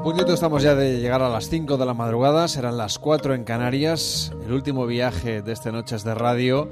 A 0.01 0.03
puntito 0.03 0.33
estamos 0.33 0.63
ya 0.63 0.73
de 0.73 0.99
llegar 0.99 1.21
a 1.21 1.29
las 1.29 1.47
5 1.47 1.77
de 1.77 1.85
la 1.85 1.93
madrugada, 1.93 2.47
serán 2.47 2.75
las 2.75 2.97
4 2.97 3.35
en 3.35 3.43
Canarias. 3.43 4.35
El 4.43 4.51
último 4.51 4.87
viaje 4.87 5.43
de 5.43 5.51
este 5.51 5.71
Noches 5.71 6.03
de 6.03 6.15
Radio 6.15 6.67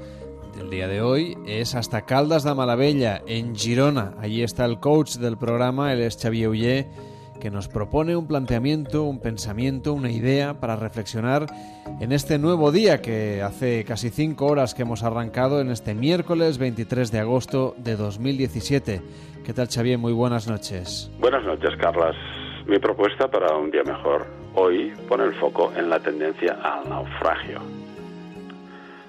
del 0.56 0.68
día 0.68 0.88
de 0.88 1.00
hoy 1.00 1.38
es 1.46 1.76
hasta 1.76 2.02
Caldas 2.02 2.42
de 2.42 2.52
Malavella, 2.56 3.22
en 3.28 3.54
Girona. 3.54 4.14
Allí 4.20 4.42
está 4.42 4.64
el 4.64 4.80
coach 4.80 5.18
del 5.18 5.38
programa, 5.38 5.92
él 5.92 6.00
es 6.00 6.18
Xavier 6.20 6.48
Ullé, 6.48 6.88
que 7.40 7.52
nos 7.52 7.68
propone 7.68 8.16
un 8.16 8.26
planteamiento, 8.26 9.04
un 9.04 9.20
pensamiento, 9.20 9.92
una 9.92 10.10
idea 10.10 10.58
para 10.58 10.74
reflexionar 10.74 11.46
en 12.00 12.10
este 12.10 12.36
nuevo 12.36 12.72
día 12.72 13.00
que 13.00 13.42
hace 13.42 13.84
casi 13.84 14.10
5 14.10 14.44
horas 14.44 14.74
que 14.74 14.82
hemos 14.82 15.04
arrancado 15.04 15.60
en 15.60 15.70
este 15.70 15.94
miércoles 15.94 16.58
23 16.58 17.12
de 17.12 17.20
agosto 17.20 17.76
de 17.78 17.94
2017. 17.94 19.02
¿Qué 19.44 19.54
tal 19.54 19.68
Xavier? 19.68 19.98
Muy 19.98 20.14
buenas 20.14 20.48
noches. 20.48 21.12
Buenas 21.20 21.44
noches, 21.44 21.70
Carlas. 21.80 22.16
Mi 22.70 22.78
propuesta 22.78 23.28
para 23.28 23.56
un 23.56 23.72
día 23.72 23.82
mejor 23.82 24.26
hoy 24.54 24.92
pone 25.08 25.24
el 25.24 25.34
foco 25.34 25.72
en 25.76 25.90
la 25.90 25.98
tendencia 25.98 26.56
al 26.62 26.88
naufragio. 26.88 27.58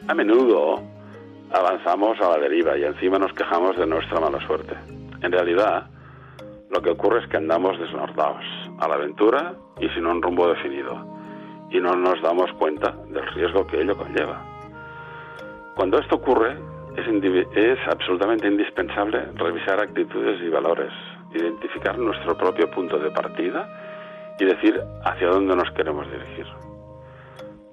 A 0.07 0.15
menudo 0.15 0.81
avanzamos 1.51 2.19
a 2.21 2.29
la 2.29 2.37
deriva 2.39 2.75
y 2.75 2.85
encima 2.85 3.19
nos 3.19 3.31
quejamos 3.33 3.77
de 3.77 3.85
nuestra 3.85 4.19
mala 4.19 4.39
suerte. 4.47 4.73
En 5.21 5.31
realidad, 5.31 5.91
lo 6.71 6.81
que 6.81 6.89
ocurre 6.89 7.19
es 7.19 7.27
que 7.27 7.37
andamos 7.37 7.79
desnordados 7.79 8.43
a 8.79 8.87
la 8.87 8.95
aventura 8.95 9.53
y 9.79 9.87
sin 9.89 10.07
un 10.07 10.23
rumbo 10.23 10.47
definido, 10.47 10.97
y 11.69 11.79
no 11.79 11.95
nos 11.95 12.19
damos 12.23 12.51
cuenta 12.53 12.95
del 13.09 13.27
riesgo 13.27 13.67
que 13.67 13.79
ello 13.79 13.95
conlleva. 13.95 14.41
Cuando 15.75 15.99
esto 15.99 16.15
ocurre, 16.15 16.57
es, 16.97 17.05
es 17.55 17.79
absolutamente 17.87 18.47
indispensable 18.47 19.23
revisar 19.35 19.79
actitudes 19.79 20.41
y 20.41 20.49
valores, 20.49 20.91
identificar 21.33 21.97
nuestro 21.97 22.37
propio 22.37 22.69
punto 22.71 22.97
de 22.97 23.11
partida 23.11 23.67
y 24.39 24.45
decir 24.45 24.81
hacia 25.03 25.27
dónde 25.27 25.55
nos 25.55 25.71
queremos 25.71 26.09
dirigir. 26.11 26.47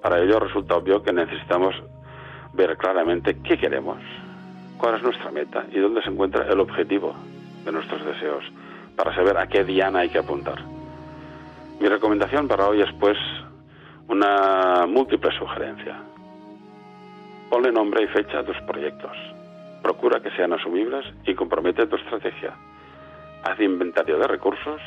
Para 0.01 0.19
ello 0.19 0.39
resulta 0.39 0.75
obvio 0.75 1.03
que 1.03 1.11
necesitamos 1.11 1.75
ver 2.53 2.77
claramente 2.77 3.37
qué 3.43 3.57
queremos, 3.57 3.97
cuál 4.77 4.95
es 4.95 5.03
nuestra 5.03 5.31
meta 5.31 5.65
y 5.71 5.79
dónde 5.79 6.01
se 6.01 6.09
encuentra 6.09 6.47
el 6.47 6.59
objetivo 6.59 7.15
de 7.65 7.71
nuestros 7.71 8.03
deseos, 8.05 8.43
para 8.95 9.13
saber 9.13 9.37
a 9.37 9.47
qué 9.47 9.63
diana 9.63 9.99
hay 9.99 10.09
que 10.09 10.19
apuntar. 10.19 10.59
Mi 11.79 11.87
recomendación 11.87 12.47
para 12.47 12.67
hoy 12.67 12.81
es 12.81 12.91
pues 12.99 13.17
una 14.07 14.85
múltiple 14.87 15.31
sugerencia. 15.37 15.97
Ponle 17.49 17.71
nombre 17.71 18.03
y 18.03 18.07
fecha 18.07 18.39
a 18.39 18.43
tus 18.43 18.57
proyectos. 18.61 19.15
Procura 19.81 20.19
que 20.19 20.31
sean 20.31 20.53
asumibles 20.53 21.05
y 21.25 21.33
compromete 21.35 21.87
tu 21.87 21.95
estrategia. 21.95 22.53
Haz 23.43 23.59
inventario 23.59 24.17
de 24.17 24.27
recursos 24.27 24.81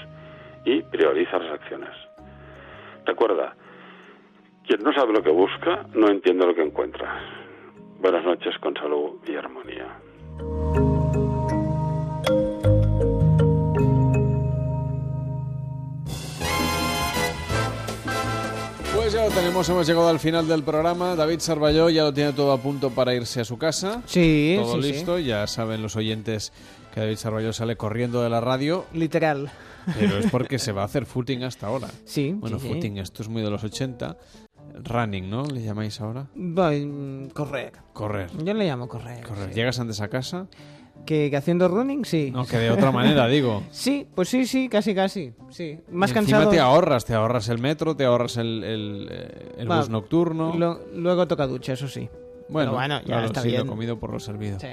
y 0.65 0.83
prioriza 0.83 1.39
las 1.39 1.53
acciones. 1.61 1.91
Recuerda, 3.05 3.55
quien 4.67 4.81
no 4.83 4.93
sabe 4.93 5.13
lo 5.13 5.23
que 5.23 5.31
busca, 5.33 5.87
no 5.95 6.09
entiende 6.09 6.47
lo 6.47 6.55
que 6.55 6.63
encuentra. 6.63 7.21
Buenas 8.01 8.25
noches 8.25 8.57
con 8.59 8.75
salud 8.75 9.17
y 9.27 9.35
armonía. 9.37 9.99
Pues 18.95 19.13
ya 19.15 19.25
lo 19.25 19.31
tenemos, 19.31 19.69
hemos 19.69 19.87
llegado 19.87 20.09
al 20.09 20.21
final 20.21 20.47
del 20.47 20.63
programa. 20.63 21.17
David 21.17 21.41
Sarballó 21.41 21.89
ya 21.91 22.03
lo 22.05 22.13
tiene 22.13 22.33
todo 22.33 22.53
a 22.53 22.59
punto 22.59 22.91
para 22.91 23.15
irse 23.15 23.41
a 23.41 23.45
su 23.45 23.57
casa. 23.59 24.03
Sí, 24.07 24.57
Todo 24.61 24.75
sí, 24.77 24.83
sí. 24.83 24.93
listo, 24.93 25.19
ya 25.19 25.47
saben 25.47 25.83
los 25.83 25.97
oyentes 25.97 26.53
que 26.93 27.01
David 27.01 27.17
Sarballó 27.17 27.53
sale 27.53 27.77
corriendo 27.77 28.23
de 28.23 28.31
la 28.31 28.41
radio. 28.41 28.85
Literal. 28.93 29.51
Pero 29.99 30.19
es 30.19 30.31
porque 30.31 30.59
se 30.61 30.73
va 30.73 30.83
a 30.83 30.85
hacer 30.85 31.07
footing 31.07 31.43
hasta 31.45 31.67
ahora. 31.67 31.89
Sí, 32.05 32.33
Bueno, 32.39 32.59
sí, 32.59 32.67
sí. 32.69 32.73
footing, 32.75 32.99
esto 32.99 33.23
es 33.23 33.29
muy 33.29 33.43
de 33.43 33.51
los 33.51 33.65
80. 33.65 34.17
Running, 34.85 35.29
¿no? 35.29 35.45
¿Le 35.45 35.63
llamáis 35.63 36.01
ahora? 36.01 36.27
Voy, 36.35 36.87
mm, 36.87 37.31
correr. 37.31 37.73
Correr. 37.93 38.31
Yo 38.43 38.55
le 38.55 38.67
llamo 38.67 38.89
correr. 38.89 39.23
Correr. 39.25 39.49
sí. 39.51 39.55
¿Llegas 39.55 39.79
antes 39.81 40.01
a 40.01 40.09
casa? 40.09 40.47
¿Que, 41.05 41.31
que 41.31 41.37
haciendo 41.37 41.67
running, 41.69 42.05
sí. 42.05 42.31
No, 42.31 42.47
que 42.47 42.59
de 42.59 42.71
otra 42.71 42.91
manera, 42.93 43.27
digo. 43.29 43.65
Sí, 43.71 44.07
pues 44.15 44.29
sí, 44.29 44.47
sí, 44.47 44.69
casi, 44.69 44.95
casi. 44.95 45.35
Sí. 45.51 45.79
Más 45.91 46.11
Y 46.11 46.15
cansado. 46.15 46.43
Encima 46.45 46.51
te 46.51 46.61
ahorras, 46.61 47.05
te 47.05 47.13
ahorras 47.15 47.49
el 47.49 47.59
metro, 47.59 47.97
te 47.97 48.05
ahorras 48.05 48.37
el, 48.37 48.63
el, 48.65 49.09
eh, 49.11 49.53
el 49.59 49.71
Va, 49.71 49.79
bus 49.79 49.89
nocturno. 49.91 50.55
lo- 50.57 50.81
luego 50.95 51.27
toca 51.27 51.47
ducha, 51.47 51.73
eso 51.73 51.89
sí. 51.89 52.09
Bueno, 52.49 52.73
bueno, 52.73 52.99
ya 53.01 53.05
claro, 53.05 53.27
está 53.27 53.43
sí, 53.43 53.49
bien. 53.49 53.63
lo 53.63 53.67
comido 53.67 53.99
por 53.99 54.13
lo 54.13 54.21
servido. 54.21 54.59
Sí. 54.61 54.69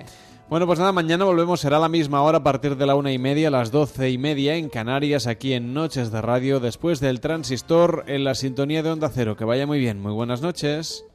Bueno, 0.49 0.65
pues 0.65 0.79
nada, 0.79 0.91
mañana 0.91 1.25
volvemos, 1.25 1.59
será 1.59 1.77
la 1.77 1.89
misma 1.89 2.23
hora 2.23 2.39
a 2.39 2.43
partir 2.43 2.75
de 2.75 2.87
la 2.87 2.95
una 2.95 3.11
y 3.11 3.19
media, 3.19 3.51
las 3.51 3.69
doce 3.69 4.09
y 4.09 4.17
media 4.17 4.55
en 4.55 4.67
Canarias, 4.67 5.27
aquí 5.27 5.53
en 5.53 5.75
Noches 5.75 6.11
de 6.11 6.23
Radio, 6.23 6.59
después 6.59 6.99
del 6.99 7.19
Transistor 7.19 8.03
en 8.07 8.23
la 8.23 8.33
sintonía 8.33 8.81
de 8.81 8.89
Onda 8.89 9.11
Cero. 9.13 9.37
Que 9.37 9.45
vaya 9.45 9.67
muy 9.67 9.77
bien, 9.77 10.01
muy 10.01 10.11
buenas 10.11 10.41
noches. 10.41 11.05